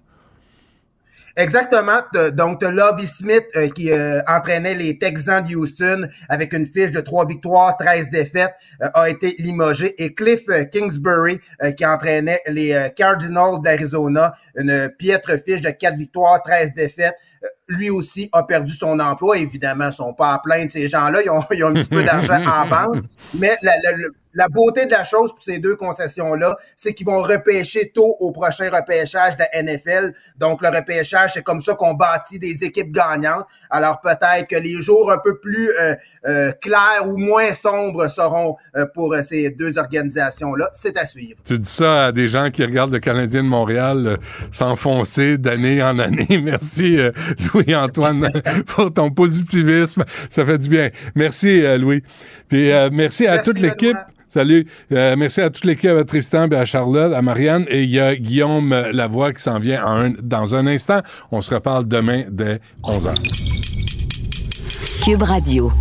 Exactement. 1.38 2.02
Donc, 2.34 2.64
Lovie 2.64 3.06
Smith 3.06 3.46
euh, 3.56 3.70
qui 3.70 3.92
euh, 3.92 4.22
entraînait 4.28 4.74
les 4.74 4.98
Texans 4.98 5.44
de 5.44 5.56
Houston 5.56 6.10
avec 6.30 6.52
une 6.52 6.66
fiche 6.66 6.90
de 6.90 7.00
3 7.00 7.28
victoires, 7.28 7.78
13 7.78 8.10
défaites, 8.10 8.54
a 8.80 9.08
été 9.08 9.36
limogé. 9.38 9.94
Et 10.04 10.16
Cliff 10.16 10.46
Kingsbury 10.72 11.40
qui 11.78 11.86
entraînait 11.86 12.42
les 12.48 12.90
Cardinals 12.96 13.62
d'Arizona, 13.64 14.34
une 14.56 14.90
piètre 14.98 15.40
fiche 15.44 15.62
de 15.62 15.70
4 15.70 15.96
victoires, 15.96 16.42
13 16.42 16.74
défaites, 16.74 17.16
lui 17.68 17.90
aussi 17.90 18.30
a 18.32 18.44
perdu 18.44 18.74
son 18.74 19.00
emploi. 19.00 19.38
Évidemment, 19.38 19.88
ils 19.88 19.94
sont 19.94 20.14
pas 20.14 20.34
à 20.34 20.40
plaindre. 20.40 20.72
Ces 20.72 20.88
gens-là, 20.88 21.22
ils 21.24 21.30
ont, 21.30 21.44
ils 21.52 21.64
ont 21.64 21.70
un 21.70 21.74
petit 21.74 21.90
peu 21.90 22.04
d'argent 22.04 22.42
en 22.46 22.68
banque. 22.70 23.04
Mais 23.34 23.58
la, 23.62 23.74
la, 23.84 23.98
la 24.38 24.48
beauté 24.48 24.86
de 24.86 24.92
la 24.92 25.04
chose 25.04 25.34
pour 25.34 25.42
ces 25.42 25.58
deux 25.58 25.76
concessions-là, 25.76 26.58
c'est 26.76 26.94
qu'ils 26.94 27.08
vont 27.08 27.24
repêcher 27.24 27.92
tôt 27.94 28.16
au 28.20 28.32
prochain 28.32 28.70
repêchage 28.70 29.36
de 29.36 29.44
la 29.52 29.64
NFL. 29.64 30.14
Donc, 30.38 30.62
le 30.62 30.70
repêchage, 30.70 31.34
c'est 31.34 31.42
comme 31.42 31.60
ça 31.60 31.74
qu'on 31.74 31.96
bâtit 31.96 32.38
des 32.38 32.64
équipes 32.64 32.92
gagnantes. 32.92 33.48
Alors, 33.72 34.00
peut-être 34.00 34.48
que 34.48 34.56
les 34.56 34.80
jours 34.80 35.12
un 35.12 35.18
peu 35.18 35.40
plus 35.40 35.72
euh, 35.72 35.96
euh, 36.28 36.52
clairs 36.52 37.08
ou 37.08 37.18
moins 37.18 37.52
sombres 37.52 38.08
seront 38.10 38.58
euh, 38.76 38.86
pour 38.94 39.16
ces 39.24 39.50
deux 39.50 39.80
organisations-là. 39.80 40.70
C'est 40.72 40.98
à 40.98 41.06
suivre. 41.06 41.40
Tu 41.44 41.58
dis 41.58 41.70
ça 41.70 42.06
à 42.06 42.12
des 42.12 42.28
gens 42.28 42.52
qui 42.52 42.64
regardent 42.64 42.94
le 42.94 43.00
Canadien 43.00 43.42
de 43.42 43.50
Montréal 43.50 44.20
s'enfoncer 44.52 45.40
d'année 45.40 45.82
en 45.82 45.98
année. 45.98 46.28
Merci, 46.44 47.00
Louis-Antoine, 47.60 48.32
pour 48.68 48.94
ton 48.94 49.12
positivisme. 49.12 50.04
Ça 50.30 50.46
fait 50.46 50.58
du 50.58 50.70
bien. 50.70 50.90
Merci, 51.16 51.62
Louis. 51.78 52.04
Puis, 52.48 52.70
merci 52.92 53.28
à 53.28 53.40
toute 53.40 53.60
l'équipe. 53.60 53.98
Salut. 54.38 54.68
Euh, 54.92 55.16
merci 55.18 55.42
à 55.42 55.50
toute 55.50 55.64
l'équipe, 55.64 55.90
à 55.90 56.04
Tristan, 56.04 56.48
à 56.52 56.66
Charlotte, 56.66 57.14
à 57.14 57.22
Marianne. 57.22 57.66
Et 57.70 57.84
il 57.84 57.90
y 57.90 58.00
a 58.00 58.16
Guillaume 58.16 58.70
Lavoie 58.92 59.34
qui 59.34 59.42
s'en 59.42 59.60
vient 59.60 59.86
un, 59.86 60.12
dans 60.22 60.54
un 60.54 60.68
instant. 60.68 61.00
On 61.32 61.42
se 61.42 61.54
reparle 61.54 61.88
demain 61.88 62.26
dès 62.30 62.60
11h. 62.84 63.16
Cube 65.04 65.24
Radio. 65.24 65.72